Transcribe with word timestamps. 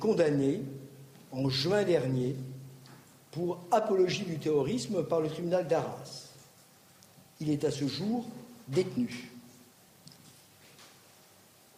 Condamné 0.00 0.62
en 1.32 1.48
juin 1.48 1.84
dernier 1.84 2.36
pour 3.30 3.58
apologie 3.70 4.24
du 4.24 4.38
terrorisme 4.38 5.04
par 5.04 5.20
le 5.20 5.28
tribunal 5.28 5.66
d'Arras. 5.66 6.30
Il 7.40 7.50
est 7.50 7.64
à 7.64 7.70
ce 7.70 7.86
jour 7.86 8.24
détenu. 8.68 9.30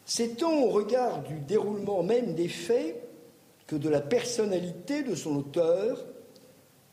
C'est 0.04 0.36
tant 0.36 0.52
au 0.52 0.70
regard 0.70 1.22
du 1.22 1.40
déroulement 1.40 2.02
même 2.02 2.34
des 2.34 2.48
faits 2.48 3.02
que 3.66 3.76
de 3.76 3.88
la 3.88 4.00
personnalité 4.00 5.02
de 5.02 5.14
son 5.14 5.36
auteur 5.36 6.04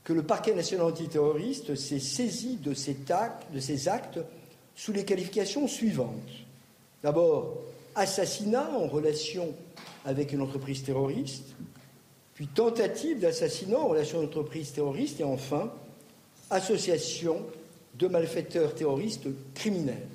que 0.03 0.13
le 0.13 0.23
parquet 0.23 0.53
national 0.53 0.87
antiterroriste 0.87 1.75
s'est 1.75 1.99
saisi 1.99 2.57
de, 2.57 2.71
de 2.71 3.59
ces 3.59 3.87
actes 3.87 4.19
sous 4.75 4.91
les 4.91 5.05
qualifications 5.05 5.67
suivantes. 5.67 6.09
D'abord, 7.03 7.57
assassinat 7.95 8.69
en 8.71 8.87
relation 8.87 9.53
avec 10.05 10.33
une 10.33 10.41
entreprise 10.41 10.83
terroriste, 10.83 11.55
puis 12.33 12.47
tentative 12.47 13.19
d'assassinat 13.19 13.79
en 13.79 13.87
relation 13.87 14.19
avec 14.19 14.31
une 14.31 14.39
entreprise 14.39 14.71
terroriste, 14.71 15.19
et 15.19 15.23
enfin, 15.23 15.71
association 16.49 17.45
de 17.95 18.07
malfaiteurs 18.07 18.73
terroristes 18.75 19.27
criminels. 19.53 20.07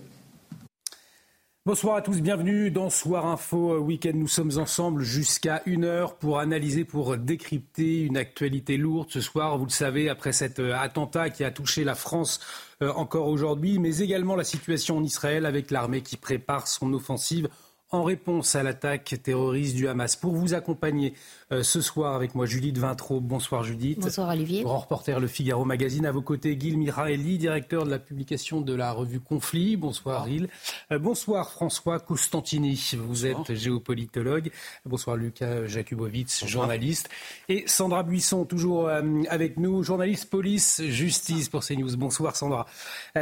Bonsoir 1.69 1.97
à 1.97 2.03
tous, 2.03 2.23
bienvenue 2.23 2.71
dans 2.71 2.89
Soir 2.89 3.27
Info 3.27 3.77
Week-end. 3.77 4.13
Nous 4.15 4.27
sommes 4.27 4.53
ensemble 4.57 5.03
jusqu'à 5.03 5.61
une 5.67 5.85
heure 5.85 6.15
pour 6.15 6.39
analyser, 6.39 6.87
pour 6.87 7.19
décrypter 7.19 8.01
une 8.01 8.17
actualité 8.17 8.79
lourde 8.79 9.09
ce 9.11 9.21
soir. 9.21 9.59
Vous 9.59 9.67
le 9.67 9.71
savez, 9.71 10.09
après 10.09 10.33
cet 10.33 10.61
euh, 10.61 10.75
attentat 10.75 11.29
qui 11.29 11.45
a 11.45 11.51
touché 11.51 11.85
la 11.85 11.95
France 11.95 12.41
euh, 12.83 12.91
encore 12.95 13.27
aujourd'hui, 13.27 13.79
mais 13.79 13.99
également 13.99 14.35
la 14.35 14.45
situation 14.45 14.97
en 14.97 15.05
Israël 15.05 15.45
avec 15.45 15.71
l'armée 15.71 16.01
qui 16.01 16.17
prépare 16.17 16.67
son 16.69 16.95
offensive 16.95 17.51
en 17.91 18.03
réponse 18.03 18.55
à 18.55 18.63
l'attaque 18.63 19.15
terroriste 19.23 19.75
du 19.75 19.89
Hamas. 19.89 20.15
Pour 20.15 20.35
vous 20.35 20.53
accompagner 20.53 21.15
euh, 21.53 21.63
ce 21.63 21.81
soir 21.81 22.15
avec 22.15 22.35
moi, 22.35 22.45
Judith 22.45 22.77
Vintraud. 22.77 23.21
Bonsoir 23.21 23.65
Judith. 23.65 23.99
Bonsoir 24.01 24.29
Olivier. 24.29 24.63
Grand 24.63 24.79
reporter 24.79 25.19
Le 25.21 25.27
Figaro 25.27 25.65
Magazine. 25.65 26.05
À 26.05 26.13
vos 26.13 26.21
côtés, 26.21 26.59
Gil 26.61 26.77
Miraeli, 26.77 27.39
directeur 27.39 27.85
de 27.85 27.91
la 27.91 27.99
publication 27.99 28.61
de 28.61 28.75
la 28.75 28.93
revue 28.93 29.21
Conflit. 29.21 29.79
Bonsoir 29.79 30.29
Gil. 30.29 30.49
Euh, 30.93 30.99
bonsoir 30.99 31.51
François 31.51 31.99
Costantini. 31.99 32.79
Vous 32.99 33.25
êtes 33.25 33.55
géopolitologue. 33.55 34.51
Bonsoir 34.85 35.17
Lucas 35.17 35.67
Jakubowicz, 35.67 36.45
journaliste. 36.47 37.09
Et 37.49 37.65
Sandra 37.67 38.03
Buisson, 38.03 38.45
toujours 38.45 38.89
euh, 38.89 39.03
avec 39.31 39.57
nous, 39.57 39.83
journaliste 39.83 40.29
police 40.29 40.83
justice 40.85 41.49
pour 41.49 41.65
CNews. 41.65 41.97
Bonsoir 41.97 42.37
Sandra. 42.37 42.67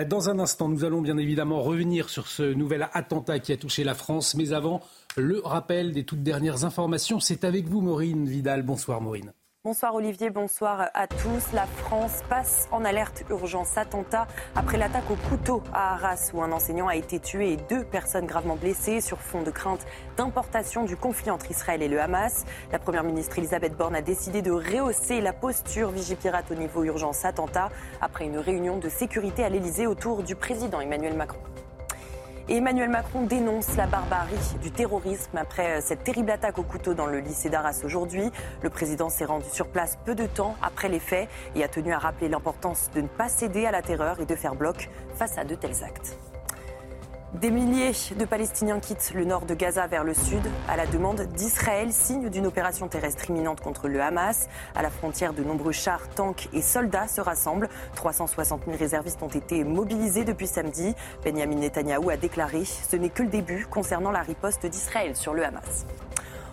Dans 0.08 0.28
un 0.28 0.40
instant, 0.40 0.68
nous 0.68 0.84
allons 0.84 1.02
bien 1.02 1.18
évidemment 1.18 1.62
revenir 1.62 2.08
sur 2.08 2.26
ce 2.26 2.42
nouvel 2.42 2.88
attentat 2.94 3.38
qui 3.38 3.52
a 3.52 3.56
touché 3.56 3.84
la 3.84 3.94
France, 3.94 4.34
mais 4.34 4.55
avant, 4.56 4.80
le 5.16 5.40
rappel 5.44 5.92
des 5.92 6.04
toutes 6.04 6.24
dernières 6.24 6.64
informations. 6.64 7.20
C'est 7.20 7.44
avec 7.44 7.68
vous, 7.68 7.80
Maureen 7.80 8.26
Vidal. 8.26 8.62
Bonsoir, 8.62 9.00
Maureen. 9.00 9.32
Bonsoir 9.66 9.96
Olivier, 9.96 10.30
bonsoir 10.30 10.90
à 10.94 11.08
tous. 11.08 11.52
La 11.52 11.66
France 11.66 12.20
passe 12.28 12.68
en 12.70 12.84
alerte 12.84 13.24
urgence 13.30 13.76
attentat 13.76 14.28
après 14.54 14.78
l'attaque 14.78 15.10
au 15.10 15.16
couteau 15.28 15.60
à 15.72 15.94
Arras 15.94 16.30
où 16.32 16.40
un 16.40 16.52
enseignant 16.52 16.86
a 16.86 16.94
été 16.94 17.18
tué 17.18 17.54
et 17.54 17.56
deux 17.56 17.82
personnes 17.82 18.26
gravement 18.26 18.54
blessées 18.54 19.00
sur 19.00 19.18
fond 19.20 19.42
de 19.42 19.50
crainte 19.50 19.84
d'importation 20.16 20.84
du 20.84 20.96
conflit 20.96 21.32
entre 21.32 21.50
Israël 21.50 21.82
et 21.82 21.88
le 21.88 22.00
Hamas. 22.00 22.44
La 22.70 22.78
première 22.78 23.02
ministre 23.02 23.40
Elisabeth 23.40 23.76
Borne 23.76 23.96
a 23.96 24.02
décidé 24.02 24.40
de 24.40 24.52
rehausser 24.52 25.20
la 25.20 25.32
posture 25.32 25.90
Vigipirate 25.90 26.48
au 26.52 26.54
niveau 26.54 26.84
urgence 26.84 27.24
attentat 27.24 27.70
après 28.00 28.26
une 28.26 28.38
réunion 28.38 28.78
de 28.78 28.88
sécurité 28.88 29.42
à 29.42 29.48
l'Elysée 29.48 29.88
autour 29.88 30.22
du 30.22 30.36
président 30.36 30.80
Emmanuel 30.80 31.16
Macron. 31.16 31.40
Emmanuel 32.48 32.90
Macron 32.90 33.22
dénonce 33.22 33.76
la 33.76 33.88
barbarie 33.88 34.36
du 34.62 34.70
terrorisme 34.70 35.36
après 35.36 35.78
euh, 35.78 35.80
cette 35.80 36.04
terrible 36.04 36.30
attaque 36.30 36.58
au 36.58 36.62
couteau 36.62 36.94
dans 36.94 37.06
le 37.06 37.18
lycée 37.18 37.50
d'Arras 37.50 37.80
aujourd'hui. 37.84 38.30
Le 38.62 38.70
président 38.70 39.08
s'est 39.08 39.24
rendu 39.24 39.46
sur 39.50 39.66
place 39.66 39.98
peu 40.04 40.14
de 40.14 40.26
temps 40.26 40.54
après 40.62 40.88
les 40.88 41.00
faits 41.00 41.28
et 41.56 41.64
a 41.64 41.68
tenu 41.68 41.92
à 41.92 41.98
rappeler 41.98 42.28
l'importance 42.28 42.88
de 42.94 43.00
ne 43.00 43.08
pas 43.08 43.28
céder 43.28 43.66
à 43.66 43.72
la 43.72 43.82
terreur 43.82 44.20
et 44.20 44.26
de 44.26 44.36
faire 44.36 44.54
bloc 44.54 44.88
face 45.16 45.38
à 45.38 45.44
de 45.44 45.56
tels 45.56 45.82
actes. 45.82 46.16
Des 47.40 47.50
milliers 47.50 47.92
de 48.18 48.24
Palestiniens 48.24 48.80
quittent 48.80 49.12
le 49.14 49.26
nord 49.26 49.44
de 49.44 49.52
Gaza 49.52 49.86
vers 49.86 50.04
le 50.04 50.14
sud 50.14 50.40
à 50.68 50.76
la 50.78 50.86
demande 50.86 51.20
d'Israël, 51.34 51.92
signe 51.92 52.30
d'une 52.30 52.46
opération 52.46 52.88
terrestre 52.88 53.28
imminente 53.28 53.60
contre 53.60 53.88
le 53.88 54.00
Hamas. 54.00 54.48
À 54.74 54.80
la 54.80 54.88
frontière, 54.88 55.34
de 55.34 55.44
nombreux 55.44 55.72
chars, 55.72 56.08
tanks 56.08 56.48
et 56.54 56.62
soldats 56.62 57.08
se 57.08 57.20
rassemblent. 57.20 57.68
360 57.94 58.62
000 58.64 58.78
réservistes 58.78 59.22
ont 59.22 59.28
été 59.28 59.64
mobilisés 59.64 60.24
depuis 60.24 60.46
samedi. 60.46 60.94
Benjamin 61.22 61.56
Netanyahou 61.56 62.08
a 62.08 62.16
déclaré 62.16 62.64
Ce 62.64 62.96
n'est 62.96 63.10
que 63.10 63.22
le 63.22 63.28
début 63.28 63.66
concernant 63.66 64.12
la 64.12 64.22
riposte 64.22 64.64
d'Israël 64.64 65.14
sur 65.14 65.34
le 65.34 65.44
Hamas. 65.44 65.84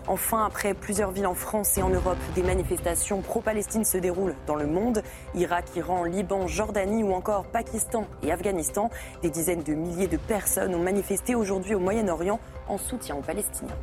Enfin, 0.06 0.44
après 0.44 0.74
plusieurs 0.74 1.12
villes 1.12 1.26
en 1.26 1.34
France 1.34 1.78
et 1.78 1.82
en 1.82 1.88
Europe, 1.88 2.18
des 2.34 2.42
manifestations 2.42 3.22
pro-Palestine 3.22 3.84
se 3.84 3.96
déroulent 3.96 4.34
dans 4.46 4.54
le 4.54 4.66
monde. 4.66 5.02
Irak, 5.34 5.64
Iran, 5.76 6.04
Liban, 6.04 6.46
Jordanie 6.46 7.02
ou 7.02 7.12
encore 7.12 7.46
Pakistan 7.46 8.06
et 8.22 8.30
Afghanistan. 8.30 8.90
Des 9.22 9.30
dizaines 9.30 9.62
de 9.62 9.72
milliers 9.72 10.08
de 10.08 10.18
personnes 10.18 10.74
ont 10.74 10.82
manifesté 10.82 11.34
aujourd'hui 11.34 11.74
au 11.74 11.80
Moyen-Orient 11.80 12.38
en 12.68 12.76
soutien 12.76 13.16
aux 13.16 13.22
Palestiniens. 13.22 13.76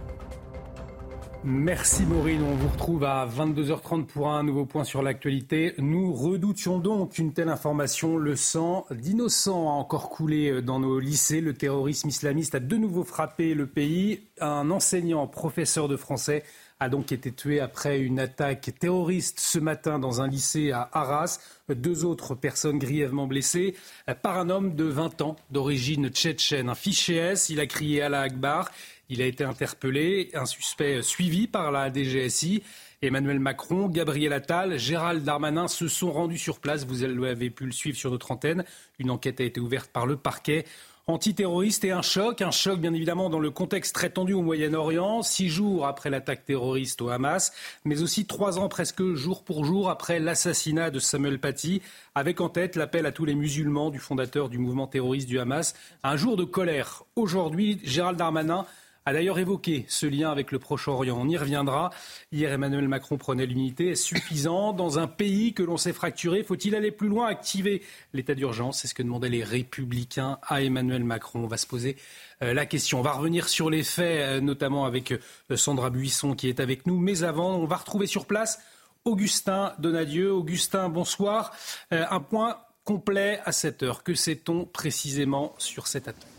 Merci 1.44 2.06
Maureen. 2.06 2.44
On 2.44 2.53
vous 2.53 2.68
retrouve 2.68 3.03
à 3.03 3.25
22h30 3.25 4.06
pour 4.06 4.29
un 4.29 4.44
nouveau 4.44 4.66
point 4.68 4.84
sur 4.84 5.02
l'actualité. 5.02 5.74
Nous 5.79 6.13
redoutions 6.13 6.78
donc 6.78 7.18
une 7.18 7.34
telle 7.34 7.50
information. 7.50 8.16
Le 8.18 8.35
sang 8.35 8.85
d'innocents 8.91 9.68
a 9.68 9.74
encore 9.74 10.09
coulé 10.09 10.62
dans 10.62 10.79
nos 10.79 11.00
lycées. 11.00 11.41
Le 11.41 11.56
terrorisme 11.56 12.09
islamiste 12.09 12.53
a 12.53 12.59
de 12.59 12.75
nouveau 12.78 13.03
frappé 13.03 13.56
le 13.56 13.66
pays. 13.66 14.22
Un 14.40 14.69
enseignant, 14.69 15.25
professeur 15.25 15.88
de 15.88 15.97
français, 15.97 16.44
a 16.79 16.90
donc 16.90 17.12
été 17.12 17.31
tué 17.31 17.59
après 17.59 18.00
une 18.00 18.19
attaque 18.19 18.72
terroriste 18.79 19.40
ce 19.40 19.58
matin 19.59 19.97
dans 19.97 20.22
un 20.22 20.28
lycée 20.28 20.72
à 20.72 20.90
Arras. 20.94 21.40
Deux 21.69 22.06
autres 22.06 22.34
personnes 22.34 22.79
grièvement 22.79 23.28
blessées 23.28 23.75
par 24.23 24.38
un 24.38 24.50
homme 24.50 24.75
de 24.75 24.85
20 24.85 25.22
ans 25.22 25.35
d'origine 25.52 26.09
tchétchène. 26.09 26.69
Un 26.69 26.75
fiché 26.75 27.16
S, 27.16 27.50
il 27.50 27.59
a 27.59 27.68
crié 27.68 28.02
Allah 28.02 28.22
Akbar. 28.22 28.72
Il 29.13 29.22
a 29.22 29.25
été 29.25 29.44
interpellé, 29.44 30.29
un 30.35 30.45
suspect 30.45 31.01
suivi 31.01 31.45
par 31.45 31.69
la 31.73 31.91
DGSI. 31.91 32.63
Emmanuel 33.01 33.39
Macron, 33.39 33.89
Gabriel 33.89 34.31
Attal, 34.31 34.79
Gérald 34.79 35.25
Darmanin 35.25 35.67
se 35.67 35.89
sont 35.89 36.13
rendus 36.13 36.38
sur 36.38 36.59
place. 36.59 36.85
Vous 36.85 37.03
avez 37.03 37.49
pu 37.49 37.66
le 37.66 37.73
suivre 37.73 37.97
sur 37.97 38.09
notre 38.09 38.31
antenne. 38.31 38.63
Une 38.99 39.11
enquête 39.11 39.41
a 39.41 39.44
été 39.44 39.59
ouverte 39.59 39.91
par 39.91 40.05
le 40.05 40.16
parquet 40.16 40.63
antiterroriste 41.07 41.83
et 41.83 41.91
un 41.91 42.01
choc, 42.01 42.41
un 42.41 42.51
choc 42.51 42.79
bien 42.79 42.94
évidemment 42.94 43.29
dans 43.29 43.39
le 43.39 43.51
contexte 43.51 43.94
très 43.94 44.11
tendu 44.11 44.31
au 44.31 44.44
Moyen-Orient, 44.44 45.23
six 45.23 45.49
jours 45.49 45.88
après 45.88 46.09
l'attaque 46.09 46.45
terroriste 46.45 47.01
au 47.01 47.09
Hamas, 47.09 47.51
mais 47.83 48.01
aussi 48.01 48.25
trois 48.25 48.59
ans 48.59 48.69
presque 48.69 49.03
jour 49.13 49.43
pour 49.43 49.66
jour 49.66 49.89
après 49.89 50.19
l'assassinat 50.19 50.89
de 50.89 50.99
Samuel 50.99 51.39
Paty, 51.39 51.81
avec 52.16 52.39
en 52.39 52.47
tête 52.47 52.78
l'appel 52.78 53.05
à 53.05 53.11
tous 53.11 53.25
les 53.25 53.35
musulmans 53.35 53.89
du 53.89 53.99
fondateur 53.99 54.47
du 54.47 54.57
mouvement 54.57 54.88
terroriste 54.88 55.28
du 55.28 55.39
Hamas, 55.39 55.73
un 56.03 56.16
jour 56.16 56.38
de 56.38 56.45
colère. 56.45 57.03
Aujourd'hui, 57.17 57.81
Gérald 57.83 58.17
Darmanin 58.17 58.66
a 59.06 59.13
d'ailleurs 59.13 59.39
évoqué 59.39 59.85
ce 59.88 60.06
lien 60.06 60.31
avec 60.31 60.51
le 60.51 60.59
Proche-Orient. 60.59 61.17
On 61.20 61.28
y 61.28 61.37
reviendra. 61.37 61.90
Hier, 62.31 62.52
Emmanuel 62.52 62.87
Macron 62.87 63.17
prenait 63.17 63.46
l'unité. 63.46 63.90
Est-ce 63.90 64.03
suffisant 64.03 64.73
dans 64.73 64.99
un 64.99 65.08
pays 65.08 65.53
que 65.53 65.64
l'on 65.64 65.78
s'est 65.78 65.93
fracturé? 65.93 66.43
Faut-il 66.43 66.75
aller 66.75 66.91
plus 66.91 67.08
loin, 67.08 67.28
activer 67.28 67.81
l'état 68.14 68.35
d'urgence? 68.35 68.79
C'est 68.79 68.87
ce 68.87 68.93
que 68.93 69.02
demandaient 69.02 69.29
les 69.29 69.43
républicains 69.43 70.37
à 70.43 70.61
Emmanuel 70.61 71.03
Macron. 71.03 71.43
On 71.43 71.47
va 71.47 71.58
se 71.58 71.67
poser 71.67 71.97
euh, 72.43 72.53
la 72.53 72.66
question. 72.66 72.99
On 72.99 73.03
va 73.03 73.14
revenir 73.14 73.49
sur 73.49 73.70
les 73.70 73.84
faits, 73.84 74.20
euh, 74.20 74.41
notamment 74.41 74.85
avec 74.85 75.11
euh, 75.11 75.55
Sandra 75.55 75.90
Buisson 75.90 76.35
qui 76.35 76.47
est 76.47 76.59
avec 76.59 76.85
nous. 76.85 76.99
Mais 76.99 77.23
avant, 77.23 77.55
on 77.55 77.66
va 77.66 77.78
retrouver 77.78 78.05
sur 78.05 78.25
place 78.25 78.59
Augustin 79.03 79.73
Donadieu. 79.79 80.31
Augustin, 80.31 80.90
bonsoir. 80.90 81.52
un 81.90 82.20
point 82.20 82.59
complet 82.84 83.40
à 83.46 83.52
cette 83.52 83.81
heure. 83.81 84.03
Que 84.03 84.14
sait-on 84.14 84.66
précisément 84.66 85.55
sur 85.58 85.87
cette 85.87 86.08
attaque? 86.08 86.30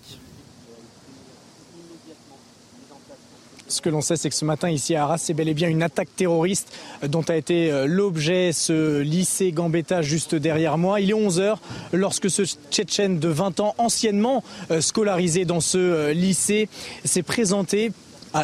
Ce 3.73 3.81
que 3.81 3.89
l'on 3.89 4.03
sait, 4.03 4.17
c'est 4.17 4.29
que 4.29 4.35
ce 4.35 4.45
matin, 4.45 4.69
ici 4.69 4.95
à 4.95 5.05
Arras, 5.05 5.17
c'est 5.17 5.33
bel 5.33 5.49
et 5.49 5.55
bien 5.55 5.67
une 5.71 5.83
attaque 5.83 6.15
terroriste 6.15 6.71
dont 7.09 7.23
a 7.23 7.37
été 7.37 7.73
euh, 7.73 7.87
l'objet 7.87 8.53
ce 8.53 9.01
lycée 9.01 9.51
Gambetta 9.51 10.03
juste 10.03 10.35
derrière 10.35 10.77
moi. 10.77 11.01
Il 11.01 11.09
est 11.09 11.15
11 11.15 11.41
heures 11.41 11.59
lorsque 11.95 12.29
ce 12.29 12.43
Tchétchène 12.71 13.19
de 13.19 13.29
20 13.29 13.61
ans, 13.61 13.75
anciennement 13.79 14.45
euh, 14.71 14.83
scolarisé 14.83 15.47
dans 15.47 15.61
ce 15.61 15.79
euh, 15.79 16.13
lycée, 16.13 16.69
s'est 17.07 17.23
présenté 17.23 17.93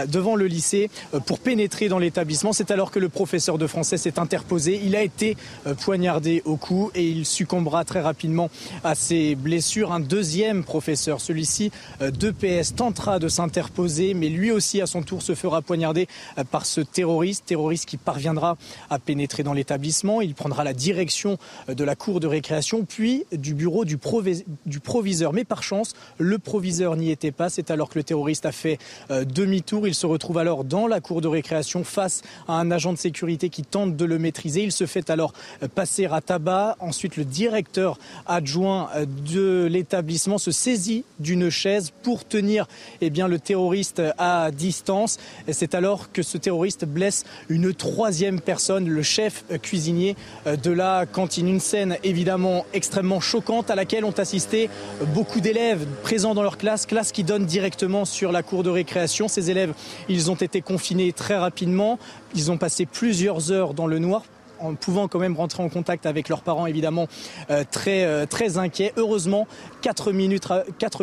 devant 0.09 0.37
le 0.37 0.47
lycée 0.47 0.91
pour 1.27 1.39
pénétrer 1.39 1.89
dans 1.89 1.99
l'établissement. 1.99 2.53
C'est 2.53 2.71
alors 2.71 2.91
que 2.91 2.99
le 2.99 3.09
professeur 3.09 3.59
de 3.59 3.67
français 3.67 3.97
s'est 3.97 4.19
interposé. 4.19 4.81
Il 4.85 4.97
a 4.97 5.03
été 5.03 5.37
poignardé 5.81 6.43
au 6.45 6.57
cou 6.57 6.91
et 6.95 7.05
il 7.05 7.25
succombera 7.25 7.85
très 7.85 8.01
rapidement 8.01 8.51
à 8.85 8.95
ses 8.95 9.35
blessures. 9.35 9.93
Un 9.93 10.01
deuxième 10.01 10.65
professeur, 10.65 11.21
celui-ci 11.21 11.71
de 12.01 12.31
PS, 12.31 12.75
tentera 12.75 13.19
de 13.19 13.29
s'interposer, 13.29 14.15
mais 14.15 14.29
lui 14.29 14.51
aussi 14.51 14.81
à 14.81 14.87
son 14.87 15.03
tour 15.03 15.23
se 15.23 15.35
fera 15.35 15.63
poignarder 15.63 16.09
par 16.51 16.67
ce 16.67 16.81
terroriste, 16.81 17.47
terroriste 17.47 17.87
qui 17.87 17.97
parviendra 17.97 18.57
à 18.91 18.99
pénétrer 18.99 19.43
dans 19.43 19.53
l'établissement. 19.53 20.21
Il 20.21 20.35
prendra 20.35 20.65
la 20.65 20.73
direction 20.73 21.39
de 21.69 21.85
la 21.85 21.97
cour 21.97 22.21
de 22.21 22.27
récréation, 22.27 22.85
puis 22.85 23.25
du 23.33 23.55
bureau 23.55 23.85
du, 23.85 23.99
proviseur. 23.99 25.33
Mais 25.33 25.45
par 25.45 25.63
chance, 25.63 25.95
le 26.19 26.39
proviseur 26.39 26.97
n'y 26.97 27.11
était 27.11 27.33
pas. 27.33 27.49
C'est 27.49 27.71
alors 27.71 27.89
que 27.89 27.99
le 27.99 28.05
terroriste 28.05 28.47
a 28.47 28.53
fait 28.53 28.79
euh, 29.11 29.25
Il 29.87 29.95
se 29.95 30.07
retrouve 30.07 30.39
alors 30.39 30.65
dans 30.65 30.87
la 30.87 31.01
cour 31.01 31.21
de 31.21 31.29
récréation 31.29 31.85
face 31.85 32.23
à 32.47 32.55
un 32.55 32.71
agent 32.71 32.93
de 32.93 32.99
sécurité 32.99 33.49
qui 33.49 33.63
tente 33.63 33.97
de 33.97 34.05
le 34.05 34.19
maîtriser. 34.19 34.63
Il 34.63 34.73
se 34.73 34.87
fait 34.87 35.11
alors 35.11 35.33
passer 35.75 36.07
à 36.07 36.21
tabac. 36.21 36.77
Ensuite, 36.81 37.17
le 37.17 37.25
directeur 37.25 37.99
adjoint 38.27 38.91
de 39.27 39.67
l'établissement 39.71 40.39
se 40.39 40.51
saisit 40.51 41.05
d'une 41.19 41.51
chaise 41.51 41.93
pour 42.03 42.25
tenir 42.25 42.67
eh 43.01 43.11
le 43.11 43.39
terroriste 43.39 44.03
à 44.17 44.51
distance. 44.51 45.19
C'est 45.51 45.75
alors 45.75 46.13
que 46.13 46.23
ce 46.23 46.39
terroriste 46.39 46.85
blesse 46.85 47.25
une 47.49 47.75
troisième 47.75 48.41
personne, 48.41 48.89
le 48.89 49.03
chef 49.03 49.45
cuisinier 49.63 50.17
de 50.47 50.71
la 50.71 51.07
cantine. 51.07 51.49
Une 51.49 51.61
scène 51.61 51.97
évidemment 52.05 52.65
extrêmement 52.73 53.21
choquante 53.21 53.71
à 53.71 53.75
laquelle 53.75 54.05
ont 54.05 54.19
assisté 54.19 54.71
beaucoup 55.15 55.41
d'élèves 55.41 55.87
présents 56.03 56.35
dans 56.35 56.43
leur 56.43 56.59
classe, 56.59 56.87
classe 56.87 57.13
qui 57.13 57.25
donne 57.25 57.45
directement 57.45 58.05
sur 58.05 58.33
la 58.33 58.43
cour 58.43 58.63
de 58.63 58.71
récréation. 58.71 59.29
Ils 60.09 60.31
ont 60.31 60.35
été 60.35 60.61
confinés 60.61 61.13
très 61.13 61.37
rapidement. 61.37 61.99
Ils 62.35 62.51
ont 62.51 62.59
passé 62.59 62.87
plusieurs 62.87 63.53
heures 63.53 63.75
dans 63.75 63.87
le 63.87 63.99
noir 63.99 64.23
en 64.61 64.75
pouvant 64.75 65.09
quand 65.09 65.19
même 65.19 65.37
rentrer 65.37 65.63
en 65.63 65.69
contact 65.69 66.07
avec 66.07 66.29
leurs 66.29 66.43
parents, 66.43 66.67
évidemment, 66.67 67.07
euh, 67.51 67.65
très, 67.71 68.05
euh, 68.05 68.27
très 68.27 68.59
inquiets. 68.59 68.93
Heureusement, 68.97 69.47
quatre 69.83 70.13
minutes, 70.13 70.49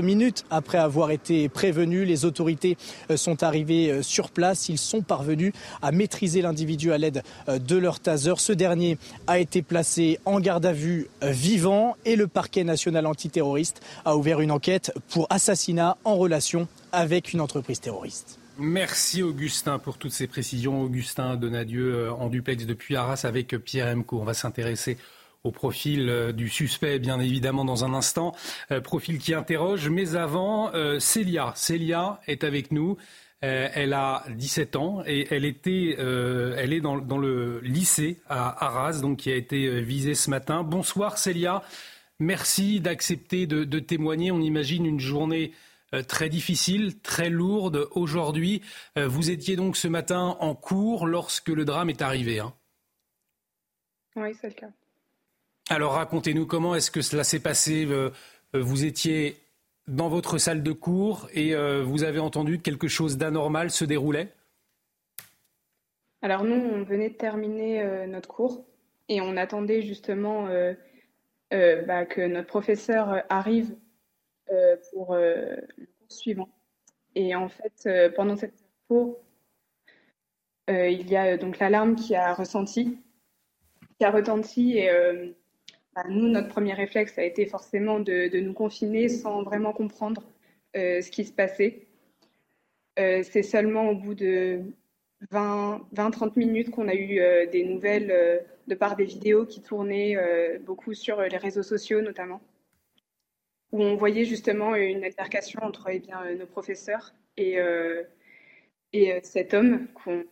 minutes 0.01 0.45
après 0.49 0.77
avoir 0.77 1.11
été 1.11 1.49
prévenus, 1.49 2.07
les 2.07 2.25
autorités 2.25 2.77
euh, 3.09 3.17
sont 3.17 3.43
arrivées 3.43 4.01
sur 4.01 4.29
place. 4.29 4.69
Ils 4.69 4.77
sont 4.77 5.01
parvenus 5.01 5.53
à 5.81 5.91
maîtriser 5.91 6.41
l'individu 6.41 6.91
à 6.91 6.97
l'aide 6.97 7.23
de 7.47 7.75
leur 7.75 7.99
taser. 7.99 8.33
Ce 8.37 8.53
dernier 8.53 8.97
a 9.27 9.39
été 9.39 9.61
placé 9.61 10.19
en 10.25 10.39
garde 10.39 10.65
à 10.65 10.73
vue 10.73 11.07
vivant 11.21 11.95
et 12.05 12.15
le 12.15 12.27
parquet 12.27 12.63
national 12.63 13.05
antiterroriste 13.05 13.81
a 14.03 14.15
ouvert 14.15 14.41
une 14.41 14.51
enquête 14.51 14.93
pour 15.09 15.27
assassinat 15.29 15.97
en 16.03 16.15
relation 16.15 16.67
avec 16.91 17.33
une 17.33 17.41
entreprise 17.41 17.79
terroriste. 17.79 18.34
Merci 18.57 19.21
Augustin 19.21 19.79
pour 19.79 19.97
toutes 19.97 20.13
ces 20.13 20.27
précisions. 20.27 20.81
Augustin 20.81 21.35
Donadieu 21.35 21.93
euh, 21.93 22.13
en 22.13 22.29
duplex 22.29 22.65
depuis 22.65 22.95
Arras 22.95 23.21
avec 23.25 23.49
Pierre 23.57 23.93
Emco. 23.93 24.19
On 24.19 24.23
va 24.23 24.33
s'intéresser 24.33 24.97
au 25.43 25.51
profil 25.51 26.09
euh, 26.09 26.31
du 26.31 26.47
suspect, 26.47 26.97
bien 26.99 27.19
évidemment, 27.19 27.65
dans 27.65 27.83
un 27.83 27.93
instant. 27.93 28.33
Euh, 28.71 28.79
profil 28.79 29.17
qui 29.17 29.33
interroge. 29.33 29.89
Mais 29.89 30.15
avant, 30.15 30.71
Célia. 30.99 31.51
Célia 31.55 32.21
est 32.27 32.45
avec 32.45 32.71
nous. 32.71 32.97
elle 33.41 33.93
a 33.93 34.23
17 34.29 34.75
ans 34.77 35.03
et 35.05 35.27
elle, 35.31 35.45
était, 35.45 35.97
est 35.99 36.81
dans, 36.81 37.17
le 37.17 37.59
lycée 37.59 38.17
à 38.29 38.65
Arras, 38.65 39.01
donc 39.01 39.17
qui 39.17 39.31
a 39.31 39.35
été 39.35 39.81
visée 39.81 40.15
ce 40.15 40.29
matin. 40.29 40.63
Bonsoir 40.63 41.17
Célia. 41.17 41.61
Merci 42.19 42.79
d'accepter 42.79 43.45
de, 43.45 43.79
témoigner. 43.79 44.31
On 44.31 44.39
imagine 44.39 44.85
une 44.85 45.01
journée 45.01 45.51
euh, 45.51 45.55
très 46.07 46.29
difficile, 46.29 46.99
très 46.99 47.29
lourde 47.29 47.87
aujourd'hui. 47.91 48.61
Euh, 48.97 49.07
vous 49.07 49.31
étiez 49.31 49.55
donc 49.55 49.77
ce 49.77 49.87
matin 49.87 50.37
en 50.39 50.55
cours 50.55 51.07
lorsque 51.07 51.49
le 51.49 51.65
drame 51.65 51.89
est 51.89 52.01
arrivé. 52.01 52.39
Hein 52.39 52.53
oui, 54.15 54.33
c'est 54.39 54.47
le 54.47 54.53
cas. 54.53 54.69
Alors 55.69 55.93
racontez-nous 55.93 56.45
comment 56.45 56.75
est-ce 56.75 56.91
que 56.91 57.01
cela 57.01 57.23
s'est 57.23 57.39
passé. 57.39 57.85
Euh, 57.85 58.11
vous 58.53 58.85
étiez 58.85 59.37
dans 59.87 60.09
votre 60.09 60.37
salle 60.37 60.63
de 60.63 60.71
cours 60.71 61.27
et 61.33 61.53
vous 61.83 62.03
avez 62.03 62.19
entendu 62.19 62.57
que 62.57 62.63
quelque 62.63 62.87
chose 62.87 63.17
d'anormal 63.17 63.69
se 63.69 63.85
déroulait? 63.85 64.33
Alors 66.21 66.43
nous, 66.43 66.55
on 66.55 66.83
venait 66.83 67.09
de 67.09 67.15
terminer 67.15 68.07
notre 68.07 68.29
cours 68.29 68.65
et 69.09 69.21
on 69.21 69.37
attendait 69.37 69.83
justement 69.83 70.47
bah, 71.51 72.05
que 72.05 72.25
notre 72.25 72.47
professeur 72.47 73.23
arrive 73.29 73.75
euh, 73.75 73.84
pour 74.91 75.13
euh, 75.13 75.55
le 75.77 75.85
cours 75.85 76.09
suivant. 76.09 76.49
Et 77.15 77.35
en 77.35 77.49
fait, 77.49 77.83
euh, 77.85 78.09
pendant 78.09 78.35
cette 78.35 78.53
cours, 78.87 79.19
il 80.67 81.09
y 81.09 81.15
a 81.15 81.37
donc 81.37 81.59
l'alarme 81.59 81.95
qui 81.95 82.15
a 82.15 82.33
ressenti, 82.33 82.99
qui 83.97 84.05
a 84.05 84.11
retenti 84.11 84.77
et 84.77 84.89
bah, 85.95 86.03
nous, 86.09 86.27
notre 86.27 86.49
premier 86.49 86.73
réflexe 86.73 87.17
a 87.17 87.23
été 87.23 87.45
forcément 87.45 87.99
de, 87.99 88.39
nous 88.39 88.53
confiner 88.53 89.09
sans 89.09 89.43
vraiment 89.43 89.73
comprendre 89.73 90.23
ce 90.75 91.09
qui 91.09 91.23
se 91.23 91.31
passait. 91.31 91.87
c'est 92.97 93.43
seulement 93.43 93.89
au 93.89 93.95
bout 93.95 94.15
de 94.15 94.61
20-30 95.31 96.37
minutes 96.37 96.71
qu'on 96.71 96.87
a 96.87 96.95
eu 96.95 97.47
des 97.47 97.63
nouvelles 97.63 98.43
de 98.67 98.75
par 98.75 98.95
des 98.95 99.05
vidéos 99.05 99.45
qui 99.45 99.61
tournaient 99.61 100.17
beaucoup 100.65 100.93
sur 100.95 101.21
les 101.21 101.37
réseaux 101.37 101.63
sociaux 101.63 102.01
notamment 102.01 102.41
où 103.75 103.81
on 103.83 103.95
voyait 103.97 104.23
justement 104.23 104.73
une 104.73 105.03
altercation 105.03 105.61
entre 105.61 105.89
eh 105.89 105.99
bien, 105.99 106.33
nos 106.35 106.45
professeurs 106.45 107.13
et, 107.35 107.59
euh, 107.59 108.03
et 108.93 109.11
euh, 109.11 109.19
cet 109.21 109.53
homme 109.53 109.87
qu'on 109.93 110.23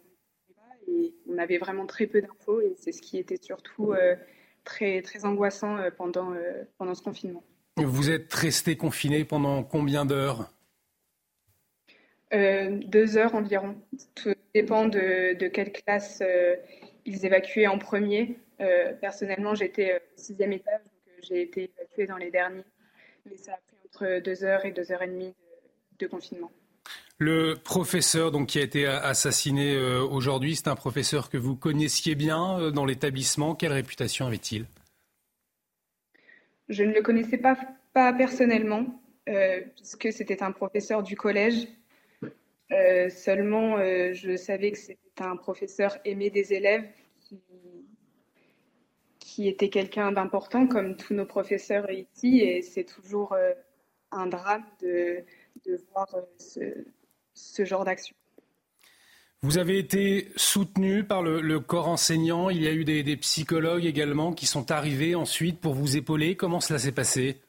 et 0.88 1.14
on 1.30 1.38
avait 1.38 1.58
vraiment 1.58 1.86
très 1.86 2.08
peu 2.08 2.22
d'infos 2.22 2.62
et 2.62 2.74
c'est 2.78 2.94
ce 2.94 3.02
qui 3.02 3.18
était 3.18 3.42
surtout 3.42 3.92
euh, 3.92 4.16
très, 4.64 5.02
très 5.02 5.26
angoissant 5.26 5.78
pendant, 5.98 6.34
pendant 6.78 6.96
ce 6.96 7.02
confinement. 7.02 7.44
Vous 7.78 8.10
êtes 8.10 8.34
resté 8.34 8.76
confiné 8.78 9.26
pendant 9.26 9.64
combien 9.64 10.06
d'heures? 10.06 10.50
Deux 12.32 13.18
heures 13.18 13.36
environ. 13.36 13.76
Tout 14.16 14.34
dépend 14.54 14.88
de, 14.88 15.38
de 15.38 15.48
quelle 15.48 15.72
classe 15.72 16.22
ils 17.06 17.26
évacuaient 17.26 17.68
en 17.68 17.78
premier. 17.78 18.38
personnellement, 19.00 19.56
j'étais 19.56 19.96
au 19.96 20.00
sixième 20.18 20.52
étage, 20.52 20.82
donc 20.84 21.24
j'ai 21.24 21.44
été 21.44 21.72
évacuée 21.78 22.08
dans 22.08 22.18
les 22.18 22.32
derniers 22.32 22.64
mais 23.26 23.38
ça 23.38 23.54
a 23.54 23.58
pris 23.58 23.78
entre 23.86 24.22
deux 24.24 24.44
heures 24.44 24.66
et 24.66 24.72
deux 24.72 24.92
heures 24.92 25.02
et 25.02 25.08
demie 25.08 25.34
de, 26.00 26.08
confinement. 26.08 26.52
Le 27.18 27.56
professeur 27.56 28.32
donc, 28.32 28.48
qui 28.48 28.60
a 28.60 28.62
été 28.62 28.86
assassiné 28.86 29.76
euh, 29.76 30.02
aujourd'hui, 30.02 30.56
c'est 30.56 30.68
un 30.68 30.76
professeur 30.76 31.30
que 31.30 31.38
vous 31.38 31.56
connaissiez 31.56 32.16
bien 32.16 32.60
euh, 32.60 32.72
dans 32.72 32.86
l'établissement. 32.86 33.56
Quelle 33.56 33.72
réputation 33.72 34.28
avait-il? 34.28 34.66
Je 36.68 36.84
ne 36.84 36.94
le 36.94 37.02
connaissais 37.02 37.38
pas, 37.38 37.58
pas 37.94 38.12
personnellement, 38.12 39.02
euh, 39.30 39.62
puisque 39.76 40.12
c'était 40.12 40.44
un 40.44 40.52
professeur 40.52 41.04
du 41.04 41.16
collège. 41.16 41.68
seulement, 43.10 43.78
je 44.14 44.36
savais 44.36 44.72
que 44.72 44.78
c'était 44.78 44.98
un 45.20 45.38
professeur 45.38 45.98
aimé 46.06 46.30
des 46.32 46.54
élèves 46.54 46.86
qui 49.34 49.48
était 49.48 49.70
quelqu'un 49.70 50.12
d'important, 50.12 50.68
comme 50.68 50.96
tous 50.96 51.16
nos 51.16 51.26
professeurs 51.26 51.90
ici, 51.90 52.42
et 52.42 52.62
c'est 52.62 52.84
toujours 52.84 53.34
euh, 53.34 53.52
un 54.12 54.28
drame 54.28 54.64
de, 54.80 55.24
voir 55.92 56.08
euh, 56.14 56.72
ce, 57.34 57.66
genre 57.66 57.84
d'action. 57.84 58.16
Vous 59.42 59.58
avez 59.58 59.80
été 59.80 60.28
soutenu 60.36 61.04
par 61.04 61.24
le, 61.24 61.60
corps 61.60 61.88
enseignant. 61.88 62.52
Il 62.52 62.62
y 62.62 62.68
a 62.68 62.74
eu 62.74 62.84
des, 62.84 63.18
psychologues 63.18 63.86
également 63.86 64.34
qui 64.34 64.46
sont 64.46 64.70
arrivés 64.70 65.16
ensuite 65.16 65.60
pour 65.60 65.74
vous 65.74 65.98
épauler. 65.98 66.36
Comment 66.36 66.60
cela 66.60 66.78
s'est 66.78 66.92
passé? 66.92 67.42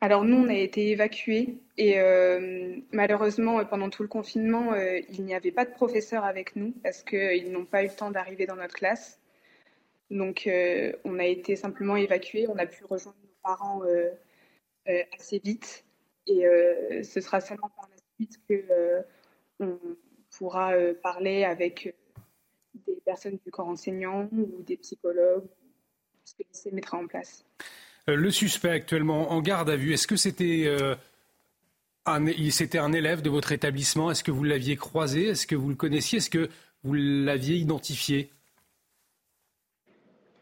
Alors 0.00 0.24
nous, 0.24 0.36
on 0.36 0.48
a 0.48 0.54
été 0.54 0.90
évacués 0.90 1.58
et 1.78 1.98
euh, 1.98 2.76
malheureusement, 2.92 3.64
pendant 3.64 3.90
tout 3.90 4.02
le 4.02 4.08
confinement, 4.08 4.74
il 4.76 5.24
n'y 5.24 5.34
avait 5.34 5.52
pas 5.52 5.64
de 5.64 5.72
professeurs 5.72 6.24
avec 6.24 6.54
nous 6.54 6.72
parce 6.84 7.02
qu'ils 7.02 7.50
n'ont 7.50 7.64
pas 7.64 7.82
eu 7.82 7.88
le 7.88 7.94
temps 7.94 8.12
d'arriver 8.12 8.46
dans 8.46 8.56
notre 8.56 8.74
classe. 8.74 9.18
Donc, 10.12 10.46
euh, 10.46 10.92
on 11.04 11.18
a 11.18 11.24
été 11.24 11.56
simplement 11.56 11.96
évacués. 11.96 12.46
On 12.46 12.58
a 12.58 12.66
pu 12.66 12.84
rejoindre 12.84 13.16
nos 13.22 13.34
parents 13.42 13.82
euh, 13.84 14.10
euh, 14.88 15.02
assez 15.18 15.40
vite. 15.42 15.84
Et 16.26 16.44
ce 17.02 17.20
sera 17.20 17.40
seulement 17.40 17.68
par 17.74 17.88
la 17.90 17.96
suite 18.14 18.38
qu'on 18.46 19.76
pourra 20.30 20.72
parler 21.02 21.42
avec 21.42 21.96
des 22.86 22.94
personnes 23.04 23.40
du 23.44 23.50
corps 23.50 23.66
enseignant 23.66 24.28
ou 24.30 24.62
des 24.62 24.76
psychologues, 24.76 25.48
ce 26.24 26.34
que 26.34 26.44
l'ICE 26.48 26.72
mettra 26.72 26.98
en 26.98 27.08
place. 27.08 27.44
Le 28.06 28.30
suspect 28.30 28.70
actuellement 28.70 29.32
en 29.32 29.42
garde 29.42 29.68
à 29.68 29.74
vue, 29.74 29.94
est-ce 29.94 30.06
que 30.06 30.14
c'était 30.14 30.72
c'était 32.52 32.78
un 32.78 32.92
élève 32.92 33.20
de 33.20 33.28
votre 33.28 33.50
établissement? 33.50 34.12
Est-ce 34.12 34.22
que 34.22 34.30
vous 34.30 34.44
l'aviez 34.44 34.76
croisé? 34.76 35.26
Est-ce 35.26 35.48
que 35.48 35.56
vous 35.56 35.70
le 35.70 35.74
connaissiez? 35.74 36.18
Est-ce 36.18 36.30
que 36.30 36.48
vous 36.84 36.92
l'aviez 36.94 37.56
identifié? 37.56 38.30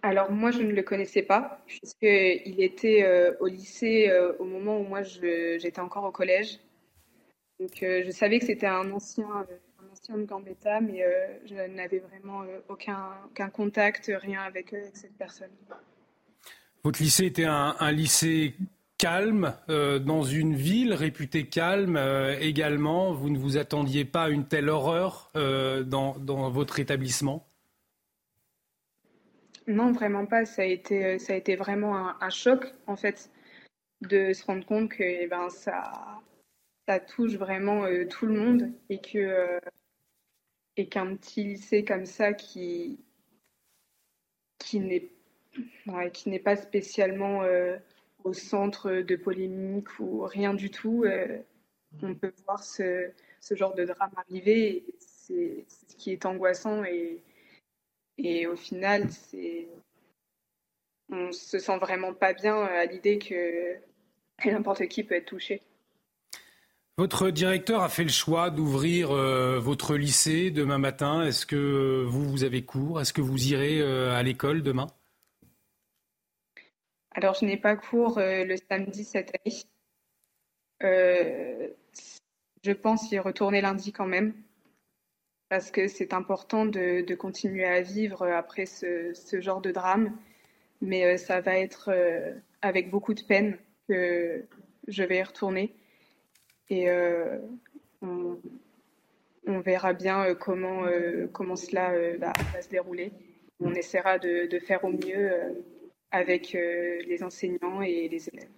Alors 0.02 0.30
moi, 0.30 0.50
je 0.50 0.62
ne 0.62 0.72
le 0.72 0.82
connaissais 0.82 1.22
pas, 1.22 1.62
puisqu'il 1.66 2.62
était 2.62 3.02
euh, 3.02 3.32
au 3.40 3.46
lycée 3.46 4.08
euh, 4.08 4.32
au 4.38 4.44
moment 4.44 4.78
où 4.78 4.84
moi 4.84 5.02
j'étais 5.02 5.80
encore 5.80 6.04
au 6.04 6.12
collège. 6.12 6.58
Donc 7.58 7.72
je 7.80 8.10
savais 8.10 8.38
que 8.38 8.46
c'était 8.46 8.66
un 8.66 8.90
ancien, 8.90 9.28
un 9.28 9.92
ancien 9.92 10.16
de 10.16 10.24
Gambetta, 10.24 10.80
mais 10.80 11.04
je 11.44 11.54
n'avais 11.54 11.98
vraiment 11.98 12.42
aucun, 12.70 13.10
contact, 13.52 14.10
rien 14.22 14.40
avec, 14.40 14.74
cette 14.94 15.16
personne. 15.18 15.50
Votre 16.82 17.02
lycée 17.02 17.26
était 17.26 17.44
un, 17.44 17.92
lycée 17.92 18.54
calme, 19.00 19.54
euh, 19.70 19.98
dans 19.98 20.22
une 20.22 20.54
ville 20.54 20.92
réputée 20.92 21.46
calme 21.46 21.96
euh, 21.96 22.38
également. 22.38 23.14
Vous 23.14 23.30
ne 23.30 23.38
vous 23.38 23.56
attendiez 23.56 24.04
pas 24.04 24.24
à 24.24 24.28
une 24.28 24.44
telle 24.44 24.68
horreur 24.68 25.30
euh, 25.36 25.82
dans, 25.82 26.12
votre 26.50 26.80
établissement? 26.80 27.49
Non, 29.70 29.92
vraiment 29.92 30.26
pas. 30.26 30.44
Ça 30.44 30.62
a 30.62 30.64
été, 30.64 31.18
ça 31.18 31.32
a 31.32 31.36
été 31.36 31.56
vraiment 31.56 32.20
un, 32.20 32.30
choc, 32.30 32.74
en 32.86 32.96
fait, 32.96 33.30
de 34.02 34.32
se 34.32 34.44
rendre 34.44 34.66
compte 34.66 34.90
que 34.90 35.02
eh 35.02 35.26
ben, 35.26 35.48
ça, 35.50 36.20
ça 36.88 37.00
touche 37.00 37.34
vraiment 37.34 37.84
tout 38.08 38.26
le 38.26 38.34
monde 38.34 38.72
et 38.88 39.00
que 39.00 39.60
et 40.76 40.88
qu'un 40.88 41.14
petit 41.16 41.44
lycée 41.44 41.84
comme 41.84 42.06
ça 42.06 42.32
qui, 42.32 42.98
qui 44.58 44.80
n'est 44.80 46.38
pas 46.38 46.56
spécialement 46.56 47.42
euh, 47.42 47.76
au 48.24 48.32
centre 48.32 48.90
de 48.90 49.16
polémique 49.16 49.98
ou 49.98 50.22
rien 50.22 50.54
du 50.54 50.70
tout. 50.70 51.04
Euh, 51.04 51.38
on 52.02 52.14
peut 52.14 52.32
voir 52.46 52.62
ce, 52.62 53.10
ce, 53.40 53.54
genre 53.54 53.74
de 53.74 53.84
drame 53.84 54.12
arriver. 54.16 54.84
C'est 54.98 55.64
ce 55.68 55.96
qui 55.96 56.12
est 56.12 56.24
angoissant 56.24 56.84
et, 56.84 57.20
et 58.22 58.46
au 58.46 58.56
final, 58.56 59.10
c'est 59.10 59.68
on 61.12 61.32
se 61.32 61.58
sent 61.58 61.78
vraiment 61.78 62.14
pas 62.14 62.32
bien 62.32 62.62
à 62.62 62.84
l'idée 62.84 63.18
que 63.18 63.76
n'importe 64.48 64.86
qui 64.86 65.02
peut 65.02 65.16
être 65.16 65.26
touché. 65.26 65.62
Votre 66.98 67.30
directeur 67.30 67.82
a 67.82 67.88
fait 67.88 68.04
le 68.04 68.10
choix 68.10 68.50
d'ouvrir 68.50 69.10
euh, 69.10 69.58
votre 69.58 69.96
lycée 69.96 70.50
demain 70.50 70.78
matin. 70.78 71.24
Est-ce 71.24 71.46
que 71.46 72.04
vous, 72.06 72.28
vous 72.28 72.44
avez 72.44 72.64
cours? 72.64 73.00
Est-ce 73.00 73.12
que 73.12 73.22
vous 73.22 73.48
irez 73.48 73.80
à 73.80 74.22
l'école 74.22 74.62
demain? 74.62 74.86
Alors, 77.12 77.34
je 77.34 77.44
n'ai 77.44 77.56
pas 77.56 77.76
cours 77.76 78.18
euh, 78.18 78.44
le 78.44 78.56
samedi 78.56 79.04
cette 79.04 79.32
année. 79.34 79.56
Euh, 80.82 81.68
je 82.62 82.72
pense 82.72 83.10
y 83.10 83.18
retourner 83.18 83.60
lundi 83.60 83.92
quand 83.92 84.06
même, 84.06 84.34
parce 85.50 85.70
que 85.70 85.88
c'est 85.88 86.14
important 86.14 86.64
de, 86.64 87.14
continuer 87.14 87.66
à 87.66 87.82
vivre 87.82 88.26
après 88.26 88.64
ce, 88.64 89.12
genre 89.40 89.60
de 89.60 89.70
drame. 89.70 90.16
Mais 90.80 91.04
euh, 91.04 91.16
ça 91.18 91.42
va 91.42 91.58
être 91.58 91.90
avec 92.62 92.90
beaucoup 92.90 93.12
de 93.12 93.22
peine 93.22 93.58
que 93.86 94.46
je 94.88 95.02
vais 95.02 95.18
y 95.18 95.22
retourner. 95.22 95.74
Et 96.70 96.88
on, 98.00 98.38
verra 99.46 99.92
bien 99.92 100.34
comment, 100.34 100.86
cela 101.56 101.92
va, 102.16 102.32
se 102.62 102.68
dérouler. 102.70 103.12
On 103.60 103.74
essaiera 103.74 104.18
de 104.18 104.58
faire 104.60 104.84
au 104.84 104.92
mieux 104.92 105.30
avec 106.10 106.54
euh, 106.54 107.00
les 107.06 107.22
enseignants 107.22 107.82
et 107.82 108.08
les 108.08 108.28
élèves. 108.28 108.48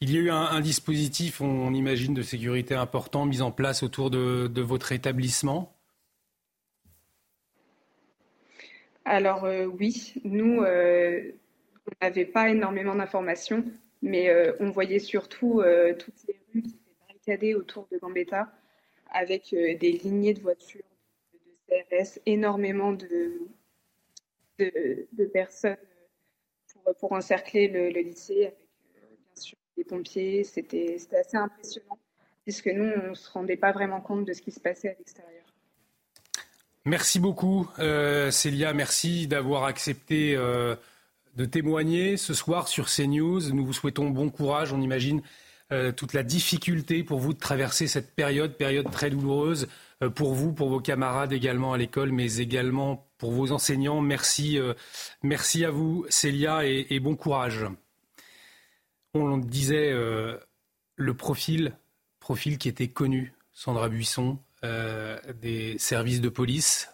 Il 0.00 0.12
y 0.12 0.18
a 0.18 0.20
eu 0.20 0.30
un, 0.30 0.60
dispositif, 0.60 1.40
on, 1.40 1.72
imagine, 1.72 2.12
de 2.12 2.20
sécurité 2.20 2.74
important 2.74 3.24
mis 3.24 3.40
en 3.40 3.50
place 3.50 3.82
autour 3.82 4.10
de, 4.10 4.60
votre 4.60 4.92
établissement? 4.92 5.74
Alors 9.06 9.44
euh, 9.44 9.64
oui, 9.64 10.14
nous, 10.24 10.62
euh, 10.62 11.32
on 11.86 12.04
n'avait 12.04 12.26
pas 12.26 12.50
énormément 12.50 12.94
d'informations, 12.94 13.64
mais 14.02 14.30
on 14.60 14.70
voyait 14.70 14.98
surtout 14.98 15.62
toutes 15.98 16.26
les 16.28 16.40
rues 16.52 16.62
qui 16.62 16.76
étaient 16.76 17.06
barricadées 17.08 17.54
autour 17.54 17.88
de 17.90 17.98
Gambetta 17.98 18.52
avec 19.10 19.50
des 19.52 19.92
lignées 19.92 20.34
de 20.34 20.40
voitures, 20.40 20.84
de 21.70 21.74
CRS, 21.74 22.20
énormément 22.26 22.92
de, 22.92 23.48
personnes 25.32 25.76
pour 27.00 27.12
encercler 27.12 27.68
le, 27.68 27.88
lycée 27.88 28.52
euh, 29.76 29.82
des 29.82 29.84
pompiers. 29.84 30.44
C'était 30.44 30.96
assez 31.18 31.36
impressionnant 31.36 31.98
puisque 32.44 32.66
nous, 32.66 32.84
on 32.84 33.10
ne 33.10 33.14
se 33.14 33.28
rendait 33.30 33.56
pas 33.56 33.72
vraiment 33.72 34.00
compte 34.00 34.24
de 34.24 34.32
ce 34.32 34.40
qui 34.40 34.52
se 34.52 34.60
passait 34.60 34.88
à 34.90 34.94
l'extérieur. 34.98 35.42
Merci 36.84 37.18
beaucoup, 37.18 37.68
euh, 37.80 38.30
Célia. 38.30 38.72
Merci 38.72 39.26
d'avoir 39.26 39.64
accepté 39.64 40.36
euh, 40.36 40.76
de 41.34 41.44
témoigner 41.44 42.16
ce 42.16 42.34
soir 42.34 42.68
sur 42.68 42.86
CNews. 42.86 43.52
Nous 43.52 43.66
vous 43.66 43.72
souhaitons 43.72 44.10
bon 44.10 44.30
courage. 44.30 44.72
On 44.72 44.80
imagine 44.80 45.22
toute 45.96 46.12
la 46.12 46.22
difficulté 46.22 47.02
pour 47.02 47.18
vous 47.18 47.32
de 47.32 47.40
traverser 47.40 47.88
cette 47.88 48.14
période, 48.14 48.56
période 48.56 48.88
très 48.92 49.10
douloureuse 49.10 49.66
pour 50.14 50.34
vous, 50.34 50.52
pour 50.52 50.68
vos 50.68 50.80
camarades 50.80 51.32
également 51.32 51.72
à 51.72 51.78
l'école, 51.78 52.12
mais 52.12 52.36
également 52.36 53.08
pour 53.18 53.32
vos 53.32 53.52
enseignants. 53.52 54.00
Merci, 54.00 54.58
euh, 54.58 54.74
merci 55.22 55.64
à 55.64 55.70
vous, 55.70 56.06
Célia, 56.08 56.64
et, 56.64 57.00
bon 57.00 57.16
courage. 57.16 57.66
On 59.16 59.38
disait 59.38 59.90
euh, 59.92 60.38
le 60.96 61.14
profil, 61.14 61.76
profil 62.20 62.58
qui 62.58 62.68
était 62.68 62.88
connu, 62.88 63.32
Sandra 63.52 63.88
Buisson, 63.88 64.38
euh, 64.64 65.18
des 65.40 65.78
services 65.78 66.20
de 66.20 66.28
police. 66.28 66.90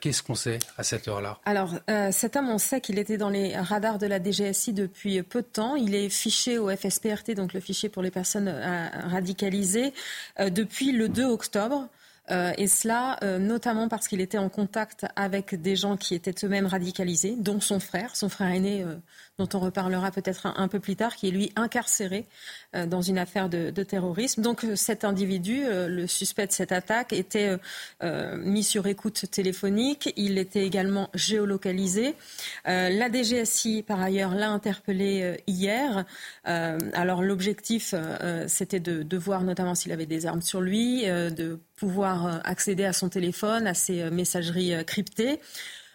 Qu'est-ce 0.00 0.22
qu'on 0.22 0.36
sait 0.36 0.60
à 0.76 0.84
cette 0.84 1.08
heure-là? 1.08 1.40
Alors, 1.44 1.74
cet 2.12 2.36
homme, 2.36 2.48
on 2.48 2.58
sait 2.58 2.80
qu'il 2.80 2.96
était 2.96 3.16
dans 3.16 3.28
les 3.28 3.56
radars 3.56 3.98
de 3.98 4.06
la 4.06 4.22
DGSI 4.22 4.72
depuis 4.72 5.20
peu 5.24 5.42
de 5.42 5.48
temps. 5.48 5.74
Il 5.74 5.96
est 5.96 6.10
fiché 6.10 6.58
au 6.58 6.70
FSPRT, 6.70 7.32
donc 7.34 7.54
le 7.54 7.58
fichier 7.58 7.88
pour 7.88 8.04
les 8.04 8.12
personnes 8.12 8.48
radicalisées, 8.48 9.92
depuis 10.38 10.92
le 10.92 11.08
2 11.08 11.24
octobre. 11.24 11.88
Euh, 12.30 12.52
et 12.58 12.66
cela 12.66 13.18
euh, 13.22 13.38
notamment 13.38 13.88
parce 13.88 14.06
qu'il 14.06 14.20
était 14.20 14.38
en 14.38 14.48
contact 14.48 15.06
avec 15.16 15.60
des 15.60 15.76
gens 15.76 15.96
qui 15.96 16.14
étaient 16.14 16.34
eux-mêmes 16.44 16.66
radicalisés, 16.66 17.36
dont 17.38 17.60
son 17.60 17.80
frère, 17.80 18.16
son 18.16 18.28
frère 18.28 18.48
aîné, 18.48 18.82
euh, 18.82 18.96
dont 19.38 19.48
on 19.54 19.60
reparlera 19.60 20.10
peut-être 20.10 20.46
un, 20.46 20.68
peu 20.68 20.80
plus 20.80 20.96
tard, 20.96 21.16
qui 21.16 21.28
est 21.28 21.30
lui 21.30 21.52
incarcéré 21.56 22.26
dans 22.74 23.02
une 23.02 23.18
affaire 23.18 23.48
de, 23.48 23.70
terrorisme. 23.82 24.42
Donc 24.42 24.66
cet 24.74 25.04
individu, 25.04 25.64
le 25.66 26.06
suspect 26.06 26.46
de 26.46 26.52
cette 26.52 26.72
attaque, 26.72 27.12
était 27.12 27.56
mis 28.02 28.64
sur 28.64 28.86
écoute 28.86 29.24
téléphonique. 29.30 30.12
Il 30.16 30.38
était 30.38 30.66
également 30.66 31.08
géolocalisé. 31.14 32.14
la 32.64 33.10
DGSI, 33.10 33.84
par 33.84 34.00
ailleurs, 34.00 34.34
l'a 34.34 34.50
interpellé 34.50 35.36
hier. 35.46 36.04
alors 36.44 37.22
l'objectif, 37.22 37.94
c'était 38.48 38.80
de, 38.80 39.02
de, 39.02 39.16
voir 39.16 39.44
notamment 39.44 39.74
s'il 39.74 39.92
avait 39.92 40.06
des 40.06 40.26
armes 40.26 40.42
sur 40.42 40.60
lui, 40.60 41.04
de 41.04 41.60
pouvoir 41.78 42.26
euh, 42.26 42.38
accéder 42.44 42.84
à 42.84 42.92
son 42.92 43.08
téléphone, 43.08 43.66
à 43.66 43.74
ses 43.74 44.02
euh, 44.02 44.10
messageries 44.10 44.74
euh, 44.74 44.82
cryptées. 44.82 45.40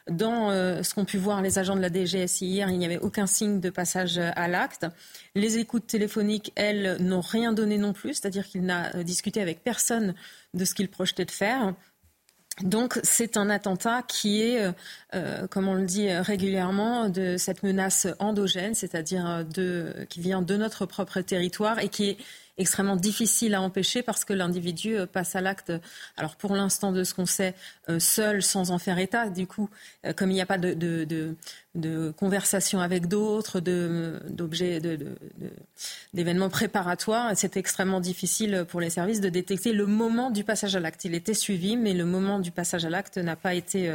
Dans 0.09 0.51
ce 0.51 0.93
qu'ont 0.93 1.05
pu 1.05 1.17
voir 1.17 1.41
les 1.41 1.59
agents 1.59 1.77
de 1.77 1.81
la 1.81 1.89
DGSI 1.89 2.45
hier, 2.45 2.69
il 2.69 2.77
n'y 2.77 2.85
avait 2.85 2.99
aucun 2.99 3.25
signe 3.25 3.61
de 3.61 3.69
passage 3.69 4.17
à 4.17 4.47
l'acte. 4.49 4.85
Les 5.33 5.57
écoutes 5.59 5.87
téléphoniques, 5.87 6.51
elles, 6.55 6.97
n'ont 6.99 7.21
rien 7.21 7.53
donné 7.53 7.77
non 7.77 7.93
plus, 7.93 8.15
c'est-à-dire 8.15 8.45
qu'il 8.45 8.63
n'a 8.63 9.03
discuté 9.03 9.41
avec 9.41 9.63
personne 9.63 10.13
de 10.53 10.65
ce 10.65 10.73
qu'il 10.73 10.89
projetait 10.89 11.23
de 11.23 11.31
faire. 11.31 11.73
Donc 12.61 12.99
c'est 13.01 13.37
un 13.37 13.49
attentat 13.49 14.03
qui 14.03 14.41
est, 14.41 14.71
comme 15.49 15.67
on 15.67 15.73
le 15.73 15.85
dit 15.85 16.11
régulièrement, 16.11 17.09
de 17.09 17.37
cette 17.37 17.63
menace 17.63 18.05
endogène, 18.19 18.75
c'est-à-dire 18.75 19.45
qui 20.09 20.21
vient 20.21 20.41
de 20.41 20.55
notre 20.57 20.85
propre 20.85 21.21
territoire 21.21 21.79
et 21.79 21.89
qui 21.89 22.09
est 22.09 22.17
extrêmement 22.57 22.95
difficile 22.95 23.55
à 23.55 23.61
empêcher 23.61 24.03
parce 24.03 24.25
que 24.25 24.33
l'individu 24.33 24.95
euh, 24.95 25.05
passe 25.05 25.35
à 25.35 25.41
l'acte, 25.41 25.71
alors 26.17 26.35
pour 26.35 26.55
l'instant 26.55 26.91
de 26.91 27.03
ce 27.03 27.13
qu'on 27.13 27.25
sait, 27.25 27.55
euh, 27.89 27.99
seul 27.99 28.41
sans 28.41 28.71
en 28.71 28.79
faire 28.79 28.97
état. 28.97 29.29
Du 29.29 29.45
coup, 29.45 29.69
euh, 30.05 30.13
comme 30.13 30.31
il 30.31 30.35
n'y 30.35 30.41
a 30.41 30.45
pas 30.45 30.57
de, 30.57 31.35
conversations 32.15 32.79
avec 32.79 33.07
d'autres, 33.07 33.59
d'objets, 33.59 34.79
d'événements 36.13 36.49
préparatoires. 36.49 37.31
C'est 37.35 37.57
extrêmement 37.57 37.99
difficile 37.99 38.65
pour 38.69 38.79
les 38.79 38.91
services 38.91 39.21
de 39.21 39.29
détecter 39.29 39.73
le 39.73 39.87
moment 39.87 40.29
du 40.29 40.43
passage 40.43 40.75
à 40.75 40.79
l'acte. 40.79 41.03
Il 41.03 41.15
était 41.15 41.33
suivi, 41.33 41.75
mais 41.75 41.93
le 41.93 42.05
moment 42.05 42.39
du 42.39 42.51
passage 42.51 42.85
à 42.85 42.91
l'acte 42.91 43.17
n'a 43.17 43.35
pas 43.35 43.55
été 43.55 43.89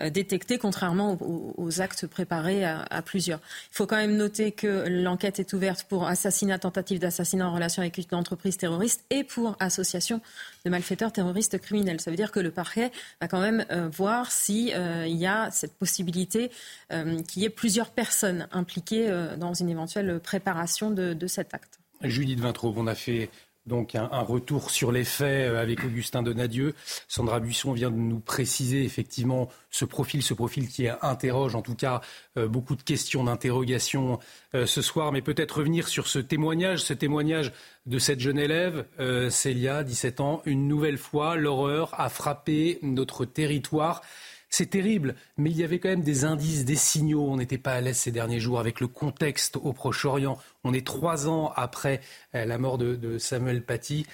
euh, 0.00 0.10
détecté, 0.10 0.56
contrairement 0.56 1.18
aux, 1.20 1.80
actes 1.82 2.06
préparés 2.06 2.64
à, 2.64 3.02
plusieurs. 3.02 3.40
Il 3.72 3.76
faut 3.76 3.86
quand 3.86 3.96
même 3.96 4.16
noter 4.16 4.52
que 4.52 4.88
l'enquête 4.88 5.38
est 5.38 5.52
ouverte 5.52 5.84
pour 5.84 6.06
assassinat, 6.08 6.58
tentative 6.58 6.98
d'assassinat 6.98 7.46
en 7.46 7.52
relation 7.52 7.82
avec 7.82 7.97
une 8.02 8.16
entreprise 8.16 8.56
terroriste 8.56 9.04
et 9.10 9.24
pour 9.24 9.56
association 9.60 10.20
de 10.64 10.70
malfaiteurs 10.70 11.12
terroristes 11.12 11.58
criminels. 11.58 12.00
Ça 12.00 12.10
veut 12.10 12.16
dire 12.16 12.32
que 12.32 12.40
le 12.40 12.50
parquet 12.50 12.90
va 13.20 13.28
quand 13.28 13.40
même 13.40 13.64
euh, 13.70 13.88
voir 13.88 14.30
s'il 14.30 14.72
euh, 14.74 15.06
y 15.06 15.26
a 15.26 15.50
cette 15.50 15.74
possibilité 15.74 16.50
qu'il 16.90 17.42
y 17.42 17.44
ait 17.44 17.50
plusieurs 17.50 17.90
personnes 17.90 18.48
impliquées 18.52 19.08
euh, 19.08 19.36
dans 19.36 19.54
une 19.54 19.68
éventuelle 19.68 20.20
préparation 20.20 20.90
de, 20.90 21.26
cet 21.26 21.54
acte. 21.54 21.78
Judith 22.02 22.40
Vintraube, 22.40 22.78
on 22.78 22.86
a 22.86 22.94
fait 22.94 23.28
donc 23.68 23.94
un, 23.94 24.08
retour 24.22 24.70
sur 24.70 24.90
les 24.90 25.04
faits 25.04 25.52
euh, 25.52 25.62
avec 25.62 25.84
Augustin 25.84 26.22
Donadieu. 26.22 26.74
Sandra 27.06 27.38
Buisson 27.38 27.72
vient 27.72 27.90
de 27.90 27.96
nous 27.96 28.18
préciser 28.18 28.82
effectivement 28.82 29.48
ce 29.70 29.84
profil, 29.84 30.22
ce 30.22 30.34
profil 30.34 30.68
qui 30.68 30.88
interroge 31.02 31.54
en 31.54 31.62
tout 31.62 31.76
cas 31.76 32.00
euh, 32.36 32.48
beaucoup 32.48 32.74
de 32.74 32.82
questions 32.82 33.22
d'interrogation 33.24 34.18
euh, 34.54 34.66
ce 34.66 34.82
soir, 34.82 35.12
mais 35.12 35.22
peut-être 35.22 35.58
revenir 35.58 35.86
sur 35.86 36.08
ce 36.08 36.18
témoignage, 36.18 36.80
ce 36.80 36.94
témoignage 36.94 37.52
de 37.86 37.98
cette 37.98 38.20
jeune 38.20 38.38
élève, 38.38 38.84
Célia, 39.30 39.82
17 39.82 40.20
ans, 40.20 40.42
une 40.44 40.68
nouvelle 40.68 40.98
fois, 40.98 41.36
l'horreur 41.36 41.98
a 41.98 42.10
frappé 42.10 42.78
notre 42.82 43.24
territoire. 43.24 44.02
C'est 44.50 44.70
terrible, 44.70 45.14
mais 45.36 45.50
il 45.50 45.58
y 45.58 45.64
avait 45.64 45.78
quand 45.78 45.90
même 45.90 46.02
des 46.02 46.24
indices, 46.24 46.64
des 46.64 46.74
signaux. 46.74 47.26
On 47.28 47.36
n'était 47.36 47.58
pas 47.58 47.74
à 47.74 47.80
l'aise 47.80 47.98
ces 47.98 48.10
derniers 48.10 48.40
jours 48.40 48.58
avec 48.58 48.80
le 48.80 48.88
contexte 48.88 49.56
au 49.56 49.72
Proche-Orient. 49.72 50.38
On 50.64 50.72
est 50.72 50.86
trois 50.86 51.28
ans 51.28 51.52
après 51.54 52.00
euh, 52.34 52.46
la 52.46 52.56
mort 52.56 52.78
de, 52.78 53.18
Samuel 53.18 53.62
Paty 53.62 54.06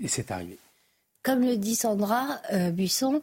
et 0.00 0.08
c'est 0.08 0.30
arrivé. 0.30 0.58
Comme 1.22 1.42
le 1.42 1.56
dit 1.56 1.76
Sandra 1.76 2.40
euh, 2.52 2.72
Buisson, 2.72 3.22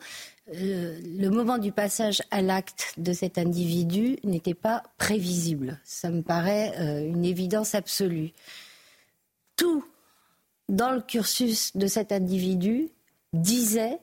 euh, 0.55 0.97
le 1.03 1.27
moment 1.29 1.57
du 1.57 1.73
passage 1.73 2.21
à 2.31 2.41
l'acte 2.41 2.93
de 2.97 3.11
cet 3.11 3.37
individu 3.37 4.17
n'était 4.23 4.53
pas 4.53 4.83
prévisible. 4.97 5.79
Ça 5.83 6.09
me 6.09 6.21
paraît 6.21 7.03
une 7.05 7.25
évidence 7.25 7.75
absolue. 7.75 8.31
Tout 9.57 9.83
dans 10.69 10.91
le 10.91 11.01
cursus 11.01 11.75
de 11.75 11.87
cet 11.87 12.13
individu 12.13 12.89
disait 13.33 13.99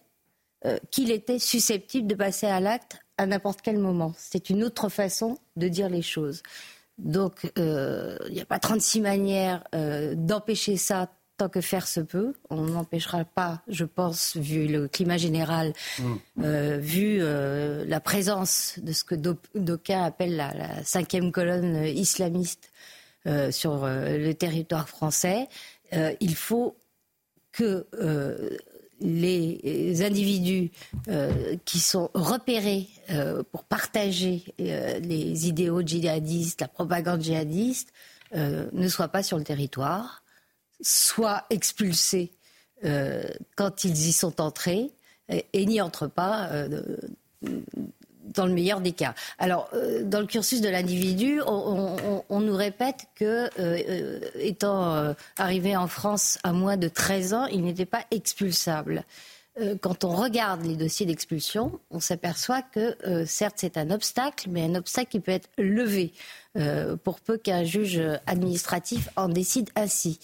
euh, 0.64 0.78
qu'il 0.90 1.10
était 1.10 1.38
susceptible 1.38 2.06
de 2.06 2.14
passer 2.14 2.46
à 2.46 2.60
l'acte 2.60 2.98
à 3.18 3.26
n'importe 3.26 3.60
quel 3.62 3.78
moment. 3.78 4.14
C'est 4.16 4.48
une 4.48 4.64
autre 4.64 4.88
façon 4.88 5.36
de 5.56 5.68
dire 5.68 5.90
les 5.90 6.00
choses. 6.00 6.42
Donc, 6.96 7.52
euh, 7.58 8.16
il 8.28 8.34
n'y 8.34 8.40
a 8.40 8.46
pas 8.46 8.58
36 8.58 9.02
manières 9.02 9.64
euh, 9.74 10.14
d'empêcher 10.16 10.78
ça 10.78 11.10
tant 11.36 11.50
que 11.50 11.60
faire 11.60 11.86
se 11.86 12.00
peut. 12.00 12.32
On 12.48 12.62
n'empêchera 12.62 13.26
pas, 13.26 13.60
je 13.68 13.84
pense, 13.84 14.34
vu 14.38 14.66
le 14.66 14.88
climat 14.88 15.18
général, 15.18 15.74
mmh. 15.98 16.76
vu 16.78 17.18
la 17.18 18.00
présence 18.00 18.78
de 18.78 18.92
ce 18.92 19.04
que 19.04 19.14
d'aucuns 19.14 20.02
appellent 20.02 20.36
la, 20.36 20.54
la, 20.54 20.82
cinquième 20.84 21.32
colonne 21.32 21.84
islamiste 21.84 22.72
sur 23.50 23.84
le 23.84 24.32
territoire 24.32 24.88
français. 24.88 25.48
il 25.92 26.34
faut 26.34 26.78
que 27.52 27.86
les 29.00 30.02
individus 30.02 30.70
euh, 31.08 31.56
qui 31.64 31.78
sont 31.78 32.10
repérés 32.14 32.88
euh, 33.10 33.42
pour 33.52 33.64
partager 33.64 34.42
euh, 34.60 34.98
les 35.00 35.48
idéaux 35.48 35.82
djihadistes, 35.82 36.60
la 36.60 36.68
propagande 36.68 37.22
djihadiste, 37.22 37.92
ne 38.34 38.88
soient 38.88 39.08
pas 39.08 39.22
sur 39.22 39.38
le 39.38 39.44
territoire, 39.44 40.24
soient 40.80 41.44
expulsés 41.48 42.32
quand 43.54 43.84
ils 43.84 44.08
y 44.08 44.12
sont 44.12 44.40
entrés 44.40 44.90
et, 45.28 45.64
n'y 45.64 45.80
entrent 45.80 46.08
pas 46.08 46.50
dans 48.36 48.46
le 48.46 48.52
meilleur 48.52 48.80
des 48.80 48.92
cas. 48.92 49.14
Alors, 49.38 49.68
euh, 49.74 50.04
dans 50.04 50.20
le 50.20 50.26
cursus 50.26 50.60
de 50.60 50.68
l'individu, 50.68 51.40
on, 51.46 52.40
nous 52.40 52.56
répète 52.56 53.06
que, 53.16 53.24
euh, 53.24 53.48
euh, 53.58 54.20
étant 54.38 55.14
arrivé 55.36 55.76
en 55.76 55.88
France 55.88 56.38
à 56.44 56.52
moins 56.52 56.76
de 56.76 56.88
13 56.88 57.34
ans, 57.34 57.46
il 57.46 57.64
n'était 57.64 57.86
pas 57.86 58.04
expulsable. 58.10 59.04
Quand 59.80 60.04
on 60.04 60.10
regarde 60.10 60.66
les 60.66 60.76
dossiers 60.76 61.06
d'expulsion, 61.06 61.80
on 61.90 61.98
s'aperçoit 61.98 62.60
que, 62.60 63.24
certes, 63.24 63.54
c'est 63.56 63.78
un 63.78 63.90
obstacle, 63.90 64.48
mais 64.50 64.62
un 64.64 64.74
obstacle 64.74 65.12
qui 65.12 65.20
peut 65.20 65.32
être 65.32 65.48
levé 65.56 66.12
pour 67.02 67.20
peu 67.20 67.38
qu'un 67.38 67.64
juge 67.64 68.02
administratif 68.26 69.08
en 69.16 69.30
décide 69.30 69.70
ainsi. 69.74 70.20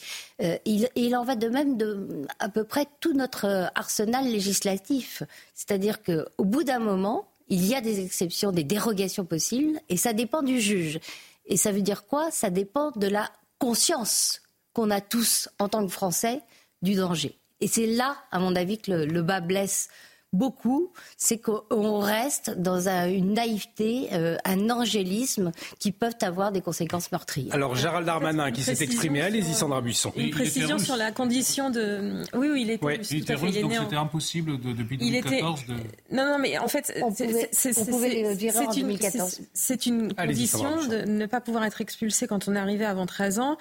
Il, 0.66 0.86
il, 0.96 1.16
en 1.16 1.24
va 1.24 1.34
de 1.34 1.48
même 1.48 1.78
de 1.78 2.26
à 2.40 2.50
peu 2.50 2.64
près 2.64 2.84
tout 3.00 3.14
notre 3.14 3.70
arsenal 3.74 4.26
législatif. 4.26 5.22
C'est-à-dire 5.54 6.02
qu'au 6.02 6.44
bout 6.44 6.62
d'un 6.62 6.80
moment, 6.80 7.26
il 7.52 7.66
y 7.66 7.74
a 7.74 7.82
des 7.82 8.02
exceptions, 8.02 8.50
des 8.50 8.64
dérogations 8.64 9.26
possibles, 9.26 9.78
et 9.90 9.98
ça 9.98 10.14
dépend 10.14 10.42
du 10.42 10.58
juge. 10.58 11.00
Et 11.44 11.58
ça 11.58 11.70
veut 11.70 11.82
dire 11.82 12.06
quoi? 12.06 12.30
Ça 12.30 12.48
dépend 12.48 12.92
de 12.92 13.06
la 13.06 13.30
conscience 13.58 14.40
qu'on 14.72 14.90
a 14.90 15.02
tous, 15.02 15.50
en 15.58 15.68
tant 15.68 15.84
que 15.84 15.92
Français, 15.92 16.40
du 16.80 16.94
danger. 16.94 17.38
Et 17.60 17.68
c'est 17.68 17.84
là, 17.84 18.16
à 18.30 18.38
mon 18.38 18.56
avis, 18.56 18.78
que 18.78 18.90
le, 18.90 19.22
bas 19.22 19.42
blesse 19.42 19.88
beaucoup, 20.32 20.92
c'est 21.16 21.38
qu'on 21.38 21.98
reste 21.98 22.50
dans 22.58 22.88
une 22.88 23.34
naïveté, 23.34 24.08
euh, 24.12 24.36
un 24.44 24.70
angélisme 24.70 25.52
qui 25.78 25.92
peuvent 25.92 26.16
avoir 26.22 26.52
des 26.52 26.60
conséquences 26.60 27.12
meurtrières. 27.12 27.54
Alors 27.54 27.76
Gérald 27.76 28.06
Darmanin 28.06 28.50
qui 28.50 28.62
s'est 28.62 28.82
exprimé, 28.82 29.20
allez-y 29.22 29.54
Sandra 29.54 29.80
Buisson. 29.80 30.12
Une 30.16 30.30
précision 30.30 30.78
sur 30.78 30.96
la 30.96 31.12
condition 31.12 31.70
de... 31.70 32.22
Oui, 32.34 32.48
oui, 32.50 32.62
il 32.62 32.70
était 32.70 32.86
russe. 32.86 33.10
Il 33.10 33.18
était 33.22 33.34
russe, 33.34 33.60
donc 33.60 33.72
c'était 33.74 33.96
impossible 33.96 34.58
de, 34.60 34.72
depuis 34.72 34.96
2014 34.96 35.66
de... 35.66 35.74
Non, 36.10 36.24
non, 36.26 36.38
mais 36.38 36.58
en 36.58 36.68
fait, 36.68 36.92
c'est 37.52 37.70
une, 38.80 39.06
c'est 39.52 39.86
une 39.86 40.14
condition 40.14 40.86
de 40.86 41.02
ne 41.10 41.26
pas 41.26 41.40
pouvoir 41.40 41.64
être 41.64 41.80
expulsé 41.80 42.26
quand 42.26 42.48
on 42.48 42.56
est 42.56 42.58
arrivé 42.58 42.84
avant 42.84 43.06
13 43.06 43.38
ans. 43.38 43.56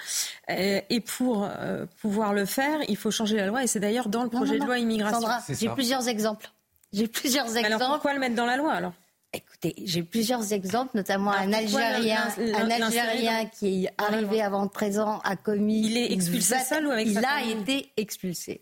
Euh, 0.50 0.82
et 0.89 1.00
pour 1.00 1.43
euh, 1.43 1.86
pouvoir 2.02 2.34
le 2.34 2.45
faire, 2.45 2.80
il 2.88 2.98
faut 2.98 3.12
changer 3.12 3.36
la 3.38 3.48
loi. 3.48 3.63
Et 3.63 3.67
c'est 3.67 3.80
d'ailleurs 3.80 4.10
dans 4.10 4.24
le 4.24 4.30
projet 4.30 4.60
de 4.60 4.65
loi 4.65 4.78
immigration. 4.78 5.22
Sandra, 5.22 5.41
j'ai 5.50 5.69
plusieurs 5.69 6.08
exemples. 6.08 6.52
J'ai 6.93 7.08
plusieurs 7.08 7.45
exemples. 7.45 7.65
Alors 7.65 7.91
pourquoi 7.93 8.13
le 8.13 8.19
mettre 8.19 8.36
dans 8.36 8.45
la 8.45 8.58
loi 8.58 8.73
alors? 8.73 8.93
Écoutez, 9.34 9.75
j'ai 9.86 10.04
plusieurs 10.04 10.51
exemples, 10.51 10.91
notamment 10.97 11.32
un 11.32 11.54
Algérien, 11.54 12.27
un 12.38 12.69
Algérien 12.69 13.45
qui 13.45 13.86
est 13.86 13.93
arrivé 13.97 14.41
avant 14.41 14.67
présent 14.67 15.19
a 15.23 15.38
commis. 15.38 15.88
Il 15.88 15.97
est 15.97 16.12
expulsé 16.12 16.60
seul 16.60 16.86
ou 16.86 16.91
avec 16.91 17.08
Il 17.08 17.17
a 17.17 17.41
été 17.41 17.93
expulsé. 17.95 18.60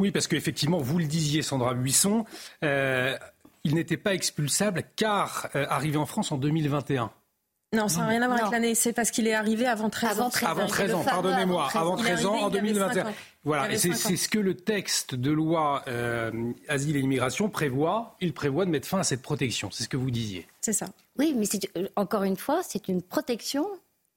Oui, 0.00 0.10
parce 0.10 0.26
qu'effectivement, 0.26 0.78
vous 0.78 0.98
le 0.98 1.04
disiez, 1.04 1.42
Sandra 1.42 1.74
Buisson, 1.74 2.24
euh, 2.64 3.16
il 3.62 3.74
n'était 3.76 3.96
pas 3.96 4.14
expulsable 4.14 4.82
car 4.96 5.48
euh, 5.54 5.64
arrivé 5.68 5.96
en 5.96 6.06
France 6.06 6.32
en 6.32 6.36
2021. 6.36 7.12
Non, 7.74 7.88
ça 7.88 8.00
n'a 8.00 8.06
rien 8.06 8.22
à 8.22 8.26
voir 8.26 8.40
avec 8.40 8.52
l'année. 8.52 8.74
C'est 8.74 8.92
parce 8.92 9.10
qu'il 9.10 9.26
est 9.26 9.34
arrivé 9.34 9.66
avant 9.66 9.90
13 9.90 10.20
ans. 10.20 10.30
Avant 10.46 10.66
13 10.66 10.94
ans, 10.94 11.04
pardonnez-moi. 11.04 11.68
Avant 11.74 11.96
13 11.96 12.26
ans, 12.26 12.34
en 12.34 12.50
2021. 12.50 13.06
Voilà, 13.44 13.70
et 13.70 13.76
c'est 13.76 13.92
ce 13.92 14.28
que 14.28 14.38
le 14.38 14.54
texte 14.54 15.14
de 15.14 15.30
loi 15.30 15.82
euh, 15.86 16.52
Asile 16.68 16.96
et 16.96 17.00
Immigration 17.00 17.50
prévoit. 17.50 18.16
Il 18.20 18.32
prévoit 18.32 18.64
de 18.64 18.70
mettre 18.70 18.88
fin 18.88 19.00
à 19.00 19.04
cette 19.04 19.22
protection. 19.22 19.70
C'est 19.70 19.84
ce 19.84 19.88
que 19.88 19.98
vous 19.98 20.10
disiez. 20.10 20.46
C'est 20.62 20.72
ça. 20.72 20.86
Oui, 21.18 21.34
mais 21.36 21.46
euh, 21.76 21.88
encore 21.96 22.22
une 22.22 22.36
fois, 22.36 22.62
c'est 22.66 22.88
une 22.88 23.02
protection 23.02 23.66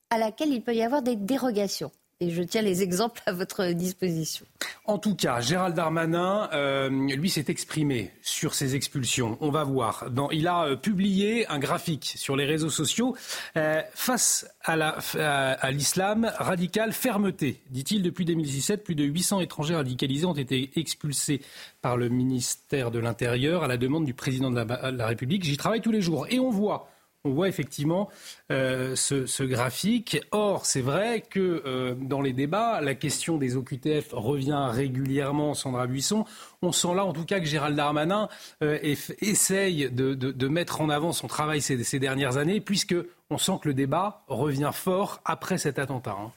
à 0.10 0.18
laquelle 0.18 0.50
il 0.54 0.62
peut 0.62 0.74
y 0.74 0.82
avoir 0.82 1.02
des 1.02 1.16
dérogations. 1.18 1.92
Et 2.20 2.32
je 2.32 2.42
tiens 2.42 2.64
les 2.64 2.82
exemples 2.82 3.22
à 3.28 3.32
votre 3.32 3.64
disposition. 3.74 4.44
En 4.86 4.98
tout 4.98 5.14
cas, 5.14 5.40
Gérald 5.40 5.76
Darmanin, 5.76 6.50
euh, 6.52 6.90
lui, 6.90 7.30
s'est 7.30 7.46
exprimé 7.48 8.12
sur 8.24 8.56
ces 8.56 8.76
expulsions. 8.76 9.38
On 9.40 9.52
va 9.52 9.64
voir. 9.64 10.10
il 10.32 10.48
a 10.48 10.66
euh, 10.66 10.76
publié 10.76 11.48
un 11.48 11.60
graphique 11.60 12.14
sur 12.16 12.36
les 12.36 12.46
réseaux 12.46 12.72
sociaux 12.72 13.16
euh, 13.56 13.84
face 13.94 14.50
à 14.64 15.72
l'islam 15.72 16.32
radical, 16.40 16.92
fermeté. 16.92 17.62
Dit-il, 17.70 18.02
depuis 18.02 18.26
2017, 18.26 18.84
plus 18.84 18.96
de 18.96 19.04
800 19.04 19.42
étrangers 19.42 19.76
radicalisés 19.76 20.26
ont 20.26 20.34
été 20.34 20.72
expulsés 20.76 21.42
par 21.84 21.98
le 21.98 22.10
ministère 22.10 22.90
de 22.90 22.98
l'Intérieur 22.98 23.64
à 23.64 23.68
la 23.68 23.78
demande 23.78 24.06
du 24.06 24.16
président 24.16 24.50
de 24.50 24.58
la 24.58 25.06
République. 25.06 25.44
J'y 25.44 25.58
travaille 25.58 25.82
tous 25.82 25.92
les 25.92 26.02
jours. 26.02 26.26
Et 26.32 26.40
on 26.40 26.50
voit 26.50 26.90
on 27.24 27.34
voit 27.34 27.48
effectivement 27.48 28.10
euh, 28.52 28.96
ce, 28.96 29.44
graphique. 29.44 30.20
Or, 30.32 30.66
c'est 30.66 30.82
vrai 30.82 31.22
que 31.22 31.64
euh, 31.66 31.96
dans 31.96 32.22
les 32.22 32.34
débats, 32.34 32.82
la 32.82 32.96
question 32.96 33.38
des 33.38 33.56
OQTF 33.56 34.10
revient 34.12 34.68
régulièrement, 34.72 35.54
Sandra 35.54 35.88
Buisson. 35.88 36.26
On 36.62 36.72
sent 36.72 36.96
là, 36.96 37.06
en 37.06 37.14
tout 37.14 37.26
cas, 37.26 37.40
que 37.40 37.46
Gérald 37.46 37.76
Darmanin 37.76 38.30
euh, 38.64 38.80
essaye 38.82 39.92
de, 39.92 40.48
mettre 40.48 40.82
en 40.82 40.90
avant 40.90 41.12
son 41.12 41.28
travail 41.28 41.62
ces, 41.62 42.00
dernières 42.00 42.38
années, 42.38 42.62
puisque 42.62 42.96
on 43.30 43.38
sent 43.38 43.54
que 43.62 43.68
le 43.68 43.74
débat 43.74 44.24
revient 44.28 44.72
fort 44.74 45.22
après 45.26 45.58
cet 45.58 45.78
attentat. 45.80 46.16
Hein. 46.20 46.32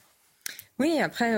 Oui, 0.79 0.99
après, 0.99 1.31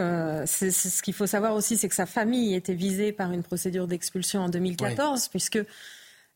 ce 0.48 1.02
qu'il 1.02 1.14
faut 1.14 1.28
savoir 1.28 1.54
aussi, 1.54 1.78
c'est 1.78 1.90
que 1.90 1.96
sa 1.96 2.06
famille 2.06 2.56
était 2.56 2.74
visée 2.74 3.12
par 3.12 3.32
une 3.32 3.44
procédure 3.44 3.88
d'expulsion 3.88 4.42
en 4.42 4.50
2014, 4.50 5.28
puisque 5.28 5.60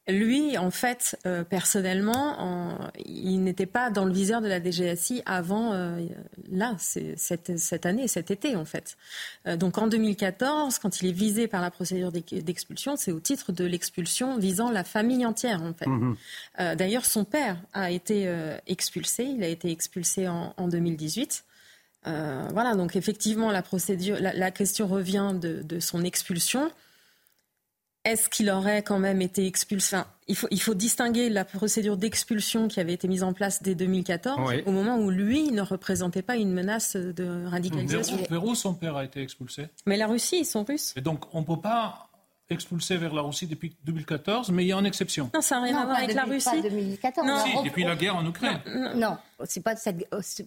lui, 0.07 0.57
en 0.57 0.71
fait, 0.71 1.17
euh, 1.25 1.43
personnellement, 1.43 2.79
il 3.05 3.43
n'était 3.43 3.65
pas 3.65 3.89
dans 3.89 4.05
le 4.05 4.13
viseur 4.13 4.41
de 4.41 4.47
la 4.47 4.63
DGSI 4.63 5.21
avant, 5.25 5.73
euh, 5.73 5.99
là, 6.49 6.75
cette, 6.77 7.57
cette, 7.57 7.85
année, 7.85 8.07
cet 8.07 8.31
été, 8.31 8.55
en 8.55 8.63
fait. 8.63 8.97
Euh, 9.47 9.57
donc 9.57 9.77
en 9.77 9.87
2014, 9.87 10.79
quand 10.79 11.01
il 11.01 11.09
est 11.09 11.13
visé 11.13 11.47
par 11.47 11.61
la 11.61 11.71
procédure 11.71 12.11
d'expulsion, 12.11 12.95
c'est 12.95 13.11
au 13.11 13.19
titre 13.19 13.51
de 13.51 13.65
l'expulsion 13.65 14.37
visant 14.37 14.71
la 14.71 14.85
famille 14.85 15.25
entière, 15.25 15.61
en 15.61 15.73
fait. 15.73 15.87
Mhm. 15.87 16.15
D'ailleurs, 16.75 17.05
son 17.05 17.25
père 17.25 17.57
a 17.73 17.91
été 17.91 18.31
expulsé, 18.65 19.23
il 19.23 19.43
a 19.43 19.47
été 19.47 19.71
expulsé 19.71 20.27
en, 20.27 20.53
en 20.57 20.67
2018. 20.67 21.43
voilà, 22.05 22.75
donc 22.75 22.95
effectivement, 22.95 23.51
la 23.51 23.61
procédure, 23.61 24.17
la, 24.19 24.51
question 24.51 24.87
revient 24.87 25.33
de, 25.39 25.61
de 25.63 25.79
son 25.79 26.03
expulsion 26.03 26.71
est-ce 28.07 28.29
qu'il 28.29 28.49
aurait 28.49 28.83
quand 28.83 28.99
même 28.99 29.21
été 29.21 29.45
expulsé? 29.45 29.97
Il, 30.29 30.35
faut, 30.35 30.47
il 30.49 30.61
faut 30.61 30.73
distinguer 30.73 31.29
la 31.29 31.43
procédure 31.43 31.97
d'expulsion 31.97 32.67
qui 32.67 32.79
avait 32.79 32.93
été 32.93 33.07
mise 33.07 33.23
en 33.23 33.33
place 33.33 33.61
dès 33.61 33.75
2014, 33.75 34.63
au 34.65 34.71
moment 34.71 34.97
où 34.97 35.09
lui 35.09 35.51
ne 35.51 35.61
représentait 35.61 36.21
pas 36.21 36.37
une 36.37 36.53
menace 36.53 36.95
de 36.95 37.45
radicalisation. 37.47 38.17
Vers 38.29 38.55
son 38.55 38.73
père 38.73 38.95
a 38.95 39.03
été 39.03 39.21
expulsé? 39.21 39.67
Mais 39.85 39.97
la 39.97 40.07
Russie, 40.07 40.39
ils 40.39 40.45
sont 40.45 40.63
russes. 40.63 40.93
Et 40.95 41.01
donc, 41.01 41.33
on 41.33 41.41
ne 41.41 41.45
peut 41.45 41.59
pas 41.59 42.06
expulsé 42.49 42.97
vers 42.97 43.13
la 43.13 43.21
Russie 43.21 43.47
depuis 43.47 43.75
2014, 43.85 44.51
mais 44.51 44.63
il 44.63 44.67
y 44.67 44.73
a 44.73 44.77
une 44.77 44.85
exception. 44.85 45.29
Non, 45.33 45.41
ça 45.41 45.55
n'a 45.55 45.63
rien 45.63 45.77
à 45.77 45.85
voir 45.85 45.97
avec 45.97 46.13
la 46.13 46.23
Russie. 46.23 46.49
Pas 46.49 46.61
2014. 46.61 47.27
Non. 47.27 47.37
Si, 47.45 47.63
depuis 47.63 47.83
la 47.83 47.95
guerre 47.95 48.15
en 48.15 48.25
Ukraine. 48.25 48.59
Non, 48.95 49.17
c'est 49.45 49.61
pas, 49.61 49.75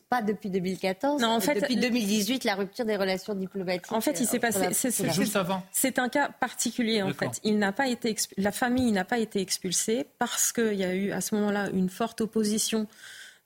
pas 0.08 0.22
depuis 0.22 0.50
2014. 0.50 1.20
Non, 1.20 1.28
en 1.28 1.40
fait, 1.40 1.60
depuis 1.60 1.76
2018, 1.76 2.44
la 2.44 2.54
rupture 2.54 2.84
des 2.84 2.96
relations 2.96 3.34
diplomatiques. 3.34 3.92
En 3.92 4.00
fait, 4.00 4.18
il 4.20 4.26
s'est 4.26 4.38
passé. 4.38 4.68
C'est 4.72 5.12
juste 5.12 5.36
avant. 5.36 5.62
C'est 5.72 5.98
un 5.98 6.08
cas 6.08 6.28
particulier 6.28 7.02
en 7.02 7.12
fait. 7.12 7.40
Il 7.44 7.58
n'a 7.58 7.72
pas 7.72 7.88
été 7.88 8.16
la 8.36 8.52
famille 8.52 8.90
n'a 8.92 9.04
pas 9.04 9.18
été 9.18 9.40
expulsée 9.40 10.06
parce 10.18 10.52
qu'il 10.52 10.74
y 10.74 10.84
a 10.84 10.94
eu 10.94 11.12
à 11.12 11.20
ce 11.20 11.34
moment-là 11.34 11.68
une 11.72 11.88
forte 11.88 12.20
opposition 12.20 12.86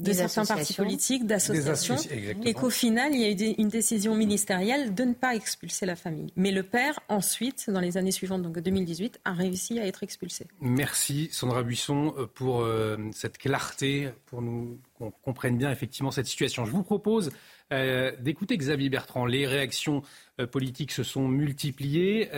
de 0.00 0.12
certains 0.12 0.44
partis 0.44 0.74
politiques, 0.74 1.24
d'associations, 1.24 1.96
et 2.44 2.52
qu'au 2.52 2.70
final, 2.70 3.14
il 3.14 3.20
y 3.20 3.24
a 3.24 3.30
eu 3.30 3.54
une 3.58 3.68
décision 3.68 4.16
ministérielle 4.16 4.92
de 4.92 5.04
ne 5.04 5.14
pas 5.14 5.36
expulser 5.36 5.86
la 5.86 5.94
famille. 5.94 6.32
Mais 6.34 6.50
le 6.50 6.64
père, 6.64 6.98
ensuite, 7.08 7.70
dans 7.70 7.80
les 7.80 7.96
années 7.96 8.10
suivantes, 8.10 8.42
donc 8.42 8.58
2018, 8.58 9.20
a 9.24 9.32
réussi 9.32 9.78
à 9.78 9.86
être 9.86 10.02
expulsé. 10.02 10.46
Merci 10.60 11.28
Sandra 11.30 11.62
Buisson 11.62 12.14
euh, 12.18 12.26
pour 12.26 12.62
euh, 12.62 12.96
cette 13.12 13.38
clarté, 13.38 14.08
pour 14.26 14.42
nous 14.42 14.80
qu'on 14.94 15.12
comprenne 15.12 15.56
bien 15.56 15.70
effectivement 15.70 16.10
cette 16.10 16.26
situation. 16.26 16.64
Je 16.64 16.72
vous 16.72 16.82
propose 16.82 17.30
euh, 17.72 18.12
d'écouter 18.20 18.56
Xavier 18.58 18.88
Bertrand. 18.88 19.26
Les 19.26 19.46
réactions 19.46 20.02
politiques 20.50 20.90
se 20.90 21.04
sont 21.04 21.28
multipliées 21.28 22.30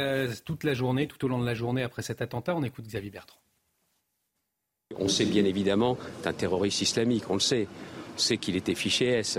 toute 0.45 0.65
la 0.65 0.75
journée, 0.75 1.07
tout 1.07 1.25
au 1.25 1.29
long 1.29 1.39
de 1.39 1.47
la 1.47 1.55
journée 1.55 1.83
après 1.83 2.03
cet 2.03 2.21
attentat. 2.21 2.55
On 2.55 2.63
écoute 2.63 2.87
Xavier 2.87 3.11
Bertrand. 3.11 3.41
On 4.99 5.09
sait 5.09 5.25
bien 5.25 5.45
évidemment 5.45 5.99
un 6.25 6.33
terroriste 6.33 6.81
islamique, 6.81 7.25
on 7.29 7.35
le 7.35 7.41
sait. 7.41 7.67
On 8.15 8.19
sait 8.19 8.37
qu'il 8.39 8.55
était 8.55 8.77
fiché 8.77 9.07
S. 9.07 9.39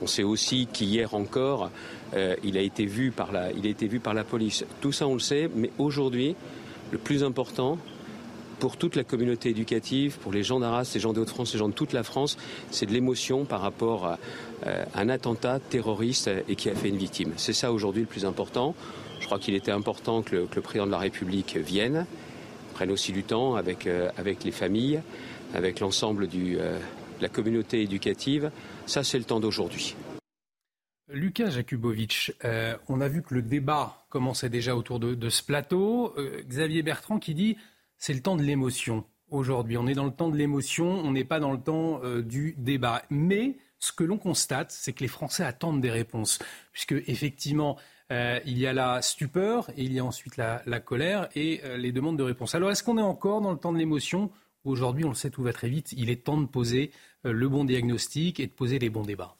On 0.00 0.06
sait 0.06 0.22
aussi 0.22 0.66
qu'hier 0.66 1.14
encore, 1.14 1.70
euh, 2.14 2.36
il, 2.44 2.56
a 2.56 2.60
été 2.60 2.86
vu 2.86 3.10
par 3.10 3.32
la, 3.32 4.24
police. 4.24 4.64
Tout 4.80 4.92
ça, 4.92 5.06
on 5.06 5.14
le 5.14 5.20
sait, 5.20 5.50
mais 5.54 5.70
aujourd'hui, 5.78 6.36
le 6.92 6.98
plus 6.98 7.24
important, 7.24 7.78
pour 8.60 8.76
toute 8.76 8.94
la 8.94 9.04
communauté 9.04 9.50
éducative, 9.50 10.18
pour 10.18 10.32
les 10.32 10.42
gens 10.42 10.60
d'Arras, 10.60 10.90
les 10.94 11.00
gens 11.00 11.12
de 11.12 11.20
Haute-France, 11.20 11.52
les 11.52 11.58
gens 11.58 11.68
de 11.68 11.74
toute 11.74 11.92
la 11.92 12.02
France, 12.02 12.36
c'est 12.70 12.86
de 12.86 12.92
l'émotion 12.92 13.44
par 13.44 13.60
rapport 13.60 14.06
à 14.06 14.18
euh, 14.66 14.84
un 14.94 15.08
attentat 15.08 15.58
terroriste 15.58 16.30
et 16.48 16.54
qui 16.54 16.70
a 16.70 16.74
fait 16.74 16.88
une 16.88 16.98
victime. 16.98 17.32
C'est 17.36 17.52
ça 17.52 17.72
aujourd'hui 17.72 18.02
le 18.02 18.08
plus 18.08 18.24
important. 18.24 18.74
Je 19.18 19.26
crois 19.26 19.38
qu'il 19.38 19.54
était 19.54 19.72
important 19.72 20.22
que 20.22 20.36
le 20.36 20.62
président 20.62 20.86
de 20.86 20.92
la 20.92 20.98
République 20.98 21.56
vienne 21.56 22.06
prennent 22.74 22.90
aussi 22.90 23.12
du 23.12 23.22
temps 23.22 23.54
avec, 23.54 23.86
euh, 23.86 24.10
avec 24.18 24.44
les 24.44 24.50
familles, 24.50 25.00
avec 25.54 25.80
l'ensemble 25.80 26.28
euh, 26.34 26.78
de 26.78 27.22
la 27.22 27.28
communauté 27.28 27.80
éducative. 27.80 28.50
Ça, 28.84 29.02
c'est 29.02 29.18
le 29.18 29.24
temps 29.24 29.40
d'aujourd'hui. 29.40 29.96
Lucas 31.08 31.50
Jakubowicz, 31.50 32.32
euh, 32.44 32.76
on 32.88 33.00
a 33.00 33.08
vu 33.08 33.22
que 33.22 33.34
le 33.34 33.42
débat 33.42 34.06
commençait 34.10 34.48
déjà 34.48 34.76
autour 34.76 35.00
de, 35.00 35.28
ce 35.28 35.42
plateau. 35.42 36.14
Xavier 36.48 36.82
Bertrand 36.82 37.18
qui 37.18 37.34
dit 37.34 37.56
c'est 37.98 38.14
le 38.14 38.20
temps 38.20 38.36
de 38.36 38.42
l'émotion 38.42 39.04
aujourd'hui. 39.30 39.76
On 39.76 39.86
est 39.86 39.94
dans 39.94 40.06
le 40.06 40.12
temps 40.12 40.28
de 40.28 40.36
l'émotion, 40.36 40.86
on 40.86 41.12
n'est 41.12 41.24
pas 41.24 41.40
dans 41.40 41.52
le 41.52 41.60
temps 41.60 42.00
du 42.20 42.54
débat. 42.58 43.02
Mais 43.10 43.58
ce 43.78 43.92
que 43.92 44.02
l'on 44.02 44.18
constate, 44.18 44.72
c'est 44.72 44.92
que 44.92 45.00
les 45.00 45.08
Français 45.08 45.44
attendent 45.44 45.80
des 45.80 45.90
réponses, 45.90 46.38
puisque 46.72 46.94
effectivement, 47.06 47.76
euh, 48.12 48.38
il 48.44 48.58
y 48.58 48.66
a 48.66 48.72
la 48.72 49.00
stupeur 49.02 49.70
et 49.70 49.84
il 49.84 49.92
y 49.92 49.98
a 49.98 50.04
ensuite 50.04 50.36
la, 50.36 50.80
colère 50.80 51.28
et 51.34 51.60
euh, 51.64 51.76
les 51.76 51.92
demandes 51.92 52.18
de 52.18 52.22
réponse. 52.22 52.54
Alors, 52.54 52.70
est-ce 52.70 52.82
qu'on 52.82 52.98
est 52.98 53.02
encore 53.02 53.40
dans 53.40 53.52
le 53.52 53.58
temps 53.58 53.72
de 53.72 53.78
l'émotion? 53.78 54.30
Aujourd'hui, 54.64 55.04
on 55.04 55.10
le 55.10 55.14
sait, 55.14 55.30
tout 55.30 55.42
va 55.42 55.52
très 55.52 55.68
vite. 55.68 55.92
Il 55.92 56.10
est 56.10 56.24
temps 56.24 56.38
de 56.38 56.46
poser 56.46 56.90
euh, 57.26 57.32
le 57.32 57.48
bon 57.48 57.64
diagnostic 57.64 58.40
et 58.40 58.46
de 58.46 58.52
poser 58.52 58.78
les 58.78 58.90
bons 58.90 59.04
débats. 59.04 59.36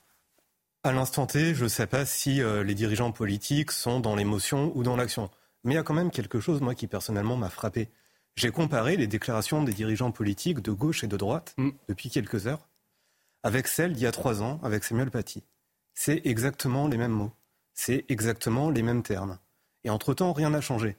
À 0.82 0.92
l'instant 0.92 1.26
T, 1.26 1.54
je 1.54 1.64
ne 1.64 1.68
sais 1.68 1.86
pas 1.86 2.04
si 2.04 2.42
les 2.42 2.74
dirigeants 2.74 3.10
politiques 3.10 3.70
sont 3.70 4.00
dans 4.00 4.14
l'émotion 4.14 4.70
ou 4.74 4.82
dans 4.82 4.96
l'action. 4.96 5.30
Mais 5.62 5.72
il 5.72 5.76
y 5.76 5.80
a 5.80 5.82
quand 5.82 5.94
même 5.94 6.10
quelque 6.10 6.40
chose, 6.40 6.60
moi, 6.60 6.74
qui 6.74 6.88
personnellement 6.88 7.38
m'a 7.38 7.48
frappé. 7.48 7.88
J'ai 8.36 8.50
comparé 8.50 8.98
les 8.98 9.06
déclarations 9.06 9.64
des 9.64 9.72
dirigeants 9.72 10.10
politiques 10.10 10.60
de 10.60 10.72
gauche 10.72 11.02
et 11.02 11.06
de 11.06 11.16
droite 11.16 11.54
mm. 11.56 11.70
depuis 11.88 12.10
quelques 12.10 12.46
heures 12.46 12.68
avec 13.44 13.66
celles 13.66 13.92
d'il 13.92 14.02
y 14.02 14.06
a 14.06 14.12
trois 14.12 14.42
ans 14.42 14.58
avec 14.62 14.84
Samuel 14.84 15.10
Paty. 15.10 15.44
C'est 15.94 16.22
exactement 16.24 16.86
les 16.86 16.96
mêmes 16.96 17.12
mots 17.12 17.32
c'est 17.74 18.04
exactement 18.08 18.70
les 18.70 18.82
mêmes 18.82 19.02
termes. 19.02 19.38
Et 19.82 19.90
entre-temps, 19.90 20.32
rien 20.32 20.50
n'a 20.50 20.60
changé. 20.60 20.96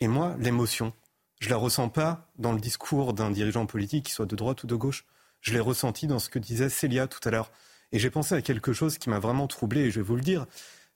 Et 0.00 0.08
moi, 0.08 0.36
l'émotion, 0.38 0.92
je 1.40 1.48
la 1.48 1.56
ressens 1.56 1.88
pas 1.88 2.30
dans 2.36 2.52
le 2.52 2.60
discours 2.60 3.14
d'un 3.14 3.30
dirigeant 3.30 3.66
politique, 3.66 4.06
qui 4.06 4.12
soit 4.12 4.26
de 4.26 4.36
droite 4.36 4.62
ou 4.64 4.66
de 4.66 4.74
gauche. 4.74 5.06
Je 5.40 5.52
l'ai 5.52 5.60
ressenti 5.60 6.06
dans 6.06 6.18
ce 6.18 6.28
que 6.28 6.38
disait 6.38 6.68
Célia 6.68 7.06
tout 7.06 7.20
à 7.26 7.30
l'heure. 7.30 7.50
Et 7.92 7.98
j'ai 7.98 8.10
pensé 8.10 8.34
à 8.34 8.42
quelque 8.42 8.72
chose 8.72 8.98
qui 8.98 9.10
m'a 9.10 9.18
vraiment 9.18 9.46
troublé, 9.46 9.82
et 9.82 9.90
je 9.90 10.00
vais 10.00 10.06
vous 10.06 10.16
le 10.16 10.22
dire. 10.22 10.46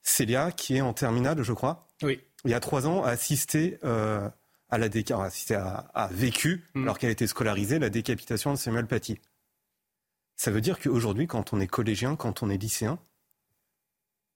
Célia, 0.03 0.53
qui 0.53 0.77
est 0.77 0.81
en 0.81 0.93
terminale, 0.93 1.43
je 1.43 1.53
crois, 1.53 1.87
oui. 2.03 2.21
il 2.45 2.51
y 2.51 2.55
a 2.55 2.61
trois 2.61 2.87
ans, 2.87 3.03
a 3.03 3.11
assisté 3.11 3.79
euh, 3.85 4.29
à 4.69 4.79
la 4.79 4.89
déca... 4.89 5.29
a, 5.95 6.09
vécu, 6.13 6.65
mm. 6.75 6.83
alors 6.83 6.99
qu'elle 6.99 7.11
était 7.11 7.27
scolarisée, 7.27 7.79
la 7.79 7.91
décapitation 7.91 8.53
de 8.53 8.59
Samuel 8.59 8.87
Paty. 8.87 9.19
Ça 10.37 10.51
veut 10.51 10.61
dire 10.61 10.79
qu'aujourd'hui, 10.79 11.27
quand 11.27 11.53
on 11.53 11.61
est 11.61 11.67
collégien, 11.67 12.15
quand 12.15 12.43
on 12.43 12.51
est 12.51 12.59
lycéen, 12.59 12.99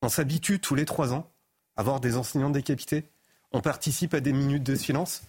on 0.03 0.09
s'habitue 0.09 0.61
tous 0.61 0.75
les 0.75 0.85
trois 0.85 1.13
ans 1.13 1.31
à 1.77 1.83
voir 1.83 2.01
des 2.01 2.17
enseignants 2.17 2.51
décapités. 2.51 3.05
On 3.53 3.61
participe 3.61 4.15
à 4.15 4.21
des 4.21 4.33
minutes 4.33 4.63
de 4.63 4.75
silence, 4.75 5.23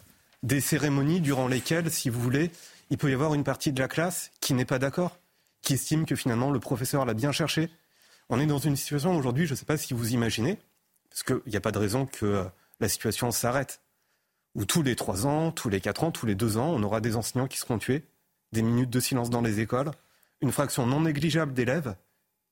des 0.43 0.61
cérémonies 0.61 1.21
durant 1.21 1.47
lesquelles, 1.47 1.91
si 1.91 2.09
vous 2.09 2.21
voulez, 2.21 2.51
il 2.89 2.97
peut 2.97 3.09
y 3.09 3.13
avoir 3.13 3.33
une 3.33 3.43
partie 3.43 3.71
de 3.71 3.79
la 3.79 3.87
classe 3.87 4.31
qui 4.41 4.53
n'est 4.53 4.65
pas 4.65 4.79
d'accord, 4.79 5.17
qui 5.61 5.73
estime 5.73 6.05
que 6.05 6.15
finalement 6.15 6.51
le 6.51 6.59
professeur 6.59 7.05
l'a 7.05 7.13
bien 7.13 7.31
cherché. 7.31 7.69
On 8.29 8.39
est 8.39 8.45
dans 8.45 8.57
une 8.57 8.75
situation 8.75 9.15
aujourd'hui, 9.15 9.45
je 9.45 9.53
ne 9.53 9.57
sais 9.57 9.65
pas 9.65 9.77
si 9.77 9.93
vous 9.93 10.13
imaginez, 10.13 10.57
parce 11.09 11.23
qu'il 11.23 11.41
n'y 11.47 11.57
a 11.57 11.61
pas 11.61 11.71
de 11.71 11.79
raison 11.79 12.05
que 12.05 12.25
euh, 12.25 12.43
la 12.79 12.89
situation 12.89 13.31
s'arrête, 13.31 13.81
où 14.55 14.65
tous 14.65 14.83
les 14.83 14.95
trois 14.95 15.25
ans, 15.25 15.51
tous 15.51 15.69
les 15.69 15.81
quatre 15.81 16.03
ans, 16.03 16.11
tous 16.11 16.25
les 16.25 16.35
deux 16.35 16.57
ans, 16.57 16.69
on 16.69 16.83
aura 16.83 17.01
des 17.01 17.15
enseignants 17.15 17.47
qui 17.47 17.57
seront 17.57 17.77
tués, 17.77 18.03
des 18.51 18.61
minutes 18.61 18.89
de 18.89 18.99
silence 18.99 19.29
dans 19.29 19.41
les 19.41 19.59
écoles, 19.59 19.91
une 20.41 20.51
fraction 20.51 20.85
non 20.85 21.01
négligeable 21.01 21.53
d'élèves 21.53 21.95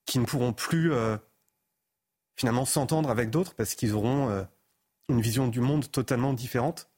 qui 0.05 0.19
ne 0.19 0.25
pourront 0.25 0.53
plus 0.53 0.93
euh, 0.93 1.17
finalement 2.39 2.63
s'entendre 2.63 3.09
avec 3.09 3.29
d'autres 3.29 3.53
parce 3.53 3.75
qu'ils 3.75 3.93
auront 3.93 4.29
euh, 4.29 4.43
une 5.09 5.19
vision 5.19 5.49
du 5.49 5.59
monde 5.59 5.91
totalement 5.91 6.33
différente. 6.33 6.89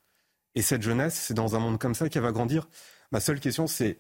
Et 0.54 0.62
cette 0.62 0.84
jeunesse, 0.84 1.16
c'est 1.16 1.34
dans 1.34 1.56
un 1.56 1.60
monde 1.60 1.80
comme 1.80 1.96
ça 1.96 2.10
qu'elle 2.10 2.22
va 2.22 2.32
grandir. 2.32 2.70
Ma 3.12 3.20
seule 3.20 3.40
question, 3.40 3.66
c'est 3.66 3.98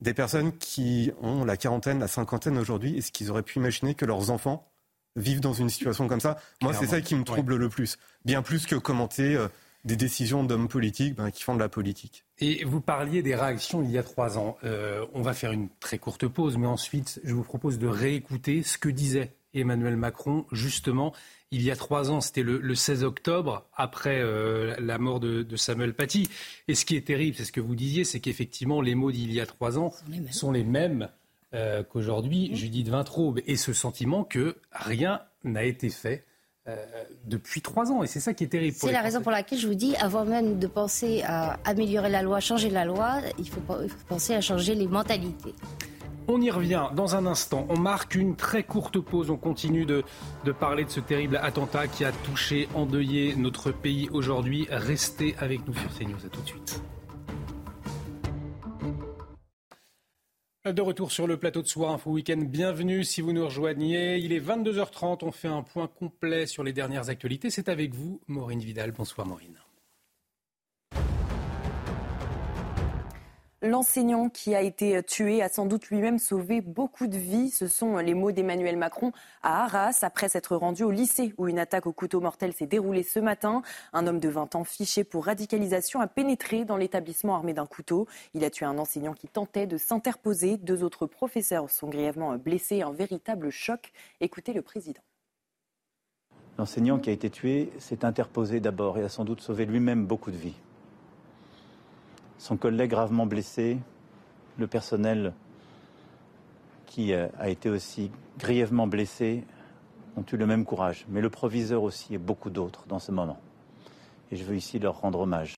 des 0.00 0.14
personnes 0.14 0.56
qui 0.56 1.12
ont 1.20 1.44
la 1.44 1.58
quarantaine, 1.58 1.98
la 1.98 2.08
cinquantaine 2.08 2.56
aujourd'hui, 2.56 2.96
est-ce 2.96 3.12
qu'ils 3.12 3.30
auraient 3.30 3.42
pu 3.42 3.58
imaginer 3.58 3.94
que 3.94 4.06
leurs 4.06 4.30
enfants 4.30 4.66
vivent 5.14 5.40
dans 5.40 5.52
une 5.52 5.68
situation 5.68 6.08
comme 6.08 6.20
ça? 6.20 6.38
Moi, 6.62 6.72
c'est 6.72 6.86
ça 6.86 7.02
qui 7.02 7.16
me 7.16 7.24
trouble 7.24 7.56
le 7.56 7.68
plus. 7.68 7.98
Bien 8.24 8.40
plus 8.40 8.64
que 8.64 8.74
commenter 8.74 9.36
euh, 9.36 9.48
des 9.84 9.96
décisions 9.96 10.42
d'hommes 10.42 10.68
politiques 10.68 11.16
ben, 11.16 11.30
qui 11.30 11.42
font 11.42 11.54
de 11.54 11.60
la 11.60 11.68
politique. 11.68 12.24
Et 12.38 12.64
vous 12.64 12.80
parliez 12.80 13.22
des 13.22 13.34
réactions 13.34 13.82
il 13.82 13.90
y 13.90 13.98
a 13.98 14.02
trois 14.02 14.38
ans. 14.38 14.56
Euh, 14.64 15.04
on 15.12 15.20
va 15.20 15.34
faire 15.34 15.52
une 15.52 15.68
très 15.80 15.98
courte 15.98 16.26
pause, 16.26 16.56
mais 16.56 16.66
ensuite, 16.66 17.20
je 17.24 17.34
vous 17.34 17.44
propose 17.44 17.78
de 17.78 17.88
réécouter 17.88 18.62
ce 18.62 18.78
que 18.78 18.88
disait 18.88 19.34
Emmanuel 19.54 19.96
Macron, 19.96 20.46
justement, 20.52 21.12
il 21.50 21.62
y 21.62 21.70
a 21.70 21.76
trois 21.76 22.10
ans, 22.10 22.20
c'était 22.20 22.42
le, 22.42 22.74
16 22.74 23.04
octobre, 23.04 23.66
après 23.74 24.20
euh, 24.20 24.74
la 24.78 24.98
mort 24.98 25.20
de, 25.20 25.46
Samuel 25.56 25.94
Paty. 25.94 26.28
Et 26.66 26.74
ce 26.74 26.84
qui 26.84 26.96
est 26.96 27.06
terrible, 27.06 27.36
c'est 27.36 27.44
ce 27.44 27.52
que 27.52 27.60
vous 27.60 27.76
disiez, 27.76 28.04
c'est 28.04 28.20
qu'effectivement, 28.20 28.80
les 28.80 28.94
mots 28.94 29.12
d'il 29.12 29.32
y 29.32 29.40
a 29.40 29.46
trois 29.46 29.78
ans 29.78 29.92
sont 30.30 30.50
les 30.50 30.64
mêmes, 30.64 31.08
euh, 31.54 31.82
qu'aujourd'hui, 31.82 32.50
mmh. 32.50 32.54
Judith 32.54 32.88
Vintraube. 32.88 33.40
Et 33.46 33.56
ce 33.56 33.74
sentiment 33.74 34.24
que 34.24 34.56
rien 34.72 35.20
n'a 35.44 35.64
été 35.64 35.90
fait. 35.90 36.24
Euh, 36.68 36.76
depuis 37.24 37.60
trois 37.60 37.90
ans. 37.90 38.04
Et 38.04 38.06
c'est 38.06 38.20
ça 38.20 38.34
qui 38.34 38.44
est 38.44 38.46
terrible. 38.46 38.76
C'est 38.78 38.92
la 38.92 39.02
raison 39.02 39.20
pour 39.20 39.32
laquelle 39.32 39.58
je 39.58 39.66
vous 39.66 39.74
dis, 39.74 39.96
avant 39.96 40.24
même 40.24 40.60
de 40.60 40.68
penser 40.68 41.22
à 41.22 41.58
améliorer 41.64 42.08
la 42.08 42.22
loi, 42.22 42.38
changer 42.38 42.70
la 42.70 42.84
loi, 42.84 43.20
il 43.36 43.48
faut 43.48 43.60
penser 44.08 44.34
à 44.34 44.40
changer 44.40 44.76
les 44.76 44.86
mentalités. 44.86 45.54
On 46.28 46.40
y 46.40 46.50
revient 46.50 46.88
dans 46.94 47.16
un 47.16 47.26
instant. 47.26 47.66
On 47.68 47.78
marque 47.78 48.14
une 48.14 48.36
très 48.36 48.62
courte 48.62 49.00
pause. 49.00 49.30
On 49.30 49.36
continue 49.36 49.84
de, 49.84 50.04
parler 50.58 50.84
de 50.84 50.90
ce 50.90 51.00
terrible 51.00 51.36
attentat 51.36 51.88
qui 51.88 52.04
a 52.04 52.12
touché, 52.12 52.68
endeuillé 52.74 53.34
notre 53.34 53.72
pays 53.72 54.08
aujourd'hui. 54.10 54.68
Restez 54.70 55.34
avec 55.38 55.66
nous 55.66 55.74
sur 55.74 55.92
CNews. 55.98 56.24
À 56.24 56.28
tout 56.28 56.40
de 56.42 56.46
suite. 56.46 56.82
De 60.64 60.80
retour 60.80 61.10
sur 61.10 61.26
le 61.26 61.36
plateau 61.36 61.60
de 61.60 61.66
Soir 61.66 61.90
Info 61.90 62.12
Week-end, 62.12 62.38
bienvenue 62.38 63.02
si 63.02 63.20
vous 63.20 63.32
nous 63.32 63.44
rejoignez. 63.44 64.18
Il 64.18 64.32
est 64.32 64.38
22h30, 64.38 65.24
on 65.24 65.32
fait 65.32 65.48
un 65.48 65.64
point 65.64 65.88
complet 65.88 66.46
sur 66.46 66.62
les 66.62 66.72
dernières 66.72 67.08
actualités. 67.08 67.50
C'est 67.50 67.68
avec 67.68 67.94
vous, 67.94 68.20
Maureen 68.28 68.60
Vidal. 68.60 68.92
Bonsoir 68.92 69.26
Maureen. 69.26 69.58
L'enseignant 73.64 74.28
qui 74.28 74.56
a 74.56 74.60
été 74.60 75.00
tué 75.04 75.40
a 75.40 75.48
sans 75.48 75.66
doute 75.66 75.86
lui-même 75.86 76.18
sauvé 76.18 76.60
beaucoup 76.60 77.06
de 77.06 77.16
vies. 77.16 77.48
Ce 77.48 77.68
sont 77.68 77.98
les 77.98 78.12
mots 78.12 78.32
d'Emmanuel 78.32 78.76
Macron 78.76 79.12
à 79.44 79.62
Arras 79.62 80.00
après 80.02 80.28
s'être 80.28 80.56
rendu 80.56 80.82
au 80.82 80.90
lycée 80.90 81.32
où 81.38 81.46
une 81.46 81.60
attaque 81.60 81.86
au 81.86 81.92
couteau 81.92 82.20
mortel 82.20 82.52
s'est 82.52 82.66
déroulée 82.66 83.04
ce 83.04 83.20
matin. 83.20 83.62
Un 83.92 84.08
homme 84.08 84.18
de 84.18 84.28
20 84.28 84.56
ans 84.56 84.64
fiché 84.64 85.04
pour 85.04 85.26
radicalisation 85.26 86.00
a 86.00 86.08
pénétré 86.08 86.64
dans 86.64 86.76
l'établissement 86.76 87.36
armé 87.36 87.54
d'un 87.54 87.66
couteau. 87.66 88.08
Il 88.34 88.42
a 88.42 88.50
tué 88.50 88.66
un 88.66 88.78
enseignant 88.78 89.12
qui 89.12 89.28
tentait 89.28 89.68
de 89.68 89.76
s'interposer. 89.76 90.56
Deux 90.56 90.82
autres 90.82 91.06
professeurs 91.06 91.70
sont 91.70 91.88
grièvement 91.88 92.36
blessés. 92.38 92.82
Un 92.82 92.90
véritable 92.90 93.50
choc. 93.50 93.92
Écoutez 94.20 94.54
le 94.54 94.62
président. 94.62 95.02
L'enseignant 96.58 96.98
qui 96.98 97.10
a 97.10 97.12
été 97.12 97.30
tué 97.30 97.70
s'est 97.78 98.04
interposé 98.04 98.58
d'abord 98.58 98.98
et 98.98 99.04
a 99.04 99.08
sans 99.08 99.24
doute 99.24 99.40
sauvé 99.40 99.66
lui-même 99.66 100.04
beaucoup 100.04 100.32
de 100.32 100.36
vies 100.36 100.56
son 102.42 102.56
collègue 102.56 102.90
gravement 102.90 103.24
blessé, 103.24 103.78
le 104.58 104.66
personnel 104.66 105.32
qui 106.86 107.12
euh, 107.12 107.28
a 107.38 107.48
été 107.48 107.70
aussi 107.70 108.10
grièvement 108.36 108.88
blessé 108.88 109.44
ont 110.16 110.24
eu 110.32 110.36
le 110.36 110.44
même 110.44 110.64
courage, 110.64 111.06
mais 111.08 111.20
le 111.20 111.30
proviseur 111.30 111.84
aussi 111.84 112.14
et 112.14 112.18
beaucoup 112.18 112.50
d'autres 112.50 112.84
dans 112.88 112.98
ce 112.98 113.12
moment. 113.12 113.38
Et 114.32 114.36
je 114.36 114.42
veux 114.42 114.56
ici 114.56 114.80
leur 114.80 115.00
rendre 115.00 115.20
hommage. 115.20 115.54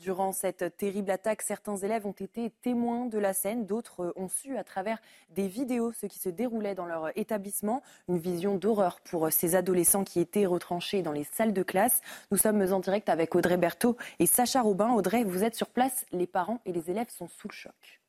Durant 0.00 0.32
cette 0.32 0.78
terrible 0.78 1.10
attaque, 1.10 1.42
certains 1.42 1.76
élèves 1.76 2.06
ont 2.06 2.12
été 2.12 2.48
témoins 2.62 3.04
de 3.04 3.18
la 3.18 3.34
scène, 3.34 3.66
d'autres 3.66 4.14
ont 4.16 4.28
su 4.28 4.56
à 4.56 4.64
travers 4.64 4.98
des 5.28 5.46
vidéos 5.46 5.92
ce 5.92 6.06
qui 6.06 6.18
se 6.18 6.30
déroulait 6.30 6.74
dans 6.74 6.86
leur 6.86 7.10
établissement. 7.18 7.82
Une 8.08 8.16
vision 8.16 8.56
d'horreur 8.56 9.00
pour 9.02 9.30
ces 9.30 9.56
adolescents 9.56 10.04
qui 10.04 10.18
étaient 10.18 10.46
retranchés 10.46 11.02
dans 11.02 11.12
les 11.12 11.24
salles 11.24 11.52
de 11.52 11.62
classe. 11.62 12.00
Nous 12.30 12.38
sommes 12.38 12.62
en 12.72 12.80
direct 12.80 13.10
avec 13.10 13.34
Audrey 13.34 13.58
Berthaud 13.58 13.98
et 14.18 14.26
Sacha 14.26 14.62
Robin. 14.62 14.90
Audrey, 14.90 15.22
vous 15.22 15.44
êtes 15.44 15.54
sur 15.54 15.68
place, 15.68 16.06
les 16.12 16.26
parents 16.26 16.62
et 16.64 16.72
les 16.72 16.90
élèves 16.90 17.10
sont 17.10 17.28
sous 17.28 17.48
le 17.48 17.54
choc. 17.54 17.99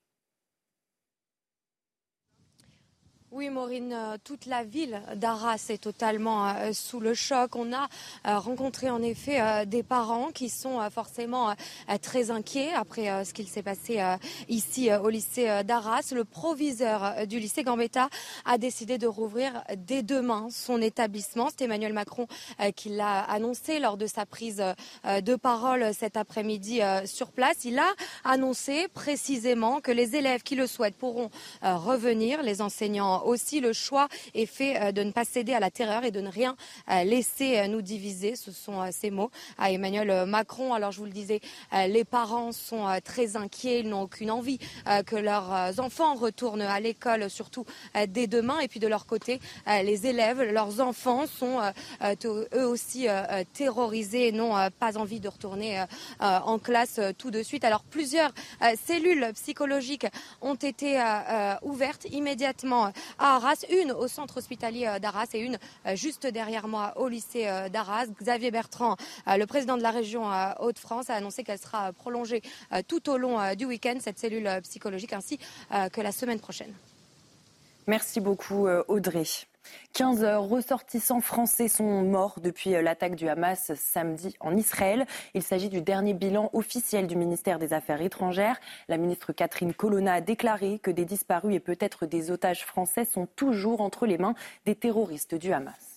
Oui, 3.33 3.49
Maureen, 3.49 3.93
euh, 3.93 4.17
toute 4.21 4.45
la 4.45 4.65
ville 4.65 5.01
d'Arras 5.15 5.67
est 5.69 5.81
totalement 5.81 6.49
euh, 6.49 6.73
sous 6.73 6.99
le 6.99 7.13
choc. 7.13 7.55
On 7.55 7.71
a 7.71 7.87
euh, 8.27 8.37
rencontré 8.37 8.89
en 8.89 9.01
effet 9.01 9.65
des 9.65 9.83
parents 9.83 10.31
qui 10.33 10.49
sont 10.49 10.79
forcément 10.89 11.55
très 12.01 12.29
inquiets 12.29 12.73
après 12.73 13.23
ce 13.23 13.33
qu'il 13.33 13.47
s'est 13.47 13.63
passé 13.63 14.01
ici 14.49 14.89
au 14.93 15.09
lycée 15.09 15.63
d'Arras. 15.63 16.11
Le 16.13 16.25
proviseur 16.25 17.25
du 17.27 17.39
lycée 17.39 17.63
Gambetta 17.63 18.09
a 18.45 18.57
décidé 18.57 18.97
de 18.97 19.07
rouvrir 19.07 19.63
dès 19.77 20.03
demain 20.03 20.47
son 20.51 20.81
établissement. 20.81 21.49
C'est 21.49 21.65
Emmanuel 21.65 21.93
Macron 21.93 22.27
qui 22.75 22.89
l'a 22.89 23.21
annoncé 23.21 23.79
lors 23.79 23.97
de 23.97 24.07
sa 24.07 24.25
prise 24.25 24.63
de 25.05 25.35
parole 25.35 25.93
cet 25.93 26.17
après-midi 26.17 26.81
sur 27.05 27.31
place. 27.31 27.65
Il 27.65 27.79
a 27.79 27.91
annoncé 28.23 28.87
précisément 28.89 29.79
que 29.79 29.91
les 29.91 30.15
élèves 30.15 30.43
qui 30.43 30.55
le 30.55 30.67
souhaitent 30.67 30.97
pourront 30.97 31.29
revenir, 31.61 32.43
les 32.43 32.61
enseignants 32.61 33.20
aussi 33.25 33.59
le 33.59 33.73
choix 33.73 34.07
est 34.33 34.45
fait 34.45 34.81
euh, 34.81 34.91
de 34.91 35.03
ne 35.03 35.11
pas 35.11 35.25
céder 35.25 35.53
à 35.53 35.59
la 35.59 35.71
terreur 35.71 36.03
et 36.03 36.11
de 36.11 36.21
ne 36.21 36.29
rien 36.29 36.55
euh, 36.89 37.03
laisser 37.03 37.59
euh, 37.59 37.67
nous 37.67 37.81
diviser. 37.81 38.35
Ce 38.35 38.51
sont 38.51 38.89
ces 38.91 39.11
mots 39.11 39.31
à 39.57 39.71
Emmanuel 39.71 40.25
Macron. 40.25 40.73
Alors 40.73 40.91
je 40.91 40.99
vous 40.99 41.05
le 41.05 41.11
disais, 41.11 41.41
les 41.87 42.03
parents 42.03 42.51
sont 42.51 42.87
très 43.03 43.35
inquiets, 43.35 43.81
ils 43.81 43.89
n'ont 43.89 44.03
aucune 44.03 44.31
envie 44.31 44.59
que 45.05 45.15
leurs 45.15 45.79
enfants 45.79 46.15
retournent 46.15 46.61
à 46.61 46.79
l'école, 46.79 47.29
surtout 47.29 47.65
dès 48.07 48.27
demain. 48.27 48.59
Et 48.59 48.67
puis 48.67 48.79
de 48.79 48.87
leur 48.87 49.05
côté, 49.05 49.39
les 49.67 50.07
élèves, 50.07 50.41
leurs 50.41 50.81
enfants 50.81 51.25
sont 51.27 51.59
eux 52.25 52.65
aussi 52.65 53.07
terrorisés 53.53 54.27
et 54.27 54.31
n'ont 54.31 54.55
pas 54.79 54.97
envie 54.97 55.19
de 55.19 55.27
retourner 55.27 55.83
en 56.19 56.59
classe 56.59 56.99
tout 57.17 57.31
de 57.31 57.43
suite. 57.43 57.63
Alors 57.63 57.83
plusieurs 57.83 58.33
cellules 58.87 59.31
psychologiques 59.33 60.07
ont 60.41 60.55
été 60.55 61.01
ouvertes 61.61 62.05
immédiatement 62.11 62.91
à 63.19 63.35
Arras, 63.35 63.65
une 63.69 63.91
au 63.91 64.07
centre 64.07 64.37
hospitalier 64.37 64.87
euh, 64.87 64.99
d'Arras 64.99 65.27
et 65.33 65.39
une 65.39 65.57
euh, 65.85 65.95
juste 65.95 66.27
derrière 66.27 66.67
moi 66.67 66.93
au 66.97 67.07
lycée 67.07 67.47
euh, 67.47 67.69
d'Arras. 67.69 68.07
Xavier 68.21 68.51
Bertrand, 68.51 68.95
le 69.27 69.45
président 69.45 69.77
de 69.77 69.81
la 69.81 69.91
région 69.91 70.23
Hauts-de-France, 70.59 71.09
a 71.09 71.15
annoncé 71.15 71.43
qu'elle 71.43 71.59
sera 71.59 71.93
prolongée 71.93 72.41
tout 72.87 73.09
au 73.09 73.17
long 73.17 73.53
du 73.55 73.65
week-end, 73.65 73.95
cette 73.99 74.19
cellule 74.19 74.49
psychologique, 74.63 75.13
ainsi 75.13 75.37
que 75.91 76.01
la 76.01 76.11
semaine 76.11 76.39
prochaine. 76.39 76.73
Merci 77.87 78.19
beaucoup 78.19 78.67
Audrey. 78.87 79.25
15 79.93 80.23
ressortissants 80.49 81.21
français 81.21 81.67
sont 81.67 82.03
morts 82.03 82.39
depuis 82.41 82.71
l'attaque 82.71 83.15
du 83.15 83.27
Hamas 83.27 83.73
samedi 83.75 84.35
en 84.39 84.55
Israël. 84.55 85.05
Il 85.33 85.43
s'agit 85.43 85.69
du 85.69 85.81
dernier 85.81 86.13
bilan 86.13 86.49
officiel 86.53 87.07
du 87.07 87.15
ministère 87.15 87.59
des 87.59 87.73
Affaires 87.73 88.01
étrangères. 88.01 88.59
La 88.87 88.97
ministre 88.97 89.33
Catherine 89.33 89.73
Colonna 89.73 90.13
a 90.13 90.21
déclaré 90.21 90.79
que 90.79 90.91
des 90.91 91.05
disparus 91.05 91.55
et 91.55 91.59
peut-être 91.59 92.05
des 92.05 92.31
otages 92.31 92.65
français 92.65 93.05
sont 93.05 93.27
toujours 93.35 93.81
entre 93.81 94.05
les 94.05 94.17
mains 94.17 94.35
des 94.65 94.75
terroristes 94.75 95.35
du 95.35 95.51
Hamas. 95.51 95.90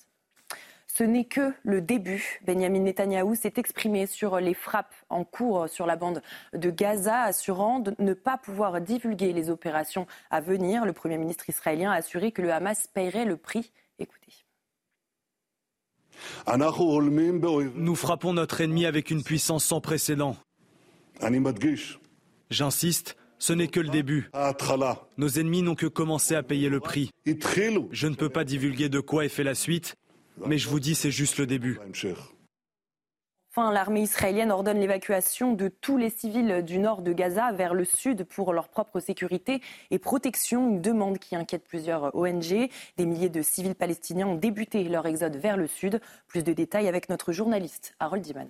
Ce 0.97 1.03
n'est 1.03 1.25
que 1.25 1.53
le 1.65 1.81
début. 1.81 2.41
Benjamin 2.47 2.79
Netanyahou 2.79 3.35
s'est 3.35 3.55
exprimé 3.57 4.07
sur 4.07 4.39
les 4.39 4.55
frappes 4.55 4.95
en 5.11 5.25
cours 5.25 5.69
sur 5.69 5.87
la 5.87 5.97
bande 5.97 6.23
de 6.53 6.71
Gaza, 6.71 7.23
assurant 7.23 7.81
de 7.81 7.97
ne 7.99 8.15
pas 8.15 8.39
pouvoir 8.39 8.81
divulguer 8.81 9.33
les 9.33 9.51
opérations 9.51 10.07
à 10.31 10.41
venir. 10.41 10.85
Le 10.85 10.93
Premier 10.93 11.19
ministre 11.19 11.51
israélien 11.51 11.91
a 11.91 11.97
assuré 11.97 12.31
que 12.31 12.43
le 12.43 12.53
Hamas 12.53 12.87
paierait 12.87 13.25
le 13.25 13.37
prix. 13.37 13.73
Écoutez. 13.99 14.45
Nous 17.75 17.97
frappons 17.97 18.33
notre 18.33 18.61
ennemi 18.61 18.87
avec 18.87 19.11
une 19.11 19.25
puissance 19.25 19.65
sans 19.65 19.81
précédent. 19.81 20.37
J'insiste, 22.51 23.17
ce 23.41 23.53
n'est 23.53 23.67
que 23.67 23.81
le 23.81 23.89
début. 23.89 24.31
Nos 25.19 25.29
ennemis 25.29 25.63
n'ont 25.63 25.75
que 25.75 25.87
commencé 25.87 26.37
à 26.37 26.45
payer 26.45 26.69
le 26.69 26.79
prix. 26.79 27.11
Je 27.27 28.07
ne 28.07 28.15
peux 28.15 28.29
pas 28.29 28.45
divulguer 28.45 28.89
de 28.89 29.01
quoi 29.01 29.25
est 29.25 29.29
fait 29.29 29.43
la 29.43 29.57
suite, 29.57 29.97
mais 30.47 30.59
je 30.59 30.69
vous 30.69 30.81
dis, 30.81 30.95
c'est 30.95 31.11
juste 31.11 31.39
le 31.39 31.47
début. 31.47 31.79
Enfin, 33.57 33.71
l'armée 33.71 34.03
israélienne 34.03 34.51
ordonne 34.51 34.81
l'évacuation 34.81 35.53
de 35.53 35.69
tous 35.69 35.97
les 35.97 36.11
civils 36.11 36.65
du 36.65 36.79
nord 36.79 37.03
de 37.03 37.13
Gaza 37.13 37.53
vers 37.53 37.73
le 37.73 37.85
sud 37.85 38.25
pour 38.25 38.53
leur 38.53 38.67
propre 38.69 38.99
sécurité 38.99 39.63
et 39.93 40.01
protection, 40.01 40.71
une 40.71 40.83
demande 40.83 41.19
qui 41.19 41.37
inquiète 41.37 41.63
plusieurs 41.63 42.13
ONG. 42.17 42.69
Des 42.97 43.07
milliers 43.07 43.29
de 43.29 43.43
civils 43.43 43.77
palestiniens 43.77 44.27
ont 44.27 44.35
débuté 44.35 44.83
leur 44.83 45.07
exode 45.07 45.37
vers 45.37 45.57
le 45.57 45.69
sud. 45.69 46.01
Plus 46.27 46.43
de 46.43 46.53
détails 46.53 46.89
avec 46.89 47.09
notre 47.09 47.31
journaliste 47.31 47.95
Harold 48.01 48.25
Diman. 48.25 48.49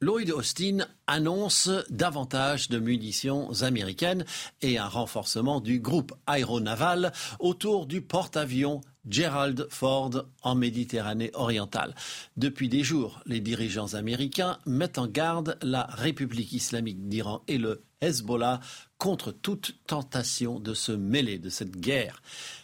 Lloyd 0.00 0.30
Austin 0.30 0.86
annonce 1.08 1.68
davantage 1.90 2.68
de 2.68 2.78
munitions 2.78 3.62
américaines 3.62 4.24
et 4.60 4.78
un 4.78 4.86
renforcement 4.86 5.60
du 5.60 5.80
groupe 5.80 6.12
aéronaval 6.26 7.12
autour 7.40 7.86
du 7.86 8.02
porte-avions 8.02 8.82
Gerald 9.08 9.66
Ford 9.70 10.26
en 10.42 10.54
Méditerranée 10.54 11.30
orientale. 11.34 11.94
Depuis 12.36 12.68
des 12.68 12.82
jours, 12.82 13.20
les 13.26 13.40
dirigeants 13.40 13.94
américains 13.94 14.58
mettent 14.66 14.98
en 14.98 15.06
garde 15.06 15.58
la 15.62 15.84
République 15.84 16.52
islamique 16.52 17.08
d'Iran 17.08 17.42
et 17.48 17.58
le 17.58 17.84
Contre 18.98 19.32
toute 19.32 19.76
tentation 19.86 20.60
de 20.60 20.72
se 20.72 20.92
mêler 20.92 21.38
de 21.38 21.50
cette 21.50 21.76
guerre. 21.76 22.22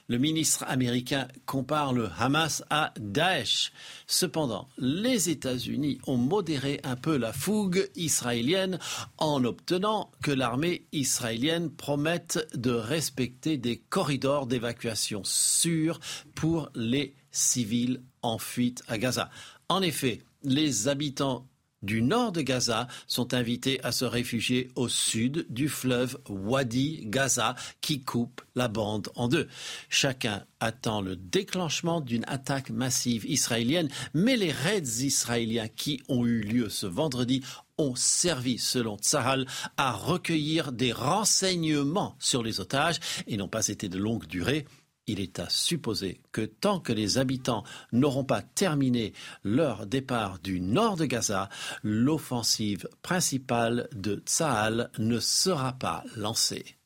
Le 0.09 0.19
ministre 0.19 0.65
américain 0.67 1.29
compare 1.47 1.93
le 1.93 2.09
Hamas 2.19 2.63
à 2.71 2.93
Daesh. 2.99 3.73
Cependant, 4.07 4.69
les 4.79 5.29
États-Unis 5.29 5.99
ont 6.07 6.17
modéré 6.17 6.81
un 6.83 6.97
peu 6.97 7.17
la 7.17 7.33
fougue 7.33 7.91
israélienne 7.95 8.79
en 9.19 9.45
obtenant 9.45 10.11
que 10.23 10.31
l'armée 10.31 10.87
israélienne 10.93 11.71
promette 11.71 12.49
de 12.55 12.73
respecter 12.73 13.57
des 13.59 13.79
corridors 13.79 14.47
d'évacuation 14.47 15.23
sûrs 15.25 16.01
pour 16.35 16.71
les 16.75 17.15
civils 17.31 18.03
en 18.23 18.39
fuite 18.39 18.83
à 18.89 18.99
Gaza. 18.99 19.31
En 19.69 19.83
effet, 19.83 20.23
les 20.43 20.89
habitants 20.89 21.47
du 21.83 22.03
nord 22.03 22.33
de 22.33 22.43
Gaza 22.43 22.89
sont 23.07 23.35
invités 23.35 23.83
à 23.83 23.93
se 23.93 24.05
réfugier 24.05 24.71
au 24.75 24.89
sud 24.89 25.47
du 25.49 25.69
fleuve 25.69 26.19
Wadi 26.29 27.03
Gaza 27.07 27.55
qui 27.81 28.03
coupe 28.03 28.43
la 28.55 28.69
bande 28.69 29.09
en 29.15 29.29
deux. 29.29 29.49
Chacun 29.89 30.45
attend 30.61 31.01
le 31.01 31.17
déclenchement 31.17 32.01
d'une 32.01 32.25
attaque 32.27 32.71
massive 32.71 33.25
israélienne, 33.25 33.89
mais 34.15 34.37
les 34.37 34.53
raids 34.53 34.81
israéliens 35.01 35.69
qui 35.69 36.03
ont 36.09 36.27
eu 36.27 36.41
lieu 36.41 36.69
ce 36.69 36.87
vendredi 36.87 37.43
ont 37.79 37.95
servi, 37.95 38.59
selon 38.59 38.99
Tsahal, 38.99 39.47
à 39.79 39.93
recueillir 39.93 40.73
des 40.73 40.93
renseignements 40.93 42.15
sur 42.19 42.43
les 42.43 42.61
otages 42.61 43.01
et 43.27 43.37
n'ont 43.37 43.49
pas 43.49 43.69
été 43.69 43.89
de 43.89 43.99
longue 43.99 44.27
durée 44.27 44.67
il 45.07 45.21
est 45.21 45.39
à 45.39 45.49
supposer 45.49 46.21
que 46.33 46.43
tant 46.43 46.81
que 46.81 46.93
les 46.93 47.19
habitants 47.19 47.65
n'auront 47.93 48.25
pas 48.25 48.43
terminé 48.43 49.13
leur 49.43 49.87
départ 49.87 50.39
du 50.39 50.61
nord 50.61 50.97
de 50.97 51.07
Gaza, 51.07 51.49
l'offensive 51.83 52.89
principale 53.03 53.89
de 53.93 54.23
Tsahal 54.25 54.91
ne 54.99 55.19
sera 55.19 55.73
pas 55.73 56.05
lancée. 56.17 56.80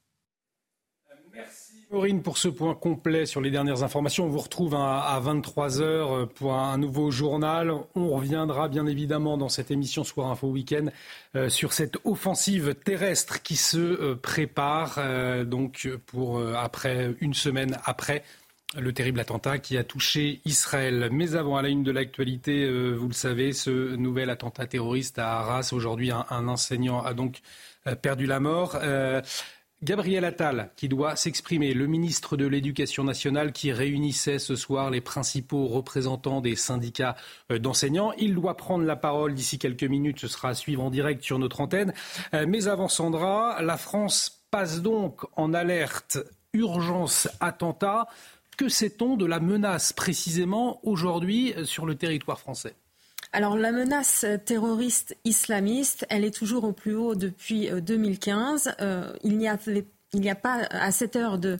Maureen, 1.94 2.22
pour 2.22 2.38
ce 2.38 2.48
point 2.48 2.74
complet 2.74 3.24
sur 3.24 3.40
les 3.40 3.52
dernières 3.52 3.84
informations, 3.84 4.24
on 4.24 4.28
vous 4.28 4.40
retrouve 4.40 4.74
à 4.74 5.22
23h 5.24 6.26
pour 6.26 6.54
un 6.54 6.76
nouveau 6.76 7.12
journal. 7.12 7.72
On 7.94 8.08
reviendra 8.08 8.66
bien 8.66 8.84
évidemment 8.86 9.38
dans 9.38 9.48
cette 9.48 9.70
émission 9.70 10.02
Soir 10.02 10.28
Info 10.28 10.48
Week-end 10.48 10.86
euh, 11.36 11.48
sur 11.48 11.72
cette 11.72 11.98
offensive 12.04 12.74
terrestre 12.74 13.42
qui 13.42 13.54
se 13.54 13.78
euh, 13.78 14.16
prépare 14.16 14.96
euh, 14.98 15.44
donc 15.44 15.88
pour 16.06 16.44
après 16.56 17.14
une 17.20 17.32
semaine 17.32 17.78
après 17.84 18.24
le 18.76 18.92
terrible 18.92 19.20
attentat 19.20 19.60
qui 19.60 19.78
a 19.78 19.84
touché 19.84 20.40
Israël. 20.44 21.10
Mais 21.12 21.36
avant, 21.36 21.56
à 21.58 21.62
la 21.62 21.68
une 21.68 21.84
de 21.84 21.92
l'actualité, 21.92 22.68
vous 22.92 23.06
le 23.06 23.14
savez, 23.14 23.52
ce 23.52 23.94
nouvel 23.94 24.30
attentat 24.30 24.66
terroriste 24.66 25.20
à 25.20 25.38
Arras. 25.38 25.70
Aujourd'hui, 25.70 26.10
un 26.10 26.48
enseignant 26.48 27.04
a 27.04 27.14
donc 27.14 27.40
perdu 28.02 28.26
la 28.26 28.40
mort. 28.40 28.80
Gabriel 29.84 30.24
Attal 30.24 30.70
qui 30.76 30.88
doit 30.88 31.14
s'exprimer, 31.14 31.74
le 31.74 31.86
ministre 31.86 32.38
de 32.38 32.46
l'Éducation 32.46 33.04
nationale 33.04 33.52
qui 33.52 33.70
réunissait 33.70 34.38
ce 34.38 34.56
soir 34.56 34.90
les 34.90 35.02
principaux 35.02 35.66
représentants 35.66 36.40
des 36.40 36.56
syndicats 36.56 37.16
euh, 37.52 37.58
d'enseignants. 37.58 38.12
Il 38.16 38.34
doit 38.34 38.56
prendre 38.56 38.84
la 38.84 38.96
parole 38.96 39.34
d'ici 39.34 39.58
quelques 39.58 39.84
minutes, 39.84 40.20
ce 40.20 40.28
sera 40.28 40.48
à 40.48 40.54
suivre 40.54 40.82
en 40.82 40.90
direct 40.90 41.22
sur 41.22 41.38
notre 41.38 41.60
antenne. 41.60 41.92
Euh, 42.32 42.46
mais 42.48 42.66
avant 42.66 42.88
Sandra, 42.88 43.60
la 43.60 43.76
France 43.76 44.46
passe 44.50 44.80
donc 44.80 45.20
en 45.36 45.52
alerte 45.52 46.18
urgence 46.54 47.28
attentat. 47.40 48.06
Que 48.56 48.70
sait-on 48.70 49.16
de 49.16 49.26
la 49.26 49.38
menace 49.38 49.92
précisément 49.92 50.80
aujourd'hui 50.82 51.52
euh, 51.58 51.64
sur 51.64 51.84
le 51.84 51.94
territoire 51.94 52.40
français? 52.40 52.74
Alors 53.34 53.56
la 53.56 53.72
menace 53.72 54.24
terroriste 54.46 55.16
islamiste, 55.24 56.06
elle 56.08 56.24
est 56.24 56.34
toujours 56.34 56.62
au 56.62 56.72
plus 56.72 56.94
haut 56.94 57.16
depuis 57.16 57.68
2015. 57.68 58.68
Euh, 58.68 58.72
euh, 58.80 59.12
il 59.24 59.36
n'y 59.38 59.48
il 60.12 60.20
n'y 60.20 60.30
a 60.30 60.36
pas 60.36 60.68
à 60.70 60.92
cette 60.92 61.16
heure 61.16 61.38
de 61.38 61.48
euh, 61.48 61.56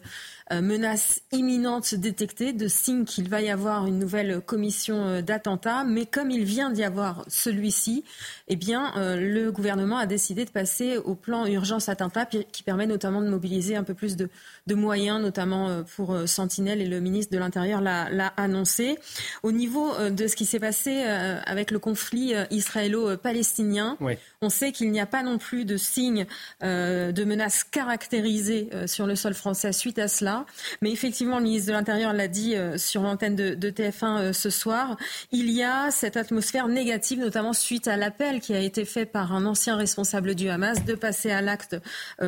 menace 0.51 1.21
imminente 1.31 1.95
détectée, 1.95 2.53
de 2.53 2.67
signe 2.67 3.05
qu'il 3.05 3.29
va 3.29 3.41
y 3.41 3.49
avoir 3.49 3.87
une 3.87 3.99
nouvelle 3.99 4.41
commission 4.41 5.21
d'attentat. 5.21 5.83
Mais 5.83 6.05
comme 6.05 6.31
il 6.31 6.43
vient 6.43 6.69
d'y 6.69 6.83
avoir 6.83 7.25
celui-ci, 7.27 8.03
eh 8.47 8.55
bien, 8.55 8.93
le 8.95 9.49
gouvernement 9.49 9.97
a 9.97 10.05
décidé 10.05 10.45
de 10.45 10.51
passer 10.51 10.97
au 10.97 11.15
plan 11.15 11.45
urgence 11.45 11.89
attentat 11.89 12.25
qui 12.25 12.63
permet 12.63 12.87
notamment 12.87 13.21
de 13.21 13.27
mobiliser 13.27 13.75
un 13.75 13.83
peu 13.83 13.93
plus 13.93 14.15
de, 14.15 14.29
de 14.67 14.75
moyens, 14.75 15.21
notamment 15.21 15.69
euh, 15.69 15.83
pour 15.95 16.13
euh, 16.13 16.25
Sentinelle, 16.25 16.81
et 16.81 16.87
le 16.87 16.99
ministre 16.99 17.33
de 17.33 17.37
l'Intérieur 17.37 17.81
l'a 17.81 18.33
annoncé. 18.37 18.97
Au 19.43 19.51
niveau 19.51 19.93
euh, 19.95 20.09
de 20.09 20.27
ce 20.27 20.35
qui 20.35 20.45
s'est 20.45 20.59
passé 20.59 21.03
avec 21.45 21.71
le 21.71 21.79
conflit 21.79 22.33
israélo-palestinien, 22.51 23.97
on 24.41 24.49
sait 24.49 24.71
qu'il 24.71 24.91
n'y 24.91 24.99
a 24.99 25.05
pas 25.05 25.23
non 25.23 25.37
plus 25.37 25.65
de 25.65 25.77
signes 25.77 26.25
de 26.61 27.23
menaces 27.23 27.63
caractérisées 27.63 28.69
sur 28.85 29.07
le 29.07 29.15
sol 29.15 29.33
français 29.33 29.71
suite 29.71 29.99
à 29.99 30.07
cela. 30.07 30.34
Mais 30.81 30.91
effectivement, 30.91 31.37
le 31.37 31.43
ministre 31.43 31.67
de 31.67 31.73
l'Intérieur 31.73 32.13
l'a 32.13 32.27
dit 32.27 32.55
sur 32.77 33.01
l'antenne 33.01 33.35
de, 33.35 33.53
de, 33.53 33.69
TF1 33.69 34.33
ce 34.33 34.49
soir, 34.49 34.97
il 35.31 35.49
y 35.51 35.63
a 35.63 35.91
cette 35.91 36.17
atmosphère 36.17 36.67
négative, 36.67 37.19
notamment 37.19 37.53
suite 37.53 37.87
à 37.87 37.97
l'appel 37.97 38.39
qui 38.39 38.53
a 38.53 38.59
été 38.59 38.85
fait 38.85 39.05
par 39.05 39.33
un 39.33 39.45
ancien 39.45 39.75
responsable 39.75 40.35
du 40.35 40.49
Hamas 40.49 40.83
de 40.85 40.95
passer 40.95 41.31
à 41.31 41.41
l'acte 41.41 41.75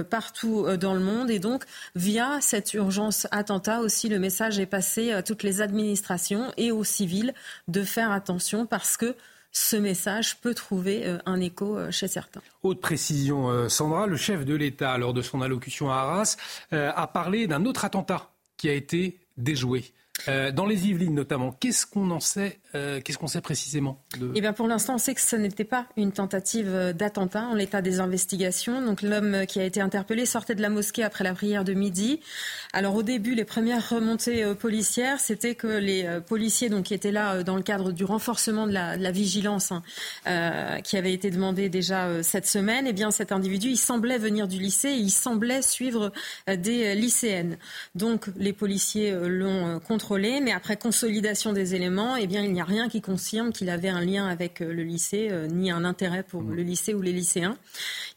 partout 0.09 0.67
dans 0.77 0.93
le 0.93 0.99
monde. 0.99 1.31
Et 1.31 1.39
donc, 1.39 1.63
via 1.95 2.37
cette 2.41 2.73
urgence 2.73 3.27
attentat 3.31 3.79
aussi, 3.81 4.09
le 4.09 4.19
message 4.19 4.59
est 4.59 4.65
passé 4.65 5.11
à 5.11 5.23
toutes 5.23 5.43
les 5.43 5.61
administrations 5.61 6.51
et 6.57 6.71
aux 6.71 6.83
civils 6.83 7.33
de 7.67 7.83
faire 7.83 8.11
attention 8.11 8.65
parce 8.65 8.97
que 8.97 9.15
ce 9.57 9.75
message 9.75 10.37
peut 10.39 10.53
trouver 10.53 11.05
euh, 11.05 11.17
un 11.25 11.41
écho 11.41 11.77
euh, 11.77 11.89
chez 11.89 12.07
certains. 12.07 12.41
Haute 12.61 12.79
précision, 12.79 13.49
euh, 13.49 13.69
Sandra, 13.69 14.05
le 14.05 14.15
chef 14.15 14.45
de 14.45 14.53
l'État, 14.53 14.97
lors 14.97 15.13
de 15.13 15.21
son 15.23 15.41
allocution 15.41 15.89
à 15.89 15.95
Arras, 15.95 16.37
a 16.71 17.07
parlé 17.07 17.47
d'un 17.47 17.65
autre 17.65 17.83
attentat 17.83 18.29
qui 18.57 18.69
a 18.69 18.73
été 18.73 19.19
déjoué. 19.37 19.85
dans 20.27 20.65
les 20.65 20.87
Yvelines 20.87 21.13
notamment, 21.13 21.51
qu'est-ce 21.51 21.85
qu'on 21.85 22.11
en 22.11 22.19
sait 22.19 22.59
euh, 22.75 22.99
qu'est-ce 23.01 23.17
qu'on 23.17 23.27
sait 23.27 23.39
précisément 23.39 23.97
eh 24.36 24.41
bien, 24.41 24.51
Pour 24.51 24.67
l'instant, 24.67 24.95
on 24.95 24.97
sait 24.97 25.13
que 25.13 25.21
ce 25.21 25.38
n'était 25.38 25.63
pas 25.63 25.88
une 25.95 26.12
tentative 26.12 26.67
euh, 26.69 26.93
d'attentat 26.93 27.43
en 27.43 27.56
l'état 27.56 27.82
des 27.82 28.01
investigations. 28.01 28.82
Donc 28.82 29.01
l'homme 29.01 29.45
qui 29.47 29.60
a 29.60 29.63
été 29.63 29.80
interpellé 29.80 30.25
sortait 30.25 30.53
de 30.53 30.62
la 30.62 30.69
mosquée 30.69 31.03
après 31.03 31.23
la 31.23 31.34
prière 31.34 31.63
de 31.63 31.73
midi. 31.73 32.19
Alors 32.73 32.95
au 32.95 33.03
début, 33.03 33.36
les 33.36 33.45
premières 33.45 33.89
remontées 33.89 34.43
euh, 34.43 34.53
policières, 34.53 35.21
c'était 35.21 35.56
que 35.56 35.67
les 35.67 36.08
policiers 36.27 36.67
donc, 36.67 36.86
qui 36.86 36.93
étaient 36.93 37.12
là 37.12 37.41
dans 37.43 37.56
le 37.56 37.63
cadre 37.63 37.91
du 37.93 38.03
renforcement 38.03 38.67
de 38.67 38.73
la, 38.73 39.12
vigilance 39.12 39.71
hein, 39.71 40.82
qui 40.84 40.97
avait 40.97 41.13
été 41.13 41.32
demandé 41.32 41.69
déjà 41.69 42.21
cette 42.21 42.45
semaine, 42.45 42.86
eh 42.88 42.93
bien 42.93 43.10
cet 43.12 43.32
individu, 43.32 43.69
il 43.69 43.77
semblait 43.77 44.17
venir 44.17 44.47
du 44.47 44.60
lycée 44.60 44.89
et 44.89 44.97
il 44.97 45.10
semblait 45.10 45.62
suivre 45.62 46.12
des 46.47 46.93
lycéennes. 46.93 47.58
Donc 47.95 48.25
les 48.36 48.53
policiers 48.53 49.12
l'ont 49.12 49.80
contrôlé, 49.80 50.41
mais 50.41 50.51
après 50.51 50.75
consolidation 50.77 51.53
des 51.53 51.73
éléments, 51.73 52.15
eh 52.17 52.27
bien 52.27 52.43
il 52.43 52.51
n'y 52.51 52.62
a 52.62 52.66
rien 52.67 52.89
qui 52.89 53.01
confirme 53.01 53.51
qu'il 53.51 53.69
avait 53.69 53.89
un 53.89 54.01
lien 54.01 54.27
avec 54.27 54.62
euh, 54.62 54.71
le 54.71 54.84
lycée, 54.84 55.30
euh, 55.32 55.47
ni 55.47 55.71
un 55.71 55.84
intérêt 55.86 56.23
pour 56.23 56.43
mmh. 56.43 56.53
le 56.53 56.62
lycée 56.63 56.93
ou 56.93 57.01
les 57.01 57.13
lycéens. 57.13 57.58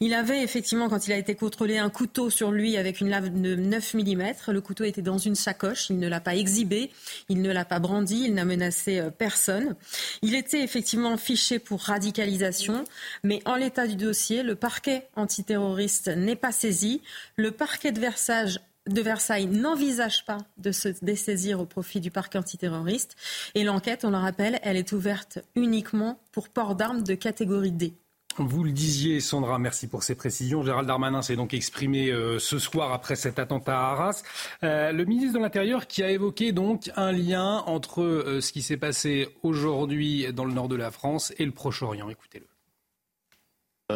Il 0.01 0.13
avait 0.13 0.43
effectivement, 0.43 0.89
quand 0.89 1.07
il 1.07 1.13
a 1.13 1.17
été 1.17 1.35
contrôlé, 1.35 1.77
un 1.77 1.89
couteau 1.89 2.29
sur 2.29 2.51
lui 2.51 2.77
avec 2.77 3.01
une 3.01 3.09
lave 3.09 3.29
de 3.29 3.55
9 3.55 3.93
mm. 3.93 4.23
Le 4.49 4.59
couteau 4.59 4.83
était 4.83 5.01
dans 5.01 5.17
une 5.17 5.35
sacoche. 5.35 5.89
Il 5.89 5.99
ne 5.99 6.07
l'a 6.07 6.19
pas 6.19 6.35
exhibé, 6.35 6.91
il 7.29 7.41
ne 7.41 7.51
l'a 7.51 7.65
pas 7.65 7.79
brandi, 7.79 8.25
il 8.25 8.33
n'a 8.33 8.45
menacé 8.45 8.99
euh, 8.99 9.09
personne. 9.09 9.75
Il 10.21 10.35
était 10.35 10.63
effectivement 10.63 11.17
fiché 11.17 11.59
pour 11.59 11.81
radicalisation, 11.81 12.83
mais 13.23 13.41
en 13.45 13.55
l'état 13.55 13.87
du 13.87 13.95
dossier, 13.95 14.43
le 14.43 14.55
parquet 14.55 15.07
antiterroriste 15.15 16.09
n'est 16.09 16.35
pas 16.35 16.51
saisi. 16.51 17.01
Le 17.37 17.51
parquet 17.51 17.91
de 17.91 17.99
Versailles 17.99 18.57
de 18.87 19.01
Versailles 19.01 19.47
n'envisage 19.47 20.25
pas 20.25 20.39
de 20.57 20.71
se 20.71 20.89
dessaisir 21.03 21.59
au 21.59 21.65
profit 21.65 21.99
du 21.99 22.11
parc 22.11 22.35
antiterroriste. 22.35 23.15
Et 23.55 23.63
l'enquête, 23.63 24.05
on 24.05 24.11
le 24.11 24.17
rappelle, 24.17 24.59
elle 24.63 24.77
est 24.77 24.91
ouverte 24.91 25.39
uniquement 25.55 26.19
pour 26.31 26.49
port 26.49 26.75
d'armes 26.75 27.03
de 27.03 27.13
catégorie 27.13 27.71
D. 27.71 27.93
Vous 28.37 28.63
le 28.63 28.71
disiez, 28.71 29.19
Sandra, 29.19 29.59
merci 29.59 29.87
pour 29.87 30.03
ces 30.03 30.15
précisions. 30.15 30.63
Gérald 30.63 30.87
Darmanin 30.87 31.21
s'est 31.21 31.35
donc 31.35 31.53
exprimé 31.53 32.09
euh, 32.09 32.39
ce 32.39 32.59
soir 32.59 32.93
après 32.93 33.15
cet 33.15 33.39
attentat 33.39 33.77
à 33.77 33.91
Arras. 33.91 34.23
Euh, 34.63 34.91
le 34.93 35.03
ministre 35.03 35.37
de 35.37 35.43
l'Intérieur 35.43 35.85
qui 35.85 36.01
a 36.01 36.09
évoqué 36.09 36.53
donc 36.53 36.89
un 36.95 37.11
lien 37.11 37.57
entre 37.67 38.01
euh, 38.01 38.39
ce 38.39 38.53
qui 38.53 38.61
s'est 38.61 38.77
passé 38.77 39.27
aujourd'hui 39.43 40.31
dans 40.33 40.45
le 40.45 40.53
nord 40.53 40.69
de 40.69 40.77
la 40.77 40.91
France 40.91 41.33
et 41.39 41.45
le 41.45 41.51
Proche-Orient. 41.51 42.09
Écoutez-le. 42.09 42.45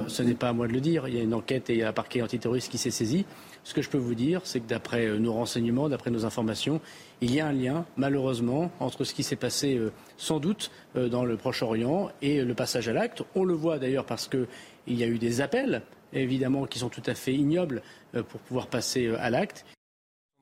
Ce 0.10 0.22
n'est 0.22 0.34
pas 0.34 0.50
à 0.50 0.54
moi 0.54 0.68
de 0.68 0.74
le 0.74 0.82
dire. 0.82 1.08
Il 1.08 1.16
y 1.16 1.20
a 1.20 1.24
une 1.24 1.34
enquête 1.34 1.70
et 1.70 1.74
il 1.74 1.80
y 1.80 1.84
a 1.84 1.90
un 1.90 1.94
parquet 1.94 2.22
antiterroriste 2.22 2.70
qui 2.70 2.78
s'est 2.78 2.92
saisi. 2.92 3.26
Ce 3.66 3.74
que 3.74 3.82
je 3.82 3.90
peux 3.90 3.98
vous 3.98 4.14
dire, 4.14 4.42
c'est 4.44 4.60
que 4.60 4.68
d'après 4.68 5.08
euh, 5.08 5.18
nos 5.18 5.34
renseignements, 5.34 5.90
d'après 5.90 6.12
nos 6.12 6.24
informations, 6.24 6.80
il 7.20 7.34
y 7.34 7.40
a 7.40 7.48
un 7.48 7.52
lien, 7.52 7.86
malheureusement, 7.98 8.72
entre 8.80 9.04
ce 9.04 9.14
qui 9.16 9.24
s'est 9.24 9.36
passé 9.36 9.76
euh, 9.76 9.92
sans 10.18 10.40
doute 10.40 10.70
euh, 10.96 11.10
dans 11.10 11.26
le 11.26 11.36
Proche-Orient 11.36 12.12
et 12.22 12.44
le 12.44 12.54
passage 12.54 12.88
à 12.88 12.94
l'acte. 12.94 13.24
On 13.34 13.44
le 13.44 13.56
voit 13.56 13.80
d'ailleurs 13.80 14.06
parce 14.06 14.28
qu'il 14.28 14.48
y 14.88 15.04
a 15.04 15.08
eu 15.08 15.18
des 15.18 15.42
appels, 15.42 15.82
évidemment, 16.14 16.68
qui 16.68 16.78
sont 16.78 16.90
tout 16.90 17.04
à 17.08 17.16
fait 17.16 17.34
ignobles 17.34 17.82
pour 18.30 18.40
pouvoir 18.42 18.68
passer 18.68 19.14
à 19.16 19.32
l'acte. 19.32 19.66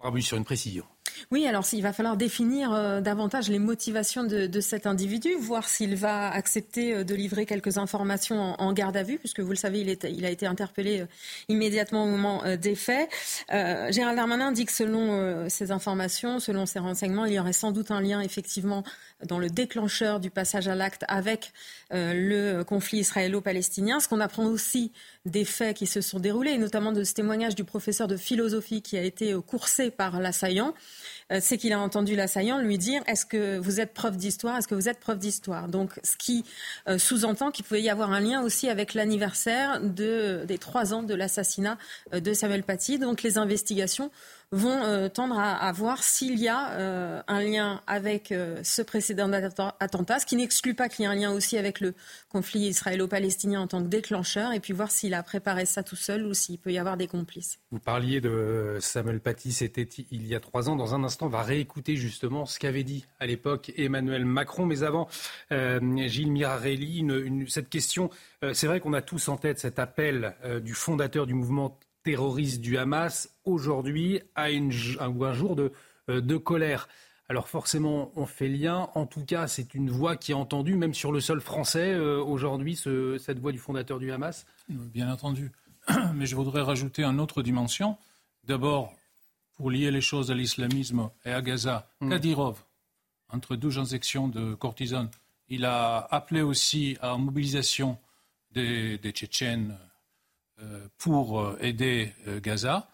Oui, 0.04 0.22
sur 0.22 0.38
une 0.38 0.44
précision. 0.44 0.84
Oui, 1.32 1.48
alors 1.48 1.66
il 1.74 1.82
va 1.82 1.94
falloir 1.94 2.18
définir 2.18 2.74
euh, 2.74 3.02
davantage 3.02 3.50
les 3.50 3.60
motivations 3.60 4.24
de, 4.24 4.62
cet 4.62 4.88
individu, 4.88 5.36
voir 5.40 5.68
s'il 5.68 5.96
va 5.96 6.30
accepter 6.30 6.94
euh, 6.94 7.04
de 7.04 7.16
livrer 7.16 7.46
quelques 7.46 7.78
informations 7.78 8.56
en, 8.60 8.74
garde 8.74 8.98
à 8.98 9.04
vue, 9.04 9.18
puisque 9.18 9.40
vous 9.40 9.50
le 9.50 9.56
savez, 9.56 9.82
il, 9.82 10.26
a 10.26 10.30
été 10.30 10.46
interpellé 10.46 11.02
euh, 11.02 11.06
immédiatement 11.50 12.06
au 12.06 12.08
moment 12.08 12.44
des 12.60 12.76
faits. 12.76 13.10
Gérald 13.50 14.16
Darmanin 14.16 14.52
dit 14.52 14.66
que 14.66 14.72
selon 14.72 15.48
ces 15.50 15.72
informations, 15.72 16.40
selon 16.40 16.66
ces 16.66 16.80
renseignements, 16.80 17.26
il 17.26 17.34
y 17.34 17.40
aurait 17.40 17.54
sans 17.54 17.72
doute 17.72 17.92
un 17.92 18.02
lien 18.02 18.22
effectivement 18.22 18.84
dans 19.26 19.40
le 19.40 19.50
déclencheur 19.50 20.20
du 20.20 20.30
passage 20.30 20.68
à 20.68 20.76
l'acte 20.76 21.04
avec 21.08 21.54
le 21.92 22.64
conflit 22.64 23.00
israélo-palestinien. 23.00 24.00
Ce 24.00 24.08
qu'on 24.08 24.20
apprend 24.20 24.46
aussi 24.46 24.92
des 25.26 25.46
faits 25.46 25.78
qui 25.78 25.88
se 25.88 26.02
sont 26.02 26.20
déroulés, 26.20 26.58
notamment 26.58 26.92
de 26.92 27.04
ce 27.04 27.14
témoignage 27.14 27.56
du 27.56 27.64
professeur 27.64 28.08
de 28.08 28.18
philosophie 28.18 28.82
qui 28.82 28.98
a 28.98 29.04
été 29.04 29.34
coursé 29.48 29.90
par 29.90 30.20
l'assaillant. 30.20 30.74
Euh, 31.32 31.40
c'est 31.42 31.58
qu'il 31.58 31.72
a 31.72 31.80
entendu 31.80 32.16
l'assaillant 32.16 32.60
lui 32.60 32.78
dire 32.78 33.02
Est-ce 33.08 33.26
que 33.26 33.58
vous 33.58 33.80
êtes 33.80 33.94
prof 33.94 34.18
d'histoire? 34.18 34.58
Est-ce 34.58 34.68
que 34.68 34.76
vous 34.76 34.90
êtes 34.90 35.00
prof 35.00 35.18
d'histoire? 35.18 35.68
Donc, 35.68 35.92
ce 36.04 36.18
qui 36.18 36.44
euh, 36.88 36.98
sous-entend 36.98 37.52
qu'il 37.52 37.64
pouvait 37.66 37.82
y 37.82 37.90
avoir 37.90 38.12
un 38.12 38.20
lien 38.20 38.44
aussi 38.44 38.70
avec 38.70 38.94
l'anniversaire 38.94 39.80
de, 39.82 40.44
des 40.46 40.58
trois 40.58 40.94
ans 40.94 41.04
de 41.04 41.14
l'assassinat 41.14 41.78
euh, 42.14 42.20
de 42.20 42.34
Samuel 42.34 42.64
Paty. 42.64 43.00
Donc, 43.00 43.24
les 43.24 43.38
investigations 43.38 44.12
vont 44.54 44.84
euh, 44.84 45.10
tendre 45.10 45.38
à, 45.40 45.72
voir 45.72 46.04
s'il 46.04 46.40
y 46.40 46.48
a 46.48 46.72
euh, 46.74 47.22
un 47.28 47.42
lien 47.42 47.82
avec 47.88 48.32
euh, 48.32 48.60
ce 48.64 48.84
précédent 48.84 49.32
attentat, 49.80 50.20
ce 50.20 50.26
qui 50.28 50.36
n'exclut 50.36 50.76
pas 50.76 50.90
qu'il 50.90 51.04
y 51.04 51.06
ait 51.06 51.12
un 51.12 51.16
lien 51.16 51.32
aussi 51.32 51.58
avec 51.58 51.80
le 51.80 51.96
conflit 52.30 52.68
israélo-palestinien 52.68 53.62
en 53.62 53.68
tant 53.68 53.82
que 53.82 53.88
déclencheur, 53.88 54.54
et 54.54 54.60
puis 54.60 54.72
voir 54.72 54.92
s'il 54.92 55.16
a 55.16 55.24
préparé 55.24 55.66
ça 55.66 55.82
tout 55.82 55.96
seul 55.96 56.26
ou 56.26 56.36
s'il 56.36 56.60
peut 56.60 56.72
y 56.72 56.78
avoir 56.78 56.98
des 56.98 57.08
complices. 57.08 57.58
Vous 57.72 57.80
parliez 57.80 58.22
de 58.22 58.78
Samuel 58.80 59.20
Paty, 59.20 59.52
c'était 59.52 59.90
il 60.12 60.28
y 60.28 60.36
a 60.36 60.40
trois 60.40 60.70
ans. 60.70 60.76
Dans 60.76 60.94
un 60.94 61.04
instant, 61.04 61.26
on 61.26 61.30
va 61.30 61.42
réécouter 61.42 61.96
justement 61.96 62.46
ce 62.46 62.60
qu'avait 62.60 62.84
dit 62.84 63.06
à 63.20 63.26
l'époque 63.26 63.72
Emmanuel 63.76 64.24
Macron. 64.24 64.68
Mais 64.68 64.84
avant, 64.84 65.08
Gilles 65.50 66.32
Mirarelli, 66.32 67.06
cette 67.48 67.70
question, 67.70 68.10
c'est 68.54 68.68
vrai 68.68 68.80
qu'on 68.80 68.94
a 68.94 69.02
tous 69.02 69.30
en 69.30 69.38
tête 69.38 69.60
cet 69.60 69.80
appel 69.80 70.36
du 70.64 70.74
fondateur 70.74 71.26
du 71.26 71.34
mouvement 71.34 71.80
terroristes 72.04 72.62
du 72.62 72.78
Hamas 72.78 73.30
aujourd'hui 73.46 74.22
à, 74.36 74.52
une, 74.52 74.72
un 75.00 75.34
jour 75.34 75.56
de, 75.56 75.72
de 76.08 76.38
colère. 76.38 76.88
Alors 77.30 77.48
forcément, 77.48 78.12
on 78.16 78.26
fait 78.26 78.50
lien. 78.50 78.90
En 78.96 79.06
tout 79.06 79.26
cas, 79.26 79.48
c'est 79.48 79.74
une 79.74 79.90
voix 79.90 80.18
qui 80.18 80.32
est 80.32 80.36
entendue, 80.36 80.76
même 80.76 80.94
sur 80.94 81.12
le 81.12 81.20
sol 81.20 81.42
français, 81.42 81.96
aujourd'hui, 81.96 82.76
cette 82.76 83.40
voix 83.40 83.52
du 83.52 83.60
fondateur 83.60 84.00
du 84.00 84.12
Hamas 84.12 84.46
Bien 84.70 85.12
entendu. 85.12 85.52
Mais 86.16 86.26
je 86.26 86.36
voudrais 86.36 86.62
rajouter 86.62 87.04
une 87.04 87.20
autre 87.20 87.42
dimension. 87.42 87.98
D'abord, 88.44 88.94
pour 89.56 89.72
lier 89.72 89.92
les 89.92 90.02
choses 90.02 90.32
à 90.32 90.34
l'islamisme 90.34 91.10
et 91.26 91.32
à 91.32 91.42
Gaza, 91.42 91.88
mm. 92.02 92.10
Kadirov, 92.10 92.64
entre 93.30 93.56
deux 93.56 93.80
injections 93.80 94.28
de 94.28 94.54
cortisone, 94.56 95.10
il 95.50 95.66
a 95.66 96.08
appelé 96.12 96.42
aussi 96.42 96.98
à 97.02 97.18
mobilisation 97.18 97.98
des, 98.52 99.00
Tchétchènes 99.12 99.72
euh, 99.72 99.86
pour 100.98 101.40
euh, 101.40 101.58
aider 101.62 102.14
euh, 102.28 102.40
Gaza. 102.40 102.90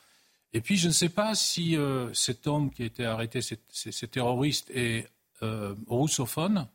Et 0.54 0.62
puis, 0.62 0.78
je 0.78 0.88
ne 0.88 0.94
sais 0.94 1.10
pas 1.10 1.36
si 1.36 1.78
cet 2.14 2.48
homme 2.48 2.72
qui 2.72 2.82
a 2.82 2.86
été 2.86 3.06
arrêté, 3.06 3.40
ces 3.42 4.08
terroristes, 4.08 4.72
est 4.72 5.08
russophone. 5.88 6.68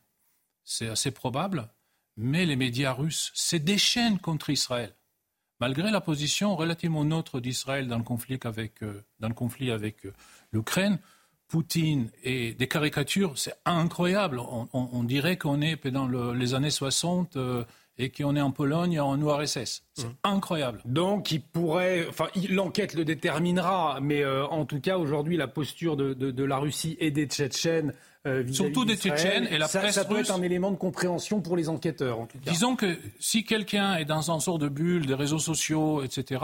C'est 0.63 0.87
assez 0.87 1.11
probable. 1.11 1.67
Mais 2.15 2.45
les 2.45 2.55
médias 2.55 2.93
russes 2.93 3.31
se 3.33 3.57
déchaînent 3.57 4.17
contre 4.19 4.49
Israël 4.49 4.95
malgré 5.59 5.91
la 5.91 6.01
position 6.01 6.55
relativement 6.55 7.03
neutre 7.03 7.39
d'Israël 7.39 7.87
dans 7.87 7.97
le 7.97 8.03
conflit 8.03 8.39
avec, 8.43 8.83
euh, 8.83 9.03
euh, 9.23 10.11
l'Ukraine, 10.51 10.99
Poutine 11.47 12.09
et 12.23 12.53
des 12.53 12.67
caricatures, 12.67 13.37
c'est 13.37 13.53
incroyable. 13.65 14.39
On, 14.73 15.03
dirait 15.03 15.37
qu'on 15.37 15.61
est 15.61 15.87
dans 15.87 16.07
les 16.31 16.55
années 16.55 16.71
60 16.71 17.37
euh, 17.37 17.63
et 17.97 18.09
qu'on 18.09 18.35
est 18.35 18.41
en 18.41 18.51
Pologne 18.51 18.99
en 18.99 19.19
URSS. 19.19 19.83
C'est 19.93 20.07
mmh. 20.07 20.15
incroyable. 20.23 20.81
Donc, 20.85 21.31
il 21.31 21.41
pourrait, 21.41 22.05
enfin, 22.09 22.27
l'enquête 22.49 22.93
le 22.93 23.05
déterminera, 23.05 23.99
mais 24.01 24.25
en 24.25 24.65
tout 24.65 24.81
cas, 24.81 24.97
aujourd'hui, 24.97 25.37
la 25.37 25.47
posture 25.47 25.95
de, 25.95 26.13
de, 26.13 26.43
la 26.43 26.57
Russie 26.57 26.97
et 26.99 27.11
des 27.11 27.25
Tchétchènes 27.25 27.93
euh, 28.25 28.43
Surtout 28.51 28.85
des 28.85 28.95
Tchétchènes 28.95 29.47
et 29.51 29.57
la 29.59 29.67
ça, 29.67 29.79
presse 29.79 29.95
ça 29.95 30.05
peut 30.05 30.19
être 30.19 30.31
un 30.31 30.41
élément 30.41 30.71
de 30.71 30.77
compréhension 30.77 31.41
pour 31.41 31.55
les 31.55 31.69
enquêteurs, 31.69 32.19
en 32.19 32.25
tout 32.25 32.39
cas. 32.39 32.49
Disons 32.49 32.75
que 32.75 32.97
si 33.19 33.43
quelqu'un 33.43 33.97
est 33.97 34.05
dans 34.05 34.31
un 34.31 34.39
sort 34.39 34.57
de 34.57 34.67
bulle 34.67 35.05
des 35.05 35.13
réseaux 35.13 35.39
sociaux, 35.39 36.01
etc., 36.03 36.43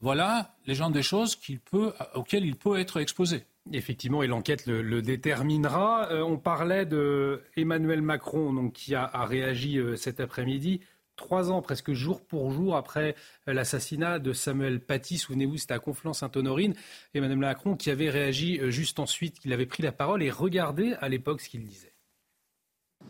voilà 0.00 0.54
les 0.66 0.74
gens 0.74 0.88
des 0.88 1.02
choses 1.02 1.36
peut, 1.70 1.92
auxquelles 2.14 2.46
il 2.46 2.56
peut 2.56 2.78
être 2.78 3.00
exposé. 3.00 3.44
Effectivement, 3.72 4.22
et 4.22 4.26
l'enquête 4.26 4.66
le, 4.66 5.02
déterminera. 5.02 6.10
Euh, 6.10 6.22
on 6.22 6.38
parlait 6.38 6.86
de 6.86 7.42
Emmanuel 7.56 8.02
Macron, 8.02 8.52
donc, 8.52 8.72
qui 8.72 8.94
a, 8.94 9.06
réagi 9.24 9.78
euh, 9.78 9.96
cet 9.96 10.20
après-midi 10.20 10.80
trois 11.16 11.52
ans, 11.52 11.60
presque 11.60 11.92
jour 11.92 12.24
pour 12.24 12.50
jour, 12.50 12.76
après 12.76 13.14
euh, 13.46 13.52
l'assassinat 13.52 14.18
de 14.18 14.32
Samuel 14.32 14.80
Paty. 14.80 15.18
Souvenez-vous, 15.18 15.58
c'était 15.58 15.74
à 15.74 15.78
Conflans-Sainte-Honorine. 15.78 16.74
Mme 17.14 17.38
Macron 17.38 17.76
qui 17.76 17.90
avait 17.90 18.10
réagi 18.10 18.58
juste 18.70 18.98
ensuite, 18.98 19.38
qu'il 19.38 19.52
avait 19.52 19.66
pris 19.66 19.82
la 19.82 19.92
parole. 19.92 20.22
Et 20.22 20.30
regardez 20.30 20.94
à 21.00 21.08
l'époque 21.08 21.40
ce 21.40 21.48
qu'il 21.48 21.64
disait. 21.64 21.92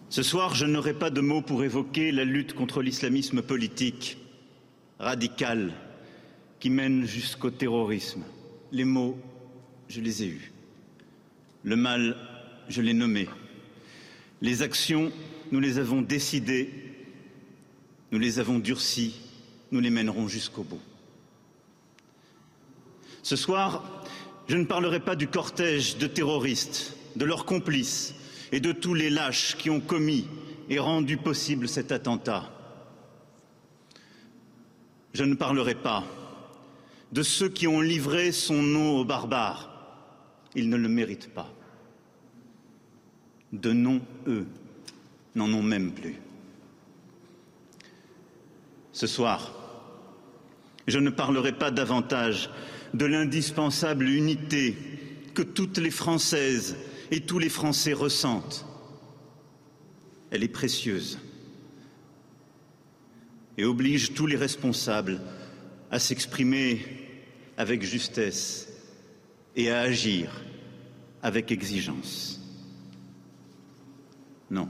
Ce 0.09 0.23
soir, 0.23 0.55
je 0.55 0.67
n'aurai 0.67 0.93
pas 0.93 1.11
de 1.11 1.21
mots 1.21 1.43
pour 1.43 1.65
évoquer 1.65 2.13
la 2.13 2.25
lutte 2.25 2.53
contre 2.53 2.83
l'islamisme 2.83 3.43
politique, 3.43 4.19
radical, 4.99 5.73
qui 6.59 6.69
mène 6.69 7.07
jusqu'au 7.07 7.51
terrorisme. 7.51 8.25
Les 8.73 8.85
mots, 8.85 9.17
je 9.91 10.01
les 10.01 10.23
ai 10.23 10.27
eus. 10.29 10.53
Le 11.63 11.77
mal, 11.77 12.17
je 12.71 12.81
l'ai 12.81 12.95
nommé. 12.95 13.29
Les 14.41 14.63
actions, 14.63 15.13
nous 15.53 15.61
les 15.61 15.79
avons 15.79 16.01
décidées 16.01 16.71
nous 18.11 18.19
les 18.19 18.39
avons 18.39 18.59
durcis, 18.59 19.21
nous 19.71 19.81
les 19.81 19.91
mènerons 19.91 20.27
jusqu'au 20.27 20.65
bout. 20.65 20.81
Ce 23.23 23.37
soir, 23.37 24.05
je 24.49 24.57
ne 24.57 24.65
parlerai 24.65 25.01
pas 25.01 25.15
du 25.15 25.29
cortège 25.29 25.97
de 25.99 26.07
terroristes, 26.07 26.97
de 27.17 27.25
leurs 27.25 27.45
complices 27.45 28.15
et 28.51 28.61
de 28.61 28.73
tous 28.73 28.95
les 28.95 29.11
lâches 29.11 29.57
qui 29.57 29.71
ont 29.71 29.81
commis 29.81 30.27
et 30.69 30.79
rendu 30.79 31.17
possible 31.17 31.69
cet 31.69 31.93
attentat. 31.93 32.51
Je 35.13 35.25
ne 35.25 35.35
parlerai 35.35 35.75
pas 35.75 36.05
de 37.13 37.23
ceux 37.23 37.49
qui 37.49 37.67
ont 37.67 37.81
livré 37.81 38.33
son 38.33 38.63
nom 38.63 38.99
aux 38.99 39.05
barbares. 39.05 39.70
Ils 40.55 40.69
ne 40.69 40.77
le 40.77 40.89
méritent 40.89 41.33
pas. 41.33 41.53
De 43.53 43.73
nom, 43.73 44.01
eux, 44.27 44.47
n'en 45.35 45.53
ont 45.53 45.63
même 45.63 45.93
plus 45.93 46.17
ce 48.93 49.07
soir. 49.07 49.55
Je 50.87 50.99
ne 50.99 51.11
parlerai 51.11 51.53
pas 51.53 51.71
davantage 51.71 52.51
de 52.95 53.07
l'indispensable 53.07 54.09
unité 54.09 54.77
que 55.35 55.43
toutes 55.43 55.79
les 55.79 55.91
Françaises 55.91 56.77
et 57.11 57.21
tous 57.21 57.39
les 57.39 57.49
Français 57.49 57.93
ressentent. 57.93 58.67
Elle 60.31 60.43
est 60.43 60.49
précieuse 60.49 61.19
et 63.57 63.65
oblige 63.65 64.15
tous 64.15 64.27
les 64.27 64.37
responsables 64.37 65.21
à 65.91 65.99
s'exprimer 65.99 66.85
avec 67.57 67.83
justesse 67.83 68.70
et 69.57 69.71
à 69.71 69.81
agir 69.81 70.43
avec 71.23 71.53
exigence. 71.53 72.41
Non. 74.51 74.69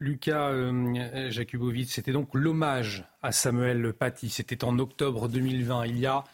Lucas 0.00 0.50
euh, 0.50 1.30
Jakubowicz, 1.30 1.90
c'était 1.90 2.12
donc 2.12 2.28
l'hommage 2.32 3.04
à 3.22 3.32
Samuel 3.32 3.92
Paty. 3.92 4.30
C'était 4.30 4.64
en 4.64 4.78
octobre 4.78 5.28
2020, 5.28 5.86
il 5.86 5.98
y 5.98 6.06
a 6.06 6.24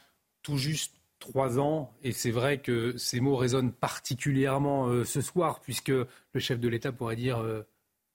tout 0.42 0.58
juste 0.58 0.94
trois 1.18 1.58
ans. 1.58 1.92
Et 2.02 2.12
c'est 2.12 2.30
vrai 2.30 2.58
que 2.58 2.96
ces 2.98 3.20
mots 3.20 3.36
résonnent 3.36 3.72
particulièrement 3.72 4.88
euh, 4.88 5.04
ce 5.04 5.20
soir, 5.20 5.60
puisque 5.60 5.88
le 5.88 6.40
chef 6.40 6.60
de 6.60 6.68
l'État 6.68 6.92
pourrait 6.92 7.16
dire 7.16 7.38
euh, 7.38 7.62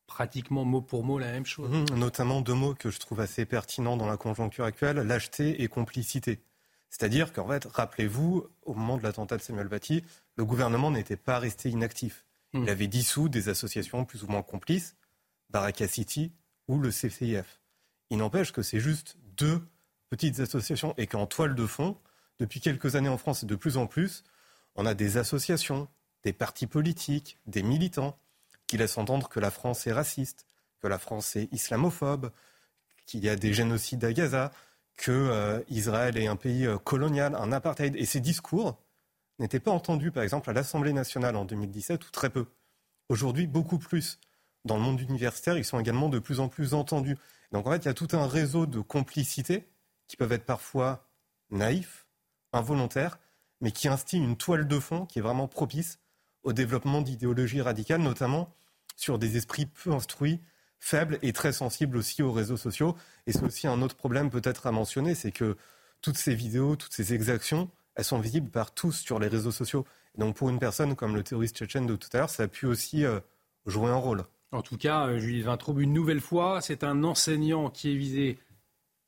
pratiquement 0.06 0.66
mot 0.66 0.82
pour 0.82 1.04
mot 1.04 1.18
la 1.18 1.32
même 1.32 1.46
chose. 1.46 1.70
Mmh, 1.70 1.96
notamment 1.96 2.42
deux 2.42 2.54
mots 2.54 2.76
que 2.76 2.92
je 2.92 3.00
trouve 3.00 3.20
assez 3.20 3.46
pertinents 3.46 3.98
dans 3.98 4.08
la 4.08 4.18
conjoncture 4.18 4.66
actuelle, 4.66 4.98
lâcheté 4.98 5.64
et 5.64 5.68
complicité. 5.68 6.40
C'est-à-dire 6.90 7.34
qu'en 7.34 7.48
fait, 7.48 7.66
rappelez-vous, 7.66 8.48
au 8.64 8.74
moment 8.74 8.98
de 8.98 9.04
l'attentat 9.04 9.38
de 9.38 9.42
Samuel 9.42 9.70
Paty, 9.70 10.04
le 10.36 10.46
gouvernement 10.46 10.92
n'était 10.92 11.18
pas 11.18 11.40
resté 11.40 11.70
inactif. 11.70 12.26
Il 12.54 12.62
mmh. 12.62 12.70
avait 12.70 12.88
dissous 12.88 13.30
des 13.30 13.50
associations 13.50 14.06
plus 14.06 14.24
ou 14.24 14.28
moins 14.28 14.42
complices 14.42 14.96
Baraka 15.50 15.88
City 15.88 16.32
ou 16.68 16.80
le 16.80 16.90
CCIF. 16.90 17.60
Il 18.10 18.18
n'empêche 18.18 18.52
que 18.52 18.62
c'est 18.62 18.80
juste 18.80 19.18
deux 19.38 19.62
petites 20.10 20.40
associations 20.40 20.94
et 20.98 21.08
qu'en 21.08 21.28
toile 21.28 21.56
de 21.56 21.66
fond, 21.66 21.98
depuis 22.40 22.60
quelques 22.60 22.96
années 22.96 23.10
en 23.10 23.18
France 23.18 23.44
et 23.44 23.46
de 23.46 23.56
plus 23.56 23.78
en 23.78 23.86
plus, 23.86 24.24
on 24.76 24.86
a 24.86 24.94
des 24.94 25.18
associations, 25.18 25.88
des 26.24 26.34
partis 26.34 26.68
politiques, 26.68 27.38
des 27.46 27.64
militants 27.64 28.18
qui 28.68 28.78
laissent 28.78 28.98
entendre 28.98 29.30
que 29.30 29.40
la 29.40 29.52
France 29.52 29.86
est 29.88 29.92
raciste, 29.92 30.46
que 30.80 30.88
la 30.88 31.00
France 31.00 31.36
est 31.36 31.52
islamophobe, 31.52 32.32
qu'il 33.06 33.24
y 33.24 33.30
a 33.30 33.36
des 33.36 33.54
génocides 33.54 34.04
à 34.06 34.14
Gaza, 34.14 34.52
que 35.00 35.12
euh, 35.12 35.62
Israël 35.70 36.18
est 36.18 36.28
un 36.28 36.36
pays 36.36 36.68
euh, 36.68 36.78
colonial, 36.78 37.34
un 37.36 37.54
apartheid. 37.54 37.96
Et 37.96 38.06
ces 38.06 38.20
discours 38.20 38.78
n'étaient 39.40 39.62
pas 39.62 39.72
entendus, 39.72 40.12
par 40.12 40.24
exemple, 40.24 40.50
à 40.50 40.54
l'Assemblée 40.54 40.92
nationale 40.92 41.38
en 41.38 41.46
2017, 41.46 42.06
ou 42.06 42.12
très 42.12 42.30
peu. 42.30 42.46
Aujourd'hui, 43.08 43.48
beaucoup 43.48 43.80
plus 43.80 44.20
dans 44.66 44.76
le 44.76 44.82
monde 44.82 45.00
universitaire, 45.00 45.58
ils 45.58 45.64
sont 45.64 45.80
également 45.80 46.10
de 46.10 46.20
plus 46.20 46.42
en 46.42 46.50
plus 46.50 46.74
entendus. 46.74 47.18
Donc 47.54 47.66
en 47.66 47.72
fait, 47.72 47.78
il 47.78 47.86
y 47.86 47.90
a 47.90 47.94
tout 47.94 48.10
un 48.12 48.28
réseau 48.28 48.66
de 48.66 48.82
complicités 48.82 49.70
qui 50.08 50.18
peuvent 50.18 50.34
être 50.34 50.46
parfois 50.46 51.08
naïfs, 51.50 52.06
involontaires, 52.52 53.20
mais 53.62 53.72
qui 53.72 53.88
instillent 53.88 54.20
une 54.20 54.36
toile 54.36 54.68
de 54.68 54.80
fond 54.80 55.06
qui 55.06 55.20
est 55.20 55.22
vraiment 55.22 55.48
propice 55.48 56.00
au 56.44 56.52
développement 56.52 57.02
d'idéologies 57.02 57.62
radicales, 57.62 58.02
notamment 58.02 58.54
sur 58.98 59.18
des 59.18 59.38
esprits 59.38 59.66
peu 59.66 59.94
instruits, 59.94 60.42
faibles 60.80 61.20
et 61.22 61.34
très 61.34 61.52
sensibles 61.52 61.98
aussi 61.98 62.24
aux 62.24 62.32
réseaux 62.32 62.58
sociaux. 62.58 62.96
Et 63.28 63.34
c'est 63.34 63.44
aussi 63.44 63.68
un 63.68 63.82
autre 63.82 63.96
problème 63.96 64.30
peut-être 64.30 64.68
à 64.68 64.72
mentionner, 64.72 65.14
c'est 65.16 65.32
que 65.32 65.58
toutes 66.02 66.18
ces 66.18 66.34
vidéos, 66.34 66.76
toutes 66.76 66.94
ces 66.94 67.14
exactions, 67.14 67.70
elles 67.96 68.06
sont 68.06 68.20
visibles 68.20 68.50
par 68.50 68.74
tous 68.74 68.94
sur 68.94 69.20
les 69.20 69.28
réseaux 69.28 69.52
sociaux. 69.52 69.86
donc 70.18 70.36
pour 70.36 70.50
une 70.50 70.60
personne 70.60 70.96
comme 70.96 71.16
le 71.16 71.24
terroriste 71.24 71.58
tchétchène 71.58 71.86
de 71.86 71.96
tout 71.96 72.10
à 72.14 72.20
l'heure, 72.20 72.30
ça 72.30 72.44
a 72.44 72.48
pu 72.48 72.66
aussi 72.66 73.06
euh, 73.06 73.20
jouer 73.66 73.90
un 73.90 73.96
rôle. 73.96 74.24
En 74.52 74.62
tout 74.62 74.78
cas, 74.78 75.08
euh, 75.08 75.20
Julie 75.20 75.42
Vintraube, 75.42 75.80
une 75.80 75.94
nouvelle 75.94 76.22
fois, 76.22 76.62
c'est 76.62 76.84
un 76.84 77.04
enseignant 77.04 77.70
qui 77.70 77.92
est 77.92 77.96
visé. 77.96 78.40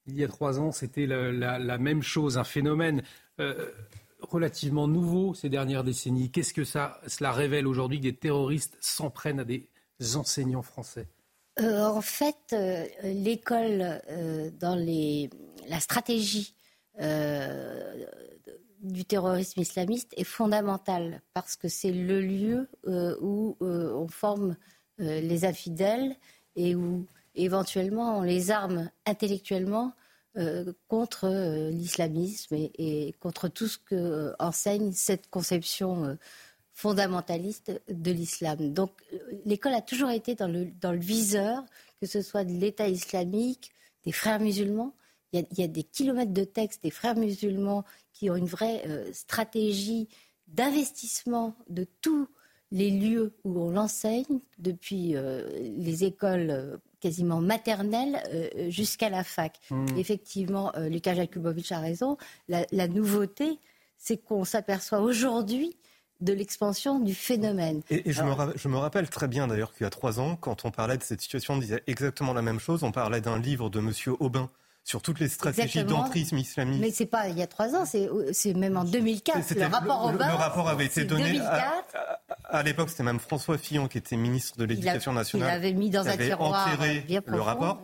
Il 0.07 0.15
y 0.15 0.23
a 0.23 0.27
trois 0.27 0.59
ans, 0.59 0.71
c'était 0.71 1.05
la, 1.05 1.77
même 1.77 2.03
chose, 2.03 2.37
un 2.37 2.43
phénomène 2.43 3.01
euh, 3.39 3.71
relativement 4.19 4.87
nouveau 4.87 5.33
ces 5.33 5.49
dernières 5.49 5.83
décennies. 5.83 6.29
Qu'est-ce 6.29 6.53
que 6.53 6.63
ça, 6.63 6.99
cela 7.07 7.31
révèle 7.31 7.67
aujourd'hui 7.67 7.99
que 7.99 8.03
des 8.03 8.15
terroristes 8.15 8.77
s'en 8.81 9.09
prennent 9.09 9.39
à 9.39 9.45
des 9.45 9.69
enseignants 10.15 10.63
français? 10.63 11.07
Euh, 11.59 11.85
En 11.85 12.01
fait, 12.01 12.55
l'école, 13.03 14.01
dans 14.59 14.75
les, 14.75 15.29
la 15.67 15.79
stratégie 15.79 16.55
du 18.81 19.05
terrorisme 19.05 19.61
islamiste 19.61 20.13
est 20.17 20.23
fondamentale 20.23 21.21
parce 21.33 21.55
que 21.55 21.67
c'est 21.67 21.91
le 21.91 22.21
lieu 22.21 22.69
où 23.21 23.57
on 23.61 24.07
forme 24.07 24.55
euh, 24.99 25.21
les 25.21 25.45
infidèles 25.45 26.15
et 26.55 26.75
où 26.75 27.05
éventuellement 27.35 28.17
on 28.19 28.23
les 28.23 28.51
arme 28.51 28.89
intellectuellement 29.05 29.93
contre 30.87 31.27
l'islamisme 31.71 32.55
et, 32.55 33.13
contre 33.19 33.49
tout 33.49 33.67
ce 33.67 33.77
que 33.77 34.33
enseigne 34.39 34.93
cette 34.93 35.29
conception 35.29 36.17
fondamentaliste 36.81 37.71
de 37.89 38.11
l'islam. 38.11 38.73
Donc 38.73 38.91
l'école 39.45 39.73
a 39.73 39.81
toujours 39.81 40.09
été 40.09 40.35
dans 40.35 40.47
le, 40.47 40.65
dans 40.81 40.91
le 40.91 40.99
viseur, 40.99 41.63
que 41.99 42.07
ce 42.07 42.21
soit 42.21 42.43
de 42.43 42.53
l'État 42.53 42.87
islamique, 42.87 43.71
des 44.03 44.11
frères 44.11 44.39
musulmans. 44.39 44.95
Il 45.33 45.45
y, 45.57 45.63
a, 45.63 45.67
des 45.67 45.83
kilomètres 45.83 46.33
de 46.33 46.43
textes 46.43 46.83
des 46.83 46.91
frères 46.91 47.15
musulmans 47.15 47.85
qui 48.11 48.29
ont 48.29 48.35
une 48.35 48.47
vraie 48.47 48.83
stratégie 49.13 50.09
d'investissement 50.49 51.55
de 51.69 51.85
tous 52.01 52.27
les 52.71 52.89
lieux 52.89 53.33
où 53.43 53.59
on 53.59 53.69
l'enseigne, 53.69 54.39
depuis 54.57 55.15
euh, 55.15 55.47
les 55.59 56.05
écoles 56.05 56.49
euh, 56.49 56.77
quasiment 56.99 57.41
maternelles 57.41 58.21
euh, 58.33 58.69
jusqu'à 58.69 59.09
la 59.09 59.23
fac. 59.23 59.59
Hmm. 59.69 59.85
Effectivement, 59.97 60.71
Lucas 60.77 61.15
Jakubowicz 61.15 61.71
a 61.71 61.79
raison. 61.79 62.17
La, 62.47 62.87
nouveauté, 62.87 63.59
c'est 63.97 64.17
qu'on 64.17 64.45
s'aperçoit 64.45 65.01
aujourd'hui 65.01 65.75
de 66.21 66.33
l'expansion 66.33 66.99
du 66.99 67.13
phénomène. 67.13 67.81
Et, 67.89 68.11
je, 68.11 68.23
me 68.23 68.33
je, 68.55 68.67
me 68.67 68.77
rappelle 68.77 69.09
très 69.09 69.27
bien 69.27 69.47
d'ailleurs 69.47 69.73
qu'il 69.73 69.83
y 69.83 69.87
a 69.87 69.89
trois 69.89 70.19
ans, 70.19 70.35
quand 70.35 70.65
on 70.65 70.71
parlait 70.71 70.97
de 70.97 71.03
cette 71.03 71.21
situation, 71.21 71.55
on 71.55 71.57
disait 71.57 71.83
exactement 71.87 72.33
la 72.33 72.41
même 72.41 72.59
chose. 72.59 72.83
On 72.83 72.91
parlait 72.91 73.21
d'un 73.21 73.39
livre 73.39 73.69
de 73.69 73.79
M. 73.79 73.91
Aubin 74.19 74.49
sur 74.83 75.01
toutes 75.01 75.19
les 75.19 75.29
stratégies 75.29 75.83
d'entrisme 75.83 76.37
islamique. 76.37 76.81
Mais 76.81 76.91
c'est 76.91 77.05
pas 77.05 77.27
il 77.29 77.37
y 77.37 77.43
a 77.43 77.47
trois 77.47 77.75
ans, 77.75 77.85
c'est 77.85 78.53
même 78.53 78.77
en 78.77 78.83
2004. 78.83 79.55
Le 79.55 79.65
rapport 79.65 80.11
le, 80.11 80.17
le, 80.17 80.23
rapport 80.23 80.69
avait 80.69 80.85
été 80.85 81.05
donné. 81.05 81.39
À, 82.45 82.63
l'époque, 82.63 82.89
c'était 82.89 83.03
même 83.03 83.19
François 83.19 83.57
Fillon 83.57 83.87
qui 83.87 83.97
était 83.97 84.17
ministre 84.17 84.57
de 84.57 84.65
l'Éducation 84.65 85.13
nationale. 85.13 85.49
Il 85.49 85.55
avait 85.55 85.73
mis 85.73 85.89
dans 85.89 86.07
un 86.07 86.17
tiroir 86.17 86.67
enterré 86.67 87.05
le 87.25 87.41
rapport. 87.41 87.81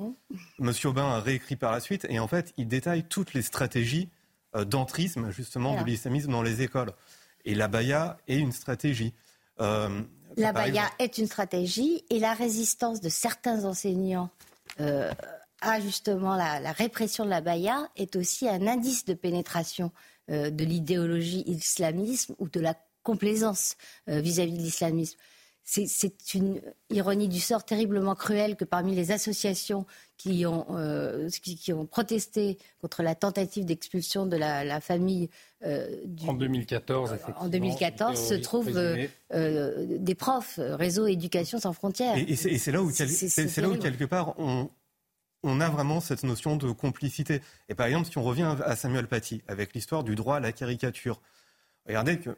Monsieur 0.60 0.90
Aubin 0.90 1.08
a 1.08 1.20
réécrit 1.20 1.56
par 1.56 1.72
la 1.72 1.80
suite 1.80 2.06
et 2.10 2.20
en 2.20 2.28
fait, 2.28 2.54
il 2.58 2.68
détaille 2.68 3.04
toutes 3.04 3.34
les 3.34 3.42
stratégies 3.42 4.10
euh, 4.56 4.66
d'entrisme 4.66 5.30
justement 5.32 5.80
de 5.80 5.86
l'islamisme 5.86 6.32
dans 6.32 6.42
les 6.42 6.62
écoles. 6.62 6.92
Et 7.48 7.56
la 7.56 7.70
baya 7.70 8.18
est 8.28 8.39
une 8.39 8.52
stratégie. 8.52 9.14
Euh, 9.62 10.02
la 10.36 10.52
baya 10.52 10.84
est 11.00 11.18
une 11.18 11.28
stratégie 11.28 12.04
et 12.10 12.20
la 12.20 12.34
résistance 12.34 13.00
de 13.00 13.08
certains 13.08 13.64
enseignants. 13.64 14.30
Euh, 14.82 15.14
à 15.62 15.80
justement 15.80 16.36
la, 16.36 16.74
répression 16.74 17.24
de 17.24 17.30
la 17.30 17.39
baya 17.39 17.88
est 17.95 18.18
aussi 18.18 18.50
un 18.50 18.68
indice 18.68 19.06
de 19.06 19.14
pénétration 19.14 19.93
euh, 20.30 20.50
de 20.50 20.66
l'idéologie 20.66 21.45
islamisme 21.48 22.36
ou 22.38 22.50
de 22.50 22.60
la 22.60 22.76
complaisance 23.02 23.78
vis-à-vis 24.08 24.58
de 24.58 24.64
l'islamisme. 24.64 25.18
C'est 25.70 26.34
une 26.34 26.61
ironie 26.89 27.28
du 27.28 27.41
sort 27.41 27.65
terriblement 27.65 28.15
cruelle 28.15 28.55
que 28.55 28.63
parmi 28.63 28.95
les 28.95 29.11
associations 29.11 29.86
qui 30.15 30.45
ont, 30.45 30.65
euh, 30.70 31.30
qui, 31.43 31.74
ont 31.74 31.86
protesté 31.86 32.57
contre 32.80 33.03
la 33.03 33.15
tentative 33.15 33.65
d'expulsion 33.65 34.26
de 34.26 34.38
la, 34.38 34.80
famille 34.80 35.30
en 35.65 36.34
2014, 36.34 37.18
en 37.38 37.49
2014 37.49 38.18
se 38.18 38.34
trouvent 38.36 38.80
des 39.32 40.15
profs, 40.15 40.57
réseau 40.57 41.05
éducation 41.05 41.59
sans 41.59 41.74
frontières. 41.74 42.15
Et, 42.18 42.36
c'est 42.36 42.72
là 42.72 42.82
où, 42.82 42.89
c'est 42.89 43.57
là 43.57 43.68
où 43.68 43.76
quelque 43.78 44.05
part 44.05 44.39
on, 44.39 44.70
on 45.43 45.61
a 45.61 45.70
vraiment 45.70 45.99
cette 45.99 46.24
notion 46.24 46.55
de 46.55 46.72
complicité. 46.72 47.41
Et 47.70 47.76
par 47.76 47.88
exemple, 47.88 48.09
si 48.09 48.18
on 48.18 48.24
revient 48.24 48.55
à 48.63 48.76
Samuel 48.76 49.07
Paty, 49.07 49.41
avec 49.47 49.74
l'histoire 49.74 50.03
du 50.03 50.15
droit 50.15 50.38
à 50.38 50.39
la 50.39 50.51
caricature, 50.51 51.22
regardez 51.86 52.20
que 52.20 52.38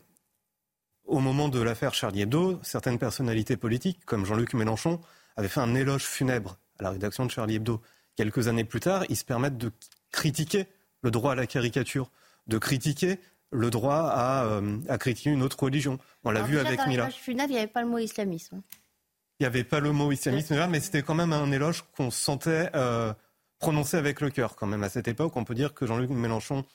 au 1.09 1.19
moment 1.19 1.49
de 1.49 1.59
l'affaire 1.59 1.93
Charlie 1.93 2.21
Hebdo, 2.21 2.59
certaines 2.63 2.99
personnalités 2.99 3.57
politiques, 3.57 4.05
comme 4.05 4.25
Jean-Luc 4.25 4.53
Mélenchon, 4.53 4.99
avaient 5.35 5.47
fait 5.47 5.59
un 5.59 5.75
éloge 5.75 6.03
funèbre 6.03 6.57
à 6.79 6.83
la 6.83 6.91
rédaction 6.91 7.25
de 7.25 7.31
Charlie 7.31 7.55
Hebdo. 7.55 7.81
Quelques 8.15 8.47
années 8.47 8.63
plus 8.63 8.79
tard, 8.79 9.03
ils 9.09 9.17
se 9.17 9.25
permettent 9.25 9.57
de 9.57 9.71
critiquer 10.11 10.67
le 11.01 11.11
droit 11.11 11.33
à 11.33 11.35
la 11.35 11.47
caricature, 11.47 12.11
de 12.47 12.57
critiquer 12.57 13.19
le 13.51 13.69
droit 13.69 14.11
à, 14.13 14.45
euh, 14.45 14.97
critiquer 14.97 15.31
une 15.31 15.41
autre 15.41 15.61
religion. 15.61 15.97
On 16.23 16.31
l'a 16.31 16.43
vu 16.43 16.59
avec 16.59 16.85
Mila. 16.87 17.09
Funèbre, 17.09 17.49
il 17.49 17.53
n'y 17.53 17.59
avait 17.59 17.67
pas 17.67 17.81
le 17.81 17.87
mot 17.87 17.97
islamisme 17.97 18.61
il 19.39 19.43
n'y 19.43 19.47
avait 19.47 19.63
pas 19.63 19.79
le 19.79 19.93
mot 19.93 20.11
islamisme 20.11 20.55
là, 20.57 20.67
mais 20.67 20.81
c'était 20.81 21.01
quand 21.01 21.15
même 21.15 21.31
un 21.31 21.49
éloge 21.51 21.85
qu'on 21.95 22.11
sentait 22.11 22.69
euh, 22.75 23.13
prononcé 23.57 23.95
avec 23.95 24.19
le 24.19 24.29
cœur 24.29 24.57
quand 24.57 24.67
même. 24.67 24.83
À 24.83 24.89
cette 24.89 25.07
époque, 25.07 25.37
on 25.37 25.45
peut 25.45 25.55
dire 25.55 25.73
que 25.73 25.85
Jean-Luc 25.85 26.09
Mélenchon 26.09 26.65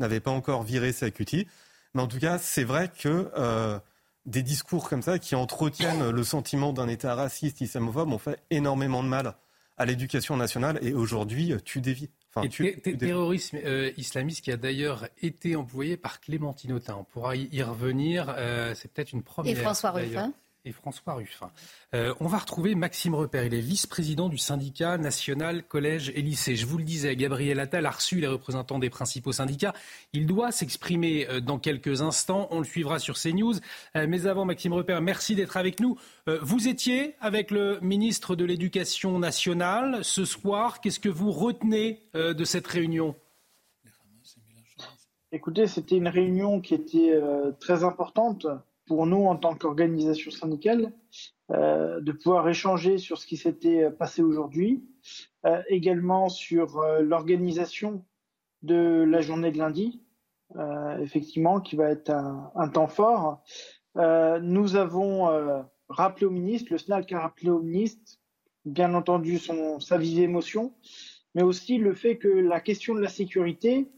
n'avait 0.00 0.18
pas 0.18 0.32
encore 0.32 0.64
viré 0.64 0.92
sa 0.92 1.12
cutie. 1.12 1.46
Mais 1.94 2.02
en 2.02 2.06
tout 2.06 2.18
cas, 2.18 2.38
c'est 2.38 2.64
vrai 2.64 2.90
que 2.90 3.30
euh, 3.36 3.78
des 4.26 4.42
discours 4.42 4.88
comme 4.88 5.02
ça 5.02 5.18
qui 5.18 5.34
entretiennent 5.34 6.10
le 6.10 6.24
sentiment 6.24 6.72
d'un 6.72 6.88
État 6.88 7.14
raciste, 7.14 7.60
islamophobe, 7.60 8.12
ont 8.12 8.18
fait 8.18 8.40
énormément 8.50 9.02
de 9.02 9.08
mal 9.08 9.34
à 9.76 9.86
l'éducation 9.86 10.36
nationale 10.36 10.78
et 10.82 10.92
aujourd'hui 10.92 11.54
tu 11.64 11.80
dévies. 11.80 12.10
Enfin, 12.34 12.46
terrorisme 12.48 13.58
euh, 13.64 13.90
islamiste 13.96 14.44
qui 14.44 14.52
a 14.52 14.56
d'ailleurs 14.56 15.08
été 15.22 15.56
employé 15.56 15.96
par 15.96 16.20
Clémentine 16.20 16.72
Autain. 16.72 16.96
On 16.96 17.04
pourra 17.04 17.36
y, 17.36 17.62
revenir. 17.62 18.34
c'est 18.74 18.92
peut-être 18.92 19.12
une 19.12 19.22
première. 19.22 19.52
Et 19.52 19.60
François 19.60 19.90
Ruffin 19.90 20.32
François 20.72 21.14
Ruffin. 21.14 21.50
Euh, 21.94 22.14
on 22.20 22.26
va 22.26 22.38
retrouver 22.38 22.74
Maxime 22.74 23.14
Repère. 23.14 23.44
Il 23.44 23.54
est 23.54 23.60
vice-président 23.60 24.28
du 24.28 24.38
syndicat 24.38 24.98
national 24.98 25.62
collège 25.62 26.12
et 26.14 26.22
lycée. 26.22 26.56
Je 26.56 26.66
vous 26.66 26.78
le 26.78 26.84
disais, 26.84 27.16
Gabriel 27.16 27.60
Attal 27.60 27.86
a 27.86 27.90
reçu 27.90 28.20
les 28.20 28.26
représentants 28.26 28.78
des 28.78 28.90
principaux 28.90 29.32
syndicats. 29.32 29.72
Il 30.12 30.26
doit 30.26 30.52
s'exprimer 30.52 31.26
euh, 31.28 31.40
dans 31.40 31.58
quelques 31.58 32.02
instants. 32.02 32.48
On 32.50 32.58
le 32.58 32.64
suivra 32.64 32.98
sur 32.98 33.18
CNews. 33.18 33.54
Euh, 33.96 34.06
mais 34.08 34.26
avant, 34.26 34.44
Maxime 34.44 34.72
Repère, 34.72 35.00
merci 35.00 35.34
d'être 35.34 35.56
avec 35.56 35.80
nous. 35.80 35.98
Vous 36.42 36.68
étiez 36.68 37.14
avec 37.20 37.50
le 37.50 37.78
ministre 37.80 38.36
de 38.36 38.44
l'Éducation 38.44 39.18
nationale 39.18 40.04
ce 40.04 40.24
soir. 40.24 40.80
Qu'est-ce 40.80 41.00
que 41.00 41.08
vous 41.08 41.30
retenez 41.30 42.02
de 42.14 42.44
cette 42.44 42.66
réunion? 42.66 43.14
Écoutez, 45.32 45.66
c'était 45.66 45.96
une 45.96 46.08
réunion 46.08 46.60
qui 46.60 46.74
était 46.74 47.18
très 47.60 47.84
importante 47.84 48.46
pour 48.88 49.06
nous 49.06 49.26
en 49.26 49.36
tant 49.36 49.54
qu'organisation 49.54 50.30
syndicale 50.30 50.92
euh, 51.50 52.00
de 52.00 52.12
pouvoir 52.12 52.48
échanger 52.48 52.98
sur 52.98 53.18
ce 53.18 53.26
qui 53.26 53.36
s'était 53.36 53.90
passé 53.90 54.22
aujourd'hui, 54.22 54.84
euh, 55.46 55.62
également 55.68 56.28
sur 56.28 56.78
euh, 56.78 57.00
l'organisation 57.02 58.04
de 58.62 59.04
la 59.08 59.20
journée 59.20 59.52
de 59.52 59.58
lundi, 59.58 60.02
effectivement, 61.00 61.60
qui 61.60 61.76
va 61.76 61.90
être 61.90 62.10
un, 62.10 62.68
temps 62.68 62.88
fort. 62.88 63.44
nous 63.94 64.74
avons 64.74 65.28
rappelé 65.88 66.26
au 66.26 66.30
ministre, 66.30 66.72
le 66.72 66.78
SNAC 66.78 67.12
a 67.12 67.20
rappelé 67.20 67.50
au 67.50 67.60
ministre, 67.60 68.18
bien 68.64 68.94
entendu, 68.94 69.38
son, 69.38 69.78
sa 69.78 69.96
vive 69.96 70.18
émotion, 70.20 70.74
mais 71.36 71.42
aussi 71.42 71.76
le 71.76 71.94
fait 71.94 72.16
que 72.16 72.26
la 72.26 72.60
question 72.60 72.96
de 72.96 73.00
la 73.00 73.10
sécurité 73.10 73.92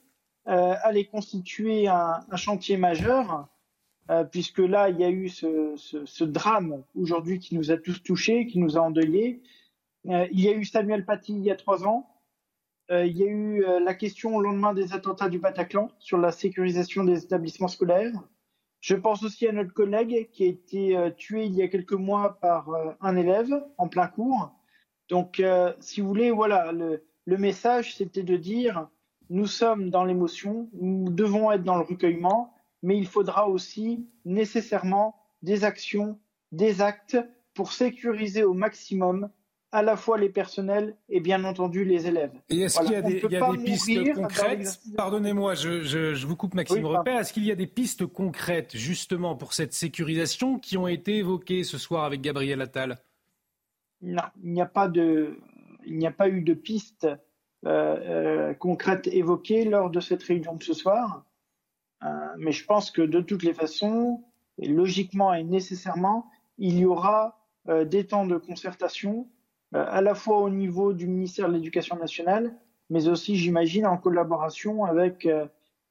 allait 0.45 1.07
constituer 1.07 1.89
un 1.89 2.37
chantier 2.37 2.77
majeur 2.77 3.49
euh, 4.11 4.25
puisque 4.25 4.59
là, 4.59 4.89
il 4.89 4.99
y 4.99 5.05
a 5.05 5.11
eu 5.11 5.29
ce, 5.29 6.25
drame 6.25 6.83
aujourd'hui 6.97 7.39
qui 7.39 7.55
nous 7.55 7.71
a 7.71 7.77
tous 7.77 8.03
touchés, 8.03 8.47
qui 8.47 8.59
nous 8.59 8.77
a 8.77 8.81
endeuillés. 8.81 9.41
Euh, 10.09 10.27
il 10.33 10.41
y 10.41 10.49
a 10.49 10.53
eu 10.53 10.65
Samuel 10.65 11.05
Paty 11.05 11.33
il 11.33 11.45
y 11.45 11.51
a 11.51 11.55
trois 11.57 11.87
ans. 11.87 12.09
Euh, 12.91 13.07
il 13.07 13.17
y 13.17 13.23
a 13.23 13.29
eu 13.29 13.65
la 13.85 13.95
question 13.95 14.35
au 14.35 14.41
lendemain 14.41 14.75
des 14.75 14.95
attentats 14.95 15.29
du 15.29 15.39
Bataclan 15.39 15.93
sur 16.01 16.19
la 16.19 16.33
sécurisation 16.33 17.05
des 17.05 17.23
établissements 17.23 17.69
scolaires. 17.69 18.13
Je 18.81 18.97
pense 18.97 19.23
aussi 19.23 19.47
à 19.47 19.53
notre 19.53 19.73
collègue 19.73 20.29
qui 20.33 20.43
a 20.43 20.47
été 20.47 21.13
tué 21.17 21.45
il 21.45 21.55
y 21.55 21.63
a 21.63 21.69
quelques 21.69 21.93
mois 21.93 22.39
par 22.41 22.71
un 23.01 23.17
élève 23.17 23.63
en 23.79 23.89
plein 23.89 24.09
cours. 24.09 24.51
Donc, 25.09 25.41
si 25.81 26.01
vous 26.01 26.09
voulez, 26.09 26.31
voilà, 26.31 26.73
le 26.73 27.37
message, 27.37 27.95
c'était 27.95 28.23
de 28.23 28.37
dire, 28.37 28.89
nous 29.29 29.47
sommes 29.47 29.91
dans 29.91 30.05
l'émotion, 30.05 30.69
nous 30.73 31.11
devons 31.11 31.53
être 31.53 31.63
dans 31.63 31.77
le 31.77 31.85
recueillement, 31.85 32.55
mais 32.83 32.97
il 32.97 33.07
faudra 33.07 33.49
aussi 33.49 34.07
nécessairement 34.25 35.17
des 35.43 35.65
actions, 35.65 36.19
des 36.53 36.83
actes 36.83 37.19
pour 37.55 37.73
sécuriser 37.73 38.45
au 38.45 38.55
maximum 38.55 39.31
à 39.73 39.83
la 39.83 39.97
fois 39.97 40.19
les 40.19 40.29
personnels 40.29 40.97
et 41.09 41.21
bien 41.21 41.45
entendu 41.45 41.85
les 41.85 42.07
élèves. 42.09 42.33
Et 42.49 42.63
est-ce 42.63 42.81
qu'il 42.81 42.91
y 42.91 42.97
a 42.97 43.03
des, 43.03 43.21
pistes 43.65 44.15
concrètes 44.15 44.81
Pardonnez-moi, 44.97 45.55
je, 45.55 46.27
vous 46.27 46.37
coupe 46.37 46.55
Maxime 46.55 46.85
Repère. 46.87 47.21
Est-ce 47.21 47.33
qu'il 47.33 47.45
y 47.45 47.53
a 47.53 47.55
des 47.55 47.69
pistes 47.69 48.07
concrètes 48.07 48.77
justement 48.77 49.37
pour 49.37 49.53
cette 49.53 49.73
sécurisation 49.73 50.59
qui 50.59 50.77
ont 50.77 50.89
été 50.89 51.19
évoquées 51.19 51.63
ce 51.63 51.79
soir 51.79 52.05
avec 52.05 52.21
Gabriel 52.21 52.61
Attal? 52.61 52.99
Non, 54.03 54.23
il 54.43 54.53
n'y 54.53 54.63
a 54.63 54.67
pas 54.67 54.89
de, 54.89 55.39
il 55.87 55.99
n'y 55.99 56.07
a 56.07 56.11
pas 56.13 56.29
eu 56.29 56.41
de 56.41 56.55
pistes 56.55 57.07
euh, 57.67 57.69
euh, 57.69 58.55
concrètes 58.55 59.07
évoquées 59.07 59.65
lors 59.65 59.91
de 59.91 60.01
cette 60.01 60.23
réunion 60.23 60.57
de 60.57 60.63
ce 60.63 60.73
soir. 60.73 61.25
Euh, 62.05 62.09
mais 62.39 62.53
je 62.53 62.65
pense 62.65 62.91
que 62.91 63.03
de 63.03 63.21
toutes 63.21 63.43
les 63.43 63.53
façons, 63.53 64.23
et 64.59 64.69
logiquement 64.69 65.33
et 65.35 65.45
nécessairement, 65.45 66.31
il 66.59 66.79
y 66.79 66.85
aura 66.85 67.39
euh, 67.69 67.85
des 67.85 68.07
temps 68.07 68.27
de 68.27 68.37
concertation, 68.37 69.29
euh, 69.75 69.85
à 69.89 70.01
la 70.01 70.15
fois 70.15 70.39
au 70.39 70.51
niveau 70.51 70.93
du 70.93 71.07
ministère 71.07 71.49
de 71.49 71.55
l'Éducation 71.55 71.97
nationale, 71.97 72.55
mais 72.89 73.07
aussi, 73.09 73.37
j'imagine, 73.37 73.87
en 73.87 73.97
collaboration 73.97 74.85
avec 74.85 75.29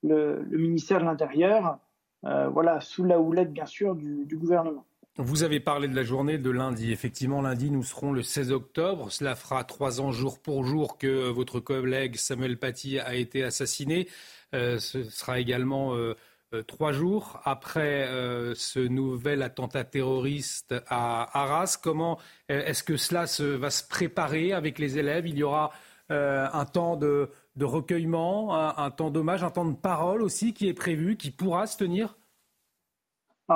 le, 0.03 0.45
ministère 0.51 0.99
de 0.99 1.05
l'Intérieur, 1.05 1.79
voilà, 2.23 2.81
sous 2.81 3.05
la 3.05 3.21
houlette, 3.21 3.53
bien 3.53 3.65
sûr, 3.65 3.95
du, 3.95 4.35
gouvernement. 4.35 4.83
Vous 5.15 5.43
avez 5.43 5.61
parlé 5.61 5.87
de 5.87 5.95
la 5.95 6.03
journée 6.03 6.37
de 6.37 6.49
lundi. 6.49 6.91
Effectivement, 6.91 7.41
lundi, 7.41 7.71
nous 7.71 7.83
serons 7.83 8.11
le 8.11 8.21
16 8.21 8.51
octobre. 8.51 9.13
Cela 9.13 9.37
fera 9.37 9.63
trois 9.63 10.01
ans 10.01 10.11
jour 10.11 10.39
pour 10.39 10.65
jour 10.65 10.97
que 10.97 11.29
votre 11.29 11.61
collègue 11.61 12.17
Samuel 12.17 12.59
Paty 12.59 12.99
a 12.99 13.15
été 13.15 13.45
assassiné. 13.45 14.09
Euh, 14.55 14.79
ce 14.79 15.03
sera 15.03 15.39
également 15.39 15.95
euh, 15.95 16.15
euh, 16.53 16.63
trois 16.63 16.91
jours 16.91 17.39
après 17.45 18.07
ce 18.55 18.79
nouvel 18.79 19.43
attentat 19.43 19.83
terroriste 19.83 20.73
à 20.87 21.39
Arras. 21.39 21.77
Comment 21.81 22.17
est-ce 22.47 22.83
que 22.83 22.97
cela 22.97 23.25
va 23.57 23.69
se 23.69 23.87
préparer 23.87 24.53
avec 24.53 24.79
les 24.79 24.97
élèves? 24.97 25.27
Il 25.27 25.37
y 25.37 25.43
aura 25.43 25.71
un 26.09 26.65
temps 26.65 26.95
de, 26.95 27.29
recueillement, 27.59 28.55
un 28.55 28.89
temps 28.89 29.11
d'hommage, 29.11 29.43
un 29.43 29.51
temps 29.51 29.65
de 29.65 29.75
parole 29.75 30.23
aussi 30.23 30.55
qui 30.55 30.67
est 30.67 30.73
prévu, 30.73 31.17
qui 31.17 31.29
pourra 31.29 31.67
se 31.67 31.77
tenir? 31.77 32.17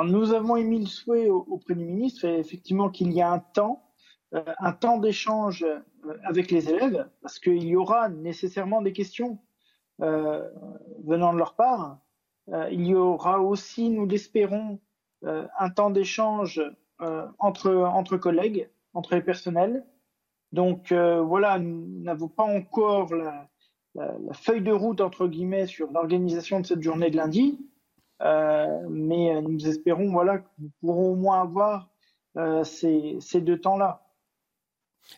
Nous 0.06 0.34
avons 0.34 0.56
émis 0.56 0.82
le 0.82 0.86
souhait 0.86 1.30
auprès 1.30 1.74
du 1.74 1.86
ministre, 1.86 2.26
effectivement, 2.26 2.91
qu'il 2.91 3.12
y 3.12 3.24
a 3.24 3.32
un 3.32 3.39
temps, 3.39 3.91
un 4.32 4.72
temps 4.72 5.00
d'échange 5.00 5.66
avec 6.24 6.52
les 6.52 6.70
élèves, 6.70 7.10
parce 7.24 7.39
qu'il 7.39 7.64
y 7.64 7.76
aura 7.76 8.10
nécessairement 8.10 8.84
des 8.84 8.94
questions 8.94 9.39
venant 10.00 11.34
de 11.34 11.38
leur 11.38 11.56
part. 11.56 12.00
il 12.72 12.86
y 12.86 12.96
aura 12.96 13.39
aussi, 13.39 13.89
nous 13.89 14.06
l'espérons, 14.06 14.80
un 15.24 15.70
temps 15.70 15.89
d'échange 15.89 16.62
entre, 17.39 18.18
collègues, 18.18 18.70
entre 18.94 19.16
les 19.16 19.22
personnels. 19.22 19.86
Donc 20.52 20.91
voilà, 20.91 21.60
nous 21.60 22.02
n'avons 22.02 22.28
pas 22.28 22.44
encore 22.44 23.14
la, 23.14 23.48
feuille 24.34 24.62
de 24.62 24.72
route, 24.72 25.02
entre 25.02 25.28
guillemets, 25.28 25.68
sur 25.68 25.91
l'organisation 25.91 26.60
de 26.60 26.66
cette 26.66 26.82
journée 26.82 27.10
de 27.10 27.18
lundi. 27.18 27.60
Euh, 28.22 28.88
mais 28.89 29.41
nous 29.41 29.68
espérons 29.68 30.10
voilà, 30.12 30.39
que 30.39 30.50
nous 30.60 30.72
pourrons 30.80 31.12
au 31.12 31.16
moins 31.16 31.41
avoir 31.41 31.89
euh, 32.38 32.64
ces 32.64 33.41
deux 33.41 33.60
temps-là. 33.60 34.03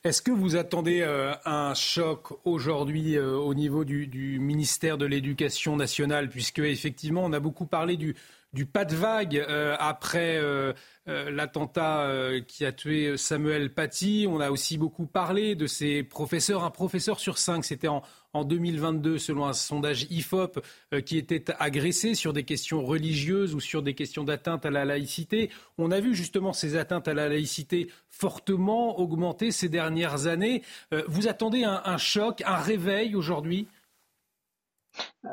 Est-ce 0.04 0.22
que 0.22 0.32
vous 0.32 0.56
attendez 0.56 1.02
euh, 1.02 1.34
un 1.46 1.74
choc 1.74 2.28
aujourd'hui 2.46 3.18
au 3.20 3.54
niveau 3.54 3.86
du, 3.86 4.40
ministère 4.40 4.98
de 4.98 5.06
l'Éducation 5.06 5.76
nationale, 5.76 6.30
puisque 6.30 6.60
effectivement 6.60 7.24
on 7.24 7.34
a 7.34 7.40
beaucoup 7.40 7.66
parlé 7.66 7.98
du, 7.98 8.16
du 8.56 8.66
pas 8.66 8.86
de 8.86 8.96
vague 8.96 9.36
euh, 9.38 9.76
après 9.80 10.38
euh, 10.38 10.72
euh, 11.10 11.30
l'attentat 11.30 12.10
qui 12.48 12.66
a 12.66 12.72
tué 12.72 13.18
Samuel 13.18 13.72
Paty. 13.74 14.26
On 14.30 14.40
a 14.40 14.50
aussi 14.50 14.78
beaucoup 14.78 15.06
parlé 15.06 15.56
de 15.56 15.68
ces 15.68 16.04
professeurs. 16.04 16.64
Un 16.64 16.72
professeur 16.72 17.20
sur 17.20 17.38
cinq, 17.38 17.66
c'était 17.66 17.90
en, 17.90 18.02
en 18.34 18.46
2022, 18.46 19.18
selon 19.18 19.46
un 19.46 19.54
sondage 19.54 20.08
IFOP, 20.10 20.62
qui 21.06 21.18
était 21.18 21.44
agressé 21.60 22.16
sur 22.16 22.32
des 22.32 22.44
questions 22.44 22.84
religieuses 22.84 23.54
ou 23.54 23.60
sur 23.60 23.84
des 23.84 23.94
questions 23.94 24.24
d'atteinte 24.24 24.66
à 24.66 24.72
la 24.72 24.86
laïcité. 24.86 25.52
On 25.78 25.92
a 25.92 26.00
vu 26.00 26.16
justement 26.16 26.54
ces 26.54 26.78
atteintes 26.78 27.10
à 27.10 27.14
la 27.14 27.28
laïcité 27.28 27.92
fortement 28.10 28.98
augmenter 29.00 29.52
ces 29.52 29.70
dernières 29.70 30.28
années. 30.28 30.64
vous 31.08 31.28
attendez 31.28 31.66
un, 31.66 31.82
un 31.84 31.98
choc, 31.98 32.42
un 32.46 32.58
réveil 32.58 33.16
aujourd'hui? 33.16 33.68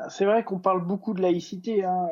C'est 0.09 0.25
vrai 0.25 0.43
qu'on 0.43 0.59
parle 0.59 0.85
beaucoup 0.85 1.13
de 1.13 1.21
laïcité. 1.21 1.85
Hein 1.85 2.09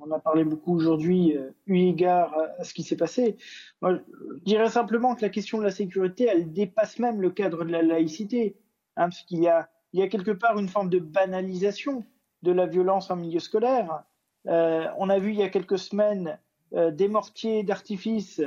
on 0.00 0.10
a 0.10 0.18
parlé 0.18 0.44
beaucoup 0.44 0.74
aujourd'hui, 0.74 1.36
euh, 1.36 1.50
eu 1.66 1.78
égard 1.78 2.34
à, 2.58 2.64
ce 2.64 2.74
qui 2.74 2.82
s'est 2.82 2.96
passé. 2.96 3.36
Moi, 3.80 3.94
je 3.94 4.44
dirais 4.44 4.68
simplement 4.68 5.14
que 5.14 5.22
la 5.22 5.28
question 5.28 5.58
de 5.58 5.64
la 5.64 5.70
sécurité, 5.70 6.24
elle 6.24 6.52
dépasse 6.52 6.98
même 6.98 7.20
le 7.20 7.30
cadre 7.30 7.64
de 7.64 7.70
la 7.70 7.82
laïcité, 7.82 8.56
hein, 8.96 9.08
parce 9.08 9.22
qu'il 9.22 9.40
y 9.40 9.48
a, 9.48 9.68
il 9.92 10.00
y 10.00 10.02
a 10.02 10.08
quelque 10.08 10.30
part 10.30 10.58
une 10.58 10.68
forme 10.68 10.90
de 10.90 10.98
banalisation 10.98 12.04
de 12.42 12.52
la 12.52 12.66
violence 12.66 13.10
en 13.10 13.16
milieu 13.16 13.40
scolaire. 13.40 14.04
Euh, 14.46 14.86
on 14.98 15.08
a 15.08 15.18
vu 15.18 15.30
il 15.30 15.38
y 15.38 15.42
a 15.42 15.48
quelques 15.48 15.78
semaines 15.78 16.38
euh, 16.74 16.90
des 16.90 17.08
mortiers 17.08 17.62
d'artifice 17.62 18.42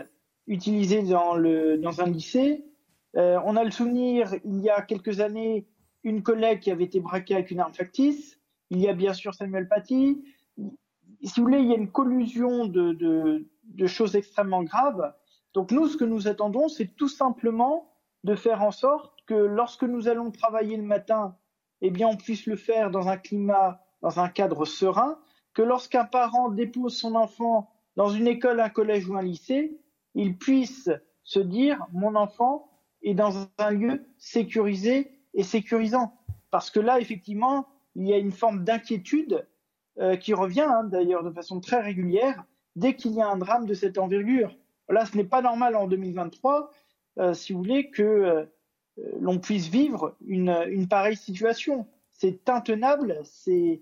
utilisés 0.45 1.01
dans 1.01 1.36
un 1.36 2.09
lycée. 2.09 2.63
on 3.15 3.55
a 3.57 3.63
le 3.65 3.71
souvenir, 3.71 4.34
il 4.45 4.61
y 4.61 4.69
a 4.69 4.82
quelques 4.82 5.19
années, 5.19 5.67
une 6.03 6.23
collègue 6.23 6.61
qui 6.61 6.71
avait 6.71 6.86
été 6.86 7.01
braquée 7.01 7.34
avec 7.34 7.51
une 7.51 7.59
arme 7.59 7.73
factice. 7.73 8.39
Il 8.69 8.80
y 8.80 8.88
a 8.88 8.93
bien 8.93 9.13
sûr 9.13 9.34
Samuel 9.34 9.67
Paty 9.67 10.21
si 11.24 11.39
vous 11.39 11.45
voulez, 11.45 11.59
il 11.59 11.70
y 11.70 11.74
a 11.74 11.78
une 11.78 11.91
collusion 11.91 12.65
de, 12.65 13.45
choses 13.86 14.15
extrêmement 14.15 14.63
graves. 14.63 15.13
Donc 15.53 15.72
nous, 15.72 15.88
ce 15.88 15.97
que 15.97 16.05
nous 16.05 16.28
attendons, 16.28 16.68
c'est 16.68 16.95
tout 16.95 17.07
simplement 17.07 17.91
de 18.24 18.36
faire 18.36 18.63
en 18.63 18.72
sorte 18.72 19.13
que 19.26 19.34
lorsque 19.34 19.84
nous 19.84 20.07
allons 20.07 20.32
travailler 20.32 20.78
le 20.78 20.84
matin, 20.84 21.36
eh 21.82 21.89
bien, 21.89 22.07
on 22.07 22.18
puisse 22.18 22.45
le 22.45 22.55
faire 22.55 22.91
dans 22.91 23.07
un 23.07 23.18
climat, 23.18 23.82
dans 24.01 24.20
un 24.20 24.30
cadre 24.30 24.65
serein, 24.65 25.20
que 25.53 25.61
lorsqu'un 25.61 26.05
parent 26.05 26.49
dépose 26.49 26.97
son 26.97 27.15
enfant 27.15 27.72
dans 27.95 28.09
une 28.09 28.28
école, 28.28 28.59
un 28.59 28.70
collège 28.70 29.09
ou 29.09 29.15
un 29.18 29.24
lycée, 29.24 29.80
il 30.13 30.38
puisse 30.38 30.89
se 31.24 31.39
dire, 31.39 31.86
mon 31.91 32.15
enfant 32.15 32.70
est 33.01 33.13
dans 33.13 33.47
un 33.57 33.72
lieu 33.72 34.05
sécurisé 34.18 35.11
et 35.34 35.43
sécurisant. 35.43 36.13
Parce 36.51 36.70
que 36.70 36.80
là, 36.80 36.99
effectivement, 36.99 37.68
il 37.95 38.07
y 38.07 38.13
a 38.13 38.18
une 38.18 38.32
forme 38.32 38.63
d'inquiétude 38.63 39.47
qui 40.20 40.34
revient 40.34 40.62
hein, 40.62 40.84
d'ailleurs 40.84 41.24
de 41.24 41.32
façon 41.32 41.60
très 41.60 41.82
régulière 41.82 42.45
dès 42.78 42.95
qu'il 42.95 43.14
y 43.14 43.22
a 43.22 43.28
un 43.28 43.38
drame 43.38 43.66
de 43.66 43.74
cette 43.74 43.98
envergure. 43.98 44.56
Là, 44.89 45.06
ce 45.06 45.18
n'est 45.18 45.26
pas 45.26 45.41
normal 45.41 45.76
en 45.76 45.88
2023, 45.88 46.72
euh, 47.20 47.34
si 47.34 47.52
vous 47.52 47.60
voulez, 47.60 47.89
que 47.89 48.04
euh, 48.04 48.45
l'on 49.20 49.39
puisse 49.39 49.68
vivre 49.68 50.16
une, 50.26 50.56
une 50.70 50.88
pareille 50.88 51.18
situation. 51.18 51.88
C'est 52.14 52.48
intenable, 52.50 53.20
c'est 53.26 53.82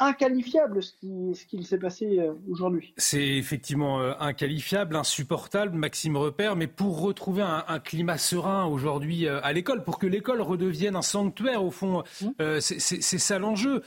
inqualifiable 0.00 0.82
ce 0.82 0.92
qui, 0.92 1.34
ce 1.34 1.44
qu'il 1.46 1.66
s'est 1.66 1.78
passé 1.78 2.20
aujourd'hui. 2.48 2.94
C'est 2.98 3.36
effectivement 3.36 3.98
inqualifiable, 4.20 4.94
insupportable, 4.94 5.76
Maxime 5.76 6.16
Repère, 6.16 6.54
mais 6.54 6.68
pour 6.68 7.00
retrouver 7.00 7.42
un, 7.42 7.64
un 7.66 7.80
climat 7.80 8.16
serein 8.16 8.64
aujourd'hui 8.66 9.26
à 9.26 9.52
l'école, 9.52 9.82
pour 9.82 9.98
que 9.98 10.06
l'école 10.06 10.40
redevienne 10.40 10.94
un 10.94 11.02
sanctuaire, 11.02 11.64
au 11.64 11.72
fond, 11.72 12.04
mmh. 12.20 12.60
c'est 12.60 13.00
ça 13.00 13.40
l'enjeu. 13.40 13.82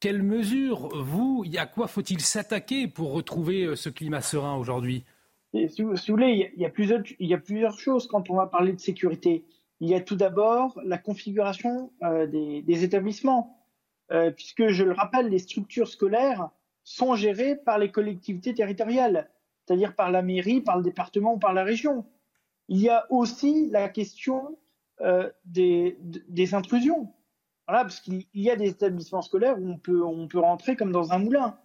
Quelles 0.00 0.22
mesures, 0.22 0.88
vous, 1.02 1.44
à 1.56 1.66
quoi 1.66 1.86
faut-il 1.86 2.20
s'attaquer 2.20 2.88
pour 2.88 3.12
retrouver 3.12 3.64
euh, 3.64 3.76
ce 3.76 3.88
climat 3.88 4.20
serein 4.20 4.56
aujourd'hui? 4.56 5.04
Si, 5.68 5.82
vous 5.82 5.94
voulez, 6.08 6.52
il 6.56 6.60
y, 6.60 6.66
a, 6.66 6.68
plusieurs, 6.68 7.00
il 7.20 7.28
y 7.28 7.34
a 7.34 7.38
plusieurs 7.38 7.78
choses 7.78 8.08
quand 8.08 8.28
on 8.28 8.34
va 8.34 8.46
parler 8.46 8.72
de 8.72 8.80
sécurité. 8.80 9.44
Il 9.80 9.88
y 9.88 9.94
a 9.94 10.00
tout 10.00 10.16
d'abord 10.16 10.78
la 10.84 10.98
configuration 10.98 11.92
euh, 12.02 12.26
des, 12.26 12.84
établissements, 12.84 13.64
euh, 14.10 14.30
puisque 14.32 14.68
je 14.68 14.82
le 14.82 14.92
rappelle, 14.92 15.28
les 15.28 15.38
structures 15.38 15.88
scolaires 15.88 16.50
sont 16.82 17.14
gérées 17.14 17.56
par 17.56 17.78
les 17.78 17.90
collectivités 17.90 18.52
territoriales, 18.52 19.30
c'est-à-dire 19.64 19.94
par 19.94 20.10
la 20.10 20.22
mairie, 20.22 20.60
par 20.60 20.76
le 20.76 20.82
département 20.82 21.34
ou 21.34 21.38
par 21.38 21.54
la 21.54 21.62
région. 21.62 22.04
Il 22.68 22.78
y 22.78 22.88
a 22.88 23.06
aussi 23.10 23.70
la 23.70 23.88
question 23.88 24.58
des, 25.44 25.96
des 26.00 26.54
intrusions. 26.54 27.13
Voilà, 27.66 27.82
parce 27.84 28.00
qu'il 28.00 28.26
y 28.34 28.50
a 28.50 28.56
des 28.56 28.68
établissements 28.68 29.22
scolaires 29.22 29.58
où 29.58 29.70
on 29.70 29.78
peut, 29.78 30.02
on 30.02 30.28
peut 30.28 30.38
rentrer 30.38 30.76
comme 30.76 30.92
dans 30.92 31.12
un 31.12 31.18
moulin. 31.18 31.58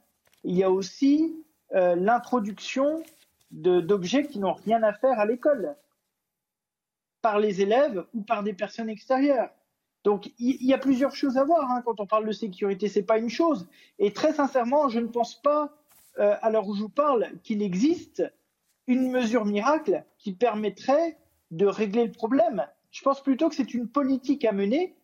Il 0.43 0.55
y 0.55 0.63
a 0.63 0.71
aussi 0.71 1.43
euh, 1.75 1.95
l'introduction 1.95 3.03
d'objets 3.51 4.27
qui 4.27 4.39
n'ont 4.39 4.53
rien 4.53 4.81
à 4.83 4.93
faire 4.93 5.19
à 5.19 5.25
l'école 5.25 5.75
par 7.21 7.39
les 7.39 7.61
élèves 7.61 8.05
ou 8.13 8.21
par 8.21 8.43
des 8.43 8.53
personnes 8.53 8.89
extérieures. 8.89 9.49
Donc 10.05 10.31
il 10.39 10.63
y, 10.65 10.73
a 10.73 10.77
plusieurs 10.77 11.13
choses 11.13 11.37
à 11.37 11.43
voir 11.43 11.69
hein, 11.69 11.81
quand 11.83 11.99
on 11.99 12.07
parle 12.07 12.25
de 12.25 12.31
sécurité. 12.31 12.87
C'est 12.87 13.03
pas 13.03 13.17
une 13.17 13.29
chose. 13.29 13.67
Et 13.97 14.13
très 14.13 14.31
sincèrement, 14.31 14.87
je 14.87 14.99
ne 14.99 15.07
pense 15.07 15.41
pas, 15.41 15.75
euh, 16.19 16.35
à 16.41 16.49
l'heure 16.49 16.67
où 16.67 16.75
je 16.75 16.83
vous 16.83 16.89
parle, 16.89 17.27
qu'il 17.43 17.61
existe 17.61 18.23
une 18.87 19.11
mesure 19.11 19.45
miracle 19.45 20.05
qui 20.17 20.31
permettrait 20.31 21.17
de 21.51 21.65
régler 21.65 22.05
le 22.05 22.11
problème. 22.11 22.65
Je 22.91 23.01
pense 23.01 23.21
plutôt 23.21 23.49
que 23.49 23.55
c'est 23.55 23.73
une 23.73 23.89
politique 23.89 24.45
à 24.45 24.53
mener 24.53 24.95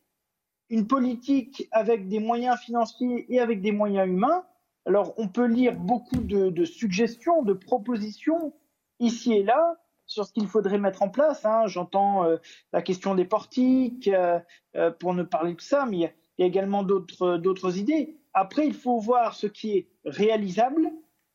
une 0.69 0.87
politique 0.87 1.67
avec 1.71 2.07
des 2.07 2.19
moyens 2.19 2.57
financiers 2.59 3.25
et 3.33 3.39
avec 3.39 3.61
des 3.61 3.71
moyens 3.71 4.07
humains. 4.07 4.45
Alors, 4.85 5.13
on 5.17 5.27
peut 5.27 5.45
lire 5.45 5.75
beaucoup 5.75 6.17
de, 6.17 6.65
suggestions, 6.65 7.43
de 7.43 7.53
propositions 7.53 8.53
ici 8.99 9.33
et 9.33 9.43
là 9.43 9.77
sur 10.07 10.25
ce 10.25 10.33
qu'il 10.33 10.47
faudrait 10.47 10.77
mettre 10.77 11.01
en 11.01 11.09
place. 11.09 11.45
Hein. 11.45 11.65
J'entends 11.65 12.25
euh, 12.25 12.37
la 12.73 12.83
question 12.83 13.15
des 13.15 13.25
portiques, 13.25 14.07
euh, 14.07 14.39
euh, 14.75 14.91
pour 14.91 15.15
ne 15.15 15.23
parler 15.23 15.55
que 15.55 15.63
ça, 15.63 15.87
mais 15.87 15.97
il 15.97 16.01
y, 16.01 16.43
a, 16.43 16.45
également 16.45 16.83
d'autres 16.83 17.77
idées. 17.79 18.15
Après, 18.33 18.67
il 18.67 18.75
faut 18.75 18.99
voir 18.99 19.33
ce 19.33 19.47
qui 19.47 19.71
est 19.71 19.87
réalisable 20.05 20.91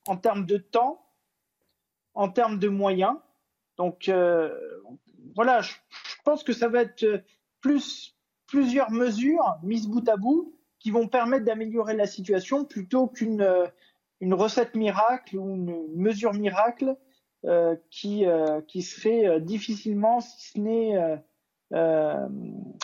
en 0.06 0.16
termes 0.16 0.46
de 0.46 0.56
temps, 0.56 1.04
en 2.14 2.28
termes 2.28 2.60
de 2.60 2.68
moyens. 2.68 3.16
Donc, 3.76 4.08
voilà, 5.34 5.62
je, 5.62 5.72
pense 6.24 6.44
que 6.44 6.52
ça 6.52 6.68
va 6.68 6.82
être 6.82 7.24
plus 7.60 8.14
plusieurs 8.50 8.90
mesures 8.90 9.58
mises 9.62 9.86
bout 9.86 10.06
à 10.08 10.16
bout 10.16 10.52
qui 10.80 10.90
vont 10.90 11.06
permettre 11.06 11.44
d'améliorer 11.44 11.94
la 11.94 12.06
situation 12.06 12.64
plutôt 12.64 13.06
qu'une 13.06 13.42
euh, 13.42 13.66
recette 14.22 14.74
miracle 14.74 15.38
ou 15.38 15.54
une 15.54 15.86
mesure 15.94 16.34
miracle 16.34 16.96
euh, 17.46 17.76
euh, 18.04 18.60
qui 18.62 18.82
serait 18.82 19.40
difficilement, 19.40 20.20
si 20.20 20.52
ce 20.52 20.58
n'est 20.58 21.22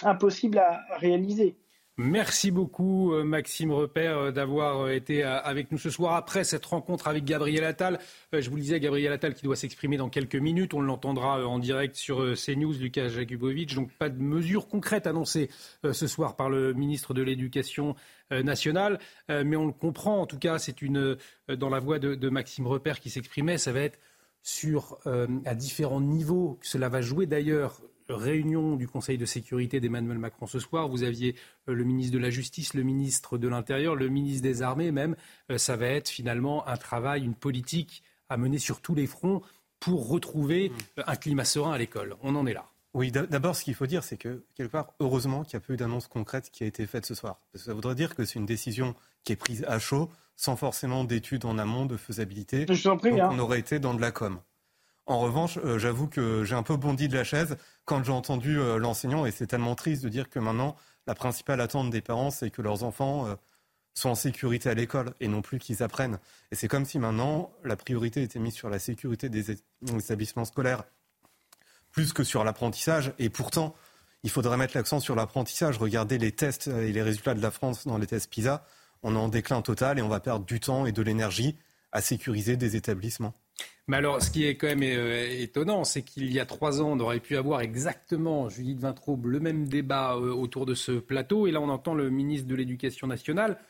impossible 0.03 0.59
à, 0.59 0.81
réaliser. 0.99 1.59
Merci 1.99 2.51
beaucoup 2.51 3.15
euh, 3.15 3.25
Maxime 3.25 3.73
Repère 3.73 4.19
euh, 4.19 4.31
d'avoir 4.31 4.83
euh, 4.83 4.91
été 4.91 5.23
avec 5.23 5.73
nous 5.73 5.79
ce 5.79 5.89
soir 5.89 6.15
après 6.15 6.45
cette 6.45 6.67
rencontre 6.67 7.09
avec 7.09 7.25
Gabriel 7.25 7.65
Attal. 7.65 7.99
Je 8.35 8.51
vous 8.51 8.57
le 8.57 8.61
disais, 8.61 8.79
Gabriel 8.81 9.15
Attal 9.15 9.33
qui 9.33 9.45
doit 9.45 9.57
s'exprimer 9.57 9.97
dans 9.97 10.11
quelques 10.11 10.37
minutes. 10.37 10.75
On 10.75 10.83
l'entendra 10.83 11.47
en 11.47 11.59
direct 11.59 11.97
sur 11.97 12.35
CNews, 12.35 12.75
Lucas 12.75 13.09
Jakubovic. 13.09 13.75
Donc 13.75 13.93
pas 13.93 14.11
de 14.11 14.21
mesures 14.21 14.69
concrètes 14.69 15.07
annoncées 15.07 15.49
ce 15.91 16.07
soir 16.07 16.37
par 16.37 16.51
le 16.51 16.75
ministre 16.75 17.15
de 17.15 17.23
l'Éducation 17.23 17.95
nationale. 18.31 18.99
Mais 19.31 19.57
on 19.57 19.67
le 19.67 19.73
comprend, 19.73 20.21
en 20.21 20.27
tout 20.27 20.39
cas, 20.39 20.59
c'est 20.59 20.83
une 20.83 21.17
dans 21.49 21.71
la 21.71 21.81
voix 21.81 21.99
de, 21.99 22.29
Maxime 22.29 22.67
Repère 22.67 23.01
qui 23.01 23.09
s'exprimait, 23.09 23.59
ça 23.59 23.73
va 23.73 23.81
être 23.81 23.99
sur 24.43 24.99
à 25.45 25.55
différents 25.55 26.03
niveaux. 26.03 26.59
Cela 26.63 26.89
va 26.89 27.01
jouer 27.01 27.27
d'ailleurs 27.27 27.81
réunion 28.09 28.77
du 28.77 28.87
Conseil 28.89 29.19
de 29.19 29.27
sécurité 29.27 29.81
d'Emmanuel 29.81 30.19
Macron 30.19 30.47
ce 30.47 30.59
soir. 30.59 30.89
Vous 30.89 31.03
aviez 31.03 31.35
euh, 31.69 31.75
le 31.75 31.85
ministre 31.85 32.13
de 32.15 32.19
la 32.19 32.31
Justice, 32.31 32.75
le 32.75 32.83
ministre 32.83 33.39
de 33.39 33.49
l'Intérieur, 33.49 33.95
le 33.95 34.09
ministre 34.09 34.43
des 34.43 34.63
Armées 34.63 34.93
même. 34.93 35.17
Euh, 35.51 35.59
ça 35.59 35.77
va 35.77 35.87
être 35.87 36.09
finalement 36.09 36.67
un 36.69 36.77
travail, 36.77 37.25
une 37.25 37.35
politique 37.35 38.03
à 38.29 38.37
mener 38.37 38.59
sur 38.59 38.81
tous 38.81 38.95
les 38.95 39.07
fronts 39.07 39.43
pour 39.81 40.09
retrouver 40.09 40.71
mmh. 40.71 41.01
un 41.07 41.17
climat 41.17 41.45
serein 41.45 41.73
à 41.73 41.79
l'école. 41.79 42.17
On 42.23 42.35
en 42.35 42.47
est 42.47 42.55
là. 42.55 42.67
Oui, 42.97 43.13
d'abord, 43.13 43.55
ce 43.55 43.63
qu'il 43.63 43.75
faut 43.75 43.87
dire, 43.87 44.03
c'est 44.03 44.17
que, 44.17 44.43
quelque 44.55 44.71
part, 44.71 44.95
heureusement 45.01 45.45
qu'il 45.45 45.59
n'y 45.59 45.63
a 45.63 45.67
pas 45.67 45.75
eu 45.75 45.77
d'annonce 45.77 46.07
concrète 46.07 46.49
qui 46.51 46.65
a 46.65 46.67
été 46.67 46.87
faite 46.87 47.05
ce 47.05 47.15
soir. 47.15 47.39
ça 47.55 47.75
voudrait 47.75 47.95
dire 47.95 48.15
que 48.15 48.25
c'est 48.25 48.39
une 48.39 48.47
décision 48.47 48.95
qui 49.23 49.35
est 49.35 49.37
prise 49.37 49.67
à 49.69 49.79
chaud, 49.79 50.09
sans 50.35 50.57
forcément 50.57 51.05
d'études 51.05 51.45
en 51.45 51.59
amont 51.59 51.85
de 51.85 51.99
faisabilité. 51.99 52.65
Je 52.71 52.89
prie, 52.97 53.11
Donc, 53.11 53.21
hein. 53.21 53.29
on 53.31 53.39
aurait 53.39 53.59
été 53.59 53.81
dans 53.81 53.93
de 53.93 54.01
la 54.01 54.13
com. 54.13 54.41
En 55.07 55.21
revanche, 55.21 55.59
euh, 55.65 55.79
j'avoue 55.79 56.09
que 56.09 56.43
j'ai 56.45 56.57
un 56.57 56.65
peu 56.65 56.77
bondi 56.77 57.09
de 57.09 57.17
la 57.17 57.23
chaise 57.23 57.57
quand 57.85 58.03
j'ai 58.03 58.13
entendu 58.13 58.59
euh, 58.59 58.77
l'enseignant, 58.77 59.25
et 59.25 59.31
c'est 59.31 59.47
tellement 59.47 59.77
triste 59.77 60.03
de 60.03 60.09
dire 60.09 60.29
que 60.29 60.41
maintenant, 60.41 60.77
la 61.07 61.15
principale 61.15 61.61
attente 61.61 61.91
des 61.91 62.01
parents, 62.01 62.31
c'est 62.31 62.51
que 62.51 62.61
leurs 62.61 62.83
enfants 62.83 63.27
euh, 63.27 63.37
soient 63.95 64.11
en 64.11 64.17
sécurité 64.17 64.69
à 64.69 64.75
l'école 64.75 65.15
et 65.21 65.29
non 65.29 65.43
plus 65.43 65.61
qu'ils 65.61 65.85
apprennent. 65.85 66.19
Et 66.51 66.57
c'est 66.57 66.67
comme 66.67 66.85
si 66.85 66.99
maintenant, 66.99 67.53
la 67.65 67.77
priorité 67.77 68.23
était 68.23 68.41
mise 68.41 68.55
sur 68.55 68.69
la 68.69 68.81
sécurité 68.81 69.29
des 69.29 69.53
établissements 69.83 70.45
scolaires 70.45 70.83
plus 71.93 72.13
que 72.13 72.25
sur 72.25 72.45
l'apprentissage. 72.45 73.15
Et 73.19 73.31
pourtant, 73.31 73.75
il 74.23 74.29
faudrait 74.29 74.59
mettre 74.59 74.77
l'accent 74.77 75.01
sur 75.01 75.15
l'apprentissage. 75.15 75.79
Regardez 75.79 76.19
les 76.19 76.31
tests 76.31 76.67
et 76.67 76.93
les 76.93 77.03
résultats 77.03 77.33
de 77.33 77.41
la 77.41 77.51
France 77.51 77.87
dans 77.87 77.97
les 77.97 78.07
tests 78.07 78.31
PISA. 78.31 78.67
On 79.03 79.15
est 79.15 79.19
en 79.19 79.29
déclin 79.29 79.63
total 79.63 79.99
et 79.99 80.03
on 80.03 80.09
va 80.09 80.21
perdre 80.21 80.45
du 80.45 80.61
temps 80.61 80.85
et 80.85 80.93
de 80.93 81.01
l'énergie 81.01 81.57
à 81.93 82.03
sécuriser 82.03 82.59
des 82.59 82.77
établissements. 82.77 83.33
Mais 83.89 83.99
alors, 83.99 84.21
ce 84.21 84.31
qui 84.31 84.45
est 84.45 84.57
quand 84.57 84.67
même 84.67 84.83
euh, 84.83 85.41
étonnant, 85.41 85.85
c'est 85.85 86.03
qu'il 86.03 86.33
y 86.33 86.41
a 86.41 86.47
trois 86.47 86.83
ans, 86.83 86.91
on 86.91 87.01
aurait 87.01 87.21
pu 87.21 87.37
avoir 87.37 87.61
exactement, 87.61 88.49
Judith 88.49 88.81
Vintraube, 88.81 89.27
le 89.27 89.39
même 89.39 89.69
débat 89.69 90.17
euh, 90.17 90.33
autour 90.33 90.67
de 90.67 90.75
ce 90.75 90.93
plateau. 90.93 91.47
Et 91.47 91.53
là, 91.53 91.61
on 91.61 91.69
entend 91.69 91.95
le 91.95 92.11
ministre 92.11 92.49
de 92.49 92.57
l'Éducation 92.57 93.07
nationale 93.07 93.61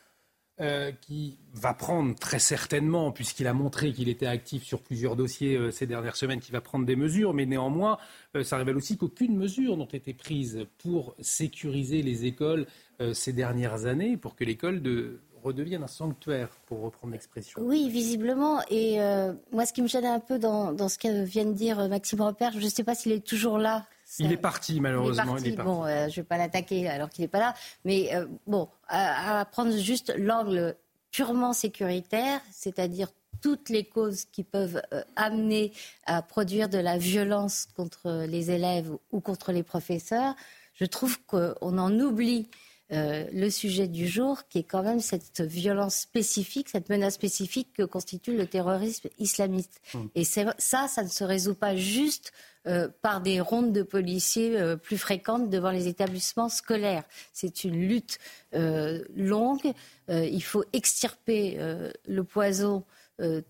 euh, 0.58 0.90
qui 1.02 1.38
va 1.52 1.74
prendre 1.74 2.14
très 2.14 2.38
certainement, 2.38 3.12
puisqu'il 3.12 3.46
a 3.46 3.52
montré 3.52 3.92
qu'il 3.92 4.08
était 4.08 4.26
actif 4.26 4.62
sur 4.62 4.80
plusieurs 4.80 5.16
dossiers 5.16 5.70
ces 5.70 5.86
dernières 5.86 6.16
semaines, 6.16 6.40
qui 6.40 6.50
va 6.50 6.62
prendre 6.62 6.86
des 6.86 6.96
mesures. 6.96 7.34
Mais 7.34 7.44
néanmoins, 7.44 7.98
ça 8.42 8.56
révèle 8.56 8.78
aussi 8.78 8.96
qu'aucune 8.96 9.36
mesure 9.36 9.76
n'a 9.76 9.84
été 9.92 10.14
prise 10.14 10.66
pour 10.78 11.14
sécuriser 11.20 12.00
les 12.00 12.24
écoles 12.24 12.66
ces 13.12 13.34
dernières 13.34 13.84
années, 13.84 14.16
pour 14.16 14.34
que 14.34 14.44
l'école 14.44 14.80
de 14.80 15.20
redevienne 15.46 15.82
un 15.82 15.88
sanctuaire, 15.88 16.48
pour 16.66 16.82
reprendre 16.82 17.12
l'expression. 17.12 17.60
Oui, 17.62 17.88
visiblement. 17.88 18.60
Et 18.68 19.00
euh, 19.00 19.32
moi, 19.52 19.64
ce 19.64 19.72
qui 19.72 19.80
me 19.80 19.88
gêne 19.88 20.04
un 20.04 20.20
peu 20.20 20.38
dans, 20.38 20.88
ce 20.88 20.98
que 20.98 21.24
vient 21.24 21.44
de 21.44 21.52
dire 21.52 21.78
euh, 21.78 21.88
Maxime 21.88 22.20
Repère, 22.20 22.52
je 22.52 22.64
ne 22.64 22.68
sais 22.68 22.84
pas 22.84 22.94
s'il 22.94 23.12
est 23.12 23.24
toujours 23.24 23.58
là. 23.58 23.86
Il 24.18 24.32
est 24.32 24.36
parti, 24.36 24.80
malheureusement. 24.80 25.36
Il 25.38 25.48
est 25.48 25.52
parti. 25.52 25.70
Bon, 25.70 25.84
euh, 25.84 26.08
je 26.08 26.10
ne 26.10 26.16
vais 26.16 26.22
pas 26.24 26.36
l'attaquer 26.36 26.88
alors 26.88 27.08
qu'il 27.10 27.22
n'est 27.22 27.28
pas 27.28 27.38
là. 27.38 27.54
Mais 27.84 28.10
bon, 28.46 28.68
à, 28.88 29.44
prendre 29.50 29.76
juste 29.76 30.12
l'angle 30.16 30.76
purement 31.10 31.52
sécuritaire, 31.52 32.40
c'est-à-dire 32.50 33.08
toutes 33.40 33.68
les 33.68 33.84
causes 33.84 34.24
qui 34.24 34.44
peuvent 34.44 34.80
amener 35.16 35.72
à 36.06 36.22
produire 36.22 36.68
de 36.68 36.78
la 36.78 36.98
violence 36.98 37.68
contre 37.76 38.26
les 38.26 38.50
élèves 38.50 38.90
ou 39.12 39.20
contre 39.20 39.52
les 39.52 39.62
professeurs, 39.62 40.34
je 40.74 40.84
trouve 40.84 41.18
qu'on 41.24 41.78
en 41.78 42.00
oublie 42.00 42.48
euh, 42.92 43.24
le 43.32 43.50
sujet 43.50 43.88
du 43.88 44.06
jour, 44.06 44.46
qui 44.48 44.58
est 44.58 44.62
quand 44.62 44.84
même 44.84 45.00
cette 45.00 45.40
violence 45.40 45.96
spécifique, 45.96 46.68
cette 46.68 46.88
menace 46.88 47.14
spécifique 47.14 47.72
que 47.72 47.82
constitue 47.82 48.36
le 48.36 48.46
terrorisme 48.46 49.08
islamiste. 49.18 49.80
Mmh. 49.92 49.98
Et 50.14 50.24
ça, 50.24 50.54
ça 50.58 51.02
ne 51.02 51.08
se 51.08 51.24
résout 51.24 51.56
pas 51.56 51.74
juste 51.74 52.32
euh, 52.68 52.88
par 53.02 53.22
des 53.22 53.40
rondes 53.40 53.72
de 53.72 53.82
policiers 53.82 54.56
euh, 54.56 54.76
plus 54.76 54.98
fréquentes 54.98 55.50
devant 55.50 55.72
les 55.72 55.88
établissements 55.88 56.48
scolaires. 56.48 57.02
C'est 57.32 57.64
une 57.64 57.88
lutte 57.88 58.18
longue. 58.52 59.72
il 60.08 60.42
faut 60.42 60.64
extirper 60.72 61.58
le 62.06 62.24
poison 62.24 62.84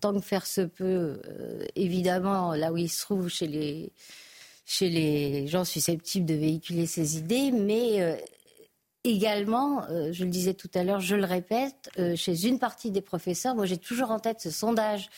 tant 0.01 0.13
que 0.13 0.19
faire 0.19 0.45
se 0.45 0.61
peut, 0.61 1.21
évidemment, 1.75 2.53
là 2.55 2.73
où 2.73 2.77
il 2.77 2.89
se 2.89 3.03
trouve 3.03 3.29
chez 3.29 3.47
les, 3.47 3.93
chez 4.65 4.89
les 4.89 5.47
gens 5.47 5.63
susceptibles 5.63 6.25
de 6.25 6.33
véhiculer 6.33 6.85
ces 6.87 7.17
idées, 7.17 7.51
mais 7.51 8.19
également, 9.07 9.83
euh, 9.89 10.11
je 10.11 10.23
le 10.23 10.29
disais 10.29 10.53
tout 10.53 10.69
à 10.73 10.83
l'heure, 10.83 10.99
je 10.99 11.15
le 11.15 11.25
répète, 11.25 11.89
euh, 11.97 12.15
chez 12.15 12.45
une 12.47 12.59
partie 12.59 12.91
des 12.91 13.01
professeurs, 13.01 13.55
moi 13.55 13.65
j'ai 13.65 13.77
toujours 13.77 14.11
en 14.11 14.19
tête 14.19 14.41
ce 14.41 14.51
sondage 14.51 15.09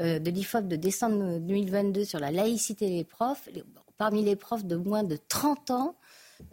euh, 0.00 0.18
de 0.18 0.30
l'IFOP 0.30 0.68
de 0.68 0.76
décembre 0.76 1.38
2022 1.38 2.04
sur 2.04 2.20
la 2.20 2.30
laïcité 2.30 2.88
des 2.88 3.04
profs. 3.04 3.48
Parmi 3.96 4.22
les 4.22 4.36
profs 4.36 4.64
de 4.64 4.76
moins 4.76 5.02
de 5.02 5.16
30 5.16 5.70
ans, 5.72 5.96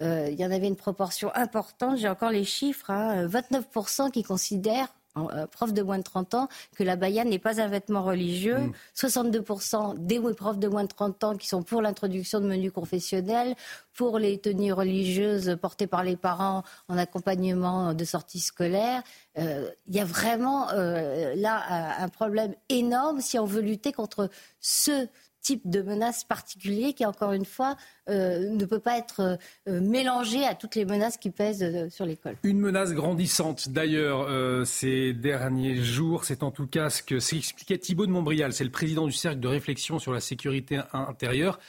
il 0.01 0.33
y 0.33 0.43
en 0.43 0.49
avait 0.49 0.67
une 0.67 0.75
proportion 0.75 1.29
importante, 1.35 1.99
j'ai 1.99 2.09
encore 2.09 2.31
les 2.31 2.43
chiffres, 2.43 2.91
29% 2.91 4.01
hein, 4.01 4.09
qui 4.09 4.23
considèrent 4.23 4.91
euh, 5.17 5.47
prof 5.47 5.73
de 5.73 5.81
moins 5.81 5.97
de 5.97 6.03
30 6.03 6.33
ans, 6.33 6.49
que 6.75 6.83
la 6.83 6.95
baya 6.95 7.23
n'est 7.23 7.39
pas 7.39 7.61
un 7.61 7.67
vêtement 7.67 8.03
religieux. 8.03 8.71
62% 8.95 9.95
mm. 9.95 10.05
des 10.05 10.19
profs 10.33 10.59
de 10.59 10.67
moins 10.67 10.83
de 10.83 10.89
30 10.89 11.23
ans 11.23 11.35
qui 11.37 11.47
sont 11.47 11.63
pour 11.63 11.81
l'introduction 11.81 12.41
de 12.41 12.47
menus 12.47 12.71
confessionnels, 12.71 13.55
pour 13.93 14.19
les 14.19 14.37
tenues 14.39 14.73
religieuses 14.73 15.57
portées 15.61 15.87
par 15.87 16.03
les 16.03 16.17
parents 16.17 16.63
en 16.89 16.97
accompagnement 16.97 17.93
de 17.93 18.03
sorties 18.03 18.39
scolaires. 18.39 19.03
Euh, 19.37 19.69
il 19.87 19.95
y 19.95 19.99
a 19.99 20.05
vraiment 20.05 20.69
euh, 20.71 21.33
là 21.35 21.63
un 21.99 22.09
problème 22.09 22.53
énorme 22.69 23.21
si 23.21 23.39
on 23.39 23.45
veut 23.45 23.61
lutter 23.61 23.93
contre 23.93 24.29
ce 24.59 25.07
type 25.45 25.69
de 25.69 25.83
menace 25.83 26.23
particulier 26.23 26.93
qui, 26.93 27.05
encore 27.05 27.31
une 27.31 27.45
fois, 27.45 27.77
euh, 28.09 28.49
ne 28.49 28.65
peut 28.65 28.79
pas 28.79 28.97
être 28.97 29.37
euh, 29.67 29.79
mélangé 29.79 30.43
à 30.43 30.55
toutes 30.55 30.73
les 30.73 30.85
menaces 30.85 31.17
qui 31.17 31.29
pèsent 31.29 31.61
euh, 31.61 31.87
sur 31.89 32.03
l'école. 32.05 32.35
Une 32.41 32.59
menace 32.59 32.93
grandissante, 32.93 33.69
d'ailleurs, 33.69 34.27
ces 34.65 35.13
derniers 35.13 35.75
jours. 35.75 36.25
C'est 36.25 36.41
en 36.41 36.49
tout 36.49 36.65
cas 36.65 36.89
ce 36.89 37.03
que 37.03 37.19
s'expliquait 37.19 37.77
Thibault 37.77 38.07
de 38.07 38.11
Montbrial. 38.11 38.53
C'est 38.53 38.63
le 38.63 38.71
président 38.71 39.05
du 39.05 39.11
Cercle 39.11 39.39
de 39.39 39.47
réflexion 39.47 39.99
sur 39.99 40.13
la 40.13 40.19
sécurité 40.19 40.81
intérieure. 40.93 41.59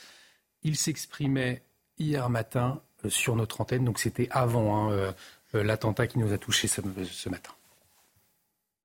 Il 0.62 0.76
s'exprimait 0.76 1.62
hier 1.98 2.30
matin 2.30 2.80
sur 3.08 3.36
notre 3.36 3.60
antenne, 3.60 3.84
donc 3.84 3.98
c'était 3.98 4.28
avant 4.30 4.90
hein, 4.90 5.14
l'attentat 5.52 6.06
qui 6.06 6.18
nous 6.18 6.32
a 6.32 6.38
touchés 6.38 6.68
ce 6.68 7.28
matin 7.28 7.52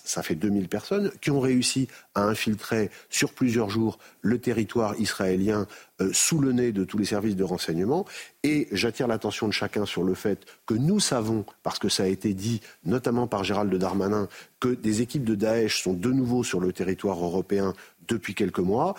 ça 0.04 0.24
fait 0.24 0.36
2000 0.36 0.68
personnes, 0.68 1.12
qui 1.22 1.32
ont 1.32 1.40
réussi 1.40 1.88
à 2.16 2.24
infiltrer 2.24 2.90
sur 3.10 3.34
plusieurs 3.34 3.70
jours 3.70 4.00
le 4.22 4.40
territoire 4.40 5.00
israélien 5.00 5.68
euh, 6.02 6.10
sous 6.14 6.40
le 6.40 6.52
nez 6.52 6.72
de 6.72 6.84
tous 6.84 6.98
les 6.98 7.06
services 7.06 7.36
de 7.36 7.44
renseignement. 7.44 8.06
Et 8.44 8.68
j'attire 8.72 9.08
l'attention 9.08 9.48
de 9.48 9.54
chacun 9.54 9.86
sur 9.86 10.04
le 10.04 10.14
fait 10.14 10.46
que 10.66 10.74
nous 10.74 11.00
savons, 11.00 11.46
parce 11.64 11.80
que 11.80 11.90
ça 11.90 12.04
a 12.04 12.08
été 12.08 12.34
dit 12.34 12.62
notamment 12.86 13.28
par 13.28 13.44
Gérald 13.44 13.74
Darmanin, 13.74 14.28
que 14.60 14.70
des 14.70 15.02
équipes 15.02 15.24
de 15.24 15.36
Daesh 15.36 15.84
sont 15.84 15.94
de 15.94 16.12
nouveau 16.12 16.44
sur 16.44 16.60
le 16.60 16.74
territoire 16.74 17.24
européen 17.24 17.74
depuis 18.08 18.36
quelques 18.36 18.60
mois. 18.60 18.96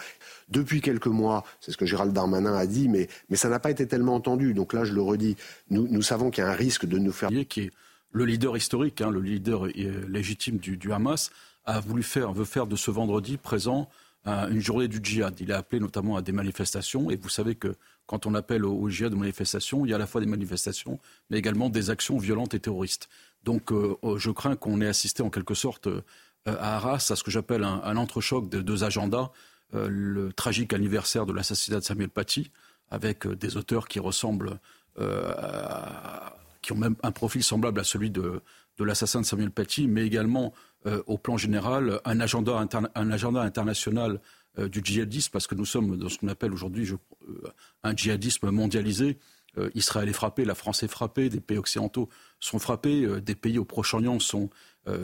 Depuis 0.48 0.80
quelques 0.80 1.06
mois, 1.06 1.44
c'est 1.60 1.72
ce 1.72 1.76
que 1.76 1.86
Gérald 1.86 2.12
Darmanin 2.12 2.54
a 2.54 2.66
dit, 2.66 2.88
mais, 2.88 3.08
mais 3.30 3.36
ça 3.36 3.48
n'a 3.48 3.58
pas 3.58 3.70
été 3.70 3.86
tellement 3.86 4.14
entendu. 4.14 4.54
Donc 4.54 4.72
là, 4.72 4.84
je 4.84 4.92
le 4.92 5.02
redis, 5.02 5.36
nous, 5.70 5.86
nous 5.88 6.02
savons 6.02 6.30
qu'il 6.30 6.44
y 6.44 6.46
a 6.46 6.50
un 6.50 6.54
risque 6.54 6.86
de 6.86 6.98
nous 6.98 7.12
faire 7.12 7.30
le 8.12 8.24
leader 8.24 8.56
historique, 8.56 9.00
hein, 9.00 9.10
le 9.10 9.20
leader 9.20 9.64
euh, 9.64 10.06
légitime 10.08 10.58
du, 10.58 10.92
Hamas, 10.92 11.30
a 11.64 11.80
voulu 11.80 12.02
faire, 12.02 12.32
veut 12.32 12.44
faire 12.44 12.66
de 12.66 12.76
ce 12.76 12.90
vendredi 12.90 13.36
présent 13.36 13.88
euh, 14.26 14.48
une 14.48 14.60
journée 14.60 14.88
du 14.88 15.00
djihad. 15.02 15.40
Il 15.40 15.52
a 15.52 15.58
appelé 15.58 15.80
notamment 15.80 16.16
à 16.16 16.22
des 16.22 16.32
manifestations, 16.32 17.10
et 17.10 17.16
vous 17.16 17.28
savez 17.28 17.54
que 17.54 17.74
quand 18.06 18.26
on 18.26 18.34
appelle 18.34 18.64
au, 18.64 18.88
djihad 18.88 19.12
de 19.12 19.16
manifestations, 19.16 19.84
il 19.84 19.90
y 19.90 19.92
a 19.92 19.96
à 19.96 19.98
la 19.98 20.06
fois 20.06 20.20
des 20.20 20.26
manifestations, 20.26 21.00
mais 21.30 21.38
également 21.38 21.70
des 21.70 21.90
actions 21.90 22.18
violentes 22.18 22.54
et 22.54 22.60
terroristes. 22.60 23.08
Donc 23.44 23.72
euh, 23.72 23.96
oh, 24.02 24.18
je 24.18 24.30
crains 24.30 24.56
qu'on 24.56 24.80
ait 24.80 24.88
assisté 24.88 25.22
en 25.22 25.30
quelque 25.30 25.54
sorte 25.54 25.88
à 26.44 26.76
Arras 26.76 27.08
à 27.10 27.16
ce 27.16 27.22
que 27.22 27.30
j'appelle 27.30 27.62
un, 27.62 27.96
entrechoc 27.96 28.48
de 28.48 28.60
deux 28.60 28.82
agendas. 28.82 29.30
le 29.72 30.32
tragique 30.32 30.72
anniversaire 30.72 31.24
de 31.24 31.32
l'assassinat 31.32 31.78
de 31.78 31.84
Samuel 31.84 32.08
Paty, 32.08 32.50
avec 32.90 33.28
des 33.28 33.56
auteurs 33.56 33.86
qui 33.86 34.00
ressemblent 34.00 34.58
à 34.98 36.36
qui 36.62 36.72
ont 36.72 36.76
même 36.76 36.96
un 37.02 37.12
profil 37.12 37.42
semblable 37.42 37.80
à 37.80 37.84
celui 37.84 38.10
de, 38.10 38.40
l'assassin 38.78 39.20
de 39.20 39.26
Samuel 39.26 39.50
Paty, 39.50 39.86
mais 39.86 40.06
également 40.06 40.52
euh, 40.86 41.02
au 41.06 41.18
plan 41.18 41.36
général 41.36 42.00
un 42.04 42.20
agenda, 42.20 42.66
un 42.94 43.10
agenda 43.10 43.42
international 43.42 44.20
euh, 44.58 44.68
du 44.68 44.80
djihadisme, 44.82 45.30
parce 45.32 45.46
que 45.46 45.54
nous 45.54 45.64
sommes 45.64 45.96
dans 45.96 46.08
ce 46.08 46.18
qu'on 46.18 46.28
appelle 46.28 46.52
aujourd'hui 46.52 46.90
euh, 46.90 47.48
un 47.82 47.94
djihadisme 47.94 48.50
mondialisé, 48.50 49.18
Israël 49.74 50.08
est 50.08 50.14
frappé, 50.14 50.46
la 50.46 50.54
France 50.54 50.82
est 50.82 50.88
frappée, 50.88 51.28
des 51.28 51.40
pays 51.40 51.58
occidentaux 51.58 52.08
sont 52.40 52.58
frappés, 52.58 53.20
des 53.20 53.34
pays 53.34 53.58
au 53.58 53.66
Proche-Orient 53.66 54.18
sont, 54.18 54.48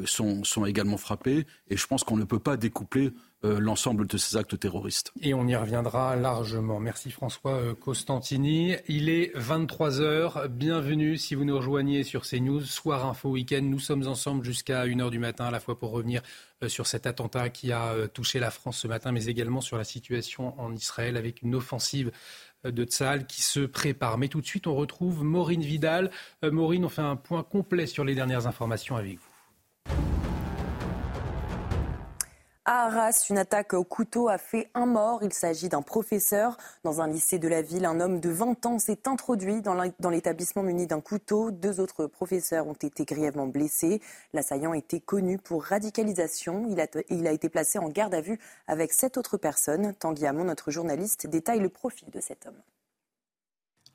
sont, 0.04 0.44
sont, 0.44 0.64
également 0.64 0.96
frappés. 0.96 1.46
Et 1.68 1.76
je 1.76 1.86
pense 1.86 2.04
qu'on 2.04 2.16
ne 2.16 2.24
peut 2.24 2.40
pas 2.40 2.56
découpler 2.56 3.12
euh, 3.44 3.60
l'ensemble 3.60 4.08
de 4.08 4.18
ces 4.18 4.36
actes 4.36 4.58
terroristes. 4.58 5.12
Et 5.22 5.32
on 5.32 5.46
y 5.46 5.54
reviendra 5.54 6.16
largement. 6.16 6.80
Merci 6.80 7.12
François 7.12 7.52
euh, 7.52 7.72
Costantini. 7.72 8.74
Il 8.88 9.08
est 9.08 9.30
23 9.36 10.00
heures. 10.00 10.48
Bienvenue 10.48 11.16
si 11.16 11.36
vous 11.36 11.44
nous 11.44 11.56
rejoignez 11.56 12.02
sur 12.02 12.22
CNews. 12.22 12.62
Soir 12.62 13.06
Info 13.06 13.30
Week-end. 13.30 13.62
Nous 13.62 13.78
sommes 13.78 14.08
ensemble 14.08 14.44
jusqu'à 14.44 14.84
1h 14.84 15.10
du 15.10 15.20
matin, 15.20 15.44
à 15.44 15.50
la 15.52 15.60
fois 15.60 15.78
pour 15.78 15.92
revenir 15.92 16.20
euh, 16.64 16.68
sur 16.68 16.88
cet 16.88 17.06
attentat 17.06 17.48
qui 17.48 17.70
a 17.70 18.08
touché 18.08 18.40
la 18.40 18.50
France 18.50 18.78
ce 18.78 18.88
matin, 18.88 19.12
mais 19.12 19.26
également 19.26 19.60
sur 19.60 19.78
la 19.78 19.84
situation 19.84 20.60
en 20.60 20.74
Israël 20.74 21.16
avec 21.16 21.42
une 21.42 21.54
offensive 21.54 22.10
de 22.64 22.84
Tzal 22.84 23.24
qui 23.28 23.42
se 23.42 23.60
prépare. 23.60 24.18
Mais 24.18 24.26
tout 24.26 24.40
de 24.40 24.46
suite, 24.46 24.66
on 24.66 24.74
retrouve 24.74 25.22
Maureen 25.22 25.62
Vidal. 25.62 26.10
Maureen, 26.42 26.84
on 26.84 26.88
fait 26.88 27.02
un 27.02 27.14
point 27.14 27.44
complet 27.44 27.86
sur 27.86 28.04
les 28.04 28.16
dernières 28.16 28.48
informations 28.48 28.96
avec 28.96 29.18
vous. 29.18 29.27
À 32.70 32.84
Arras, 32.84 33.24
une 33.30 33.38
attaque 33.38 33.72
au 33.72 33.82
couteau 33.82 34.28
a 34.28 34.36
fait 34.36 34.68
un 34.74 34.84
mort. 34.84 35.20
Il 35.22 35.32
s'agit 35.32 35.70
d'un 35.70 35.80
professeur. 35.80 36.58
Dans 36.84 37.00
un 37.00 37.08
lycée 37.08 37.38
de 37.38 37.48
la 37.48 37.62
ville, 37.62 37.86
un 37.86 37.98
homme 37.98 38.20
de 38.20 38.28
20 38.28 38.66
ans 38.66 38.78
s'est 38.78 39.08
introduit 39.08 39.62
dans 39.62 40.10
l'établissement 40.10 40.62
muni 40.62 40.86
d'un 40.86 41.00
couteau. 41.00 41.50
Deux 41.50 41.80
autres 41.80 42.04
professeurs 42.04 42.68
ont 42.68 42.74
été 42.74 43.06
grièvement 43.06 43.46
blessés. 43.46 44.02
L'assaillant 44.34 44.74
était 44.74 45.00
connu 45.00 45.38
pour 45.38 45.64
radicalisation. 45.64 46.66
Il 46.68 46.78
a, 47.26 47.32
été 47.32 47.48
placé 47.48 47.78
en 47.78 47.88
garde 47.88 48.12
à 48.12 48.20
vue 48.20 48.38
avec 48.66 48.92
sept 48.92 49.16
autres 49.16 49.38
personnes. 49.38 49.94
Tanguy 49.94 50.26
Hamon, 50.26 50.44
notre 50.44 50.70
journaliste, 50.70 51.26
détaille 51.26 51.60
le 51.60 51.70
profil 51.70 52.10
de 52.10 52.20
cet 52.20 52.44
homme. 52.44 52.60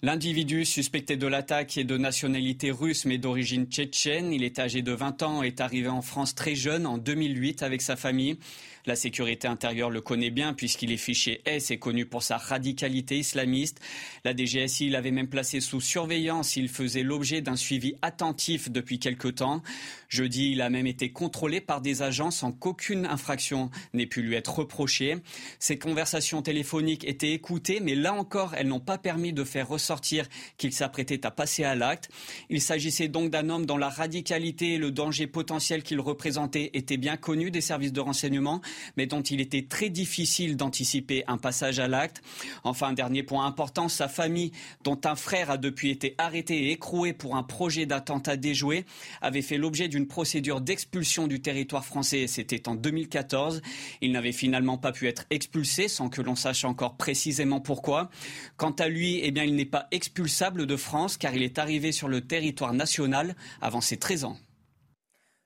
L'individu 0.05 0.65
suspecté 0.65 1.15
de 1.15 1.27
l'attaque 1.27 1.77
est 1.77 1.85
de 1.85 1.95
nationalité 1.95 2.71
russe 2.71 3.05
mais 3.05 3.17
d'origine 3.17 3.67
tchétchène. 3.67 4.33
Il 4.33 4.43
est 4.43 4.59
âgé 4.59 4.81
de 4.81 4.91
20 4.91 5.23
ans 5.23 5.43
et 5.43 5.47
est 5.47 5.61
arrivé 5.61 5.87
en 5.87 6.01
France 6.01 6.35
très 6.35 6.55
jeune 6.55 6.85
en 6.85 6.97
2008 6.97 7.63
avec 7.63 7.81
sa 7.81 7.95
famille. 7.95 8.37
La 8.85 8.97
sécurité 8.97 9.47
intérieure 9.47 9.89
le 9.89 10.01
connaît 10.01 10.29
bien 10.29 10.53
puisqu'il 10.53 10.91
est 10.91 10.97
fiché 10.97 11.41
S 11.45 11.71
et 11.71 11.79
connu 11.79 12.05
pour 12.05 12.21
sa 12.21 12.35
radicalité 12.35 13.17
islamiste. 13.17 13.79
La 14.25 14.35
DGSI 14.35 14.89
l'avait 14.89 15.11
même 15.11 15.29
placé 15.29 15.61
sous 15.61 15.79
surveillance. 15.79 16.57
Il 16.57 16.67
faisait 16.67 17.03
l'objet 17.03 17.39
d'un 17.39 17.55
suivi 17.55 17.95
attentif 18.01 18.69
depuis 18.69 18.99
quelque 18.99 19.29
temps. 19.29 19.63
Jeudi, 20.09 20.51
il 20.51 20.61
a 20.61 20.69
même 20.69 20.85
été 20.85 21.13
contrôlé 21.13 21.61
par 21.61 21.79
des 21.79 22.01
agents 22.01 22.29
sans 22.29 22.51
qu'aucune 22.51 23.05
infraction 23.05 23.71
n'ait 23.93 24.05
pu 24.05 24.21
lui 24.21 24.35
être 24.35 24.53
reprochée. 24.53 25.15
Ses 25.59 25.79
conversations 25.79 26.41
téléphoniques 26.41 27.07
étaient 27.07 27.31
écoutées, 27.31 27.79
mais 27.79 27.95
là 27.95 28.13
encore, 28.13 28.53
elles 28.53 28.67
n'ont 28.67 28.81
pas 28.81 28.97
permis 28.97 29.31
de 29.31 29.45
faire 29.45 29.69
ressortir 29.69 29.92
qu'il 30.01 30.73
s'apprêtait 30.73 31.25
à 31.25 31.31
passer 31.31 31.63
à 31.63 31.75
l'acte. 31.75 32.09
Il 32.49 32.61
s'agissait 32.61 33.07
donc 33.07 33.29
d'un 33.29 33.49
homme 33.49 33.65
dont 33.65 33.77
la 33.77 33.89
radicalité 33.89 34.73
et 34.73 34.77
le 34.77 34.91
danger 34.91 35.27
potentiel 35.27 35.83
qu'il 35.83 35.99
représentait 35.99 36.71
étaient 36.73 36.97
bien 36.97 37.17
connus 37.17 37.51
des 37.51 37.61
services 37.61 37.93
de 37.93 38.01
renseignement 38.01 38.61
mais 38.97 39.05
dont 39.05 39.21
il 39.21 39.41
était 39.41 39.63
très 39.63 39.89
difficile 39.89 40.55
d'anticiper 40.57 41.23
un 41.27 41.37
passage 41.37 41.79
à 41.79 41.87
l'acte. 41.87 42.21
Enfin, 42.63 42.93
dernier 42.93 43.23
point 43.23 43.45
important, 43.45 43.87
sa 43.89 44.07
famille, 44.07 44.51
dont 44.83 44.99
un 45.05 45.15
frère 45.15 45.49
a 45.51 45.57
depuis 45.57 45.89
été 45.89 46.15
arrêté 46.17 46.65
et 46.65 46.71
écroué 46.71 47.13
pour 47.13 47.35
un 47.35 47.43
projet 47.43 47.85
d'attentat 47.85 48.37
déjoué, 48.37 48.85
avait 49.21 49.41
fait 49.41 49.57
l'objet 49.57 49.87
d'une 49.87 50.07
procédure 50.07 50.61
d'expulsion 50.61 51.27
du 51.27 51.41
territoire 51.41 51.85
français. 51.85 52.27
C'était 52.27 52.67
en 52.67 52.75
2014. 52.75 53.61
Il 54.01 54.11
n'avait 54.11 54.31
finalement 54.31 54.77
pas 54.77 54.91
pu 54.91 55.07
être 55.07 55.25
expulsé 55.29 55.87
sans 55.87 56.09
que 56.09 56.21
l'on 56.21 56.35
sache 56.35 56.65
encore 56.65 56.95
précisément 56.97 57.59
pourquoi. 57.59 58.09
Quant 58.57 58.71
à 58.71 58.87
lui, 58.87 59.19
eh 59.23 59.31
bien, 59.31 59.43
il 59.43 59.55
n'est 59.55 59.65
pas 59.65 59.82
expulsable 59.91 60.65
de 60.65 60.75
France 60.75 61.17
car 61.17 61.33
il 61.33 61.43
est 61.43 61.59
arrivé 61.59 61.91
sur 61.91 62.07
le 62.07 62.21
territoire 62.21 62.73
national 62.73 63.35
avant 63.61 63.81
ses 63.81 63.97
13 63.97 64.25
ans 64.25 64.37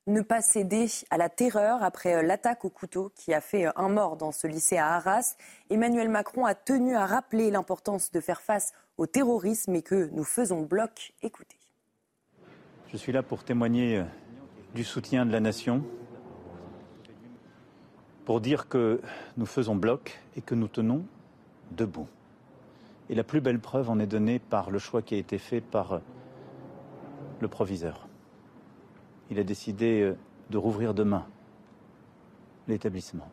ne 0.08 0.22
pas 0.22 0.42
céder 0.42 0.88
à 1.10 1.18
la 1.18 1.30
terreur 1.30 1.84
après 1.84 2.16
euh, 2.16 2.22
l'attaque 2.22 2.66
au 2.66 2.70
couteau 2.70 3.12
qui 3.16 3.34
a 3.34 3.42
fait 3.42 3.68
euh, 3.68 3.72
un 3.76 3.90
mort 3.90 4.16
dans 4.16 4.32
ce 4.32 4.48
lycée 4.48 4.78
à 4.78 4.96
Arras. 4.96 5.36
Emmanuel 5.70 6.10
Macron 6.10 6.46
a 6.46 6.56
tenu 6.56 6.96
à 6.96 7.06
rappeler 7.06 7.52
l'importance 7.52 8.12
de 8.12 8.22
faire 8.22 8.42
face 8.42 8.74
au 8.98 9.06
terrorisme 9.06 9.76
et 9.76 9.82
que 9.82 10.10
nous 10.14 10.24
faisons 10.24 10.62
bloc. 10.62 11.14
Écoutez. 11.22 11.58
Je 12.92 12.98
suis 12.98 13.12
là 13.12 13.22
pour 13.22 13.44
témoigner 13.44 13.98
euh, 13.98 14.04
du 14.74 14.86
soutien 14.86 15.26
de 15.26 15.32
la 15.32 15.42
nation, 15.42 15.84
pour 18.26 18.40
dire 18.40 18.70
que 18.70 19.02
nous 19.36 19.46
faisons 19.46 19.76
bloc 19.76 20.20
et 20.38 20.42
que 20.42 20.56
nous 20.56 20.70
tenons 20.70 21.06
debout. 21.72 22.08
Et 23.10 23.16
la 23.16 23.24
plus 23.24 23.41
belle 23.41 23.60
preuve 23.60 23.89
en 23.89 23.99
est 23.99 24.08
donnée 24.08 24.39
par 24.39 24.70
le 24.70 24.80
choix 24.80 25.01
qui 25.01 25.16
a 25.16 25.18
été 25.18 25.38
fait 25.38 25.62
par 25.62 26.01
le 27.39 27.47
proviseur 27.47 28.08
il 29.30 29.39
a 29.39 29.43
décidé 29.43 30.01
euh, 30.01 30.18
de 30.49 30.58
rouvrir 30.58 30.93
demain 30.93 31.26
l'établissement. 32.68 33.30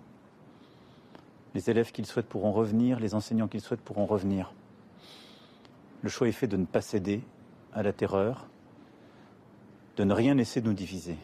Les 1.55 1.71
élèves 1.71 1.93
qu'il 1.93 2.07
souhaite 2.07 2.27
pourront 2.27 2.53
revenir, 2.53 2.99
les 2.99 3.15
enseignants 3.15 3.49
qu'il 3.49 3.61
souhaite 3.61 3.81
pourront 3.81 4.07
revenir. 4.07 4.53
Le 6.03 6.09
choix 6.09 6.29
est 6.29 6.33
fait 6.33 6.47
de 6.47 6.57
ne 6.57 6.67
pas 6.67 6.81
céder 6.81 7.23
à 7.73 7.83
la 7.83 7.93
terreur, 7.93 8.49
de 9.97 10.05
ne 10.05 10.13
rien 10.13 10.35
laisser 10.35 10.61
nous 10.61 10.73
diviser. 10.73 11.17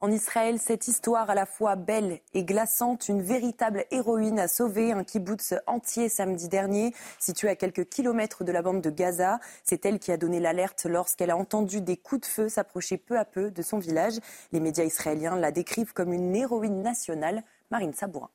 En 0.00 0.10
Israël, 0.10 0.58
cette 0.58 0.86
histoire 0.86 1.30
à 1.30 1.34
la 1.34 1.46
fois 1.46 1.76
belle 1.76 2.20
et 2.34 2.44
glaçante, 2.44 3.08
une 3.08 3.22
véritable 3.22 3.86
héroïne 3.90 4.38
a 4.38 4.48
sauvé 4.48 4.92
un 4.92 5.02
kibbutz 5.02 5.54
entier 5.66 6.08
samedi 6.08 6.48
dernier, 6.48 6.92
situé 7.18 7.48
à 7.48 7.56
quelques 7.56 7.88
kilomètres 7.88 8.44
de 8.44 8.52
la 8.52 8.60
bande 8.60 8.82
de 8.82 8.90
Gaza. 8.90 9.40
C'est 9.62 9.86
elle 9.86 9.98
qui 9.98 10.12
a 10.12 10.18
donné 10.18 10.40
l'alerte 10.40 10.84
lorsqu'elle 10.84 11.30
a 11.30 11.36
entendu 11.36 11.80
des 11.80 11.96
coups 11.96 12.22
de 12.22 12.26
feu 12.26 12.48
s'approcher 12.48 12.98
peu 12.98 13.18
à 13.18 13.24
peu 13.24 13.50
de 13.50 13.62
son 13.62 13.78
village. 13.78 14.18
Les 14.52 14.60
médias 14.60 14.84
israéliens 14.84 15.36
la 15.36 15.52
décrivent 15.52 15.94
comme 15.94 16.12
une 16.12 16.36
héroïne 16.36 16.82
nationale. 16.82 17.42
Marine 17.70 17.94
Sabourin. 17.94 18.30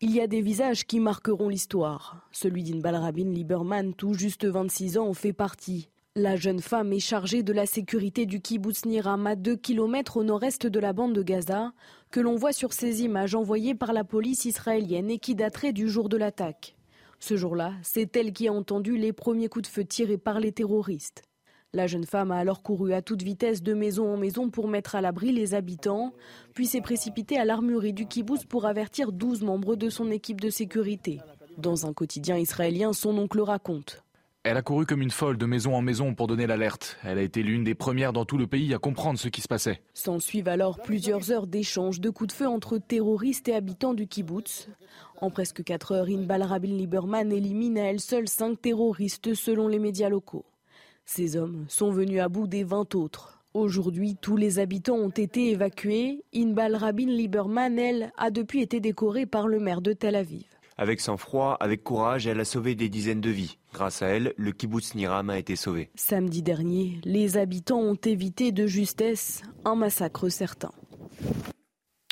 Il 0.00 0.10
y 0.10 0.20
a 0.20 0.26
des 0.26 0.42
visages 0.42 0.86
qui 0.86 1.00
marqueront 1.00 1.48
l'histoire. 1.48 2.28
Celui 2.30 2.62
d'Inbal 2.62 2.96
Rabin 2.96 3.30
Lieberman, 3.30 3.94
tout 3.94 4.14
juste 4.14 4.44
26 4.44 4.98
ans, 4.98 5.08
en 5.08 5.14
fait 5.14 5.32
partie. 5.32 5.88
La 6.16 6.36
jeune 6.36 6.60
femme 6.60 6.92
est 6.92 7.00
chargée 7.00 7.42
de 7.42 7.52
la 7.52 7.66
sécurité 7.66 8.24
du 8.24 8.40
kibbutz 8.40 8.84
Niram 8.84 9.26
à 9.26 9.34
2 9.34 9.56
km 9.56 10.18
au 10.18 10.22
nord-est 10.22 10.64
de 10.64 10.78
la 10.78 10.92
bande 10.92 11.12
de 11.12 11.24
Gaza, 11.24 11.72
que 12.12 12.20
l'on 12.20 12.36
voit 12.36 12.52
sur 12.52 12.72
ces 12.72 13.02
images 13.02 13.34
envoyées 13.34 13.74
par 13.74 13.92
la 13.92 14.04
police 14.04 14.44
israélienne 14.44 15.10
et 15.10 15.18
qui 15.18 15.34
dateraient 15.34 15.72
du 15.72 15.88
jour 15.88 16.08
de 16.08 16.16
l'attaque. 16.16 16.76
Ce 17.18 17.36
jour-là, 17.36 17.72
c'est 17.82 18.16
elle 18.16 18.32
qui 18.32 18.46
a 18.46 18.52
entendu 18.52 18.96
les 18.96 19.12
premiers 19.12 19.48
coups 19.48 19.68
de 19.68 19.74
feu 19.74 19.84
tirés 19.84 20.16
par 20.16 20.38
les 20.38 20.52
terroristes. 20.52 21.24
La 21.72 21.88
jeune 21.88 22.06
femme 22.06 22.30
a 22.30 22.36
alors 22.36 22.62
couru 22.62 22.92
à 22.92 23.02
toute 23.02 23.22
vitesse 23.22 23.60
de 23.60 23.74
maison 23.74 24.14
en 24.14 24.16
maison 24.16 24.50
pour 24.50 24.68
mettre 24.68 24.94
à 24.94 25.00
l'abri 25.00 25.32
les 25.32 25.54
habitants, 25.54 26.12
puis 26.54 26.66
s'est 26.66 26.80
précipitée 26.80 27.38
à 27.38 27.44
l'armurerie 27.44 27.92
du 27.92 28.06
kibbutz 28.06 28.44
pour 28.44 28.66
avertir 28.66 29.10
12 29.10 29.42
membres 29.42 29.74
de 29.74 29.90
son 29.90 30.12
équipe 30.12 30.40
de 30.40 30.50
sécurité. 30.50 31.18
Dans 31.58 31.86
un 31.86 31.92
quotidien 31.92 32.38
israélien, 32.38 32.92
son 32.92 33.18
oncle 33.18 33.40
raconte. 33.40 34.03
Elle 34.46 34.58
a 34.58 34.62
couru 34.62 34.84
comme 34.84 35.00
une 35.00 35.10
folle 35.10 35.38
de 35.38 35.46
maison 35.46 35.74
en 35.74 35.80
maison 35.80 36.12
pour 36.14 36.26
donner 36.26 36.46
l'alerte. 36.46 36.98
Elle 37.02 37.16
a 37.16 37.22
été 37.22 37.42
l'une 37.42 37.64
des 37.64 37.74
premières 37.74 38.12
dans 38.12 38.26
tout 38.26 38.36
le 38.36 38.46
pays 38.46 38.74
à 38.74 38.78
comprendre 38.78 39.18
ce 39.18 39.28
qui 39.30 39.40
se 39.40 39.48
passait. 39.48 39.80
S'en 39.94 40.18
suivent 40.18 40.48
alors 40.48 40.82
plusieurs 40.82 41.30
heures 41.30 41.46
d'échanges 41.46 41.98
de 41.98 42.10
coups 42.10 42.28
de 42.28 42.32
feu 42.34 42.46
entre 42.46 42.76
terroristes 42.76 43.48
et 43.48 43.54
habitants 43.54 43.94
du 43.94 44.06
kibbutz. 44.06 44.68
En 45.22 45.30
presque 45.30 45.64
4 45.64 45.92
heures, 45.92 46.08
Inbal 46.10 46.42
Rabin 46.42 46.76
Lieberman 46.76 47.32
élimine 47.32 47.78
à 47.78 47.84
elle 47.84 48.00
seule 48.00 48.28
5 48.28 48.60
terroristes 48.60 49.32
selon 49.32 49.66
les 49.66 49.78
médias 49.78 50.10
locaux. 50.10 50.44
Ces 51.06 51.38
hommes 51.38 51.64
sont 51.68 51.90
venus 51.90 52.20
à 52.20 52.28
bout 52.28 52.46
des 52.46 52.64
20 52.64 52.94
autres. 52.96 53.40
Aujourd'hui, 53.54 54.14
tous 54.20 54.36
les 54.36 54.58
habitants 54.58 54.96
ont 54.96 55.08
été 55.08 55.52
évacués. 55.52 56.22
Inbal 56.34 56.76
Rabin 56.76 57.06
Lieberman, 57.06 57.78
elle, 57.78 58.12
a 58.18 58.30
depuis 58.30 58.60
été 58.60 58.80
décorée 58.80 59.24
par 59.24 59.48
le 59.48 59.58
maire 59.58 59.80
de 59.80 59.94
Tel 59.94 60.16
Aviv. 60.16 60.44
Avec 60.76 61.00
sang-froid, 61.00 61.56
avec 61.60 61.84
courage, 61.84 62.26
elle 62.26 62.40
a 62.40 62.44
sauvé 62.44 62.74
des 62.74 62.88
dizaines 62.88 63.20
de 63.20 63.30
vies. 63.30 63.58
Grâce 63.72 64.02
à 64.02 64.08
elle, 64.08 64.34
le 64.36 64.50
kibbutz 64.50 64.96
Niram 64.96 65.30
a 65.30 65.38
été 65.38 65.54
sauvé. 65.54 65.90
Samedi 65.94 66.42
dernier, 66.42 67.00
les 67.04 67.36
habitants 67.36 67.80
ont 67.80 67.94
évité 67.94 68.50
de 68.50 68.66
justesse 68.66 69.42
un 69.64 69.76
massacre 69.76 70.28
certain. 70.28 70.72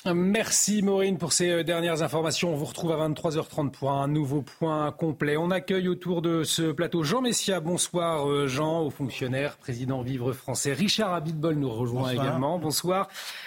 Merci 0.05 0.83
Maureen 0.83 1.17
pour 1.17 1.33
ces 1.33 1.49
euh, 1.49 1.63
dernières 1.63 2.03
informations. 2.03 2.53
On 2.53 2.57
vous 2.57 2.65
retrouve 2.65 2.91
à 2.91 3.09
23h30 3.09 3.71
pour 3.71 3.93
un 3.93 4.09
nouveau 4.09 4.43
point 4.43 4.91
complet. 4.91 5.37
On 5.37 5.53
accueille 5.53 5.87
autour 5.87 6.23
de 6.23 6.43
ce 6.43 6.73
plateau 6.73 7.05
Jean 7.05 7.21
Messia. 7.21 7.61
Bonsoir 7.61 8.29
euh, 8.29 8.49
Jean, 8.49 8.81
au 8.81 8.91
fonctionnaire, 8.91 9.59
président 9.59 10.03
Vivre 10.03 10.33
Français. 10.33 10.73
Richard 10.73 11.15
Abitbol 11.15 11.55
nous 11.55 11.71
rejoint 11.71 12.11
également. 12.11 12.59
Bonsoir. 12.59 13.07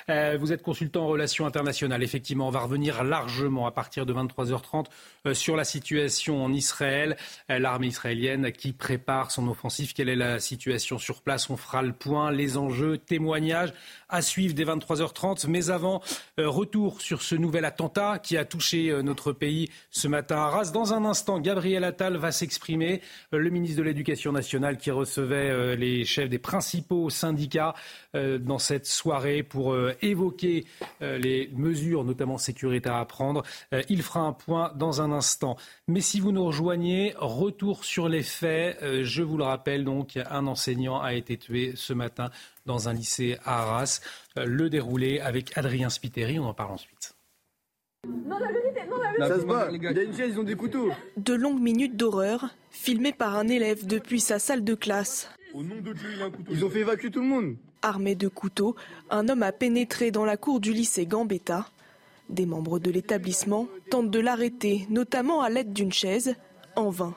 Euh, 0.10 0.38
vous 0.39 0.53
êtes 0.53 0.62
consultant 0.62 1.03
en 1.03 1.08
relations 1.08 1.45
internationales. 1.45 2.03
Effectivement, 2.03 2.47
on 2.47 2.51
va 2.51 2.62
revenir 2.62 3.03
largement 3.03 3.68
à 3.68 3.72
partir 3.72 4.06
de 4.06 4.14
23h30 4.14 4.86
sur 5.34 5.58
la 5.58 5.66
situation 5.66 6.41
en 6.41 6.53
Israël. 6.53 7.18
L'armée 7.49 7.88
israélienne 7.88 8.51
qui 8.53 8.72
prépare 8.72 9.32
son 9.32 9.47
offensive. 9.49 9.93
Quelle 9.93 10.08
est 10.08 10.16
la 10.16 10.39
situation 10.39 10.99
sur 10.99 11.22
place? 11.22 11.49
On 11.49 11.58
fera 11.58 11.82
le 11.82 11.91
point, 11.91 12.32
les 12.32 12.58
enjeux, 12.58 12.97
témoignages 12.97 13.74
à 14.10 14.22
suivre 14.22 14.53
dès 14.53 14.66
23h30. 14.66 15.47
Mais 15.47 15.70
avant, 15.70 16.01
retour 16.38 17.01
sur 17.01 17.22
ce 17.22 17.36
nouvel 17.36 17.66
attentat 17.66 18.20
qui 18.20 18.38
a 18.38 18.45
touché 18.45 18.91
notre 19.03 19.32
pays 19.32 19.70
ce 19.91 20.08
matin 20.08 20.38
à 20.38 20.45
Arras. 20.45 20.72
Dans 20.72 20.93
un 20.93 21.06
instant, 21.06 21.39
Gabriel 21.39 21.84
Attal 21.84 22.18
va 22.18 22.32
s'exprimer, 22.32 23.01
le 23.32 23.49
ministre 23.49 23.78
de 23.78 23.84
l'Éducation 23.84 24.32
nationale 24.32 24.78
qui 24.78 24.91
recevait 24.91 25.76
les 25.76 26.06
chefs 26.06 26.30
des 26.30 26.39
principaux 26.39 27.10
syndicats 27.10 27.74
dans 28.14 28.60
cette 28.60 28.86
soirée 28.86 29.43
pour 29.43 29.76
évoquer 30.01 30.66
les 31.01 31.49
mesures, 31.53 32.03
notamment 32.03 32.38
sécuritaires 32.38 32.95
à 32.95 33.06
prendre. 33.06 33.43
Il 33.89 34.01
fera 34.01 34.22
un 34.22 34.34
point 34.34 34.72
dans 34.76 35.01
un 35.01 35.12
instant. 35.12 35.58
Mais 35.88 36.01
si 36.01 36.20
vous 36.20 36.32
nous 36.32 36.45
rejoignez, 36.45 37.14
retour 37.18 37.86
sur 37.86 38.10
les 38.10 38.24
faits. 38.24 38.78
Je 39.03 39.24
vous 39.24 39.38
le 39.38 39.43
rappelle 39.43 39.84
donc, 39.84 40.18
un 40.30 40.47
enseignant 40.47 41.01
a 41.01 41.14
été 41.14 41.38
tué 41.38 41.74
ce 41.76 41.93
matin 41.93 42.30
dans 42.66 42.89
un 42.89 42.93
lycée 42.93 43.38
à 43.45 43.61
Arras. 43.61 44.01
Euh, 44.38 44.45
le 44.45 44.70
déroulé 44.70 45.20
avec 45.20 45.57
Adrien 45.57 45.89
Spiteri, 45.89 46.39
on 46.39 46.45
en 46.45 46.53
parle 46.53 46.72
ensuite. 46.72 47.16
Ça 49.18 49.39
se 49.39 49.45
bat, 49.45 49.70
il 49.72 49.82
y 49.82 49.88
a 49.88 50.03
une 50.03 50.16
chaise, 50.16 50.32
ils 50.34 50.39
ont 50.39 50.43
des 50.43 50.55
couteaux. 50.55 50.91
De 51.18 51.34
longues 51.34 51.61
minutes 51.61 51.95
d'horreur, 51.95 52.49
filmées 52.70 53.13
par 53.13 53.36
un 53.36 53.47
élève 53.47 53.86
depuis 53.86 54.20
sa 54.20 54.39
salle 54.39 54.63
de 54.63 54.76
classe. 54.76 55.30
Au 55.53 55.63
nom 55.63 55.76
de 55.82 55.93
Dieu, 55.93 56.09
il 56.16 56.22
a 56.22 56.26
un 56.26 56.32
couteau. 56.32 56.51
Ils 56.51 56.66
ont 56.66 56.70
fait 56.70 56.82
évacuer 56.82 57.09
tout 57.09 57.22
le 57.22 57.28
monde. 57.28 57.55
Armé 57.82 58.16
de 58.16 58.28
couteaux, 58.28 58.76
un 59.09 59.30
homme 59.30 59.43
a 59.43 59.51
pénétré 59.51 60.11
dans 60.11 60.26
la 60.26 60.38
cour 60.38 60.59
du 60.59 60.74
lycée 60.74 61.05
Gambetta. 61.05 61.70
Des 62.30 62.45
membres 62.45 62.80
de 62.80 62.91
l'établissement 62.91 63.68
tentent 63.89 64.11
de 64.11 64.20
l'arrêter, 64.20 64.86
notamment 64.89 65.41
à 65.41 65.49
l'aide 65.49 65.72
d'une 65.72 65.93
chaise, 65.93 66.36
en 66.76 66.89
vain. 66.89 67.16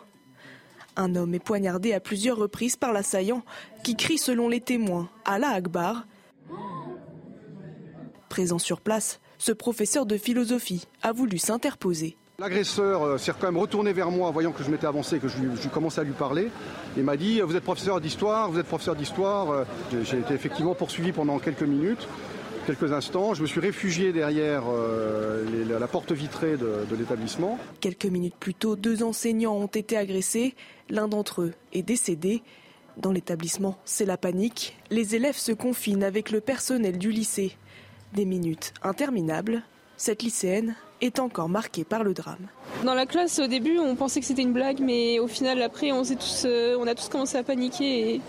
Un 1.01 1.15
homme 1.15 1.33
est 1.33 1.39
poignardé 1.39 1.93
à 1.93 2.01
plusieurs 2.01 2.37
reprises 2.37 2.75
par 2.75 2.93
l'assaillant, 2.93 3.43
qui 3.85 3.95
crie 3.95 4.19
selon 4.19 4.49
les 4.49 4.61
témoins 4.61 5.09
Allah 5.25 5.51
Akbar. 5.51 6.09
Présent 8.29 8.59
sur 8.59 8.81
place, 8.81 9.21
ce 9.39 9.53
professeur 9.53 10.07
de 10.07 10.17
philosophie 10.17 10.87
a 11.03 11.13
voulu 11.13 11.39
s'interposer. 11.39 12.17
L'agresseur 12.41 13.03
euh, 13.05 13.17
s'est 13.17 13.33
quand 13.33 13.47
même 13.47 13.59
retourné 13.59 13.93
vers 13.93 14.11
moi, 14.11 14.33
voyant 14.33 14.51
que 14.51 14.65
je 14.65 14.71
m'étais 14.71 14.89
avancé, 14.89 15.21
que 15.21 15.29
je, 15.29 15.69
commençais 15.69 16.01
à 16.01 16.05
lui 16.05 16.13
parler. 16.13 16.51
Il 16.97 17.05
m'a 17.05 17.17
dit 17.17 17.41
Vous 17.43 17.55
êtes 17.55 17.63
professeur 17.63 18.01
d'histoire, 18.01 18.51
vous 18.51 18.59
êtes 18.59 18.67
professeur 18.67 18.97
d'histoire. 18.97 19.51
Euh, 19.51 19.65
j'ai 20.03 20.19
été 20.19 20.35
effectivement 20.35 20.75
poursuivi 20.75 21.13
pendant 21.13 21.39
quelques 21.39 21.63
minutes 21.63 22.09
quelques 22.69 22.93
instants. 22.93 23.33
Je 23.33 23.41
me 23.41 23.47
suis 23.47 23.61
réfugié 23.61 24.13
derrière 24.13 24.65
euh, 24.69 25.65
la 25.67 25.87
porte 25.87 26.13
vitrée 26.13 26.59
de, 26.59 26.85
de 26.89 26.97
l'établissement. 26.97 27.59
Quelques 27.81 28.05
minutes 28.05 28.35
plus 28.39 28.53
tôt, 28.53 28.77
deux 28.77 29.03
enseignants 29.03 29.57
ont 29.57 29.67
été 29.69 29.97
agressés. 29.97 30.55
L'un 30.91 31.09
d'entre 31.09 31.41
eux 31.43 31.55
est 31.73 31.83
décédé. 31.83 32.43
Dans 32.99 33.11
l'établissement, 33.11 33.79
c'est 33.87 34.05
la 34.05 34.19
panique. 34.19 34.77
Les 34.91 35.15
élèves 35.15 35.39
se 35.39 35.53
confinent 35.53 36.05
avec 36.05 36.31
le 36.31 36.43
personnel 36.43 36.99
du 36.99 37.11
lycée. 37.11 37.57
Des 38.13 38.27
minutes 38.27 38.75
interminables. 38.83 39.63
Cette 39.97 40.23
lycéenne 40.23 40.75
est 41.01 41.21
encore 41.21 41.49
marquée 41.49 41.85
par 41.85 42.05
le 42.05 42.13
drame. 42.13 42.49
Dans 42.85 42.95
la 42.95 43.07
classe, 43.07 43.39
au 43.39 43.47
début, 43.47 43.79
on 43.79 43.97
pensait 43.97 44.21
que 44.21 44.27
c'était 44.27 44.43
une 44.43 44.53
blague, 44.53 44.81
mais 44.81 45.21
au 45.21 45.27
final, 45.27 45.63
après, 45.63 45.91
on, 45.91 46.03
tous, 46.03 46.43
euh, 46.45 46.77
on 46.79 46.87
a 46.87 46.95
tous 46.95 47.09
commencé 47.09 47.39
à 47.39 47.43
paniquer 47.43 48.17
et, 48.17 48.21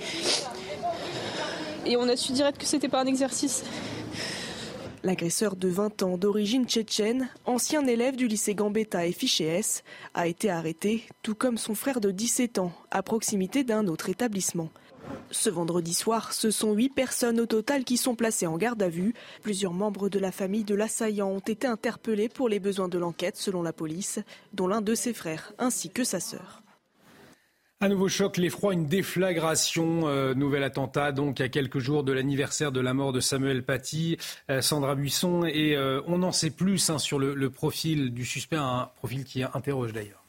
et 1.86 1.98
on 1.98 2.08
a 2.08 2.16
su 2.16 2.32
direct 2.32 2.58
que 2.58 2.66
c'était 2.66 2.88
pas 2.88 3.02
un 3.02 3.06
exercice. 3.06 3.66
L'agresseur 5.02 5.56
de 5.56 5.70
20 5.70 6.04
ans 6.04 6.18
d'origine 6.18 6.66
tchétchène, 6.66 7.30
ancien 7.46 7.88
élève 7.88 8.18
du 8.18 8.28
lycée 8.28 8.54
Gambetta 8.54 9.06
et 9.06 9.14
fiché 9.14 9.62
a 10.14 10.28
été 10.28 10.50
arrêté, 10.50 11.04
tout 11.24 11.36
comme 11.36 11.58
son 11.58 11.74
frère 11.74 12.02
de 12.02 12.12
17 12.12 12.60
ans, 12.60 12.74
à 12.92 13.02
proximité 13.02 13.64
d'un 13.64 13.88
autre 13.88 14.10
établissement. 14.10 14.70
Ce 15.32 15.50
vendredi 15.50 15.94
soir, 15.94 16.34
ce 16.34 16.52
sont 16.52 16.74
huit 16.74 16.90
personnes 16.90 17.40
au 17.40 17.46
total 17.46 17.86
qui 17.86 17.96
sont 17.96 18.16
placées 18.16 18.46
en 18.46 18.58
garde 18.58 18.84
à 18.84 18.90
vue. 18.90 19.14
Plusieurs 19.42 19.74
membres 19.74 20.10
de 20.10 20.20
la 20.20 20.34
famille 20.34 20.66
de 20.66 20.76
l'assaillant 20.76 21.30
ont 21.30 21.40
été 21.40 21.66
interpellés 21.66 22.28
pour 22.28 22.50
les 22.50 22.60
besoins 22.60 22.90
de 22.90 22.98
l'enquête, 22.98 23.38
selon 23.38 23.62
la 23.62 23.72
police, 23.72 24.20
dont 24.52 24.68
l'un 24.68 24.82
de 24.82 24.96
ses 24.96 25.14
frères 25.14 25.54
ainsi 25.60 25.90
que 25.90 26.04
sa 26.04 26.20
sœur. 26.20 26.62
Un 27.82 27.88
nouveau 27.88 28.10
choc, 28.10 28.36
l'effroi, 28.36 28.74
une 28.74 28.88
déflagration. 28.88 30.10
Euh, 30.10 30.34
nouvel 30.34 30.64
attentat, 30.64 31.14
donc, 31.14 31.40
à 31.40 31.48
quelques 31.48 31.80
jours 31.80 32.04
de 32.04 32.12
l'anniversaire 32.12 32.74
de 32.74 32.82
la 32.82 32.94
mort 32.94 33.14
de 33.14 33.22
Samuel 33.22 33.64
Paty, 33.64 34.18
euh, 34.50 34.62
Sandra 34.62 34.96
Buisson. 34.96 35.46
Et 35.46 35.78
euh, 35.78 36.02
on 36.06 36.22
en 36.24 36.34
sait 36.34 36.50
plus 36.50 36.90
hein, 36.90 37.00
sur 37.00 37.20
le, 37.20 37.50
profil 37.50 38.14
du 38.14 38.26
suspect, 38.26 38.58
un 38.58 38.90
profil 38.98 39.24
qui 39.24 39.44
interroge 39.44 39.94
d'ailleurs. 39.94 40.26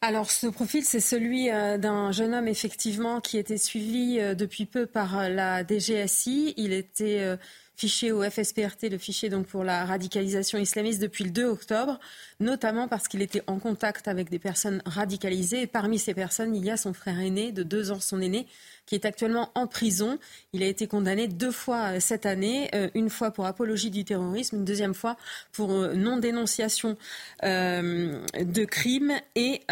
Alors 0.00 0.30
ce 0.30 0.46
profil, 0.46 0.84
c'est 0.84 1.00
celui 1.00 1.46
d'un 1.48 2.12
jeune 2.12 2.34
homme 2.34 2.46
effectivement 2.46 3.20
qui 3.20 3.38
était 3.38 3.56
suivi 3.56 4.20
depuis 4.36 4.66
peu 4.66 4.86
par 4.86 5.28
la 5.28 5.64
DGSI. 5.66 6.54
Il 6.56 6.72
était 6.72 7.36
fiché 7.76 8.10
au 8.10 8.22
FSPRT, 8.22 8.88
le 8.90 8.98
fichier 8.98 9.28
donc 9.28 9.46
pour 9.46 9.62
la 9.62 9.84
radicalisation 9.84 10.58
islamiste 10.58 11.00
depuis 11.00 11.24
le 11.24 11.30
2 11.30 11.44
octobre, 11.44 12.00
notamment 12.40 12.88
parce 12.88 13.08
qu'il 13.08 13.22
était 13.22 13.42
en 13.46 13.58
contact 13.58 14.08
avec 14.08 14.30
des 14.30 14.38
personnes 14.38 14.82
radicalisées. 14.84 15.66
Parmi 15.66 15.98
ces 15.98 16.14
personnes, 16.14 16.54
il 16.54 16.64
y 16.64 16.70
a 16.70 16.76
son 16.76 16.92
frère 16.92 17.18
aîné, 17.18 17.52
de 17.52 17.62
deux 17.62 17.90
ans 17.90 18.00
son 18.00 18.20
aîné, 18.20 18.46
qui 18.86 18.94
est 18.94 19.04
actuellement 19.04 19.50
en 19.54 19.66
prison. 19.66 20.18
Il 20.52 20.62
a 20.62 20.66
été 20.66 20.86
condamné 20.86 21.28
deux 21.28 21.50
fois 21.50 21.94
euh, 21.94 22.00
cette 22.00 22.24
année, 22.24 22.70
euh, 22.74 22.88
une 22.94 23.10
fois 23.10 23.30
pour 23.32 23.46
apologie 23.46 23.90
du 23.90 24.04
terrorisme, 24.04 24.56
une 24.56 24.64
deuxième 24.64 24.94
fois 24.94 25.16
pour 25.52 25.72
euh, 25.72 25.94
non-dénonciation 25.94 26.96
de 27.42 28.64
crimes 28.64 29.12
et 29.34 29.62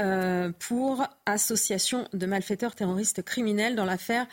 pour 0.59 1.07
association 1.27 2.09
de 2.13 2.27
malfaiteurs 2.27 2.75
terroristes 2.75 3.23
criminels 3.23 3.77
dans 3.77 3.85
l'affaire 3.85 4.27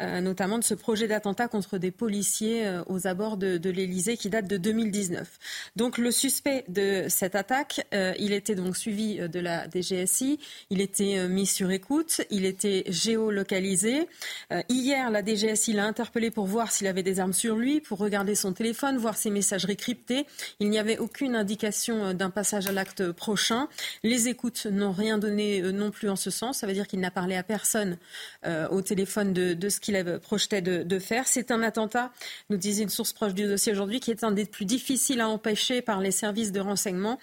notamment 0.00 0.58
de 0.58 0.64
ce 0.64 0.74
projet 0.74 1.08
d'attentat 1.08 1.48
contre 1.48 1.78
des 1.78 1.90
policiers 1.90 2.80
aux 2.86 3.06
abords 3.06 3.36
de, 3.36 3.58
de 3.58 3.70
l'Élysée 3.70 4.16
qui 4.16 4.30
date 4.30 4.46
de 4.46 4.56
2019. 4.56 5.38
Donc 5.76 5.98
le 5.98 6.10
suspect 6.10 6.64
de 6.68 7.06
cette 7.08 7.34
attaque, 7.34 7.77
il 7.92 8.32
était 8.32 8.54
donc 8.54 8.76
suivi 8.76 9.18
de 9.18 9.40
la 9.40 9.68
DGSI, 9.68 10.38
il 10.70 10.80
était 10.80 11.28
mis 11.28 11.46
sur 11.46 11.70
écoute, 11.70 12.20
il 12.30 12.44
était 12.44 12.84
géolocalisé. 12.88 14.08
Euh, 14.52 14.62
hier, 14.68 15.10
la 15.10 15.24
DGSI 15.24 15.72
l'a 15.72 15.84
interpellé 15.84 16.30
pour 16.30 16.46
voir 16.46 16.70
s'il 16.72 16.86
avait 16.86 17.02
des 17.02 17.20
armes 17.20 17.32
sur 17.32 17.56
lui, 17.56 17.80
pour 17.80 17.98
regarder 17.98 18.34
son 18.34 18.52
téléphone, 18.52 18.96
voir 18.96 19.16
ses 19.16 19.30
messageries 19.30 19.76
cryptées. 19.76 20.26
Il 20.60 20.70
n'y 20.70 20.78
avait 20.78 20.98
aucune 20.98 21.34
indication 21.34 22.06
euh, 22.06 22.12
d'un 22.12 22.30
passage 22.30 22.66
à 22.66 22.72
l'acte 22.72 23.12
prochain. 23.12 23.68
Les 24.02 24.28
écoutes 24.28 24.66
n'ont 24.66 24.92
rien 24.92 25.18
donné 25.18 25.62
euh, 25.62 25.72
non 25.72 25.90
plus 25.90 26.08
en 26.08 26.16
ce 26.16 26.30
sens. 26.30 26.58
Ça 26.58 26.66
veut 26.66 26.72
dire 26.72 26.86
qu'il 26.86 27.00
n'a 27.00 27.10
parlé 27.10 27.36
à 27.36 27.42
personne 27.42 27.98
au 28.70 28.82
téléphone 28.82 29.32
de, 29.32 29.68
ce 29.68 29.80
qu'il 29.80 29.98
projeté 30.22 30.60
de, 30.60 30.82
de 30.82 30.98
faire. 30.98 31.26
C'est 31.26 31.50
un 31.50 31.62
attentat, 31.62 32.12
nous 32.50 32.56
disait 32.56 32.82
une 32.82 32.88
source 32.88 33.12
proche 33.12 33.34
du 33.34 33.46
dossier 33.46 33.72
aujourd'hui, 33.72 34.00
qui 34.00 34.10
est 34.10 34.24
un 34.24 34.30
des 34.30 34.44
plus 34.44 34.64
difficiles 34.64 35.20
à 35.20 35.28
empêcher 35.28 35.82
par 35.82 36.00
les 36.00 36.10
services 36.10 36.52
de 36.52 36.60
renseignement. 36.60 37.18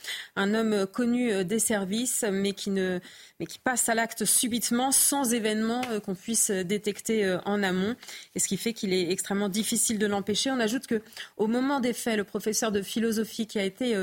Homme 0.54 0.86
connu 0.88 1.43
des 1.46 1.60
services, 1.60 2.26
mais 2.32 2.54
qui 2.54 2.70
ne 2.70 3.00
mais 3.40 3.46
qui 3.46 3.60
passe 3.60 3.90
à 3.90 3.96
l'acte 3.96 4.24
subitement 4.26 4.92
sans 4.92 5.34
événement 5.34 5.82
euh, 5.92 6.00
qu'on 6.00 6.16
puisse 6.16 6.50
euh, 6.52 6.64
détecter 6.64 7.26
euh, 7.26 7.38
en 7.46 7.64
amont. 7.64 7.96
Et 8.36 8.40
ce 8.40 8.48
qui 8.48 8.58
fait 8.58 8.74
qu'il 8.74 8.94
est 8.94 9.12
extrêmement 9.12 9.50
difficile 9.50 10.00
de 10.00 10.06
l'empêcher. 10.06 10.52
On 10.52 10.60
ajoute 10.60 10.88
que 10.88 11.02
au 11.38 11.48
moment 11.48 11.80
des 11.80 11.94
faits, 11.94 12.18
le 12.18 12.24
professeur 12.24 12.72
de 12.72 12.82
philosophie 12.82 13.48
qui 13.48 13.60
a 13.60 13.64
été 13.64 13.96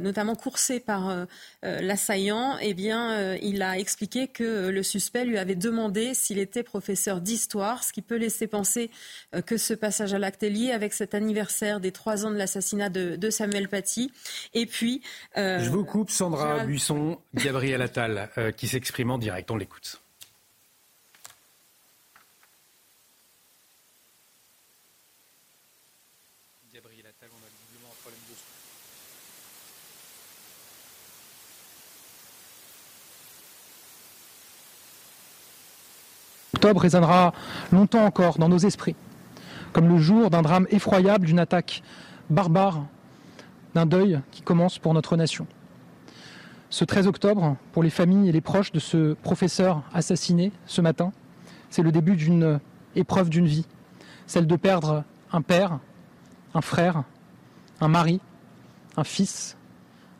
notamment 0.00 0.34
coursé 0.34 0.80
par 0.80 1.26
l'assaillant, 1.62 2.56
eh 2.60 2.74
bien, 2.74 3.34
il 3.36 3.62
a 3.62 3.78
expliqué 3.78 4.28
que 4.28 4.68
le 4.68 4.82
suspect 4.82 5.24
lui 5.24 5.38
avait 5.38 5.54
demandé 5.54 6.14
s'il 6.14 6.38
était 6.38 6.62
professeur 6.62 7.20
d'histoire, 7.20 7.84
ce 7.84 7.92
qui 7.92 8.02
peut 8.02 8.16
laisser 8.16 8.46
penser 8.46 8.90
que 9.46 9.56
ce 9.56 9.74
passage 9.74 10.14
à 10.14 10.18
l'acte 10.18 10.42
est 10.42 10.50
lié 10.50 10.72
avec 10.72 10.92
cet 10.92 11.14
anniversaire 11.14 11.80
des 11.80 11.92
trois 11.92 12.26
ans 12.26 12.30
de 12.30 12.36
l'assassinat 12.36 12.88
de, 12.88 13.30
Samuel 13.30 13.68
Paty. 13.68 14.12
Et 14.54 14.66
puis, 14.66 15.02
je 15.36 15.68
vous 15.68 15.84
coupe, 15.84 16.10
Sandra 16.10 16.64
Buisson, 16.64 17.18
Gabriel 17.34 17.82
Attal, 17.82 18.30
qui 18.56 18.65
s'exprime 18.68 19.10
en 19.10 19.18
direct. 19.18 19.50
On 19.50 19.56
l'écoute. 19.56 20.00
Octobre 36.54 36.80
résonnera 36.80 37.34
longtemps 37.70 38.06
encore 38.06 38.38
dans 38.38 38.48
nos 38.48 38.58
esprits, 38.58 38.96
comme 39.74 39.88
le 39.88 39.98
jour 39.98 40.30
d'un 40.30 40.40
drame 40.40 40.66
effroyable, 40.70 41.26
d'une 41.26 41.38
attaque 41.38 41.82
barbare, 42.30 42.86
d'un 43.74 43.84
deuil 43.84 44.20
qui 44.30 44.40
commence 44.40 44.78
pour 44.78 44.94
notre 44.94 45.16
nation. 45.18 45.46
Ce 46.68 46.84
13 46.84 47.06
octobre, 47.06 47.56
pour 47.72 47.82
les 47.82 47.90
familles 47.90 48.28
et 48.28 48.32
les 48.32 48.40
proches 48.40 48.72
de 48.72 48.80
ce 48.80 49.14
professeur 49.14 49.82
assassiné 49.94 50.50
ce 50.66 50.80
matin, 50.80 51.12
c'est 51.70 51.82
le 51.82 51.92
début 51.92 52.16
d'une 52.16 52.58
épreuve 52.96 53.30
d'une 53.30 53.46
vie, 53.46 53.66
celle 54.26 54.46
de 54.46 54.56
perdre 54.56 55.04
un 55.32 55.42
père, 55.42 55.78
un 56.54 56.60
frère, 56.60 57.04
un 57.80 57.88
mari, 57.88 58.20
un 58.96 59.04
fils, 59.04 59.56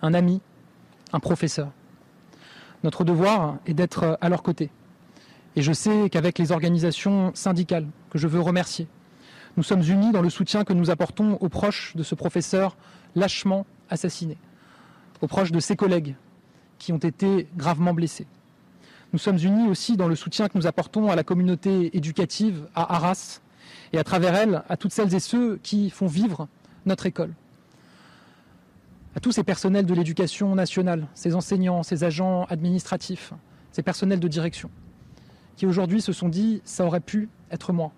un 0.03 0.15
ami, 0.15 0.41
un 1.13 1.19
professeur. 1.19 1.71
Notre 2.85 3.03
devoir 3.03 3.57
est 3.67 3.75
d'être 3.75 4.17
à 4.21 4.29
leur 4.29 4.43
côté. 4.43 4.71
Et 5.57 5.63
je 5.63 5.73
sais 5.73 6.11
qu'avec 6.11 6.39
les 6.39 6.53
organisations 6.53 7.33
syndicales, 7.35 7.87
que 8.11 8.19
je 8.19 8.29
veux 8.29 8.41
remercier, 8.41 8.87
Nous 9.57 9.63
sommes 9.63 9.83
unis 9.83 10.13
dans 10.13 10.21
le 10.21 10.29
soutien 10.29 10.65
que 10.65 10.75
nous 10.75 10.91
apportons 10.91 11.39
aux 11.41 11.49
proches 11.49 11.97
de 11.97 12.03
ce 12.03 12.15
professeur 12.15 12.77
lâchement 13.15 13.65
assassiné, 13.89 14.37
aux 15.23 15.29
proches 15.29 15.51
de 15.51 15.61
ses 15.61 15.77
collègues 15.77 16.15
qui 16.79 16.93
ont 16.93 16.99
été 16.99 17.49
gravement 17.57 17.95
blessés. 17.95 18.27
Nous 19.13 19.19
sommes 19.19 19.39
unis 19.39 19.69
aussi 19.69 19.97
dans 19.97 20.09
le 20.09 20.17
soutien 20.17 20.49
que 20.49 20.59
nous 20.59 20.67
apportons 20.67 21.11
à 21.11 21.17
la 21.17 21.25
communauté 21.25 21.97
éducative 21.97 22.69
à 22.75 22.97
Arras 22.97 23.41
et 23.93 23.99
à 23.99 24.05
travers 24.05 24.35
elle 24.35 24.63
à 24.69 24.77
toutes 24.77 24.93
celles 24.93 25.15
et 25.15 25.21
ceux 25.21 25.59
qui 25.63 25.91
font 25.91 26.07
vivre 26.07 26.49
notre 26.85 27.07
école. 27.07 27.33
À 29.15 29.21
tous 29.21 29.33
ces 29.33 29.45
personnels 29.45 29.87
de 29.87 29.95
l'éducation 29.95 30.55
nationale, 30.55 31.07
ces 31.15 31.35
enseignants, 31.35 31.83
ces 31.83 32.05
agents 32.05 32.45
administratifs, 32.51 33.33
ces 33.73 33.83
personnels 33.83 34.21
de 34.21 34.29
direction, 34.29 34.71
qui 35.57 35.67
aujourd'hui 35.67 36.03
se 36.03 36.13
sont 36.13 36.29
dit 36.29 36.61
ça 36.65 36.85
aurait 36.85 37.01
pu 37.01 37.29
être 37.51 37.73
moi. 37.73 37.93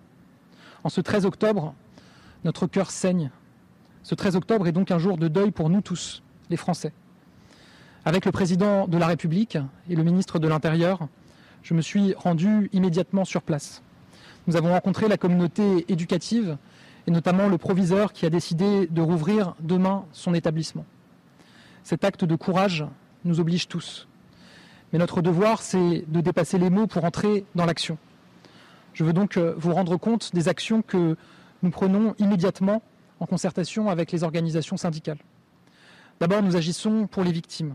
En 0.84 0.88
ce 0.88 1.00
13 1.00 1.26
octobre, 1.26 1.74
notre 2.44 2.66
cœur 2.66 2.90
saigne. 2.90 3.30
Ce 4.04 4.14
13 4.14 4.36
octobre 4.36 4.68
est 4.68 4.72
donc 4.72 4.90
un 4.90 4.98
jour 4.98 5.18
de 5.18 5.26
deuil 5.26 5.50
pour 5.50 5.70
nous 5.70 5.80
tous, 5.80 6.22
les 6.50 6.56
Français. 6.56 6.92
Avec 8.04 8.24
le 8.24 8.32
président 8.32 8.86
de 8.86 8.96
la 8.96 9.06
République 9.06 9.58
et 9.90 9.96
le 9.96 10.02
ministre 10.02 10.38
de 10.38 10.48
l'Intérieur, 10.48 11.08
je 11.62 11.74
me 11.74 11.82
suis 11.82 12.14
rendu 12.14 12.70
immédiatement 12.72 13.24
sur 13.24 13.42
place. 13.42 13.82
Nous 14.46 14.56
avons 14.56 14.70
rencontré 14.70 15.08
la 15.08 15.16
communauté 15.16 15.84
éducative 15.88 16.56
et 17.06 17.10
notamment 17.10 17.48
le 17.48 17.58
proviseur 17.58 18.12
qui 18.12 18.24
a 18.24 18.30
décidé 18.30 18.86
de 18.86 19.02
rouvrir 19.02 19.54
demain 19.60 20.04
son 20.12 20.32
établissement. 20.32 20.86
Cet 21.82 22.04
acte 22.04 22.24
de 22.24 22.36
courage 22.36 22.84
nous 23.24 23.40
oblige 23.40 23.68
tous. 23.68 24.08
Mais 24.92 24.98
notre 24.98 25.20
devoir, 25.20 25.60
c'est 25.60 26.04
de 26.06 26.20
dépasser 26.20 26.58
les 26.58 26.70
mots 26.70 26.86
pour 26.86 27.04
entrer 27.04 27.44
dans 27.54 27.66
l'action. 27.66 27.98
Je 28.94 29.04
veux 29.04 29.12
donc 29.12 29.36
euh, 29.36 29.54
vous 29.58 29.74
rendre 29.74 29.96
compte 29.96 30.34
des 30.34 30.48
actions 30.48 30.82
que 30.82 31.16
nous 31.62 31.70
prenons 31.70 32.14
immédiatement 32.18 32.82
en 33.20 33.26
concertation 33.26 33.90
avec 33.90 34.12
les 34.12 34.22
organisations 34.22 34.76
syndicales. 34.76 35.18
D'abord, 36.20 36.42
nous 36.42 36.56
agissons 36.56 37.06
pour 37.06 37.22
les 37.22 37.32
victimes. 37.32 37.74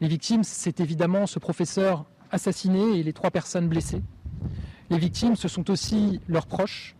Les 0.00 0.08
victimes, 0.08 0.44
c'est 0.44 0.80
évidemment 0.80 1.26
ce 1.26 1.38
professeur 1.38 2.04
assassiné 2.30 2.98
et 2.98 3.02
les 3.02 3.12
trois 3.12 3.30
personnes 3.30 3.68
blessées. 3.68 4.02
Les 4.90 4.98
victimes, 4.98 5.34
ce 5.34 5.48
sont 5.48 5.70
aussi 5.70 6.20
leurs 6.28 6.46
proches. 6.46 6.94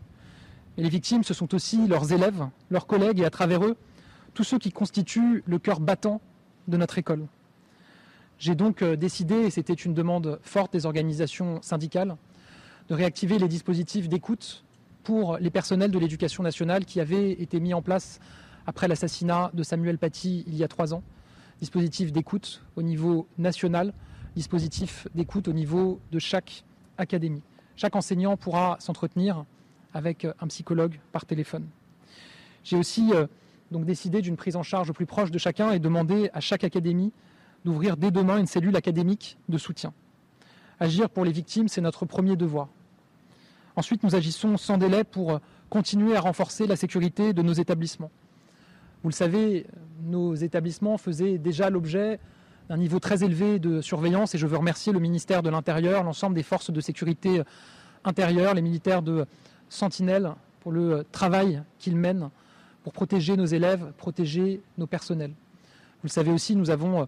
Et 0.77 0.83
les 0.83 0.89
victimes, 0.89 1.23
ce 1.23 1.33
sont 1.33 1.53
aussi 1.55 1.87
leurs 1.87 2.11
élèves, 2.11 2.47
leurs 2.69 2.87
collègues 2.87 3.19
et 3.19 3.25
à 3.25 3.29
travers 3.29 3.63
eux, 3.65 3.77
tous 4.33 4.43
ceux 4.43 4.59
qui 4.59 4.71
constituent 4.71 5.43
le 5.45 5.59
cœur 5.59 5.79
battant 5.79 6.21
de 6.67 6.77
notre 6.77 6.97
école. 6.97 7.25
J'ai 8.37 8.55
donc 8.55 8.81
euh, 8.81 8.95
décidé, 8.95 9.35
et 9.35 9.49
c'était 9.49 9.73
une 9.73 9.93
demande 9.93 10.39
forte 10.43 10.71
des 10.71 10.85
organisations 10.85 11.61
syndicales, 11.61 12.15
de 12.87 12.95
réactiver 12.95 13.37
les 13.39 13.47
dispositifs 13.47 14.07
d'écoute 14.07 14.63
pour 15.03 15.37
les 15.37 15.49
personnels 15.49 15.91
de 15.91 15.99
l'éducation 15.99 16.43
nationale 16.43 16.85
qui 16.85 16.99
avaient 16.99 17.31
été 17.31 17.59
mis 17.59 17.73
en 17.73 17.81
place 17.81 18.19
après 18.65 18.87
l'assassinat 18.87 19.51
de 19.53 19.63
Samuel 19.63 19.97
Paty 19.97 20.43
il 20.47 20.55
y 20.55 20.63
a 20.63 20.67
trois 20.67 20.93
ans. 20.93 21.03
Dispositif 21.59 22.11
d'écoute 22.11 22.61
au 22.75 22.81
niveau 22.81 23.27
national, 23.37 23.93
dispositif 24.35 25.07
d'écoute 25.13 25.47
au 25.47 25.53
niveau 25.53 25.99
de 26.11 26.19
chaque 26.19 26.63
académie. 26.97 27.41
Chaque 27.75 27.95
enseignant 27.95 28.37
pourra 28.37 28.77
s'entretenir 28.79 29.45
avec 29.93 30.25
un 30.39 30.47
psychologue 30.47 30.99
par 31.11 31.25
téléphone. 31.25 31.67
J'ai 32.63 32.77
aussi 32.77 33.11
euh, 33.13 33.27
donc 33.71 33.85
décider 33.85 34.21
d'une 34.21 34.37
prise 34.37 34.55
en 34.55 34.63
charge 34.63 34.89
au 34.89 34.93
plus 34.93 35.05
proche 35.05 35.31
de 35.31 35.37
chacun 35.37 35.71
et 35.71 35.79
demander 35.79 36.29
à 36.33 36.39
chaque 36.39 36.63
académie 36.63 37.11
d'ouvrir 37.65 37.97
dès 37.97 38.11
demain 38.11 38.37
une 38.37 38.47
cellule 38.47 38.75
académique 38.75 39.37
de 39.49 39.57
soutien. 39.57 39.93
Agir 40.79 41.09
pour 41.09 41.25
les 41.25 41.31
victimes, 41.31 41.67
c'est 41.67 41.81
notre 41.81 42.05
premier 42.05 42.35
devoir. 42.35 42.69
Ensuite, 43.75 44.03
nous 44.03 44.15
agissons 44.15 44.57
sans 44.57 44.77
délai 44.77 45.03
pour 45.03 45.39
continuer 45.69 46.15
à 46.15 46.21
renforcer 46.21 46.67
la 46.67 46.75
sécurité 46.75 47.33
de 47.33 47.41
nos 47.41 47.53
établissements. 47.53 48.11
Vous 49.03 49.09
le 49.09 49.13
savez, 49.13 49.65
nos 50.03 50.35
établissements 50.35 50.97
faisaient 50.97 51.37
déjà 51.37 51.69
l'objet 51.69 52.19
d'un 52.67 52.77
niveau 52.77 52.99
très 52.99 53.23
élevé 53.23 53.57
de 53.57 53.81
surveillance 53.81 54.35
et 54.35 54.37
je 54.37 54.45
veux 54.45 54.57
remercier 54.57 54.91
le 54.91 54.99
ministère 54.99 55.41
de 55.41 55.49
l'Intérieur, 55.49 56.03
l'ensemble 56.03 56.35
des 56.35 56.43
forces 56.43 56.69
de 56.71 56.81
sécurité 56.81 57.41
intérieure, 58.03 58.53
les 58.53 58.61
militaires 58.61 59.01
de 59.01 59.25
Sentinelle 59.69 60.33
pour 60.59 60.71
le 60.71 61.05
travail 61.11 61.63
qu'ils 61.77 61.95
mènent 61.95 62.29
pour 62.83 62.93
protéger 62.93 63.37
nos 63.37 63.45
élèves, 63.45 63.93
protéger 63.97 64.61
nos 64.77 64.87
personnels. 64.87 65.31
Vous 65.31 66.07
le 66.07 66.09
savez 66.09 66.31
aussi, 66.31 66.55
nous 66.55 66.69
avons 66.69 67.01
euh, 67.01 67.05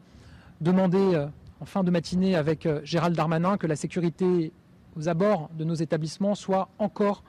demandé 0.60 0.98
euh, 0.98 1.28
en 1.60 1.66
fin 1.66 1.84
de 1.84 1.92
matinée 1.92 2.36
avec 2.36 2.66
euh, 2.66 2.82
Gérald 2.84 3.16
Darmanin 3.16 3.58
que 3.58 3.68
la 3.68 3.76
sécurité 3.76 4.52
aux 4.98 5.08
abords 5.08 5.50
de 5.58 5.64
nos 5.64 5.74
établissements 5.74 6.36
soit 6.36 6.70
encore 6.78 7.24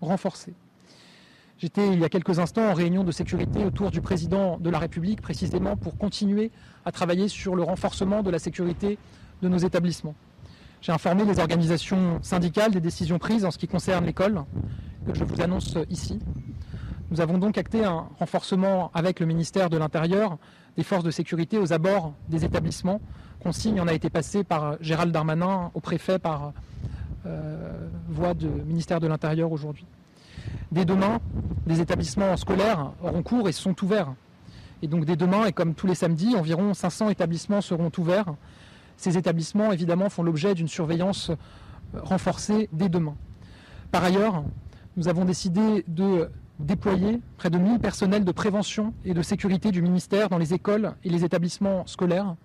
renforcée. 0.00 0.54
J'étais 1.62 1.92
il 1.92 2.00
y 2.00 2.04
a 2.04 2.08
quelques 2.08 2.40
instants 2.40 2.70
en 2.70 2.74
réunion 2.74 3.04
de 3.04 3.12
sécurité 3.12 3.64
autour 3.64 3.92
du 3.92 4.00
président 4.00 4.58
de 4.58 4.68
la 4.68 4.80
République, 4.80 5.20
précisément 5.20 5.76
pour 5.76 5.96
continuer 5.96 6.50
à 6.84 6.90
travailler 6.90 7.28
sur 7.28 7.54
le 7.54 7.62
renforcement 7.62 8.24
de 8.24 8.30
la 8.30 8.40
sécurité 8.40 8.98
de 9.42 9.48
nos 9.48 9.58
établissements. 9.58 10.16
J'ai 10.80 10.90
informé 10.90 11.24
les 11.24 11.38
organisations 11.38 12.18
syndicales 12.20 12.72
des 12.72 12.80
décisions 12.80 13.20
prises 13.20 13.44
en 13.44 13.52
ce 13.52 13.58
qui 13.58 13.68
concerne 13.68 14.04
l'école, 14.04 14.42
que 15.06 15.14
je 15.14 15.22
vous 15.22 15.40
annonce 15.40 15.78
ici. 15.88 16.18
Nous 17.12 17.20
avons 17.20 17.38
donc 17.38 17.56
acté 17.56 17.84
un 17.84 18.08
renforcement 18.18 18.90
avec 18.92 19.20
le 19.20 19.26
ministère 19.26 19.70
de 19.70 19.76
l'Intérieur 19.76 20.38
des 20.76 20.82
forces 20.82 21.04
de 21.04 21.12
sécurité 21.12 21.58
aux 21.58 21.72
abords 21.72 22.12
des 22.28 22.44
établissements. 22.44 23.00
Consigne 23.38 23.80
en 23.80 23.86
a 23.86 23.92
été 23.92 24.10
passée 24.10 24.42
par 24.42 24.78
Gérald 24.80 25.12
Darmanin 25.12 25.70
au 25.74 25.80
préfet 25.80 26.18
par 26.18 26.54
euh, 27.24 27.86
voie 28.08 28.34
du 28.34 28.48
ministère 28.48 28.98
de 28.98 29.06
l'Intérieur 29.06 29.52
aujourd'hui. 29.52 29.86
Dès 30.70 30.84
demain, 30.84 31.20
des 31.66 31.80
établissements 31.80 32.36
scolaires 32.36 32.92
auront 33.02 33.22
cours 33.22 33.48
et 33.48 33.52
sont 33.52 33.74
ouverts. 33.84 34.14
Et 34.82 34.88
donc 34.88 35.04
dès 35.04 35.16
demain, 35.16 35.46
et 35.46 35.52
comme 35.52 35.74
tous 35.74 35.86
les 35.86 35.94
samedis, 35.94 36.34
environ 36.34 36.74
500 36.74 37.10
établissements 37.10 37.60
seront 37.60 37.92
ouverts. 37.98 38.34
Ces 38.96 39.16
établissements, 39.18 39.72
évidemment, 39.72 40.08
font 40.08 40.22
l'objet 40.22 40.54
d'une 40.54 40.68
surveillance 40.68 41.30
renforcée 41.94 42.68
dès 42.72 42.88
demain. 42.88 43.14
Par 43.90 44.02
ailleurs, 44.02 44.44
nous 44.96 45.08
avons 45.08 45.24
décidé 45.24 45.84
de 45.88 46.30
déployer 46.58 47.20
près 47.36 47.50
de 47.50 47.58
1000 47.58 47.78
personnels 47.78 48.24
de 48.24 48.32
prévention 48.32 48.94
et 49.04 49.14
de 49.14 49.22
sécurité 49.22 49.70
du 49.70 49.82
ministère 49.82 50.28
dans 50.28 50.38
les 50.38 50.54
écoles 50.54 50.94
et 51.04 51.10
les 51.10 51.24
établissements 51.24 51.86
scolaires. 51.86 52.36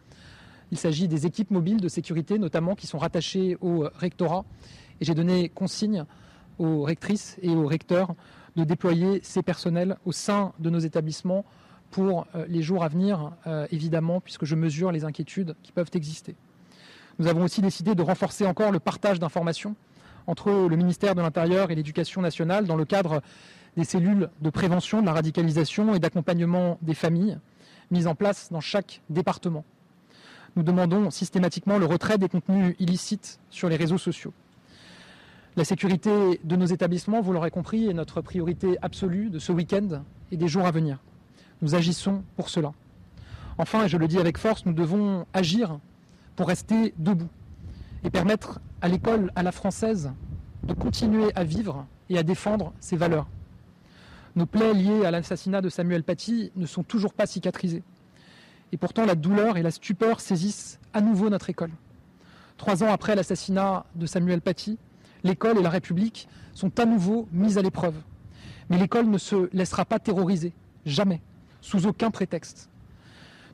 Il 0.71 0.77
s'agit 0.77 1.07
des 1.07 1.25
équipes 1.25 1.51
mobiles 1.51 1.79
de 1.79 1.87
sécurité 1.87 2.39
notamment 2.39 2.75
qui 2.75 2.87
sont 2.87 2.97
rattachées 2.97 3.57
au 3.61 3.87
rectorat. 3.95 4.43
Et 4.99 5.05
j'ai 5.05 5.13
donné 5.13 5.49
consigne 5.49 6.05
aux 6.59 6.83
rectrices 6.83 7.37
et 7.41 7.49
aux 7.49 7.65
recteurs 7.65 8.15
de 8.55 8.63
déployer 8.63 9.19
ces 9.23 9.43
personnels 9.43 9.97
au 10.05 10.11
sein 10.11 10.53
de 10.59 10.69
nos 10.69 10.79
établissements 10.79 11.45
pour 11.91 12.27
euh, 12.35 12.45
les 12.49 12.61
jours 12.61 12.83
à 12.83 12.87
venir, 12.87 13.31
euh, 13.45 13.67
évidemment, 13.71 14.19
puisque 14.19 14.45
je 14.45 14.55
mesure 14.55 14.91
les 14.91 15.05
inquiétudes 15.05 15.55
qui 15.63 15.71
peuvent 15.71 15.91
exister. 15.93 16.35
Nous 17.19 17.27
avons 17.27 17.43
aussi 17.43 17.61
décidé 17.61 17.95
de 17.95 18.01
renforcer 18.01 18.45
encore 18.45 18.71
le 18.71 18.79
partage 18.79 19.19
d'informations 19.19 19.75
entre 20.27 20.51
le 20.51 20.75
ministère 20.75 21.15
de 21.15 21.21
l'Intérieur 21.21 21.71
et 21.71 21.75
l'Éducation 21.75 22.21
nationale 22.21 22.65
dans 22.65 22.75
le 22.75 22.85
cadre 22.85 23.21
des 23.77 23.85
cellules 23.85 24.29
de 24.41 24.49
prévention 24.49 25.01
de 25.01 25.05
la 25.05 25.13
radicalisation 25.13 25.95
et 25.95 25.99
d'accompagnement 25.99 26.77
des 26.81 26.93
familles 26.93 27.37
mises 27.91 28.07
en 28.07 28.15
place 28.15 28.51
dans 28.51 28.59
chaque 28.59 29.01
département. 29.09 29.63
Nous 30.55 30.63
demandons 30.63 31.11
systématiquement 31.11 31.77
le 31.77 31.85
retrait 31.85 32.17
des 32.17 32.27
contenus 32.27 32.75
illicites 32.79 33.39
sur 33.49 33.69
les 33.69 33.75
réseaux 33.75 33.97
sociaux. 33.97 34.33
La 35.57 35.65
sécurité 35.65 36.39
de 36.43 36.55
nos 36.55 36.67
établissements, 36.67 37.19
vous 37.19 37.33
l'aurez 37.33 37.49
compris, 37.49 37.87
est 37.87 37.93
notre 37.93 38.21
priorité 38.21 38.77
absolue 38.83 39.31
de 39.31 39.39
ce 39.39 39.51
week-end 39.51 40.03
et 40.31 40.37
des 40.37 40.47
jours 40.47 40.67
à 40.67 40.71
venir. 40.71 40.99
Nous 41.63 41.73
agissons 41.73 42.21
pour 42.35 42.49
cela. 42.49 42.73
Enfin, 43.57 43.83
et 43.83 43.89
je 43.89 43.97
le 43.97 44.07
dis 44.07 44.19
avec 44.19 44.37
force, 44.37 44.67
nous 44.67 44.73
devons 44.73 45.25
agir 45.33 45.79
pour 46.35 46.47
rester 46.47 46.93
debout 46.99 47.29
et 48.03 48.11
permettre 48.11 48.59
à 48.81 48.87
l'école, 48.87 49.31
à 49.35 49.41
la 49.41 49.51
française, 49.51 50.11
de 50.61 50.73
continuer 50.75 51.31
à 51.33 51.43
vivre 51.43 51.87
et 52.11 52.19
à 52.19 52.23
défendre 52.23 52.71
ses 52.79 52.95
valeurs. 52.95 53.27
Nos 54.35 54.45
plaies 54.45 54.75
liées 54.75 55.05
à 55.05 55.09
l'assassinat 55.09 55.61
de 55.61 55.69
Samuel 55.69 56.03
Paty 56.03 56.51
ne 56.55 56.67
sont 56.67 56.83
toujours 56.83 57.15
pas 57.15 57.25
cicatrisées. 57.25 57.81
Et 58.73 58.77
pourtant, 58.77 59.07
la 59.07 59.15
douleur 59.15 59.57
et 59.57 59.63
la 59.63 59.71
stupeur 59.71 60.21
saisissent 60.21 60.79
à 60.93 61.01
nouveau 61.01 61.31
notre 61.31 61.49
école. 61.49 61.71
Trois 62.57 62.83
ans 62.83 62.91
après 62.91 63.15
l'assassinat 63.15 63.87
de 63.95 64.05
Samuel 64.05 64.41
Paty, 64.41 64.77
l'école 65.27 65.59
et 65.59 65.61
la 65.61 65.69
République 65.69 66.27
sont 66.53 66.79
à 66.79 66.85
nouveau 66.85 67.27
mises 67.31 67.57
à 67.57 67.61
l'épreuve. 67.61 67.95
Mais 68.69 68.77
l'école 68.77 69.07
ne 69.07 69.17
se 69.17 69.49
laissera 69.53 69.85
pas 69.85 69.99
terroriser, 69.99 70.53
jamais, 70.85 71.21
sous 71.61 71.85
aucun 71.85 72.09
prétexte. 72.09 72.69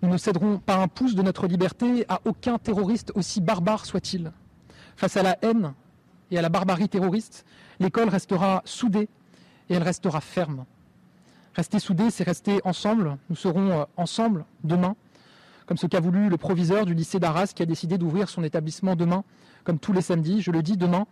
Nous 0.01 0.09
ne 0.09 0.17
céderons 0.17 0.59
pas 0.59 0.78
un 0.78 0.88
pouce 0.88 1.15
de 1.15 1.21
notre 1.21 1.47
liberté 1.47 2.05
à 2.09 2.21
aucun 2.26 2.57
terroriste 2.57 3.11
aussi 3.15 3.41
barbare 3.41 3.86
soit-il. 3.86 4.32
Face 4.95 5.17
à 5.17 5.24
la 5.24 5.38
haine 5.41 5.74
et 6.32 6.38
à 6.38 6.41
la 6.41 6.49
barbarie 6.49 6.89
terroriste, 6.89 7.45
l'école 7.80 8.09
restera 8.09 8.61
soudée 8.65 9.10
et 9.69 9.76
elle 9.76 9.84
restera 9.84 10.22
ferme. 10.22 10.65
Rester 11.56 11.80
soudés, 11.80 12.10
c'est 12.10 12.23
rester 12.23 12.60
ensemble. 12.64 13.18
Nous 13.30 13.35
serons 13.35 13.69
euh, 13.69 13.85
ensemble 13.95 14.45
demain, 14.64 14.95
comme 15.68 15.77
ce 15.77 15.88
qu'a 15.88 15.99
voulu 15.99 16.30
le 16.30 16.38
proviseur 16.38 16.85
du 16.85 16.93
lycée 16.93 17.19
d'Arras 17.19 17.53
qui 17.56 17.61
a 17.61 17.65
décidé 17.65 17.98
d'ouvrir 17.98 18.27
son 18.27 18.43
établissement 18.43 18.95
demain, 18.95 19.23
comme 19.64 19.80
tous 19.80 19.93
les 19.93 20.02
samedis. 20.02 20.41
Je 20.41 20.52
le 20.52 20.64
dis 20.64 20.77
demain, 20.77 21.06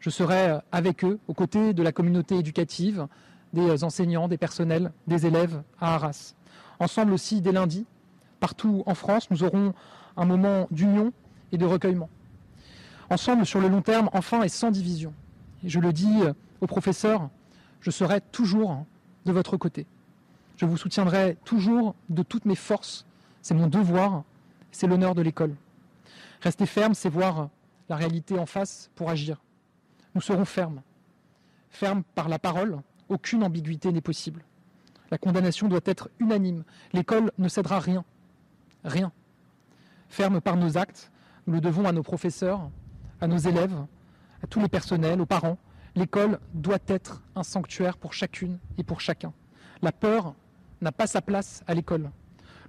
Je 0.00 0.10
serai 0.10 0.58
avec 0.70 1.04
eux, 1.04 1.18
aux 1.26 1.34
côtés 1.34 1.74
de 1.74 1.82
la 1.82 1.92
communauté 1.92 2.36
éducative, 2.36 3.06
des 3.52 3.84
enseignants, 3.84 4.28
des 4.28 4.38
personnels, 4.38 4.92
des 5.06 5.26
élèves 5.26 5.62
à 5.80 5.94
Arras. 5.94 6.34
Ensemble 6.78 7.12
aussi, 7.12 7.40
dès 7.40 7.52
lundi, 7.52 7.86
partout 8.40 8.82
en 8.86 8.94
France, 8.94 9.30
nous 9.30 9.42
aurons 9.42 9.74
un 10.16 10.24
moment 10.24 10.68
d'union 10.70 11.12
et 11.50 11.58
de 11.58 11.64
recueillement. 11.64 12.08
Ensemble, 13.10 13.46
sur 13.46 13.60
le 13.60 13.68
long 13.68 13.82
terme, 13.82 14.10
enfin 14.12 14.42
et 14.42 14.48
sans 14.48 14.70
division. 14.70 15.12
Et 15.64 15.68
je 15.68 15.80
le 15.80 15.92
dis 15.92 16.18
aux 16.60 16.66
professeurs, 16.66 17.30
je 17.80 17.90
serai 17.90 18.20
toujours 18.20 18.84
de 19.24 19.32
votre 19.32 19.56
côté. 19.56 19.86
Je 20.56 20.66
vous 20.66 20.76
soutiendrai 20.76 21.36
toujours 21.44 21.94
de 22.08 22.22
toutes 22.22 22.44
mes 22.44 22.56
forces. 22.56 23.06
C'est 23.42 23.54
mon 23.54 23.66
devoir, 23.66 24.24
c'est 24.72 24.86
l'honneur 24.86 25.14
de 25.14 25.22
l'école. 25.22 25.54
Rester 26.42 26.66
ferme, 26.66 26.94
c'est 26.94 27.08
voir 27.08 27.48
la 27.88 27.96
réalité 27.96 28.38
en 28.38 28.46
face 28.46 28.90
pour 28.94 29.08
agir. 29.08 29.40
Nous 30.14 30.20
serons 30.20 30.44
fermes. 30.44 30.82
Fermes 31.70 32.02
par 32.14 32.28
la 32.28 32.38
parole, 32.38 32.80
aucune 33.08 33.44
ambiguïté 33.44 33.92
n'est 33.92 34.00
possible. 34.00 34.44
La 35.10 35.18
condamnation 35.18 35.68
doit 35.68 35.80
être 35.84 36.10
unanime. 36.18 36.64
L'école 36.92 37.32
ne 37.38 37.48
cédera 37.48 37.80
rien. 37.80 38.04
Rien. 38.84 39.12
Ferme 40.08 40.40
par 40.40 40.56
nos 40.56 40.76
actes, 40.76 41.10
nous 41.46 41.54
le 41.54 41.60
devons 41.60 41.86
à 41.86 41.92
nos 41.92 42.02
professeurs, 42.02 42.70
à 43.20 43.26
nos 43.26 43.38
élèves, 43.38 43.74
à 44.42 44.46
tous 44.46 44.60
les 44.60 44.68
personnels, 44.68 45.20
aux 45.20 45.26
parents. 45.26 45.58
L'école 45.94 46.38
doit 46.54 46.78
être 46.86 47.22
un 47.34 47.42
sanctuaire 47.42 47.96
pour 47.96 48.12
chacune 48.12 48.58
et 48.76 48.82
pour 48.82 49.00
chacun. 49.00 49.32
La 49.82 49.92
peur 49.92 50.34
n'a 50.80 50.92
pas 50.92 51.06
sa 51.06 51.22
place 51.22 51.62
à 51.66 51.74
l'école. 51.74 52.10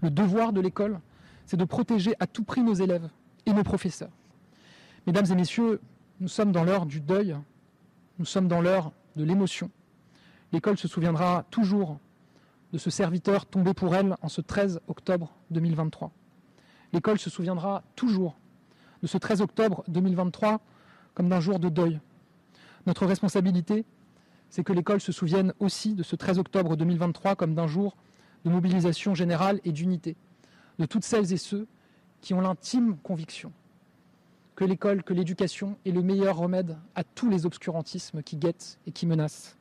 Le 0.01 0.09
devoir 0.09 0.53
de 0.53 0.61
l'école, 0.61 0.99
c'est 1.45 1.57
de 1.57 1.65
protéger 1.65 2.13
à 2.19 2.27
tout 2.27 2.43
prix 2.43 2.61
nos 2.61 2.73
élèves 2.73 3.09
et 3.45 3.53
nos 3.53 3.63
professeurs. 3.63 4.11
Mesdames 5.07 5.25
et 5.29 5.35
messieurs, 5.35 5.81
nous 6.19 6.27
sommes 6.27 6.51
dans 6.51 6.63
l'heure 6.63 6.85
du 6.85 6.99
deuil, 6.99 7.37
nous 8.17 8.25
sommes 8.25 8.47
dans 8.47 8.61
l'heure 8.61 8.91
de 9.15 9.23
l'émotion. 9.23 9.71
L'école 10.51 10.77
se 10.77 10.87
souviendra 10.87 11.45
toujours 11.49 11.97
de 12.73 12.77
ce 12.77 12.89
serviteur 12.89 13.45
tombé 13.45 13.73
pour 13.73 13.95
elle 13.95 14.15
en 14.21 14.27
ce 14.27 14.41
13 14.41 14.81
octobre 14.87 15.33
2023. 15.51 16.11
L'école 16.91 17.19
se 17.19 17.29
souviendra 17.29 17.83
toujours 17.95 18.37
de 19.01 19.07
ce 19.07 19.17
13 19.17 19.41
octobre 19.41 19.83
2023 19.87 20.59
comme 21.13 21.29
d'un 21.29 21.39
jour 21.39 21.59
de 21.59 21.69
deuil. 21.69 21.99
Notre 22.85 23.05
responsabilité, 23.05 23.85
c'est 24.49 24.63
que 24.63 24.73
l'école 24.73 24.99
se 24.99 25.11
souvienne 25.11 25.53
aussi 25.59 25.95
de 25.95 26.03
ce 26.03 26.15
13 26.15 26.39
octobre 26.39 26.75
2023 26.75 27.35
comme 27.35 27.55
d'un 27.55 27.67
jour 27.67 27.95
de 28.43 28.49
mobilisation 28.49 29.15
générale 29.15 29.61
et 29.63 29.71
d'unité, 29.71 30.17
de 30.79 30.85
toutes 30.85 31.03
celles 31.03 31.31
et 31.31 31.37
ceux 31.37 31.67
qui 32.21 32.33
ont 32.33 32.41
l'intime 32.41 32.97
conviction 32.97 33.53
que 34.59 34.65
l'école, 34.65 35.03
que 35.03 35.13
l'éducation 35.13 35.77
est 35.85 35.91
le 35.91 36.01
meilleur 36.01 36.35
remède 36.35 36.75
à 36.93 37.05
tous 37.05 37.29
les 37.29 37.45
obscurantismes 37.45 38.21
qui 38.21 38.35
guettent 38.35 38.77
et 38.85 38.91
qui 38.91 39.05
menacent. 39.05 39.55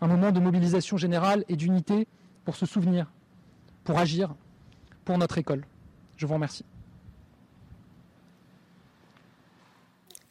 Un 0.00 0.06
moment 0.06 0.32
de 0.32 0.40
mobilisation 0.40 0.96
générale 0.96 1.44
et 1.50 1.56
d'unité 1.56 2.08
pour 2.46 2.56
se 2.56 2.64
souvenir, 2.64 3.12
pour 3.84 3.98
agir, 3.98 4.34
pour 5.04 5.18
notre 5.18 5.36
école. 5.36 5.66
Je 6.16 6.24
vous 6.24 6.32
remercie. 6.32 6.64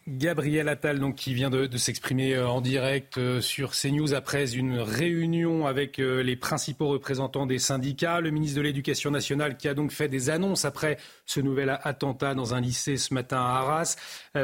Gabriel 0.08 0.68
Attal, 0.68 1.00
donc, 1.00 1.16
qui 1.16 1.36
vient 1.36 1.52
de, 1.52 1.78
s'exprimer 1.78 2.34
euh, 2.34 2.48
en 2.48 2.60
direct 2.60 3.20
euh, 3.20 3.40
sur 3.40 3.72
CNews 3.72 4.16
après 4.16 4.56
une 4.56 4.80
réunion 4.80 5.68
avec 5.68 6.00
euh, 6.00 6.24
les 6.24 6.36
principaux 6.36 6.88
représentants 6.88 7.46
des 7.46 7.60
syndicats. 7.60 8.20
Le 8.20 8.32
ministre 8.32 8.58
de 8.58 8.64
l'Éducation 8.64 9.12
nationale 9.12 9.58
qui 9.58 9.68
a 9.68 9.76
donc 9.76 9.92
fait 9.92 10.08
des 10.08 10.32
annonces 10.32 10.66
après 10.66 10.98
ce 11.28 11.40
nouvel 11.40 11.78
attentat 11.84 12.34
dans 12.34 12.56
un 12.56 12.62
lycée 12.62 12.98
ce 12.98 13.14
matin 13.14 13.38
à 13.38 13.60
Arras. 13.60 13.96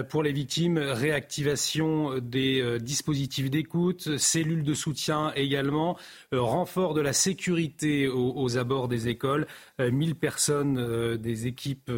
Pour 0.10 0.22
les 0.22 0.32
victimes, 0.32 0.78
réactivation 0.78 2.20
des 2.20 2.80
dispositifs 2.80 3.50
d'écoute, 3.50 4.18
cellules 4.18 4.64
de 4.64 4.74
soutien 4.74 5.32
également, 5.36 5.98
renfort 6.32 6.94
de 6.94 7.02
la 7.02 7.14
sécurité 7.14 8.08
aux, 8.08 8.58
abords 8.58 8.88
des 8.88 9.08
écoles, 9.08 9.48
1000 9.80 10.16
personnes 10.16 11.18
des 11.18 11.48
équipes, 11.48 11.92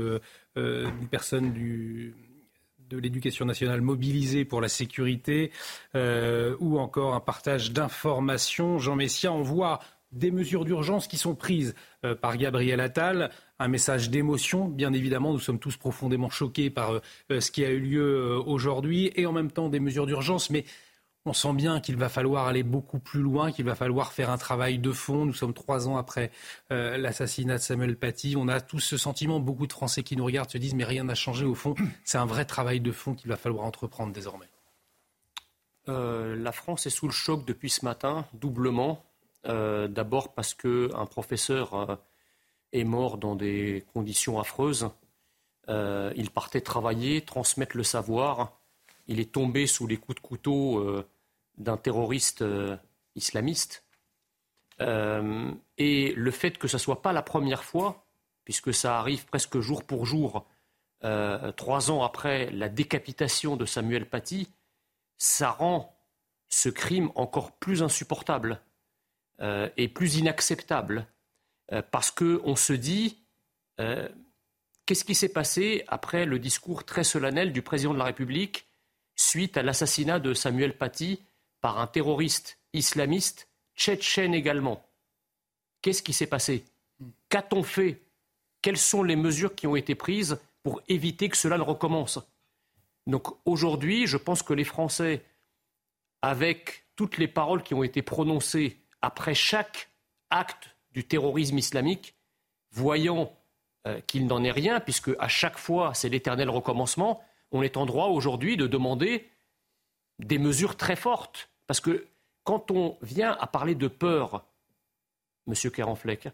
1000 0.55 0.91
personnes 1.09 1.51
du 1.51 2.28
de 2.89 2.97
l'éducation 2.97 3.45
nationale 3.45 3.81
mobilisée 3.81 4.45
pour 4.45 4.61
la 4.61 4.67
sécurité 4.67 5.51
euh, 5.95 6.55
ou 6.59 6.79
encore 6.79 7.13
un 7.13 7.19
partage 7.19 7.71
d'informations. 7.71 8.79
Jean 8.79 8.95
Messia, 8.95 9.31
on 9.31 9.43
voit 9.43 9.79
des 10.11 10.31
mesures 10.31 10.65
d'urgence 10.65 11.07
qui 11.07 11.17
sont 11.17 11.35
prises 11.35 11.75
euh, 12.03 12.15
par 12.15 12.35
Gabriel 12.37 12.79
Attal. 12.79 13.29
Un 13.59 13.67
message 13.67 14.09
d'émotion, 14.09 14.67
bien 14.67 14.91
évidemment, 14.93 15.33
nous 15.33 15.39
sommes 15.39 15.59
tous 15.59 15.77
profondément 15.77 16.29
choqués 16.29 16.71
par 16.71 16.93
euh, 17.31 17.39
ce 17.39 17.51
qui 17.51 17.63
a 17.63 17.69
eu 17.69 17.79
lieu 17.79 18.35
aujourd'hui, 18.45 19.11
et 19.15 19.27
en 19.27 19.33
même 19.33 19.51
temps 19.51 19.69
des 19.69 19.79
mesures 19.79 20.07
d'urgence, 20.07 20.49
mais 20.49 20.65
on 21.25 21.33
sent 21.33 21.53
bien 21.53 21.79
qu'il 21.81 21.97
va 21.97 22.09
falloir 22.09 22.47
aller 22.47 22.63
beaucoup 22.63 22.99
plus 22.99 23.21
loin, 23.21 23.51
qu'il 23.51 23.65
va 23.65 23.75
falloir 23.75 24.13
faire 24.13 24.29
un 24.29 24.37
travail 24.37 24.79
de 24.79 24.91
fond. 24.91 25.25
Nous 25.25 25.33
sommes 25.33 25.53
trois 25.53 25.87
ans 25.87 25.97
après 25.97 26.31
euh, 26.71 26.97
l'assassinat 26.97 27.57
de 27.57 27.61
Samuel 27.61 27.97
Paty. 27.97 28.35
On 28.37 28.47
a 28.47 28.61
tous 28.61 28.79
ce 28.79 28.97
sentiment, 28.97 29.39
beaucoup 29.39 29.67
de 29.67 29.73
Français 29.73 30.03
qui 30.03 30.15
nous 30.15 30.25
regardent 30.25 30.49
se 30.49 30.57
disent 30.57 30.75
mais 30.75 30.85
rien 30.85 31.03
n'a 31.03 31.15
changé 31.15 31.45
au 31.45 31.55
fond. 31.55 31.75
C'est 32.05 32.17
un 32.17 32.25
vrai 32.25 32.45
travail 32.45 32.79
de 32.79 32.91
fond 32.91 33.15
qu'il 33.15 33.29
va 33.29 33.35
falloir 33.35 33.65
entreprendre 33.65 34.13
désormais. 34.13 34.47
Euh, 35.89 36.35
la 36.35 36.51
France 36.51 36.85
est 36.85 36.91
sous 36.91 37.07
le 37.07 37.13
choc 37.13 37.45
depuis 37.45 37.69
ce 37.69 37.83
matin, 37.83 38.25
doublement. 38.33 39.03
Euh, 39.47 39.87
d'abord 39.87 40.33
parce 40.33 40.53
qu'un 40.53 41.05
professeur 41.05 41.99
est 42.71 42.83
mort 42.83 43.17
dans 43.17 43.35
des 43.35 43.85
conditions 43.93 44.39
affreuses. 44.39 44.89
il 45.67 46.29
partait 46.33 46.61
travailler, 46.61 47.21
transmettre 47.21 47.75
le 47.75 47.83
savoir. 47.83 48.58
Il 49.09 49.19
est 49.19 49.33
tombé 49.33 49.67
sous 49.67 49.87
les 49.87 49.97
coups 49.97 50.21
de 50.21 50.25
couteau 50.25 51.03
d'un 51.59 51.77
terroriste 51.77 52.41
euh, 52.41 52.77
islamiste. 53.15 53.85
Euh, 54.81 55.51
et 55.77 56.13
le 56.13 56.31
fait 56.31 56.57
que 56.57 56.67
ce 56.67 56.77
ne 56.77 56.79
soit 56.79 57.01
pas 57.01 57.13
la 57.13 57.21
première 57.21 57.63
fois, 57.63 58.07
puisque 58.45 58.73
ça 58.73 58.97
arrive 58.97 59.25
presque 59.25 59.59
jour 59.59 59.83
pour 59.83 60.05
jour, 60.05 60.47
euh, 61.03 61.51
trois 61.51 61.91
ans 61.91 62.03
après 62.03 62.49
la 62.51 62.69
décapitation 62.69 63.57
de 63.57 63.65
Samuel 63.65 64.09
Paty, 64.09 64.49
ça 65.17 65.51
rend 65.51 65.95
ce 66.47 66.69
crime 66.69 67.11
encore 67.15 67.51
plus 67.51 67.83
insupportable 67.83 68.61
et 69.77 69.87
plus 69.87 70.17
inacceptable. 70.17 71.07
parce 71.91 72.11
qu'on 72.11 72.57
se 72.57 72.73
dit, 72.73 73.23
qu'est-ce 73.77 75.05
qui 75.05 75.15
s'est 75.15 75.31
passé 75.31 75.85
après 75.87 76.25
le 76.25 76.39
discours 76.39 76.83
très 76.83 77.05
solennel 77.05 77.53
du 77.53 77.61
président 77.61 77.93
de 77.93 77.99
la 77.99 78.05
République 78.05 78.68
suite 79.19 79.57
à 79.57 79.63
l'assassinat 79.63 80.19
de 80.19 80.33
Samuel 80.33 80.77
Paty 80.77 81.19
par 81.61 81.79
un 81.79 81.87
terroriste 81.87 82.57
islamiste 82.73 83.49
tchétchène 83.75 84.33
également. 84.33 84.85
Qu'est-ce 85.81 86.01
qui 86.01 86.13
s'est 86.13 86.27
passé? 86.27 86.63
Qu'a-t-on 87.27 87.63
fait? 87.63 88.01
Quelles 88.61 88.77
sont 88.77 89.03
les 89.03 89.15
mesures 89.15 89.55
qui 89.55 89.67
ont 89.67 89.75
été 89.75 89.95
prises 89.95 90.39
pour 90.63 90.81
éviter 90.87 91.29
que 91.29 91.37
cela 91.37 91.57
ne 91.57 91.63
recommence? 91.63 92.19
Donc 93.07 93.27
aujourd'hui, 93.45 94.07
je 94.07 94.17
pense 94.17 94.41
que 94.41 94.53
les 94.53 94.63
Français, 94.63 95.23
avec 96.21 96.85
toutes 96.95 97.17
les 97.17 97.27
paroles 97.27 97.63
qui 97.63 97.73
ont 97.73 97.83
été 97.83 98.01
prononcées 98.01 98.77
après 99.01 99.33
chaque 99.33 99.89
acte 100.29 100.75
du 100.91 101.05
terrorisme 101.05 101.57
islamique, 101.57 102.15
voyant 102.71 103.33
euh, 103.87 103.99
qu'il 104.01 104.27
n'en 104.27 104.43
est 104.43 104.51
rien, 104.51 104.79
puisque 104.79 105.11
à 105.19 105.27
chaque 105.27 105.57
fois 105.57 105.93
c'est 105.93 106.09
l'éternel 106.09 106.49
recommencement, 106.49 107.21
on 107.51 107.61
est 107.61 107.77
en 107.77 107.85
droit 107.85 108.07
aujourd'hui 108.07 108.57
de 108.57 108.67
demander 108.67 109.29
des 110.19 110.37
mesures 110.37 110.77
très 110.77 110.95
fortes. 110.95 111.49
Parce 111.67 111.79
que 111.79 112.07
quand 112.43 112.71
on 112.71 112.97
vient 113.01 113.37
à 113.39 113.47
parler 113.47 113.75
de 113.75 113.87
peur, 113.87 114.45
Monsieur 115.47 115.69
Kerenfleck, 115.69 116.29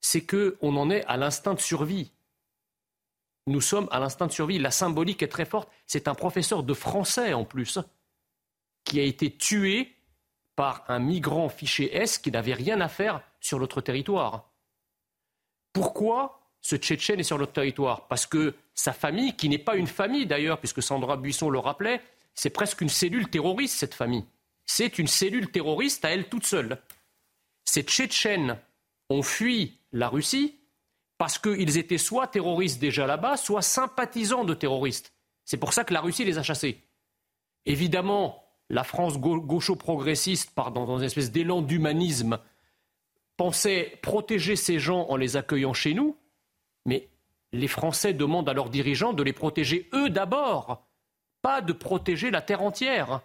c'est 0.00 0.24
qu'on 0.24 0.76
en 0.76 0.90
est 0.90 1.04
à 1.04 1.16
l'instinct 1.16 1.54
de 1.54 1.60
survie. 1.60 2.12
Nous 3.46 3.60
sommes 3.60 3.88
à 3.90 3.98
l'instinct 3.98 4.26
de 4.26 4.32
survie. 4.32 4.58
La 4.58 4.70
symbolique 4.70 5.22
est 5.22 5.28
très 5.28 5.44
forte. 5.44 5.70
C'est 5.86 6.08
un 6.08 6.14
professeur 6.14 6.62
de 6.62 6.74
français 6.74 7.32
en 7.32 7.44
plus 7.44 7.78
qui 8.84 9.00
a 9.00 9.02
été 9.02 9.36
tué 9.36 9.94
par 10.56 10.84
un 10.88 10.98
migrant 10.98 11.48
fiché 11.48 11.94
S 11.94 12.18
qui 12.18 12.30
n'avait 12.30 12.54
rien 12.54 12.80
à 12.80 12.88
faire 12.88 13.22
sur 13.40 13.58
notre 13.58 13.80
territoire. 13.80 14.50
Pourquoi 15.72 16.39
ce 16.60 16.76
Tchétchène 16.76 17.20
est 17.20 17.24
sur 17.24 17.38
notre 17.38 17.52
territoire 17.52 18.06
Parce 18.08 18.26
que 18.26 18.54
sa 18.74 18.92
famille, 18.92 19.34
qui 19.36 19.48
n'est 19.48 19.58
pas 19.58 19.76
une 19.76 19.86
famille 19.86 20.26
d'ailleurs, 20.26 20.58
puisque 20.58 20.82
Sandra 20.82 21.16
Buisson 21.16 21.50
le 21.50 21.58
rappelait, 21.58 22.00
c'est 22.34 22.50
presque 22.50 22.80
une 22.80 22.88
cellule 22.88 23.28
terroriste, 23.28 23.78
cette 23.78 23.94
famille. 23.94 24.24
C'est 24.66 24.98
une 24.98 25.06
cellule 25.06 25.50
terroriste 25.50 26.04
à 26.04 26.10
elle 26.10 26.28
toute 26.28 26.46
seule. 26.46 26.78
Ces 27.64 27.82
Tchétchènes 27.82 28.58
ont 29.08 29.22
fui 29.22 29.78
la 29.92 30.08
Russie 30.08 30.56
parce 31.18 31.38
qu'ils 31.38 31.76
étaient 31.76 31.98
soit 31.98 32.28
terroristes 32.28 32.80
déjà 32.80 33.06
là-bas, 33.06 33.36
soit 33.36 33.62
sympathisants 33.62 34.44
de 34.44 34.54
terroristes. 34.54 35.12
C'est 35.44 35.58
pour 35.58 35.72
ça 35.72 35.84
que 35.84 35.92
la 35.92 36.00
Russie 36.00 36.24
les 36.24 36.38
a 36.38 36.42
chassés. 36.42 36.82
Évidemment, 37.66 38.42
la 38.70 38.84
France 38.84 39.18
gaucho-progressiste, 39.18 40.52
dans 40.56 40.98
une 40.98 41.04
espèce 41.04 41.30
d'élan 41.30 41.60
d'humanisme, 41.60 42.38
pensait 43.36 43.98
protéger 44.02 44.56
ces 44.56 44.78
gens 44.78 45.06
en 45.08 45.16
les 45.16 45.36
accueillant 45.36 45.74
chez 45.74 45.92
nous, 45.92 46.16
mais 46.86 47.08
les 47.52 47.68
Français 47.68 48.12
demandent 48.12 48.48
à 48.48 48.54
leurs 48.54 48.70
dirigeants 48.70 49.12
de 49.12 49.22
les 49.22 49.32
protéger 49.32 49.88
eux 49.94 50.10
d'abord 50.10 50.86
pas 51.42 51.60
de 51.60 51.72
protéger 51.72 52.30
la 52.30 52.42
terre 52.42 52.62
entière. 52.62 53.20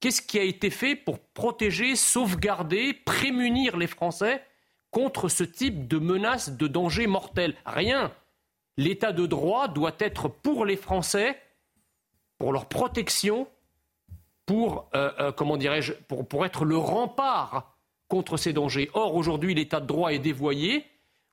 Qu'est-ce 0.00 0.22
qui 0.22 0.38
a 0.38 0.42
été 0.42 0.70
fait 0.70 0.94
pour 0.94 1.18
protéger, 1.18 1.96
sauvegarder, 1.96 2.92
prémunir 2.92 3.76
les 3.76 3.86
Français 3.86 4.42
contre 4.90 5.28
ce 5.28 5.44
type 5.44 5.88
de 5.88 5.98
menaces, 5.98 6.50
de 6.50 6.66
danger 6.66 7.06
mortel? 7.06 7.54
Rien. 7.64 8.12
L'état 8.76 9.12
de 9.12 9.26
droit 9.26 9.68
doit 9.68 9.96
être 9.98 10.28
pour 10.28 10.64
les 10.64 10.76
Français, 10.76 11.40
pour 12.38 12.52
leur 12.52 12.66
protection, 12.66 13.48
pour, 14.44 14.88
euh, 14.94 15.12
euh, 15.18 15.32
comment 15.32 15.58
pour 16.28 16.46
être 16.46 16.64
le 16.64 16.76
rempart 16.76 17.74
contre 18.08 18.36
ces 18.36 18.52
dangers. 18.52 18.90
Or, 18.92 19.14
aujourd'hui, 19.14 19.54
l'état 19.54 19.80
de 19.80 19.86
droit 19.86 20.12
est 20.12 20.18
dévoyé. 20.18 20.84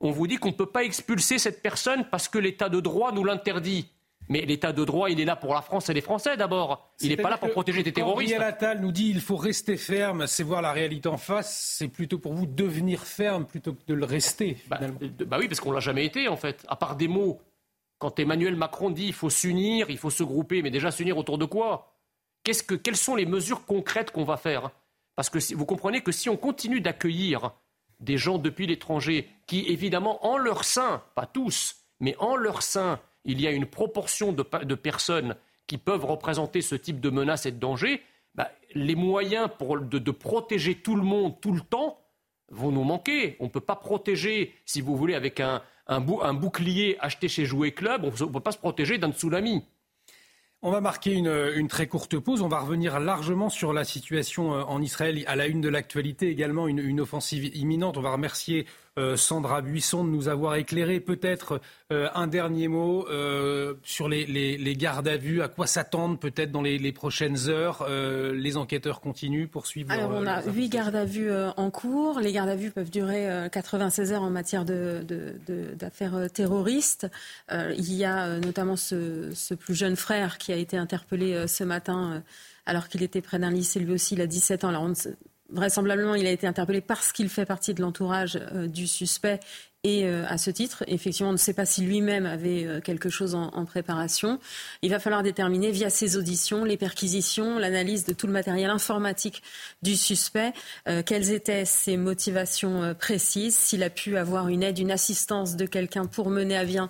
On 0.04 0.12
vous 0.12 0.28
dit 0.28 0.36
qu'on 0.36 0.50
ne 0.50 0.54
peut 0.54 0.66
pas 0.66 0.84
expulser 0.84 1.40
cette 1.40 1.62
personne 1.62 2.06
parce 2.12 2.28
que 2.28 2.38
l'état 2.38 2.68
de 2.68 2.82
droit 2.82 3.14
nous 3.14 3.24
l'interdit. 3.24 3.90
Mais 4.28 4.42
l'état 4.42 4.74
de 4.74 4.84
droit, 4.84 5.10
il 5.10 5.20
est 5.20 5.26
là 5.26 5.38
pour 5.38 5.54
la 5.54 5.62
France 5.62 5.90
et 5.90 5.94
les 5.94 6.02
Français 6.02 6.36
d'abord. 6.36 6.94
Il 7.00 7.10
n'est 7.10 7.18
pas 7.18 7.30
là 7.30 7.38
pour 7.38 7.52
protéger 7.52 7.84
des 7.84 7.94
terroristes. 7.94 8.32
Gabriel 8.32 8.54
Attal 8.54 8.82
nous 8.82 8.92
dit 8.92 9.10
il 9.10 9.22
faut 9.22 9.38
rester 9.38 9.78
ferme, 9.78 10.28
c'est 10.28 10.44
voir 10.44 10.62
la 10.62 10.74
réalité 10.74 11.08
en 11.08 11.18
face. 11.18 11.76
C'est 11.78 11.88
plutôt 11.88 12.20
pour 12.20 12.34
vous 12.34 12.46
devenir 12.46 13.02
ferme 13.02 13.46
plutôt 13.46 13.74
que 13.74 13.86
de 13.88 13.94
le 13.94 14.06
rester. 14.06 14.58
Bah, 14.68 14.80
bah 15.26 15.38
oui, 15.40 15.48
parce 15.48 15.62
qu'on 15.62 15.72
l'a 15.72 15.80
jamais 15.80 16.06
été 16.06 16.28
en 16.28 16.38
fait. 16.38 16.66
À 16.68 16.76
part 16.76 16.98
des 16.98 17.08
mots. 17.08 17.42
Quand 17.98 18.20
Emmanuel 18.20 18.58
Macron 18.58 18.90
dit 18.90 19.06
il 19.06 19.14
faut 19.14 19.30
s'unir, 19.30 19.90
il 19.90 19.98
faut 19.98 20.10
se 20.10 20.24
grouper, 20.24 20.62
mais 20.62 20.70
déjà 20.70 20.92
s'unir 20.92 21.18
autour 21.18 21.38
de 21.38 21.46
quoi? 21.46 21.94
Qu'est-ce 22.44 22.64
que, 22.64 22.76
Quelles 22.76 22.98
sont 22.98 23.16
les 23.16 23.26
mesures 23.26 23.66
concrètes 23.66 24.12
qu'on 24.12 24.26
va 24.26 24.36
faire? 24.36 24.72
Parce 25.16 25.30
que 25.30 25.40
si, 25.40 25.54
vous 25.54 25.66
comprenez 25.66 26.02
que 26.02 26.12
si 26.12 26.28
on 26.28 26.36
continue 26.36 26.82
d'accueillir 26.82 27.54
des 28.04 28.18
gens 28.18 28.38
depuis 28.38 28.68
l'étranger 28.68 29.30
qui, 29.48 29.66
évidemment, 29.68 30.26
en 30.26 30.38
leur 30.38 30.64
sein, 30.64 31.02
pas 31.16 31.26
tous, 31.26 31.78
mais 32.00 32.16
en 32.20 32.36
leur 32.36 32.62
sein, 32.62 33.00
il 33.26 33.40
y 33.40 33.48
a 33.48 33.52
une 33.52 33.66
proportion 33.66 34.34
de, 34.34 34.44
personnes 34.76 35.36
qui 35.68 35.78
peuvent 35.78 36.06
représenter 36.06 36.62
ce 36.62 36.76
type 36.76 37.00
de 37.00 37.10
menace 37.10 37.46
et 37.46 37.52
de 37.52 37.60
danger, 37.60 38.02
bah, 38.36 38.52
les 38.74 38.96
moyens 38.96 39.50
pour, 39.58 39.80
de, 39.80 40.12
protéger 40.12 40.76
tout 40.76 40.96
le 40.96 41.04
monde 41.04 41.40
tout 41.40 41.54
le 41.54 41.62
temps 41.62 42.00
vont 42.50 42.72
nous 42.72 42.84
manquer. 42.84 43.38
On 43.40 43.46
ne 43.46 43.50
peut 43.50 43.62
pas 43.62 43.76
protéger, 43.76 44.54
si 44.66 44.82
vous 44.82 44.98
voulez, 44.98 45.16
avec 45.16 45.40
un, 45.40 45.62
bouclier 46.34 46.98
acheté 47.00 47.28
chez 47.28 47.46
Jouet 47.46 47.72
Club, 47.72 48.04
on 48.04 48.08
ne 48.08 48.32
peut 48.32 48.40
pas 48.40 48.52
se 48.52 48.58
protéger 48.58 48.98
d'un 48.98 49.12
tsunami. 49.12 49.64
On 50.66 50.72
va 50.72 50.80
marquer 50.80 51.12
une, 51.12 51.68
très 51.68 51.88
courte 51.88 52.18
pause. 52.18 52.42
On 52.42 52.48
va 52.48 52.62
revenir 52.62 52.98
largement 53.02 53.50
sur 53.50 53.74
la 53.74 53.84
situation 53.84 54.54
euh, 54.54 54.64
en 54.64 54.82
Israël 54.82 55.22
à 55.28 55.36
la 55.36 55.48
une 55.48 55.60
de 55.60 55.68
l'actualité, 55.68 56.30
également 56.30 56.70
une, 56.70 57.02
offensive 57.02 57.54
imminente. 57.54 57.98
On 57.98 58.02
va 58.02 58.14
remercier 58.14 58.66
Sandra 59.16 59.62
Buisson 59.62 60.04
de 60.04 60.10
nous 60.10 60.28
avoir 60.28 60.56
éclairé. 60.56 61.00
Peut-être 61.00 61.62
euh, 61.92 62.10
un 62.14 62.28
dernier 62.28 62.68
mot 62.68 63.08
euh, 63.10 63.74
sur 63.84 64.08
les, 64.08 64.76
gardes 64.78 65.08
à 65.08 65.18
vue, 65.18 65.42
à 65.42 65.48
quoi 65.48 65.68
s'attendre 65.68 66.18
peut-être 66.18 66.52
dans 66.52 66.62
les, 66.62 66.92
prochaines 66.92 67.50
heures. 67.50 67.88
les 67.90 68.58
enquêteurs 68.58 69.02
continuent, 69.02 69.48
poursuivent. 69.48 69.90
Alors 69.92 70.12
on 70.14 70.28
a 70.28 70.44
huit 70.44 70.70
gardes 70.70 70.96
à 70.96 71.06
vue 71.06 71.32
en 71.58 71.72
cours. 71.72 72.20
Les 72.20 72.32
gardes 72.32 72.50
à 72.50 72.56
vue 72.56 72.72
peuvent 72.72 72.92
durer 72.92 73.48
96 73.52 74.12
heures 74.12 74.24
en 74.24 74.30
matière 74.30 74.66
d'affaires 74.66 76.32
terroristes. 76.32 77.08
il 77.52 77.94
y 77.94 78.06
a 78.06 78.40
notamment 78.40 78.76
ce, 78.76 79.54
plus 79.56 79.76
jeune 79.76 79.96
frère 79.96 80.38
qui 80.38 80.54
a 80.54 80.58
été 80.58 80.78
interpellé 80.78 81.48
ce 81.48 81.64
matin 81.64 82.24
alors 82.66 82.88
qu'il 82.88 83.04
était 83.04 83.22
près 83.22 83.40
d'un 83.40 83.52
lycée, 83.52 83.80
lui 83.80 83.94
aussi, 83.94 84.16
il 84.16 84.22
a 84.22 84.28
17 84.28 84.64
ans. 84.64 84.70
Alors 84.70 84.88
vraisemblablement, 85.54 86.16
il 86.16 86.26
a 86.28 86.32
été 86.32 86.48
interpellé 86.48 86.82
parce 86.82 87.12
qu'il 87.12 87.30
fait 87.30 87.46
partie 87.46 87.74
de 87.74 87.82
l'entourage 87.82 88.40
euh, 88.54 88.68
du 88.68 88.88
suspect. 88.88 89.40
Et 89.86 90.06
euh, 90.06 90.26
à 90.30 90.38
ce 90.38 90.50
titre, 90.50 90.84
effectivement, 90.88 91.30
on 91.30 91.34
ne 91.34 91.38
sait 91.38 91.54
pas 91.54 91.66
si 91.66 91.82
lui-même 91.82 92.26
avait 92.26 92.66
euh, 92.66 92.80
quelque 92.80 93.10
chose 93.10 93.36
en, 93.36 93.66
préparation. 93.66 94.40
Il 94.82 94.92
va 94.92 95.00
falloir 95.00 95.24
déterminer 95.24 95.72
via 95.72 95.90
ses 95.90 96.16
auditions, 96.16 96.64
les 96.64 96.78
perquisitions, 96.78 97.60
l'analyse 97.60 98.06
de 98.06 98.14
tout 98.14 98.28
le 98.28 98.34
matériel 98.34 98.70
informatique 98.70 99.44
du 99.82 99.96
suspect, 99.96 100.54
quelles 101.06 101.32
étaient 101.32 101.66
ses 101.66 101.98
motivations 101.98 102.94
précises, 102.98 103.56
s'il 103.56 103.84
a 103.84 103.90
pu 103.90 104.18
avoir 104.18 104.48
une 104.50 104.64
aide, 104.64 104.80
une 104.80 104.92
assistance 104.92 105.56
de 105.56 105.66
quelqu'un 105.66 106.06
pour 106.06 106.30
mener 106.30 106.58
à 106.58 106.66
bien 106.66 106.90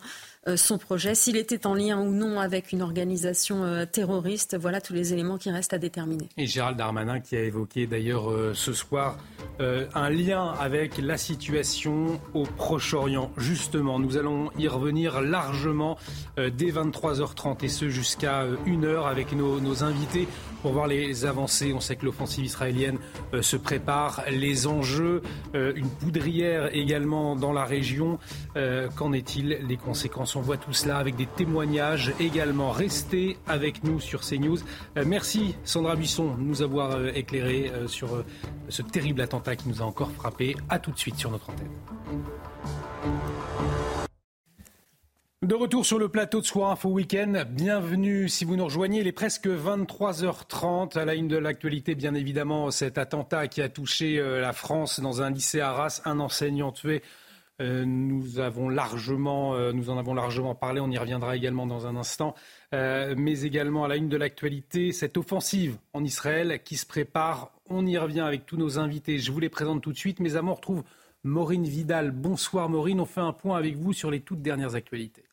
son 0.55 0.77
projet, 0.77 1.15
s'il 1.15 1.37
était 1.37 1.65
en 1.65 1.73
lien 1.73 1.99
ou 1.99 2.11
non 2.11 2.39
avec 2.39 2.71
une 2.71 2.81
organisation 2.81 3.63
euh, 3.63 3.85
terroriste. 3.85 4.57
Voilà 4.59 4.81
tous 4.81 4.93
les 4.93 5.13
éléments 5.13 5.37
qui 5.37 5.49
restent 5.49 5.73
à 5.73 5.77
déterminer. 5.77 6.27
Et 6.37 6.45
Gérald 6.45 6.77
Darmanin 6.77 7.19
qui 7.19 7.35
a 7.35 7.41
évoqué 7.41 7.87
d'ailleurs 7.87 8.29
euh, 8.29 8.53
ce 8.53 8.73
soir 8.73 9.17
un 9.59 10.09
lien 10.09 10.53
avec 10.59 10.97
la 10.97 11.15
situation 11.15 12.19
au 12.33 12.43
Proche-Orient. 12.43 13.31
Justement, 13.37 13.99
nous 13.99 14.17
allons 14.17 14.49
y 14.57 14.67
revenir 14.67 15.21
largement 15.21 15.97
dès 16.37 16.71
23h30 16.71 17.63
et 17.63 17.67
ce 17.69 17.87
jusqu'à 17.89 18.45
1h 18.65 19.07
avec 19.07 19.31
nos, 19.33 19.83
invités 19.83 20.27
pour 20.63 20.71
voir 20.71 20.87
les 20.87 21.25
avancées. 21.25 21.73
On 21.75 21.79
sait 21.79 21.97
que 21.97 22.05
l'offensive 22.05 22.45
israélienne 22.45 22.97
euh, 23.33 23.41
se 23.41 23.57
prépare, 23.57 24.23
les 24.31 24.65
enjeux, 24.65 25.21
euh, 25.55 25.73
une 25.75 25.89
poudrière 25.89 26.73
également 26.73 27.35
dans 27.35 27.51
la 27.51 27.65
région. 27.65 28.17
Euh, 28.55 28.87
qu'en 28.95 29.11
est-il 29.11 29.59
Les 29.67 29.77
conséquences, 29.77 30.32
on 30.35 30.41
voit 30.41 30.57
tout 30.57 30.73
cela 30.73 30.97
avec 30.97 31.15
des 31.15 31.25
témoignages 31.25 32.13
également. 32.19 32.71
Restez 32.71 33.37
avec 33.47 33.83
nous 33.83 33.99
sur 33.99 34.21
CNews. 34.21 34.59
merci 35.05 35.55
Sandra 35.63 35.95
Buisson 35.95 36.35
de 36.35 36.41
nous 36.41 36.61
avoir 36.61 37.05
éclairé 37.15 37.71
sur 37.87 38.23
ce 38.69 38.81
terrible 38.81 39.21
attentat 39.21 39.55
qui 39.55 39.69
nous 39.69 39.81
a 39.81 39.85
encore 39.85 40.11
frappé. 40.11 40.55
A 40.69 40.79
tout 40.79 40.91
de 40.91 40.99
suite 40.99 41.15
sur 41.15 41.31
notre 41.31 41.49
antenne. 41.49 41.69
De 45.43 45.55
retour 45.55 45.85
sur 45.85 45.99
le 45.99 46.07
plateau 46.07 46.39
de 46.39 46.45
Soir 46.45 46.71
Info 46.71 46.87
Week-end, 46.87 47.43
bienvenue 47.49 48.29
si 48.29 48.45
vous 48.45 48.55
nous 48.55 48.63
rejoignez, 48.63 49.01
il 49.01 49.07
est 49.07 49.11
presque 49.11 49.45
23h30 49.45 50.97
à 50.97 51.03
la 51.03 51.15
une 51.15 51.27
de 51.27 51.35
l'actualité 51.35 51.95
bien 51.95 52.13
évidemment 52.13 52.71
cet 52.71 52.97
attentat 52.97 53.49
qui 53.49 53.61
a 53.61 53.67
touché 53.67 54.19
euh, 54.19 54.39
la 54.39 54.53
France 54.53 55.01
dans 55.01 55.21
un 55.21 55.29
lycée 55.29 55.59
à 55.59 55.71
Arras, 55.71 56.01
un 56.05 56.21
enseignant 56.21 56.71
tué. 56.71 57.01
Euh, 57.61 57.85
nous, 57.85 58.39
avons 58.39 58.67
largement, 58.67 59.53
euh, 59.53 59.71
nous 59.71 59.89
en 59.89 59.97
avons 59.97 60.13
largement 60.13 60.55
parlé, 60.55 60.79
on 60.79 60.89
y 60.89 60.97
reviendra 60.97 61.35
également 61.35 61.67
dans 61.67 61.85
un 61.85 61.95
instant, 61.95 62.35
mais 62.71 63.41
également 63.41 63.85
à 63.85 63.87
la 63.87 63.95
une 63.95 64.09
de 64.09 64.17
l'actualité, 64.17 64.91
cette 64.91 65.17
offensive 65.17 65.77
en 65.93 66.03
Israël 66.03 66.61
qui 66.63 66.75
se 66.75 66.85
prépare, 66.87 67.51
on 67.69 67.85
y 67.85 67.97
revient 67.97 68.21
avec 68.21 68.45
tous 68.45 68.57
nos 68.57 68.79
invités, 68.79 69.19
je 69.19 69.31
vous 69.31 69.39
les 69.39 69.49
présente 69.49 69.81
tout 69.81 69.91
de 69.91 69.97
suite, 69.97 70.19
mais 70.19 70.35
avant 70.35 70.51
on 70.51 70.55
retrouve 70.55 70.83
Maureen 71.23 71.65
Vidal. 71.65 72.11
Bonsoir 72.11 72.69
Maureen, 72.69 72.99
on 72.99 73.05
fait 73.05 73.21
un 73.21 73.33
point 73.33 73.57
avec 73.57 73.75
vous 73.75 73.93
sur 73.93 74.09
les 74.09 74.21
toutes 74.21 74.41
dernières 74.41 74.75
actualités. 74.75 75.23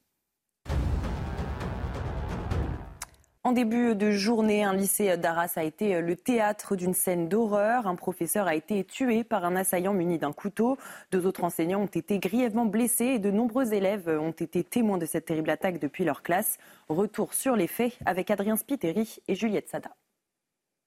En 3.42 3.52
début 3.52 3.94
de 3.94 4.10
journée, 4.10 4.64
un 4.64 4.74
lycée 4.74 5.16
d'Arras 5.16 5.52
a 5.56 5.64
été 5.64 6.02
le 6.02 6.14
théâtre 6.14 6.76
d'une 6.76 6.92
scène 6.92 7.26
d'horreur. 7.26 7.86
Un 7.86 7.94
professeur 7.94 8.46
a 8.46 8.54
été 8.54 8.84
tué 8.84 9.24
par 9.24 9.46
un 9.46 9.56
assaillant 9.56 9.94
muni 9.94 10.18
d'un 10.18 10.32
couteau. 10.32 10.76
Deux 11.10 11.24
autres 11.24 11.42
enseignants 11.42 11.80
ont 11.80 11.86
été 11.86 12.18
grièvement 12.18 12.66
blessés 12.66 13.06
et 13.06 13.18
de 13.18 13.30
nombreux 13.30 13.72
élèves 13.72 14.08
ont 14.08 14.32
été 14.32 14.62
témoins 14.62 14.98
de 14.98 15.06
cette 15.06 15.24
terrible 15.24 15.48
attaque 15.48 15.78
depuis 15.78 16.04
leur 16.04 16.22
classe. 16.22 16.58
Retour 16.90 17.32
sur 17.32 17.56
les 17.56 17.66
faits 17.66 17.94
avec 18.04 18.30
Adrien 18.30 18.56
Spiteri 18.58 19.20
et 19.26 19.34
Juliette 19.34 19.70
Sada. 19.70 19.90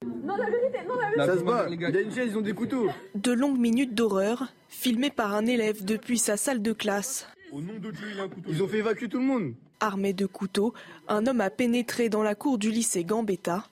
Non, 0.06 0.38
la 0.38 0.46
vérité, 0.46 0.78
non, 0.88 0.94
la 0.94 1.10
vérité. 1.10 1.26
Ça 1.26 1.38
se 1.40 1.44
bat, 1.44 1.66
il 1.72 1.84
a 1.84 2.02
une 2.02 2.14
chaise, 2.14 2.34
ils 2.34 2.38
ont 2.38 2.42
des 2.42 2.54
couteaux. 2.54 2.88
De 3.16 3.32
longues 3.32 3.60
minutes 3.60 3.96
d'horreur, 3.96 4.54
filmées 4.70 5.10
par 5.10 5.34
un 5.34 5.48
élève 5.48 5.84
depuis 5.84 6.20
sa 6.20 6.38
salle 6.38 6.62
de 6.62 6.74
classe. 6.74 7.28
Au 7.52 7.62
nom 7.62 7.80
de 7.80 7.90
Dieu, 7.90 8.08
il 8.14 8.20
a 8.20 8.24
un 8.24 8.30
couteau. 8.30 8.50
Ils 8.52 8.62
ont 8.62 8.68
fait 8.68 8.78
évacuer 8.78 9.10
tout 9.10 9.18
le 9.18 9.26
monde. 9.26 9.54
Armé 9.84 10.14
de 10.14 10.26
couteaux, 10.26 10.74
un 11.10 11.28
homme 11.28 11.42
a 11.42 11.50
pénétré 11.50 12.08
dans 12.08 12.24
la 12.24 12.36
cour 12.36 12.58
du 12.58 12.72
lycée 12.72 13.04
Gambetta. 13.04 13.66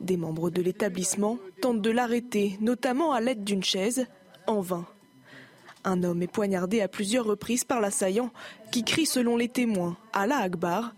Des 0.00 0.18
membres 0.18 0.50
de 0.50 0.60
l'établissement 0.60 1.38
tentent 1.62 1.80
de 1.80 1.88
l'arrêter, 1.88 2.58
notamment 2.60 3.12
à 3.12 3.22
l'aide 3.22 3.42
d'une 3.42 3.64
chaise, 3.64 4.06
en 4.46 4.60
vain. 4.60 4.84
Un 5.82 6.02
homme 6.02 6.20
est 6.20 6.30
poignardé 6.30 6.82
à 6.82 6.88
plusieurs 6.88 7.24
reprises 7.24 7.64
par 7.64 7.80
l'assaillant, 7.80 8.32
qui 8.70 8.84
crie 8.84 9.06
selon 9.06 9.38
les 9.38 9.48
témoins 9.48 9.96
Allah 10.12 10.40
Akbar. 10.40 10.94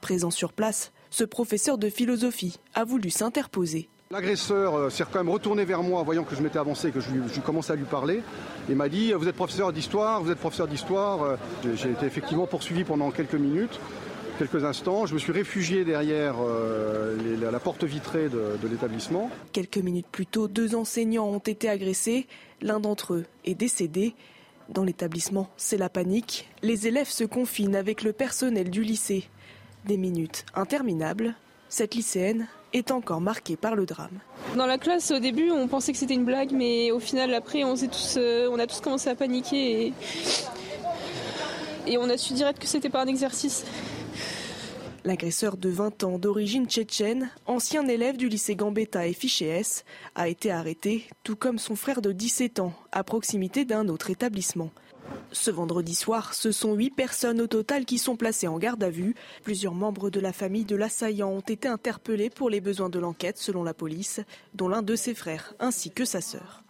Présent 0.00 0.30
sur 0.30 0.54
place, 0.54 0.92
ce 1.10 1.24
professeur 1.24 1.76
de 1.76 1.90
philosophie 1.90 2.56
a 2.72 2.84
voulu 2.84 3.10
s'interposer. 3.10 3.90
L'agresseur 4.12 4.74
euh, 4.74 4.90
s'est 4.90 5.04
quand 5.04 5.20
même 5.20 5.28
retourné 5.28 5.64
vers 5.64 5.84
moi, 5.84 6.02
voyant 6.02 6.24
que 6.24 6.34
je 6.34 6.42
m'étais 6.42 6.58
avancé, 6.58 6.90
que 6.90 6.98
je, 6.98 7.40
commençais 7.42 7.74
à 7.74 7.76
lui 7.76 7.84
parler, 7.84 8.22
et 8.68 8.74
m'a 8.74 8.88
dit 8.88 9.12
Vous 9.12 9.28
êtes 9.28 9.36
professeur 9.36 9.72
d'histoire, 9.72 10.20
vous 10.20 10.32
êtes 10.32 10.38
professeur 10.38 10.66
d'histoire. 10.66 11.22
Euh, 11.22 11.36
j'ai 11.76 11.92
été 11.92 12.06
effectivement 12.06 12.48
poursuivi 12.48 12.82
pendant 12.82 13.12
quelques 13.12 13.36
minutes, 13.36 13.78
quelques 14.36 14.64
instants. 14.64 15.06
Je 15.06 15.14
me 15.14 15.20
suis 15.20 15.30
réfugié 15.30 15.84
derrière 15.84 16.34
euh, 16.40 17.16
la 17.40 17.60
porte 17.60 17.84
vitrée 17.84 18.28
de 18.28 18.66
l'établissement. 18.68 19.30
Quelques 19.52 19.78
minutes 19.78 20.08
plus 20.10 20.26
tôt, 20.26 20.48
deux 20.48 20.74
enseignants 20.74 21.28
ont 21.28 21.38
été 21.38 21.68
agressés. 21.68 22.26
L'un 22.62 22.80
d'entre 22.80 23.14
eux 23.14 23.26
est 23.44 23.54
décédé. 23.54 24.16
Dans 24.70 24.82
l'établissement, 24.82 25.48
c'est 25.56 25.78
la 25.78 25.88
panique. 25.88 26.48
Les 26.62 26.88
élèves 26.88 27.08
se 27.08 27.22
confinent 27.22 27.76
avec 27.76 28.02
le 28.02 28.12
personnel 28.12 28.70
du 28.70 28.82
lycée. 28.82 29.28
Des 29.84 29.96
minutes 29.96 30.46
interminables. 30.56 31.36
Cette 31.68 31.94
lycéenne 31.94 32.48
est 32.72 32.90
encore 32.90 33.20
marqué 33.20 33.56
par 33.56 33.74
le 33.74 33.86
drame. 33.86 34.20
Dans 34.56 34.66
la 34.66 34.78
classe, 34.78 35.10
au 35.10 35.18
début, 35.18 35.50
on 35.50 35.68
pensait 35.68 35.92
que 35.92 35.98
c'était 35.98 36.14
une 36.14 36.24
blague, 36.24 36.52
mais 36.52 36.90
au 36.90 37.00
final, 37.00 37.34
après, 37.34 37.64
on, 37.64 37.74
tous, 37.76 38.14
euh, 38.16 38.48
on 38.52 38.58
a 38.58 38.66
tous 38.66 38.80
commencé 38.80 39.08
à 39.08 39.14
paniquer 39.14 39.86
et, 39.86 39.92
et 41.86 41.98
on 41.98 42.08
a 42.08 42.16
su 42.16 42.34
direct 42.34 42.58
que 42.58 42.66
c'était 42.66 42.90
pas 42.90 43.02
un 43.02 43.06
exercice. 43.06 43.64
L'agresseur 45.04 45.56
de 45.56 45.70
20 45.70 46.04
ans 46.04 46.18
d'origine 46.18 46.66
tchétchène, 46.66 47.30
ancien 47.46 47.86
élève 47.88 48.18
du 48.18 48.28
lycée 48.28 48.54
Gambetta 48.54 49.06
et 49.06 49.14
fiché 49.14 49.46
S, 49.46 49.84
a 50.14 50.28
été 50.28 50.50
arrêté, 50.50 51.06
tout 51.24 51.36
comme 51.36 51.58
son 51.58 51.74
frère 51.74 52.02
de 52.02 52.12
17 52.12 52.60
ans, 52.60 52.74
à 52.92 53.02
proximité 53.02 53.64
d'un 53.64 53.88
autre 53.88 54.10
établissement. 54.10 54.70
Ce 55.32 55.50
vendredi 55.50 55.94
soir, 55.94 56.34
ce 56.34 56.52
sont 56.52 56.74
huit 56.74 56.90
personnes 56.90 57.40
au 57.40 57.46
total 57.46 57.84
qui 57.84 57.98
sont 57.98 58.16
placées 58.16 58.48
en 58.48 58.58
garde 58.58 58.82
à 58.82 58.90
vue. 58.90 59.14
Plusieurs 59.44 59.74
membres 59.74 60.10
de 60.10 60.20
la 60.20 60.32
famille 60.32 60.64
de 60.64 60.76
l'assaillant 60.76 61.30
ont 61.30 61.40
été 61.40 61.68
interpellés 61.68 62.30
pour 62.30 62.50
les 62.50 62.60
besoins 62.60 62.88
de 62.88 62.98
l'enquête, 62.98 63.38
selon 63.38 63.62
la 63.62 63.74
police, 63.74 64.20
dont 64.54 64.68
l'un 64.68 64.82
de 64.82 64.96
ses 64.96 65.14
frères 65.14 65.54
ainsi 65.60 65.90
que 65.90 66.04
sa 66.04 66.20
sœur. 66.20 66.64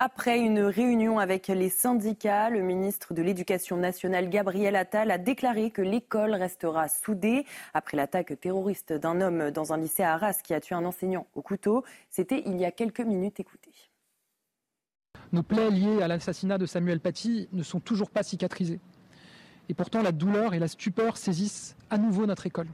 Après 0.00 0.38
une 0.38 0.60
réunion 0.60 1.18
avec 1.18 1.48
les 1.48 1.70
syndicats, 1.70 2.50
le 2.50 2.62
ministre 2.62 3.14
de 3.14 3.20
l'Éducation 3.20 3.76
nationale, 3.76 4.30
Gabriel 4.30 4.76
Attal, 4.76 5.10
a 5.10 5.18
déclaré 5.18 5.72
que 5.72 5.82
l'école 5.82 6.34
restera 6.34 6.86
soudée. 6.86 7.44
Après 7.74 7.96
l'attaque 7.96 8.38
terroriste 8.40 8.92
d'un 8.92 9.20
homme 9.20 9.50
dans 9.50 9.72
un 9.72 9.76
lycée 9.76 10.04
à 10.04 10.14
Arras 10.14 10.38
qui 10.44 10.54
a 10.54 10.60
tué 10.60 10.76
un 10.76 10.84
enseignant 10.84 11.26
au 11.34 11.42
couteau, 11.42 11.82
c'était 12.10 12.44
il 12.46 12.60
y 12.60 12.64
a 12.64 12.70
quelques 12.70 13.00
minutes. 13.00 13.40
Écoutez. 13.40 13.67
Nos 15.32 15.42
plaies 15.42 15.70
liées 15.70 16.02
à 16.02 16.08
l'assassinat 16.08 16.56
de 16.56 16.64
Samuel 16.64 17.00
Paty 17.00 17.48
ne 17.52 17.62
sont 17.62 17.80
toujours 17.80 18.10
pas 18.10 18.22
cicatrisées. 18.22 18.80
Et 19.68 19.74
pourtant, 19.74 20.02
la 20.02 20.12
douleur 20.12 20.54
et 20.54 20.58
la 20.58 20.68
stupeur 20.68 21.18
saisissent 21.18 21.76
à 21.90 21.98
nouveau 21.98 22.26
notre 22.26 22.46
école. 22.46 22.68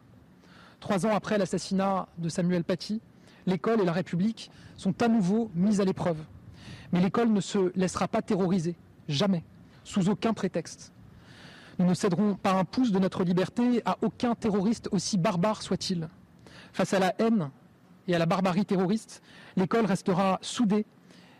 Trois 0.78 1.04
ans 1.06 1.14
après 1.14 1.38
l'assassinat 1.38 2.06
de 2.18 2.28
Samuel 2.28 2.62
Paty, 2.62 3.00
l'école 3.46 3.80
et 3.80 3.84
la 3.84 3.92
République 3.92 4.50
sont 4.76 5.02
à 5.02 5.08
nouveau 5.08 5.50
mises 5.54 5.80
à 5.80 5.84
l'épreuve. 5.84 6.18
Mais 6.92 7.00
l'école 7.00 7.32
ne 7.32 7.40
se 7.40 7.72
laissera 7.76 8.06
pas 8.06 8.22
terroriser, 8.22 8.76
jamais, 9.08 9.42
sous 9.82 10.08
aucun 10.08 10.32
prétexte. 10.32 10.92
Nous 11.80 11.86
ne 11.86 11.94
céderons 11.94 12.36
pas 12.36 12.52
un 12.52 12.64
pouce 12.64 12.92
de 12.92 13.00
notre 13.00 13.24
liberté 13.24 13.82
à 13.84 13.96
aucun 14.02 14.36
terroriste 14.36 14.88
aussi 14.92 15.18
barbare 15.18 15.62
soit-il. 15.62 16.08
Face 16.72 16.94
à 16.94 17.00
la 17.00 17.14
haine 17.18 17.50
et 18.06 18.14
à 18.14 18.18
la 18.18 18.26
barbarie 18.26 18.64
terroriste, 18.64 19.22
l'école 19.56 19.86
restera 19.86 20.38
soudée 20.40 20.86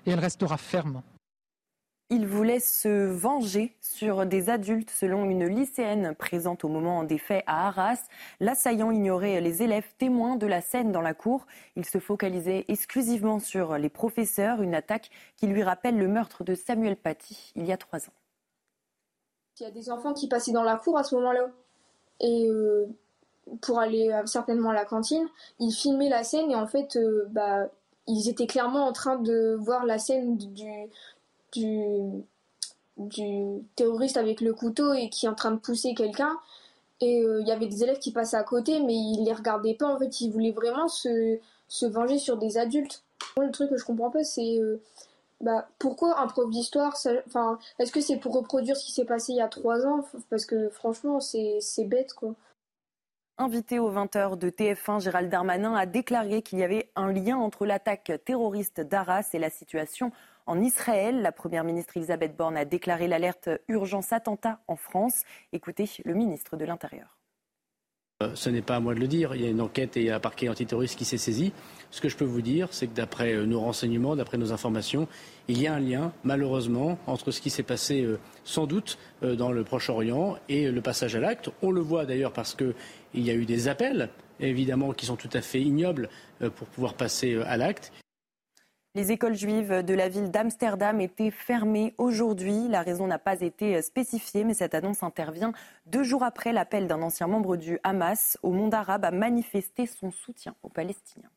et 0.07 0.11
elle 0.11 0.21
restera 0.21 0.57
ferme. 0.57 1.03
Il 2.11 2.27
voulait 2.27 2.61
se 2.61 3.07
venger 3.11 3.75
sur 3.81 4.27
des 4.27 4.51
adultes 4.51 4.91
selon 4.91 5.25
une 5.25 5.47
lycéenne 5.47 6.15
présente 6.15 6.63
au 6.65 6.69
moment 6.69 7.03
des 7.03 7.17
faits 7.17 7.43
à 7.47 7.67
Arras. 7.69 7.99
L'assaillant 8.41 8.91
ignorait 8.91 9.41
les 9.41 9.63
élèves 9.63 9.89
témoins 9.97 10.37
de 10.37 10.47
la 10.47 10.61
scène 10.61 10.93
dans 10.93 11.01
la 11.01 11.15
cour. 11.15 11.47
Il 11.77 11.87
se 11.87 11.99
focalisait 11.99 12.67
exclusivement 12.69 13.41
sur 13.41 13.79
les 13.79 13.89
professeurs, 13.89 14.61
une 14.61 14.75
attaque 14.75 15.11
qui 15.37 15.47
lui 15.47 15.63
rappelle 15.63 15.97
le 15.97 16.07
meurtre 16.07 16.45
de 16.45 16.55
Samuel 16.55 16.97
Paty 16.97 17.53
il 17.57 17.65
y 17.65 17.73
a 17.73 17.79
trois 17.79 18.01
ans. 18.01 18.13
Il 19.59 19.63
y 19.63 19.67
a 19.67 19.71
des 19.71 19.91
enfants 19.91 20.13
qui 20.13 20.29
passaient 20.29 20.53
dans 20.53 20.63
la 20.63 20.77
cour 20.77 20.99
à 20.99 21.05
ce 21.05 21.15
moment-là. 21.15 21.49
Et 22.21 22.47
euh, 22.49 22.87
pour 23.63 23.79
aller 23.79 24.11
euh, 24.11 24.27
certainement 24.27 24.71
à 24.71 24.75
la 24.75 24.85
cantine, 24.85 25.27
ils 25.59 25.73
filmaient 25.73 26.09
la 26.09 26.23
scène 26.23 26.51
et 26.51 26.55
en 26.55 26.67
fait, 26.67 26.97
euh, 26.97 27.27
bah, 27.31 27.69
ils 28.07 28.29
étaient 28.29 28.47
clairement 28.47 28.87
en 28.87 28.93
train 28.93 29.17
de 29.17 29.57
voir 29.59 29.87
la 29.87 29.99
scène 29.99 30.37
du, 30.37 30.49
du, 31.53 32.25
terroriste 33.77 34.17
avec 34.17 34.41
le 34.41 34.55
couteau 34.55 34.93
et 34.93 35.09
qui 35.09 35.27
est 35.27 35.29
en 35.29 35.35
train 35.35 35.53
de 35.53 35.59
pousser 35.59 35.95
quelqu'un. 35.95 36.39
Et 37.01 37.23
euh, 37.23 37.41
il 37.41 37.49
y 37.49 37.53
avait 37.53 37.67
des 37.67 37.83
élèves 37.83 37.99
qui 37.99 38.13
passaient 38.13 38.37
à 38.37 38.45
côté, 38.45 38.81
mais 38.81 38.95
ils 38.95 39.25
les 39.25 39.33
regardaient 39.33 39.75
pas. 39.75 39.87
En 39.87 39.99
fait, 39.99 40.21
ils 40.21 40.31
voulaient 40.31 40.53
vraiment 40.53 40.89
se, 40.89 41.39
se 41.69 41.87
venger 41.87 42.19
sur 42.19 42.37
des 42.37 42.57
adultes. 42.57 43.03
le 43.37 43.51
truc 43.51 43.71
que 43.71 43.77
je 43.77 43.85
comprends 43.85 44.11
pas, 44.11 44.25
c'est 44.25 44.59
euh, 44.59 44.81
bah, 45.41 45.69
pourquoi 45.79 46.21
un 46.21 46.27
prof 46.27 46.51
d'histoire 46.51 46.97
est-ce 47.79 47.93
que 47.93 48.01
c'est 48.01 48.17
pour 48.17 48.35
reproduire 48.35 48.77
ce 48.77 48.85
qui 48.85 48.93
s'est 48.93 49.05
passé 49.05 49.33
il 49.33 49.37
y 49.37 49.41
a 49.41 49.49
trois 49.49 49.87
ans? 49.87 50.05
Parce 50.31 50.47
que 50.47 50.69
franchement, 50.69 51.21
c'est 51.21 51.85
bête, 51.85 52.15
quoi. 52.15 52.35
Invité 53.37 53.81
aux 53.81 53.91
20h 53.91 54.39
de 54.39 54.49
TF1, 54.49 55.03
Gérald 55.03 55.29
Darmanin 55.29 55.75
a 55.75 55.87
déclaré 55.87 56.41
qu'il 56.41 56.61
y 56.61 56.63
avait 56.63 56.93
un 56.95 57.13
lien 57.13 57.37
entre 57.37 57.67
l'attaque 57.67 58.13
terroriste 58.25 58.81
d'Arras 58.81 59.29
et 59.33 59.41
la 59.41 59.51
situation 59.51 60.13
en 60.47 60.61
Israël. 60.61 61.21
La 61.21 61.33
première 61.33 61.65
ministre 61.65 61.97
Elisabeth 61.97 62.37
Borne 62.37 62.57
a 62.57 62.65
déclaré 62.65 63.09
l'alerte 63.09 63.51
urgence 63.67 64.13
attentat 64.13 64.61
en 64.69 64.77
France. 64.77 65.25
Écoutez 65.53 65.91
le 66.05 66.15
ministre 66.15 66.57
de 66.57 66.65
l'Intérieur. 66.65 67.19
Euh, 68.23 68.31
ce 68.35 68.49
n'est 68.49 68.63
pas 68.63 68.77
à 68.77 68.81
moi 68.81 68.95
de 68.95 69.01
le 69.01 69.09
dire. 69.09 69.35
Il 69.35 69.43
y 69.43 69.47
a 69.47 69.51
une 69.51 69.61
enquête 69.61 69.97
et 69.97 70.13
un 70.13 70.21
parquet 70.21 70.49
antiterroriste 70.49 70.97
qui 70.97 71.05
s'est 71.05 71.19
saisi. 71.19 71.53
Ce 71.91 72.01
que 72.01 72.09
je 72.09 72.17
peux 72.17 72.25
vous 72.25 72.43
dire, 72.43 72.69
c'est 72.71 72.87
que 72.87 72.95
d'après 72.95 73.33
euh, 73.35 73.45
nos 73.45 73.59
renseignements, 73.59 74.15
d'après 74.15 74.39
nos 74.39 74.53
informations, 74.53 75.09
il 75.49 75.61
y 75.61 75.67
a 75.67 75.75
un 75.75 75.81
lien, 75.81 76.13
malheureusement, 76.23 76.97
entre 77.09 77.33
ce 77.33 77.41
qui 77.41 77.51
s'est 77.51 77.65
passé 77.65 78.03
euh, 78.03 78.21
sans 78.45 78.67
doute 78.67 78.99
dans 79.23 79.51
le 79.51 79.65
Proche-Orient 79.65 80.37
et 80.49 80.71
le 80.71 80.81
passage 80.83 81.17
à 81.17 81.21
l'acte. 81.21 81.51
On 81.63 81.71
le 81.71 81.81
voit 81.81 82.05
d'ailleurs 82.05 82.33
parce 82.33 82.55
qu'il 82.55 82.75
y 83.23 83.31
a 83.31 83.35
eu 83.35 83.45
des 83.45 83.69
appels, 83.69 84.09
évidemment, 84.41 84.93
qui 84.93 85.07
sont 85.07 85.17
tout 85.17 85.31
à 85.33 85.41
fait 85.41 85.61
ignobles 85.61 86.09
pour 86.57 86.67
pouvoir 86.69 86.95
passer 86.95 87.41
à 87.47 87.57
l'acte. 87.57 87.93
Les 88.97 89.11
écoles 89.11 89.35
juives 89.35 89.83
de 89.83 89.93
la 89.93 90.09
ville 90.09 90.31
d'Amsterdam 90.31 91.01
étaient 91.01 91.33
fermées 91.33 91.95
aujourd'hui. 91.99 92.69
La 92.69 92.83
raison 92.83 93.09
n'a 93.09 93.19
pas 93.19 93.41
été 93.41 93.83
spécifiée, 93.83 94.45
mais 94.45 94.55
cette 94.55 94.73
annonce 94.73 95.03
intervient 95.03 95.53
deux 95.87 96.05
jours 96.05 96.23
après 96.23 96.53
l'appel 96.53 96.87
d'un 96.87 97.03
ancien 97.03 97.27
membre 97.27 97.57
du 97.57 97.81
Hamas 97.83 98.39
au 98.45 98.53
monde 98.53 98.73
arabe 98.73 99.05
à 99.05 99.11
manifester 99.11 99.87
son 99.87 100.13
soutien 100.13 100.55
aux 100.63 100.69
Palestiniens. 100.69 101.31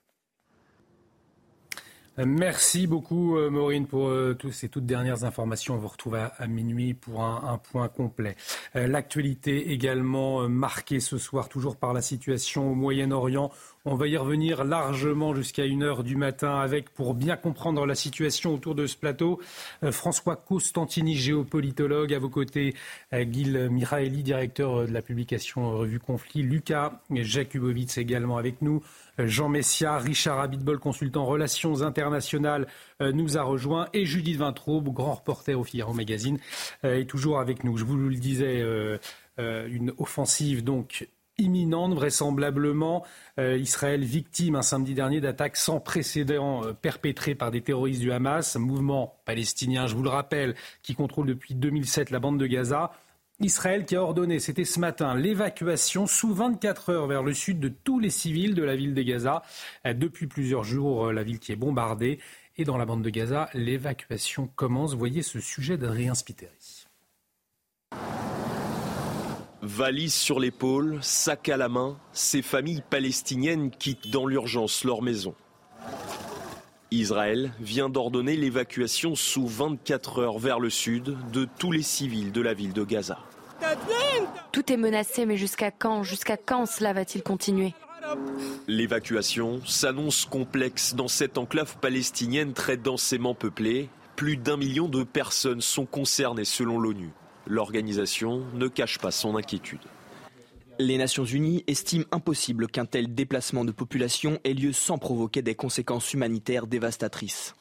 Merci 2.25 2.87
beaucoup 2.87 3.37
euh, 3.37 3.51
Maureen 3.51 3.85
pour 3.85 4.07
euh, 4.07 4.33
toutes 4.33 4.53
ces 4.53 4.69
toutes 4.69 4.87
dernières 4.87 5.23
informations. 5.23 5.75
On 5.75 5.77
vous 5.77 5.87
retrouve 5.87 6.15
à, 6.15 6.47
minuit 6.47 6.95
pour 6.95 7.23
un, 7.23 7.59
point 7.59 7.89
complet. 7.89 8.35
Euh, 8.75 8.87
l'actualité 8.87 9.71
également 9.71 10.49
marquée 10.49 10.99
ce 10.99 11.19
soir 11.19 11.47
toujours 11.47 11.75
par 11.75 11.93
la 11.93 12.01
situation 12.01 12.71
au 12.71 12.73
Moyen-Orient. 12.73 13.51
On 13.85 13.93
va 13.93 14.07
y 14.07 14.17
revenir 14.17 14.63
largement 14.63 15.35
jusqu'à 15.35 15.63
1h 15.63 16.01
du 16.01 16.15
matin 16.15 16.57
avec, 16.57 16.89
pour 16.89 17.13
bien 17.13 17.37
comprendre 17.37 17.85
la 17.85 17.93
situation 17.93 18.55
autour 18.55 18.73
de 18.75 18.85
ce 18.85 18.97
plateau, 18.97 19.39
François 19.91 20.35
Costantini, 20.35 21.15
géopolitologue, 21.15 22.13
à 22.13 22.19
vos 22.19 22.27
côtés, 22.27 22.75
Gil 23.13 23.69
Miraeli, 23.69 24.23
directeur 24.23 24.85
de 24.87 24.91
la 24.91 25.01
publication 25.01 25.71
Revue 25.71 25.99
Conflit, 25.99 26.43
Lucas 26.43 26.99
Jakubowicz 27.11 27.97
également 27.97 28.37
avec 28.37 28.61
nous, 28.61 28.83
Jean 29.17 29.49
Messia, 29.49 29.97
Richard 29.97 30.39
Abitbol, 30.39 30.79
consultant 30.79 31.25
relations 31.25 31.81
internationales, 31.81 32.67
euh, 33.01 33.11
nous 33.11 33.37
a 33.37 33.43
rejoint 33.43 33.87
et 33.93 34.05
Judith 34.05 34.37
Vintraube, 34.37 34.89
grand 34.93 35.15
reporter 35.15 35.55
au 35.55 35.63
Figaro 35.63 35.93
Magazine, 35.93 36.39
euh, 36.83 36.99
est 36.99 37.05
toujours 37.05 37.39
avec 37.39 37.63
nous. 37.63 37.77
Je 37.77 37.85
vous 37.85 37.97
le 37.97 38.15
disais, 38.15 38.61
euh, 38.61 38.97
une 39.37 39.93
offensive 39.97 40.63
donc 40.63 41.07
imminente, 41.37 41.93
vraisemblablement. 41.93 43.05
Israël 43.37 44.03
victime 44.03 44.55
un 44.55 44.63
samedi 44.63 44.95
dernier 44.95 45.21
d'attaques 45.21 45.57
sans 45.57 45.79
précédent 45.79 46.63
perpétrées 46.81 47.35
par 47.35 47.51
des 47.51 47.61
terroristes 47.61 48.01
du 48.01 48.11
Hamas, 48.11 48.55
mouvement 48.55 49.21
palestinien, 49.25 49.85
je 49.85 49.95
vous 49.95 50.01
le 50.01 50.09
rappelle, 50.09 50.55
qui 50.81 50.95
contrôle 50.95 51.27
depuis 51.27 51.53
2007 51.53 52.09
la 52.09 52.17
bande 52.17 52.39
de 52.39 52.47
Gaza. 52.47 52.91
Israël 53.39 53.85
qui 53.85 53.95
a 53.95 54.01
ordonné, 54.01 54.39
c'était 54.39 54.65
ce 54.65 54.79
matin, 54.79 55.13
l'évacuation 55.13 56.07
sous 56.07 56.33
24 56.33 56.89
heures 56.89 57.07
vers 57.07 57.21
le 57.21 57.35
sud 57.35 57.59
de 57.59 57.69
tous 57.69 57.99
les 57.99 58.09
civils 58.09 58.55
de 58.55 58.63
la 58.63 58.75
ville 58.75 58.95
de 58.95 59.01
Gaza. 59.03 59.43
Euh, 59.85 59.93
depuis 59.93 60.25
plusieurs 60.25 60.63
jours, 60.63 61.07
euh, 61.07 61.13
la 61.13 61.23
ville 61.23 61.39
qui 61.39 61.51
est 61.51 61.57
bombardée. 61.57 62.19
Et 62.57 62.63
dans 62.63 62.77
la 62.77 62.85
bande 62.85 63.03
de 63.03 63.09
Gaza, 63.11 63.49
l'évacuation 63.53 64.49
commence. 64.55 64.95
Voyez 64.95 65.21
ce 65.21 65.39
sujet 65.39 65.77
d'Adrien 65.77 66.15
Spiteri. 66.15 66.87
Valise 69.61 70.13
sur 70.13 70.39
l'épaule, 70.39 70.97
sac 71.01 71.49
à 71.49 71.57
la 71.57 71.69
main, 71.69 71.97
ces 72.13 72.41
familles 72.41 72.83
palestiniennes 72.89 73.69
quittent 73.69 74.09
dans 74.09 74.25
l'urgence 74.25 74.83
leur 74.83 75.03
maison. 75.03 75.35
Israël 76.91 77.51
vient 77.59 77.89
d'ordonner 77.89 78.35
l'évacuation 78.35 79.15
sous 79.15 79.45
24 79.45 80.19
heures 80.19 80.39
vers 80.39 80.59
le 80.59 80.69
sud 80.69 81.17
de 81.33 81.47
tous 81.57 81.71
les 81.71 81.81
civils 81.81 82.31
de 82.31 82.41
la 82.41 82.53
ville 82.53 82.73
de 82.73 82.83
Gaza. 82.83 83.19
Tout 84.51 84.71
est 84.71 84.77
menacé, 84.77 85.25
mais 85.25 85.37
jusqu'à 85.37 85.71
quand 85.71 86.03
Jusqu'à 86.03 86.37
quand 86.37 86.65
cela 86.65 86.93
va-t-il 86.93 87.23
continuer? 87.23 87.73
L'évacuation 88.67 89.59
s'annonce 89.65 90.25
complexe 90.25 90.95
dans 90.95 91.07
cette 91.07 91.37
enclave 91.37 91.77
palestinienne 91.79 92.53
très 92.53 92.77
densément 92.77 93.33
peuplée. 93.33 93.89
Plus 94.15 94.37
d'un 94.37 94.57
million 94.57 94.87
de 94.87 95.03
personnes 95.03 95.61
sont 95.61 95.85
concernées 95.85 96.45
selon 96.45 96.79
l'ONU. 96.79 97.11
L'organisation 97.47 98.43
ne 98.53 98.67
cache 98.67 98.97
pas 98.99 99.11
son 99.11 99.35
inquiétude. 99.35 99.79
Les 100.79 100.99
Nations 100.99 101.25
Unies 101.25 101.63
estiment 101.65 102.05
impossible 102.11 102.67
qu'un 102.67 102.85
tel 102.85 103.15
déplacement 103.15 103.65
de 103.65 103.71
population 103.71 104.39
ait 104.43 104.53
lieu 104.53 104.73
sans 104.73 104.99
provoquer 104.99 105.41
des 105.41 105.55
conséquences 105.55 106.13
humanitaires 106.13 106.67
dévastatrices. 106.67 107.55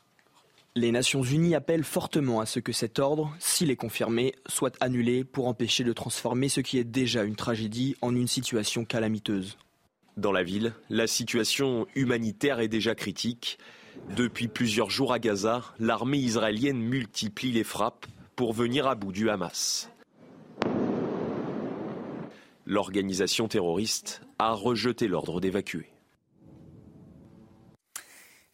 Les 0.74 0.92
Nations 0.92 1.22
Unies 1.22 1.54
appellent 1.54 1.82
fortement 1.82 2.40
à 2.40 2.46
ce 2.46 2.60
que 2.60 2.72
cet 2.72 2.98
ordre, 2.98 3.34
s'il 3.38 3.70
est 3.70 3.76
confirmé, 3.76 4.34
soit 4.46 4.76
annulé 4.80 5.24
pour 5.24 5.48
empêcher 5.48 5.82
de 5.82 5.94
transformer 5.94 6.50
ce 6.50 6.60
qui 6.60 6.76
est 6.76 6.84
déjà 6.84 7.24
une 7.24 7.36
tragédie 7.36 7.96
en 8.02 8.14
une 8.14 8.26
situation 8.26 8.84
calamiteuse. 8.84 9.56
Dans 10.18 10.32
la 10.32 10.42
ville, 10.42 10.74
la 10.90 11.06
situation 11.06 11.86
humanitaire 11.94 12.60
est 12.60 12.68
déjà 12.68 12.94
critique. 12.94 13.58
Depuis 14.14 14.48
plusieurs 14.48 14.90
jours 14.90 15.14
à 15.14 15.18
Gaza, 15.18 15.62
l'armée 15.78 16.18
israélienne 16.18 16.82
multiplie 16.82 17.52
les 17.52 17.64
frappes 17.64 18.04
pour 18.34 18.52
venir 18.52 18.86
à 18.86 18.94
bout 18.94 19.12
du 19.12 19.30
Hamas. 19.30 19.88
L'organisation 22.68 23.46
terroriste 23.46 24.22
a 24.40 24.52
rejeté 24.52 25.06
l'ordre 25.06 25.40
d'évacuer. 25.40 25.86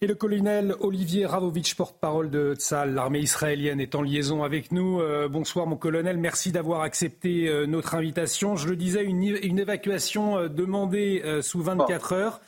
Et 0.03 0.07
le 0.07 0.15
colonel 0.15 0.75
Olivier 0.81 1.25
Ravovitch, 1.25 1.77
porte-parole 1.77 2.29
de 2.29 2.55
Tzal, 2.55 2.93
l'armée 2.93 3.21
israélienne, 3.21 3.81
est 3.81 3.95
en 3.95 4.03
liaison 4.03 4.43
avec 4.43 4.71
nous. 4.71 5.01
Euh, 5.01 5.29
bonsoir 5.29 5.67
mon 5.67 5.77
colonel, 5.77 6.19
merci 6.19 6.53
d'avoir 6.53 6.83
accepté 6.83 7.49
euh, 7.49 7.65
notre 7.65 7.95
invitation. 7.95 8.55
Je 8.55 8.69
le 8.69 8.77
disais, 8.77 9.03
une, 9.03 9.59
évacuation 9.59 10.37
euh, 10.37 10.49
demandée 10.49 11.23
sous 11.41 11.63
24 11.63 12.13
heures. 12.13 12.41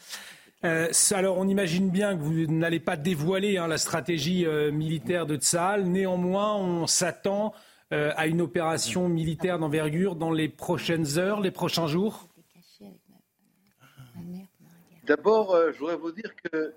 alors 1.12 1.39
on 1.39 1.49
imagine 1.49 1.89
bien 1.89 2.15
que 2.15 2.23
vous 2.23 2.47
n'allez 2.47 2.81
pas 2.81 2.97
dévoiler 2.97 3.57
hein, 3.57 3.69
la 3.69 3.78
stratégie 3.78 4.47
militaire 4.70 5.24
de 5.24 5.36
Tzal. 5.36 5.85
Néanmoins, 5.85 6.57
on 6.57 6.86
s'attend 6.86 7.55
à 7.90 8.27
une 8.27 8.40
opération 8.40 9.09
militaire 9.09 9.59
d'envergure 9.59 10.16
dans 10.16 10.32
les 10.32 10.48
prochaines 10.48 11.19
heures, 11.19 11.40
les 11.40 11.52
prochains 11.52 11.86
jours. 11.86 12.28
D'abord, 15.05 15.56
je 15.73 15.78
voudrais 15.78 15.97
vous 15.97 16.11
dire 16.11 16.35
que 16.36 16.73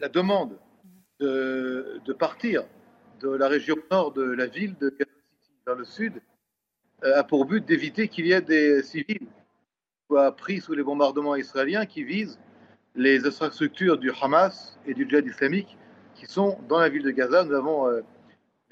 la 0.00 0.08
demande 0.08 0.58
de, 1.22 2.12
partir 2.12 2.64
de 3.20 3.28
la 3.28 3.48
région 3.48 3.76
nord 3.90 4.12
de 4.12 4.22
la 4.22 4.46
ville 4.46 4.74
de 4.80 4.90
Gaza 4.90 5.10
City 5.40 5.52
vers 5.66 5.76
le 5.76 5.84
sud 5.84 6.22
euh, 7.04 7.18
a 7.18 7.24
pour 7.24 7.44
but 7.44 7.64
d'éviter 7.64 8.08
qu'il 8.08 8.26
y 8.26 8.32
ait 8.32 8.40
des 8.42 8.82
civils 8.82 9.28
soient 10.08 10.34
pris 10.34 10.60
sous 10.60 10.74
les 10.74 10.82
bombardements 10.82 11.36
israéliens 11.36 11.86
qui 11.86 12.04
visent 12.04 12.38
les 12.94 13.24
infrastructures 13.26 13.98
du 13.98 14.10
Hamas 14.20 14.78
et 14.86 14.94
du 14.94 15.08
djihad 15.08 15.26
islamique 15.26 15.78
qui 16.14 16.26
sont 16.26 16.58
dans 16.68 16.78
la 16.78 16.88
ville 16.88 17.02
de 17.02 17.10
Gaza. 17.10 17.44
Nous 17.44 17.54
avons 17.54 17.88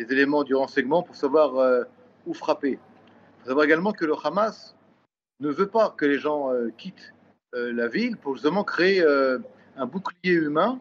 euh, 0.00 0.04
des 0.04 0.12
éléments 0.12 0.44
du 0.44 0.54
renseignement 0.54 1.02
pour 1.02 1.16
savoir 1.16 1.56
euh, 1.56 1.84
où 2.26 2.34
frapper. 2.34 2.72
Il 2.72 3.42
faut 3.42 3.48
savoir 3.48 3.64
également 3.64 3.92
que 3.92 4.04
le 4.04 4.14
Hamas 4.22 4.76
ne 5.40 5.50
veut 5.50 5.68
pas 5.68 5.94
que 5.96 6.04
les 6.04 6.18
gens 6.18 6.50
quittent 6.76 7.14
la 7.54 7.88
ville 7.88 8.18
pour 8.18 8.34
justement 8.34 8.62
créer 8.62 9.02
un 9.76 9.86
bouclier 9.86 10.34
humain, 10.34 10.78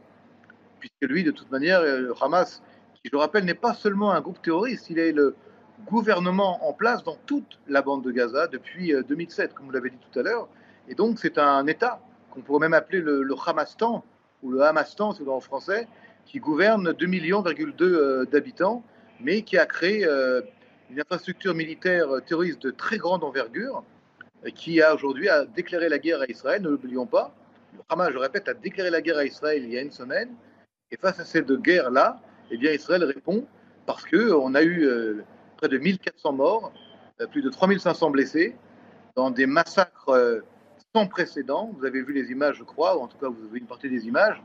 puisque 0.80 1.10
lui, 1.10 1.24
de 1.24 1.32
toute 1.32 1.52
manière, 1.52 1.80
euh, 1.80 2.00
le 2.00 2.14
Hamas, 2.22 2.62
qui, 2.96 3.02
je 3.06 3.12
le 3.12 3.18
rappelle, 3.18 3.46
n'est 3.46 3.54
pas 3.54 3.74
seulement 3.74 4.12
un 4.12 4.22
groupe 4.22 4.42
terroriste, 4.42 4.90
il 4.90 5.00
est 5.00 5.12
le 5.12 5.36
gouvernement 5.90 6.68
en 6.68 6.74
place 6.74 7.04
dans 7.04 7.18
toute 7.26 7.60
la 7.68 7.82
bande 7.82 8.04
de 8.04 8.12
Gaza 8.12 8.48
depuis 8.48 8.94
2007, 9.08 9.52
euh, 9.52 9.54
comme 9.54 9.68
vous 9.68 9.72
l'avez 9.72 9.90
dit 9.90 9.98
tout 10.12 10.20
à 10.20 10.24
l'heure. 10.24 10.50
Et 10.88 10.96
donc, 10.96 11.20
c'est 11.20 11.38
un 11.38 11.66
État 11.68 12.02
qu'on 12.32 12.42
pourrait 12.42 12.60
même 12.60 12.74
appeler 12.74 13.00
le, 13.00 13.24
le 13.24 13.36
Hamastan, 13.46 14.04
ou 14.44 14.52
le 14.52 14.62
Hamastan, 14.62 15.14
c'est 15.14 15.28
en 15.28 15.40
français, 15.40 15.88
qui 16.26 16.40
gouverne 16.40 16.94
2 16.94 17.06
millions 17.06 17.44
euh, 17.46 18.26
d'habitants, 18.26 18.84
mais 19.22 19.42
qui 19.42 19.58
a 19.58 19.66
créé 19.66 20.06
une 20.06 21.00
infrastructure 21.00 21.54
militaire 21.54 22.08
terroriste 22.26 22.62
de 22.62 22.72
très 22.72 22.98
grande 22.98 23.24
envergure, 23.24 23.84
qui 24.56 24.82
a 24.82 24.96
aujourd'hui 24.96 25.28
déclaré 25.56 25.90
la 25.90 26.00
guerre 26.00 26.22
à 26.22 26.26
Israël, 26.28 26.62
ne 26.62 26.70
l'oublions 26.70 27.06
pas, 27.06 27.36
le 27.74 27.80
Hamas, 27.90 28.12
je 28.12 28.18
répète, 28.18 28.48
a 28.48 28.54
déclaré 28.54 28.90
la 28.90 29.02
guerre 29.02 29.18
à 29.18 29.26
Israël 29.26 29.64
il 29.64 29.72
y 29.72 29.78
a 29.78 29.82
une 29.82 29.92
semaine. 29.92 30.30
Et 30.92 30.98
face 30.98 31.20
à 31.20 31.26
cette 31.26 31.52
guerre-là, 31.52 32.20
eh 32.52 32.58
bien, 32.58 32.72
Israël 32.72 33.04
répond 33.04 33.46
parce 33.86 34.06
qu'on 34.06 34.56
a 34.56 34.62
eu 34.62 34.86
euh, 34.86 35.24
près 35.58 35.68
de 35.68 35.78
1400 35.78 36.34
morts, 36.34 36.72
euh, 37.22 37.28
plus 37.28 37.42
de 37.42 37.50
3500 37.50 38.10
blessés, 38.12 38.56
dans 39.16 39.30
des 39.30 39.46
massacres 39.46 40.10
euh, 40.10 40.40
sans 40.96 41.08
précédent. 41.08 41.72
Vous 41.78 41.86
avez 41.86 42.02
vu 42.02 42.14
les 42.14 42.32
images, 42.32 42.58
je 42.58 42.64
crois, 42.64 42.98
ou 42.98 43.02
en 43.02 43.08
tout 43.08 43.18
cas, 43.18 43.28
vous 43.28 43.46
avez 43.46 43.60
une 43.60 43.68
partie 43.68 43.90
des 43.90 44.08
images. 44.08 44.42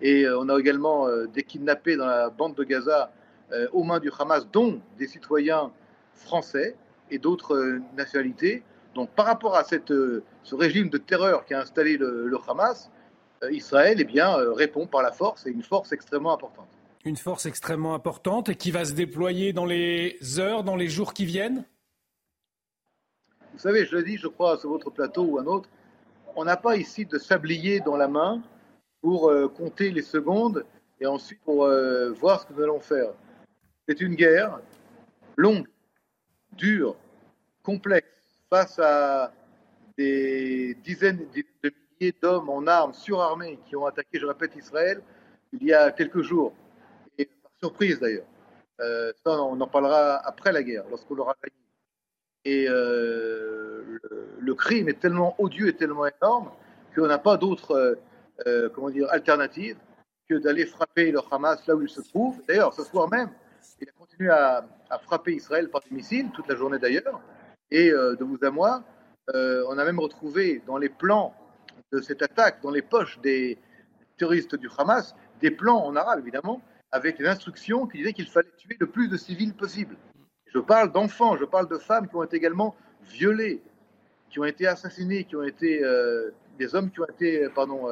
Et 0.00 0.28
on 0.28 0.48
a 0.48 0.58
également 0.58 1.06
des 1.26 1.44
kidnappés 1.44 1.94
dans 1.94 2.06
la 2.06 2.28
bande 2.28 2.56
de 2.56 2.64
Gaza 2.64 3.12
aux 3.72 3.84
mains 3.84 4.00
du 4.00 4.10
Hamas, 4.18 4.46
dont 4.50 4.80
des 4.98 5.06
citoyens 5.06 5.70
français 6.14 6.76
et 7.10 7.18
d'autres 7.18 7.80
nationalités. 7.96 8.62
Donc 8.94 9.10
par 9.10 9.26
rapport 9.26 9.54
à 9.54 9.64
cette, 9.64 9.90
euh, 9.90 10.22
ce 10.42 10.54
régime 10.54 10.88
de 10.88 10.98
terreur 10.98 11.44
qui 11.44 11.54
a 11.54 11.60
installé 11.60 11.96
le, 11.96 12.36
Hamas, 12.48 12.90
euh, 13.42 13.52
Israël 13.52 13.96
eh 13.98 14.04
bien, 14.04 14.36
euh, 14.38 14.52
répond 14.52 14.86
par 14.86 15.02
la 15.02 15.12
force 15.12 15.46
et 15.46 15.50
une 15.50 15.62
force 15.62 15.92
extrêmement 15.92 16.34
importante. 16.34 16.68
Une 17.04 17.16
force 17.16 17.46
extrêmement 17.46 17.94
importante 17.94 18.48
et 18.48 18.54
qui 18.54 18.70
va 18.70 18.84
se 18.84 18.92
déployer 18.92 19.52
dans 19.52 19.64
les 19.64 20.18
heures, 20.38 20.62
dans 20.62 20.76
les 20.76 20.88
jours 20.88 21.14
qui 21.14 21.24
viennent? 21.24 21.64
Vous 23.52 23.58
savez, 23.58 23.84
je 23.84 23.96
le 23.96 24.02
dis, 24.02 24.16
je 24.16 24.28
crois, 24.28 24.56
sur 24.58 24.70
votre 24.70 24.90
plateau 24.90 25.24
ou 25.24 25.38
un 25.38 25.46
autre, 25.46 25.68
on 26.36 26.44
n'a 26.44 26.56
pas 26.56 26.76
ici 26.76 27.04
de 27.04 27.18
sablier 27.18 27.80
dans 27.80 27.96
la 27.96 28.08
main 28.08 28.40
pour 29.02 29.30
compter 29.54 29.90
les 29.90 30.00
secondes 30.00 30.64
et 31.00 31.06
ensuite 31.06 31.40
pour 31.42 31.68
voir 32.18 32.40
ce 32.40 32.46
que 32.46 32.54
nous 32.54 32.62
allons 32.62 32.80
faire. 32.80 33.10
C'est 33.88 34.00
une 34.00 34.14
guerre 34.14 34.60
longue, 35.36 35.66
dure, 36.52 36.96
complexe 37.62 38.06
face 38.50 38.78
à 38.78 39.32
des 39.98 40.74
dizaines 40.82 41.26
de 41.34 41.72
milliers 42.00 42.14
d'hommes 42.22 42.48
en 42.48 42.66
armes 42.66 42.94
surarmés 42.94 43.58
qui 43.66 43.76
ont 43.76 43.86
attaqué, 43.86 44.18
je 44.18 44.26
répète, 44.26 44.56
Israël 44.56 45.02
il 45.52 45.64
y 45.64 45.72
a 45.72 45.90
quelques 45.92 46.22
jours, 46.22 46.54
et 47.18 47.26
par 47.26 47.50
surprise 47.60 48.00
d'ailleurs. 48.00 48.26
Euh, 48.80 49.12
ça, 49.24 49.30
on 49.42 49.60
en 49.60 49.66
parlera 49.66 50.16
après 50.26 50.52
la 50.52 50.62
guerre, 50.62 50.84
lorsqu'on 50.90 51.14
l'aura 51.14 51.36
gagné. 51.42 51.56
Et 52.44 52.68
euh, 52.68 54.00
le, 54.40 54.54
crime 54.54 54.88
est 54.88 54.98
tellement 54.98 55.36
odieux 55.38 55.68
et 55.68 55.76
tellement 55.76 56.06
énorme 56.06 56.50
qu'on 56.94 57.06
n'a 57.06 57.18
pas 57.18 57.36
d'autre 57.36 57.96
euh, 58.46 59.06
alternative 59.10 59.76
que 60.28 60.34
d'aller 60.34 60.66
frapper 60.66 61.12
le 61.12 61.20
Hamas 61.30 61.64
là 61.66 61.76
où 61.76 61.82
il 61.82 61.88
se 61.88 62.00
trouve. 62.00 62.42
D'ailleurs, 62.48 62.74
ce 62.74 62.82
soir 62.82 63.08
même, 63.08 63.30
continué 64.12 64.30
à, 64.30 64.64
frapper 65.04 65.32
Israël 65.32 65.70
par 65.70 65.80
des 65.80 65.94
missiles, 65.94 66.30
toute 66.34 66.46
la 66.48 66.54
journée 66.54 66.78
d'ailleurs. 66.78 67.20
Et 67.70 67.90
euh, 67.90 68.14
de 68.14 68.24
vous 68.24 68.38
à 68.42 68.50
moi, 68.50 68.84
euh, 69.34 69.64
on 69.68 69.78
a 69.78 69.84
même 69.84 69.98
retrouvé 69.98 70.62
dans 70.66 70.76
les 70.76 70.90
plans 70.90 71.34
de 71.92 72.00
cette 72.00 72.20
attaque, 72.20 72.62
dans 72.62 72.70
les 72.70 72.82
poches 72.82 73.18
des 73.20 73.58
terroristes 74.18 74.54
du 74.54 74.68
Hamas, 74.76 75.14
des 75.40 75.50
plans 75.50 75.82
en 75.82 75.96
arabe 75.96 76.20
évidemment, 76.20 76.60
avec 76.90 77.16
des 77.16 77.26
instructions 77.26 77.86
qui 77.86 77.98
disaient 77.98 78.12
qu'il 78.12 78.28
fallait 78.28 78.52
tuer 78.58 78.76
le 78.78 78.86
plus 78.86 79.08
de 79.08 79.16
civils 79.16 79.54
possible. 79.54 79.96
Je 80.46 80.58
parle 80.58 80.92
d'enfants, 80.92 81.38
je 81.38 81.46
parle 81.46 81.68
de 81.68 81.78
femmes 81.78 82.06
qui 82.06 82.16
ont 82.16 82.22
été 82.22 82.36
également 82.36 82.76
violées, 83.02 83.62
qui 84.28 84.40
ont 84.40 84.44
été 84.44 84.66
assassinées, 84.66 85.24
qui 85.24 85.36
ont 85.36 85.42
été 85.42 85.82
euh, 85.82 86.30
des 86.58 86.74
hommes 86.74 86.90
qui 86.90 87.00
ont 87.00 87.06
été 87.06 87.48
pardon, 87.54 87.88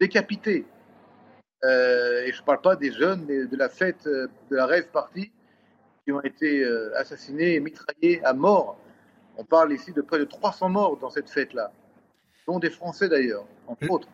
décapités. 0.00 0.66
Et 1.64 2.30
je 2.32 2.40
ne 2.40 2.44
parle 2.44 2.60
pas 2.60 2.76
des 2.76 2.92
jeunes 2.92 3.26
de 3.26 3.56
la 3.56 3.68
fête 3.68 4.04
de 4.06 4.28
la 4.50 4.66
rêve 4.66 4.88
partie 4.88 5.32
qui 6.04 6.12
ont 6.12 6.22
été 6.22 6.64
assassinés 6.94 7.54
et 7.54 7.60
mitraillés 7.60 8.24
à 8.24 8.32
mort 8.32 8.78
on 9.38 9.44
parle 9.44 9.72
ici 9.72 9.92
de 9.92 10.02
près 10.02 10.18
de 10.18 10.24
300 10.24 10.68
morts 10.68 10.98
dans 10.98 11.10
cette 11.10 11.30
fête-là, 11.30 11.72
dont 12.46 12.58
des 12.58 12.70
Français 12.70 13.08
d'ailleurs, 13.08 13.46
entre 13.68 13.88
autres. 13.88 14.08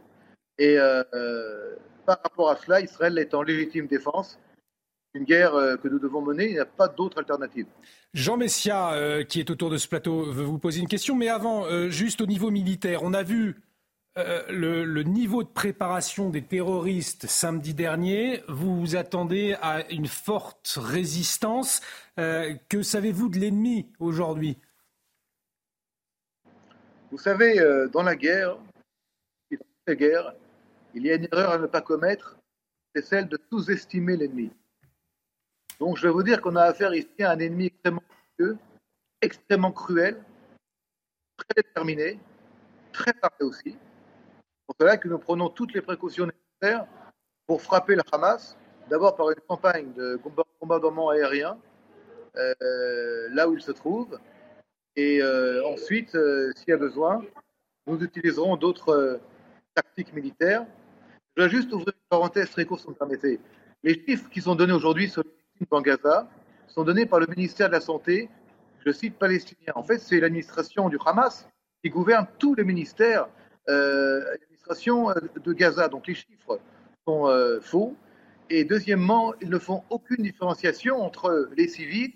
Et 0.59 0.79
euh, 0.79 1.03
euh, 1.15 1.77
par 2.05 2.21
rapport 2.23 2.51
à 2.51 2.57
cela, 2.57 2.81
Israël 2.81 3.19
est 3.19 3.35
en 3.35 3.43
légitime 3.43 3.87
défense. 3.87 4.39
Une 5.15 5.25
guerre 5.25 5.55
euh, 5.55 5.77
que 5.77 5.89
nous 5.89 5.99
devons 5.99 6.21
mener, 6.21 6.47
il 6.47 6.53
n'y 6.53 6.59
a 6.59 6.67
pas 6.67 6.89
d'autre 6.89 7.19
alternative. 7.19 7.67
Jean 8.13 8.37
Messia, 8.37 9.25
qui 9.29 9.41
est 9.41 9.51
autour 9.51 9.71
de 9.71 9.79
ce 9.79 9.89
plateau, 9.89 10.31
veut 10.31 10.45
vous 10.45 10.59
poser 10.59 10.81
une 10.81 10.89
question. 10.89 11.17
Mais 11.17 11.29
avant, 11.29 11.89
juste 11.89 12.21
au 12.21 12.27
niveau 12.27 12.51
militaire, 12.51 13.03
on 13.03 13.15
a 13.15 13.23
vu 13.23 13.57
le, 14.17 15.03
niveau 15.03 15.43
de 15.43 15.49
préparation 15.49 16.31
des 16.31 16.43
terroristes 16.43 17.27
samedi 17.27 17.75
dernier. 17.75 18.43
Vous 18.49 18.81
vous 18.81 18.97
attendez 18.97 19.57
à 19.61 19.89
une 19.91 20.07
forte 20.07 20.79
résistance. 20.81 21.81
que 22.17 22.83
savez-vous 22.83 23.29
de 23.29 23.39
l'ennemi 23.39 23.93
aujourd'hui? 23.99 24.59
Vous 27.15 27.21
savez, 27.21 27.61
euh, 27.61 27.87
dans 27.87 28.03
la 28.03 28.17
guerre, 28.17 28.57
dans 29.53 29.59
la 29.87 29.95
guerre, 29.95 30.35
il 30.95 31.07
y 31.07 31.13
a 31.13 31.15
une 31.15 31.29
erreur 31.31 31.53
à 31.53 31.59
ne 31.59 31.69
pas 31.69 31.81
commettre, 31.81 32.37
c'est 32.93 33.03
celle 33.03 33.29
de 33.29 33.39
sous-estimer 33.49 34.17
l'ennemi. 34.17 34.51
Donc 35.79 35.97
je 35.97 36.09
vais 36.09 36.13
vous 36.13 36.25
dire 36.25 36.41
qu'on 36.41 36.57
a 36.57 36.63
affaire 36.63 36.93
ici 36.93 37.23
à 37.23 37.31
un 37.31 37.39
ennemi 37.39 37.67
extrêmement 37.67 38.03
cruel, 38.37 38.59
extrêmement 39.23 39.71
cruel, 39.71 40.25
très 41.37 41.63
déterminé, 41.63 42.19
très 42.93 43.13
parfait 43.13 43.45
aussi. 43.45 43.77
C'est 44.65 44.79
pour 44.79 44.87
cela 44.87 44.97
que 44.97 45.09
nous 45.09 45.19
prenons 45.19 45.51
toutes 45.51 45.75
les 45.75 45.83
précautions 45.83 46.27
nécessaires 46.27 46.87
pour 47.47 47.61
frapper 47.61 47.97
le 47.97 48.03
Hamas, 48.11 48.57
d'abord 48.89 49.15
par 49.15 49.29
une 49.29 49.41
campagne 49.47 49.93
de 49.93 50.19
bombardement 50.59 51.11
aérien, 51.11 51.59
euh, 52.37 53.29
là 53.31 53.47
où 53.47 53.55
il 53.55 53.61
se 53.61 53.73
trouve, 53.73 54.19
et 54.97 55.21
euh, 55.21 55.63
ensuite, 55.67 56.15
euh, 56.15 56.51
s'il 56.57 56.71
y 56.71 56.73
a 56.73 56.79
besoin, 56.79 57.23
nous 57.87 58.03
utiliserons 58.03 58.57
d'autres 58.57 59.21
tactiques 59.75 60.15
militaires. 60.15 60.65
Je 61.37 61.43
vais 61.43 61.51
juste 61.51 61.71
ouvrir 61.71 61.89
une 61.89 62.09
parenthèse 62.09 62.51
très 62.51 62.65
courte, 62.65 62.81
si 62.81 62.87
vous 62.87 62.93
me 62.93 62.97
permettez. 62.97 63.41
Les 63.83 64.03
chiffres 64.03 64.31
qui 64.31 64.41
sont 64.41 64.55
donnés 64.55 64.73
aujourd'hui 64.73 65.11
sur 65.11 65.25
les 65.25 65.31
victimes 65.59 65.77
en 65.77 65.83
Gaza 65.83 66.27
sont 66.69 66.85
donnés 66.85 67.05
par 67.05 67.21
le 67.21 67.27
ministère 67.27 67.69
de 67.69 67.75
la 67.75 67.83
Santé, 67.83 68.31
je 68.87 68.93
cite 68.93 69.19
palestinien. 69.19 69.75
En 69.75 69.83
fait, 69.83 69.99
c'est 69.99 70.21
l'administration 70.21 70.89
du 70.89 70.97
Hamas 71.05 71.47
qui 71.83 71.91
gouverne 71.91 72.27
tous 72.39 72.55
les 72.55 72.65
ministères 72.65 73.29
l'administration 74.69 75.09
de 75.45 75.53
Gaza. 75.53 75.89
Donc 75.89 76.07
les 76.07 76.15
chiffres 76.15 76.61
sont 77.07 77.29
faux. 77.63 77.97
Et 78.51 78.65
deuxièmement, 78.65 79.35
ils 79.41 79.49
ne 79.49 79.59
font 79.59 79.83
aucune 79.91 80.23
différenciation 80.23 81.03
entre 81.03 81.49
les 81.57 81.69
civils 81.69 82.13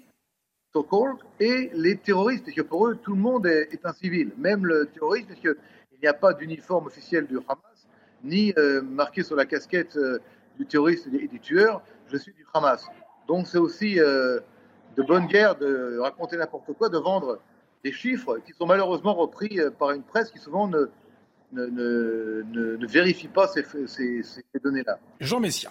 so-called, 0.72 1.18
et 1.40 1.70
les 1.72 1.96
terroristes, 1.96 2.44
parce 2.44 2.56
que 2.56 2.62
pour 2.62 2.88
eux, 2.88 2.96
tout 2.96 3.14
le 3.14 3.20
monde 3.20 3.46
est, 3.46 3.84
un 3.84 3.92
civil, 3.92 4.32
même 4.36 4.66
le 4.66 4.86
terroriste, 4.86 5.28
parce 5.28 5.40
qu'il 5.40 5.56
n'y 6.02 6.08
a 6.08 6.14
pas 6.14 6.34
d'uniforme 6.34 6.86
officiel 6.86 7.26
du 7.26 7.38
Hamas, 7.48 7.88
ni 8.22 8.52
euh, 8.58 8.82
marqué 8.82 9.22
sur 9.22 9.36
la 9.36 9.46
casquette 9.46 9.96
euh, 9.96 10.18
du 10.58 10.66
terroriste 10.66 11.08
et 11.12 11.28
du 11.28 11.40
tueur, 11.40 11.82
je 12.08 12.16
suis 12.16 12.32
du 12.32 12.44
Hamas. 12.52 12.86
Donc 13.26 13.46
c'est 13.46 13.58
aussi 13.58 13.98
euh, 14.00 14.40
de 14.96 15.02
bonne 15.02 15.26
guerre 15.26 15.56
de 15.56 15.98
raconter 15.98 16.36
n'importe 16.36 16.72
quoi, 16.74 16.88
de 16.88 16.98
vendre 16.98 17.40
des 17.84 17.92
chiffres 17.92 18.38
qui 18.44 18.52
sont 18.52 18.66
malheureusement 18.66 19.14
repris 19.14 19.58
par 19.78 19.92
une 19.92 20.02
presse 20.02 20.30
qui 20.30 20.38
souvent 20.38 20.66
ne, 20.66 20.86
ne, 21.52 21.66
ne, 21.66 22.76
ne 22.76 22.86
vérifie 22.86 23.28
pas 23.28 23.48
ces, 23.48 23.64
ces, 23.86 24.22
ces 24.22 24.60
données-là. 24.62 24.98
Jean 25.20 25.40
Messia. 25.40 25.70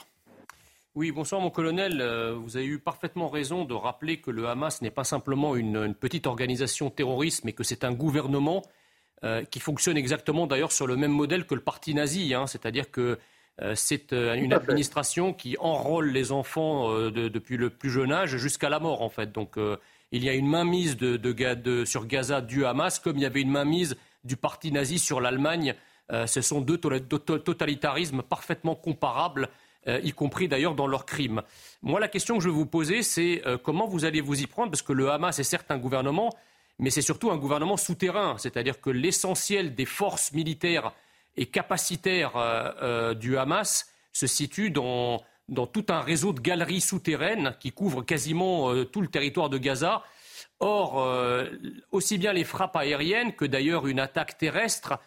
Oui, 0.95 1.11
bonsoir 1.11 1.39
mon 1.39 1.51
colonel. 1.51 2.03
Vous 2.41 2.57
avez 2.57 2.65
eu 2.65 2.79
parfaitement 2.79 3.29
raison 3.29 3.65
de 3.65 3.75
rappeler 3.75 4.19
que 4.19 4.31
le 4.31 4.47
Hamas 4.47 4.81
n'est 4.81 4.89
pas 4.89 5.03
simplement 5.03 5.55
une, 5.55 5.77
une, 5.77 5.93
petite 5.93 6.25
organisation 6.25 6.89
terroriste, 6.89 7.43
mais 7.43 7.53
que 7.53 7.63
c'est 7.63 7.83
un 7.83 7.93
gouvernement 7.93 8.63
euh, 9.23 9.43
qui 9.43 9.59
fonctionne 9.59 9.97
exactement 9.97 10.45
d'ailleurs 10.45 10.71
sur 10.71 10.85
le 10.85 10.95
même 10.95 11.11
modèle 11.11 11.47
que 11.47 11.55
le 11.55 11.61
parti 11.61 11.95
nazi, 11.95 12.35
hein, 12.35 12.45
c'est-à-dire 12.45 12.91
que 12.91 13.17
euh, 13.63 13.73
c'est 13.73 14.13
euh, 14.13 14.35
une 14.35 14.53
administration 14.53 15.33
qui 15.33 15.57
enrôle 15.59 16.09
les 16.09 16.31
enfants 16.31 16.93
de, 16.93 17.27
depuis 17.27 17.57
le 17.57 17.71
plus 17.71 17.89
jeune 17.89 18.11
âge 18.11 18.37
jusqu'à 18.37 18.69
la 18.69 18.79
mort 18.79 19.01
en 19.01 19.09
fait. 19.09 19.31
Donc 19.31 19.55
il 20.11 20.23
y 20.23 20.29
a 20.29 20.33
une 20.33 20.47
mainmise 20.47 20.97
de, 20.97 21.17
de, 21.17 21.83
sur 21.83 22.05
Gaza 22.05 22.41
du 22.41 22.63
Hamas 22.63 22.99
comme 22.99 23.17
il 23.17 23.23
y 23.23 23.25
avait 23.25 23.41
une 23.41 23.49
mainmise 23.49 23.97
du 24.27 24.37
parti 24.37 24.71
nazi 24.71 24.99
sur 24.99 25.21
l'Allemagne. 25.21 25.73
ce 26.09 26.41
sont 26.41 26.61
deux 26.61 26.77
totalitarismes 26.77 28.21
parfaitement 28.21 28.75
comparables. 28.75 29.49
y 29.87 30.11
compris 30.11 30.47
d'ailleurs 30.47 30.75
dans 30.75 30.87
leurs 30.87 31.05
crimes. 31.05 31.41
Moi, 31.81 31.99
la 31.99 32.07
question 32.07 32.37
que 32.37 32.43
je 32.43 32.49
vais 32.49 32.55
vous 32.55 32.65
poser, 32.65 33.03
c'est 33.03 33.41
comment 33.63 33.87
vous 33.87 34.05
allez 34.05 34.21
vous 34.21 34.41
y 34.41 34.45
prendre, 34.45 34.69
parce 34.69 34.81
que 34.81 34.93
le 34.93 35.09
Hamas 35.09 35.39
est 35.39 35.43
certes 35.43 35.71
un 35.71 35.77
gouvernement, 35.77 36.31
mais 36.79 36.89
c'est 36.89 37.01
surtout 37.01 37.31
un 37.31 37.37
gouvernement 37.37 37.77
souterrain, 37.77 38.35
c'est-à-dire 38.37 38.79
que 38.79 38.89
l'essentiel 38.89 39.73
des 39.73 39.85
forces 39.85 40.31
militaires 40.33 40.93
et 41.35 41.45
capacitaires 41.45 42.35
euh, 42.35 42.71
euh, 42.81 43.13
du 43.13 43.37
Hamas 43.37 43.91
se 44.11 44.27
situe 44.27 44.71
dans, 44.71 45.23
tout 45.71 45.85
un 45.89 46.01
réseau 46.01 46.33
de 46.33 46.39
galeries 46.39 46.81
souterraines 46.81 47.55
qui 47.59 47.71
couvrent 47.71 48.03
quasiment 48.03 48.71
euh, 48.71 48.85
tout 48.85 49.01
le 49.01 49.07
territoire 49.07 49.49
de 49.49 49.57
Gaza. 49.57 50.03
Or, 50.59 51.07
aussi 51.91 52.17
bien 52.17 52.33
les 52.33 52.43
frappes 52.43 52.75
aériennes 52.75 53.33
que 53.33 53.45
d'ailleurs 53.45 53.87
une 53.87 53.99
attaque 53.99 54.37
terrestre 54.37 54.99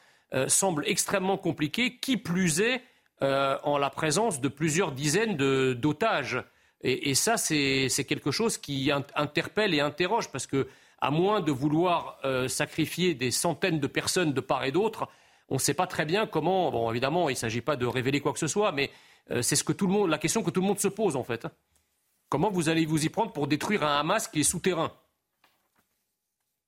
semblent 0.46 0.84
extrêmement 0.86 1.38
compliquées, 1.38 1.98
qui 1.98 2.16
plus 2.16 2.60
est 2.60 2.82
en 3.20 3.78
la 3.78 3.90
présence 3.90 4.40
de 4.40 4.48
plusieurs 4.48 4.92
dizaines 4.92 5.36
d'otages. 5.74 6.42
Et, 6.82 7.10
et, 7.10 7.14
ça, 7.14 7.36
c'est 7.36 8.04
quelque 8.08 8.30
chose 8.30 8.58
qui 8.58 8.90
interpelle 9.14 9.74
et 9.74 9.80
interroge, 9.80 10.30
parce 10.30 10.46
que 10.46 10.68
à 11.00 11.10
moins 11.10 11.40
de 11.40 11.50
vouloir 11.50 12.18
euh, 12.24 12.48
sacrifier 12.48 13.14
des 13.14 13.30
centaines 13.30 13.80
de 13.80 13.86
personnes 13.86 14.32
de 14.32 14.40
part 14.40 14.64
et 14.64 14.72
d'autre, 14.72 15.08
on 15.48 15.54
ne 15.54 15.60
sait 15.60 15.74
pas 15.74 15.86
très 15.86 16.04
bien 16.04 16.26
comment. 16.26 16.70
Bon, 16.70 16.90
évidemment, 16.90 17.28
il 17.28 17.32
ne 17.32 17.38
s'agit 17.38 17.62
pas 17.62 17.76
de 17.76 17.86
révéler 17.86 18.20
quoi 18.20 18.32
que 18.32 18.38
ce 18.38 18.46
soit, 18.46 18.72
mais 18.72 18.90
euh, 19.30 19.42
c'est 19.42 19.56
ce 19.56 19.64
que 19.64 19.72
la 20.06 20.18
question 20.18 20.42
que 20.42 20.50
tout 20.50 20.60
le 20.60 20.66
monde 20.66 20.78
se 20.78 20.88
pose 20.88 21.16
en 21.16 21.24
fait. 21.24 21.46
Hein. 21.46 21.52
Comment 22.28 22.50
vous 22.50 22.68
allez 22.68 22.86
vous 22.86 23.04
y 23.04 23.08
prendre 23.08 23.32
pour 23.32 23.48
détruire 23.48 23.82
un 23.82 23.98
Hamas 23.98 24.28
qui 24.28 24.40
est 24.40 24.44
souterrain? 24.44 24.92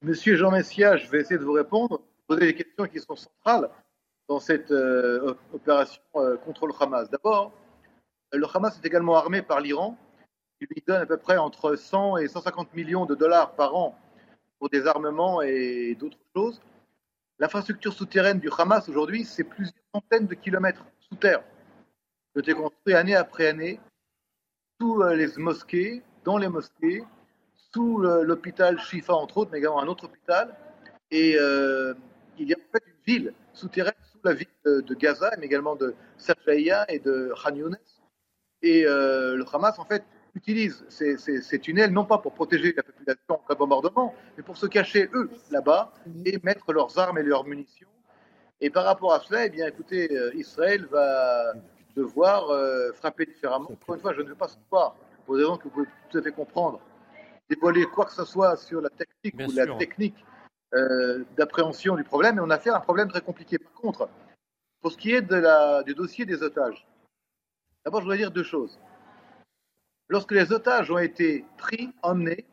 Monsieur 0.04 0.34
Jean 0.34 0.50
Messia, 0.50 0.96
je 0.96 1.08
vais 1.08 1.20
essayer 1.20 1.38
de 1.38 1.44
vous 1.44 1.52
répondre, 1.52 2.00
poser 2.26 2.46
des 2.46 2.54
questions 2.56 2.86
qui 2.86 2.98
sont 2.98 3.14
centrales 3.14 3.70
dans 4.28 4.40
cette 4.40 4.72
euh, 4.72 5.36
opération 5.54 6.02
contre 6.44 6.66
le 6.66 6.72
Hamas. 6.80 7.08
D'abord, 7.08 7.52
le 8.32 8.44
Hamas 8.52 8.76
est 8.76 8.84
également 8.84 9.14
armé 9.14 9.42
par 9.42 9.60
l'Iran, 9.60 9.96
qui 10.58 10.66
lui 10.66 10.82
donne 10.84 11.02
à 11.02 11.06
peu 11.06 11.18
près 11.18 11.36
entre 11.36 11.76
100 11.76 12.16
et 12.16 12.26
150 12.26 12.74
millions 12.74 13.06
de 13.06 13.14
dollars 13.14 13.54
par 13.54 13.76
an 13.76 13.96
pour 14.58 14.68
des 14.70 14.88
armements 14.88 15.40
et 15.40 15.94
d'autres 15.94 16.18
choses. 16.34 16.60
L'infrastructure 17.38 17.92
souterraine 17.92 18.40
du 18.40 18.50
Hamas 18.58 18.88
aujourd'hui, 18.88 19.24
c'est 19.24 19.44
plusieurs 19.44 19.84
centaines 19.94 20.26
de 20.26 20.34
kilomètres 20.34 20.84
sous 20.98 21.14
terre. 21.14 21.44
Ça 22.34 22.38
a 22.38 22.40
été 22.40 22.54
construit 22.54 22.94
année 22.94 23.14
après 23.14 23.46
année 23.46 23.78
sous 24.80 25.00
euh, 25.00 25.14
les 25.14 25.28
mosquées, 25.36 26.02
dans 26.24 26.38
les 26.38 26.48
mosquées, 26.48 27.04
sous 27.74 27.98
l'hôpital 27.98 28.78
Shifa, 28.78 29.14
entre 29.14 29.38
autres, 29.38 29.50
mais 29.52 29.58
également 29.58 29.80
un 29.80 29.86
autre 29.86 30.04
hôpital. 30.04 30.54
Et 31.10 31.36
euh, 31.38 31.94
il 32.38 32.48
y 32.48 32.54
a 32.54 32.56
en 32.56 32.72
fait 32.72 32.84
une 32.86 33.14
ville 33.14 33.34
souterraine 33.52 33.92
sous 34.02 34.18
la 34.24 34.34
ville 34.34 34.48
de, 34.64 34.94
Gaza, 34.94 35.30
mais 35.38 35.46
également 35.46 35.76
de 35.76 35.94
Safaya 36.16 36.90
et 36.90 36.98
de 36.98 37.32
Khan 37.42 37.54
Younes. 37.54 37.78
Et 38.62 38.86
euh, 38.86 39.36
le 39.36 39.44
Hamas, 39.52 39.78
en 39.78 39.84
fait, 39.84 40.04
utilisent 40.34 40.84
ces, 40.88 41.58
tunnels 41.60 41.92
non 41.92 42.04
pas 42.04 42.18
pour 42.18 42.32
protéger 42.32 42.72
la 42.76 42.82
population 42.82 43.40
de 43.48 43.54
bombardement, 43.54 44.14
mais 44.36 44.42
pour 44.42 44.56
se 44.56 44.66
cacher 44.66 45.10
eux 45.12 45.30
là-bas 45.50 45.92
et 46.24 46.38
mettre 46.42 46.72
leurs 46.72 46.98
armes 46.98 47.18
et 47.18 47.22
leurs 47.22 47.44
munitions. 47.44 47.88
Et 48.60 48.70
par 48.70 48.84
rapport 48.84 49.12
à 49.12 49.20
cela, 49.20 49.46
eh 49.46 49.50
bien, 49.50 49.66
écoutez, 49.66 50.16
euh, 50.16 50.34
Israël 50.34 50.86
va 50.90 51.52
devoir 51.94 52.46
frapper 52.94 53.26
différemment. 53.26 53.70
Encore 53.70 53.96
une 53.96 54.00
fois, 54.00 54.14
je 54.14 54.22
ne 54.22 54.28
veux 54.28 54.34
pas 54.34 54.48
savoir, 54.48 54.96
pour 55.26 55.36
des 55.36 55.42
raisons 55.42 55.58
que 55.58 55.64
vous 55.64 55.70
pouvez 55.70 55.86
tout 56.08 56.16
à 56.16 56.22
fait 56.22 56.32
comprendre, 56.32 56.80
dévoiler 57.54 57.84
quoi 57.86 58.06
que 58.06 58.12
ce 58.12 58.24
soit 58.24 58.56
sur 58.56 58.80
la 58.80 58.90
technique 58.90 59.48
ou 59.48 59.52
la 59.52 59.66
technique 59.76 60.24
euh, 60.74 61.24
d'appréhension 61.36 61.96
du 61.96 62.04
problème, 62.04 62.36
mais 62.36 62.42
on 62.42 62.50
a 62.50 62.58
fait 62.58 62.70
un 62.70 62.80
problème 62.80 63.08
très 63.08 63.20
compliqué. 63.20 63.58
Par 63.58 63.72
contre, 63.72 64.08
pour 64.80 64.92
ce 64.92 64.96
qui 64.96 65.12
est 65.12 65.22
de 65.22 65.36
la, 65.36 65.82
du 65.82 65.94
dossier 65.94 66.24
des 66.24 66.42
otages, 66.42 66.86
d'abord, 67.84 68.00
je 68.00 68.04
voudrais 68.04 68.18
dire 68.18 68.30
deux 68.30 68.42
choses 68.42 68.78
lorsque 70.12 70.32
les 70.32 70.52
otages 70.52 70.90
ont 70.90 70.98
été 70.98 71.44
pris, 71.56 71.90
emmenés, 72.02 72.44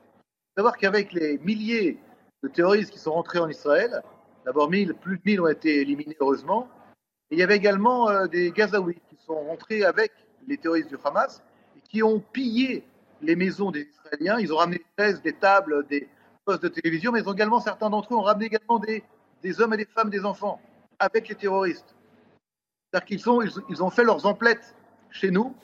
savoir 0.56 0.78
qu'avec 0.78 1.12
les 1.12 1.38
milliers 1.40 2.00
de 2.42 2.48
terroristes 2.48 2.92
qui 2.92 3.00
sont 3.00 3.12
rentrés 3.12 3.40
en 3.40 3.50
Israël, 3.50 4.02
d'abord 4.46 4.70
plus 4.70 5.18
de 5.18 5.22
1000 5.26 5.42
ont 5.42 5.48
été 5.48 5.82
éliminés 5.82 6.16
heureusement, 6.22 6.70
et 7.30 7.36
il 7.36 7.40
y 7.40 7.44
avait 7.44 7.58
également 7.58 8.10
euh, 8.10 8.28
des 8.28 8.52
Gazaouis 8.52 9.02
qui 9.10 9.18
sont 9.18 9.36
rentrés 9.36 9.84
avec 9.84 10.14
les 10.48 10.58
terroristes 10.58 10.90
du 10.90 10.98
Hamas 11.04 11.44
et 11.78 11.82
qui 11.82 12.02
ont 12.02 12.20
pillé 12.20 12.86
les 13.22 13.36
maisons 13.36 13.72
des 13.72 13.88
Israéliens. 13.90 14.40
Ils 14.40 14.54
ont 14.54 14.58
ramené 14.58 14.78
des 14.78 15.04
chaises, 15.04 15.22
des 15.22 15.34
tables, 15.34 15.86
des 15.88 16.08
postes 16.46 16.64
de 16.64 16.68
télévision, 16.68 17.12
mais 17.12 17.22
ils 17.22 17.30
ont 17.30 17.34
également, 17.34 17.60
certains 17.60 17.90
d'entre 17.90 18.14
eux 18.14 18.18
ont 18.18 18.22
ramené 18.22 18.46
également 18.46 18.80
des, 18.80 19.62
hommes 19.62 19.74
et 19.74 19.78
des 19.78 19.86
femmes, 19.86 20.10
des 20.10 20.26
enfants, 20.26 20.62
avec 20.98 21.28
les 21.28 21.36
terroristes. 21.36 21.96
C'est-à-dire 22.92 23.06
qu'ils 23.06 23.20
ils, 23.46 23.64
ils 23.70 23.84
ont 23.84 23.90
fait 23.90 24.04
leurs 24.04 24.26
emplettes 24.26 24.76
chez 25.12 25.32
nous, 25.32 25.56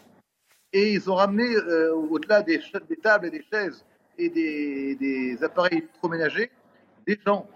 et 0.73 0.91
ils 0.91 1.09
ont 1.09 1.15
ramené, 1.15 1.55
euh, 1.55 1.93
au-delà 1.93 2.41
des, 2.41 2.61
des, 2.89 2.97
tables 2.97 3.27
et 3.27 3.31
des 3.31 3.45
chaises 3.49 3.85
et 4.17 4.29
des, 4.29 4.95
des 4.95 5.41
appareils 5.43 5.77
électroménagers, 5.77 6.51
des 7.07 7.17
gens. 7.25 7.47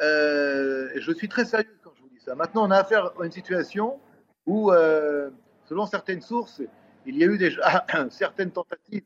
Euh, 0.00 0.88
je 0.96 1.12
suis 1.12 1.28
très 1.28 1.44
sérieux 1.44 1.76
quand 1.84 1.92
je 1.94 2.02
vous 2.02 2.08
dis 2.08 2.20
ça. 2.24 2.34
Maintenant, 2.34 2.66
on 2.66 2.70
a 2.70 2.78
affaire 2.78 3.12
à 3.20 3.24
une 3.26 3.32
situation 3.32 4.00
où, 4.46 4.72
euh, 4.72 5.30
selon 5.66 5.86
certaines 5.86 6.22
sources, 6.22 6.62
il 7.06 7.16
y 7.16 7.24
a 7.24 7.26
eu 7.26 7.38
déjà 7.38 7.86
certaines 8.10 8.50
tentatives 8.50 9.04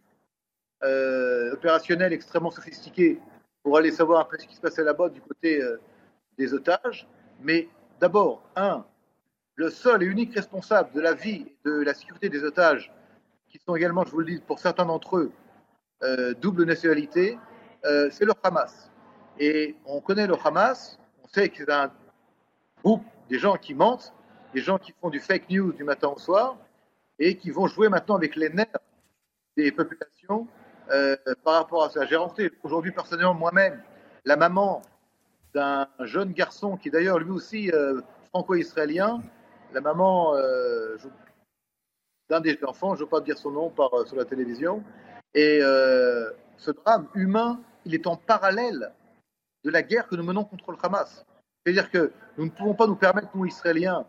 opérationnelles 1.52 2.12
extrêmement 2.12 2.50
sophistiquées 2.50 3.18
pour 3.62 3.76
aller 3.76 3.90
savoir 3.90 4.28
peu 4.28 4.36
ce 4.38 4.46
qui 4.46 4.54
se 4.54 4.60
passait 4.60 4.84
là-bas 4.84 5.08
du 5.08 5.20
côté 5.20 5.60
des 6.38 6.54
otages. 6.54 7.08
Mais 7.40 7.68
d'abord, 7.98 8.42
un, 8.54 8.84
le 9.56 9.70
seul 9.70 10.02
et 10.02 10.06
unique 10.06 10.34
responsable 10.34 10.92
de 10.92 11.00
la 11.00 11.14
vie 11.14 11.46
et 11.48 11.56
de 11.64 11.80
la 11.80 11.94
sécurité 11.94 12.28
des 12.28 12.44
otages, 12.44 12.92
qui 13.48 13.58
sont 13.58 13.74
également, 13.74 14.04
je 14.04 14.10
vous 14.10 14.20
le 14.20 14.26
dis, 14.26 14.40
pour 14.40 14.58
certains 14.58 14.84
d'entre 14.84 15.16
eux, 15.16 15.32
euh, 16.02 16.34
double 16.34 16.64
nationalité, 16.64 17.38
euh, 17.84 18.08
c'est 18.10 18.24
le 18.24 18.32
Hamas. 18.42 18.90
Et 19.38 19.76
on 19.86 20.00
connaît 20.00 20.26
le 20.26 20.34
Hamas, 20.44 20.98
on 21.24 21.28
sait 21.28 21.48
que 21.48 21.56
c'est 21.58 21.72
un 21.72 21.90
groupe 22.84 23.04
des 23.28 23.38
gens 23.38 23.56
qui 23.56 23.74
mentent, 23.74 24.12
des 24.52 24.60
gens 24.60 24.78
qui 24.78 24.92
font 25.00 25.10
du 25.10 25.20
fake 25.20 25.48
news 25.50 25.72
du 25.72 25.84
matin 25.84 26.08
au 26.08 26.18
soir, 26.18 26.56
et 27.18 27.36
qui 27.36 27.50
vont 27.50 27.66
jouer 27.66 27.88
maintenant 27.88 28.16
avec 28.16 28.36
les 28.36 28.50
nerfs 28.50 28.78
des 29.56 29.72
populations 29.72 30.46
euh, 30.90 31.16
par 31.44 31.54
rapport 31.54 31.84
à 31.84 31.90
ça. 31.90 32.04
J'ai 32.06 32.16
rencontré 32.16 32.50
aujourd'hui 32.62 32.92
personnellement 32.92 33.34
moi-même 33.34 33.82
la 34.24 34.36
maman 34.36 34.82
d'un 35.54 35.88
jeune 36.00 36.32
garçon 36.32 36.76
qui 36.76 36.90
d'ailleurs 36.90 37.18
lui 37.18 37.30
aussi 37.30 37.70
franco-israélien. 38.30 39.22
La 39.72 39.80
maman, 39.80 40.34
je 40.36 41.08
d'un 42.28 42.40
des 42.40 42.58
enfants, 42.64 42.94
je 42.94 43.00
ne 43.00 43.04
veux 43.04 43.10
pas 43.10 43.20
dire 43.20 43.38
son 43.38 43.50
nom 43.50 43.72
euh, 43.78 44.04
sur 44.04 44.16
la 44.16 44.24
télévision. 44.24 44.82
Et 45.34 45.60
euh, 45.62 46.30
ce 46.56 46.70
drame 46.70 47.08
humain, 47.14 47.60
il 47.84 47.94
est 47.94 48.06
en 48.06 48.16
parallèle 48.16 48.92
de 49.64 49.70
la 49.70 49.82
guerre 49.82 50.08
que 50.08 50.16
nous 50.16 50.24
menons 50.24 50.44
contre 50.44 50.72
le 50.72 50.78
Hamas. 50.82 51.24
C'est-à-dire 51.64 51.90
que 51.90 52.12
nous 52.36 52.46
ne 52.46 52.50
pouvons 52.50 52.74
pas 52.74 52.86
nous 52.86 52.96
permettre, 52.96 53.28
nous, 53.34 53.46
Israéliens, 53.46 54.06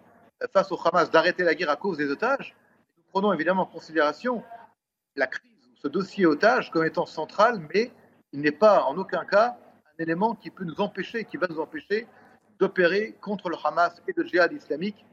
face 0.53 0.71
au 0.71 0.79
Hamas, 0.84 1.09
d'arrêter 1.09 1.43
la 1.43 1.55
guerre 1.55 1.69
à 1.69 1.75
cause 1.75 1.97
des 1.97 2.09
otages. 2.09 2.55
Prenons 3.18 3.34
évidemment 3.34 3.64
en 3.64 3.65
considération 3.65 4.44
la 5.15 5.26
crise, 5.26 5.49
ce 5.81 5.88
dossier 5.88 6.27
otage 6.27 6.69
comme 6.69 6.85
étant 6.85 7.07
central, 7.07 7.68
mais 7.73 7.91
il 8.31 8.41
n'est 8.41 8.52
pas 8.52 8.84
en 8.84 8.95
aucun 8.95 9.26
cas 9.26 9.57
un 9.98 10.03
élément 10.03 10.35
qui 10.35 10.52
peut 10.52 10.64
nous 10.64 10.80
empêcher, 10.81 11.26
qui 11.26 11.38
va 11.38 11.48
nous 11.49 11.60
empêcher 11.60 12.06
d'opérer 12.60 13.15
contre 13.19 13.49
le 13.49 13.56
Hamas 13.64 14.03
et 14.07 14.14
le 14.15 14.23
djihad 14.23 14.53
islamique 14.53 15.03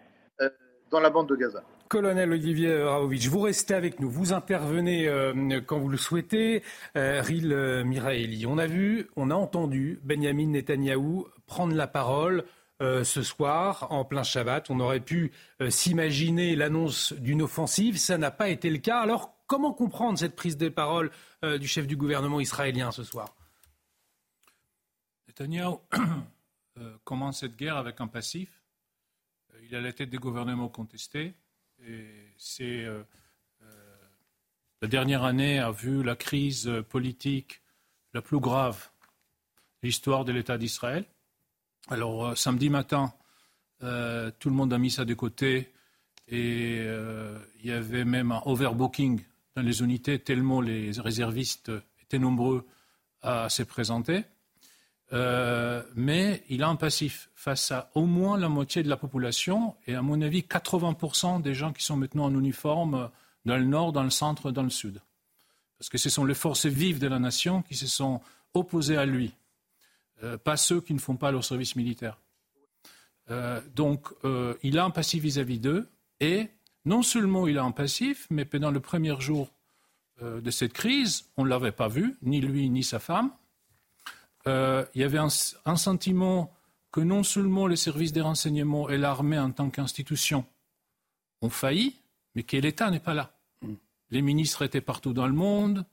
euh, 0.42 0.50
dans 0.90 1.00
la 1.00 1.08
bande 1.08 1.30
de 1.30 1.34
Gaza. 1.34 1.62
Colonel 1.88 2.30
Olivier 2.30 2.82
Raovic, 2.82 3.26
vous 3.28 3.40
restez 3.40 3.72
avec 3.72 4.00
nous, 4.00 4.10
vous 4.10 4.34
intervenez 4.34 5.08
euh, 5.08 5.62
quand 5.64 5.78
vous 5.78 5.88
le 5.88 5.96
souhaitez. 5.96 6.62
Euh, 6.98 7.22
Ril 7.22 7.54
euh, 7.54 7.84
Miraeli, 7.84 8.44
on 8.46 8.58
a 8.58 8.66
vu, 8.66 9.08
on 9.16 9.30
a 9.30 9.34
entendu 9.34 9.98
Benjamin 10.04 10.48
Netanyahou 10.48 11.26
prendre 11.46 11.74
la 11.74 11.86
parole 11.86 12.44
ce 13.04 13.22
soir 13.22 13.86
en 13.90 14.04
plein 14.04 14.22
Shabbat. 14.22 14.70
On 14.70 14.80
aurait 14.80 15.00
pu 15.00 15.32
s'imaginer 15.68 16.56
l'annonce 16.56 17.12
d'une 17.12 17.42
offensive, 17.42 17.98
ça 17.98 18.18
n'a 18.18 18.30
pas 18.30 18.48
été 18.48 18.70
le 18.70 18.78
cas. 18.78 19.00
Alors 19.00 19.34
comment 19.46 19.72
comprendre 19.72 20.18
cette 20.18 20.36
prise 20.36 20.56
de 20.56 20.68
parole 20.68 21.10
du 21.42 21.66
chef 21.66 21.86
du 21.86 21.96
gouvernement 21.96 22.40
israélien 22.40 22.92
ce 22.92 23.04
soir? 23.04 23.34
Netanyahou 25.28 25.80
commence 27.04 27.40
cette 27.40 27.56
guerre 27.56 27.76
avec 27.76 28.00
un 28.00 28.06
passif. 28.06 28.62
Il 29.62 29.74
a 29.74 29.80
la 29.80 29.92
tête 29.92 30.10
des 30.10 30.18
gouvernements 30.18 30.68
contestés 30.68 31.34
c'est 32.36 32.84
euh, 32.84 33.02
euh, 33.62 33.66
la 34.82 34.88
dernière 34.88 35.24
année 35.24 35.58
a 35.58 35.70
vu 35.70 36.02
la 36.02 36.16
crise 36.16 36.70
politique 36.88 37.62
la 38.12 38.22
plus 38.22 38.40
grave 38.40 38.90
de 39.82 39.88
l'histoire 39.88 40.24
de 40.24 40.32
l'État 40.32 40.58
d'Israël. 40.58 41.04
Alors 41.88 42.26
euh, 42.26 42.34
samedi 42.34 42.70
matin, 42.70 43.12
tout 43.80 44.48
le 44.48 44.54
monde 44.54 44.72
a 44.72 44.78
mis 44.78 44.90
ça 44.90 45.04
de 45.04 45.12
côté 45.12 45.74
et 46.28 46.78
il 46.78 47.66
y 47.66 47.70
avait 47.70 48.06
même 48.06 48.32
un 48.32 48.40
overbooking 48.46 49.20
dans 49.54 49.62
les 49.62 49.82
unités 49.82 50.18
tellement 50.18 50.62
les 50.62 50.90
réservistes 50.92 51.70
étaient 52.00 52.18
nombreux 52.18 52.66
à 53.20 53.50
se 53.50 53.62
présenter. 53.62 54.24
Euh, 55.12 55.82
mais 55.94 56.42
il 56.48 56.62
a 56.62 56.68
un 56.68 56.76
passif 56.76 57.30
face 57.34 57.70
à 57.70 57.90
au 57.94 58.06
moins 58.06 58.38
la 58.38 58.48
moitié 58.48 58.82
de 58.82 58.88
la 58.88 58.96
population 58.96 59.76
et 59.86 59.94
à 59.94 60.02
mon 60.02 60.20
avis 60.22 60.40
80% 60.40 61.42
des 61.42 61.54
gens 61.54 61.72
qui 61.72 61.84
sont 61.84 61.96
maintenant 61.96 62.24
en 62.24 62.34
uniforme 62.34 63.10
dans 63.44 63.56
le 63.56 63.64
nord, 63.64 63.92
dans 63.92 64.02
le 64.02 64.10
centre, 64.10 64.50
dans 64.50 64.62
le 64.62 64.70
sud. 64.70 65.00
Parce 65.78 65.88
que 65.88 65.98
ce 65.98 66.08
sont 66.08 66.24
les 66.24 66.34
forces 66.34 66.66
vives 66.66 66.98
de 66.98 67.06
la 67.06 67.18
nation 67.18 67.62
qui 67.62 67.74
se 67.74 67.86
sont 67.86 68.20
opposées 68.54 68.96
à 68.96 69.04
lui, 69.04 69.34
euh, 70.22 70.38
pas 70.38 70.56
ceux 70.56 70.80
qui 70.80 70.94
ne 70.94 70.98
font 70.98 71.16
pas 71.16 71.30
leur 71.30 71.44
service 71.44 71.76
militaire. 71.76 72.18
Euh, 73.30 73.60
donc 73.74 74.08
il 74.62 74.78
a 74.78 74.84
un 74.84 74.90
passif 74.90 75.22
vis-à-vis 75.22 75.58
d'eux 75.58 75.88
et 76.20 76.48
non 76.84 77.02
seulement 77.02 77.46
il 77.48 77.58
a 77.58 77.64
un 77.64 77.72
passif, 77.72 78.26
mais 78.30 78.44
pendant 78.44 78.70
le 78.70 78.80
premier 78.80 79.18
jour 79.20 79.50
de 80.20 80.50
cette 80.50 80.72
crise, 80.74 81.24
on 81.36 81.44
ne 81.44 81.48
l'avait 81.48 81.72
pas 81.72 81.88
vu, 81.88 82.16
ni 82.22 82.40
lui 82.40 82.68
ni 82.70 82.84
sa 82.84 83.00
femme. 83.00 83.32
Euh, 84.46 84.84
il 84.94 85.00
y 85.00 85.04
avait 85.04 85.18
un, 85.18 85.28
sentiment 85.28 86.52
que 86.92 87.00
non 87.00 87.22
seulement 87.22 87.66
les 87.66 87.76
services 87.76 88.12
des 88.12 88.20
renseignements 88.20 88.88
et 88.90 88.98
l'armée 88.98 89.38
en 89.38 89.50
tant 89.50 89.70
qu'institution 89.70 90.44
ont 91.40 91.50
failli, 91.50 91.96
mais 92.34 92.42
que 92.42 92.56
l'État 92.56 92.90
n'est 92.90 93.00
pas 93.00 93.14
là. 93.14 93.34
Les 94.10 94.22
ministres 94.22 94.62
étaient 94.62 94.80
partout 94.80 95.12
dans 95.12 95.26
le 95.26 95.32
monde, 95.32 95.86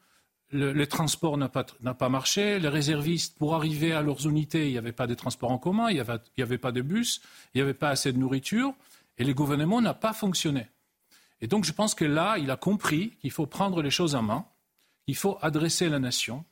le, 0.52 0.86
transport 0.86 1.38
n'a 1.38 1.50
pas, 1.50 1.64
pas, 1.64 2.10
marché, 2.10 2.60
les 2.60 2.68
réservistes, 2.68 3.38
pour 3.38 3.56
arriver 3.56 3.94
à 3.94 4.02
leurs 4.02 4.28
unités, 4.28 4.68
il 4.68 4.72
n'y 4.72 4.78
avait 4.78 4.92
pas 4.92 5.08
de 5.08 5.14
transport 5.14 5.52
en 5.52 5.58
commun, 5.58 5.90
il 5.90 5.96
n'y 5.96 6.44
avait, 6.44 6.58
pas 6.58 6.72
de 6.72 6.82
bus, 6.82 7.22
il 7.54 7.58
n'y 7.58 7.62
avait 7.62 7.74
pas 7.74 7.90
assez 7.90 8.12
de 8.12 8.18
nourriture, 8.18 8.74
et 9.18 9.24
le 9.24 9.34
gouvernement 9.34 9.82
n'a 9.82 9.94
pas 9.94 10.14
fonctionné. 10.14 10.68
Et 11.40 11.48
donc 11.48 11.66
je 11.66 11.72
pense 11.72 11.96
que 11.96 12.06
là, 12.06 12.38
il 12.38 12.52
a 12.52 12.58
compris 12.58 13.18
qu'il 13.22 13.32
faut 13.32 13.46
prendre 13.46 13.82
les 13.82 13.90
choses 13.90 14.16
en 14.16 14.22
main, 14.22 14.46
qu'il 15.06 15.16
faut 15.16 15.38
adresser 15.42 15.90
la 15.90 16.00
nation, 16.00 16.44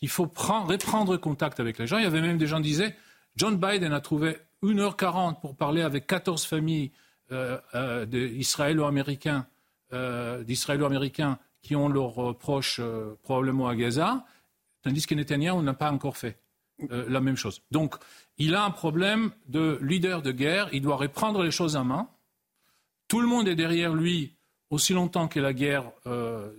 il 0.00 0.08
faut 0.08 0.26
prendre, 0.26 0.70
reprendre 0.70 1.16
contact 1.16 1.58
avec 1.58 1.78
les 1.78 1.86
gens. 1.86 1.98
Il 1.98 2.04
y 2.04 2.06
avait 2.06 2.20
même 2.20 2.38
des 2.38 2.46
gens 2.46 2.58
qui 2.58 2.68
disaient 2.68 2.96
John 3.36 3.56
Biden 3.56 3.92
a 3.92 4.00
trouvé 4.00 4.36
1h40 4.62 5.40
pour 5.40 5.56
parler 5.56 5.82
avec 5.82 6.06
14 6.06 6.44
familles 6.44 6.92
euh, 7.32 7.58
euh, 7.74 8.06
euh, 8.12 8.86
américains 8.86 9.46
qui 11.62 11.76
ont 11.76 11.88
leurs 11.88 12.36
proches 12.38 12.80
probablement 13.22 13.68
à 13.68 13.76
Gaza, 13.76 14.24
tandis 14.82 15.06
que 15.06 15.14
Netanyahu 15.14 15.62
n'a 15.62 15.74
pas 15.74 15.90
encore 15.90 16.16
fait 16.16 16.38
la 16.88 17.20
même 17.20 17.36
chose. 17.36 17.60
Donc, 17.70 17.96
il 18.38 18.54
a 18.54 18.64
un 18.64 18.70
problème 18.70 19.32
de 19.48 19.78
leader 19.82 20.22
de 20.22 20.30
guerre, 20.30 20.68
il 20.72 20.80
doit 20.82 20.96
reprendre 20.96 21.42
les 21.42 21.50
choses 21.50 21.74
en 21.74 21.84
main. 21.84 22.08
Tout 23.08 23.20
le 23.20 23.26
monde 23.26 23.48
est 23.48 23.56
derrière 23.56 23.94
lui 23.94 24.34
aussi 24.70 24.92
longtemps 24.92 25.28
que 25.28 25.40
la 25.40 25.52
guerre 25.52 25.90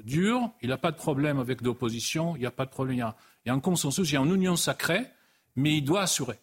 dure. 0.04 0.50
Il 0.62 0.70
n'a 0.70 0.78
pas 0.78 0.92
de 0.92 0.98
problème 0.98 1.40
avec 1.40 1.62
l'opposition, 1.62 2.36
il 2.36 2.40
n'y 2.40 2.46
a 2.46 2.52
pas 2.52 2.66
de 2.66 2.72
problème. 2.72 2.96
Il 3.46 3.48
y 3.48 3.50
a 3.50 3.54
un 3.54 3.60
consensus, 3.60 4.10
il 4.10 4.16
y 4.16 4.18
a 4.18 4.22
une 4.22 4.36
union 4.36 4.58
sacrée, 4.58 5.06
mais 5.56 5.78
il 5.78 5.84
doit 5.84 6.02
assurer. 6.02 6.40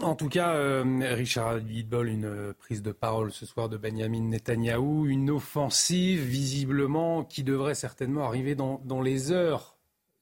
En 0.00 0.14
tout 0.14 0.28
cas, 0.28 0.54
euh, 0.54 0.84
Richard 1.14 1.60
Bidbol, 1.60 2.08
une 2.08 2.24
euh, 2.24 2.52
prise 2.54 2.82
de 2.82 2.92
parole 2.92 3.30
ce 3.30 3.44
soir 3.44 3.68
de 3.68 3.76
Benjamin 3.76 4.22
Netanyahou, 4.22 5.06
une 5.06 5.28
offensive 5.28 6.22
visiblement 6.22 7.24
qui 7.24 7.44
devrait 7.44 7.74
certainement 7.74 8.24
arriver 8.24 8.54
dans, 8.54 8.80
les 9.02 9.32
heures, 9.32 9.76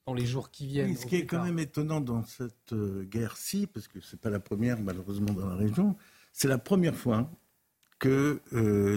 dans 0.05 0.13
les 0.13 0.25
jours 0.25 0.51
qui 0.51 0.67
viennent. 0.67 0.95
ce 0.97 1.05
qui 1.05 1.15
est 1.15 1.25
quand 1.25 1.45
même 1.45 1.57
étonnant 1.57 2.01
dans 2.01 2.23
cette 2.23 2.73
euh, 2.73 3.03
guerre-ci, 3.03 3.65
parce 3.65 3.87
que 3.87 4.01
ce 4.01 4.15
n'est 4.15 4.19
pas 4.19 4.29
la 4.29 4.41
première 4.41 4.77
malheureusement 4.77 5.31
dans 5.31 5.47
la 5.47 5.55
région, 5.55 5.95
c'est 6.33 6.49
la 6.49 6.57
première 6.57 6.95
fois 6.95 7.29
que 7.97 8.41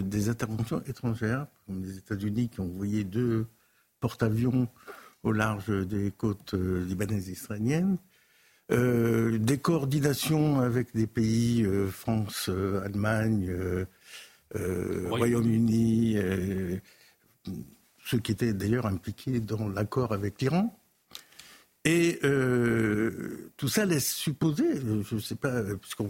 des 0.01 0.29
interventions 0.29 0.81
étrangères, 0.87 1.45
comme 1.67 1.83
les 1.83 1.99
États-Unis 1.99 2.49
qui 2.49 2.59
ont 2.59 2.63
envoyé 2.63 3.03
deux 3.03 3.45
porte-avions 3.99 4.67
au 5.21 5.31
large 5.31 5.69
des 5.85 6.09
côtes 6.09 6.55
libanaises 6.55 7.29
et 7.29 7.33
israéliennes. 7.33 7.99
Euh, 8.71 9.37
des 9.37 9.59
coordinations 9.59 10.59
avec 10.59 10.93
des 10.95 11.05
pays, 11.05 11.63
euh, 11.63 11.87
France, 11.87 12.49
Allemagne, 12.83 13.55
Royaume-Uni, 14.53 16.17
ceux 18.03 18.19
qui 18.19 18.31
étaient 18.31 18.53
d'ailleurs 18.53 18.85
impliqués 18.85 19.39
dans 19.39 19.67
l'accord 19.67 20.13
avec 20.13 20.41
l'Iran. 20.41 20.79
Et 21.83 22.19
tout 23.57 23.67
ça 23.67 23.85
laisse 23.85 24.11
supposer, 24.11 24.79
je 24.79 25.15
ne 25.15 25.19
sais 25.19 25.35
pas, 25.35 25.61
puisqu'on 25.75 26.09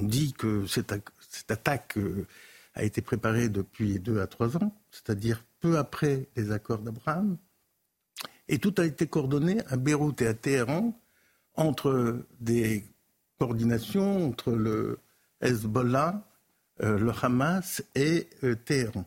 dit 0.00 0.32
que 0.32 0.66
cette, 0.66 0.94
cette 1.28 1.50
attaque 1.50 1.98
a 2.74 2.84
été 2.84 3.02
préparée 3.02 3.48
depuis 3.48 3.98
deux 3.98 4.20
à 4.20 4.26
trois 4.26 4.56
ans, 4.56 4.74
c'est-à-dire 4.90 5.44
peu 5.60 5.78
après 5.78 6.28
les 6.36 6.52
accords 6.52 6.80
d'Abraham, 6.80 7.36
et 8.48 8.58
tout 8.58 8.74
a 8.78 8.84
été 8.84 9.06
coordonné 9.06 9.60
à 9.66 9.76
Beyrouth 9.76 10.20
et 10.22 10.26
à 10.26 10.34
Téhéran 10.34 10.98
entre 11.56 12.24
des 12.40 12.84
coordinations 13.38 14.28
entre 14.28 14.52
le 14.52 14.98
Hezbollah, 15.40 16.26
euh, 16.82 16.98
le 16.98 17.12
Hamas 17.22 17.82
et 17.94 18.28
euh, 18.42 18.54
Téhéran. 18.54 19.04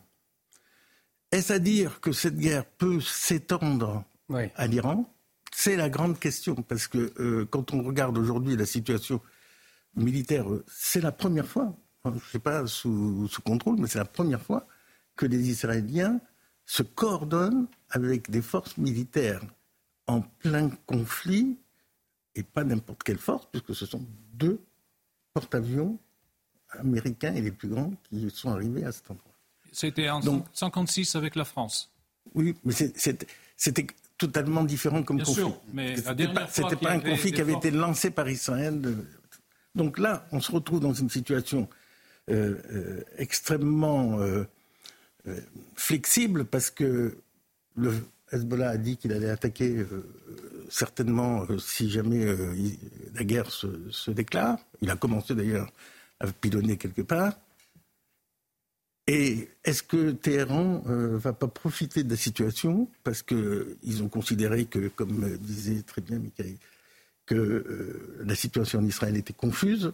Est-ce 1.30 1.52
à 1.52 1.58
dire 1.58 2.00
que 2.00 2.12
cette 2.12 2.38
guerre 2.38 2.64
peut 2.64 3.00
s'étendre 3.00 4.04
à 4.54 4.66
l'Iran? 4.66 5.12
C'est 5.52 5.76
la 5.76 5.90
grande 5.90 6.18
question, 6.18 6.54
parce 6.54 6.88
que 6.88 7.12
euh, 7.20 7.46
quand 7.46 7.74
on 7.74 7.82
regarde 7.82 8.16
aujourd'hui 8.16 8.56
la 8.56 8.64
situation 8.64 9.20
militaire, 9.96 10.46
c'est 10.66 11.00
la 11.00 11.12
première 11.12 11.46
fois, 11.46 11.76
je 12.04 12.10
ne 12.10 12.20
sais 12.20 12.38
pas 12.38 12.66
sous, 12.66 13.28
sous 13.28 13.42
contrôle, 13.42 13.76
mais 13.78 13.88
c'est 13.88 13.98
la 13.98 14.04
première 14.04 14.40
fois 14.40 14.66
que 15.16 15.26
les 15.26 15.50
Israéliens 15.50 16.20
se 16.64 16.82
coordonnent 16.82 17.66
avec 17.90 18.30
des 18.30 18.42
forces 18.42 18.78
militaires 18.78 19.42
en 20.06 20.22
plein 20.22 20.70
conflit, 20.86 21.58
et 22.38 22.44
pas 22.44 22.62
n'importe 22.62 23.02
quelle 23.02 23.18
force, 23.18 23.46
puisque 23.50 23.74
ce 23.74 23.84
sont 23.84 24.04
deux 24.32 24.60
porte-avions 25.34 25.98
américains 26.70 27.34
et 27.34 27.40
les 27.40 27.50
plus 27.50 27.68
grands 27.68 27.92
qui 28.04 28.30
sont 28.30 28.50
arrivés 28.50 28.84
à 28.84 28.92
cet 28.92 29.10
endroit. 29.10 29.34
C'était 29.72 30.08
en 30.08 30.20
1956 30.20 31.16
avec 31.16 31.34
la 31.34 31.44
France. 31.44 31.92
Oui, 32.34 32.54
mais 32.64 32.72
c'était 32.72 33.86
totalement 34.16 34.62
différent 34.64 35.02
comme 35.02 35.16
Bien 35.16 35.24
conflit. 35.24 35.42
Sûr, 35.42 35.60
mais 35.72 35.96
c'était 35.96 36.28
pas, 36.28 36.46
pas 36.80 36.90
un 36.92 37.00
conflit 37.00 37.32
qui 37.32 37.40
avait 37.40 37.54
été 37.54 37.70
lancé 37.70 38.10
par 38.10 38.28
Israël. 38.28 38.80
Donc 39.74 39.98
là, 39.98 40.26
on 40.30 40.40
se 40.40 40.52
retrouve 40.52 40.80
dans 40.80 40.94
une 40.94 41.10
situation 41.10 41.68
euh, 42.30 42.56
euh, 42.72 43.04
extrêmement 43.16 44.20
euh, 44.20 44.44
flexible 45.74 46.44
parce 46.44 46.70
que 46.70 47.18
le 47.76 47.94
Hezbollah 48.32 48.70
a 48.70 48.76
dit 48.76 48.96
qu'il 48.96 49.12
allait 49.12 49.30
attaquer 49.30 49.76
euh, 49.76 50.04
certainement 50.68 51.44
euh, 51.50 51.58
si 51.58 51.90
jamais 51.90 52.24
euh, 52.24 52.54
la 53.14 53.24
guerre 53.24 53.50
se, 53.50 54.10
déclare. 54.10 54.58
Il 54.82 54.90
a 54.90 54.96
commencé 54.96 55.34
d'ailleurs 55.34 55.70
à 56.20 56.26
pilonner 56.26 56.76
quelque 56.76 57.02
part. 57.02 57.34
Et 59.06 59.48
est-ce 59.64 59.82
que 59.82 60.10
Téhéran 60.10 60.82
ne 60.86 61.16
va 61.16 61.32
pas 61.32 61.48
profiter 61.48 62.02
de 62.02 62.10
la 62.10 62.16
situation? 62.16 62.90
Parce 63.04 63.22
qu'ils 63.22 64.02
ont 64.02 64.08
considéré 64.08 64.66
que, 64.66 64.88
comme 64.88 65.38
disait 65.38 65.80
très 65.82 66.02
bien 66.02 66.18
Michael, 66.18 66.56
que 67.24 68.20
la 68.20 68.34
situation 68.34 68.80
en 68.80 68.84
Israël 68.84 69.16
était 69.16 69.32
confuse 69.32 69.92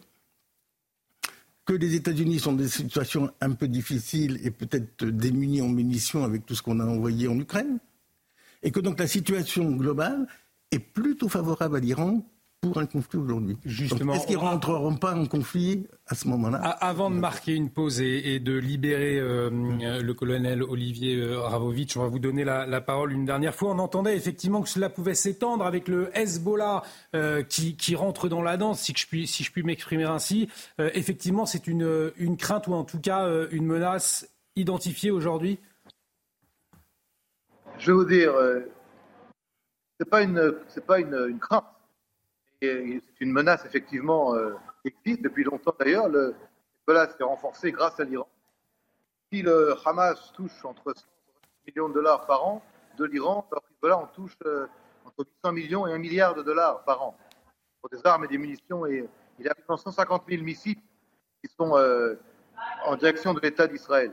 que 1.65 1.73
les 1.73 1.94
États-Unis 1.94 2.40
sont 2.40 2.52
dans 2.52 2.59
des 2.59 2.69
situations 2.69 3.31
un 3.40 3.52
peu 3.52 3.69
difficiles 3.69 4.39
et 4.44 4.51
peut-être 4.51 5.06
démunis 5.06 5.62
en 5.62 5.69
munitions 5.69 6.24
avec 6.24 6.44
tout 6.44 6.55
ce 6.55 6.62
qu'on 6.62 6.81
a 6.81 6.85
envoyé 6.85 7.27
en 7.27 7.39
Ukraine, 7.39 7.78
et 8.65 8.70
que 8.70 8.81
donc 8.81 8.99
la 8.99 9.07
situation 9.07 9.70
globale 9.70 10.27
est 10.73 10.81
plutôt 10.81 11.28
favorable 11.28 11.77
à 11.77 11.81
l'Iran 11.81 12.24
pour 12.65 12.78
un 12.78 12.86
conflit 12.86 13.19
aujourd'hui. 13.19 13.59
Justement. 13.65 14.15
Est-ce 14.15 14.27
qu'ils 14.27 14.36
ne 14.36 14.41
rentreront 14.41 14.97
pas 14.97 15.15
en 15.15 15.27
conflit 15.27 15.86
à 16.07 16.15
ce 16.15 16.27
moment-là? 16.28 16.59
Avant 16.59 17.11
de 17.11 17.16
marquer 17.16 17.55
une 17.55 17.70
pause 17.70 18.01
et, 18.01 18.41
de 18.41 18.55
libérer 18.55 19.19
euh, 19.19 19.51
euh, 19.82 20.03
le 20.03 20.15
colonel 20.15 20.62
Olivier 20.62 21.16
euh, 21.16 21.41
Ravovitch, 21.41 21.97
on 21.97 22.03
va 22.03 22.09
vous 22.09 22.19
donner 22.19 22.43
la, 22.45 22.81
parole 22.81 23.12
une 23.12 23.27
dernière 23.27 23.55
fois. 23.55 23.70
On 23.70 23.78
entendait 23.78 24.16
effectivement 24.16 24.62
que 24.62 24.69
cela 24.69 24.89
pouvait 24.89 25.15
s'étendre 25.15 25.66
avec 25.66 25.89
le 25.89 26.11
Hezbollah 26.16 26.82
qui, 27.49 27.95
rentre 27.95 28.28
dans 28.28 28.43
la 28.43 28.57
danse, 28.57 28.81
si, 28.81 28.95
je 28.97 29.07
puis, 29.07 29.27
si 29.27 29.45
je 29.45 29.53
puis 29.53 29.62
m'exprimer 29.62 30.05
ainsi. 30.05 30.49
effectivement, 30.78 31.47
c'est 31.47 31.66
une, 31.66 32.12
une 32.16 32.36
crainte 32.36 32.66
ou 32.66 32.74
en 32.74 32.85
tout 32.85 32.99
cas 32.99 33.28
une 33.51 33.66
menace 33.66 34.27
identifiée 34.57 35.11
aujourd'hui? 35.11 35.59
Je 37.79 37.87
vais 37.87 37.93
vous 37.93 38.05
dire, 38.05 38.35
c'est 39.99 40.09
pas 40.09 40.23
une, 40.23 40.59
c'est 40.69 40.85
pas 40.85 40.99
une, 40.99 41.15
une 41.29 41.39
crainte. 41.39 41.65
C'est 42.61 43.21
une 43.21 43.33
menace 43.33 43.65
effectivement 43.65 44.35
euh, 44.35 44.55
qui 44.83 44.89
existe 44.89 45.23
depuis 45.23 45.45
longtemps 45.45 45.75
d'ailleurs. 45.79 46.09
Le 46.09 46.35
Hezbollah 46.81 47.11
s'est 47.11 47.23
renforcé 47.25 47.73
grâce 47.73 48.01
à 48.01 48.05
l'Iran. 48.05 48.29
Si 49.31 49.43
le 49.43 49.75
Hamas 49.85 50.33
touche 50.33 50.65
entre 50.65 50.95
100 50.95 51.05
millions 51.67 51.89
de 51.89 51.95
dollars 51.95 52.27
par 52.27 52.47
an 52.47 52.63
de 52.97 53.05
l'Iran, 53.05 53.47
le 53.53 53.59
Hezbollah 53.71 53.99
en 53.99 54.07
touche 54.07 54.37
euh, 54.47 54.67
entre 55.05 55.27
800 55.45 55.53
millions 55.53 55.87
et 55.87 55.93
1 55.93 55.99
milliard 55.99 56.35
de 56.35 56.43
dollars 56.43 56.85
par 56.85 57.03
an 57.03 57.17
pour 57.81 57.91
des 57.91 58.05
armes 58.07 58.25
et 58.25 58.29
des 58.29 58.39
munitions. 58.39 58.87
Et 58.87 59.09
il 59.39 59.45
y 59.45 59.49
a 59.49 59.55
150 59.67 60.25
000 60.29 60.43
missiles 60.43 60.81
qui 61.43 61.51
sont 61.59 61.77
euh, 61.77 62.15
en 62.87 62.97
direction 62.97 63.35
de 63.35 63.41
l'État 63.41 63.67
d'Israël. 63.67 64.13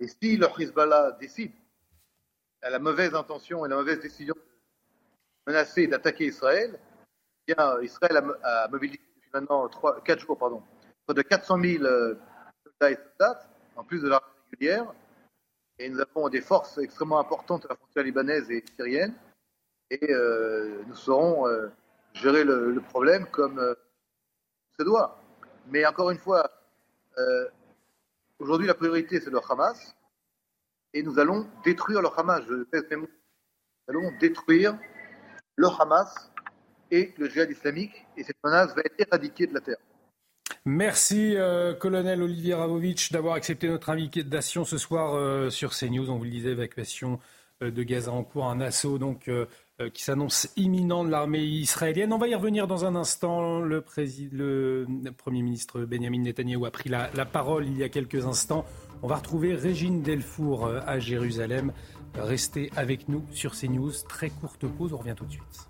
Et 0.00 0.08
si 0.08 0.36
le 0.36 0.48
Hezbollah 0.58 1.12
décide, 1.12 1.52
à 2.62 2.70
la 2.70 2.78
mauvaise 2.78 3.14
intention 3.14 3.64
et 3.64 3.68
la 3.68 3.76
mauvaise 3.76 4.00
décision 4.00 4.34
menacé 5.46 5.86
d'attaquer 5.86 6.26
Israël, 6.26 6.78
eh 7.46 7.54
bien, 7.54 7.80
Israël 7.80 8.22
a, 8.42 8.68
mobilisé 8.68 9.00
depuis 9.16 9.30
maintenant 9.32 9.68
3, 9.68 10.02
4 10.02 10.18
jours 10.18 10.38
pardon, 10.38 10.62
près 11.06 11.14
de 11.14 11.22
400 11.22 11.60
000 11.62 11.84
euh, 11.84 12.14
soldats 12.64 12.90
et 12.90 12.96
soldates, 12.96 13.48
en 13.76 13.84
plus 13.84 14.02
de 14.02 14.08
l'armée 14.08 14.26
régulière. 14.50 14.92
Et 15.78 15.88
nous 15.88 16.00
avons 16.00 16.28
des 16.28 16.40
forces 16.40 16.78
extrêmement 16.78 17.20
importantes 17.20 17.64
à 17.66 17.68
la 17.68 17.76
frontière 17.76 18.04
libanaise 18.04 18.50
et 18.50 18.64
syrienne. 18.76 19.14
Et 19.90 20.12
euh, 20.12 20.82
nous 20.86 20.94
saurons 20.94 21.46
euh, 21.46 21.68
gérer 22.12 22.44
le, 22.44 22.80
problème 22.80 23.26
comme 23.26 23.58
euh, 23.58 23.74
se 24.78 24.84
doit. 24.84 25.18
Mais 25.68 25.86
encore 25.86 26.10
une 26.10 26.18
fois, 26.18 26.50
aujourd'hui, 28.38 28.66
la 28.66 28.74
priorité, 28.74 29.20
c'est 29.20 29.30
le 29.30 29.40
Hamas. 29.48 29.94
Et 30.94 31.02
nous 31.02 31.18
allons 31.18 31.46
détruire 31.64 32.02
le 32.02 32.08
Hamas. 32.16 32.42
Nous 32.48 32.66
allons 33.88 34.12
détruire 34.18 34.78
le 35.56 35.66
Hamas 35.66 36.30
et 36.90 37.12
le 37.18 37.28
djihad 37.28 37.50
islamique, 37.50 38.06
et 38.16 38.24
cette 38.24 38.36
menace 38.42 38.74
va 38.74 38.82
être 38.84 38.94
éradiquée 38.98 39.46
de 39.46 39.54
la 39.54 39.60
terre. 39.60 39.76
Merci, 40.64 41.34
euh, 41.36 41.74
colonel 41.74 42.22
Olivier 42.22 42.54
Ravovitch, 42.54 43.12
d'avoir 43.12 43.34
accepté 43.34 43.68
notre 43.68 43.90
invitation 43.90 44.64
ce 44.64 44.78
soir 44.78 45.14
euh, 45.14 45.50
sur 45.50 45.74
CNews. 45.74 46.10
On 46.10 46.16
vous 46.16 46.24
le 46.24 46.30
disait, 46.30 46.50
évacuation 46.50 47.20
euh, 47.62 47.70
de 47.70 47.82
Gaza 47.82 48.12
en 48.12 48.22
cours, 48.22 48.46
un 48.46 48.60
assaut 48.60 48.98
donc 48.98 49.30
qui 49.94 50.02
s'annonce 50.02 50.48
imminent 50.56 51.04
de 51.04 51.10
l'armée 51.10 51.44
israélienne. 51.44 52.12
On 52.12 52.18
va 52.18 52.26
y 52.26 52.34
revenir 52.34 52.66
dans 52.66 52.84
un 52.84 52.96
instant. 52.96 53.60
Le, 53.60 53.80
Premier 53.80 55.42
ministre 55.42 55.82
Benjamin 55.82 56.18
Netanyahou 56.18 56.66
a 56.66 56.72
pris 56.72 56.90
la, 56.90 57.08
parole 57.24 57.64
il 57.64 57.78
y 57.78 57.84
a 57.84 57.88
quelques 57.88 58.26
instants. 58.26 58.66
On 59.02 59.06
va 59.06 59.16
retrouver 59.16 59.54
Régine 59.54 60.02
Delfour 60.02 60.66
à 60.66 60.98
Jérusalem. 60.98 61.72
Restez 62.14 62.70
avec 62.76 63.08
nous 63.08 63.24
sur 63.32 63.54
CNews. 63.54 63.92
Très 64.08 64.30
courte 64.30 64.66
pause, 64.66 64.92
on 64.92 64.96
revient 64.96 65.14
tout 65.16 65.24
de 65.24 65.30
suite. 65.30 65.68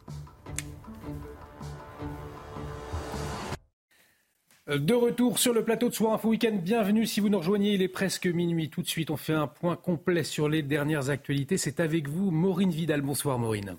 De 4.66 4.94
retour 4.94 5.38
sur 5.38 5.54
le 5.54 5.64
plateau 5.64 5.88
de 5.88 5.94
Soir 5.94 6.12
Info 6.12 6.28
Week-end, 6.28 6.58
bienvenue 6.62 7.06
si 7.06 7.20
vous 7.20 7.30
nous 7.30 7.38
rejoignez, 7.38 7.72
il 7.72 7.80
est 7.80 7.88
presque 7.88 8.26
minuit. 8.26 8.68
Tout 8.68 8.82
de 8.82 8.86
suite, 8.86 9.10
on 9.10 9.16
fait 9.16 9.32
un 9.32 9.46
point 9.46 9.76
complet 9.76 10.24
sur 10.24 10.48
les 10.48 10.62
dernières 10.62 11.08
actualités. 11.08 11.56
C'est 11.56 11.80
avec 11.80 12.08
vous, 12.08 12.30
Maureen 12.30 12.70
Vidal. 12.70 13.00
Bonsoir 13.00 13.38
Maureen. 13.38 13.76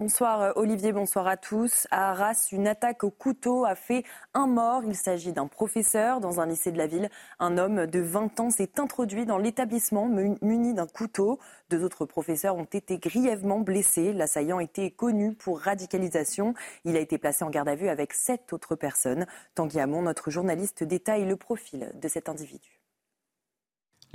Bonsoir 0.00 0.42
euh, 0.42 0.52
Olivier, 0.56 0.92
bonsoir 0.92 1.28
à 1.28 1.36
tous. 1.36 1.86
À 1.92 2.10
Arras, 2.10 2.48
une 2.50 2.66
attaque 2.66 3.04
au 3.04 3.10
couteau 3.10 3.64
a 3.64 3.76
fait 3.76 4.02
un 4.34 4.48
mort. 4.48 4.82
Il 4.84 4.96
s'agit 4.96 5.32
d'un 5.32 5.46
professeur 5.46 6.18
dans 6.18 6.40
un 6.40 6.46
lycée 6.46 6.72
de 6.72 6.78
la 6.78 6.88
ville. 6.88 7.08
Un 7.38 7.58
homme 7.58 7.86
de 7.86 8.00
20 8.00 8.40
ans 8.40 8.50
s'est 8.50 8.80
introduit 8.80 9.24
dans 9.24 9.38
l'établissement 9.38 10.08
muni 10.08 10.74
d'un 10.74 10.88
couteau. 10.88 11.38
Deux 11.70 11.84
autres 11.84 12.06
professeurs 12.06 12.56
ont 12.56 12.64
été 12.64 12.98
grièvement 12.98 13.60
blessés. 13.60 14.12
L'assaillant 14.12 14.58
était 14.58 14.90
connu 14.90 15.32
pour 15.32 15.60
radicalisation. 15.60 16.54
Il 16.84 16.96
a 16.96 17.00
été 17.00 17.16
placé 17.16 17.44
en 17.44 17.50
garde 17.50 17.68
à 17.68 17.76
vue 17.76 17.88
avec 17.88 18.14
sept 18.14 18.52
autres 18.52 18.74
personnes. 18.74 19.26
Tanguy 19.54 19.78
Hamon, 19.78 20.02
notre 20.02 20.28
journaliste, 20.28 20.82
détaille 20.82 21.24
le 21.24 21.36
profil 21.36 21.92
de 21.94 22.08
cet 22.08 22.28
individu. 22.28 22.83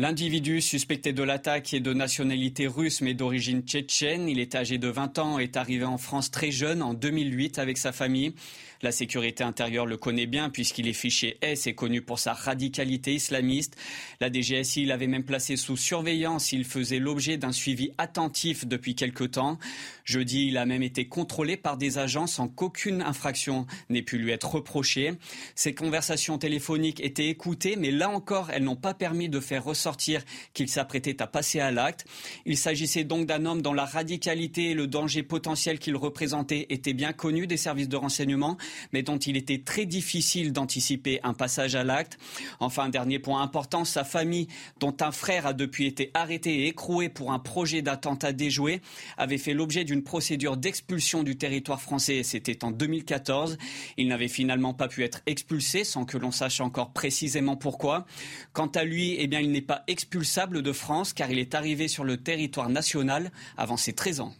L'individu 0.01 0.61
suspecté 0.61 1.11
de 1.11 1.23
l'attaque 1.23 1.73
est 1.73 1.81
de 1.81 1.91
nationalité 1.91 2.67
russe 2.67 3.01
mais 3.01 3.13
d'origine 3.13 3.63
tchétchène. 3.63 4.29
Il 4.29 4.39
est 4.39 4.55
âgé 4.55 4.77
de 4.77 4.87
20 4.87 5.19
ans 5.19 5.39
et 5.39 5.43
est 5.43 5.57
arrivé 5.57 5.83
en 5.83 5.97
France 5.97 6.31
très 6.31 6.51
jeune 6.51 6.81
en 6.81 6.93
2008 6.93 7.59
avec 7.59 7.77
sa 7.77 7.91
famille. 7.91 8.33
La 8.81 8.93
sécurité 8.93 9.43
intérieure 9.43 9.85
le 9.85 9.97
connaît 9.97 10.25
bien 10.25 10.49
puisqu'il 10.49 10.87
est 10.87 10.93
fiché 10.93 11.37
S 11.41 11.67
et 11.67 11.75
connu 11.75 12.01
pour 12.01 12.17
sa 12.17 12.31
radicalité 12.31 13.13
islamiste. 13.13 13.75
La 14.21 14.31
DGSI 14.31 14.85
l'avait 14.85 15.05
même 15.05 15.25
placé 15.25 15.57
sous 15.57 15.75
surveillance. 15.75 16.53
Il 16.53 16.63
faisait 16.63 16.99
l'objet 16.99 17.35
d'un 17.35 17.51
suivi 17.51 17.91
attentif 17.97 18.65
depuis 18.65 18.95
quelque 18.95 19.25
temps. 19.25 19.59
Jeudi, 20.05 20.47
il 20.47 20.57
a 20.57 20.65
même 20.65 20.81
été 20.81 21.09
contrôlé 21.09 21.57
par 21.57 21.75
des 21.75 21.97
agents 21.97 22.25
sans 22.25 22.47
qu'aucune 22.47 23.01
infraction 23.01 23.67
n'ait 23.89 24.01
pu 24.01 24.17
lui 24.17 24.31
être 24.31 24.49
reprochée. 24.49 25.11
Ses 25.55 25.75
conversations 25.75 26.37
téléphoniques 26.37 27.01
étaient 27.01 27.27
écoutées, 27.27 27.75
mais 27.75 27.91
là 27.91 28.09
encore, 28.09 28.49
elles 28.49 28.63
n'ont 28.63 28.77
pas 28.77 28.93
permis 28.93 29.27
de 29.27 29.41
faire 29.41 29.65
ressortir 29.65 29.88
qu'il 29.97 30.69
s'apprêtait 30.69 31.21
à 31.21 31.27
passer 31.27 31.59
à 31.59 31.71
l'acte. 31.71 32.05
Il 32.45 32.57
s'agissait 32.57 33.03
donc 33.03 33.25
d'un 33.25 33.45
homme 33.45 33.61
dont 33.61 33.73
la 33.73 33.85
radicalité 33.85 34.71
et 34.71 34.73
le 34.73 34.87
danger 34.87 35.23
potentiel 35.23 35.79
qu'il 35.79 35.95
représentait 35.95 36.67
étaient 36.69 36.93
bien 36.93 37.13
connus 37.13 37.47
des 37.47 37.57
services 37.57 37.89
de 37.89 37.97
renseignement 37.97 38.57
mais 38.93 39.03
dont 39.03 39.17
il 39.17 39.37
était 39.37 39.59
très 39.59 39.85
difficile 39.85 40.51
d'anticiper 40.51 41.19
un 41.23 41.33
passage 41.33 41.75
à 41.75 41.83
l'acte. 41.83 42.17
Enfin, 42.59 42.89
dernier 42.89 43.19
point 43.19 43.41
important, 43.41 43.85
sa 43.85 44.03
famille, 44.03 44.47
dont 44.79 44.95
un 45.01 45.11
frère 45.11 45.45
a 45.45 45.53
depuis 45.53 45.85
été 45.85 46.11
arrêté 46.13 46.61
et 46.61 46.67
écroué 46.67 47.09
pour 47.09 47.31
un 47.31 47.39
projet 47.39 47.81
d'attentat 47.81 48.33
déjoué, 48.33 48.81
avait 49.17 49.37
fait 49.37 49.53
l'objet 49.53 49.83
d'une 49.83 50.03
procédure 50.03 50.57
d'expulsion 50.57 51.23
du 51.23 51.37
territoire 51.37 51.81
français. 51.81 52.23
C'était 52.23 52.63
en 52.63 52.71
2014. 52.71 53.57
Il 53.97 54.07
n'avait 54.07 54.27
finalement 54.27 54.73
pas 54.73 54.87
pu 54.87 55.03
être 55.03 55.21
expulsé 55.25 55.83
sans 55.83 56.05
que 56.05 56.17
l'on 56.17 56.31
sache 56.31 56.61
encore 56.61 56.91
précisément 56.91 57.55
pourquoi. 57.55 58.05
Quant 58.53 58.67
à 58.67 58.83
lui, 58.83 59.15
eh 59.17 59.27
bien, 59.27 59.39
il 59.39 59.51
n'est 59.51 59.61
pas 59.61 59.78
expulsable 59.87 60.61
de 60.61 60.71
France 60.73 61.13
car 61.13 61.29
il 61.31 61.39
est 61.39 61.55
arrivé 61.55 61.87
sur 61.87 62.03
le 62.03 62.17
territoire 62.17 62.69
national 62.69 63.31
avant 63.57 63.77
ses 63.77 63.93
13 63.93 64.21
ans 64.21 64.33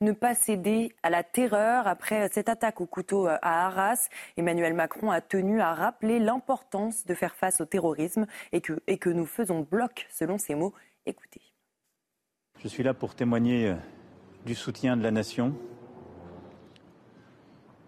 ne 0.00 0.12
pas 0.12 0.34
céder 0.34 0.94
à 1.02 1.10
la 1.10 1.22
terreur. 1.22 1.86
Après 1.86 2.28
cette 2.28 2.48
attaque 2.48 2.80
au 2.80 2.86
couteau 2.86 3.26
à 3.26 3.38
Arras, 3.42 4.08
Emmanuel 4.36 4.74
Macron 4.74 5.10
a 5.10 5.20
tenu 5.20 5.60
à 5.60 5.74
rappeler 5.74 6.18
l'importance 6.18 7.06
de 7.06 7.14
faire 7.14 7.34
face 7.34 7.60
au 7.60 7.64
terrorisme 7.64 8.26
et 8.52 8.60
que, 8.60 8.80
et 8.86 8.98
que 8.98 9.10
nous 9.10 9.26
faisons 9.26 9.66
bloc, 9.68 10.06
selon 10.10 10.38
ses 10.38 10.54
mots. 10.54 10.74
Écoutez. 11.06 11.40
Je 12.62 12.68
suis 12.68 12.82
là 12.82 12.94
pour 12.94 13.14
témoigner 13.14 13.68
euh, 13.68 13.74
du 14.44 14.54
soutien 14.54 14.96
de 14.96 15.02
la 15.02 15.10
nation, 15.10 15.54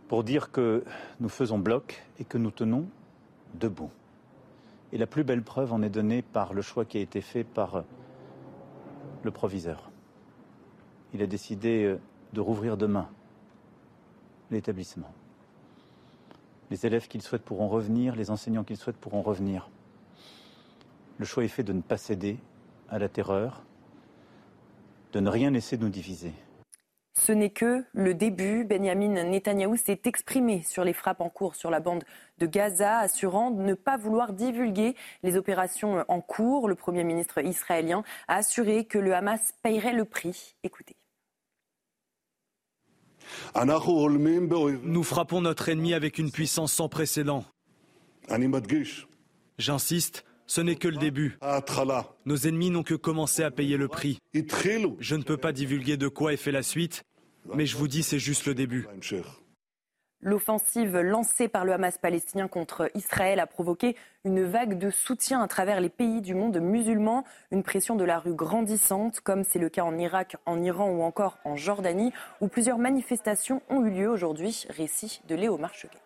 pour 0.09 0.25
dire 0.25 0.51
que 0.51 0.85
nous 1.20 1.29
faisons 1.29 1.59
bloc 1.59 2.03
et 2.19 2.25
que 2.25 2.39
nous 2.39 2.51
tenons 2.51 2.89
debout. 3.55 3.91
Et 4.93 4.98
la 4.98 5.06
plus 5.06 5.24
belle 5.24 5.43
preuve 5.43 5.73
en 5.73 5.82
est 5.82 5.90
donnée 5.90 6.23
par 6.23 6.55
le 6.55 6.62
choix 6.62 6.85
qui 6.85 6.98
a 6.98 7.01
été 7.01 7.20
fait 7.20 7.44
par 7.44 7.77
euh, 7.77 7.82
le 9.23 9.31
proviseur 9.31 9.90
il 11.15 11.23
a 11.23 11.27
décidé 11.27 11.85
euh, 11.85 12.01
de 12.32 12.40
rouvrir 12.40 12.77
demain 12.77 13.09
l'établissement. 14.51 15.12
Les 16.70 16.86
élèves 16.86 17.09
qu'il 17.09 17.23
souhaite 17.23 17.43
pourront 17.43 17.69
revenir, 17.69 18.15
les 18.15 18.31
enseignants 18.31 18.65
qu'il 18.65 18.77
souhaite 18.77 18.97
pourront 18.97 19.23
revenir. 19.23 19.70
Le 21.19 21.24
choix 21.24 21.44
est 21.44 21.48
fait 21.48 21.62
de 21.62 21.73
ne 21.73 21.81
pas 21.81 21.97
céder 21.97 22.39
à 22.90 22.98
la 22.98 23.09
terreur, 23.09 23.62
de 25.12 25.20
ne 25.20 25.31
rien 25.31 25.51
laisser 25.51 25.78
nous 25.78 25.89
diviser. 25.89 26.32
Ce 27.19 27.32
n'est 27.32 27.51
que 27.51 27.85
le 27.93 28.15
début. 28.15 28.65
Benjamin 28.65 29.24
Netanyahou 29.24 29.77
s'est 29.77 30.01
exprimé 30.05 30.62
sur 30.62 30.85
les 30.85 30.93
frappes 30.93 31.20
en 31.20 31.28
cours 31.28 31.57
sur 31.57 31.70
la 31.70 31.81
bande 31.81 32.05
de 32.39 32.47
Gaza, 32.47 32.99
assurant 32.99 33.51
ne 33.51 33.74
pas 33.74 33.97
vouloir 33.97 34.32
divulguer 34.32 34.95
les 35.23 35.36
opérations 35.36 36.05
en 36.09 36.20
cours. 36.20 36.69
Le 36.69 36.74
Premier 36.74 37.05
ministre 37.05 37.45
israélien 37.45 38.03
a 38.28 38.36
assuré 38.36 38.85
que 38.85 38.99
le 38.99 39.15
Hamas 39.15 39.53
payerait 39.62 39.93
le 39.93 40.05
prix. 40.05 40.57
Écoutez. 40.62 40.97
Nous 44.82 45.05
frappons 45.05 45.40
notre 45.40 45.69
ennemi 45.69 45.95
avec 45.95 46.19
une 46.19 46.31
puissance 46.31 46.73
sans 46.73 46.89
précédent. 46.89 47.45
J'insiste, 49.59 50.24
ce 50.47 50.61
n'est 50.61 50.77
que 50.77 50.89
le 50.89 50.97
début. 50.97 51.39
Nos 52.24 52.36
ennemis 52.36 52.70
n'ont 52.70 52.82
que 52.82 52.95
commencé 52.95 53.43
à 53.43 53.51
payer 53.51 53.77
le 53.77 53.89
prix. 53.89 54.19
Je 54.32 55.15
ne 55.15 55.23
peux 55.23 55.36
pas 55.36 55.53
divulguer 55.53 55.97
de 55.97 56.09
quoi 56.09 56.32
est 56.32 56.39
fait 56.39 56.53
la 56.53 56.62
suite, 56.62 57.05
Mais 57.55 57.66
je 57.66 57.77
vous 57.77 57.89
dis, 57.89 58.03
c'est 58.03 58.19
juste 58.19 58.47
le 58.47 58.55
début. 58.55 58.87
L'offensive 60.20 60.99
lancée 60.99 61.47
par 61.47 61.65
le 61.65 61.73
Hamas 61.73 61.97
palestinien 61.97 62.49
contre 62.49 62.91
Israël 62.95 63.39
a 63.39 63.47
provoqué 63.47 63.95
une 64.25 64.43
vague 64.43 64.77
de 64.77 64.91
soutien 64.91 65.41
à 65.41 65.47
travers 65.47 65.81
les 65.81 65.91
pays 65.91 66.20
du 66.20 66.35
monde 66.35 66.59
musulman, 66.59 67.25
une 67.53 67.62
pression 67.62 67.95
de 67.95 68.03
la 68.03 68.19
rue 68.19 68.35
grandissante, 68.35 69.20
comme 69.20 69.45
c'est 69.45 69.61
le 69.61 69.69
cas 69.69 69.85
en 69.85 69.97
Irak, 69.97 70.37
en 70.45 70.61
Iran 70.61 70.91
ou 70.91 71.03
encore 71.03 71.39
en 71.45 71.55
Jordanie, 71.55 72.12
où 72.41 72.49
plusieurs 72.49 72.79
manifestations 72.79 73.62
ont 73.70 73.85
eu 73.85 73.91
lieu 73.91 74.09
aujourd'hui. 74.09 74.66
Récit 74.70 75.20
de 75.29 75.37
Léo 75.37 75.57
Marcheguet. 75.57 76.01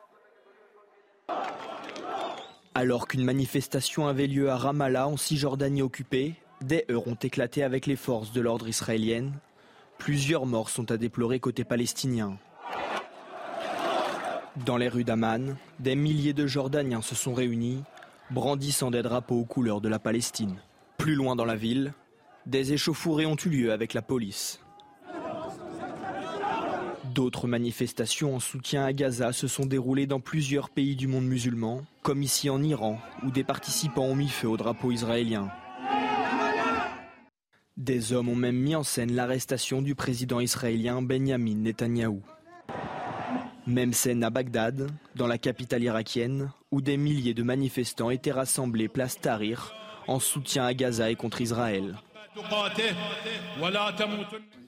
Alors 2.74 3.08
qu'une 3.08 3.24
manifestation 3.24 4.06
avait 4.08 4.26
lieu 4.26 4.50
à 4.50 4.56
Ramallah, 4.56 5.08
en 5.08 5.16
Cisjordanie 5.16 5.80
occupée, 5.80 6.34
des 6.60 6.84
heurts 6.90 7.08
ont 7.08 7.14
éclaté 7.14 7.62
avec 7.62 7.86
les 7.86 7.96
forces 7.96 8.32
de 8.32 8.42
l'ordre 8.42 8.68
israélienne. 8.68 9.32
Plusieurs 10.02 10.46
morts 10.46 10.68
sont 10.68 10.90
à 10.90 10.96
déplorer 10.96 11.38
côté 11.38 11.62
palestinien. 11.62 12.36
Dans 14.66 14.76
les 14.76 14.88
rues 14.88 15.04
d'Amman, 15.04 15.54
des 15.78 15.94
milliers 15.94 16.32
de 16.32 16.44
Jordaniens 16.44 17.02
se 17.02 17.14
sont 17.14 17.34
réunis, 17.34 17.84
brandissant 18.32 18.90
des 18.90 19.02
drapeaux 19.02 19.36
aux 19.36 19.44
couleurs 19.44 19.80
de 19.80 19.88
la 19.88 20.00
Palestine. 20.00 20.56
Plus 20.98 21.14
loin 21.14 21.36
dans 21.36 21.44
la 21.44 21.54
ville, 21.54 21.94
des 22.46 22.72
échauffourées 22.72 23.26
ont 23.26 23.36
eu 23.36 23.48
lieu 23.48 23.72
avec 23.72 23.94
la 23.94 24.02
police. 24.02 24.58
D'autres 27.14 27.46
manifestations 27.46 28.34
en 28.34 28.40
soutien 28.40 28.84
à 28.84 28.92
Gaza 28.92 29.32
se 29.32 29.46
sont 29.46 29.66
déroulées 29.66 30.08
dans 30.08 30.18
plusieurs 30.18 30.70
pays 30.70 30.96
du 30.96 31.06
monde 31.06 31.26
musulman, 31.26 31.82
comme 32.02 32.24
ici 32.24 32.50
en 32.50 32.60
Iran, 32.60 32.98
où 33.22 33.30
des 33.30 33.44
participants 33.44 34.06
ont 34.06 34.16
mis 34.16 34.30
feu 34.30 34.48
au 34.48 34.56
drapeau 34.56 34.90
israélien. 34.90 35.52
Des 37.82 38.12
hommes 38.12 38.28
ont 38.28 38.36
même 38.36 38.54
mis 38.54 38.76
en 38.76 38.84
scène 38.84 39.12
l'arrestation 39.12 39.82
du 39.82 39.96
président 39.96 40.38
israélien 40.38 41.02
Benjamin 41.02 41.56
Netanyahou. 41.56 42.22
Même 43.66 43.92
scène 43.92 44.22
à 44.22 44.30
Bagdad, 44.30 44.88
dans 45.16 45.26
la 45.26 45.36
capitale 45.36 45.82
irakienne, 45.82 46.52
où 46.70 46.80
des 46.80 46.96
milliers 46.96 47.34
de 47.34 47.42
manifestants 47.42 48.10
étaient 48.10 48.30
rassemblés 48.30 48.86
place 48.86 49.20
Tahrir 49.20 49.74
en 50.06 50.20
soutien 50.20 50.64
à 50.64 50.74
Gaza 50.74 51.10
et 51.10 51.16
contre 51.16 51.40
Israël. 51.40 51.98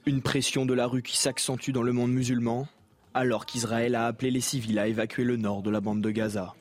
Une 0.05 0.21
pression 0.21 0.65
de 0.65 0.73
la 0.73 0.85
rue 0.85 1.01
qui 1.01 1.15
s'accentue 1.15 1.71
dans 1.71 1.83
le 1.83 1.93
monde 1.93 2.11
musulman, 2.11 2.67
alors 3.13 3.45
qu'Israël 3.45 3.95
a 3.95 4.07
appelé 4.07 4.29
les 4.29 4.41
civils 4.41 4.77
à 4.77 4.87
évacuer 4.87 5.23
le 5.23 5.37
nord 5.37 5.61
de 5.61 5.69
la 5.69 5.79
bande 5.79 6.01
de 6.01 6.11
Gaza. 6.11 6.53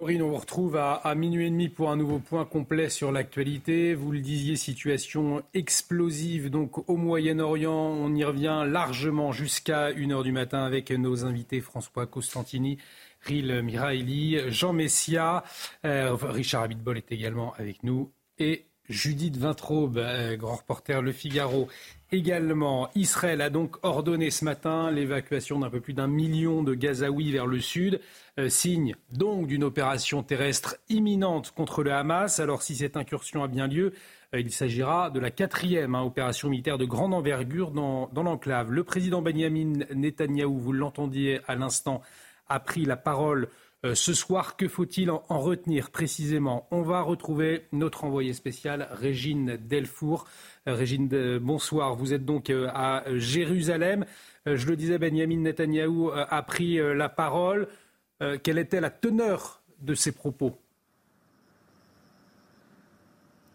Maureen, 0.00 0.22
on 0.22 0.28
vous 0.28 0.36
retrouve 0.36 0.76
à, 0.76 1.14
minuit 1.14 1.46
et 1.46 1.50
demi 1.50 1.68
pour 1.68 1.90
un 1.90 1.96
nouveau 1.96 2.18
point 2.18 2.44
complet 2.44 2.90
sur 2.90 3.12
l'actualité. 3.12 3.94
Vous 3.94 4.12
le 4.12 4.20
disiez, 4.20 4.56
situation 4.56 5.42
explosive 5.54 6.50
donc 6.50 6.88
au 6.88 6.96
Moyen-Orient. 6.96 7.72
On 7.72 8.14
y 8.14 8.24
revient 8.24 8.64
largement 8.66 9.32
jusqu'à 9.32 9.92
1h 9.92 10.22
du 10.22 10.32
matin 10.32 10.64
avec 10.64 10.90
nos 10.90 11.24
invités 11.24 11.60
François 11.60 12.06
Costantini, 12.06 12.78
Ril 13.22 13.62
Miraili, 13.62 14.38
Jean 14.48 14.72
Messia, 14.72 15.44
euh, 15.84 16.14
Richard 16.14 16.64
Abitbol 16.64 16.98
est 16.98 17.12
également 17.12 17.54
avec 17.56 17.82
nous 17.82 18.10
et 18.38 18.66
Judith 18.88 19.36
Vintraube, 19.36 19.98
euh, 19.98 20.36
grand 20.36 20.56
reporter 20.56 21.02
Le 21.02 21.12
Figaro. 21.12 21.68
Également, 22.12 22.88
Israël 22.94 23.40
a 23.40 23.50
donc 23.50 23.84
ordonné 23.84 24.30
ce 24.30 24.44
matin 24.44 24.92
l'évacuation 24.92 25.58
d'un 25.58 25.70
peu 25.70 25.80
plus 25.80 25.92
d'un 25.92 26.06
million 26.06 26.62
de 26.62 26.72
Gazaouis 26.72 27.32
vers 27.32 27.46
le 27.46 27.58
sud, 27.58 28.00
euh, 28.38 28.48
signe 28.48 28.94
donc 29.10 29.48
d'une 29.48 29.64
opération 29.64 30.22
terrestre 30.22 30.76
imminente 30.88 31.50
contre 31.50 31.82
le 31.82 31.92
Hamas. 31.92 32.38
Alors 32.38 32.62
si 32.62 32.76
cette 32.76 32.96
incursion 32.96 33.42
a 33.42 33.48
bien 33.48 33.66
lieu, 33.66 33.92
euh, 34.34 34.40
il 34.40 34.52
s'agira 34.52 35.10
de 35.10 35.18
la 35.18 35.32
quatrième 35.32 35.96
hein, 35.96 36.02
opération 36.02 36.48
militaire 36.48 36.78
de 36.78 36.84
grande 36.84 37.12
envergure 37.12 37.72
dans, 37.72 38.08
l'enclave. 38.14 38.70
Le 38.70 38.84
président 38.84 39.20
Benjamin 39.20 39.84
Netanyahou, 39.92 40.60
vous 40.60 40.72
l'entendiez 40.72 41.40
à 41.48 41.56
l'instant, 41.56 42.02
a 42.48 42.60
pris 42.60 42.84
la 42.84 42.96
parole 42.96 43.48
euh, 43.84 43.94
ce 43.94 44.14
soir, 44.14 44.56
que 44.56 44.68
faut-il 44.68 45.10
en, 45.10 45.22
retenir 45.28 45.90
précisément? 45.90 46.66
On 46.70 46.82
va 46.82 47.02
retrouver 47.02 47.66
notre 47.72 48.04
envoyé 48.04 48.32
spécial, 48.32 48.88
Régine 48.92 49.56
Delfour. 49.56 50.26
Euh, 50.68 50.74
Régine, 50.74 51.38
bonsoir. 51.38 51.94
Vous 51.94 52.12
êtes 52.12 52.24
donc 52.24 52.50
euh, 52.50 52.68
à 52.74 53.04
Jérusalem. 53.16 54.04
Je 54.46 54.66
le 54.66 54.76
disais, 54.76 54.98
Benjamin 54.98 55.38
Netanyahou 55.38 56.10
a 56.12 56.42
pris 56.42 56.76
la 56.76 57.08
parole. 57.08 57.66
Quelle 58.44 58.58
était 58.58 58.80
la 58.80 58.90
teneur 58.90 59.60
de 59.80 59.94
ses 59.94 60.12
propos? 60.12 60.56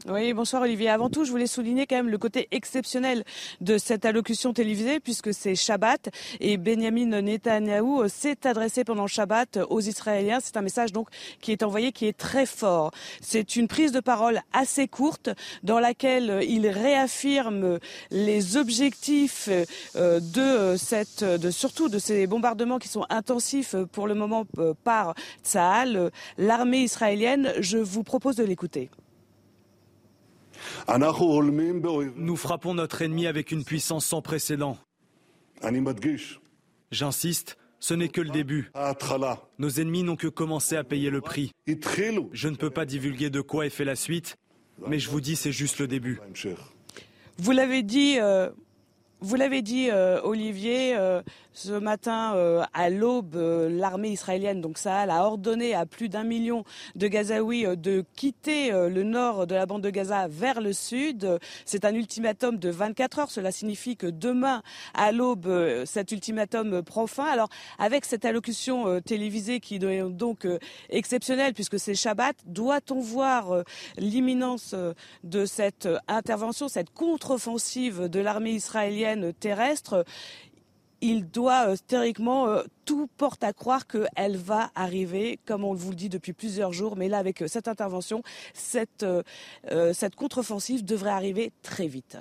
Oui, 0.08 0.34
bonsoir 0.34 0.64
Olivier. 0.64 0.90
Avant 0.90 1.10
tout, 1.10 1.26
je 1.26 1.32
voulais 1.32 1.48
souligner 1.48 1.86
quand 1.86 1.96
même 1.96 2.10
le 2.10 2.18
côté 2.18 2.48
exceptionnel 2.52 3.24
de 3.60 3.78
cette 3.78 4.04
allocution 4.04 4.52
télévisée 4.52 5.00
puisque 5.00 5.34
c'est 5.34 5.54
Shabbat 5.54 6.10
et 6.40 6.58
Benjamin 6.58 7.22
Netanyahou 7.22 8.08
s'est 8.08 8.48
adressé 8.48 8.84
pendant 8.84 9.06
Shabbat 9.06 9.60
aux 9.70 9.80
Israéliens. 9.80 10.40
C'est 10.42 10.58
un 10.58 10.62
message 10.62 10.92
donc 10.92 11.10
qui 11.40 11.52
est 11.52 11.62
envoyé 11.62 11.92
qui 11.92 12.08
est 12.08 12.18
très 12.18 12.48
fort. 12.48 12.92
C'est 13.22 13.56
une 13.56 13.68
prise 13.68 13.92
de 13.92 14.00
parole 14.00 14.42
assez 14.54 14.88
courte 14.88 15.30
dans 15.62 15.80
laquelle 15.80 16.40
il 16.48 16.68
réaffirme 16.68 17.78
les 18.10 18.58
objectifs 18.58 19.50
euh, 19.96 20.20
de 20.20 20.78
cette, 20.78 21.24
de 21.24 21.52
surtout 21.52 21.90
de 21.90 22.00
ces 22.00 22.26
bombardements 22.26 22.80
qui 22.80 22.88
sont 22.88 23.06
intensifs 23.10 23.76
pour 23.92 24.08
le 24.08 24.16
moment 24.16 24.46
euh, 24.58 24.74
par 24.84 25.14
Tsahal, 25.44 26.12
l'armée 26.38 26.80
israélienne. 26.80 27.54
Je 27.60 27.78
vous 27.78 28.04
propose 28.04 28.36
de 28.36 28.44
l'écouter. 28.44 28.90
Nous 32.16 32.36
frappons 32.36 32.74
notre 32.74 33.02
ennemi 33.02 33.28
avec 33.28 33.52
une 33.52 33.64
puissance 33.64 34.06
sans 34.06 34.22
précédent. 34.22 34.78
J'insiste, 36.92 37.58
ce 37.80 37.94
n'est 37.94 38.10
que 38.10 38.22
le 38.22 38.30
début. 38.30 38.72
Nos 39.60 39.70
ennemis 39.70 40.04
n'ont 40.04 40.16
que 40.16 40.28
commencé 40.28 40.76
à 40.76 40.84
payer 40.84 41.10
le 41.10 41.22
prix. 41.22 41.52
Je 41.68 42.48
ne 42.48 42.56
peux 42.56 42.70
pas 42.70 42.86
divulguer 42.86 43.30
de 43.30 43.42
quoi 43.42 43.66
est 43.66 43.70
fait 43.70 43.86
la 43.86 43.96
suite, 43.96 44.38
mais 44.88 45.00
je 45.00 45.10
vous 45.10 45.22
dis, 45.22 45.36
c'est 45.36 45.52
juste 45.52 45.80
le 45.80 45.88
début. 45.88 46.20
Vous 47.38 47.52
l'avez 47.52 47.82
dit, 47.82 48.18
euh, 48.20 48.50
vous 49.20 49.36
l'avez 49.36 49.62
dit, 49.62 49.90
euh, 49.90 50.22
Olivier, 50.24 50.96
euh, 50.96 51.22
ce 51.54 51.72
matin, 51.74 52.34
euh, 52.36 52.64
à 52.74 52.90
l'aube, 52.90 53.36
l'armée 53.36 54.10
israélienne, 54.10 54.62
donc 54.62 54.78
ça, 54.78 55.02
a 55.02 55.24
ordonné 55.24 55.74
à 55.74 55.86
plus 55.86 56.10
d'un 56.10 56.24
million 56.24 56.64
de 56.96 57.08
Gazaouis 57.08 57.66
de 57.78 58.04
quitter 58.16 58.72
le 58.72 59.04
nord 59.04 59.48
de 59.48 59.56
la 59.56 59.66
bande 59.66 59.82
de 59.82 59.90
Gaza 59.90 60.28
vers 60.28 60.62
le 60.62 60.74
sud. 60.74 61.40
C'est 61.66 61.86
un 61.86 61.94
ultimatum 61.94 62.58
de 62.58 62.70
24 62.70 63.20
heures. 63.20 63.32
Cela 63.32 63.52
signifie 63.52 63.98
que 63.98 64.08
demain, 64.08 64.62
à 64.94 65.12
l'aube, 65.12 65.50
cet 65.86 66.12
ultimatum 66.12 66.82
prend 66.84 67.08
fin. 67.08 67.26
Alors, 67.26 67.50
avec 67.80 68.06
cette 68.06 68.26
allocution 68.26 69.02
télévisée 69.02 69.60
qui 69.60 69.76
est 69.76 69.80
donc 69.80 70.48
exceptionnelle, 70.90 71.54
puisque 71.54 71.80
c'est 71.80 71.96
Shabbat, 71.96 72.36
doit-on 72.46 73.00
voir 73.00 73.64
l'imminence 73.98 74.76
de 75.24 75.46
cette 75.46 75.88
intervention, 76.08 76.68
cette 76.68 76.92
contre-offensive 76.92 78.08
de 78.08 78.20
l'armée 78.20 78.52
israélienne 78.52 79.34
terrestre, 79.34 80.06
il 81.02 81.30
doit 81.30 81.70
euh, 81.70 81.76
théoriquement 81.88 82.48
euh, 82.48 82.64
tout 82.86 83.08
porte 83.18 83.44
à 83.44 83.54
croire 83.54 83.88
qu'elle 83.88 84.38
va 84.38 84.72
arriver, 84.76 85.40
comme 85.46 85.64
on 85.64 85.74
vous 85.74 85.90
le 85.90 85.96
dit 85.96 86.10
depuis 86.10 86.34
plusieurs 86.34 86.72
jours. 86.72 86.96
Mais 86.96 87.10
là, 87.10 87.18
avec 87.18 87.42
euh, 87.42 87.48
cette 87.48 87.68
intervention, 87.68 88.24
cette, 88.54 89.06
contre-offensive 90.16 90.86
devrait 90.86 91.12
arriver 91.12 91.52
très 91.64 91.88
vite. 91.88 92.18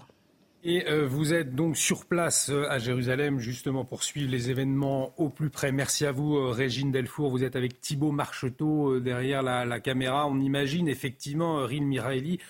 Et 0.63 0.85
vous 1.07 1.33
êtes 1.33 1.55
donc 1.55 1.79
sur 1.79 2.05
place 2.05 2.51
à 2.51 2.79
Jérusalem 2.79 3.39
justement 3.39 3.87
pour 3.87 4.03
suivre 4.03 4.31
les 4.31 4.51
événements 4.51 5.15
au 5.17 5.31
plus 5.31 5.49
près. 5.49 5.73
Merci 5.73 6.05
à 6.05 6.13
vous, 6.13 6.51
Régine 6.51 6.93
Delfour. 6.93 7.31
Vous 7.31 7.45
êtes 7.45 7.57
avec 7.57 7.81
Thibault 7.81 8.13
Marcheteau 8.13 9.01
derrière 9.01 9.43
la, 9.43 9.81
caméra. 9.81 10.27
On 10.27 10.39
imagine 10.39 10.87
effectivement, 10.87 11.65
Rin 11.65 11.85
Miraeli, 11.85 12.41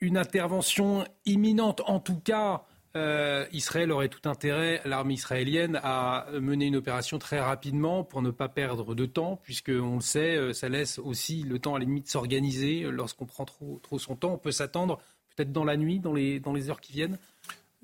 une 0.00 0.18
intervention 0.18 1.04
imminente, 1.24 1.80
en 1.86 1.98
tout 1.98 2.20
cas 2.20 2.66
euh, 2.96 3.46
Israël 3.52 3.92
aurait 3.92 4.08
tout 4.08 4.28
intérêt, 4.28 4.80
l'armée 4.84 5.14
israélienne, 5.14 5.78
à 5.82 6.26
mener 6.32 6.66
une 6.66 6.76
opération 6.76 7.20
très 7.20 7.38
rapidement 7.38 8.02
pour 8.02 8.20
ne 8.20 8.30
pas 8.30 8.48
perdre 8.48 8.96
de 8.96 9.06
temps, 9.06 9.38
puisque 9.44 9.70
on 9.70 9.96
le 9.96 10.00
sait, 10.00 10.36
euh, 10.36 10.52
ça 10.52 10.68
laisse 10.68 10.98
aussi 10.98 11.42
le 11.42 11.60
temps 11.60 11.76
à 11.76 11.78
la 11.78 11.84
limite 11.84 12.06
de 12.06 12.10
s'organiser. 12.10 12.82
Lorsqu'on 12.82 13.26
prend 13.26 13.44
trop, 13.44 13.78
trop 13.82 13.98
son 14.00 14.16
temps, 14.16 14.32
on 14.32 14.38
peut 14.38 14.50
s'attendre 14.50 14.98
peut-être 15.36 15.52
dans 15.52 15.64
la 15.64 15.76
nuit, 15.76 16.00
dans 16.00 16.12
les, 16.12 16.70
heures 16.70 16.80
qui 16.80 16.92
viennent? 16.92 17.18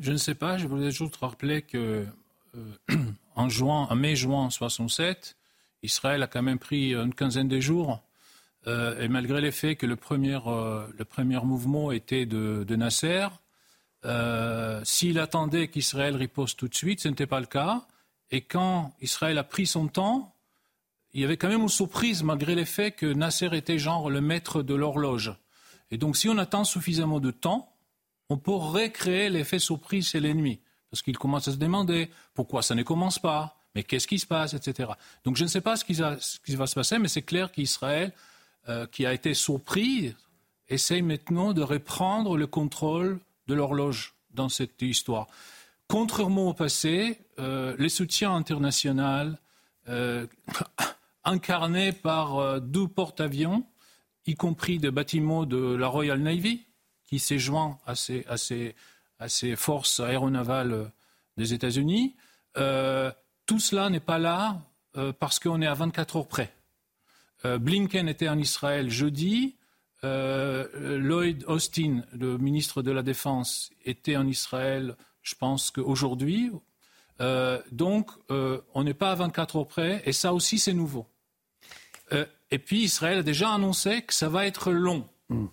Je 0.00 0.10
ne 0.10 0.16
sais 0.16 0.34
pas. 0.34 0.58
Je 0.58 0.66
voulais 0.66 0.90
juste 0.90 1.16
rappeler 1.16 1.62
que 1.62 2.04
euh, 2.56 2.96
en 3.36 3.48
juin, 3.48 3.86
en 3.88 3.94
mai-juin 3.94 4.50
67, 4.50 5.36
Israël 5.84 6.20
a 6.24 6.26
quand 6.26 6.42
même 6.42 6.58
pris 6.58 6.94
une 6.94 7.14
quinzaine 7.14 7.48
de 7.48 7.60
jours. 7.60 8.02
et 8.66 9.06
malgré 9.08 9.40
les 9.40 9.52
faits 9.52 9.78
que 9.78 9.86
le 9.86 9.94
premier, 9.94 10.40
mouvement 11.44 11.92
était 11.92 12.26
de 12.26 12.74
Nasser, 12.74 13.28
euh, 14.06 14.80
s'il 14.84 15.18
attendait 15.18 15.68
qu'Israël 15.68 16.14
riposte 16.14 16.58
tout 16.58 16.68
de 16.68 16.74
suite, 16.74 17.00
ce 17.00 17.08
n'était 17.08 17.26
pas 17.26 17.40
le 17.40 17.46
cas. 17.46 17.86
Et 18.30 18.40
quand 18.40 18.92
Israël 19.00 19.36
a 19.38 19.44
pris 19.44 19.66
son 19.66 19.88
temps, 19.88 20.34
il 21.12 21.20
y 21.20 21.24
avait 21.24 21.36
quand 21.36 21.48
même 21.48 21.62
une 21.62 21.68
surprise 21.68 22.22
malgré 22.22 22.54
les 22.54 22.64
faits 22.64 22.96
que 22.96 23.06
Nasser 23.06 23.48
était 23.52 23.78
genre 23.78 24.10
le 24.10 24.20
maître 24.20 24.62
de 24.62 24.74
l'horloge. 24.74 25.34
Et 25.90 25.98
donc 25.98 26.16
si 26.16 26.28
on 26.28 26.38
attend 26.38 26.64
suffisamment 26.64 27.20
de 27.20 27.30
temps, 27.30 27.72
on 28.28 28.38
pourrait 28.38 28.90
créer 28.90 29.28
l'effet 29.28 29.58
surprise 29.58 30.08
chez 30.08 30.20
l'ennemi. 30.20 30.60
Parce 30.90 31.02
qu'il 31.02 31.18
commence 31.18 31.48
à 31.48 31.52
se 31.52 31.56
demander 31.56 32.10
pourquoi 32.34 32.62
ça 32.62 32.74
ne 32.74 32.82
commence 32.82 33.18
pas, 33.18 33.56
mais 33.74 33.82
qu'est-ce 33.82 34.06
qui 34.06 34.18
se 34.18 34.26
passe, 34.26 34.54
etc. 34.54 34.90
Donc 35.24 35.36
je 35.36 35.44
ne 35.44 35.48
sais 35.48 35.60
pas 35.60 35.76
ce 35.76 35.84
qui 35.84 35.94
va, 35.94 36.18
se 36.18 36.74
passer, 36.74 36.98
mais 36.98 37.08
c'est 37.08 37.22
clair 37.22 37.50
qu'Israël, 37.52 38.12
euh, 38.68 38.86
qui 38.86 39.04
a 39.04 39.12
été 39.12 39.34
surpris, 39.34 40.14
essaye 40.68 41.02
maintenant 41.02 41.52
de 41.52 41.62
reprendre 41.62 42.36
le 42.36 42.46
contrôle 42.46 43.20
de 43.46 43.54
l'horloge 43.54 44.14
dans 44.30 44.48
cette 44.48 44.82
histoire. 44.82 45.26
Contrairement 45.88 46.48
au 46.48 46.54
passé, 46.54 47.18
euh, 47.38 47.74
les 47.78 47.88
soutiens 47.88 48.34
internationaux 48.34 49.34
euh, 49.88 50.26
incarnés 51.24 51.92
par 51.92 52.60
deux 52.60 52.88
porte-avions, 52.88 53.64
y 54.26 54.34
compris 54.34 54.78
des 54.78 54.90
bâtiments 54.90 55.44
de 55.44 55.74
la 55.74 55.88
Royal 55.88 56.20
Navy, 56.20 56.66
qui 57.06 57.18
s'est 57.18 57.38
joint 57.38 57.78
à 57.86 57.94
ces, 57.94 59.56
forces 59.56 60.00
aéronavales 60.00 60.90
des 61.36 61.54
États-Unis. 61.54 62.16
Euh, 62.56 63.12
tout 63.46 63.60
cela 63.60 63.90
n'est 63.90 64.00
pas 64.00 64.18
là 64.18 64.60
euh, 64.96 65.12
parce 65.12 65.38
qu'on 65.38 65.62
est 65.62 65.66
à 65.66 65.74
24 65.74 66.16
heures 66.16 66.28
près. 66.28 66.52
Euh, 67.44 67.58
Blinken 67.58 68.08
était 68.08 68.28
en 68.28 68.38
Israël 68.38 68.90
jeudi. 68.90 69.55
Lloyd 70.74 71.44
Austin, 71.46 72.02
le 72.12 72.38
ministre 72.38 72.82
de 72.82 72.90
la 72.90 73.02
Défense, 73.02 73.70
était 73.84 74.16
en 74.16 74.26
Israël, 74.26 74.96
je 75.22 75.34
pense 75.34 75.70
qu'aujourd'hui. 75.70 76.50
donc, 77.72 78.10
on 78.28 78.84
n'est 78.84 78.94
pas 78.94 79.12
à 79.12 79.14
24 79.14 79.56
heures 79.56 79.68
près, 79.68 80.02
et 80.04 80.12
ça 80.12 80.32
aussi, 80.32 80.58
c'est 80.58 80.72
nouveau. 80.72 81.06
et 82.50 82.58
puis, 82.58 82.82
Israël 82.82 83.18
a 83.18 83.22
déjà 83.22 83.50
annoncé 83.50 84.02
que 84.02 84.14
ça 84.14 84.28
va 84.28 84.46
être 84.46 84.72
long. 84.72 85.08
Hmm. 85.28 85.46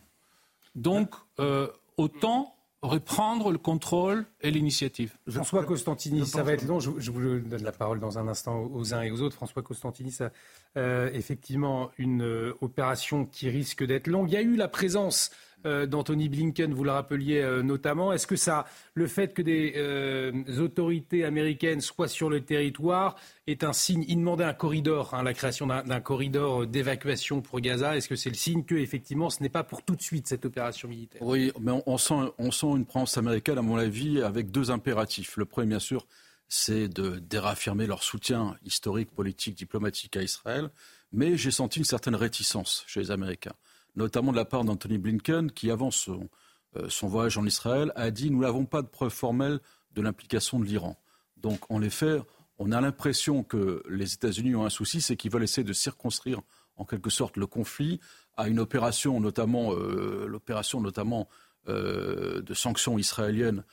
Donc, 0.75 1.13
euh, 1.39 1.67
autant 1.97 2.52
reprendre 2.83 3.49
le 3.49 3.57
contrôle 3.57 4.25
et 4.41 4.51
l'initiative. 4.51 5.15
François 5.29 5.63
Costantini, 5.63 6.25
ça 6.25 6.43
va 6.43 6.51
être 6.51 6.67
long. 6.67 6.81
Je, 6.81 7.11
vous 7.11 7.39
donne 7.39 7.63
la 7.63 7.71
parole 7.71 8.01
dans 8.01 8.19
un 8.19 8.27
instant 8.27 8.69
aux 8.73 8.93
uns 8.93 9.01
et 9.01 9.09
aux 9.09 9.21
autres. 9.21 9.35
François 9.37 9.61
Costantini, 9.61 10.11
ça, 10.11 10.31
euh, 10.75 11.09
effectivement, 11.13 11.91
une 11.97 12.23
euh, 12.23 12.53
opération 12.59 13.25
qui 13.25 13.49
risque 13.49 13.85
d'être 13.85 14.07
longue. 14.07 14.29
Il 14.29 14.33
y 14.33 14.37
a 14.37 14.41
eu 14.41 14.57
la 14.57 14.67
présence 14.67 15.31
euh, 15.31 15.52
d'Anthony 15.65 16.29
Blinken, 16.29 16.73
vous 16.73 16.83
le 16.83 16.91
rappeliez 16.91 17.39
euh, 17.39 17.63
notamment. 17.63 18.13
Est-ce 18.13 18.27
que 18.27 18.35
ça, 18.35 18.65
le 18.93 19.07
fait 19.07 19.33
que 19.33 19.41
des 19.41 19.73
euh, 19.77 20.31
autorités 20.59 21.23
américaines 21.23 21.81
soient 21.81 22.07
sur 22.07 22.29
le 22.29 22.41
territoire 22.41 23.15
est 23.47 23.63
un 23.63 23.73
signe 23.73 24.05
Il 24.07 24.17
demandait 24.17 24.43
un 24.43 24.53
corridor, 24.53 25.13
hein, 25.13 25.23
la 25.23 25.33
création 25.33 25.67
d'un 25.67 25.99
corridor 26.01 26.67
d'évacuation 26.67 27.41
pour 27.41 27.59
Gaza. 27.59 27.95
Est-ce 27.97 28.07
que 28.07 28.15
c'est 28.15 28.29
le 28.29 28.35
signe 28.35 28.63
que 28.63 28.75
effectivement 28.75 29.29
ce 29.29 29.41
n'est 29.41 29.49
pas 29.49 29.63
pour 29.63 29.83
tout 29.83 29.95
de 29.95 30.01
suite 30.01 30.27
cette 30.27 30.45
opération 30.45 30.87
militaire? 30.87 31.21
Oui, 31.21 31.51
mais 31.59 31.71
on, 31.85 31.97
sent, 31.97 32.31
on 32.37 32.51
sent 32.51 32.67
une 32.67 32.85
présence 32.85 33.17
américaine, 33.17 33.57
à 33.57 33.61
mon 33.61 33.77
avis, 33.77 34.21
avec 34.21 34.51
deux 34.51 34.71
impératifs. 34.71 35.37
Le 35.37 35.45
premier, 35.45 35.67
bien 35.67 35.79
sûr, 35.79 36.05
c'est 36.47 36.87
de, 36.87 37.19
de 37.19 37.37
réaffirmer 37.37 37.87
leur 37.87 38.03
soutien 38.03 38.57
historique, 38.63 39.11
politique, 39.11 39.55
diplomatique 39.55 40.17
à 40.17 40.21
Israël. 40.21 40.69
Mais 41.11 41.37
j'ai 41.37 41.51
senti 41.51 41.79
une 41.79 41.85
certaine 41.85 42.15
réticence 42.15 42.83
chez 42.87 42.99
les 42.99 43.11
Américains 43.11 43.53
notamment 43.95 44.31
de 44.31 44.37
la 44.37 44.45
part 44.45 44.63
d'Anthony 44.63 44.97
Blinken, 44.97 45.51
qui, 45.51 45.71
avant 45.71 45.91
son, 45.91 46.29
euh, 46.75 46.89
son 46.89 47.07
voyage 47.07 47.37
en 47.37 47.45
Israël, 47.45 47.91
a 47.95 48.11
dit 48.11 48.31
Nous 48.31 48.41
n'avons 48.41 48.65
pas 48.65 48.81
de 48.81 48.87
preuves 48.87 49.13
formelles 49.13 49.59
de 49.93 50.01
l'implication 50.01 50.59
de 50.59 50.65
l'Iran. 50.65 50.97
Donc, 51.37 51.59
en 51.69 51.81
effet, 51.81 52.19
on 52.57 52.71
a 52.71 52.81
l'impression 52.81 53.43
que 53.43 53.83
les 53.89 54.13
États-Unis 54.13 54.55
ont 54.55 54.65
un 54.65 54.69
souci, 54.69 55.01
c'est 55.01 55.15
qu'ils 55.15 55.31
veulent 55.31 55.43
essayer 55.43 55.65
de 55.65 55.73
circonscrire 55.73 56.41
en 56.75 56.85
quelque 56.85 57.09
sorte 57.09 57.37
le 57.37 57.45
conflit 57.45 57.99
à 58.35 58.47
une 58.47 58.59
opération, 58.59 59.19
notamment 59.19 59.73
euh, 59.73 60.25
l'opération 60.27 60.81
notamment 60.81 61.27
euh, 61.67 62.41
de 62.41 62.53
sanctions 62.53 62.97
israéliennes 62.97 63.63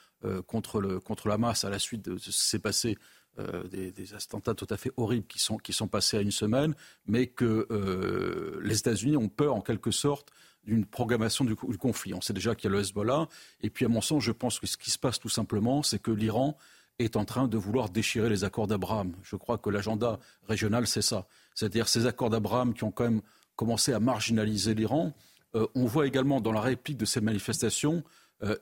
contre, 0.47 0.83
le, 0.83 1.01
contre 1.01 1.29
la 1.29 1.39
masse 1.39 1.65
à 1.65 1.71
la 1.71 1.79
suite 1.79 2.05
de 2.05 2.19
ce 2.19 2.31
qui 2.31 2.37
s'est 2.37 2.59
passé 2.59 2.99
euh, 3.41 3.65
des, 3.69 4.15
attentats 4.15 4.55
tout 4.55 4.67
à 4.71 4.77
fait 4.77 4.91
horribles 4.97 5.27
qui 5.27 5.39
sont, 5.39 5.57
qui 5.57 5.73
sont 5.73 5.89
passés 5.89 6.17
à 6.17 6.21
une 6.21 6.31
semaine, 6.31 6.75
mais 7.07 7.27
que 7.27 7.67
euh, 7.71 8.61
les 8.63 8.79
États-Unis 8.79 9.17
ont 9.17 9.29
peur 9.29 9.55
en 9.55 9.61
quelque 9.61 9.91
sorte 9.91 10.31
d'une 10.65 10.85
programmation 10.85 11.45
du, 11.45 11.57
conflit. 11.57 12.13
On 12.15 12.21
sait 12.21 12.33
déjà 12.33 12.55
qu'il 12.55 12.71
y 12.71 12.73
a 12.73 12.77
le 12.77 12.81
Hezbollah, 12.81 13.29
et 13.63 13.71
puis 13.71 13.85
à 13.85 13.89
mon 13.89 14.01
sens, 14.01 14.23
je 14.23 14.33
pense 14.33 14.59
que 14.59 14.67
ce 14.67 14.77
qui 14.77 14.91
se 14.91 14.99
passe 14.99 15.19
tout 15.19 15.29
simplement, 15.29 15.83
c'est 15.83 16.01
que 16.01 16.11
l'Iran 16.11 16.57
est 16.99 17.17
en 17.17 17.25
train 17.25 17.49
de 17.49 17.57
vouloir 17.57 17.89
déchirer 17.89 18.29
les 18.29 18.45
accords 18.45 18.67
d'Abraham. 18.67 19.15
Je 19.23 19.37
crois 19.37 19.59
que 19.59 19.71
l'agenda 19.71 20.19
régional, 20.49 20.87
c'est 20.87 21.03
ça. 21.03 21.27
C'est-à-dire 21.55 21.89
ces 21.89 22.07
accords 22.07 22.31
d'Abraham 22.31 22.75
qui 22.75 22.85
ont 22.85 22.91
quand 22.91 23.05
même 23.05 23.23
commencé 23.57 23.93
à 23.93 24.01
marginaliser 24.01 24.75
l'Iran. 24.75 25.15
Euh, 25.55 25.67
on 25.75 25.87
voit 25.87 26.07
également 26.07 26.41
dans 26.41 26.53
la 26.53 26.61
réplique 26.61 26.99
de 26.99 27.07
ces 27.07 27.21
manifestations 27.21 28.03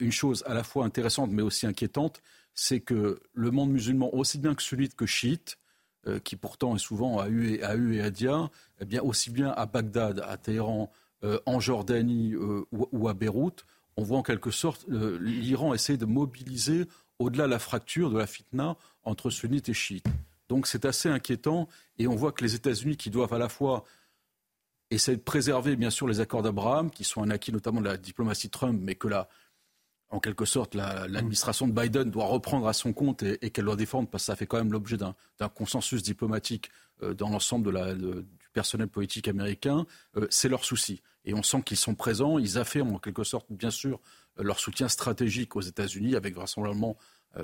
une 0.01 0.11
chose 0.11 0.43
à 0.45 0.53
la 0.53 0.63
fois 0.65 0.83
intéressante 0.83 1.31
mais 1.31 1.41
aussi 1.41 1.65
inquiétante, 1.65 2.21
c'est 2.59 2.81
que 2.81 3.21
le 3.33 3.51
monde 3.51 3.71
musulman, 3.71 4.13
aussi 4.13 4.37
bien 4.37 4.53
que 4.53 4.61
sunnite 4.61 4.93
que 4.93 5.05
chiite, 5.05 5.57
euh, 6.07 6.19
qui 6.19 6.35
pourtant 6.35 6.75
est 6.75 6.79
souvent 6.79 7.19
à 7.19 7.29
U 7.29 7.53
et 7.53 7.63
à, 7.63 7.75
U 7.77 7.95
et 7.95 8.01
à 8.01 8.09
Dia, 8.09 8.49
eh 8.81 8.85
bien 8.85 9.01
aussi 9.01 9.31
bien 9.31 9.51
à 9.51 9.65
Bagdad, 9.65 10.21
à 10.27 10.35
Téhéran, 10.35 10.91
euh, 11.23 11.39
en 11.45 11.61
Jordanie 11.61 12.33
euh, 12.33 12.65
ou, 12.71 13.07
à 13.07 13.13
Beyrouth, 13.13 13.65
on 13.95 14.03
voit 14.03 14.17
en 14.17 14.23
quelque 14.23 14.51
sorte 14.51 14.85
l'Iran 14.89 15.73
essayer 15.73 15.97
de 15.97 16.05
mobiliser 16.05 16.85
au-delà 17.17 17.45
de 17.45 17.51
la 17.51 17.59
fracture 17.59 18.09
de 18.09 18.17
la 18.17 18.27
fitna 18.27 18.75
entre 19.03 19.29
sunnites 19.29 19.69
et 19.69 19.73
chiites. 19.73 20.07
Donc 20.49 20.67
c'est 20.67 20.83
assez 20.83 21.07
inquiétant 21.07 21.69
et 21.97 22.07
on 22.07 22.15
voit 22.15 22.33
que 22.33 22.43
les 22.43 22.55
États-Unis 22.55 22.97
qui 22.97 23.09
doivent 23.09 23.33
à 23.33 23.37
la 23.37 23.49
fois 23.49 23.85
essayer 24.91 25.17
de 25.17 25.21
préserver 25.21 25.77
bien 25.77 25.89
sûr 25.89 26.07
les 26.07 26.19
accords 26.19 26.41
d'Abraham, 26.41 26.91
qui 26.91 27.05
sont 27.05 27.23
un 27.23 27.29
acquis 27.29 27.53
notamment 27.53 27.79
de 27.79 27.85
la 27.85 27.97
diplomatie 27.97 28.49
Trump, 28.49 28.79
mais 28.81 28.95
que 28.95 29.07
la, 29.07 29.29
en 30.11 30.19
quelque 30.19 30.45
sorte, 30.45 30.73
l'administration 30.73 31.67
de 31.67 31.71
Biden 31.71 32.09
doit 32.09 32.25
reprendre 32.25 32.67
à 32.67 32.73
son 32.73 32.93
compte 32.93 33.23
et, 33.23 33.49
qu'elle 33.51 33.65
doit 33.65 33.75
défendre, 33.75 34.09
parce 34.09 34.23
que 34.23 34.25
ça 34.27 34.35
fait 34.35 34.47
quand 34.47 34.57
même 34.57 34.71
l'objet 34.71 34.97
d'un 34.97 35.49
consensus 35.49 36.01
diplomatique 36.01 36.71
euh, 37.03 37.13
dans 37.13 37.29
l'ensemble 37.29 37.71
du 37.97 38.49
personnel 38.53 38.87
politique 38.87 39.27
américain, 39.27 39.85
euh, 40.17 40.25
c'est 40.31 40.49
leur 40.49 40.65
souci. 40.65 41.01
Et 41.25 41.33
on 41.33 41.43
sent 41.43 41.61
qu'ils 41.63 41.77
sont 41.77 41.93
présents, 41.93 42.39
ils 42.39 42.57
affirment 42.57 42.95
en 42.95 42.99
quelque 42.99 43.23
sorte, 43.23 43.47
bien 43.51 43.69
sûr, 43.69 43.99
euh, 44.39 44.43
leur 44.43 44.59
soutien 44.59 44.87
stratégique 44.87 45.55
aux 45.55 45.61
États-Unis, 45.61 46.15
avec 46.15 46.35
vraisemblablement 46.35 46.97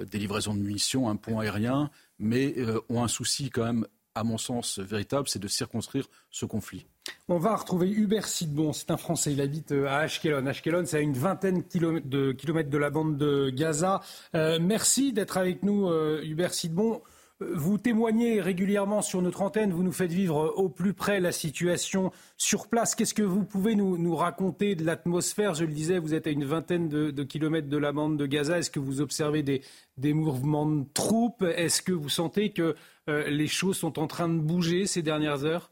des 0.07 0.17
livraisons 0.17 0.55
de 0.55 0.59
munitions, 0.61 1.09
un 1.09 1.15
pont 1.15 1.39
aérien, 1.39 1.91
mais 2.17 2.55
ont 2.89 3.03
un 3.03 3.07
souci 3.07 3.51
quand 3.51 3.63
même 3.63 3.85
à 4.15 4.23
mon 4.23 4.37
sens, 4.37 4.79
véritable, 4.79 5.27
c'est 5.27 5.39
de 5.39 5.47
circonscrire 5.47 6.07
ce 6.31 6.45
conflit. 6.45 6.87
On 7.27 7.37
va 7.37 7.55
retrouver 7.55 7.89
Hubert 7.89 8.27
Sidbon, 8.27 8.73
c'est 8.73 8.91
un 8.91 8.97
Français, 8.97 9.33
il 9.33 9.41
habite 9.41 9.71
euh, 9.71 9.87
à 9.87 9.97
Ashkelon. 9.99 10.45
Ashkelon, 10.47 10.83
c'est 10.85 10.97
à 10.97 11.01
une 11.01 11.13
vingtaine 11.13 11.63
de 11.73 12.31
kilomètres 12.31 12.69
de 12.69 12.77
la 12.77 12.89
bande 12.89 13.17
de 13.17 13.49
Gaza. 13.49 14.01
Euh, 14.35 14.57
merci 14.61 15.11
d'être 15.11 15.37
avec 15.37 15.63
nous, 15.63 15.89
euh, 15.89 16.21
Hubert 16.23 16.53
Sidbon. 16.53 17.01
Vous 17.41 17.77
témoignez 17.77 18.39
régulièrement 18.39 19.01
sur 19.01 19.21
notre 19.21 19.41
antenne, 19.41 19.73
vous 19.73 19.83
nous 19.83 19.91
faites 19.91 20.11
vivre 20.11 20.53
au 20.55 20.69
plus 20.69 20.93
près 20.93 21.19
la 21.19 21.33
situation 21.33 22.13
sur 22.37 22.69
place. 22.69 22.95
Qu'est-ce 22.95 23.13
que 23.13 23.23
vous 23.23 23.43
pouvez 23.43 23.75
nous, 23.75 24.15
raconter 24.15 24.75
de 24.75 24.85
l'atmosphère? 24.85 25.53
Je 25.53 25.65
le 25.65 25.73
disais, 25.73 25.99
vous 25.99 26.13
êtes 26.13 26.27
à 26.27 26.29
une 26.29 26.45
vingtaine 26.45 26.87
de, 26.87 27.23
kilomètres 27.23 27.67
de 27.67 27.77
la 27.77 27.91
bande 27.91 28.15
de 28.15 28.25
Gaza. 28.25 28.59
Est-ce 28.59 28.71
que 28.71 28.79
vous 28.79 29.01
observez 29.01 29.43
des, 29.43 29.61
des 29.97 30.13
mouvements 30.13 30.65
de 30.65 30.85
troupes? 30.93 31.43
Est-ce 31.43 31.81
que 31.81 31.91
vous 31.91 32.07
sentez 32.07 32.53
que 32.53 32.73
les 33.07 33.47
choses 33.47 33.77
sont 33.77 33.99
en 33.99 34.07
train 34.07 34.29
de 34.29 34.39
bouger 34.39 34.87
ces 34.87 35.01
dernières 35.01 35.45
heures? 35.45 35.71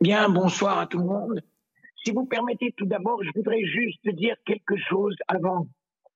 Bien, 0.00 0.28
bonsoir 0.28 0.78
à 0.78 0.86
tout 0.86 0.98
le 0.98 1.04
monde. 1.04 1.42
Si 2.04 2.10
vous 2.10 2.24
permettez, 2.24 2.72
tout 2.76 2.86
d'abord, 2.86 3.22
je 3.22 3.30
voudrais 3.34 3.64
juste 3.64 4.08
dire 4.08 4.36
quelque 4.44 4.76
chose 4.88 5.14
avant 5.28 5.68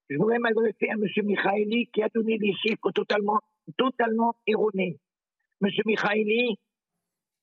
je 0.08 0.16
voudrais 0.16 0.38
m'adresser 0.38 0.88
à 0.88 0.92
M. 0.92 1.04
Mikhaili 1.24 1.88
qui 1.92 2.02
a 2.02 2.08
donné 2.08 2.38
des 2.38 2.54
chiffres 2.62 2.90
totalement, 2.92 3.40
totalement 3.76 4.36
erronés. 4.46 4.98
M. 5.62 5.70
Mikhaili, 5.84 6.58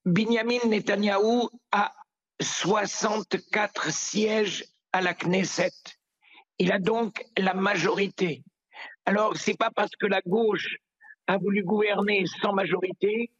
Binyamin 0.05 0.67
Netanyahou 0.67 1.49
a 1.71 1.93
64 2.39 3.91
sièges 3.91 4.65
à 4.93 5.01
la 5.01 5.13
Knesset. 5.13 5.71
Il 6.57 6.71
a 6.71 6.79
donc 6.79 7.25
la 7.37 7.53
majorité. 7.53 8.43
Alors, 9.05 9.35
c'est 9.35 9.57
pas 9.57 9.71
parce 9.71 9.95
que 9.99 10.05
la 10.05 10.21
gauche 10.25 10.77
a 11.27 11.37
voulu 11.37 11.63
gouverner 11.63 12.25
sans 12.41 12.53
majorité 12.53 13.31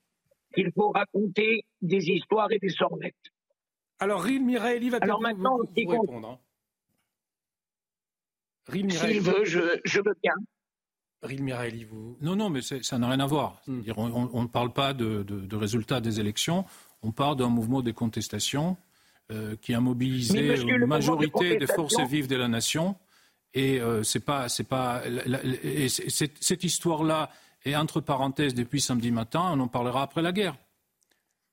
qu'il 0.53 0.71
faut 0.71 0.91
raconter 0.91 1.65
des 1.81 2.09
histoires 2.09 2.51
et 2.51 2.59
des 2.59 2.69
sornettes. 2.69 3.15
Alors, 3.99 4.21
Ril 4.21 4.43
Miraeli 4.43 4.89
va 4.89 4.97
Alors 5.01 5.21
maintenant, 5.21 5.57
vous, 5.57 5.69
répondre. 5.75 6.27
Hein. 6.27 6.39
S'il 8.71 9.21
veut, 9.21 9.43
je, 9.43 10.01
veux 10.01 10.15
bien. 10.21 10.33
Ril 11.21 11.87
vous. 11.89 12.17
Non, 12.21 12.35
non, 12.35 12.49
mais 12.49 12.61
ça 12.61 12.97
n'a 12.97 13.09
rien 13.09 13.19
à 13.19 13.25
voir. 13.25 13.61
Hmm. 13.67 13.81
On 13.97 14.41
ne 14.41 14.47
parle 14.47 14.73
pas 14.73 14.93
de, 14.93 15.55
résultats 15.55 16.01
des 16.01 16.19
élections, 16.19 16.65
on 17.01 17.11
parle 17.11 17.37
d'un 17.37 17.49
mouvement 17.49 17.81
de 17.81 17.91
contestation 17.91 18.77
euh, 19.31 19.55
qui 19.61 19.73
a 19.73 19.79
mobilisé 19.79 20.59
une 20.61 20.85
majorité 20.85 21.57
des 21.57 21.67
forces 21.67 21.99
vives 22.09 22.27
de 22.27 22.35
la 22.35 22.47
nation. 22.47 22.95
Et 23.53 23.79
euh, 23.79 24.03
c'est 24.03 24.23
pas, 24.23 24.49
c'est 24.49 24.67
pas, 24.67 25.03
cette 25.87 26.63
histoire-là 26.63 27.29
est 27.65 27.75
entre 27.75 28.01
parenthèses 28.01 28.53
depuis 28.53 28.81
samedi 28.81 29.11
matin. 29.11 29.51
On 29.53 29.59
en 29.59 29.67
parlera 29.67 30.03
après 30.03 30.21
la 30.21 30.31
guerre. 30.31 30.55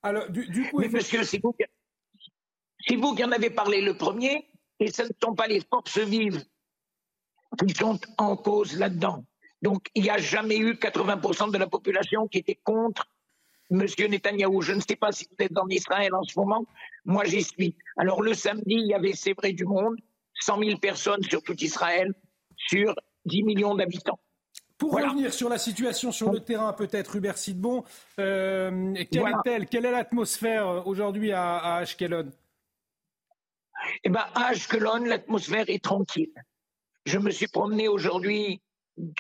Alors, 0.03 0.29
du, 0.31 0.71
coup, 0.71 0.81
Mais 0.81 0.89
monsieur, 0.89 1.25
c'est 1.25 1.41
vous, 1.43 1.55
vous 2.97 3.15
qui 3.15 3.25
en 3.25 3.33
avez 3.33 3.51
parlé 3.51 3.81
le 3.81 3.97
premier. 3.97 4.49
Et 4.79 4.91
ce 4.91 5.03
ne 5.03 5.09
sont 5.23 5.35
pas 5.35 5.47
les 5.47 5.61
forces 5.61 5.99
vives 5.99 6.45
qui 7.59 7.75
sont 7.75 7.99
en 8.17 8.37
cause 8.37 8.79
là-dedans. 8.79 9.25
Donc 9.63 9.89
il 9.95 10.05
n'y 10.05 10.11
a 10.11 10.17
jamais 10.17 10.57
eu 10.57 10.73
80% 10.73 11.53
de 11.53 11.59
la 11.59 11.67
population 11.67 12.27
qui 12.29 12.39
était 12.39 12.55
contre 12.55 13.09
M. 13.71 13.85
Netanyahou. 14.09 14.63
Je 14.63 14.73
ne 14.73 14.81
sais 14.81 14.97
pas 14.97 15.13
si 15.13 15.27
vous 15.27 15.45
êtes 15.45 15.57
en 15.59 15.69
Israël 15.69 16.15
en 16.15 16.23
ce 16.23 16.39
moment. 16.39 16.65
Moi, 17.05 17.25
j'y 17.25 17.43
suis. 17.43 17.77
Alors 17.97 18.23
le 18.23 18.35
samedi, 18.35 18.75
il 18.75 18.87
y 18.87 18.95
avait, 18.95 19.13
c'est 19.13 19.35
vrai, 19.35 19.53
du 19.53 19.65
monde. 19.65 19.97
100 20.43 20.59
000 20.59 20.79
personnes 20.79 21.23
sur 21.23 21.43
tout 21.43 21.57
Israël, 21.63 22.15
sur 22.57 22.95
10 23.27 23.43
millions 23.43 23.75
d'habitants. 23.75 24.19
Pour 24.81 24.95
revenir 24.95 25.35
sur 25.35 25.51
la 25.51 25.59
situation 25.59 26.11
sur 26.11 26.33
le 26.33 26.41
terrain, 26.41 26.73
peut-être, 26.73 27.15
Hubert 27.15 27.37
Sidbon, 27.37 27.85
euh, 28.19 28.95
quelle 29.13 29.29
est-elle? 29.29 29.67
Quelle 29.67 29.85
est 29.85 29.91
l'atmosphère 29.91 30.67
euh, 30.67 30.83
aujourd'hui 30.87 31.33
à, 31.33 31.59
à 31.59 31.77
Ashkelon? 31.81 32.31
Eh 34.03 34.09
bien, 34.09 34.25
à 34.35 34.47
Ashkelon, 34.47 35.05
l'atmosphère 35.05 35.67
est 35.69 35.85
tranquille. 35.85 36.33
Je 37.05 37.19
me 37.19 37.31
suis 37.31 37.47
promené 37.47 37.89
aujourd'hui 37.89 38.63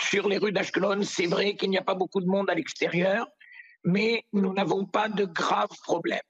sur 0.01 0.31
les 0.31 0.39
rues 0.39 0.51
d'Ashkelon. 0.51 1.03
C'est 1.03 1.27
vrai 1.27 1.57
qu'il 1.57 1.69
n'y 1.69 1.79
a 1.79 1.85
pas 1.85 1.95
beaucoup 1.95 2.23
de 2.23 2.27
monde 2.27 2.49
à 2.49 2.55
l'extérieur, 2.55 3.29
mais 3.85 4.25
nous 4.33 4.55
n'avons 4.55 4.87
pas 4.87 5.11
de 5.11 5.27
graves 5.27 5.77
problèmes. 5.83 6.21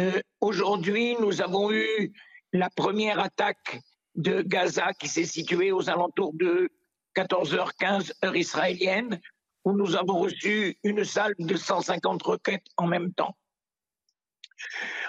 Euh, 0.00 0.20
aujourd'hui, 0.40 1.14
nous 1.20 1.40
avons 1.40 1.70
eu 1.70 2.12
la 2.52 2.68
première 2.68 3.20
attaque 3.20 3.78
de 4.16 4.42
Gaza 4.42 4.92
qui 4.94 5.06
s'est 5.06 5.24
située 5.24 5.70
aux 5.70 5.88
alentours 5.88 6.32
de 6.34 6.68
14h15 7.16 8.12
heure 8.24 8.36
israélienne, 8.36 9.20
où 9.64 9.72
nous 9.72 9.96
avons 9.96 10.18
reçu 10.18 10.78
une 10.84 11.04
salle 11.04 11.34
de 11.38 11.56
150 11.56 12.22
requêtes 12.22 12.66
en 12.76 12.86
même 12.86 13.12
temps. 13.12 13.36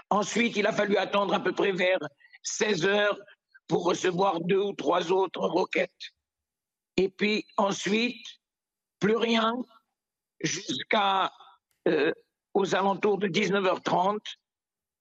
Ensuite, 0.09 0.57
il 0.57 0.67
a 0.67 0.73
fallu 0.73 0.97
attendre 0.97 1.33
à 1.33 1.39
peu 1.39 1.53
près 1.53 1.71
vers 1.71 1.99
16 2.43 2.85
heures 2.85 3.19
pour 3.67 3.85
recevoir 3.85 4.39
deux 4.41 4.59
ou 4.59 4.73
trois 4.73 5.11
autres 5.11 5.41
requêtes. 5.41 5.91
Et 6.97 7.09
puis 7.09 7.45
ensuite, 7.57 8.25
plus 8.99 9.15
rien 9.15 9.55
jusqu'à 10.41 11.31
euh, 11.87 12.11
aux 12.53 12.75
alentours 12.75 13.17
de 13.17 13.27
19h30, 13.27 14.19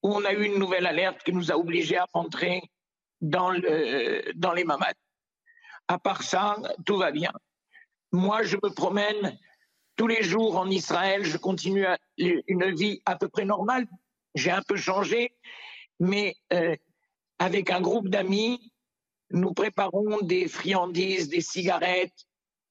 où 0.02 0.14
on 0.14 0.24
a 0.24 0.32
eu 0.32 0.44
une 0.44 0.58
nouvelle 0.58 0.86
alerte 0.86 1.22
qui 1.24 1.32
nous 1.32 1.50
a 1.50 1.56
obligés 1.56 1.98
à 1.98 2.06
rentrer 2.12 2.62
dans, 3.20 3.52
dans 4.36 4.52
les 4.52 4.64
mamades. 4.64 4.94
À 5.90 5.98
part 5.98 6.22
ça, 6.22 6.56
tout 6.86 6.98
va 6.98 7.10
bien. 7.10 7.32
Moi, 8.12 8.44
je 8.44 8.56
me 8.62 8.72
promène 8.72 9.36
tous 9.96 10.06
les 10.06 10.22
jours 10.22 10.56
en 10.56 10.70
Israël. 10.70 11.24
Je 11.24 11.36
continue 11.36 11.84
une 12.16 12.72
vie 12.76 13.02
à 13.06 13.16
peu 13.16 13.28
près 13.28 13.44
normale. 13.44 13.88
J'ai 14.36 14.52
un 14.52 14.62
peu 14.62 14.76
changé, 14.76 15.34
mais 15.98 16.36
euh, 16.52 16.76
avec 17.40 17.70
un 17.70 17.80
groupe 17.80 18.08
d'amis, 18.08 18.72
nous 19.30 19.52
préparons 19.52 20.20
des 20.20 20.46
friandises, 20.46 21.28
des 21.28 21.40
cigarettes, 21.40 22.24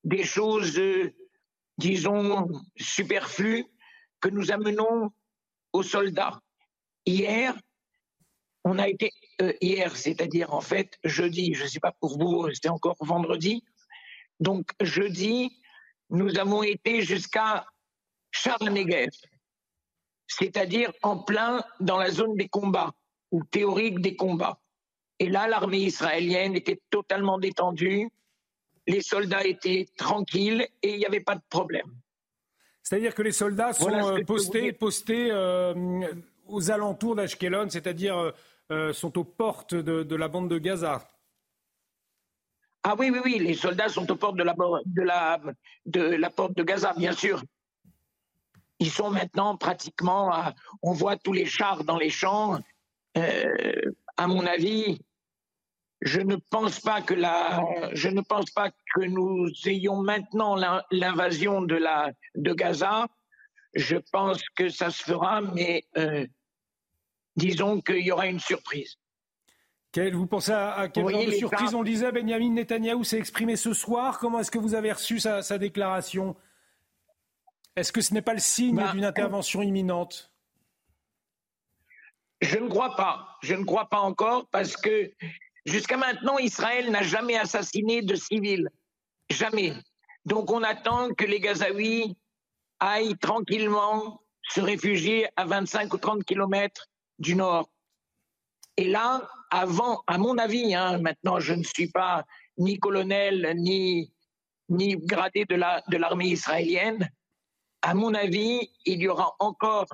des 0.05 0.23
choses, 0.23 0.79
euh, 0.79 1.13
disons, 1.77 2.47
superflues 2.77 3.65
que 4.21 4.29
nous 4.29 4.49
amenons 4.49 5.11
aux 5.73 5.83
soldats. 5.83 6.39
Hier, 7.05 7.53
on 8.63 8.77
a 8.77 8.87
été 8.87 9.11
euh, 9.41 9.53
hier, 9.61 9.95
c'est-à-dire 9.95 10.53
en 10.53 10.61
fait 10.61 10.97
jeudi, 11.03 11.53
je 11.53 11.63
ne 11.63 11.69
sais 11.69 11.79
pas 11.79 11.93
pour 11.99 12.17
vous, 12.17 12.49
c'était 12.53 12.69
encore 12.69 12.97
vendredi. 12.99 13.63
Donc 14.39 14.71
jeudi, 14.81 15.59
nous 16.09 16.37
avons 16.37 16.63
été 16.63 17.01
jusqu'à 17.01 17.65
Charles 18.31 18.69
Negev, 18.69 19.09
c'est-à-dire 20.27 20.91
en 21.01 21.17
plein 21.17 21.63
dans 21.79 21.97
la 21.97 22.11
zone 22.11 22.35
des 22.35 22.47
combats 22.47 22.93
ou 23.31 23.43
théorique 23.43 23.99
des 23.99 24.15
combats. 24.15 24.59
Et 25.19 25.29
là, 25.29 25.47
l'armée 25.47 25.79
israélienne 25.79 26.55
était 26.55 26.81
totalement 26.89 27.37
détendue, 27.37 28.09
les 28.87 29.01
soldats 29.01 29.45
étaient 29.45 29.87
tranquilles 29.97 30.67
et 30.81 30.93
il 30.93 30.97
n'y 30.97 31.05
avait 31.05 31.19
pas 31.19 31.35
de 31.35 31.41
problème. 31.49 31.91
C'est-à-dire 32.81 33.13
que 33.13 33.21
les 33.21 33.31
soldats 33.31 33.73
sont 33.73 33.91
euh, 33.91 34.23
postés, 34.23 34.71
postés 34.71 35.29
euh, 35.31 36.07
aux 36.47 36.71
alentours 36.71 37.15
d'Ashkelon, 37.15 37.69
c'est-à-dire 37.69 38.33
euh, 38.71 38.93
sont 38.93 39.17
aux 39.17 39.23
portes 39.23 39.75
de, 39.75 40.15
la 40.15 40.27
bande 40.27 40.49
de 40.49 40.57
Gaza. 40.57 41.07
Ah 42.83 42.95
oui, 42.97 43.09
oui, 43.09 43.19
oui, 43.23 43.39
les 43.39 43.55
soldats 43.55 43.89
sont 43.89 44.09
aux 44.11 44.15
portes 44.15 44.37
de 44.37 44.43
la, 44.43 44.55
de 44.85 45.01
la, 45.01 45.41
de 45.85 46.01
la 46.01 46.29
porte 46.29 46.55
de 46.55 46.63
Gaza, 46.63 46.93
bien 46.95 47.11
sûr. 47.11 47.43
Ils 48.79 48.91
sont 48.91 49.09
maintenant 49.09 49.57
pratiquement, 49.57 50.31
on 50.81 50.93
voit 50.93 51.17
tous 51.17 51.33
les 51.33 51.45
chars 51.45 51.83
dans 51.83 51.97
les 51.97 52.09
champs. 52.09 52.59
Euh, 53.17 53.91
à 54.15 54.27
mon 54.27 54.45
avis, 54.45 55.01
je 56.01 56.21
ne 56.21 56.37
pense 56.37 56.79
pas 56.79 57.01
que 57.01 57.13
la, 57.13 57.61
je 57.93 58.07
ne 58.07 58.21
pense 58.21 58.51
pas 58.51 58.71
que 58.71 59.01
nous 59.01 59.49
ayons 59.65 60.01
maintenant 60.01 60.55
l'invasion 60.91 61.61
de 61.61 61.75
la 61.75 62.11
de 62.35 62.53
Gaza. 62.53 63.07
Je 63.73 63.97
pense 64.11 64.41
que 64.55 64.69
ça 64.69 64.91
se 64.91 65.03
fera, 65.03 65.41
mais 65.41 65.83
euh, 65.97 66.25
disons 67.39 67.81
qu'il 67.81 68.05
y 68.05 68.11
aura 68.11 68.27
une 68.27 68.39
surprise. 68.39 68.97
vous 69.95 70.27
pensez 70.27 70.51
à, 70.51 70.87
quelle 70.93 71.07
genre 71.09 71.25
de 71.25 71.31
surprise 71.31 71.73
On 71.73 71.81
le 71.81 71.89
disait, 71.89 72.11
Benjamin 72.11 72.51
Netanyahou 72.51 73.03
s'est 73.03 73.17
exprimé 73.17 73.55
ce 73.55 73.73
soir. 73.73 74.19
Comment 74.19 74.39
est-ce 74.39 74.51
que 74.51 74.59
vous 74.59 74.75
avez 74.75 74.91
reçu 74.91 75.19
sa, 75.19 75.57
déclaration? 75.57 76.35
Est-ce 77.75 77.91
que 77.91 78.01
ce 78.01 78.13
n'est 78.13 78.21
pas 78.21 78.33
le 78.33 78.39
signe 78.39 78.75
bah, 78.75 78.91
d'une 78.91 79.05
intervention 79.05 79.61
imminente? 79.61 80.31
Je 82.41 82.57
ne 82.57 82.69
crois 82.69 82.95
pas. 82.95 83.37
Je 83.41 83.55
ne 83.55 83.63
crois 83.63 83.89
pas 83.89 83.99
encore 83.99 84.47
parce 84.49 84.77
que 84.77 85.11
jusqu'à 85.65 85.97
maintenant, 85.97 86.37
Israël 86.37 86.91
n'a 86.91 87.03
jamais 87.03 87.37
assassiné 87.37 88.01
de 88.01 88.15
civils. 88.15 88.69
Jamais. 89.29 89.73
Donc 90.25 90.51
on 90.51 90.63
attend 90.63 91.13
que 91.13 91.25
les 91.25 91.39
Gazaouis 91.39 92.17
aillent 92.79 93.17
tranquillement 93.17 94.21
se 94.49 94.61
réfugier 94.61 95.27
à 95.35 95.45
25 95.45 95.93
ou 95.93 95.97
30 95.97 96.23
kilomètres 96.23 96.87
du 97.19 97.35
Nord. 97.35 97.69
Et 98.77 98.85
là, 98.85 99.29
avant, 99.51 100.03
à 100.07 100.17
mon 100.17 100.37
avis, 100.37 100.73
hein, 100.73 100.99
maintenant 100.99 101.39
je 101.39 101.53
ne 101.53 101.63
suis 101.63 101.89
pas 101.89 102.25
ni 102.57 102.79
colonel 102.79 103.53
ni, 103.57 104.13
ni 104.69 104.95
gradé 104.95 105.45
de 105.45 105.55
l'armée 105.55 106.23
la, 106.25 106.29
de 106.29 106.33
israélienne, 106.33 107.09
à 107.81 107.93
mon 107.93 108.13
avis, 108.13 108.71
il 108.85 109.01
y 109.01 109.07
aura 109.07 109.35
encore 109.39 109.87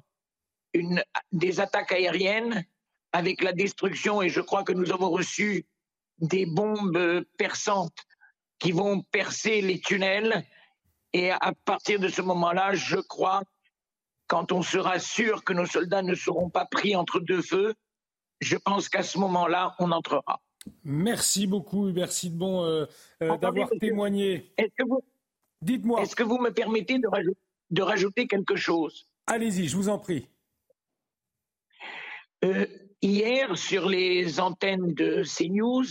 une, 0.73 1.03
des 1.31 1.59
attaques 1.59 1.91
aériennes 1.91 2.65
avec 3.11 3.41
la 3.41 3.53
destruction, 3.53 4.21
et 4.21 4.29
je 4.29 4.41
crois 4.41 4.63
que 4.63 4.73
nous 4.73 4.91
avons 4.91 5.09
reçu 5.09 5.65
des 6.17 6.45
bombes 6.45 7.23
perçantes 7.37 7.97
qui 8.59 8.71
vont 8.71 9.01
percer 9.03 9.61
les 9.61 9.79
tunnels. 9.79 10.45
Et 11.13 11.31
à 11.31 11.53
partir 11.63 11.99
de 11.99 12.09
ce 12.09 12.21
moment-là, 12.21 12.73
je 12.73 12.97
crois 12.97 13.43
quand 14.27 14.51
on 14.51 14.61
sera 14.61 14.99
sûr 14.99 15.43
que 15.43 15.53
nos 15.53 15.65
soldats 15.65 16.01
ne 16.01 16.15
seront 16.15 16.49
pas 16.49 16.65
pris 16.65 16.95
entre 16.95 17.19
deux 17.19 17.41
feux, 17.41 17.75
je 18.41 18.57
pense 18.57 18.89
qu'à 18.89 19.03
ce 19.03 19.17
moment-là, 19.19 19.75
on 19.79 19.91
entrera. 19.91 20.41
Merci 20.83 21.47
beaucoup, 21.47 21.89
Hubert 21.89 22.11
Sidbon, 22.11 22.63
euh, 22.63 22.85
euh, 23.21 23.37
d'avoir 23.37 23.69
témoigné. 23.79 24.51
Dites-moi. 25.61 26.01
Est-ce 26.01 26.15
que 26.15 26.23
vous 26.23 26.39
me 26.39 26.51
permettez 26.51 26.99
de, 26.99 27.81
rajouter 27.81 28.27
quelque 28.27 28.55
chose? 28.55 29.07
Allez-y, 29.27 29.67
je 29.67 29.75
vous 29.75 29.89
en 29.89 29.99
prie. 29.99 30.27
Euh, 32.43 32.65
hier, 33.01 33.57
sur 33.57 33.87
les 33.87 34.39
antennes 34.39 34.93
de 34.93 35.23
CNews, 35.23 35.85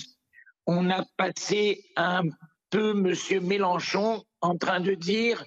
on 0.66 0.90
a 0.90 1.05
passé 1.16 1.85
un 1.97 2.23
peu 2.70 2.90
M. 2.90 3.15
Mélenchon 3.43 4.24
en 4.40 4.56
train 4.56 4.81
de 4.81 4.94
dire 4.94 5.44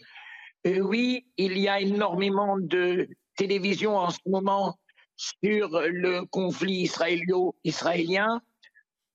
euh, 0.67 0.79
oui, 0.81 1.25
il 1.37 1.57
y 1.57 1.67
a 1.67 1.79
énormément 1.79 2.57
de 2.57 3.07
télévision 3.35 3.97
en 3.97 4.09
ce 4.09 4.19
moment 4.25 4.77
sur 5.15 5.69
le 5.81 6.25
conflit 6.25 6.81
israélo-israélien. 6.81 8.41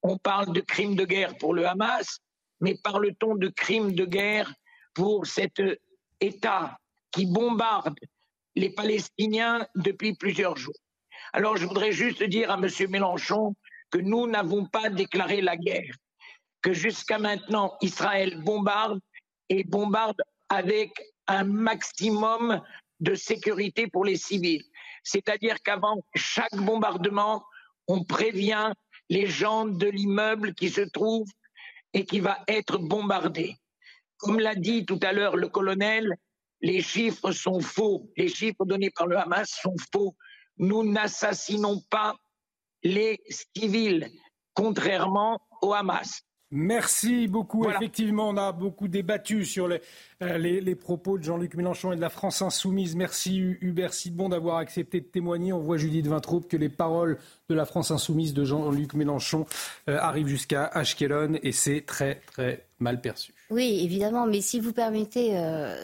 On 0.02 0.18
parle 0.18 0.52
de 0.52 0.60
crimes 0.60 0.96
de 0.96 1.04
guerre 1.04 1.36
pour 1.36 1.54
le 1.54 1.66
Hamas, 1.66 2.18
mais 2.60 2.74
parle-t-on 2.82 3.36
de 3.36 3.48
crimes 3.48 3.92
de 3.92 4.04
guerre 4.04 4.52
pour 4.94 5.26
cet 5.26 5.62
État 6.20 6.78
qui 7.10 7.26
bombarde 7.26 7.98
les 8.56 8.70
Palestiniens 8.70 9.66
depuis 9.76 10.14
plusieurs 10.14 10.56
jours? 10.56 10.74
Alors 11.32 11.56
je 11.56 11.66
voudrais 11.66 11.92
juste 11.92 12.22
dire 12.22 12.50
à 12.50 12.54
M. 12.54 12.68
Mélenchon 12.90 13.54
que 13.90 13.98
nous 13.98 14.26
n'avons 14.26 14.66
pas 14.66 14.88
déclaré 14.88 15.40
la 15.40 15.56
guerre, 15.56 15.94
que 16.62 16.72
jusqu'à 16.72 17.18
maintenant 17.18 17.76
Israël 17.80 18.42
bombarde 18.42 19.00
et 19.48 19.64
bombarde 19.64 20.20
avec 20.48 20.92
un 21.28 21.44
maximum 21.44 22.60
de 23.00 23.14
sécurité 23.14 23.86
pour 23.88 24.04
les 24.04 24.16
civils. 24.16 24.64
C'est-à-dire 25.04 25.56
qu'avant 25.62 26.04
chaque 26.14 26.54
bombardement, 26.54 27.44
on 27.88 28.04
prévient 28.04 28.72
les 29.08 29.26
gens 29.26 29.66
de 29.66 29.88
l'immeuble 29.88 30.54
qui 30.54 30.70
se 30.70 30.80
trouve 30.80 31.26
et 31.92 32.04
qui 32.04 32.20
va 32.20 32.38
être 32.48 32.78
bombardé. 32.78 33.56
Comme 34.18 34.38
l'a 34.38 34.54
dit 34.54 34.86
tout 34.86 35.00
à 35.02 35.12
l'heure 35.12 35.36
le 35.36 35.48
colonel, 35.48 36.16
les 36.60 36.80
chiffres 36.80 37.32
sont 37.32 37.60
faux. 37.60 38.08
Les 38.16 38.28
chiffres 38.28 38.64
donnés 38.64 38.90
par 38.90 39.08
le 39.08 39.18
Hamas 39.18 39.50
sont 39.50 39.74
faux. 39.92 40.16
Nous 40.58 40.84
n'assassinons 40.84 41.80
pas 41.90 42.16
les 42.82 43.20
civils. 43.28 44.10
contrairement 44.54 45.40
au 45.62 45.72
Hamas. 45.72 46.22
Merci 46.54 47.28
beaucoup. 47.28 47.66
Effectivement, 47.70 48.28
on 48.28 48.36
a 48.36 48.52
beaucoup 48.52 48.86
débattu 48.86 49.46
sur 49.46 49.68
les, 49.68 49.80
euh, 50.22 50.36
les, 50.36 50.74
propos 50.74 51.16
de 51.16 51.22
Jean-Luc 51.22 51.54
Mélenchon 51.54 51.92
et 51.92 51.96
de 51.96 52.00
la 52.02 52.10
France 52.10 52.42
insoumise. 52.42 52.94
Merci 52.94 53.38
Hubert 53.38 53.94
Sidbon 53.94 54.28
d'avoir 54.28 54.58
accepté 54.58 55.00
de 55.00 55.06
témoigner. 55.06 55.54
On 55.54 55.60
voit 55.60 55.78
Judith 55.78 56.06
Vintraube 56.06 56.46
que 56.46 56.58
les 56.58 56.68
paroles 56.68 57.16
de 57.48 57.54
la 57.54 57.64
France 57.64 57.90
insoumise 57.90 58.34
de 58.34 58.44
Jean-Luc 58.44 58.92
Mélenchon 58.92 59.46
euh, 59.88 59.96
arrivent 59.98 60.26
jusqu'à 60.26 60.66
Ashkelon 60.66 61.38
et 61.42 61.52
c'est 61.52 61.80
très 61.86 62.16
très 62.26 62.66
mal 62.80 63.00
perçu. 63.00 63.32
Oui, 63.48 63.80
évidemment, 63.82 64.26
mais 64.26 64.42
si 64.42 64.60
vous 64.60 64.74
permettez, 64.74 65.30
euh, 65.38 65.74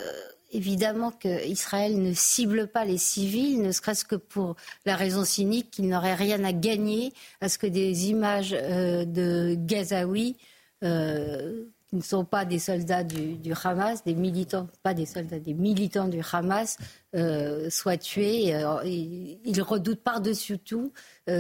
évidemment 0.53 1.13
qu'Israël 1.13 1.99
ne 1.99 2.13
cible 2.13 2.67
pas 2.67 2.85
les 2.85 2.99
civils, 2.99 3.63
ne 3.63 3.73
serait-ce 3.73 4.05
que 4.05 4.17
pour 4.17 4.55
la 4.85 4.97
raison 4.97 5.25
cynique 5.25 5.71
qu'il 5.71 5.89
n'aurait 5.89 6.15
rien 6.15 6.45
à 6.45 6.53
gagner 6.53 7.15
à 7.41 7.49
ce 7.49 7.57
que 7.57 7.67
des 7.67 8.11
images 8.11 8.51
de 8.51 9.55
Gazaouis 9.55 10.37
euh, 10.85 11.65
qui 11.89 11.97
ne 11.97 12.03
sont 12.03 12.27
pas 12.27 12.45
des 12.45 12.59
soldats 12.59 13.03
du, 13.03 13.39
Hamas, 13.65 14.05
des 14.05 14.13
militants, 14.13 14.69
pas 14.83 14.93
des 14.93 15.07
soldats, 15.07 15.39
des 15.39 15.55
militants 15.55 16.07
du 16.07 16.21
Hamas, 16.33 16.77
euh, 17.15 17.71
soient 17.71 17.97
tués. 17.97 18.55
Euh, 18.55 18.83
ils 18.85 19.63
redoutent 19.63 20.03
par-dessus 20.03 20.59
tout 20.59 20.93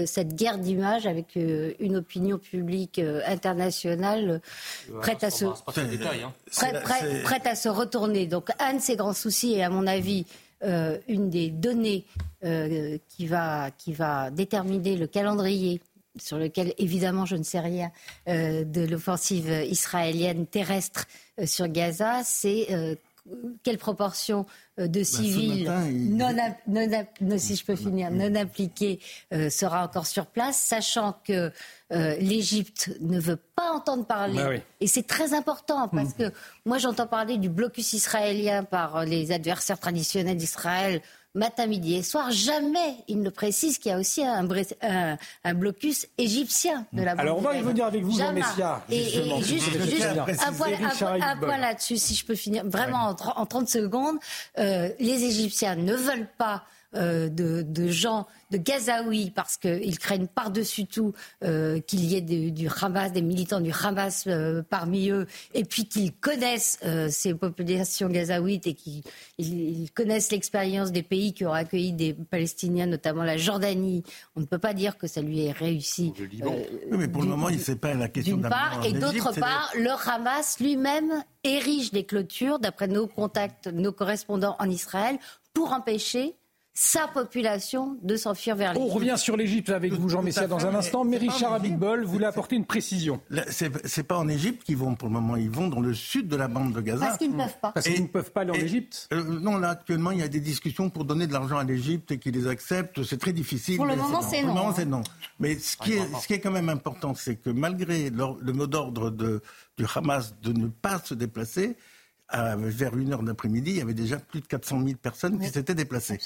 cette 0.06 0.34
guerre 0.34 0.56
d'image 0.56 1.06
avec 1.06 1.36
une 1.36 1.96
opinion 1.96 2.38
publique 2.38 2.98
internationale 3.26 4.40
prête 5.00 5.22
à, 5.22 5.30
se, 5.30 5.44
hein. 5.44 5.54
prête, 7.24 7.46
à 7.46 7.54
se 7.54 7.68
retourner. 7.68 8.26
Donc 8.26 8.48
un 8.58 8.74
de 8.74 8.80
ces 8.80 8.96
grands 8.96 9.12
soucis, 9.12 9.52
et 9.52 9.62
à 9.62 9.68
mon 9.68 9.86
avis, 9.86 10.24
une 10.62 11.28
des 11.28 11.50
données 11.50 12.06
qui, 12.42 13.26
va, 13.26 13.70
qui 13.70 13.92
va 13.92 14.30
déterminer 14.30 14.96
le 14.96 15.06
calendrier 15.06 15.82
sur 16.20 16.38
lequel 16.38 16.74
évidemment 16.78 17.26
je 17.26 17.36
ne 17.36 17.42
sais 17.42 17.60
rien 17.60 17.90
euh, 18.28 18.64
de 18.64 18.82
l'offensive 18.82 19.50
israélienne 19.68 20.46
terrestre 20.46 21.06
euh, 21.38 21.46
sur 21.46 21.68
Gaza, 21.68 22.22
c'est 22.24 22.66
euh, 22.70 22.94
quelle 23.62 23.78
proportion 23.78 24.46
de 24.78 24.86
bah, 24.86 25.04
civils 25.04 25.70
non, 26.16 26.34
non, 26.66 27.38
si 27.38 27.56
je 27.56 27.64
peux 27.64 27.76
finir, 27.76 28.10
non 28.10 28.34
impliqués 28.34 29.00
sera 29.50 29.84
encore 29.84 30.06
sur 30.06 30.24
place, 30.24 30.56
sachant 30.56 31.14
que 31.24 31.52
l'Égypte 31.90 32.90
ne 33.02 33.20
veut 33.20 33.36
pas 33.36 33.70
entendre 33.72 34.06
parler. 34.06 34.38
Bah 34.38 34.64
Et 34.80 34.86
c'est 34.86 35.06
très 35.06 35.34
important 35.34 35.88
parce 35.88 36.14
que 36.14 36.32
moi 36.64 36.78
j'entends 36.78 37.06
parler 37.06 37.36
du 37.36 37.50
blocus 37.50 37.92
israélien 37.92 38.64
par 38.64 39.04
les 39.04 39.30
adversaires 39.30 39.78
traditionnels 39.78 40.38
d'Israël 40.38 41.02
matin, 41.38 41.66
midi 41.66 41.94
et 41.96 42.02
soir. 42.02 42.30
Jamais 42.30 42.96
il 43.08 43.22
ne 43.22 43.30
précise 43.30 43.78
qu'il 43.78 43.90
y 43.90 43.94
a 43.94 43.98
aussi 43.98 44.22
un, 44.24 44.46
un, 45.44 45.54
blocus 45.54 46.06
égyptien 46.18 46.86
de 46.92 47.02
la 47.02 47.12
Alors 47.12 47.38
on 47.38 47.40
va 47.40 47.56
y 47.56 47.62
venir 47.62 47.86
avec 47.86 48.02
vous, 48.02 48.18
Jean 48.18 48.32
Messia. 48.32 48.82
Et, 48.90 49.04
juste, 49.42 49.68
un 50.46 51.36
point, 51.36 51.56
là-dessus, 51.58 51.96
si 51.96 52.14
je 52.14 52.24
peux 52.24 52.34
finir, 52.34 52.64
vraiment 52.66 53.14
en, 53.36 53.46
30 53.46 53.68
secondes. 53.68 54.18
Euh, 54.58 54.90
les 54.98 55.24
Égyptiens 55.24 55.76
ne 55.76 55.94
veulent 55.94 56.28
pas 56.36 56.64
euh, 56.94 57.28
de, 57.28 57.88
gens, 57.88 58.26
de 58.50 58.56
Gazaouis, 58.56 59.30
parce 59.30 59.58
qu'ils 59.58 59.98
craignent 59.98 60.26
par-dessus 60.26 60.86
tout 60.86 61.12
euh, 61.44 61.80
qu'il 61.80 62.02
y 62.06 62.16
ait 62.16 62.22
du 62.22 62.66
Hamas, 62.80 63.12
des 63.12 63.20
militants 63.20 63.60
du 63.60 63.70
Hamas 63.70 64.24
euh, 64.26 64.62
parmi 64.62 65.10
eux, 65.10 65.26
et 65.52 65.64
puis 65.64 65.86
qu'ils 65.86 66.14
connaissent 66.14 66.80
ces 67.10 67.34
populations 67.34 68.08
gazaouites 68.08 68.66
et 68.66 68.74
qu'ils 68.74 69.90
connaissent 69.92 70.32
l'expérience 70.32 70.90
des 70.90 71.02
pays 71.02 71.34
qui 71.34 71.44
ont 71.44 71.52
accueilli 71.52 71.92
des 71.92 72.14
Palestiniens, 72.14 72.86
notamment 72.86 73.22
la 73.22 73.36
Jordanie. 73.36 74.02
On 74.34 74.40
ne 74.40 74.46
peut 74.46 74.58
pas 74.58 74.72
dire 74.72 74.96
que 74.96 75.06
ça 75.06 75.20
lui 75.20 75.44
ait 75.44 75.52
réussi. 75.52 76.14
oui, 76.18 76.42
mais 76.90 77.08
pour 77.08 77.22
le 77.22 77.28
moment, 77.28 77.50
il 77.50 77.58
ne 77.58 77.62
sait 77.62 77.76
pas 77.76 77.92
la 77.92 78.08
question 78.08 78.38
D'une 78.38 78.48
part, 78.48 78.80
et 78.86 78.92
d'autre 78.94 79.38
part, 79.38 79.70
le 79.76 79.90
Hamas 79.90 80.58
lui-même 80.58 81.22
érige 81.44 81.92
des 81.92 82.04
clôtures, 82.04 82.58
d'après 82.58 82.88
nos 82.88 83.06
contacts, 83.06 83.66
nos 83.66 83.92
correspondants 83.92 84.56
en 84.58 84.70
Israël, 84.70 85.18
pour 85.52 85.72
empêcher 85.72 86.37
sa 86.80 87.08
population 87.08 87.96
de 88.04 88.14
s'enfuir 88.14 88.54
vers 88.54 88.72
l'Égypte. 88.72 88.88
On 88.88 88.94
revient 88.94 89.14
sur 89.16 89.36
l'Égypte 89.36 89.70
avec 89.70 89.92
vous, 89.94 90.08
Jean 90.08 90.22
Messia, 90.22 90.46
dans 90.46 90.64
un 90.64 90.76
instant. 90.76 91.02
Mais 91.02 91.16
Richard 91.16 91.54
Abitbol 91.54 92.04
voulait 92.04 92.26
apporter 92.26 92.54
une 92.54 92.66
précision. 92.66 93.20
C'est 93.50 94.04
pas 94.04 94.16
en 94.16 94.28
Égypte 94.28 94.62
qu'ils 94.62 94.76
vont 94.76 94.94
pour 94.94 95.08
le 95.08 95.14
moment, 95.14 95.34
ils 95.34 95.50
vont 95.50 95.66
dans 95.66 95.80
le 95.80 95.92
sud 95.92 96.28
de 96.28 96.36
la 96.36 96.46
bande 96.46 96.72
de 96.72 96.80
Gaza. 96.80 97.06
Parce 97.06 97.18
qu'ils 97.18 97.32
ne 97.32 97.36
peuvent 97.36 97.58
pas. 97.60 97.72
Parce 97.72 97.88
qu'ils 97.88 98.02
ne 98.02 98.06
peuvent 98.06 98.30
pas 98.30 98.42
aller 98.42 98.52
en 98.52 98.54
Égypte 98.54 99.08
euh, 99.12 99.24
Non, 99.24 99.58
là, 99.58 99.70
actuellement, 99.70 100.12
il 100.12 100.20
y 100.20 100.22
a 100.22 100.28
des 100.28 100.38
discussions 100.38 100.88
pour 100.88 101.04
donner 101.04 101.26
de 101.26 101.32
l'argent 101.32 101.58
à 101.58 101.64
l'Égypte 101.64 102.12
et 102.12 102.18
qu'ils 102.18 102.34
les 102.34 102.46
acceptent. 102.46 103.02
C'est 103.02 103.18
très 103.18 103.32
difficile. 103.32 103.76
Pour 103.76 103.86
le 103.86 103.96
moment, 103.96 104.22
c'est 104.22 104.44
non. 104.44 104.54
Pour 104.54 104.76
c'est 104.76 104.86
non. 104.86 105.02
Mais 105.40 105.58
ce 105.58 105.76
qui, 105.76 105.94
est, 105.94 106.20
ce 106.20 106.28
qui 106.28 106.34
est 106.34 106.40
quand 106.40 106.52
même 106.52 106.68
important, 106.68 107.12
c'est 107.12 107.34
que 107.34 107.50
malgré 107.50 108.08
le 108.10 108.52
mot 108.52 108.68
d'ordre 108.68 109.10
du 109.10 109.84
Hamas 109.96 110.32
de 110.42 110.52
ne 110.52 110.68
pas 110.68 111.00
se 111.00 111.14
déplacer, 111.14 111.76
vers 112.32 112.96
une 112.96 113.12
heure 113.12 113.22
d'après-midi, 113.22 113.70
il 113.72 113.76
y 113.78 113.80
avait 113.80 113.94
déjà 113.94 114.18
plus 114.18 114.40
de 114.40 114.46
400 114.46 114.84
000 114.84 114.96
personnes 114.96 115.38
qui 115.40 115.48
s'étaient 115.48 115.74
déplacées. 115.74 116.18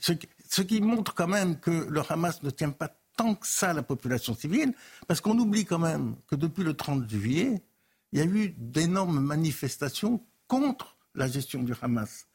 Ce, 0.00 0.62
qui 0.62 0.80
montre 0.80 1.14
quand 1.14 1.28
même 1.28 1.58
que 1.58 1.70
le 1.70 2.02
Hamas 2.08 2.42
ne 2.42 2.50
tient 2.50 2.70
pas 2.70 2.90
tant 3.16 3.34
que 3.34 3.46
ça 3.46 3.72
la 3.72 3.82
population 3.82 4.34
civile, 4.34 4.74
parce 5.06 5.20
qu'on 5.20 5.38
oublie 5.38 5.64
quand 5.64 5.78
même 5.78 6.16
que 6.26 6.34
depuis 6.34 6.64
le 6.64 6.74
30 6.74 7.08
juillet, 7.08 7.62
il 8.12 8.18
y 8.18 8.22
a 8.22 8.24
eu 8.24 8.54
d'énormes 8.58 9.20
manifestations 9.20 10.20
contre 10.48 10.96
la 11.14 11.28
gestion 11.28 11.62
du 11.62 11.72
Hamas. 11.80 12.26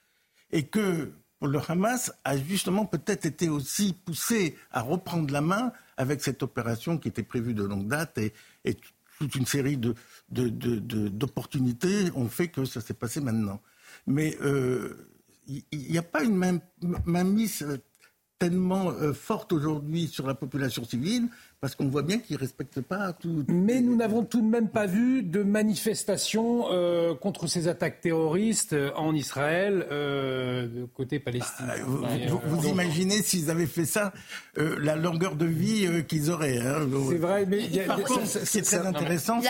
Et 0.52 0.68
que 0.68 1.12
le 1.42 1.60
Hamas 1.68 2.14
a 2.24 2.38
justement 2.38 2.86
peut-être 2.86 3.26
été 3.26 3.50
aussi 3.50 3.94
poussé 3.94 4.58
à 4.72 4.82
reprendre 4.82 5.32
la 5.32 5.42
main 5.42 5.72
avec 5.98 6.22
cette 6.22 6.44
opération 6.44 6.98
qui 6.98 7.10
était 7.10 7.24
prévue 7.24 7.54
de 7.54 7.64
longue 7.64 7.88
date 7.88 8.18
et, 8.18 8.34
et 8.66 8.78
toute 9.20 9.36
une 9.36 9.46
série 9.46 9.78
de, 9.78 9.94
d'opportunités 10.30 12.12
ont 12.16 12.30
fait 12.30 12.48
que 12.48 12.66
ça 12.66 12.82
s'est 12.82 12.94
passé 12.94 13.22
maintenant. 13.22 13.62
Mais 14.08 14.38
euh, 14.42 15.10
il 15.48 15.64
n'y 15.72 15.98
a 15.98 16.04
pas 16.04 16.24
une 16.24 16.38
même, 16.38 16.62
mise 17.06 17.82
tellement 18.40 18.92
euh, 18.92 19.14
forte 19.14 19.54
aujourd'hui 19.54 20.08
sur 20.08 20.26
la 20.26 20.34
population 20.34 20.84
civile 20.84 21.30
parce 21.62 21.76
qu'on 21.76 21.90
voit 21.90 22.04
bien 22.04 22.20
qu'ils 22.20 22.38
ne 22.38 22.40
respectent 22.40 22.82
pas 22.82 23.12
tout. 23.12 23.44
Mais 23.50 23.82
nous 23.82 23.96
n'avons 23.96 24.24
tout 24.24 24.42
de 24.42 24.48
même 24.48 24.70
pas 24.70 24.86
vu 24.86 25.24
de 25.24 25.44
manifestation 25.44 26.68
euh, 26.72 27.14
contre 27.16 27.48
ces 27.48 27.68
attaques 27.68 28.00
terroristes 28.00 28.74
euh, 28.74 28.92
en 28.96 29.14
Israël, 29.14 29.86
euh, 29.92 30.68
de 30.68 30.86
côté 30.86 31.20
palestinien. 31.20 31.74
Bah, 31.86 32.08
vous, 32.46 32.68
imaginez 32.68 33.22
s'ils 33.22 33.50
avaient 33.50 33.66
fait 33.66 33.86
ça, 33.86 34.14
la 34.56 34.96
longueur 34.96 35.36
de 35.36 35.46
vie 35.46 36.06
qu'ils 36.08 36.32
auraient. 36.32 36.60
Hein, 36.60 36.88
c'est 37.10 37.18
vrai, 37.18 37.46
mais 37.46 37.70
c'est 38.26 38.62
très 38.62 38.86
intéressant. 38.86 39.42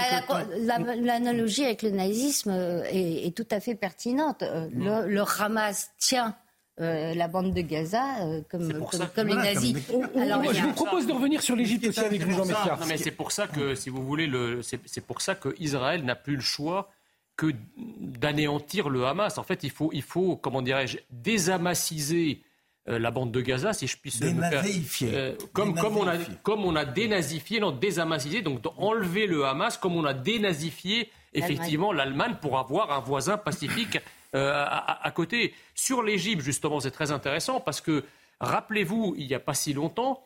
L'analogie 1.01 1.65
avec 1.65 1.83
le 1.83 1.91
nazisme 1.91 2.51
est, 2.91 3.35
tout 3.35 3.47
à 3.51 3.59
fait 3.59 3.75
pertinente. 3.75 4.43
Le, 4.73 5.07
le 5.07 5.23
Hamas 5.39 5.91
tient 5.99 6.35
euh, 6.81 7.13
la 7.13 7.27
bande 7.27 7.53
de 7.53 7.61
Gaza, 7.61 8.21
euh, 8.21 8.41
comme, 8.49 8.71
comme, 9.13 9.27
les 9.27 9.35
nazis. 9.35 9.75
je 9.91 10.63
vous 10.63 10.73
propose 10.73 11.07
de 11.07 11.11
revenir 11.11 11.41
sur 11.41 11.55
l'Égypte 11.55 11.87
aussi 11.87 11.99
avec 11.99 12.21
Jean 12.21 12.45
mais 12.87 12.97
c'est 12.97 13.11
pour 13.11 13.33
ça 13.33 13.47
que, 13.47 13.75
si 13.75 13.89
vous 13.89 14.05
voulez, 14.05 14.31
c'est 14.61 15.05
pour 15.05 15.21
ça 15.21 15.35
qu'Israël 15.35 16.05
n'a 16.05 16.15
plus 16.15 16.35
le 16.35 16.41
choix 16.41 16.89
que 17.35 17.53
d'anéantir 17.99 18.89
le 18.89 19.05
Hamas. 19.05 19.37
En 19.37 19.43
fait, 19.43 19.63
il 19.63 19.71
faut, 19.71 19.89
il 19.93 20.03
faut 20.03 20.37
comment 20.37 20.61
dirais-je, 20.61 20.99
désamassiser 21.09 22.41
euh, 22.87 22.97
la 22.97 23.11
bande 23.11 23.31
de 23.31 23.41
Gaza, 23.41 23.73
si 23.73 23.87
je 23.87 23.97
puisse 23.97 24.21
me 24.21 24.41
faire. 24.41 25.35
comme, 25.51 25.75
comme, 25.75 25.97
on 25.97 26.07
a, 26.07 26.15
comme 26.43 26.63
on 26.63 26.75
a 26.75 26.85
dénazifié, 26.85 27.59
non, 27.59 27.71
désamassisé, 27.71 28.41
donc 28.41 28.61
enlever 28.77 29.27
le 29.27 29.45
Hamas, 29.45 29.77
comme 29.77 29.95
on 29.97 30.05
a 30.05 30.13
dénazifié 30.13 31.09
effectivement 31.33 31.91
l'Allemagne 31.91 32.35
pour 32.41 32.57
avoir 32.57 32.91
un 32.91 32.99
voisin 32.99 33.37
pacifique 33.37 33.99
euh, 34.35 34.53
à, 34.53 35.11
côté. 35.11 35.55
Sur 35.73 36.03
l'Égypte, 36.03 36.43
justement, 36.43 36.79
c'est 36.79 36.91
très 36.91 37.11
intéressant 37.11 37.59
parce 37.59 37.81
que, 37.81 38.03
rappelez-vous, 38.39 39.15
il 39.17 39.27
n'y 39.27 39.33
a 39.33 39.39
pas 39.39 39.55
si 39.55 39.73
longtemps, 39.73 40.23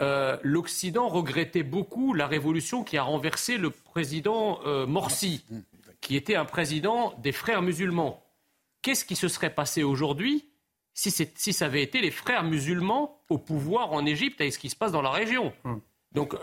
euh, 0.00 0.36
l'Occident 0.42 1.08
regrettait 1.08 1.62
beaucoup 1.62 2.12
la 2.12 2.26
révolution 2.26 2.84
qui 2.84 2.98
a 2.98 3.02
renversé 3.02 3.56
le 3.56 3.70
président 3.70 4.60
euh, 4.66 4.86
Morsi, 4.86 5.42
qui 6.02 6.16
était 6.16 6.36
un 6.36 6.44
président 6.44 7.14
des 7.18 7.32
frères 7.32 7.62
musulmans. 7.62 8.22
Qu'est-ce 8.82 9.06
qui 9.06 9.16
se 9.16 9.28
serait 9.28 9.54
passé 9.54 9.82
aujourd'hui 9.82 10.50
si, 10.92 11.10
si, 11.10 11.52
ça 11.52 11.66
avait 11.66 11.82
été 11.82 12.00
les 12.00 12.10
frères 12.10 12.44
musulmans 12.44 13.20
au 13.30 13.38
pouvoir 13.38 13.92
en 13.92 14.04
Égypte 14.04 14.40
avec 14.40 14.52
ce 14.52 14.58
qui 14.58 14.70
se 14.70 14.76
passe 14.76 14.92
dans 14.92 15.02
la 15.02 15.10
région? 15.10 15.52
Hum. 15.64 15.80
Donc, 16.12 16.34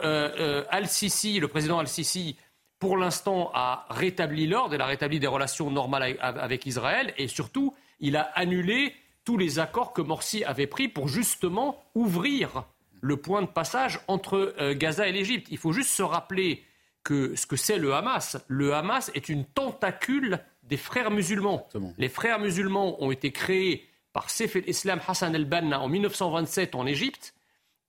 Al-Sisi, 0.69 1.40
le 1.40 1.48
président 1.48 1.80
Al-Sisi, 1.80 2.38
pour 2.84 2.97
l'instant, 2.97 3.49
a 3.53 3.85
rétabli 3.89 4.45
l'ordre, 4.45 4.76
il 4.76 4.81
a 4.81 4.85
rétabli 4.85 5.18
des 5.18 5.27
relations 5.27 5.72
normales 5.72 6.18
avec 6.19 6.65
Israël 6.65 7.14
et 7.18 7.30
surtout, 7.30 7.73
il 8.01 8.18
a 8.18 8.23
annulé 8.35 8.93
tous 9.23 9.38
les 9.38 9.57
accords 9.57 9.93
que 9.93 10.01
Morsi 10.01 10.43
avait 10.43 10.68
pris 10.68 10.89
pour 10.89 11.07
justement 11.07 11.81
ouvrir 11.95 12.65
le 12.99 13.15
point 13.15 13.41
de 13.41 13.47
passage 13.47 14.01
entre 14.10 14.53
euh, 14.60 14.76
Gaza 14.76 15.07
et 15.07 15.14
l'Égypte. 15.14 15.47
Il 15.49 15.57
faut 15.57 15.72
juste 15.72 15.91
se 15.91 16.03
rappeler 16.03 16.65
que 17.05 17.38
ce 17.38 17.45
que 17.45 17.55
c'est 17.55 17.77
le 17.77 17.93
Hamas. 17.93 18.43
Le 18.49 18.73
Hamas 18.73 19.11
est 19.15 19.30
une 19.30 19.45
tentacule 19.45 20.39
des 20.64 20.76
frères 20.76 21.10
musulmans. 21.10 21.69
Les 21.97 22.10
frères 22.10 22.39
musulmans 22.39 23.01
ont 23.01 23.11
été 23.11 23.31
créés 23.31 23.88
par 24.11 24.30
Saif 24.30 24.57
el-Islam 24.57 24.99
Hassan 25.07 25.34
el-Banna 25.34 25.80
en 25.80 25.88
1927 25.88 26.76
en 26.76 26.85
Égypte 26.85 27.34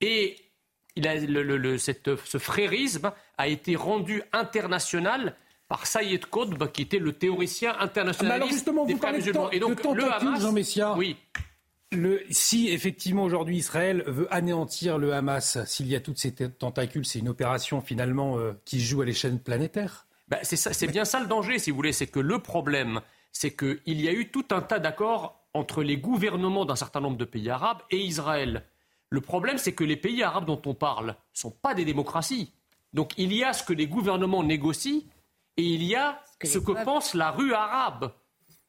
et 0.00 0.36
ce 0.96 2.38
frérisme 2.38 3.12
a 3.38 3.48
été 3.48 3.76
rendu 3.76 4.22
international 4.32 5.36
par 5.68 5.86
Saïd 5.86 6.26
Qutb, 6.26 6.70
qui 6.72 6.82
était 6.82 6.98
le 6.98 7.12
théoricien 7.12 7.74
internationaliste 7.80 8.36
alors 8.36 8.48
justement, 8.48 8.84
des 8.84 8.94
vous 8.94 9.00
parlez 9.00 9.18
musulmans. 9.18 9.50
Et 9.50 9.58
donc, 9.58 9.82
le 9.82 10.12
Hamas, 10.12 10.40
Jean 10.40 10.52
Messia, 10.52 10.94
oui. 10.96 11.16
Le, 11.92 12.22
si 12.30 12.70
effectivement 12.70 13.22
aujourd'hui 13.22 13.56
Israël 13.56 14.02
veut 14.06 14.26
anéantir 14.34 14.98
le 14.98 15.14
Hamas, 15.14 15.64
s'il 15.64 15.86
y 15.86 15.94
a 15.94 16.00
toutes 16.00 16.18
ces 16.18 16.32
tentacules, 16.32 17.06
c'est 17.06 17.20
une 17.20 17.28
opération 17.28 17.80
finalement 17.80 18.36
euh, 18.38 18.52
qui 18.64 18.80
joue 18.80 19.00
à 19.02 19.04
l'échelle 19.04 19.38
planétaire 19.38 20.06
ben, 20.28 20.38
C'est 20.42 20.86
bien 20.88 21.04
ça 21.04 21.20
le 21.20 21.26
danger, 21.26 21.58
si 21.58 21.70
vous 21.70 21.76
voulez. 21.76 21.92
C'est 21.92 22.08
que 22.08 22.20
le 22.20 22.40
problème, 22.40 23.00
c'est 23.30 23.54
qu'il 23.54 24.00
y 24.00 24.08
a 24.08 24.12
eu 24.12 24.28
tout 24.28 24.46
un 24.50 24.60
tas 24.60 24.80
d'accords 24.80 25.40
entre 25.54 25.82
les 25.82 25.96
gouvernements 25.96 26.64
d'un 26.64 26.76
certain 26.76 27.00
nombre 27.00 27.16
de 27.16 27.24
pays 27.24 27.48
arabes 27.48 27.82
et 27.90 27.98
Israël. 27.98 28.64
Le 29.15 29.20
problème, 29.20 29.59
c'est 29.59 29.70
que 29.70 29.85
les 29.85 29.97
pays 29.97 30.24
arabes 30.24 30.45
dont 30.45 30.61
on 30.66 30.74
parle 30.74 31.11
ne 31.11 31.15
sont 31.35 31.53
pas 31.53 31.73
des 31.73 31.85
démocraties. 31.85 32.53
Donc 32.93 33.12
il 33.16 33.32
y 33.32 33.45
a 33.45 33.53
ce 33.53 33.62
que 33.62 33.73
les 33.73 33.86
gouvernements 33.86 34.43
négocient 34.43 35.03
et 35.57 35.62
il 35.62 35.85
y 35.85 35.95
a 35.95 36.20
ce 36.43 36.59
que, 36.59 36.73
pense 36.85 37.15
la 37.15 37.31
rue 37.31 37.55
arabe. 37.55 38.11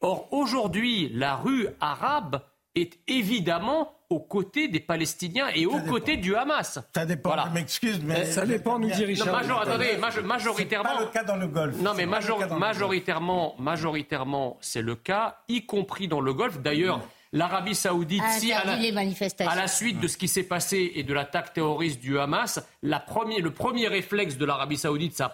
Or, 0.02 0.32
aujourd'hui, 0.32 1.10
la 1.12 1.36
rue 1.36 1.68
arabe 1.82 2.44
est 2.76 3.00
évidemment 3.08 3.92
aux 4.12 4.20
côtés 4.20 4.68
des 4.68 4.80
Palestiniens 4.80 5.48
et 5.56 5.66
aux 5.66 5.80
côtés 5.80 6.18
du 6.18 6.36
Hamas. 6.36 6.78
Ça 6.94 7.06
dépend, 7.08 7.30
voilà. 7.30 7.46
je 7.50 7.54
m'excuse, 7.56 8.00
mais... 8.04 8.26
Ça 8.26 8.46
dépend, 8.46 8.78
nous 8.78 8.92
dit 8.92 9.04
Richard. 9.04 9.48
Non, 9.48 9.58
attendez, 9.58 9.98
majoritairement... 10.24 10.90
C'est 10.92 10.96
pas 10.96 11.02
le 11.06 11.08
cas 11.08 11.24
dans 11.24 11.38
le 11.38 11.48
Golfe. 11.48 11.82
Non, 11.82 11.96
mais 11.96 12.06
majoritairement, 12.06 13.56
majoritairement, 13.58 14.58
c'est 14.62 14.84
le 14.84 14.94
cas, 14.94 15.40
y 15.48 15.66
compris 15.66 16.08
dans 16.08 16.22
le 16.22 16.36
Golfe. 16.36 16.60
D'ailleurs, 16.60 17.02
l'Arabie 17.34 17.76
saoudite, 17.76 18.24
si 18.40 18.52
à 18.52 18.64
la, 18.64 19.68
suite 19.68 20.00
de 20.00 20.08
ce 20.08 20.18
qui 20.18 20.28
s'est 20.28 20.44
passé 20.44 20.92
et 20.96 21.04
de 21.04 21.14
l'attaque 21.14 21.54
terroriste 21.54 22.00
du 22.00 22.20
Hamas, 22.20 22.60
la 22.82 23.04
le 23.40 23.52
premier 23.52 23.88
réflexe 23.88 24.38
de 24.38 24.46
l'Arabie 24.46 24.78
saoudite, 24.78 25.16
ça 25.16 25.34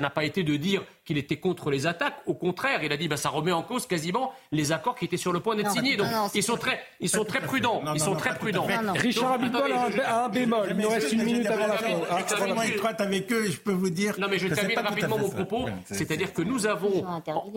n'a 0.00 0.10
pas, 0.10 0.24
été 0.24 0.42
de 0.42 0.56
dire 0.56 0.82
qu'il 1.06 1.16
était 1.16 1.36
contre 1.36 1.70
les 1.70 1.86
attaques. 1.86 2.16
Au 2.26 2.34
contraire, 2.34 2.82
il 2.82 2.92
a 2.92 2.96
dit 2.96 3.08
bah, 3.08 3.16
ça 3.16 3.30
remet 3.30 3.52
en 3.52 3.62
cause 3.62 3.86
quasiment 3.86 4.32
les 4.50 4.72
accords 4.72 4.96
qui 4.96 5.04
étaient 5.04 5.16
sur 5.16 5.32
le 5.32 5.40
point 5.40 5.54
d'être 5.54 5.70
signés. 5.70 5.96
Donc 5.96 6.08
ils, 6.34 6.42
sont 6.42 6.56
très, 6.56 6.80
ils 7.00 7.08
sont 7.08 7.24
très 7.24 7.40
prudents. 7.40 7.82
ils 7.94 8.00
sont 8.00 8.16
très 8.16 8.34
prudents. 8.34 8.66
Richard 8.96 9.32
Abitbol 9.32 9.72
a 9.72 10.24
un 10.24 10.28
bémol. 10.28 10.68
Il 10.70 10.76
nous 10.76 10.88
reste 10.88 11.12
une 11.12 11.22
minute 11.22 11.46
avant 11.46 11.68
la 11.68 11.78
fin. 11.78 11.88
Je 11.88 12.12
suis 12.12 12.20
extrêmement 12.20 12.62
étroite 12.62 13.00
avec 13.00 13.32
eux 13.32 13.46
et 13.46 13.52
je 13.52 13.60
peux 13.60 13.72
vous 13.72 13.90
dire. 13.90 14.14
Non, 14.18 14.26
mais 14.28 14.38
je 14.38 14.48
termine 14.48 14.78
rapidement 14.78 15.18
mon 15.18 15.30
propos. 15.30 15.66
C'est-à-dire 15.86 16.32
que 16.32 16.42
nous 16.42 16.66
avons 16.66 17.06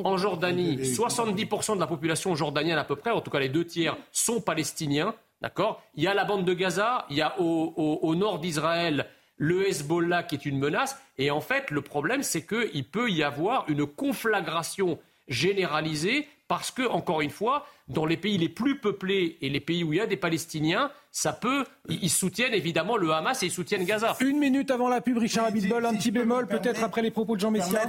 en 0.03 0.17
Jordanie 0.17 0.77
70% 0.77 1.75
de 1.75 1.79
la 1.79 1.87
population 1.87 2.35
jordanienne 2.35 2.77
à 2.77 2.83
peu 2.83 2.95
près, 2.95 3.11
en 3.11 3.21
tout 3.21 3.31
cas 3.31 3.39
les 3.39 3.49
deux 3.49 3.65
tiers, 3.65 3.97
sont 4.11 4.39
palestiniens. 4.39 5.15
D'accord? 5.41 5.81
Il 5.95 6.03
y 6.03 6.07
a 6.07 6.13
la 6.13 6.25
bande 6.25 6.43
de 6.43 6.53
Gaza, 6.53 7.05
il 7.09 7.17
y 7.17 7.21
a 7.21 7.39
au 7.39 8.15
nord 8.15 8.39
d'Israël 8.39 9.07
le 9.39 9.67
Hezbollah 9.67 10.21
qui 10.23 10.35
est 10.35 10.45
une 10.45 10.59
menace. 10.59 10.95
Et 11.17 11.31
en 11.31 11.41
fait, 11.41 11.71
le 11.71 11.81
problème, 11.81 12.21
c'est 12.21 12.45
qu'il 12.45 12.83
peut 12.85 13.09
y 13.09 13.23
avoir 13.23 13.67
une 13.67 13.87
conflagration 13.87 14.99
généralisée 15.27 16.27
parce 16.47 16.71
que, 16.71 16.87
encore 16.87 17.21
une 17.21 17.29
fois, 17.29 17.65
dans 17.87 18.05
les 18.05 18.17
pays 18.17 18.37
les 18.37 18.49
plus 18.49 18.79
peuplés 18.79 19.37
et 19.41 19.49
les 19.49 19.59
pays 19.59 19.83
où 19.83 19.93
il 19.93 19.97
y 19.97 20.01
a 20.01 20.07
des 20.07 20.17
Palestiniens, 20.17 20.91
ça 21.11 21.31
peut. 21.31 21.63
Ils 21.89 22.09
soutiennent 22.09 22.55
évidemment 22.55 22.97
le 22.97 23.11
Hamas 23.11 23.41
et 23.43 23.45
ils 23.45 23.51
soutiennent 23.51 23.85
Gaza. 23.85 24.15
Une 24.19 24.39
minute 24.39 24.71
avant 24.71 24.89
la 24.89 24.99
pub, 24.99 25.17
Richard 25.19 25.45
Abitbol, 25.45 25.85
un 25.85 25.95
petit 25.95 26.11
bémol, 26.11 26.47
peut-être 26.47 26.83
après 26.83 27.03
les 27.03 27.11
propos 27.11 27.35
de 27.35 27.41
Jean 27.41 27.51
Messia. 27.51 27.83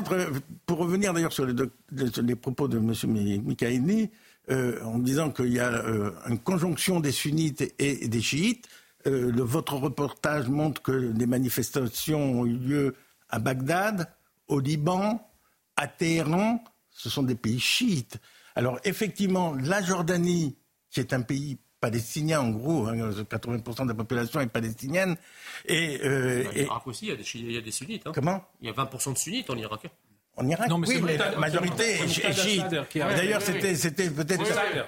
Pour 0.67 0.79
revenir 0.79 1.15
d'ailleurs 1.15 1.33
sur, 1.33 1.47
les, 1.47 2.37
propos 2.37 2.69
de 2.69 2.77
M. 2.77 2.93
Mikaïni, 3.45 4.11
euh, 4.51 4.83
en 4.85 4.99
disant 4.99 5.31
qu'il 5.31 5.53
y 5.53 5.59
a 5.59 5.73
euh, 5.73 6.11
une 6.29 6.39
conjonction 6.39 7.01
des 7.01 7.13
sunnites 7.13 7.75
et 7.79 8.09
des 8.09 8.21
chiites, 8.21 8.69
euh, 9.07 9.33
votre 9.35 9.75
reportage 9.75 10.49
montre 10.49 10.83
que 10.83 11.13
des 11.13 11.27
manifestations 11.27 12.41
ont 12.41 12.47
eu 12.47 12.57
lieu 12.57 12.97
à 13.29 13.39
Bagdad, 13.39 14.13
au 14.49 14.61
Liban, 14.61 15.27
à 15.77 15.89
Téhéran. 15.89 16.63
Ce 16.91 17.09
sont 17.09 17.23
des 17.23 17.35
pays 17.35 17.61
chiites. 17.61 18.19
Alors 18.55 18.79
effectivement, 18.85 19.55
la 19.55 19.83
Jordanie, 19.83 20.57
qui 20.91 21.01
est 21.01 21.13
un 21.13 21.23
pays 21.23 21.59
palestinien 21.81 22.41
en 22.41 22.51
gros, 22.51 22.87
80% 22.89 23.81
hein, 23.81 23.85
de 23.85 23.89
la 23.89 23.95
population 23.95 24.41
est 24.41 24.47
palestinienne. 24.49 25.17
Et, 25.67 26.01
euh, 26.05 26.45
Irak 26.55 26.87
aussi, 26.87 27.07
il 27.07 27.09
y 27.53 27.57
a 27.57 27.61
des, 27.61 27.71
sunnites. 27.71 28.07
Hein. 28.07 28.13
Comment? 28.15 28.45
Il 28.61 28.69
y 28.69 28.71
a 28.71 28.75
20% 28.75 29.15
de 29.15 29.19
sunnites 29.19 29.51
en 29.51 29.57
Irak. 29.57 29.91
En 30.41 30.49
Irak, 30.49 30.69
non, 30.69 30.79
mais 30.79 30.89
oui, 30.89 31.01
mais 31.03 31.19
la 31.19 31.37
majorité 31.37 32.01
est 32.03 32.33
chiite. 32.33 32.65
D'ailleurs, 32.95 33.43
c'était 33.43 34.09
peut-être 34.09 34.43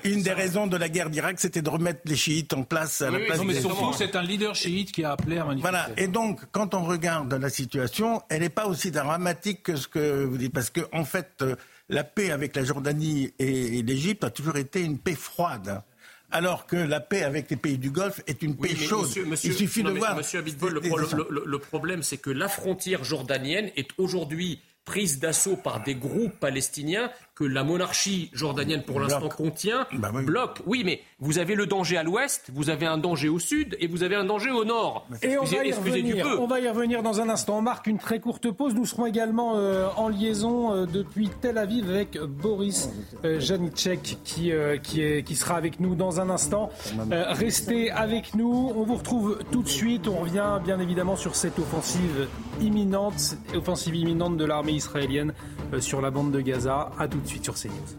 une 0.05 0.23
des 0.23 0.33
raisons 0.33 0.67
de 0.67 0.77
la 0.77 0.89
guerre 0.89 1.11
d'Irak, 1.11 1.39
c'était 1.39 1.63
de 1.63 1.69
remettre 1.69 2.01
les 2.07 2.17
chiites 2.17 2.55
en 2.55 2.63
place 2.63 3.03
à 3.03 3.11
la 3.11 3.19
place 3.19 3.39
non, 3.39 3.45
mais 3.45 3.61
surtout, 3.61 3.93
c'est 3.93 4.17
un 4.17 4.23
leader 4.23 4.55
chiite 4.55 4.93
qui 4.93 5.05
a 5.05 5.13
appelé 5.13 5.39
à 5.39 5.45
manifester. 5.45 5.71
Voilà. 5.71 5.89
Et 5.97 6.09
donc, 6.09 6.41
quand 6.53 6.75
on 6.75 6.85
regarde 6.85 7.33
la 7.35 7.51
situation, 7.51 8.23
elle 8.29 8.41
n'est 8.41 8.49
pas 8.49 8.67
aussi 8.67 8.91
dramatique 8.91 9.63
que 9.63 9.77
ce 9.77 9.89
que 9.89 10.25
vous 10.25 10.39
dites, 10.39 10.53
parce 10.53 10.71
que 10.71 10.81
en 10.93 11.05
fait, 11.05 11.31
euh, 11.43 11.55
la 11.89 12.05
paix 12.05 12.31
avec 12.31 12.57
la 12.57 12.65
Jordanie 12.65 13.33
et 13.39 13.83
l'Égypte 13.83 14.25
a 14.25 14.31
toujours 14.31 14.57
été 14.57 14.83
une 14.83 14.99
paix 14.99 15.15
froide 15.15 15.83
alors 16.33 16.67
que 16.67 16.77
la 16.77 17.01
paix 17.01 17.23
avec 17.23 17.51
les 17.51 17.57
pays 17.57 17.79
du 17.79 17.91
Golfe 17.91 18.23
est 18.27 18.43
une 18.43 18.57
paix 18.57 18.75
chaude. 18.75 19.07
Il 19.45 19.53
suffit 19.53 19.83
de 19.83 19.91
voir. 19.91 20.17
Monsieur 20.17 20.41
Abitbol, 20.41 20.81
le, 21.45 21.59
problème, 21.59 22.03
c'est 22.03 22.17
que 22.17 22.31
la 22.31 22.49
frontière 22.49 23.05
jordanienne 23.05 23.71
est 23.77 23.91
aujourd'hui 23.99 24.61
prise 24.85 25.19
d'assaut 25.19 25.57
par 25.57 25.83
des 25.83 25.95
groupes 25.95 26.39
palestiniens 26.39 27.11
que 27.35 27.45
la 27.45 27.65
monarchie 27.65 28.31
jordanienne 28.35 28.83
pour 28.83 29.01
l'instant 29.01 29.29
contient, 29.29 29.87
bah 29.95 30.11
bloque. 30.13 30.61
Oui, 30.67 30.83
mais 30.85 31.01
vous 31.19 31.39
avez 31.39 31.55
le 31.55 31.67
danger 31.67 31.97
à 31.97 32.03
l'ouest, 32.03 32.51
vous 32.53 32.69
avez 32.69 32.85
un 32.85 32.99
danger 32.99 33.31
au 33.31 33.39
sud 33.39 33.77
et 33.81 33.87
vous 33.87 34.03
avez 34.03 34.17
un 34.17 34.25
danger 34.25 34.51
au 34.51 34.65
nord. 34.65 35.07
Et 35.23 35.39
on 35.39 35.45
va, 35.45 35.65
y 35.65 35.73
revenir, 35.73 36.27
on 36.39 36.47
va 36.47 36.61
y 36.61 36.69
revenir 36.69 37.03
dans 37.03 37.21
un 37.21 37.31
instant. 37.31 37.59
On 37.59 37.63
marque 37.63 37.87
une 37.87 37.99
très 37.99 38.21
courte 38.21 38.51
pause. 38.51 38.75
Nous 38.75 38.85
serons 38.85 39.07
également 39.07 39.55
euh, 39.57 39.89
en 39.97 40.09
liaison 40.09 40.75
euh, 40.75 40.87
depuis 40.87 41.31
Tel 41.41 41.57
Aviv 41.57 41.89
avec 41.89 42.19
Boris 42.19 42.91
euh, 43.25 43.41
Janicek 43.41 44.19
qui, 44.25 44.53
qui, 44.83 45.23
qui, 45.25 45.37
sera 45.37 45.57
avec 45.57 45.81
nous 45.81 45.95
dans 45.95 46.21
un 46.21 46.29
instant. 46.29 46.69
restez 47.11 47.91
avec 47.91 48.35
nous. 48.35 48.73
On 48.77 48.83
vous 48.83 48.97
retrouve 48.97 49.39
tout 49.51 49.63
de 49.63 49.69
suite. 49.69 50.07
On 50.07 50.21
revient 50.21 50.61
bien 50.63 50.79
évidemment 50.81 51.17
sur 51.17 51.35
cette 51.35 51.59
offensive 51.59 52.29
imminente, 52.61 53.37
offensive 53.55 53.95
imminente 53.95 54.37
de 54.37 54.45
l'armée 54.45 54.73
israélienne 54.73 55.33
sur 55.81 56.03
la 56.03 56.11
bande 56.11 56.31
de 56.31 56.41
Gaza. 56.41 56.91
À 56.99 57.09
tout 57.09 57.22
de 57.23 57.29
suite 57.29 57.45
sur. 57.45 57.99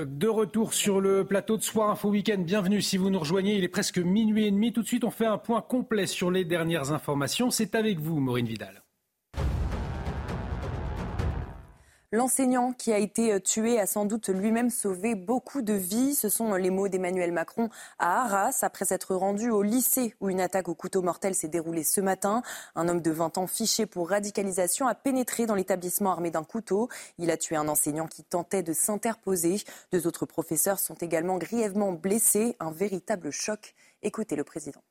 De 0.00 0.28
retour 0.28 0.74
sur 0.74 1.00
le 1.00 1.24
plateau 1.24 1.56
de 1.56 1.62
Soir 1.62 1.90
Info 1.90 2.10
Week-end. 2.10 2.38
Bienvenue 2.38 2.82
si 2.82 2.96
vous 2.96 3.10
nous 3.10 3.18
rejoignez. 3.18 3.56
Il 3.56 3.64
est 3.64 3.68
presque 3.68 3.98
minuit 3.98 4.46
et 4.46 4.50
demi. 4.50 4.72
Tout 4.72 4.82
de 4.82 4.86
suite, 4.86 5.04
on 5.04 5.10
fait 5.10 5.26
un 5.26 5.38
point 5.38 5.62
complet 5.62 6.06
sur 6.06 6.30
les 6.30 6.44
dernières 6.44 6.92
informations. 6.92 7.50
C'est 7.50 7.74
avec 7.74 7.98
vous, 8.00 8.20
Maureen 8.20 8.46
Vidal. 8.46 8.83
L'enseignant 12.14 12.72
qui 12.72 12.92
a 12.92 12.98
été 12.98 13.32
euh, 13.32 13.40
tué 13.40 13.80
a 13.80 13.88
sans 13.88 14.04
doute 14.04 14.28
lui-même 14.28 14.70
sauvé 14.70 15.16
beaucoup 15.16 15.62
de 15.62 15.72
vies. 15.72 16.14
Ce 16.14 16.28
sont 16.28 16.54
les 16.54 16.70
mots 16.70 16.86
d'Emmanuel 16.86 17.32
Macron 17.32 17.70
à 17.98 18.22
Arras 18.22 18.60
après 18.62 18.84
s'être 18.84 19.16
rendu 19.16 19.50
au 19.50 19.62
lycée 19.62 20.14
où 20.20 20.30
une 20.30 20.40
attaque 20.40 20.68
au 20.68 20.76
couteau 20.76 21.02
mortel 21.02 21.34
s'est 21.34 21.48
déroulée 21.48 21.82
ce 21.82 22.00
matin. 22.00 22.42
Un 22.76 22.88
homme 22.88 23.00
de 23.02 23.10
20 23.10 23.38
ans 23.38 23.48
fiché 23.48 23.84
pour 23.86 24.10
radicalisation 24.10 24.86
a 24.86 24.94
pénétré 24.94 25.46
dans 25.46 25.56
l'établissement 25.56 26.12
armé 26.12 26.30
d'un 26.30 26.44
couteau. 26.44 26.88
Il 27.18 27.32
a 27.32 27.36
tué 27.36 27.56
un 27.56 27.66
enseignant 27.66 28.06
qui 28.06 28.22
tentait 28.22 28.62
de 28.62 28.72
s'interposer. 28.72 29.56
Deux 29.90 30.06
autres 30.06 30.24
professeurs 30.24 30.78
sont 30.78 30.94
également 30.94 31.36
grièvement 31.36 31.90
blessés. 31.90 32.54
Un 32.60 32.70
véritable 32.70 33.32
choc. 33.32 33.74
Écoutez 34.04 34.36
le 34.36 34.44
président. 34.44 34.82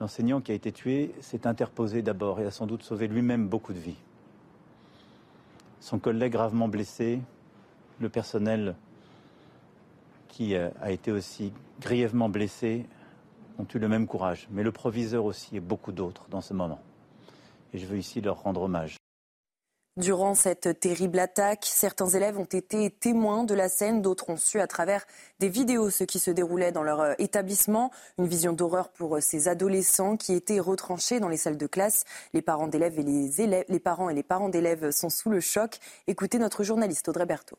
L'enseignant 0.00 0.40
qui 0.40 0.50
a 0.50 0.56
été 0.56 0.72
tué 0.72 1.14
s'est 1.20 1.46
interposé 1.46 2.02
d'abord 2.02 2.40
et 2.40 2.46
a 2.46 2.50
sans 2.50 2.66
doute 2.66 2.82
sauvé 2.82 3.06
lui-même 3.06 3.46
beaucoup 3.46 3.72
de 3.72 3.78
vies 3.78 3.98
son 5.80 5.98
collègue 5.98 6.32
gravement 6.32 6.68
blessé, 6.68 7.20
le 8.00 8.08
personnel 8.08 8.74
qui 10.28 10.54
euh, 10.54 10.70
a 10.80 10.90
été 10.90 11.10
aussi 11.10 11.52
grièvement 11.80 12.28
blessé 12.28 12.86
ont 13.58 13.66
eu 13.74 13.78
le 13.78 13.88
même 13.88 14.06
courage, 14.06 14.48
mais 14.50 14.62
le 14.62 14.72
proviseur 14.72 15.24
aussi 15.24 15.56
et 15.56 15.60
beaucoup 15.60 15.92
d'autres 15.92 16.26
dans 16.30 16.40
ce 16.40 16.54
moment. 16.54 16.80
Et 17.72 17.78
je 17.78 17.86
veux 17.86 17.98
ici 17.98 18.20
leur 18.20 18.42
rendre 18.42 18.62
hommage. 18.62 18.97
Durant 19.98 20.36
cette 20.36 20.78
terrible 20.78 21.18
attaque, 21.18 21.64
certains 21.64 22.06
élèves 22.06 22.38
ont 22.38 22.44
été 22.44 22.88
témoins 22.88 23.42
de 23.42 23.52
la 23.52 23.68
scène, 23.68 24.00
d'autres 24.00 24.30
ont 24.30 24.36
su 24.36 24.60
à 24.60 24.68
travers 24.68 25.04
des 25.40 25.48
vidéos 25.48 25.90
ce 25.90 26.04
qui 26.04 26.20
se 26.20 26.30
déroulait 26.30 26.70
dans 26.70 26.84
leur 26.84 27.00
euh, 27.00 27.14
établissement. 27.18 27.90
Une 28.16 28.28
vision 28.28 28.52
d'horreur 28.52 28.90
pour 28.90 29.16
euh, 29.16 29.20
ces 29.20 29.48
adolescents 29.48 30.16
qui 30.16 30.34
étaient 30.34 30.60
retranchés 30.60 31.18
dans 31.18 31.26
les 31.26 31.36
salles 31.36 31.56
de 31.56 31.66
classe. 31.66 32.04
Les 32.32 32.42
parents 32.42 32.68
d'élèves 32.68 33.00
et 33.00 33.02
les, 33.02 33.40
élèves, 33.40 33.64
les 33.68 33.80
parents 33.80 34.08
et 34.08 34.14
les 34.14 34.22
parents 34.22 34.48
d'élèves 34.48 34.92
sont 34.92 35.10
sous 35.10 35.30
le 35.30 35.40
choc. 35.40 35.80
Écoutez 36.06 36.38
notre 36.38 36.62
journaliste 36.62 37.08
Audrey 37.08 37.26
Berthaud. 37.26 37.58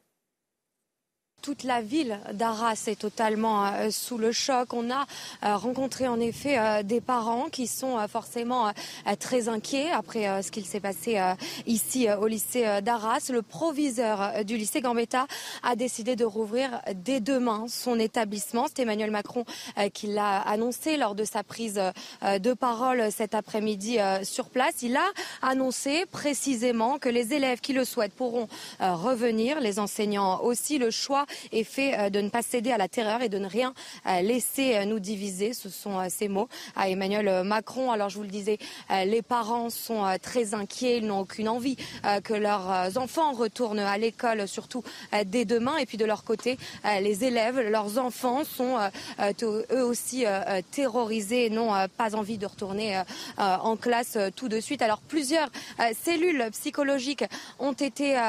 Toute 1.41 1.63
la 1.63 1.81
ville 1.81 2.19
d'Arras 2.33 2.83
est 2.87 2.99
totalement 2.99 3.65
euh, 3.65 3.91
sous 3.91 4.17
le 4.17 4.33
choc. 4.33 4.73
On 4.73 4.91
a 4.91 5.05
euh, 5.45 5.55
rencontré 5.55 6.07
en 6.07 6.19
effet 6.19 6.57
euh, 6.57 6.83
des 6.83 6.99
parents 6.99 7.47
qui 7.49 7.65
sont 7.67 7.97
forcément 8.07 8.71
très 9.19 9.47
inquiets 9.47 9.89
après 9.91 10.41
ce 10.43 10.51
qu'il 10.51 10.65
s'est 10.65 10.79
passé 10.79 11.19
ici 11.65 12.07
au 12.09 12.27
lycée 12.27 12.81
d'Arras. 12.81 13.29
Le 13.31 13.41
proviseur 13.41 14.43
du 14.43 14.57
lycée 14.57 14.81
Gambetta 14.81 15.27
a 15.63 15.75
décidé 15.75 16.15
de 16.15 16.25
rouvrir 16.25 16.81
dès 16.95 17.19
demain 17.19 17.65
son 17.67 17.99
établissement. 17.99 18.67
C'est 18.67 18.83
Emmanuel 18.83 19.11
Macron 19.11 19.45
qui 19.93 20.07
l'a 20.07 20.39
annoncé 20.39 20.97
lors 20.97 21.15
de 21.15 21.23
sa 21.23 21.43
prise 21.43 21.81
de 22.21 22.53
parole 22.53 23.11
cet 23.11 23.35
après-midi 23.35 23.97
sur 24.23 24.49
place. 24.49 24.81
Il 24.81 24.95
a 24.95 25.07
annoncé 25.41 26.05
précisément 26.05 26.97
que 26.97 27.09
les 27.09 27.33
élèves 27.33 27.59
qui 27.59 27.73
le 27.73 27.85
souhaitent 27.85 28.13
pourront 28.13 28.47
revenir, 28.79 29.59
les 29.59 29.79
enseignants 29.79 30.41
aussi. 30.41 30.77
Le 30.77 30.91
choix 30.91 31.25
est 31.51 31.63
fait 31.63 31.97
euh, 31.97 32.09
de 32.09 32.21
ne 32.21 32.29
pas 32.29 32.41
céder 32.41 32.71
à 32.71 32.77
la 32.77 32.87
terreur 32.87 33.21
et 33.21 33.29
de 33.29 33.37
ne 33.37 33.47
rien 33.47 33.73
euh, 34.07 34.21
laisser 34.21 34.75
euh, 34.75 34.85
nous 34.85 34.99
diviser. 34.99 35.53
Ce 35.53 35.69
sont 35.69 36.07
ces 36.09 36.27
mots 36.27 36.49
à 36.75 36.89
Emmanuel 36.89 37.43
Macron. 37.43 37.91
Alors 37.91 38.09
je 38.09 38.17
vous 38.17 38.23
le 38.23 38.29
disais, 38.29 38.57
les 39.05 39.21
parents 39.21 39.69
sont 39.69 40.05
très 40.21 40.53
inquiets, 40.53 40.97
ils 40.97 41.05
n'ont 41.05 41.21
aucune 41.21 41.49
envie 41.49 41.75
que 42.23 42.33
leurs 42.33 42.97
enfants 42.97 43.33
retournent 43.33 43.79
à 43.79 43.97
l'école, 43.97 44.47
surtout 44.47 44.83
dès 45.25 45.45
demain. 45.45 45.77
Et 45.77 45.85
puis 45.85 45.97
de 45.97 46.05
leur 46.05 46.23
côté, 46.23 46.57
les 47.01 47.23
élèves, 47.23 47.59
leurs 47.59 47.97
enfants 47.97 48.43
sont 48.43 48.77
eux 49.41 49.83
aussi 49.83 50.25
terrorisés 50.71 51.45
et 51.45 51.49
n'ont 51.49 51.73
pas 51.97 52.15
envie 52.15 52.37
de 52.37 52.45
retourner 52.45 53.01
en 53.37 53.75
classe 53.75 54.17
tout 54.35 54.49
de 54.49 54.59
suite. 54.59 54.81
Alors 54.81 54.99
plusieurs 54.99 55.49
cellules 56.03 56.49
psychologiques 56.51 57.25
ont 57.59 57.73
été 57.73 58.19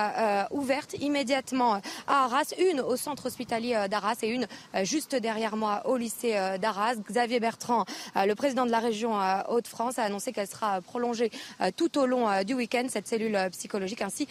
ouvertes 0.51 0.95
immédiatement 1.01 1.81
à 2.07 2.25
Arras, 2.25 2.55
une 2.59 2.81
au 2.91 2.97
centre 2.97 3.27
hospitalier 3.27 3.75
euh, 3.77 3.89
d'Arras 3.89 4.17
et 4.23 4.29
une 4.29 4.47
euh, 4.75 4.85
juste 4.85 5.15
derrière 5.15 5.57
moi 5.57 5.83
au 5.87 5.97
lycée 5.97 6.37
euh, 6.37 6.59
d'Arras. 6.59 6.97
Xavier 6.97 7.41
Bertrand, 7.41 7.85
le 8.17 8.35
président 8.35 8.67
de 8.67 8.71
la 8.71 8.81
région 8.81 9.13
Hauts-de-France, 9.49 9.99
a 9.99 10.03
annoncé 10.03 10.33
qu'elle 10.33 10.47
sera 10.47 10.81
prolongée 10.81 11.31
tout 11.77 11.99
au 11.99 12.07
long 12.07 12.43
du 12.43 12.55
week-end, 12.55 12.87
cette 12.89 13.07
cellule 13.07 13.39
psychologique, 13.53 14.03
ainsi 14.03 14.27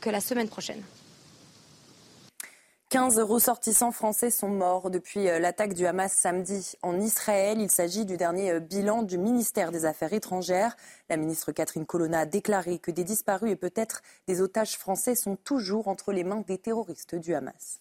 que 0.00 0.10
la 0.10 0.20
semaine 0.20 0.48
prochaine. 0.48 0.82
15 2.90 3.20
ressortissants 3.20 3.92
français 3.92 4.30
sont 4.30 4.48
morts 4.48 4.90
depuis 4.90 5.24
l'attaque 5.24 5.74
du 5.74 5.86
Hamas 5.86 6.12
samedi 6.12 6.72
en 6.82 6.98
Israël. 6.98 7.60
Il 7.60 7.70
s'agit 7.70 8.04
du 8.04 8.16
dernier 8.16 8.58
bilan 8.58 9.02
du 9.02 9.18
ministère 9.18 9.70
des 9.70 9.84
Affaires 9.84 10.12
étrangères. 10.12 10.76
La 11.08 11.16
ministre 11.16 11.52
Catherine 11.52 11.86
Colonna 11.86 12.20
a 12.20 12.26
déclaré 12.26 12.78
que 12.78 12.90
des 12.90 13.04
disparus 13.04 13.52
et 13.52 13.56
peut-être 13.56 14.02
des 14.26 14.40
otages 14.40 14.76
français 14.76 15.14
sont 15.14 15.36
toujours 15.36 15.88
entre 15.88 16.12
les 16.12 16.24
mains 16.24 16.42
des 16.46 16.58
terroristes 16.58 17.14
du 17.14 17.34
Hamas. 17.34 17.80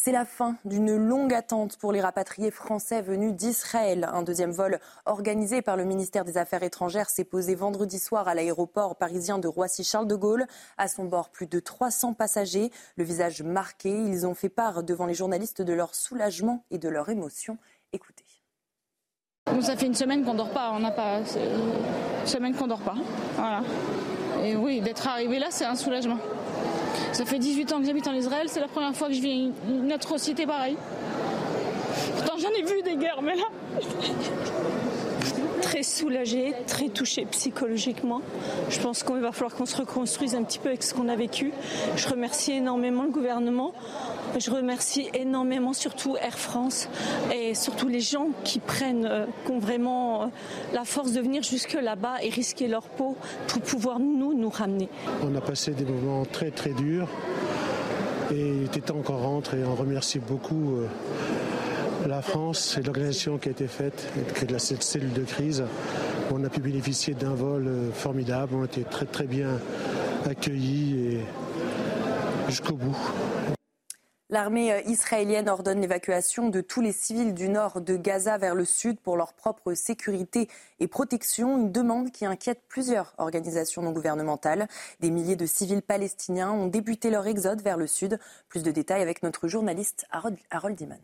C'est 0.00 0.12
la 0.12 0.24
fin 0.24 0.54
d'une 0.64 0.94
longue 0.94 1.34
attente 1.34 1.76
pour 1.76 1.90
les 1.90 2.00
rapatriés 2.00 2.52
français 2.52 3.02
venus 3.02 3.32
d'Israël. 3.34 4.08
Un 4.12 4.22
deuxième 4.22 4.52
vol 4.52 4.78
organisé 5.06 5.60
par 5.60 5.76
le 5.76 5.84
ministère 5.84 6.24
des 6.24 6.38
Affaires 6.38 6.62
étrangères 6.62 7.10
s'est 7.10 7.24
posé 7.24 7.56
vendredi 7.56 7.98
soir 7.98 8.28
à 8.28 8.34
l'aéroport 8.36 8.94
parisien 8.94 9.40
de 9.40 9.48
Roissy-Charles 9.48 10.06
de 10.06 10.14
Gaulle. 10.14 10.46
À 10.76 10.86
son 10.86 11.06
bord, 11.06 11.30
plus 11.30 11.48
de 11.48 11.58
300 11.58 12.14
passagers, 12.14 12.70
le 12.94 13.02
visage 13.02 13.42
marqué. 13.42 13.90
Ils 13.90 14.24
ont 14.24 14.36
fait 14.36 14.48
part 14.48 14.84
devant 14.84 15.04
les 15.04 15.14
journalistes 15.14 15.62
de 15.62 15.72
leur 15.72 15.96
soulagement 15.96 16.64
et 16.70 16.78
de 16.78 16.88
leur 16.88 17.08
émotion. 17.08 17.58
Écoutez. 17.92 18.24
ça 19.60 19.76
fait 19.76 19.86
une 19.86 19.96
semaine 19.96 20.24
qu'on 20.24 20.34
dort 20.34 20.52
pas. 20.52 20.70
On 20.74 20.78
n'a 20.78 20.92
pas 20.92 21.18
une 21.18 22.26
semaine 22.26 22.54
qu'on 22.54 22.68
dort 22.68 22.82
pas. 22.82 22.94
Voilà. 23.34 23.62
Et 24.44 24.54
oui, 24.54 24.80
d'être 24.80 25.08
arrivé 25.08 25.40
là, 25.40 25.48
c'est 25.50 25.64
un 25.64 25.74
soulagement. 25.74 26.18
Ça 27.12 27.24
fait 27.24 27.38
18 27.38 27.72
ans 27.72 27.80
que 27.80 27.86
j'habite 27.86 28.06
en 28.06 28.14
Israël, 28.14 28.46
c'est 28.48 28.60
la 28.60 28.68
première 28.68 28.94
fois 28.94 29.08
que 29.08 29.14
je 29.14 29.20
vis 29.20 29.50
une, 29.68 29.92
atrocité 29.92 30.46
pareille. 30.46 30.76
Pourtant 32.16 32.34
j'en 32.38 32.50
ai 32.50 32.62
vu 32.62 32.82
des 32.82 32.96
guerres, 32.96 33.22
mais 33.22 33.36
là... 33.36 33.44
très 35.62 35.82
soulagée, 35.82 36.54
très 36.66 36.88
touchée 36.88 37.26
psychologiquement. 37.30 38.22
Je 38.70 38.80
pense 38.80 39.02
qu'il 39.02 39.20
va 39.20 39.32
falloir 39.32 39.54
qu'on 39.54 39.66
se 39.66 39.76
reconstruise 39.76 40.34
un 40.34 40.42
petit 40.42 40.58
peu 40.58 40.68
avec 40.68 40.82
ce 40.82 40.94
qu'on 40.94 41.08
a 41.08 41.16
vécu. 41.16 41.52
Je 41.96 42.08
remercie 42.08 42.52
énormément 42.52 43.04
le 43.04 43.10
gouvernement. 43.10 43.72
Je 44.38 44.50
remercie 44.50 45.08
énormément 45.14 45.72
surtout 45.72 46.16
Air 46.16 46.38
France 46.38 46.88
et 47.34 47.54
surtout 47.54 47.88
les 47.88 48.00
gens 48.00 48.28
qui 48.44 48.58
prennent, 48.58 49.06
euh, 49.06 49.26
qui 49.44 49.52
ont 49.52 49.58
vraiment 49.58 50.22
euh, 50.22 50.26
la 50.72 50.84
force 50.84 51.12
de 51.12 51.20
venir 51.20 51.42
jusque 51.42 51.74
là-bas 51.74 52.22
et 52.22 52.28
risquer 52.28 52.68
leur 52.68 52.82
peau 52.82 53.16
pour 53.48 53.62
pouvoir 53.62 53.98
nous, 53.98 54.34
nous 54.34 54.50
ramener. 54.50 54.88
On 55.22 55.34
a 55.34 55.40
passé 55.40 55.72
des 55.72 55.84
moments 55.84 56.24
très 56.24 56.50
très 56.50 56.70
durs 56.70 57.08
et 58.30 58.48
il 58.48 58.64
était 58.64 58.80
temps 58.80 59.00
qu'on 59.02 59.16
rentre 59.16 59.54
et 59.54 59.64
on 59.64 59.74
remercie 59.74 60.18
beaucoup 60.18 60.76
euh, 60.76 60.86
la 62.08 62.22
France 62.22 62.76
et 62.78 62.82
l'organisation 62.82 63.38
qui 63.38 63.48
a 63.48 63.52
été 63.52 63.66
faite, 63.66 64.08
de 64.46 64.58
cette 64.58 64.82
cellule 64.82 65.12
de 65.12 65.24
crise. 65.24 65.64
On 66.32 66.42
a 66.44 66.48
pu 66.48 66.60
bénéficier 66.60 67.14
d'un 67.14 67.34
vol 67.34 67.70
formidable, 67.92 68.54
on 68.54 68.62
a 68.62 68.64
été 68.66 68.82
très 68.84 69.06
très 69.06 69.26
bien 69.26 69.60
accueillis 70.26 71.18
jusqu'au 72.48 72.74
bout. 72.74 72.96
L'armée 74.30 74.72
euh, 74.72 74.82
israélienne 74.82 75.48
ordonne 75.48 75.80
l'évacuation 75.80 76.50
de 76.50 76.60
tous 76.60 76.82
les 76.82 76.92
civils 76.92 77.32
du 77.32 77.48
nord 77.48 77.80
de 77.80 77.96
Gaza 77.96 78.36
vers 78.36 78.54
le 78.54 78.66
sud 78.66 79.00
pour 79.00 79.16
leur 79.16 79.32
propre 79.32 79.72
sécurité 79.72 80.48
et 80.80 80.86
protection, 80.86 81.56
une 81.56 81.72
demande 81.72 82.10
qui 82.10 82.26
inquiète 82.26 82.60
plusieurs 82.68 83.14
organisations 83.16 83.80
non 83.80 83.92
gouvernementales. 83.92 84.68
Des 85.00 85.10
milliers 85.10 85.36
de 85.36 85.46
civils 85.46 85.80
palestiniens 85.80 86.52
ont 86.52 86.66
débuté 86.66 87.08
leur 87.10 87.26
exode 87.26 87.62
vers 87.62 87.78
le 87.78 87.86
sud. 87.86 88.18
Plus 88.48 88.62
de 88.62 88.70
détails 88.70 89.00
avec 89.00 89.22
notre 89.22 89.48
journaliste 89.48 90.04
Harold 90.10 90.76
Diman. 90.76 91.00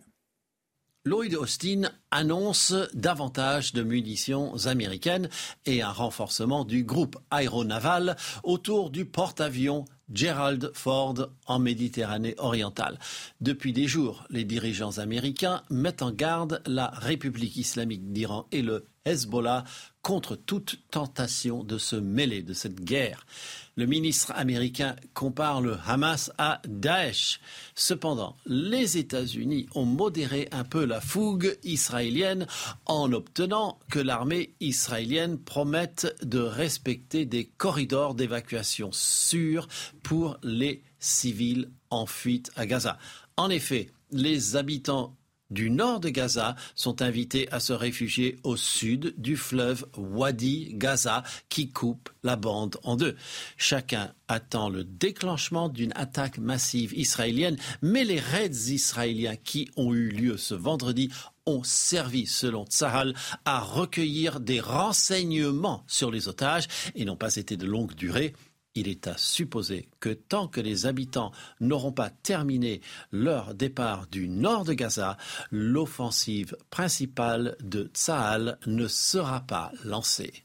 Lloyd 1.06 1.34
Austin 1.34 1.90
annonce 2.10 2.72
davantage 2.94 3.74
de 3.74 3.82
munitions 3.82 4.64
américaines 4.64 5.28
et 5.66 5.82
un 5.82 5.90
renforcement 5.90 6.64
du 6.64 6.82
groupe 6.82 7.18
aéronaval 7.30 8.16
autour 8.42 8.88
du 8.88 9.04
porte-avions 9.04 9.84
Gerald 10.10 10.70
Ford 10.72 11.28
en 11.46 11.58
Méditerranée 11.58 12.34
orientale. 12.38 12.98
Depuis 13.42 13.74
des 13.74 13.86
jours, 13.86 14.24
les 14.30 14.44
dirigeants 14.44 14.96
américains 14.96 15.62
mettent 15.68 16.00
en 16.00 16.10
garde 16.10 16.62
la 16.64 16.86
République 16.86 17.58
islamique 17.58 18.10
d'Iran 18.10 18.46
et 18.50 18.62
le 18.62 18.86
Hezbollah 19.04 19.64
contre 20.04 20.36
toute 20.36 20.80
tentation 20.90 21.64
de 21.64 21.78
se 21.78 21.96
mêler 21.96 22.42
de 22.42 22.52
cette 22.52 22.84
guerre. 22.84 23.26
Le 23.74 23.86
ministre 23.86 24.32
américain 24.36 24.96
compare 25.14 25.62
le 25.62 25.78
Hamas 25.86 26.30
à 26.36 26.60
Daesh. 26.68 27.40
Cependant, 27.74 28.36
les 28.44 28.98
États-Unis 28.98 29.66
ont 29.74 29.86
modéré 29.86 30.46
un 30.52 30.62
peu 30.62 30.84
la 30.84 31.00
fougue 31.00 31.58
israélienne 31.64 32.46
en 32.84 33.12
obtenant 33.12 33.80
que 33.90 33.98
l'armée 33.98 34.54
israélienne 34.60 35.38
promette 35.38 36.14
de 36.22 36.38
respecter 36.38 37.24
des 37.24 37.46
corridors 37.46 38.14
d'évacuation 38.14 38.90
sûrs 38.92 39.66
pour 40.02 40.36
les 40.42 40.82
civils 40.98 41.70
en 41.88 42.04
fuite 42.04 42.52
à 42.56 42.66
Gaza. 42.66 42.98
En 43.38 43.48
effet, 43.48 43.90
les 44.10 44.54
habitants 44.54 45.16
du 45.54 45.70
nord 45.70 46.00
de 46.00 46.10
Gaza 46.10 46.56
sont 46.74 47.00
invités 47.00 47.50
à 47.50 47.60
se 47.60 47.72
réfugier 47.72 48.36
au 48.42 48.56
sud 48.56 49.14
du 49.16 49.36
fleuve 49.36 49.86
Wadi 49.96 50.74
Gaza 50.74 51.22
qui 51.48 51.70
coupe 51.70 52.10
la 52.22 52.36
bande 52.36 52.76
en 52.82 52.96
deux. 52.96 53.16
Chacun 53.56 54.12
attend 54.28 54.68
le 54.68 54.84
déclenchement 54.84 55.68
d'une 55.68 55.92
attaque 55.94 56.38
massive 56.38 56.92
israélienne, 56.94 57.56
mais 57.80 58.04
les 58.04 58.20
raids 58.20 58.50
israéliens 58.68 59.36
qui 59.36 59.70
ont 59.76 59.94
eu 59.94 60.08
lieu 60.08 60.36
ce 60.36 60.54
vendredi 60.54 61.10
ont 61.46 61.62
servi, 61.62 62.26
selon 62.26 62.64
Tsahal, 62.64 63.14
à 63.44 63.60
recueillir 63.60 64.40
des 64.40 64.60
renseignements 64.60 65.84
sur 65.86 66.10
les 66.10 66.28
otages 66.28 66.66
et 66.94 67.04
n'ont 67.04 67.16
pas 67.16 67.36
été 67.36 67.56
de 67.56 67.66
longue 67.66 67.94
durée 67.94 68.34
il 68.74 68.88
est 68.88 69.06
à 69.06 69.16
supposer 69.16 69.88
que 70.00 70.10
tant 70.10 70.48
que 70.48 70.60
les 70.60 70.86
habitants 70.86 71.32
n'auront 71.60 71.92
pas 71.92 72.10
terminé 72.10 72.80
leur 73.12 73.54
départ 73.54 74.06
du 74.08 74.28
nord 74.28 74.64
de 74.64 74.72
Gaza, 74.72 75.16
l'offensive 75.50 76.56
principale 76.70 77.56
de 77.60 77.90
Tsahal 77.94 78.58
ne 78.66 78.86
sera 78.88 79.40
pas 79.40 79.72
lancée. 79.84 80.43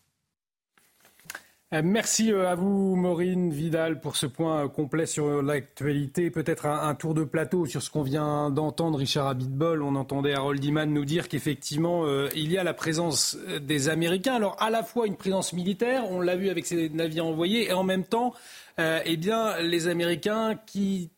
Euh, 1.72 1.82
merci 1.84 2.34
euh, 2.34 2.50
à 2.50 2.56
vous, 2.56 2.96
Maureen 2.96 3.52
Vidal, 3.52 4.02
pour 4.02 4.16
ce 4.16 4.26
point 4.26 4.68
complet 4.68 5.06
sur 5.06 5.44
l'actualité. 5.44 6.32
Peut-être 6.32 6.66
un, 6.66 6.96
tour 6.96 7.14
de 7.14 7.24
plateau 7.24 7.68
sur 7.68 7.84
ce 7.84 7.92
qu'on 7.92 8.02
vient 8.02 8.50
d'entendre, 8.50 8.98
Richard 8.98 9.28
Abitbol. 9.28 9.84
On 9.84 9.96
entendait 9.96 10.34
Harold 10.34 10.64
Iman 10.64 10.92
nous 10.92 11.06
dire 11.06 11.28
qu'effectivement, 11.28 12.06
euh, 12.06 12.28
il 12.36 12.52
y 12.52 12.58
a 12.58 12.64
la 12.64 12.74
présence 12.74 13.38
des 13.62 13.88
Américains. 13.88 14.34
Alors, 14.34 14.58
à 14.60 14.72
la 14.72 14.82
fois 14.82 15.06
une 15.06 15.16
présence 15.16 15.54
militaire, 15.54 16.10
on 16.10 16.22
l'a 16.22 16.36
vu 16.36 16.50
avec 16.50 16.66
ces 16.66 16.90
navires 16.90 17.28
envoyés, 17.28 17.70
et 17.70 17.74
en 17.74 17.84
même 17.84 18.04
temps, 18.04 18.34
eh 18.80 19.18
bien, 19.18 19.60
les 19.60 19.90
Américains 19.90 20.58
qui 20.66 21.12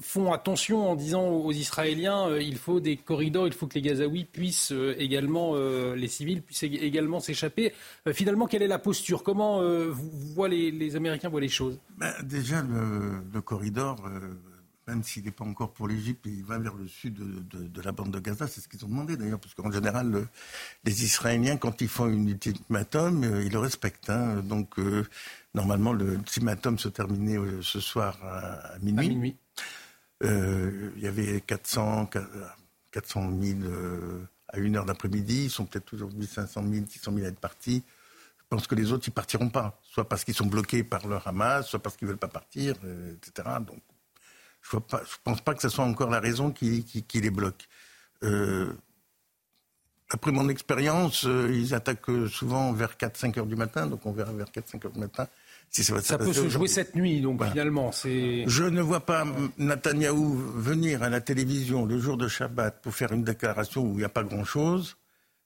font 0.00 0.32
attention 0.32 0.90
en 0.90 0.94
disant 0.94 1.28
aux 1.28 1.52
Israéliens 1.52 2.28
euh, 2.28 2.42
il 2.42 2.56
faut 2.56 2.80
des 2.80 2.96
corridors, 2.96 3.46
il 3.46 3.52
faut 3.52 3.66
que 3.66 3.74
les 3.74 3.82
Gazaouis 3.82 4.24
puissent 4.24 4.72
euh, 4.72 4.94
également, 4.98 5.52
euh, 5.54 5.94
les 5.94 6.08
civils 6.08 6.42
puissent 6.42 6.62
également 6.62 7.20
s'échapper. 7.20 7.72
finalement, 8.12 8.46
quelle 8.46 8.62
est 8.62 8.68
la 8.68 8.78
posture? 8.78 9.22
Comment 9.22 9.62
les, 10.48 10.70
les, 10.70 10.96
Américains 10.96 11.28
voient 11.28 11.40
les 11.40 11.48
choses? 11.48 11.78
Ben, 11.98 12.12
Déjà, 12.22 12.62
le, 12.62 13.40
corridor, 13.40 13.96
même 14.86 15.02
s'il 15.02 15.24
n'est 15.24 15.32
pas 15.32 15.44
encore 15.44 15.72
pour 15.72 15.88
l'Égypte, 15.88 16.26
il 16.26 16.44
va 16.44 16.58
vers 16.58 16.74
le 16.74 16.86
sud 16.86 17.14
de, 17.14 17.82
la 17.82 17.92
bande 17.92 18.12
de 18.12 18.20
Gaza. 18.20 18.46
C'est 18.46 18.60
ce 18.60 18.68
qu'ils 18.68 18.84
ont 18.84 18.88
demandé 18.88 19.16
d'ailleurs, 19.16 19.40
parce 19.40 19.54
qu'en 19.54 19.70
général, 19.70 20.26
les 20.84 21.04
Israéliens, 21.04 21.56
quand 21.56 21.80
ils 21.80 21.88
font 21.88 22.08
une 22.08 22.28
ultimatum, 22.28 23.24
euh, 23.24 23.44
ils 23.44 23.52
le 23.52 23.58
respectent. 23.58 24.10
Hein. 24.10 24.42
Donc, 24.42 24.78
euh, 24.78 25.04
normalement, 25.54 25.92
le 25.92 26.14
ultimatum 26.14 26.78
se 26.78 26.88
terminait 26.88 27.36
euh, 27.36 27.60
ce 27.62 27.80
soir 27.80 28.18
à, 28.22 28.78
minuit. 28.80 29.36
Il 30.22 30.98
y 30.98 31.06
avait 31.06 31.40
400, 31.40 32.10
400 32.90 33.30
000 33.40 33.58
à 34.48 34.58
une 34.58 34.76
heure 34.76 34.84
d'après-midi. 34.84 35.44
Ils 35.44 35.50
sont 35.50 35.66
peut-être 35.66 35.92
aujourd'hui 35.94 36.26
500 36.26 36.64
000, 36.70 36.86
600 36.88 37.12
000 37.12 37.26
à 37.26 37.28
être 37.28 37.40
partis. 37.40 37.82
Je 38.38 38.44
pense 38.48 38.66
que 38.66 38.74
les 38.74 38.92
autres, 38.92 39.08
ils 39.08 39.12
partiront 39.12 39.48
pas. 39.48 39.80
Soit 39.82 40.08
parce 40.08 40.24
qu'ils 40.24 40.34
sont 40.34 40.46
bloqués 40.46 40.84
par 40.84 41.06
le 41.06 41.18
Hamas, 41.24 41.66
soit 41.66 41.80
parce 41.80 41.96
qu'ils 41.96 42.08
veulent 42.08 42.16
pas 42.16 42.28
partir, 42.28 42.74
etc. 43.16 43.48
Donc, 43.60 43.80
je 44.70 44.76
ne 44.76 44.80
pense 45.24 45.40
pas 45.40 45.54
que 45.54 45.62
ce 45.62 45.68
soit 45.68 45.84
encore 45.84 46.10
la 46.10 46.20
raison 46.20 46.50
qui, 46.50 46.84
les 47.14 47.30
bloque. 47.30 47.68
Euh, 48.22 48.72
après 50.10 50.32
mon 50.32 50.48
expérience, 50.48 51.26
euh, 51.26 51.50
ils 51.52 51.74
attaquent 51.74 52.28
souvent 52.30 52.72
vers 52.72 52.96
4-5 52.96 53.38
heures 53.38 53.46
du 53.46 53.56
matin, 53.56 53.86
donc 53.86 54.06
on 54.06 54.12
verra 54.12 54.32
vers 54.32 54.46
4-5 54.46 54.86
heures 54.86 54.92
du 54.92 55.00
matin 55.00 55.28
si 55.76 55.84
ça 55.84 55.94
va 55.94 56.00
Ça 56.00 56.16
peut 56.16 56.32
se 56.32 56.48
jouer 56.48 56.68
cette 56.68 56.94
nuit, 56.94 57.20
donc 57.20 57.44
finalement. 57.44 57.90
Je 57.92 58.64
ne 58.64 58.80
vois 58.80 59.00
pas 59.00 59.26
Netanyahou 59.58 60.34
venir 60.54 61.02
à 61.02 61.10
la 61.10 61.20
télévision 61.20 61.84
le 61.84 61.98
jour 61.98 62.16
de 62.16 62.28
Shabbat 62.28 62.80
pour 62.80 62.94
faire 62.94 63.12
une 63.12 63.24
déclaration 63.24 63.82
où 63.82 63.92
il 63.92 63.98
n'y 63.98 64.04
a 64.04 64.08
pas 64.08 64.22
grand-chose, 64.22 64.96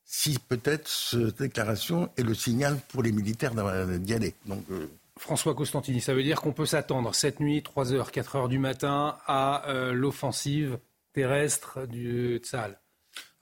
si 0.04 0.38
peut-être 0.38 0.88
cette 0.88 1.38
déclaration 1.38 2.10
est 2.16 2.22
le 2.22 2.34
signal 2.34 2.78
pour 2.90 3.02
les 3.02 3.10
militaires 3.10 3.54
d'y 3.98 4.14
aller. 4.14 4.34
Donc, 4.46 4.64
euh, 4.70 4.86
François 5.16 5.54
Costantini, 5.54 6.00
ça 6.00 6.14
veut 6.14 6.22
dire 6.22 6.40
qu'on 6.40 6.52
peut 6.52 6.66
s'attendre 6.66 7.12
cette 7.12 7.40
nuit, 7.40 7.60
3h, 7.62 8.12
4h 8.12 8.48
du 8.48 8.60
matin, 8.60 9.16
à 9.26 9.68
euh, 9.68 9.92
l'offensive 9.92 10.78
terrestre 11.12 11.86
du 11.88 12.38
Tsal 12.38 12.78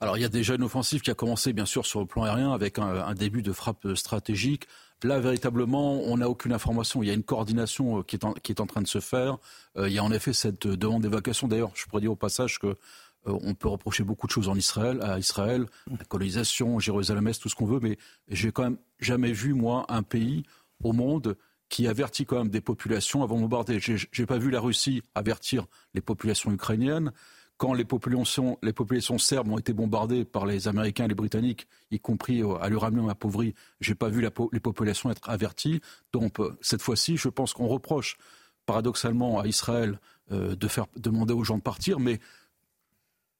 alors 0.01 0.17
il 0.17 0.21
y 0.21 0.25
a 0.25 0.29
déjà 0.29 0.55
une 0.55 0.63
offensive 0.63 1.01
qui 1.01 1.11
a 1.11 1.13
commencé 1.13 1.51
bien 1.51 1.65
sûr 1.65 1.85
sur 1.85 1.99
le 1.99 2.05
plan 2.05 2.23
aérien 2.23 2.53
avec 2.53 2.79
un, 2.79 3.13
début 3.13 3.41
de 3.41 3.51
frappe 3.51 3.85
stratégique. 3.95 4.65
Là 5.03 5.19
véritablement 5.19 6.01
on 6.01 6.17
n'a 6.17 6.29
aucune 6.29 6.53
information. 6.53 7.03
Il 7.03 7.07
y 7.07 7.11
a 7.11 7.13
une 7.13 7.23
coordination 7.23 7.99
euh, 7.99 8.03
qui 8.03 8.15
est 8.15 8.25
en, 8.25 8.33
qui 8.33 8.51
est 8.51 8.61
en 8.61 8.65
train 8.65 8.81
de 8.81 8.87
se 8.87 8.99
faire. 8.99 9.37
Euh, 9.77 9.87
il 9.87 9.93
y 9.93 9.99
a 9.99 10.03
en 10.03 10.11
effet 10.11 10.33
cette 10.33 10.67
demande 10.67 11.03
d'évacuation. 11.03 11.47
D'ailleurs 11.47 11.71
je 11.75 11.85
pourrais 11.85 12.01
dire 12.01 12.11
au 12.11 12.17
passage 12.17 12.59
que 12.59 12.75
on 13.25 13.53
peut 13.53 13.67
reprocher 13.67 14.05
beaucoup 14.05 14.27
de 14.27 14.31
choses 14.31 14.47
en 14.47 14.55
Israël, 14.55 15.01
à 15.01 15.19
Israël, 15.19 15.65
la 15.91 16.05
colonisation, 16.05 16.79
Jérusalem-Est, 16.79 17.41
tout 17.41 17.49
ce 17.49 17.53
qu'on 17.53 17.65
veut, 17.65 17.81
mais 17.81 17.97
j'ai 18.29 18.53
quand 18.53 18.63
même 18.63 18.77
jamais 19.01 19.33
vu 19.33 19.53
moi 19.53 19.85
un 19.89 20.03
pays 20.03 20.43
au 20.81 20.93
monde 20.93 21.35
qui 21.67 21.87
avertit 21.87 22.25
quand 22.25 22.37
même 22.37 22.49
des 22.49 22.61
populations 22.61 23.23
avant 23.23 23.35
de 23.35 23.41
bombarder. 23.41 23.79
Je 23.79 23.93
n'ai 24.17 24.25
pas 24.25 24.37
vu 24.37 24.49
la 24.49 24.59
Russie 24.59 25.03
avertir 25.15 25.67
les 25.93 26.01
populations 26.01 26.51
ukrainiennes. 26.51 27.11
Quand 27.59 27.73
les 27.73 27.83
populations, 27.83 28.57
les 28.63 28.71
populations 28.71 29.17
serbes 29.17 29.51
ont 29.51 29.57
été 29.57 29.73
bombardées 29.73 30.23
par 30.23 30.45
les 30.45 30.69
Américains 30.69 31.03
et 31.03 31.07
les 31.09 31.13
Britanniques, 31.13 31.67
y 31.91 31.99
compris 31.99 32.41
euh, 32.41 32.55
à 32.61 32.69
l'uranium 32.69 33.09
appauvri, 33.09 33.53
j'ai 33.81 33.95
pas 33.95 34.07
vu 34.07 34.21
les 34.21 34.59
populations 34.61 35.11
être 35.11 35.29
averties. 35.29 35.81
Donc 36.13 36.39
euh, 36.39 36.57
cette 36.61 36.81
fois-ci, 36.81 37.17
je 37.17 37.27
pense 37.27 37.51
qu'on 37.51 37.67
reproche 37.67 38.17
paradoxalement 38.65 39.41
à 39.41 39.45
Israël 39.45 39.99
euh, 40.31 40.55
de 40.55 40.67
faire 40.69 40.85
demander 40.95 41.33
aux 41.33 41.43
gens 41.43 41.57
de 41.57 41.61
partir, 41.61 41.99
mais 41.99 42.21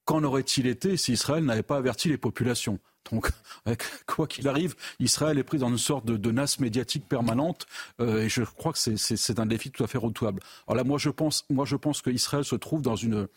qu'en 0.03 0.21
aurait-il 0.25 0.67
été 0.67 0.97
si 0.97 1.13
Israël 1.13 1.45
n'avait 1.45 1.63
pas 1.63 1.77
averti 1.77 2.09
les 2.09 2.17
populations? 2.17 2.77
Donc, 3.13 3.31
quoi 4.05 4.27
qu'il 4.27 4.49
arrive, 4.49 4.75
Israël 4.99 5.37
est 5.37 5.43
pris 5.43 5.59
dans 5.59 5.69
une 5.69 5.77
sorte 5.77 6.05
de, 6.05 6.17
de 6.17 6.31
nasse 6.31 6.59
médiatique 6.59 7.07
permanente, 7.07 7.67
et 7.99 8.27
je 8.27 8.43
crois 8.43 8.73
que 8.73 8.79
c'est 8.79 9.39
un 9.39 9.45
défi 9.45 9.71
tout 9.71 9.85
à 9.85 9.87
fait 9.87 9.97
redouable. 9.97 10.41
Alors 10.67 10.75
là, 10.75 10.83
moi, 10.83 10.97
je 10.97 11.09
pense, 11.09 11.45
moi, 11.49 11.63
je 11.63 11.77
pense 11.77 12.01
qu'Israël 12.01 12.43
se 12.43 12.55
trouve 12.55 12.81
dans 12.81 12.97
une 12.97 13.29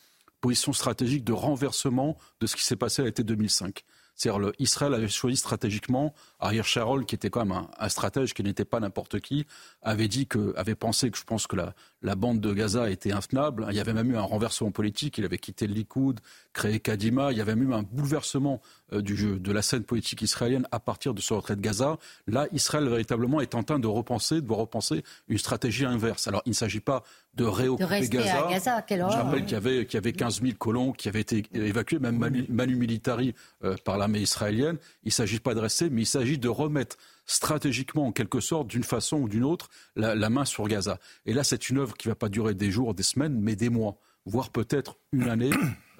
position 0.43 0.75
stratégique 0.75 1.25
de 1.25 1.33
renversement 1.33 2.19
de 2.41 2.47
ce 2.47 2.57
qui 2.57 2.65
s'est 2.65 2.77
passé 2.77 3.01
à 3.01 3.07
l'été 3.07 3.23
2005. 3.25 3.85
C'est-à-dire 4.15 4.53
Israël 4.59 4.93
avait 4.93 5.09
choisi 5.09 5.39
stratégiquement, 5.39 6.13
Ariel 6.39 6.65
Sharon, 6.65 7.05
qui 7.05 7.15
était 7.15 7.31
quand 7.31 7.47
même 7.47 7.67
un, 7.79 7.89
stratège 7.89 8.35
qui 8.35 8.43
n'était 8.43 8.67
pas 8.67 8.79
n'importe 8.79 9.21
qui, 9.21 9.47
avait 9.81 10.09
dit 10.09 10.27
que, 10.27 10.53
avait 10.57 10.75
pensé 10.75 11.11
que 11.11 11.17
je 11.17 11.25
pense 11.25 11.47
que 11.47 11.57
la, 11.57 11.75
la 12.03 12.17
bande 12.17 12.41
de 12.41 12.53
Gaza 12.53 12.91
était 12.91 13.13
intenable. 13.13 13.67
Il 13.71 13.77
y 13.77 13.81
avait 13.81 13.93
même 13.93 14.11
eu 14.11 14.17
un 14.17 14.23
renversement 14.23 14.71
politique. 14.71 15.19
Il 15.19 15.25
avait 15.25 15.39
quitté 15.39 15.67
le 15.67 15.75
Likoud, 15.75 16.21
créé 16.53 16.81
Kadima. 16.81 17.33
Il 17.33 17.39
y 17.39 17.41
avait 17.41 17.55
même 17.55 17.71
eu 17.71 17.75
un 17.75 17.83
bouleversement 17.83 18.61
euh, 18.93 19.01
de 19.01 19.53
la 19.53 19.63
scène 19.63 19.85
politique 19.85 20.23
israélienne 20.23 20.67
à 20.73 20.81
partir 20.81 21.15
de 21.15 21.21
ce 21.21 21.33
retrait 21.33 21.57
de 21.57 21.61
Gaza. 21.61 21.99
Là, 22.27 22.47
Israël 22.53 22.89
véritablement 22.89 23.41
est 23.41 23.55
en 23.55 23.63
train 23.63 23.79
de 23.79 23.87
repenser, 23.87 24.41
de 24.41 24.53
repenser 24.53 25.05
une 25.29 25.39
stratégie 25.39 25.85
inverse. 25.85 26.27
Alors, 26.27 26.43
il 26.47 26.51
ne 26.51 26.55
s'agit 26.55 26.81
pas 26.81 27.05
de 27.35 27.45
réoccuper 27.45 28.09
Gaza. 28.09 28.47
Gaza 28.51 28.85
Je 28.89 29.03
rappelle 29.03 29.45
qu'il 29.45 29.53
y, 29.53 29.57
avait, 29.57 29.87
qu'il 29.87 29.95
y 29.95 29.99
avait 29.99 30.13
15 30.13 30.43
000 30.43 30.55
colons 30.59 30.93
qui 30.93 31.09
avaient 31.09 31.21
été 31.21 31.45
évacués, 31.55 31.99
même 31.99 32.19
manu, 32.19 32.77
militari 32.77 33.35
euh, 33.65 33.77
par 33.85 33.97
l'armée 33.97 34.21
israélienne. 34.21 34.77
Il 35.05 35.09
ne 35.09 35.13
s'agit 35.13 35.41
pas 35.41 35.55
de 35.55 35.61
rester, 35.61 35.89
mais 35.89 36.03
il 36.03 36.07
s'agit 36.07 36.39
de 36.39 36.49
remettre 36.49 36.97
stratégiquement, 37.27 38.07
en 38.07 38.13
quelque 38.13 38.41
sorte, 38.41 38.69
d'une 38.69 38.85
façon 38.85 39.19
ou 39.19 39.29
d'une 39.29 39.45
autre, 39.45 39.69
la, 39.97 40.31
main 40.31 40.45
sur 40.45 40.67
Gaza. 40.69 40.99
Et 41.27 41.33
là, 41.33 41.45
c'est 41.45 41.69
une 41.69 41.79
œuvre 41.79 41.97
qui 41.97 42.09
ne 42.09 42.13
va 42.13 42.17
pas 42.17 42.29
durer 42.29 42.55
des 42.55 42.71
jours, 42.71 42.95
des 42.95 43.03
semaines, 43.03 43.39
mais 43.41 43.57
des 43.57 43.69
mois, 43.69 43.99
voire 44.25 44.51
peut-être 44.51 44.97
une 45.13 45.29
année. 45.29 45.51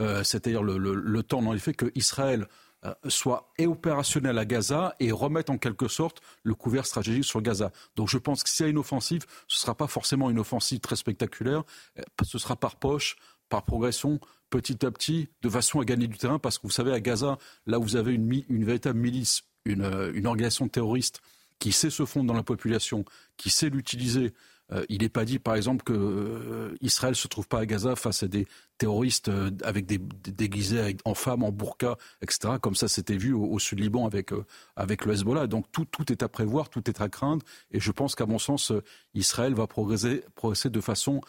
Euh, 0.01 0.25
c'est-à-dire 0.25 0.63
le, 0.63 1.23
temps, 1.23 1.43
dans 1.43 1.53
les 1.53 1.61
faits, 1.61 1.77
que 1.77 1.93
Israël 1.95 2.49
euh, 2.85 2.93
soit 3.09 3.53
opérationnel 3.61 4.37
à 4.39 4.45
Gaza 4.45 4.97
et 4.99 5.13
remette 5.13 5.51
en 5.51 5.59
quelque 5.59 5.87
sorte 5.87 6.21
le 6.43 6.55
couvert 6.55 6.87
stratégique 6.87 7.25
sur 7.25 7.41
Gaza. 7.41 7.71
Donc 7.95 8.09
je 8.09 8.19
pense 8.19 8.43
que 8.43 8.51
s'il 8.51 8.67
y 8.67 8.67
a 8.67 8.71
une 8.71 8.79
offensive, 8.79 9.25
ce 9.47 9.57
ne 9.57 9.61
sera 9.61 9.77
pas 9.77 9.87
forcément 9.87 10.29
une 10.31 10.41
offensive 10.41 10.81
très 10.81 10.97
spectaculaire, 10.97 11.63
euh, 11.99 12.03
ce 12.25 12.39
sera 12.39 12.57
par 12.57 12.77
poche, 12.77 13.15
par 13.49 13.63
progression, 13.63 14.19
petit 14.51 14.85
à 14.85 14.91
petit, 14.91 15.29
de 15.43 15.49
façon 15.49 15.79
à 15.79 15.85
gagner 15.85 16.09
du 16.09 16.19
terrain, 16.19 16.41
parce 16.41 16.59
que 16.59 16.67
vous 16.67 16.73
savez, 16.73 16.93
à 16.93 17.01
Gaza, 17.01 17.39
là 17.67 17.79
vous 17.79 17.95
avez 17.95 18.15
une 18.15 18.65
véritable 18.65 18.99
milice, 18.99 19.45
une, 19.65 20.13
une, 20.15 20.27
organisation 20.27 20.69
terroriste 20.69 21.21
qui 21.59 21.73
sait 21.73 21.91
se 21.91 22.05
fondre 22.05 22.27
dans 22.27 22.35
la 22.35 22.43
population, 22.43 23.05
qui 23.37 23.51
sait 23.51 23.69
l'utiliser, 23.71 24.33
euh, 24.73 24.85
il 24.89 25.03
n'est 25.03 25.09
pas 25.09 25.25
dit, 25.25 25.39
par 25.39 25.55
exemple, 25.55 25.85
que 25.85 25.93
euh, 25.93 26.75
Israël 26.81 27.15
se 27.15 27.29
trouve 27.29 27.47
pas 27.47 27.61
à 27.61 27.67
Gaza 27.67 27.97
face 27.97 28.23
à 28.23 28.29
des 28.29 28.47
terroristes 28.79 29.29
euh, 29.29 29.51
avec 29.65 29.87
des, 29.87 29.99
déguisés 29.99 30.97
en 31.05 31.15
femmes, 31.15 31.43
en 31.43 31.53
burqa, 31.53 31.97
etc. 32.23 32.55
Comme 32.61 32.75
ça, 32.75 32.89
c'était 32.89 33.17
vu 33.17 33.33
au, 33.35 33.59
sud 33.59 33.81
Liban 33.81 34.07
avec, 34.07 34.31
avec 34.77 35.05
le 35.05 35.13
Hezbollah. 35.13 35.47
Donc 35.47 35.67
tout, 35.73 35.85
tout, 35.85 36.11
est 36.11 36.23
à 36.23 36.29
prévoir, 36.29 36.71
tout 36.71 36.89
est 36.89 37.01
à 37.01 37.09
craindre. 37.09 37.45
Et 37.71 37.81
je 37.81 37.93
pense 37.93 38.15
qu'à 38.15 38.27
mon 38.27 38.39
sens, 38.39 38.73
Israël 39.15 39.55
va 39.55 39.67
progresser, 39.67 40.25
progresser 40.35 40.71
de 40.71 40.81
façon 40.81 41.21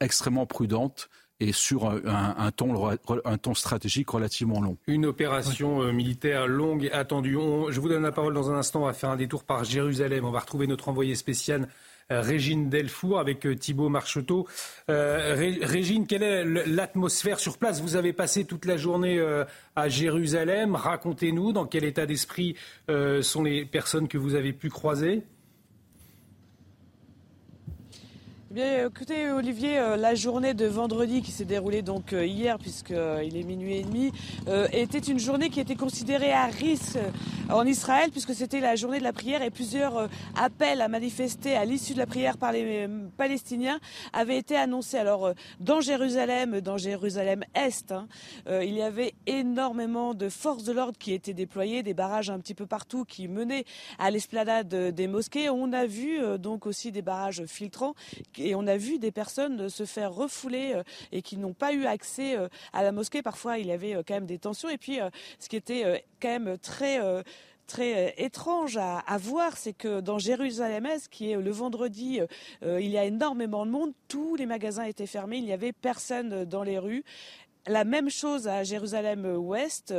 extrêmement 0.00 0.46
prudente 0.46 1.08
et 1.40 1.52
sur 1.52 1.90
un, 1.90 2.50
temps, 2.50 2.90
un 3.24 3.38
temps 3.38 3.54
stratégique 3.54 4.08
relativement 4.10 4.60
long. 4.60 4.78
Une 4.86 5.04
opération 5.04 5.92
militaire 5.92 6.46
longue 6.46 6.84
et 6.84 6.92
attendue. 6.92 7.36
je 7.68 7.78
vous 7.78 7.88
donne 7.88 8.02
la 8.02 8.12
parole 8.12 8.32
dans 8.34 8.50
un 8.50 8.56
instant. 8.56 8.82
On 8.82 8.86
va 8.86 8.94
faire 8.94 9.10
un 9.10 9.16
détour 9.16 9.44
par 9.44 9.64
Jérusalem. 9.64 10.24
On 10.24 10.30
va 10.30 10.40
retrouver 10.40 10.66
notre 10.66 10.88
envoyé 10.88 11.14
spécial 11.14 11.68
euh, 12.12 12.20
Régine 12.20 12.68
Delfour 12.68 13.18
avec 13.18 13.44
euh, 13.46 13.56
Thibault 13.56 13.88
Marcheteau. 13.88 14.46
Euh, 14.88 15.34
Régine, 15.62 16.06
quelle 16.06 16.22
est 16.22 16.44
l'atmosphère 16.44 17.40
sur 17.40 17.58
place? 17.58 17.80
Vous 17.80 17.96
avez 17.96 18.12
passé 18.12 18.44
toute 18.44 18.64
la 18.64 18.76
journée 18.76 19.20
à 19.74 19.88
Jérusalem. 19.88 20.76
Racontez-nous 20.76 21.52
dans 21.52 21.66
quel 21.66 21.84
état 21.84 22.06
d'esprit 22.06 22.56
sont 23.22 23.42
les 23.42 23.64
personnes 23.64 24.08
que 24.08 24.18
vous 24.18 24.34
avez 24.34 24.52
pu 24.52 24.68
croiser. 24.70 25.22
Bien, 28.48 28.86
écoutez, 28.86 29.32
Olivier, 29.32 29.76
euh, 29.76 29.96
la 29.96 30.14
journée 30.14 30.54
de 30.54 30.66
vendredi 30.66 31.20
qui 31.20 31.32
s'est 31.32 31.44
déroulée 31.44 31.82
donc 31.82 32.12
euh, 32.12 32.24
hier, 32.24 32.60
puisqu'il 32.60 32.94
euh, 32.94 33.18
est 33.18 33.42
minuit 33.42 33.78
et 33.78 33.82
demi, 33.82 34.12
était 34.72 35.00
une 35.00 35.18
journée 35.18 35.50
qui 35.50 35.58
était 35.58 35.74
considérée 35.74 36.32
à 36.32 36.46
risque 36.46 36.96
en 37.50 37.66
Israël, 37.66 38.10
puisque 38.10 38.34
c'était 38.34 38.60
la 38.60 38.76
journée 38.76 38.98
de 38.98 39.04
la 39.04 39.12
prière 39.12 39.42
et 39.42 39.50
plusieurs 39.50 40.08
appels 40.34 40.80
à 40.80 40.88
manifester 40.88 41.56
à 41.56 41.64
l'issue 41.64 41.94
de 41.94 41.98
la 41.98 42.06
prière 42.06 42.38
par 42.38 42.52
les 42.52 42.88
Palestiniens 43.16 43.78
avaient 44.12 44.38
été 44.38 44.56
annoncés. 44.56 44.98
Alors, 44.98 45.32
dans 45.60 45.80
Jérusalem, 45.80 46.60
dans 46.60 46.76
Jérusalem-Est, 46.76 47.92
hein, 47.92 48.08
il 48.46 48.74
y 48.74 48.82
avait 48.82 49.14
énormément 49.26 50.14
de 50.14 50.28
forces 50.28 50.64
de 50.64 50.72
l'ordre 50.72 50.98
qui 50.98 51.12
étaient 51.12 51.34
déployées, 51.34 51.82
des 51.82 51.94
barrages 51.94 52.30
un 52.30 52.40
petit 52.40 52.54
peu 52.54 52.66
partout 52.66 53.04
qui 53.04 53.28
menaient 53.28 53.64
à 53.98 54.10
l'esplanade 54.10 54.68
des 54.68 55.06
mosquées. 55.06 55.50
On 55.50 55.72
a 55.72 55.86
vu 55.86 56.18
donc 56.38 56.66
aussi 56.66 56.92
des 56.92 57.02
barrages 57.02 57.44
filtrants 57.46 57.94
et 58.36 58.54
on 58.54 58.66
a 58.66 58.76
vu 58.76 58.98
des 58.98 59.12
personnes 59.12 59.68
se 59.68 59.84
faire 59.84 60.12
refouler 60.12 60.72
euh, 60.74 60.82
et 61.12 61.22
qui 61.22 61.36
n'ont 61.36 61.52
pas 61.52 61.72
eu 61.72 61.86
accès 61.86 62.36
euh, 62.36 62.48
à 62.72 62.82
la 62.82 62.92
mosquée. 62.92 63.22
Parfois, 63.22 63.58
il 63.58 63.66
y 63.66 63.72
avait 63.72 63.94
euh, 63.94 64.02
quand 64.06 64.14
même 64.14 64.26
des 64.26 64.38
tensions. 64.38 64.68
Et 64.68 64.78
puis, 64.78 64.98
ce 65.38 65.48
qui 65.48 65.56
était 65.56 66.04
quand 66.20 66.28
même 66.28 66.58
très 66.58 67.00
très 67.66 68.14
étrange 68.18 68.76
à, 68.76 69.18
voir, 69.18 69.56
c'est 69.56 69.72
que 69.72 70.00
dans 70.00 70.18
Jérusalem-Est, 70.18 71.08
qui 71.08 71.30
est 71.30 71.36
le 71.36 71.50
vendredi, 71.50 72.20
il 72.62 72.88
y 72.88 72.98
a 72.98 73.04
énormément 73.04 73.66
de 73.66 73.70
monde. 73.70 73.92
Tous 74.08 74.36
les 74.36 74.46
magasins 74.46 74.84
étaient 74.84 75.06
fermés, 75.06 75.38
il 75.38 75.44
n'y 75.44 75.52
avait 75.52 75.72
personne 75.72 76.44
dans 76.44 76.62
les 76.62 76.78
rues. 76.78 77.04
La 77.66 77.84
même 77.84 78.10
chose 78.10 78.48
à 78.48 78.62
Jérusalem-Ouest, 78.64 79.94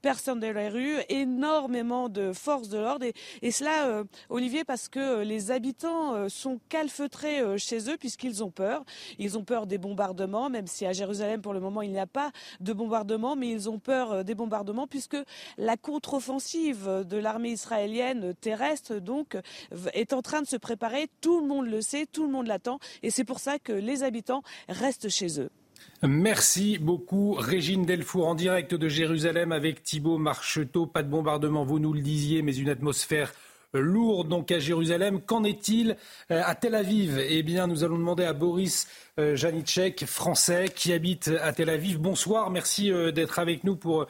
personne 0.00 0.40
dans 0.40 0.52
les 0.52 0.68
rues, 0.68 0.96
énormément 1.08 2.08
de 2.08 2.32
forces 2.32 2.68
de 2.68 2.78
l'ordre. 2.78 3.06
Et, 3.40 3.50
cela, 3.50 3.86
euh, 3.86 4.04
Olivier, 4.28 4.64
parce 4.64 4.88
que 4.88 4.98
euh, 4.98 5.24
les 5.24 5.50
habitants 5.50 6.14
euh, 6.14 6.28
sont 6.28 6.60
calfeutrés 6.68 7.58
chez 7.58 7.88
eux 7.88 7.96
puisqu'ils 7.96 8.42
ont 8.42 8.50
peur. 8.50 8.84
Ils 9.18 9.38
ont 9.38 9.44
peur 9.44 9.66
des 9.66 9.78
bombardements, 9.78 10.50
même 10.50 10.66
si 10.66 10.84
à 10.84 10.92
Jérusalem, 10.92 11.40
pour 11.40 11.54
le 11.54 11.60
moment, 11.60 11.82
il 11.82 11.92
n'y 11.92 12.00
a 12.00 12.06
pas 12.06 12.32
de 12.60 12.72
bombardements, 12.72 13.36
mais 13.36 13.48
ils 13.48 13.70
ont 13.70 13.78
peur 13.78 14.24
des 14.24 14.34
bombardements 14.34 14.86
puisque 14.86 15.16
la 15.56 15.76
contre-offensive 15.76 17.04
de 17.06 17.16
l'armée 17.16 17.50
israélienne 17.50 18.34
terrestre, 18.40 18.96
donc, 18.96 19.36
est 19.94 20.12
en 20.12 20.22
train 20.22 20.42
de 20.42 20.46
se 20.46 20.56
préparer. 20.56 21.08
Tout 21.20 21.40
le 21.40 21.46
monde 21.46 21.66
le 21.66 21.80
sait, 21.80 22.06
tout 22.06 22.24
le 22.24 22.32
monde 22.32 22.48
l'attend. 22.48 22.78
Et 23.02 23.10
c'est 23.10 23.24
pour 23.24 23.38
ça 23.38 23.58
que 23.58 23.72
les 23.72 24.02
habitants 24.02 24.42
restent 24.68 25.08
chez 25.08 25.40
eux. 25.40 25.50
Merci 26.02 26.78
beaucoup, 26.78 27.34
Régine 27.34 27.86
Delfour, 27.86 28.26
en 28.26 28.34
direct 28.34 28.74
de 28.74 28.88
Jérusalem 28.88 29.52
avec 29.52 29.82
Thibault 29.84 30.18
Marcheteau. 30.18 30.86
Pas 30.86 31.02
de 31.02 31.08
bombardement, 31.08 31.64
vous 31.64 31.78
nous 31.78 31.92
le 31.92 32.00
disiez, 32.00 32.42
mais 32.42 32.56
une 32.56 32.68
atmosphère 32.68 33.32
lourde 33.72 34.28
donc 34.28 34.50
à 34.50 34.58
Jérusalem. 34.58 35.20
Qu'en 35.20 35.44
est-il 35.44 35.96
euh, 36.30 36.42
à 36.44 36.54
Tel 36.54 36.74
Aviv? 36.74 37.18
Eh 37.18 37.42
bien, 37.42 37.66
nous 37.66 37.84
allons 37.84 37.98
demander 37.98 38.24
à 38.24 38.32
Boris 38.32 38.88
euh, 39.18 39.36
Janicek, 39.36 40.04
français, 40.04 40.70
qui 40.74 40.92
habite 40.92 41.30
à 41.40 41.52
Tel 41.52 41.70
Aviv. 41.70 41.98
Bonsoir, 41.98 42.50
merci 42.50 42.92
euh, 42.92 43.12
d'être 43.12 43.38
avec 43.38 43.64
nous 43.64 43.76
pour 43.76 44.06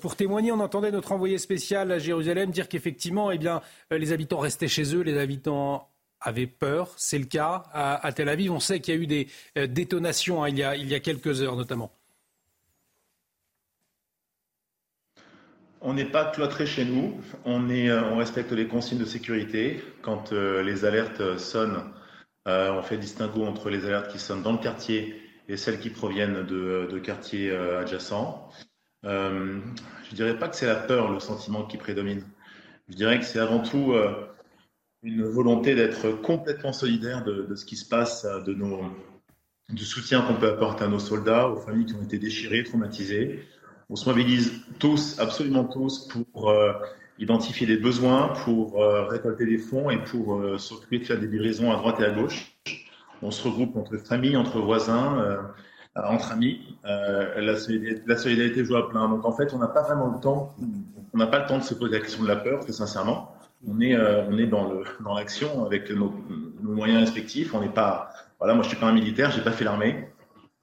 pour 0.00 0.16
témoigner. 0.16 0.50
On 0.50 0.60
entendait 0.60 0.90
notre 0.90 1.12
envoyé 1.12 1.36
spécial 1.36 1.92
à 1.92 1.98
Jérusalem 1.98 2.50
dire 2.50 2.70
qu'effectivement, 2.70 3.30
eh 3.30 3.36
bien, 3.36 3.60
les 3.90 4.12
habitants 4.12 4.38
restaient 4.38 4.66
chez 4.66 4.94
eux, 4.94 5.02
les 5.02 5.18
habitants 5.18 5.90
avaient 6.24 6.46
peur. 6.46 6.92
C'est 6.96 7.18
le 7.18 7.26
cas 7.26 7.64
à, 7.72 8.12
Tel 8.12 8.28
Aviv. 8.28 8.50
On 8.50 8.60
sait 8.60 8.80
qu'il 8.80 8.94
y 8.94 8.98
a 8.98 9.00
eu 9.00 9.06
des 9.06 9.28
euh, 9.56 9.66
détonations 9.66 10.42
hein, 10.42 10.48
il, 10.48 10.58
y 10.58 10.64
a, 10.64 10.74
il 10.74 10.88
y 10.88 10.94
a 10.94 11.00
quelques 11.00 11.42
heures 11.42 11.56
notamment. 11.56 11.92
On 15.80 15.92
n'est 15.92 16.06
pas 16.06 16.24
cloîtré 16.24 16.64
chez 16.64 16.86
nous. 16.86 17.20
On, 17.44 17.68
est, 17.68 17.90
euh, 17.90 18.02
on 18.04 18.16
respecte 18.16 18.50
les 18.52 18.66
consignes 18.66 18.98
de 18.98 19.04
sécurité. 19.04 19.84
Quand 20.00 20.32
euh, 20.32 20.62
les 20.62 20.86
alertes 20.86 21.38
sonnent, 21.38 21.92
on 22.46 22.82
fait 22.82 22.98
distinguo 22.98 23.44
entre 23.44 23.70
les 23.70 23.84
alertes 23.86 24.10
qui 24.10 24.18
sonnent 24.18 24.42
dans 24.42 24.52
le 24.52 24.58
quartier 24.58 25.20
et 25.48 25.56
celles 25.56 25.78
qui 25.78 25.90
proviennent 25.90 26.44
de, 26.44 26.88
de 26.90 26.98
quartiers 26.98 27.50
adjacents. 27.54 28.50
je 29.02 29.08
ne 29.08 30.14
dirais 30.14 30.38
pas 30.38 30.48
que 30.48 30.56
c'est 30.56 30.66
la 30.66 30.74
peur, 30.74 31.10
le 31.10 31.20
sentiment 31.20 31.64
qui 31.64 31.78
prédomine. 31.78 32.22
Je 32.90 32.96
dirais 32.96 33.18
que 33.18 33.24
c'est 33.24 33.38
avant 33.38 33.60
tout 33.60 33.94
une 35.04 35.22
volonté 35.24 35.74
d'être 35.74 36.10
complètement 36.22 36.72
solidaire 36.72 37.22
de, 37.24 37.54
ce 37.54 37.64
qui 37.64 37.76
se 37.76 37.86
passe, 37.86 38.24
de 38.24 38.54
nos, 38.54 38.80
du 39.68 39.84
soutien 39.84 40.22
qu'on 40.22 40.34
peut 40.34 40.48
apporter 40.48 40.84
à 40.84 40.88
nos 40.88 40.98
soldats, 40.98 41.48
aux 41.48 41.56
familles 41.56 41.86
qui 41.86 41.94
ont 41.94 42.02
été 42.02 42.18
déchirées, 42.18 42.64
traumatisées. 42.64 43.44
On 43.90 43.96
se 43.96 44.08
mobilise 44.08 44.62
tous, 44.78 45.18
absolument 45.20 45.64
tous, 45.64 46.08
pour 46.08 46.50
euh, 46.50 46.72
identifier 47.18 47.66
des 47.66 47.76
besoins, 47.76 48.28
pour 48.44 48.82
euh, 48.82 49.06
récolter 49.06 49.44
des 49.44 49.58
fonds 49.58 49.90
et 49.90 50.02
pour 50.02 50.36
euh, 50.36 50.56
s'occuper 50.56 50.98
de 50.98 51.04
faire 51.04 51.20
des 51.20 51.26
livraisons 51.26 51.70
à 51.70 51.76
droite 51.76 52.00
et 52.00 52.04
à 52.04 52.10
gauche. 52.10 52.56
On 53.20 53.30
se 53.30 53.46
regroupe 53.46 53.76
entre 53.76 53.96
familles, 53.98 54.36
entre 54.36 54.58
voisins, 54.58 55.38
entre 55.94 56.32
amis. 56.32 56.76
La 56.82 57.56
solidarité, 57.56 58.02
la, 58.06 58.16
solidarité, 58.16 58.64
joue 58.64 58.76
à 58.76 58.88
plein. 58.90 59.08
Donc 59.08 59.24
en 59.24 59.32
fait, 59.32 59.54
on 59.54 59.58
n'a 59.58 59.68
pas 59.68 59.82
vraiment 59.82 60.08
le 60.08 60.20
temps, 60.20 60.54
on 61.14 61.16
n'a 61.16 61.26
pas 61.26 61.38
le 61.38 61.46
temps 61.46 61.58
de 61.58 61.62
se 61.62 61.72
poser 61.72 61.94
la 61.94 62.00
question 62.00 62.22
de 62.22 62.28
la 62.28 62.36
peur, 62.36 62.60
très 62.60 62.72
sincèrement 62.72 63.33
on 63.68 63.80
est, 63.80 63.94
euh, 63.94 64.24
on 64.28 64.38
est 64.38 64.46
dans, 64.46 64.68
le, 64.68 64.84
dans 65.04 65.14
l'action 65.14 65.64
avec 65.64 65.90
nos, 65.90 66.12
moyens 66.62 67.00
respectifs. 67.00 67.54
On 67.54 67.60
n'est 67.60 67.68
pas, 67.68 68.10
voilà, 68.38 68.54
moi 68.54 68.62
je 68.62 68.68
suis 68.68 68.78
pas 68.78 68.86
un 68.86 68.92
militaire, 68.92 69.30
j'ai 69.30 69.42
pas 69.42 69.52
fait 69.52 69.64
l'armée, 69.64 70.08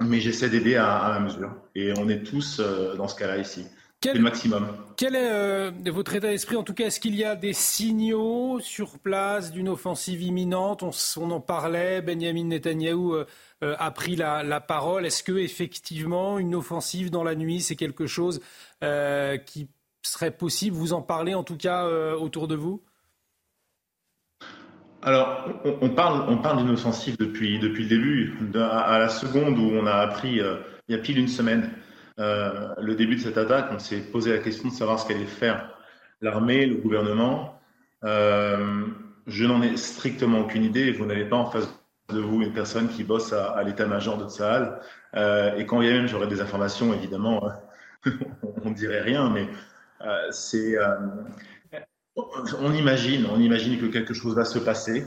mais 0.01 0.19
j'essaie 0.19 0.49
d'aider 0.49 0.75
à, 0.75 0.97
à, 0.97 1.13
la 1.13 1.19
mesure. 1.19 1.53
Et 1.75 1.93
on 1.97 2.09
est 2.09 2.23
tous 2.23 2.59
euh, 2.59 2.95
dans 2.95 3.07
ce 3.07 3.15
cas-là 3.15 3.37
ici. 3.37 3.65
Quel, 3.99 4.17
le 4.17 4.23
maximum. 4.23 4.67
Quel 4.97 5.15
est 5.15 5.31
euh, 5.31 5.71
votre 5.85 6.15
état 6.15 6.29
d'esprit? 6.29 6.55
En 6.55 6.63
tout 6.63 6.73
cas, 6.73 6.87
est-ce 6.87 6.99
qu'il 6.99 7.15
y 7.15 7.23
a 7.23 7.35
des 7.35 7.53
signaux 7.53 8.59
sur 8.59 8.97
place 8.97 9.51
d'une 9.51 9.69
offensive 9.69 10.23
imminente? 10.23 10.81
On, 10.81 11.31
en 11.31 11.39
parlait. 11.39 12.01
Benjamin 12.01 12.45
Netanyahou 12.45 13.15
a 13.61 13.91
pris 13.91 14.15
la, 14.15 14.41
la 14.41 14.59
parole. 14.59 15.05
Est-ce 15.05 15.21
que 15.21 15.37
effectivement 15.37 16.39
une 16.39 16.55
offensive 16.55 17.11
dans 17.11 17.23
la 17.23 17.35
nuit, 17.35 17.61
c'est 17.61 17.75
quelque 17.75 18.07
chose 18.07 18.41
qui 19.45 19.69
serait 20.01 20.31
possible? 20.31 20.75
Vous 20.75 20.93
en 20.93 21.03
parlez 21.03 21.35
en 21.35 21.43
tout 21.43 21.57
cas 21.57 21.85
autour 22.15 22.47
de 22.47 22.55
vous? 22.55 22.81
Alors, 25.03 25.49
on, 25.81 25.89
parle, 25.89 26.25
on 26.29 26.37
parle 26.37 26.57
d'une 26.57 26.69
offensive 26.69 27.17
depuis, 27.17 27.57
depuis 27.57 27.83
le 27.83 27.89
début. 27.89 28.37
à, 28.55 28.99
la 28.99 29.09
seconde 29.09 29.57
où 29.57 29.71
on 29.73 29.87
a 29.87 29.95
appris, 29.95 30.39
euh, 30.39 30.57
il 30.87 30.95
y 30.95 30.99
a 30.99 31.01
pile 31.01 31.17
une 31.17 31.27
semaine, 31.27 31.71
euh, 32.19 32.69
le 32.79 32.93
début 32.93 33.15
de 33.15 33.21
cette 33.21 33.37
attaque, 33.37 33.69
on 33.71 33.79
s'est 33.79 33.99
posé 33.99 34.31
la 34.31 34.37
question 34.37 34.69
de 34.69 34.73
savoir 34.73 34.99
ce 34.99 35.07
qu'allait 35.07 35.25
faire 35.25 35.75
l'armée, 36.21 36.67
le 36.67 36.75
gouvernement. 36.75 37.59
Euh, 38.03 38.85
je 39.25 39.45
n'en 39.45 39.61
ai 39.63 39.75
strictement 39.75 40.41
aucune 40.41 40.63
idée. 40.63 40.91
Vous 40.91 41.05
n'avez 41.05 41.25
pas 41.25 41.37
en 41.37 41.49
face 41.49 41.67
de 42.13 42.19
vous 42.19 42.41
une 42.43 42.53
personne 42.53 42.87
qui 42.87 43.03
bosse 43.03 43.33
à, 43.33 43.63
l'état-major 43.63 44.17
de 44.17 44.29
Tsahal. 44.29 44.81
et 45.57 45.65
quand 45.65 45.81
il 45.81 45.87
y 45.87 45.91
a 45.91 45.93
même 45.93 46.07
j'aurais 46.07 46.27
des 46.27 46.41
informations, 46.41 46.93
évidemment, 46.93 47.49
on 48.63 48.69
ne 48.69 48.75
dirait 48.75 49.01
rien, 49.01 49.29
mais 49.29 49.47
c'est 50.31 50.75
on 52.15 52.73
imagine, 52.73 53.25
on 53.31 53.39
imagine 53.39 53.79
que 53.79 53.85
quelque 53.85 54.13
chose 54.13 54.35
va 54.35 54.45
se 54.45 54.59
passer. 54.59 55.03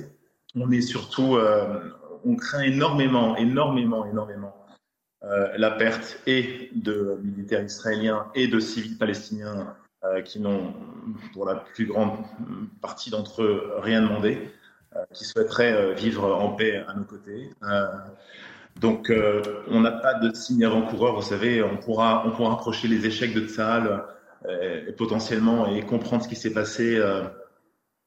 On 0.55 0.70
est 0.70 0.81
surtout, 0.81 1.36
euh, 1.36 1.91
on 2.24 2.36
craint 2.36 2.62
énormément, 2.62 3.36
énormément, 3.36 4.07
énormément 4.07 4.55
euh, 5.24 5.49
la 5.57 5.70
perte 5.70 6.20
et 6.26 6.70
de 6.74 7.18
militaires 7.23 7.65
israéliens 7.65 8.26
et 8.34 8.47
de 8.47 8.60
civils 8.60 8.99
palestiniens 8.99 9.74
euh, 10.05 10.23
qui 10.23 10.39
n'ont, 10.41 10.74
pour 11.33 11.47
la 11.47 11.57
plus 11.57 11.86
grande 11.86 12.12
partie 12.81 13.10
d'entre 13.10 13.42
eux, 13.42 13.73
rien 13.78 14.02
demandé, 14.02 14.50
qui 15.12 15.24
souhaiteraient 15.24 15.92
vivre 15.94 16.33
en 16.36 16.50
paix 16.50 16.84
à 16.86 16.94
nos 16.94 17.02
côtés. 17.02 17.50
donc, 18.76 19.12
on 19.66 19.81
n'a 19.81 19.91
pas 19.91 20.15
de 20.15 20.33
signe 20.33 20.65
avant-coureur. 20.65 21.16
Vous 21.16 21.23
savez, 21.23 21.65
on 21.65 21.76
pourra, 21.78 22.23
on 22.24 22.31
pourra 22.31 22.52
approcher 22.52 22.86
les 22.86 23.05
échecs 23.05 23.34
de 23.34 23.44
Tsahal 23.44 24.05
euh, 24.47 24.92
potentiellement 24.98 25.66
et 25.66 25.81
comprendre 25.86 26.23
ce 26.23 26.28
qui 26.28 26.36
s'est 26.36 26.52
passé 26.52 26.97
euh, 26.97 27.23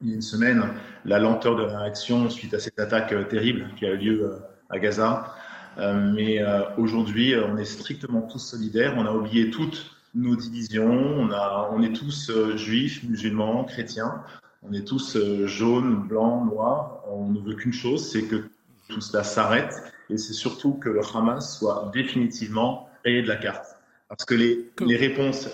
il 0.02 0.10
y 0.10 0.12
a 0.12 0.16
une 0.16 0.22
semaine, 0.22 0.64
la 1.04 1.18
lenteur 1.18 1.56
de 1.56 1.64
la 1.64 1.80
réaction 1.80 2.30
suite 2.30 2.54
à 2.54 2.60
cette 2.60 2.80
attaque 2.80 3.12
euh, 3.12 3.24
terrible 3.24 3.72
qui 3.76 3.88
a 3.88 3.94
eu 3.94 3.98
lieu 3.98 4.32
à 4.70 4.78
Gaza. 4.78 5.34
mais 5.78 6.44
aujourd'hui, 6.78 7.34
on 7.36 7.58
est 7.58 7.66
strictement 7.66 8.22
tous 8.22 8.40
solidaires. 8.40 8.96
On 8.98 9.06
a 9.06 9.12
oublié 9.14 9.50
toutes 9.50 9.96
nos 10.14 10.36
divisions. 10.36 10.92
On, 10.92 11.32
a, 11.32 11.70
on 11.72 11.82
est 11.82 11.94
tous 11.94 12.32
juifs, 12.56 13.04
musulmans, 13.04 13.64
chrétiens. 13.64 14.24
On 14.62 14.74
est 14.74 14.86
tous 14.86 15.18
jaunes, 15.46 16.08
blancs, 16.08 16.52
noirs. 16.52 17.04
On 17.08 17.30
ne 17.30 17.40
veut 17.40 17.56
qu'une 17.56 17.74
chose, 17.74 18.12
c'est 18.12 18.24
que 18.24 18.50
tout 18.90 19.02
cela 19.02 19.24
s'arrête. 19.24 19.74
Et 20.10 20.18
c'est 20.18 20.34
surtout 20.34 20.74
que 20.74 20.90
le 20.90 21.02
Hamas 21.16 21.58
soit 21.58 21.90
définitivement 21.94 22.90
rayé 23.06 23.22
de 23.22 23.28
la 23.28 23.38
carte. 23.38 23.78
Parce 24.10 24.26
que 24.26 24.36
les, 24.36 24.70
les 24.82 24.98
réponses 24.98 25.48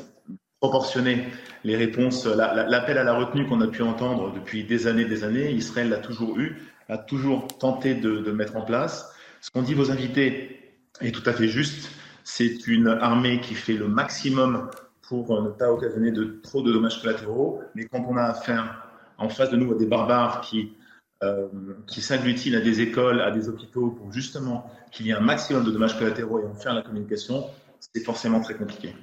proportionner 0.64 1.28
les 1.66 1.76
réponses, 1.76 2.26
l'appel 2.26 2.98
à 2.98 3.04
la 3.04 3.14
retenue 3.14 3.46
qu'on 3.46 3.60
a 3.60 3.68
pu 3.68 3.82
entendre 3.82 4.32
depuis 4.34 4.64
des 4.64 4.88
années, 4.88 5.04
des 5.04 5.26
années, 5.26 5.52
Israël 5.52 5.90
l'a 5.90 5.98
toujours 5.98 6.40
eu, 6.40 6.58
a 6.88 6.98
toujours 6.98 7.48
tenté 7.48 7.96
de, 7.96 8.32
mettre 8.32 8.56
en 8.56 8.62
place. 8.62 9.14
Ce 9.42 9.52
qu'ont 9.52 9.62
dit 9.62 9.74
vos 9.74 9.92
invités 9.92 10.74
est 11.02 11.14
tout 11.14 11.30
à 11.30 11.34
fait 11.34 11.50
juste. 11.50 11.90
C'est 12.24 12.66
une 12.66 12.88
armée 12.88 13.42
qui 13.42 13.56
fait 13.56 13.74
le 13.74 13.90
maximum 13.90 14.70
pour 15.02 15.42
ne 15.42 15.50
pas 15.50 15.70
occasionner 15.70 16.14
trop 16.42 16.62
de 16.62 16.72
dommages 16.72 17.02
collatéraux, 17.02 17.62
mais 17.76 17.84
quand 17.84 18.06
on 18.08 18.16
a 18.16 18.24
affaire 18.24 18.88
en 19.18 19.28
face 19.28 19.50
de 19.50 19.58
nous 19.58 19.74
à 19.74 19.76
des 19.76 19.86
barbares 19.86 20.40
qui 20.40 20.78
euh, 21.24 21.48
qui 21.88 22.02
s'agglutinent 22.02 22.56
à 22.56 22.62
des 22.62 22.80
écoles, 22.80 23.20
à 23.20 23.32
des 23.32 23.50
hôpitaux 23.50 23.90
pour 23.90 24.14
justement 24.14 24.72
qu'il 24.92 25.08
y 25.08 25.10
ait 25.10 25.14
un 25.14 25.20
maximum 25.20 25.66
de 25.66 25.72
dommages 25.72 26.00
collatéraux 26.00 26.40
et 26.40 26.46
en 26.46 26.54
faire 26.54 26.74
la 26.74 26.84
communication, 26.84 27.48
c'est 27.80 28.04
forcément 28.04 28.40
très 28.40 28.56
compliqué. 28.56 28.94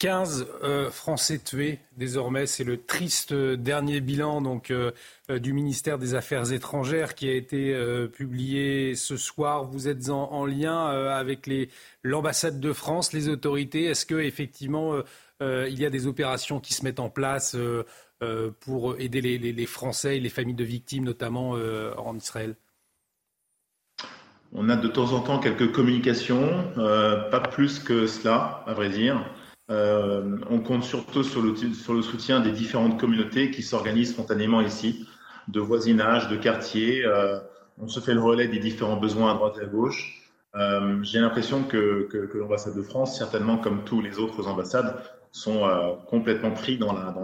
15 0.00 0.46
euh, 0.64 0.90
Français 0.90 1.38
tués 1.38 1.78
désormais. 1.98 2.46
C'est 2.46 2.64
le 2.64 2.82
triste 2.82 3.34
dernier 3.34 4.00
bilan 4.00 4.40
donc, 4.40 4.70
euh, 4.70 4.92
euh, 5.30 5.38
du 5.38 5.52
ministère 5.52 5.98
des 5.98 6.14
Affaires 6.14 6.52
étrangères 6.52 7.14
qui 7.14 7.28
a 7.28 7.34
été 7.34 7.76
publié 8.12 8.94
ce 8.94 9.16
soir. 9.16 9.64
Vous 9.64 9.88
êtes 9.88 10.08
en, 10.08 10.46
lien 10.46 10.86
avec 10.86 11.48
l'ambassade 12.02 12.60
de 12.60 12.72
France, 12.72 13.12
les 13.12 13.28
autorités. 13.28 13.84
Est-ce 13.84 14.06
que 14.06 14.14
effectivement 14.14 14.94
il 15.40 15.78
y 15.78 15.84
a 15.84 15.90
des 15.90 16.06
opérations 16.06 16.60
qui 16.60 16.72
se 16.72 16.82
mettent 16.84 17.00
en 17.00 17.10
place 17.10 17.56
pour 18.60 18.98
aider 18.98 19.20
les, 19.20 19.66
Français 19.66 20.16
et 20.16 20.20
les 20.20 20.30
familles 20.30 20.54
de 20.54 20.64
victimes, 20.64 21.04
notamment 21.04 21.50
en 21.50 22.16
Israël? 22.16 22.56
On 24.52 24.68
a 24.70 24.76
de 24.76 24.88
temps 24.88 25.12
en 25.12 25.20
temps 25.20 25.38
quelques 25.38 25.70
communications, 25.72 26.64
pas 26.74 27.40
plus 27.40 27.78
que 27.78 28.06
cela, 28.06 28.64
à 28.66 28.72
vrai 28.72 28.88
dire. 28.88 29.22
Euh, 29.70 30.38
on 30.50 30.60
compte 30.60 30.84
surtout 30.84 31.22
sur 31.22 31.42
le, 31.42 32.02
soutien 32.02 32.40
des 32.40 32.50
différentes 32.50 32.98
communautés 32.98 33.50
qui 33.50 33.62
s'organisent 33.62 34.10
spontanément 34.10 34.60
ici, 34.60 35.06
de 35.48 35.60
voisinage, 35.60 36.28
de 36.28 36.36
quartier. 36.36 37.04
Euh, 37.04 37.38
on 37.78 37.88
se 37.88 38.00
fait 38.00 38.14
le 38.14 38.20
relais 38.20 38.48
des 38.48 38.58
différents 38.58 38.96
besoins 38.96 39.32
à 39.32 39.34
droite 39.34 39.56
et 39.60 39.64
à 39.64 39.66
gauche. 39.66 40.16
J'ai 41.02 41.20
l'impression 41.20 41.62
que, 41.62 42.08
l'ambassade 42.34 42.74
de 42.74 42.82
France, 42.82 43.16
certainement 43.16 43.58
comme 43.58 43.84
tous 43.84 44.00
les 44.00 44.18
autres 44.18 44.48
ambassades, 44.48 44.96
sont 45.30 45.62
complètement 46.08 46.50
pris 46.50 46.76
dans 46.76 46.92
la, 46.92 47.14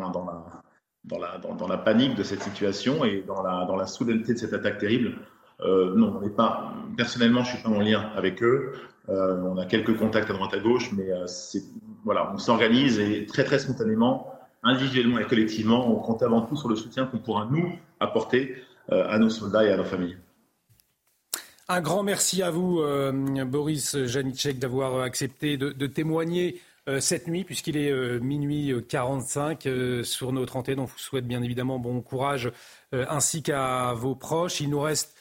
panique 1.78 2.14
de 2.14 2.22
cette 2.22 2.42
situation 2.42 3.04
et 3.04 3.24
dans 3.26 3.42
la, 3.42 3.66
dans 3.66 3.84
soudaineté 3.86 4.34
de 4.34 4.38
cette 4.38 4.52
attaque 4.52 4.78
terrible. 4.78 5.16
Euh, 5.60 5.94
non, 5.94 6.16
on 6.16 6.20
n'est. 6.20 6.32
Personnellement, 6.96 7.44
je 7.44 7.54
suis 7.54 7.62
pas 7.62 7.70
en 7.70 7.80
lien 7.80 8.10
avec 8.14 8.42
eux. 8.42 8.74
Euh, 9.08 9.40
on 9.42 9.56
a 9.56 9.66
quelques 9.66 9.96
contacts 9.96 10.30
à 10.30 10.32
droite 10.32 10.54
à 10.54 10.58
gauche, 10.58 10.90
mais 10.92 11.10
euh, 11.10 11.26
voilà, 12.04 12.32
on 12.34 12.38
s'organise 12.38 12.98
et 12.98 13.26
très 13.26 13.44
très 13.44 13.58
spontanément, 13.58 14.32
individuellement 14.62 15.18
et 15.18 15.24
collectivement, 15.24 15.88
on 15.90 16.00
compte 16.00 16.22
avant 16.22 16.42
tout 16.42 16.56
sur 16.56 16.68
le 16.68 16.76
soutien 16.76 17.06
qu'on 17.06 17.18
pourra 17.18 17.46
nous 17.50 17.72
apporter 18.00 18.56
à 18.88 19.18
nos 19.18 19.30
soldats 19.30 19.64
et 19.64 19.72
à 19.72 19.76
nos 19.76 19.84
familles. 19.84 20.16
Un 21.68 21.80
grand 21.80 22.04
merci 22.04 22.42
à 22.44 22.50
vous, 22.50 22.80
Boris 23.46 23.96
Janicek, 24.04 24.60
d'avoir 24.60 25.00
accepté 25.00 25.56
de, 25.56 25.86
témoigner 25.88 26.60
euh, 26.88 27.00
cette 27.00 27.26
nuit, 27.26 27.42
puisqu'il 27.42 27.76
est 27.76 27.90
euh, 27.90 28.20
minuit 28.20 28.72
45 28.88 29.66
euh, 29.66 30.04
sur 30.04 30.32
notre 30.32 30.56
antenne. 30.56 30.78
On 30.78 30.84
vous 30.84 30.98
souhaite 30.98 31.26
bien 31.26 31.42
évidemment 31.42 31.80
bon 31.80 32.00
courage 32.00 32.52
ainsi 32.92 33.42
qu'à 33.42 33.92
vos 33.94 34.14
proches. 34.14 34.60
Il 34.60 34.70
nous 34.70 34.80
reste 34.80 35.15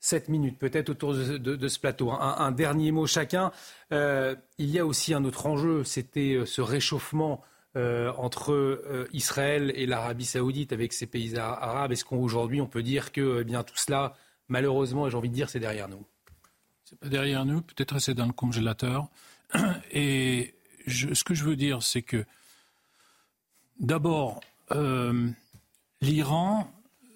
7 0.00 0.28
minutes 0.28 0.58
peut-être 0.58 0.90
autour 0.90 1.14
de, 1.14 1.68
ce 1.68 1.78
plateau. 1.78 2.10
Un, 2.12 2.52
dernier 2.52 2.92
mot 2.92 3.06
chacun. 3.06 3.50
il 3.90 4.36
y 4.58 4.78
a 4.78 4.86
aussi 4.86 5.14
un 5.14 5.24
autre 5.24 5.46
enjeu, 5.46 5.84
c'était 5.84 6.42
ce 6.46 6.60
réchauffement 6.60 7.42
entre 7.74 9.08
Israël 9.12 9.72
et 9.74 9.86
l'Arabie 9.86 10.24
saoudite 10.24 10.72
avec 10.72 10.92
ces 10.92 11.06
pays 11.06 11.36
arabes. 11.36 11.92
Est-ce 11.92 12.04
qu'aujourd'hui 12.04 12.60
on 12.60 12.66
peut 12.66 12.82
dire 12.82 13.12
que 13.12 13.40
eh 13.40 13.44
bien, 13.44 13.64
tout 13.64 13.76
cela, 13.76 14.14
malheureusement, 14.48 15.08
j'ai 15.08 15.16
envie 15.16 15.30
de 15.30 15.34
dire, 15.34 15.50
c'est 15.50 15.60
derrière 15.60 15.88
nous? 15.88 16.04
C'est 16.84 16.98
pas 16.98 17.08
derrière 17.08 17.44
nous, 17.44 17.60
peut-être 17.60 17.98
c'est 17.98 18.14
dans 18.14 18.26
le 18.26 18.32
congélateur. 18.32 19.08
Et 19.92 20.54
ce 20.86 21.22
que 21.22 21.34
je 21.34 21.44
veux 21.44 21.56
dire, 21.56 21.82
c'est 21.82 22.02
que 22.02 22.24
d'abord, 23.78 24.40
euh, 24.72 25.28
l'Iran 26.00 26.70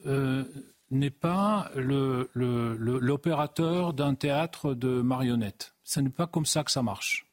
euh, 0.06 0.44
n'est 0.92 1.10
pas 1.10 1.70
l'opérateur 1.74 3.94
d'un 3.94 4.14
théâtre 4.14 4.74
de 4.74 5.00
marionnettes. 5.00 5.74
Ce 5.82 6.00
n'est 6.00 6.10
pas 6.10 6.26
comme 6.26 6.46
ça 6.46 6.64
que 6.64 6.70
ça 6.70 6.82
marche. 6.82 7.26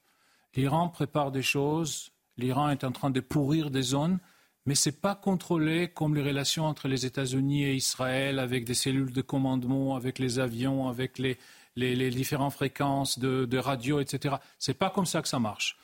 L'Iran 0.55 0.89
prépare 0.89 1.31
des 1.31 1.41
choses, 1.41 2.11
l'Iran 2.37 2.69
est 2.69 2.83
en 2.83 2.91
train 2.91 3.11
de 3.11 3.19
pourrir 3.19 3.69
des 3.69 3.81
zones, 3.81 4.19
mais 4.65 4.75
ce 4.75 4.89
n'est 4.89 4.95
pas 4.95 5.15
contrôlé 5.15 5.89
comme 5.89 6.15
les 6.15 6.23
relations 6.23 6.65
entre 6.65 6.87
les 6.87 7.05
États-Unis 7.05 7.65
et 7.65 7.75
Israël, 7.75 8.39
avec 8.39 8.65
des 8.65 8.73
cellules 8.73 9.13
de 9.13 9.21
commandement, 9.21 9.95
avec 9.95 10.19
les 10.19 10.39
avions, 10.39 10.87
avec 10.87 11.19
les, 11.19 11.37
différentes 11.75 12.53
fréquences 12.53 13.19
de, 13.19 13.45
de 13.45 13.57
radio, 13.57 13.99
etc. 13.99 14.35
Ce 14.57 14.71
n'est 14.71 14.77
pas 14.77 14.89
comme 14.89 15.05
ça 15.05 15.21
que 15.21 15.27
ça 15.27 15.39
marche. 15.39 15.77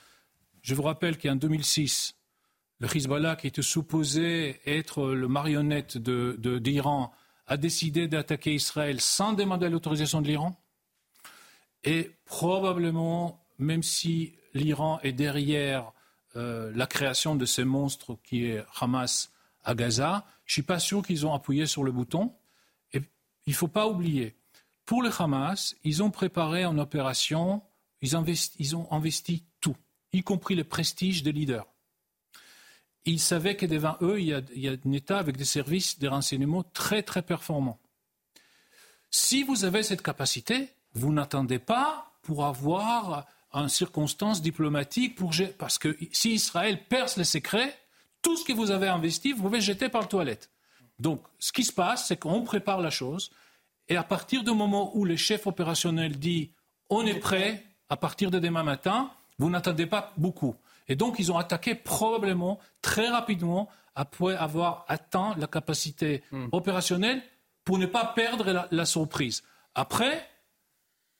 Je 0.61 0.75
vous 0.75 0.83
rappelle 0.83 1.17
qu'en 1.17 1.35
2006, 1.35 2.15
le 2.79 2.95
Hezbollah, 2.95 3.35
qui 3.35 3.47
était 3.47 3.61
supposé 3.61 4.59
être 4.65 5.13
le 5.13 5.27
marionnette 5.27 5.97
d'Iran, 5.97 7.13
a 7.47 7.57
décidé 7.57 8.07
d'attaquer 8.07 8.53
Israël 8.53 8.99
sans 9.01 9.33
demander 9.33 9.69
l'autorisation 9.69 10.21
de 10.21 10.27
l'Iran. 10.27 10.55
Et 11.83 12.11
probablement, 12.25 13.43
même 13.59 13.83
si 13.83 14.33
l'Iran 14.53 14.99
est 15.03 15.13
derrière 15.13 15.91
euh, 16.35 16.71
la 16.75 16.87
création 16.87 17.35
de 17.35 17.45
ces 17.45 17.63
monstres 17.63 18.17
qui 18.23 18.45
est 18.45 18.63
Hamas 18.79 19.31
à 19.63 19.75
Gaza, 19.75 20.25
je 20.45 20.51
ne 20.51 20.53
suis 20.53 20.63
pas 20.63 20.79
sûr 20.79 21.05
qu'ils 21.05 21.25
ont 21.25 21.33
appuyé 21.33 21.65
sur 21.67 21.83
le 21.83 21.91
bouton. 21.91 22.33
Et 22.93 23.01
il 23.45 23.51
ne 23.51 23.55
faut 23.55 23.67
pas 23.67 23.87
oublier, 23.87 24.35
pour 24.85 25.01
le 25.01 25.11
Hamas, 25.17 25.75
ils 25.83 26.01
ont 26.03 26.11
préparé 26.11 26.63
une 26.63 26.79
opération, 26.79 27.61
ils 28.01 28.15
ont 28.75 28.87
investi 28.91 29.43
tout 29.61 29.75
y 30.15 30.23
compris 30.23 30.55
le 30.55 30.63
prestige 30.63 31.23
des 31.23 31.31
leaders. 31.31 31.67
Ils 33.05 33.19
savaient 33.19 33.55
que 33.55 33.65
devant 33.65 33.97
eux, 34.01 34.19
il 34.19 34.27
y, 34.27 34.67
a, 34.67 34.71
un 34.71 34.91
État 34.91 35.19
avec 35.19 35.37
des 35.37 35.45
services 35.45 35.99
de 35.99 36.07
renseignement 36.07 36.63
très, 36.73 37.03
très 37.03 37.21
performants. 37.21 37.79
Si 39.11 39.43
vous 39.43 39.63
avez 39.63 39.83
cette 39.83 40.01
capacité, 40.01 40.69
vous 40.93 41.13
n'attendez 41.13 41.59
pas 41.59 42.11
pour 42.23 42.45
avoir 42.45 43.25
une 43.53 43.69
circonstance 43.69 44.41
diplomatique, 44.41 45.15
pour, 45.15 45.31
parce 45.57 45.77
que 45.77 45.95
si 46.11 46.33
Israël 46.33 46.83
perce 46.89 47.15
les 47.15 47.23
secrets, 47.23 47.77
tout 48.21 48.35
ce 48.35 48.43
que 48.43 48.53
vous 48.53 48.71
avez 48.71 48.87
investi, 48.87 49.33
vous 49.33 49.43
pouvez 49.43 49.61
jeter 49.61 49.87
par 49.87 50.01
la 50.01 50.07
toilette. 50.07 50.49
Donc, 50.99 51.21
ce 51.39 51.51
qui 51.51 51.63
se 51.63 51.71
passe, 51.71 52.07
c'est 52.07 52.17
qu'on 52.17 52.41
prépare 52.41 52.81
la 52.81 52.89
chose, 52.89 53.31
et 53.87 53.97
à 53.97 54.03
partir 54.03 54.43
du 54.43 54.51
moment 54.51 54.95
où 54.97 55.05
le 55.05 55.15
chef 55.15 55.45
opérationnel 55.45 56.17
dit 56.17 56.51
on 56.89 57.05
est 57.05 57.19
prêt, 57.19 57.63
à 57.89 57.97
partir 57.97 58.31
de 58.31 58.39
demain 58.39 58.63
matin, 58.63 59.11
vous 59.37 59.49
n'attendez 59.49 59.85
pas 59.85 60.13
beaucoup. 60.17 60.55
Et 60.87 60.95
donc, 60.95 61.19
ils 61.19 61.31
ont 61.31 61.37
attaqué 61.37 61.75
probablement 61.75 62.59
très 62.81 63.07
rapidement 63.09 63.69
après 63.95 64.35
avoir 64.35 64.85
atteint 64.87 65.35
la 65.37 65.47
capacité 65.47 66.23
hmm. 66.31 66.47
opérationnelle 66.51 67.23
pour 67.63 67.79
ne 67.79 67.85
pas 67.85 68.05
perdre 68.05 68.67
la, 68.69 68.85
surprise. 68.85 69.43
Après, 69.73 70.29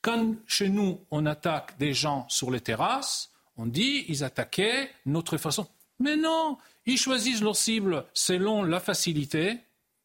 quand 0.01 0.35
chez 0.45 0.69
nous, 0.69 0.99
on 1.09 1.25
attaque 1.25 1.77
des 1.79 1.93
gens 1.93 2.25
sur 2.29 2.51
les 2.51 2.61
terrasses, 2.61 3.31
on 3.57 3.65
dit 3.65 4.05
ils 4.07 4.23
attaquaient 4.23 4.91
notre 5.05 5.37
façon. 5.37 5.67
Mais 5.99 6.15
non, 6.17 6.57
ils 6.85 6.97
choisissent 6.97 7.41
leur 7.41 7.55
cible 7.55 8.05
selon 8.13 8.63
la 8.63 8.79
facilité. 8.79 9.57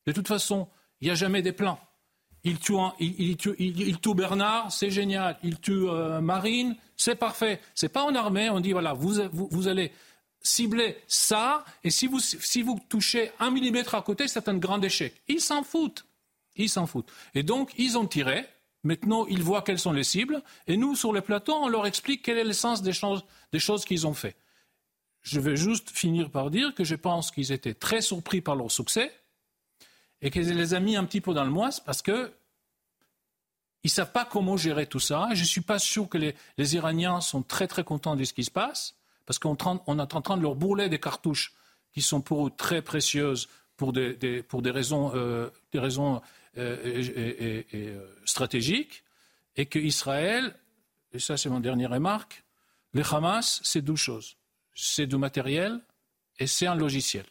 De 0.06 0.12
toute 0.12 0.28
façon, 0.28 0.68
il 1.00 1.08
n'y 1.08 1.10
a 1.10 1.14
jamais 1.14 1.42
des 1.42 1.52
plans. 1.52 1.78
Ils 2.42 2.58
tuent, 2.58 4.14
Bernard, 4.14 4.72
c'est 4.72 4.90
génial. 4.90 5.36
Ils 5.42 5.60
tuent 5.60 5.88
euh, 5.88 6.20
Marine, 6.22 6.74
c'est 7.00 7.14
parfait. 7.14 7.60
C'est 7.74 7.88
pas 7.88 8.04
en 8.04 8.14
armée, 8.14 8.50
on 8.50 8.60
dit 8.60 8.72
voilà, 8.72 8.92
vous, 8.92 9.68
allez 9.68 9.90
cibler 10.42 10.98
ça, 11.06 11.64
et 11.82 11.90
si 11.90 12.06
vous, 12.06 12.20
si 12.20 12.60
vous 12.60 12.78
touchez 12.90 13.32
un 13.40 13.50
millimètre 13.50 13.94
à 13.94 14.02
côté, 14.02 14.28
c'est 14.28 14.48
un 14.48 14.58
grand 14.58 14.82
échec. 14.82 15.14
Ils 15.26 15.40
s'en 15.40 15.62
foutent. 15.62 16.04
Ils 16.56 16.68
s'en 16.68 16.86
foutent. 16.86 17.10
Et 17.34 17.42
donc, 17.42 17.72
ils 17.78 17.96
ont 17.96 18.06
tiré. 18.06 18.44
Maintenant, 18.84 19.24
ils 19.26 19.42
voient 19.42 19.62
quelles 19.62 19.78
sont 19.78 19.92
les 19.92 20.04
cibles. 20.04 20.42
Et 20.66 20.76
nous, 20.76 20.94
sur 20.94 21.14
le 21.14 21.22
plateau, 21.22 21.54
on 21.54 21.68
leur 21.68 21.86
explique 21.86 22.22
quel 22.22 22.36
est 22.36 22.44
le 22.44 22.52
sens 22.52 22.82
des 22.82 22.92
choses, 22.92 23.24
des 23.50 23.58
choses 23.58 23.86
qu'ils 23.86 24.06
ont 24.06 24.14
fait. 24.14 24.36
Je 25.22 25.40
vais 25.40 25.56
juste 25.56 25.88
finir 25.88 26.30
par 26.30 26.50
dire 26.50 26.74
que 26.74 26.84
je 26.84 26.96
pense 26.96 27.30
qu'ils 27.30 27.50
étaient 27.50 27.74
très 27.74 28.02
surpris 28.02 28.42
par 28.42 28.56
leur 28.56 28.70
succès 28.70 29.10
et 30.20 30.30
qu'ils 30.30 30.54
les 30.54 30.74
a 30.74 30.80
mis 30.80 30.96
un 30.96 31.04
petit 31.04 31.22
peu 31.22 31.32
dans 31.32 31.44
le 31.44 31.50
moise 31.50 31.80
parce 31.80 32.02
que 32.02 32.30
ils 33.82 33.88
ne 33.88 33.92
savent 33.92 34.12
pas 34.12 34.24
comment 34.24 34.56
gérer 34.56 34.86
tout 34.86 35.00
ça. 35.00 35.28
Je 35.32 35.40
ne 35.40 35.46
suis 35.46 35.60
pas 35.62 35.78
sûr 35.78 36.08
que 36.08 36.18
les, 36.18 36.34
Iraniens 36.74 37.20
sont 37.20 37.42
très 37.42 37.66
très 37.66 37.84
contents 37.84 38.16
de 38.16 38.24
ce 38.24 38.32
qui 38.32 38.44
se 38.44 38.50
passe, 38.50 38.94
parce 39.26 39.38
qu'on 39.38 39.54
est 39.54 39.66
en 39.66 40.22
train 40.22 40.36
de 40.36 40.42
leur 40.42 40.54
bourler 40.54 40.88
des 40.88 41.00
cartouches 41.00 41.54
qui 41.92 42.02
sont 42.02 42.20
pour 42.20 42.46
eux 42.46 42.52
très 42.56 42.82
précieuses 42.82 43.48
pour 43.76 43.92
des, 43.94 44.44
raisons, 44.64 46.20
stratégiques, 48.26 49.04
et 49.56 49.66
qu'Israël, 49.66 50.54
et 51.12 51.18
ça 51.18 51.36
c'est 51.36 51.48
mon 51.48 51.60
dernière 51.60 51.90
remarque, 51.90 52.44
le 52.92 53.02
Hamas, 53.02 53.60
c'est 53.62 53.82
deux 53.82 53.96
choses. 53.96 54.36
C'est 54.74 55.06
du 55.06 55.16
matériel 55.16 55.80
et 56.38 56.46
c'est 56.46 56.66
un 56.66 56.74
logiciel. 56.74 57.24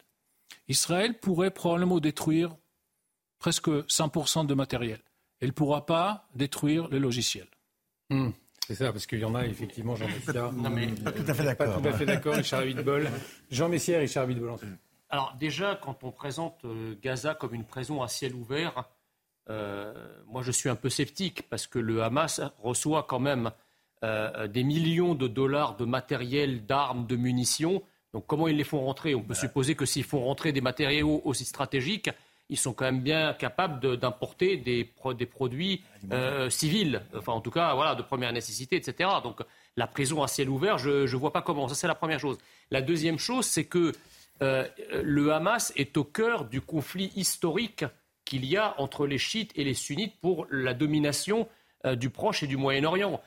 Israël 0.67 1.19
pourrait 1.19 1.51
probablement 1.51 1.99
détruire 1.99 2.55
presque 3.39 3.67
100% 3.67 4.45
de 4.45 4.53
matériel 4.53 4.99
elle 5.41 5.49
ne 5.49 5.53
pourra 5.53 5.85
pas 5.85 6.27
détruire 6.35 6.87
le 6.89 6.99
logiciel. 6.99 7.47
Hmm. 8.09 8.29
C'est 8.67 8.75
ça, 8.75 8.91
parce 8.91 9.07
qu'il 9.07 9.19
y 9.19 9.25
en 9.25 9.33
a 9.33 9.45
effectivement, 9.45 9.95
Jean 9.95 10.07
Messier. 10.07 10.33
Non, 10.53 10.69
mais 10.69 10.87
pas 10.87 11.11
tout 11.11 11.23
à 11.27 11.33
fait 11.33 11.43
d'accord. 11.43 11.75
Pas 11.75 11.81
tout 11.81 11.87
à 11.87 11.93
fait 11.93 12.05
d'accord, 12.05 12.35
Richard 12.35 12.61
Vidbol. 12.61 13.09
Jean 13.49 13.67
Messier, 13.67 13.97
Richard 13.97 14.27
Vidbol. 14.27 14.55
Alors 15.09 15.35
déjà, 15.39 15.75
quand 15.75 16.03
on 16.03 16.11
présente 16.11 16.63
euh, 16.65 16.95
Gaza 17.01 17.33
comme 17.33 17.55
une 17.55 17.65
prison 17.65 18.03
à 18.03 18.07
ciel 18.07 18.35
ouvert, 18.35 18.83
euh, 19.49 19.91
moi 20.27 20.43
je 20.43 20.51
suis 20.51 20.69
un 20.69 20.75
peu 20.75 20.89
sceptique 20.89 21.49
parce 21.49 21.65
que 21.65 21.79
le 21.79 22.03
Hamas 22.03 22.41
reçoit 22.59 23.07
quand 23.09 23.19
même 23.19 23.49
euh, 24.03 24.47
des 24.47 24.63
millions 24.63 25.15
de 25.15 25.27
dollars 25.27 25.75
de 25.77 25.85
matériel, 25.85 26.65
d'armes, 26.67 27.07
de 27.07 27.15
munitions. 27.15 27.81
Donc 28.13 28.27
comment 28.27 28.47
ils 28.47 28.55
les 28.55 28.63
font 28.63 28.81
rentrer? 28.85 29.15
On 29.15 29.23
peut 29.23 29.33
supposer 29.33 29.73
que 29.73 29.85
s'ils 29.85 30.03
font 30.03 30.23
rentrer 30.23 30.51
des 30.51 30.61
matériaux 30.61 31.21
aussi 31.25 31.45
stratégiques, 31.45 32.11
ils 32.49 32.57
sont 32.57 32.73
quand 32.73 32.85
même 32.85 33.01
bien 33.01 33.33
capables 33.33 33.97
d'importer 33.97 34.57
des, 34.57 34.83
produits 34.83 35.83
euh, 36.11 36.49
civils, 36.49 37.01
enfin 37.15 37.33
en 37.33 37.41
tout 37.41 37.51
cas 37.51 37.73
voilà, 37.75 37.95
de 37.95 38.01
première 38.01 38.33
nécessité, 38.33 38.75
etc. 38.75 39.09
Donc 39.23 39.41
la 39.77 39.87
prison 39.87 40.23
à 40.23 40.27
ciel 40.27 40.49
ouvert, 40.49 40.77
je 40.77 41.03
ne 41.03 41.15
vois 41.15 41.31
pas 41.31 41.41
comment. 41.41 41.67
Ça 41.67 41.75
c'est 41.75 41.87
la 41.87 41.95
première 41.95 42.19
chose. 42.19 42.37
La 42.71 42.81
deuxième 42.81 43.19
chose, 43.19 43.45
c'est 43.45 43.65
que 43.65 43.93
euh, 44.41 44.67
le 45.03 45.33
Hamas 45.33 45.73
est 45.75 45.97
au 45.97 46.03
cœur 46.03 46.45
du 46.45 46.61
conflit 46.61 47.11
historique 47.15 47.85
qu'il 48.25 48.45
y 48.45 48.57
a 48.57 48.75
entre 48.79 49.05
les 49.05 49.17
chiites 49.17 49.51
et 49.55 49.63
les 49.63 49.73
sunnites 49.73 50.19
pour 50.21 50.47
la 50.49 50.73
domination 50.73 51.47
euh, 51.85 51.95
du 51.95 52.09
Proche 52.09 52.43
et 52.43 52.47
du 52.47 52.57
Moyen-Orient. 52.57 53.21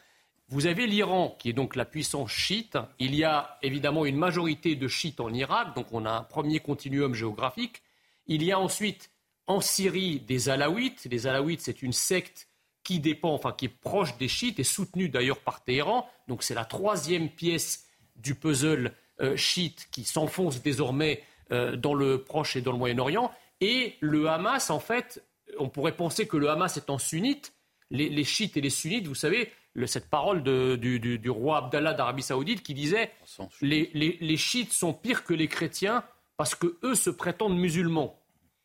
Vous 0.48 0.66
avez 0.66 0.86
l'Iran, 0.86 1.34
qui 1.38 1.48
est 1.48 1.54
donc 1.54 1.76
la 1.76 1.84
puissance 1.84 2.30
chiite. 2.30 2.76
Il 2.98 3.14
y 3.14 3.24
a 3.24 3.58
évidemment 3.62 4.04
une 4.04 4.16
majorité 4.16 4.76
de 4.76 4.88
chiites 4.88 5.20
en 5.20 5.32
Irak, 5.32 5.74
donc 5.74 5.86
on 5.92 6.04
a 6.04 6.10
un 6.10 6.22
premier 6.22 6.60
continuum 6.60 7.14
géographique. 7.14 7.82
Il 8.26 8.42
y 8.42 8.52
a 8.52 8.58
ensuite 8.58 9.10
en 9.46 9.60
Syrie 9.60 10.20
des 10.20 10.48
Alaouites. 10.48 11.06
Les 11.10 11.26
Alaouites, 11.26 11.60
c'est 11.60 11.82
une 11.82 11.92
secte 11.92 12.48
qui 12.84 13.00
dépend, 13.00 13.32
enfin 13.34 13.52
qui 13.52 13.66
est 13.66 13.80
proche 13.80 14.16
des 14.16 14.28
chiites 14.28 14.58
et 14.58 14.64
soutenu 14.64 15.08
d'ailleurs 15.08 15.40
par 15.40 15.62
Téhéran. 15.62 16.08
Donc 16.28 16.42
c'est 16.42 16.54
la 16.54 16.64
troisième 16.64 17.28
pièce 17.28 17.86
du 18.16 18.34
puzzle 18.34 18.92
euh, 19.20 19.36
chiite 19.36 19.88
qui 19.90 20.04
s'enfonce 20.04 20.62
désormais 20.62 21.22
euh, 21.52 21.76
dans 21.76 21.94
le 21.94 22.22
Proche 22.22 22.56
et 22.56 22.60
dans 22.60 22.72
le 22.72 22.78
Moyen-Orient. 22.78 23.30
Et 23.60 23.96
le 24.00 24.28
Hamas, 24.28 24.70
en 24.70 24.80
fait, 24.80 25.22
on 25.58 25.68
pourrait 25.68 25.96
penser 25.96 26.26
que 26.26 26.36
le 26.36 26.50
Hamas 26.50 26.76
étant 26.76 26.98
sunnite, 26.98 27.52
les, 27.90 28.24
chiites 28.24 28.56
et 28.56 28.62
les 28.62 28.70
sunnites, 28.70 29.06
vous 29.06 29.14
savez, 29.14 29.52
cette 29.86 30.08
parole 30.08 30.42
du, 30.42 31.30
roi 31.30 31.58
Abdallah 31.58 31.92
d'Arabie 31.92 32.22
Saoudite 32.22 32.62
qui 32.62 32.72
disait 32.72 33.12
les, 33.60 33.90
les, 33.92 34.36
chiites 34.38 34.72
sont 34.72 34.94
pires 34.94 35.24
que 35.24 35.34
les 35.34 35.46
chrétiens 35.46 36.02
parce 36.42 36.56
que 36.56 36.76
eux 36.82 36.96
se 36.96 37.08
prétendent 37.08 37.56
musulmans. 37.56 38.20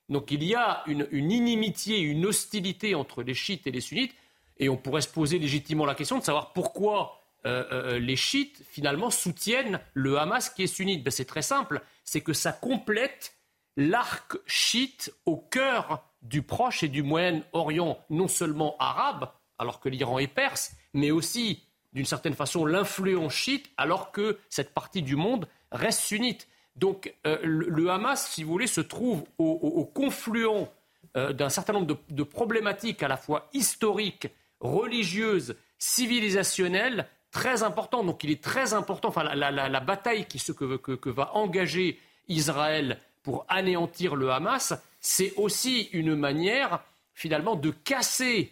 Donc 0.10 0.32
il 0.32 0.44
y 0.44 0.56
a 0.56 0.82
une, 0.88 1.08
inimitié, 1.12 2.00
une 2.00 2.26
hostilité 2.26 2.96
entre 2.96 3.22
les 3.22 3.36
chiites 3.36 3.68
et 3.68 3.72
les 3.72 3.82
sunnites, 3.82 4.16
et 4.58 4.68
on 4.68 4.78
pourrait 4.78 5.02
se 5.02 5.08
poser 5.08 5.38
légitimement 5.38 5.86
la 5.86 5.94
question 5.94 6.18
de 6.18 6.24
savoir 6.24 6.54
pourquoi 6.54 7.22
euh, 7.46 7.66
euh, 7.72 8.00
les 8.00 8.16
chiites 8.16 8.64
finalement 8.68 9.12
soutiennent 9.12 9.80
le 9.94 10.18
Hamas 10.18 10.50
qui 10.50 10.64
est 10.64 10.66
sunnite. 10.66 11.04
Ben, 11.04 11.12
c'est 11.12 11.26
très 11.26 11.44
simple, 11.44 11.84
c'est 12.04 12.22
que 12.22 12.34
ça 12.34 12.52
complète 12.52 13.36
l'arc 13.76 14.36
chiite 14.48 15.14
au 15.28 15.38
cœur 15.38 16.04
du 16.24 16.42
Proche 16.42 16.82
et 16.82 16.88
du 16.88 17.04
Moyen-Orient, 17.04 18.00
non 18.10 18.28
seulement 18.28 18.76
arabe, 18.80 19.30
alors 19.60 19.80
que 19.80 19.88
l'Iran 19.88 20.18
est 20.18 20.26
perse, 20.26 20.72
mais 20.96 21.12
aussi 21.12 21.62
d'une 21.94 22.06
certaine 22.06 22.34
façon 22.34 22.66
l'influence 22.66 23.34
chiite, 23.34 23.70
alors 23.78 24.12
que 24.12 24.40
cette 24.50 24.74
partie 24.74 25.04
du 25.04 25.16
monde 25.16 25.48
reste 25.72 26.00
sunnite. 26.00 26.48
Donc 26.78 27.14
euh, 27.26 27.38
le, 27.44 27.90
Hamas, 27.90 28.30
si 28.30 28.44
vous 28.44 28.52
voulez, 28.52 28.68
se 28.68 28.82
trouve 28.82 29.24
au, 29.40 29.86
confluent 29.94 30.68
euh, 31.16 31.34
d'un 31.34 31.50
certain 31.50 31.74
nombre 31.74 31.98
de, 32.10 32.24
problématiques 32.24 33.02
à 33.04 33.08
la 33.08 33.18
fois 33.18 33.50
historiques, 33.54 34.28
religieuses, 34.60 35.56
civilisationnelles, 35.80 37.08
très 37.32 37.64
importantes. 37.64 38.06
Donc 38.06 38.24
il 38.24 38.32
est 38.32 38.44
très 38.44 38.74
important, 38.74 39.10
enfin 39.10 39.24
la, 39.24 39.80
bataille 39.80 40.28
que, 40.28 41.10
va 41.10 41.36
engager 41.36 42.00
Israël 42.28 43.00
pour 43.24 43.46
anéantir 43.50 44.16
le 44.16 44.32
Hamas, 44.32 44.74
c'est 45.02 45.34
aussi 45.36 45.90
une 45.94 46.16
manière 46.16 46.84
finalement 47.14 47.56
de 47.56 47.72
casser 47.72 48.52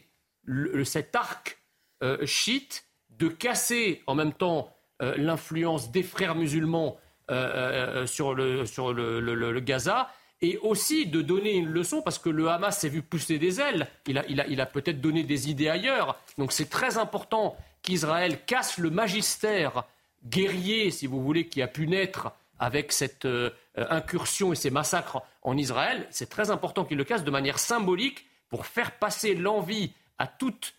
cet 0.84 1.16
arc 1.16 1.60
euh, 2.04 2.26
chiite, 2.26 2.86
de 3.12 3.28
casser 3.28 4.02
en 4.08 4.16
même 4.16 4.34
temps 4.34 4.72
l'influence 5.02 5.92
des 5.92 6.04
frères 6.04 6.36
musulmans 6.36 6.98
euh, 7.32 8.04
euh, 8.04 8.06
sur, 8.06 8.36
le, 8.36 8.68
sur 8.68 8.94
le, 8.94 9.60
Gaza 9.60 10.12
et 10.44 10.60
aussi 10.60 11.08
de 11.08 11.24
donner 11.24 11.54
une 11.54 11.70
leçon 11.70 12.04
parce 12.04 12.20
que 12.20 12.30
le 12.30 12.50
Hamas 12.50 12.78
s'est 12.78 12.90
vu 12.90 13.02
pousser 13.02 13.40
des 13.40 13.60
ailes. 13.60 13.88
Il 14.06 14.20
a, 14.20 14.26
il 14.28 14.40
a, 14.40 14.46
il 14.46 14.62
a 14.62 14.68
peut-être 14.68 15.02
donné 15.02 15.24
des 15.24 15.50
idées 15.50 15.68
ailleurs. 15.68 16.20
Donc 16.38 16.52
c'est 16.52 16.70
très 16.70 17.00
important 17.00 17.58
qu'Israël 17.82 18.46
casse 18.46 18.78
le 18.78 18.92
magistère 18.92 19.86
guerrier, 20.24 20.92
si 20.92 21.08
vous 21.08 21.20
voulez, 21.24 21.48
qui 21.48 21.64
a 21.64 21.68
pu 21.68 21.88
naître 21.88 22.32
avec 22.60 22.92
cette 22.92 23.26
euh, 23.26 23.50
incursion 23.76 24.54
et 24.54 24.56
ces 24.56 24.70
massacres 24.70 25.24
en 25.42 25.58
Israël. 25.58 26.06
C'est 26.12 26.30
très 26.30 26.52
important 26.52 26.86
qu'il 26.86 26.98
le 26.98 27.06
casse 27.06 27.24
de 27.24 27.32
manière 27.32 27.58
symbolique 27.58 28.28
pour 28.50 28.68
faire 28.68 28.92
passer 29.00 29.34
l'envie 29.34 29.94
à 30.20 30.28
toute 30.28 30.76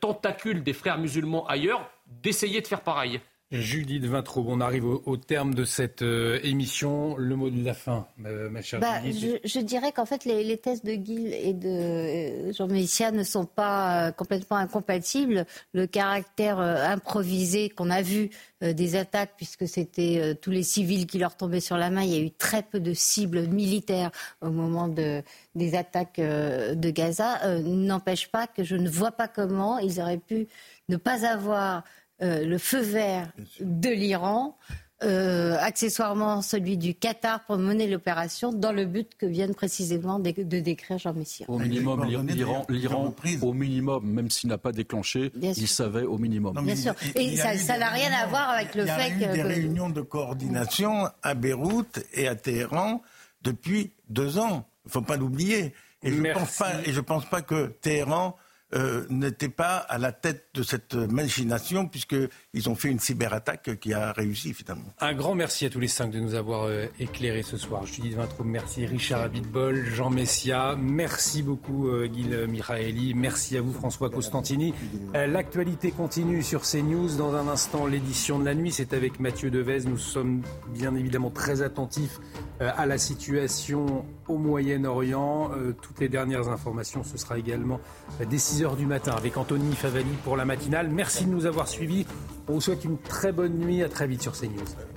tentacule 0.00 0.62
des 0.62 0.72
frères 0.72 0.96
musulmans 0.96 1.46
ailleurs 1.46 1.90
d'essayer 2.06 2.60
de 2.60 2.66
faire 2.66 2.82
pareil. 2.82 3.20
Judith 3.60 4.04
Vintraube, 4.04 4.48
on 4.48 4.60
arrive 4.60 4.84
au, 4.84 5.16
terme 5.16 5.54
de 5.54 5.64
cette 5.64 6.02
euh, 6.02 6.40
émission. 6.42 7.16
Le 7.16 7.36
mot 7.36 7.50
de 7.50 7.64
la 7.64 7.74
fin, 7.74 8.06
ma, 8.18 8.62
chère 8.62 8.80
bah, 8.80 9.00
Je, 9.04 9.60
dirais 9.60 9.92
qu'en 9.92 10.06
fait, 10.06 10.24
les, 10.24 10.56
thèses 10.56 10.82
de 10.82 10.94
Guil 10.94 11.32
et 11.32 11.52
de 11.52 11.68
euh, 11.68 12.52
Jean 12.52 12.66
Messia 12.66 13.12
ne 13.12 13.22
sont 13.22 13.46
pas 13.46 14.08
euh, 14.08 14.12
complètement 14.12 14.56
incompatibles. 14.56 15.46
Le 15.72 15.86
caractère 15.86 16.58
improvisé 16.58 17.68
qu'on 17.68 17.90
a 17.90 18.02
vu 18.02 18.30
des 18.60 18.96
attaques, 18.96 19.34
puisque 19.36 19.68
c'était 19.68 20.34
tous 20.40 20.50
les 20.50 20.62
civils 20.62 21.06
qui 21.06 21.18
leur 21.18 21.36
tombaient 21.36 21.60
sur 21.60 21.76
la 21.76 21.90
main, 21.90 22.02
il 22.02 22.10
y 22.10 22.16
a 22.16 22.20
eu 22.20 22.30
très 22.30 22.62
peu 22.62 22.80
de 22.80 22.94
cibles 22.94 23.46
militaires 23.48 24.10
au 24.40 24.50
moment 24.50 24.88
de, 24.88 25.22
des 25.54 25.74
attaques 25.74 26.18
de 26.18 26.90
Gaza, 26.90 27.60
n'empêche 27.60 28.28
pas 28.28 28.46
que 28.46 28.64
je 28.64 28.76
ne 28.76 28.88
vois 28.88 29.12
pas 29.12 29.28
comment 29.28 29.78
ils 29.78 30.00
auraient 30.00 30.16
pu 30.18 30.46
ne 30.88 30.96
pas 30.96 31.26
avoir 31.26 31.84
euh, 32.22 32.44
le 32.44 32.58
feu 32.58 32.80
vert 32.80 33.32
de 33.60 33.90
l'Iran, 33.90 34.56
euh, 35.02 35.56
accessoirement 35.60 36.40
celui 36.40 36.78
du 36.78 36.94
Qatar 36.94 37.44
pour 37.44 37.58
mener 37.58 37.88
l'opération 37.88 38.52
dans 38.52 38.72
le 38.72 38.86
but 38.86 39.16
que 39.18 39.26
viennent 39.26 39.54
précisément 39.54 40.20
de, 40.20 40.30
décrire 40.30 40.98
Jean 40.98 41.12
Messia. 41.12 41.44
Au 41.48 41.58
minimum, 41.58 42.06
l'Iran, 42.06 43.14
au 43.42 43.52
minimum, 43.52 44.06
même 44.06 44.30
s'il 44.30 44.48
n'a 44.48 44.56
pas 44.56 44.72
déclenché, 44.72 45.32
il 45.34 45.68
savait 45.68 46.04
au 46.04 46.16
minimum. 46.16 46.58
Bien 46.64 46.76
sûr. 46.76 46.94
Et 47.16 47.36
ça 47.36 47.78
n'a 47.78 47.90
rien 47.90 48.12
à 48.12 48.26
voir 48.28 48.50
avec 48.50 48.74
le 48.74 48.86
fait 48.86 49.10
que. 49.10 49.14
Il 49.14 49.20
y 49.20 49.24
a 49.24 49.32
eu 49.32 49.34
des 49.34 49.42
réunions 49.42 49.90
de 49.90 50.00
coordination 50.00 51.08
à 51.22 51.34
Beyrouth 51.34 51.98
et 52.14 52.28
à 52.28 52.36
Téhéran 52.36 53.02
depuis 53.42 53.92
deux 54.08 54.38
ans. 54.38 54.66
Il 54.84 54.88
ne 54.88 54.92
faut 54.92 55.02
pas 55.02 55.16
l'oublier. 55.16 55.74
Et 56.02 56.12
je 56.12 56.20
ne 56.20 57.00
pense 57.00 57.26
pas 57.26 57.42
que 57.42 57.66
Téhéran 57.80 58.36
euh, 58.74 59.04
n'était 59.08 59.48
pas 59.48 59.76
à 59.76 59.98
la 59.98 60.10
tête 60.10 60.46
de 60.54 60.62
cette 60.62 60.94
machination, 60.94 61.86
puisqu'ils 61.86 62.68
ont 62.68 62.74
fait 62.74 62.88
une 62.88 62.98
cyberattaque 62.98 63.78
qui 63.78 63.92
a 63.92 64.12
réussi 64.12 64.52
finalement. 64.52 64.92
Un 65.00 65.14
grand 65.14 65.34
merci 65.34 65.66
à 65.66 65.70
tous 65.70 65.80
les 65.80 65.88
cinq 65.88 66.10
de 66.10 66.18
nous 66.18 66.34
avoir 66.34 66.64
euh, 66.64 66.86
éclairés 66.98 67.42
ce 67.42 67.56
soir. 67.56 67.86
Judith 67.86 68.14
Vintraud, 68.14 68.44
merci. 68.44 68.84
Richard 68.86 69.20
Abitbol, 69.20 69.84
Jean 69.84 70.10
Messia, 70.10 70.76
merci 70.76 71.42
beaucoup 71.42 71.88
euh, 71.88 72.08
Gil 72.12 72.46
Michaeli, 72.48 73.14
merci 73.14 73.56
à 73.56 73.60
vous 73.60 73.72
François 73.72 74.10
Costantini. 74.10 74.74
L'actualité 75.14 75.90
continue 75.90 76.42
sur 76.42 76.62
CNews. 76.62 77.16
Dans 77.16 77.34
un 77.34 77.48
instant, 77.48 77.86
l'édition 77.86 78.38
de 78.38 78.44
la 78.44 78.54
nuit, 78.54 78.72
c'est 78.72 78.92
avec 78.92 79.20
Mathieu 79.20 79.50
Devez. 79.50 79.84
Nous 79.84 79.98
sommes 79.98 80.42
bien 80.68 80.94
évidemment 80.96 81.30
très 81.30 81.62
attentifs 81.62 82.20
à 82.60 82.86
la 82.86 82.98
situation 82.98 84.04
au 84.28 84.38
Moyen-Orient. 84.38 85.50
Toutes 85.80 86.00
les 86.00 86.08
dernières 86.08 86.48
informations, 86.48 87.04
ce 87.04 87.16
sera 87.18 87.38
également 87.38 87.80
dès 88.28 88.38
6h 88.64 88.76
du 88.76 88.86
matin 88.86 89.12
avec 89.12 89.36
Anthony 89.36 89.74
Favali 89.74 90.16
pour 90.24 90.36
la 90.36 90.44
matinale. 90.44 90.88
Merci 90.88 91.26
de 91.26 91.30
nous 91.30 91.46
avoir 91.46 91.68
suivis. 91.68 92.06
On 92.48 92.54
vous 92.54 92.60
souhaite 92.60 92.84
une 92.84 92.98
très 92.98 93.32
bonne 93.32 93.58
nuit. 93.58 93.82
À 93.82 93.88
très 93.88 94.06
vite 94.06 94.22
sur 94.22 94.32
CNews. 94.32 94.93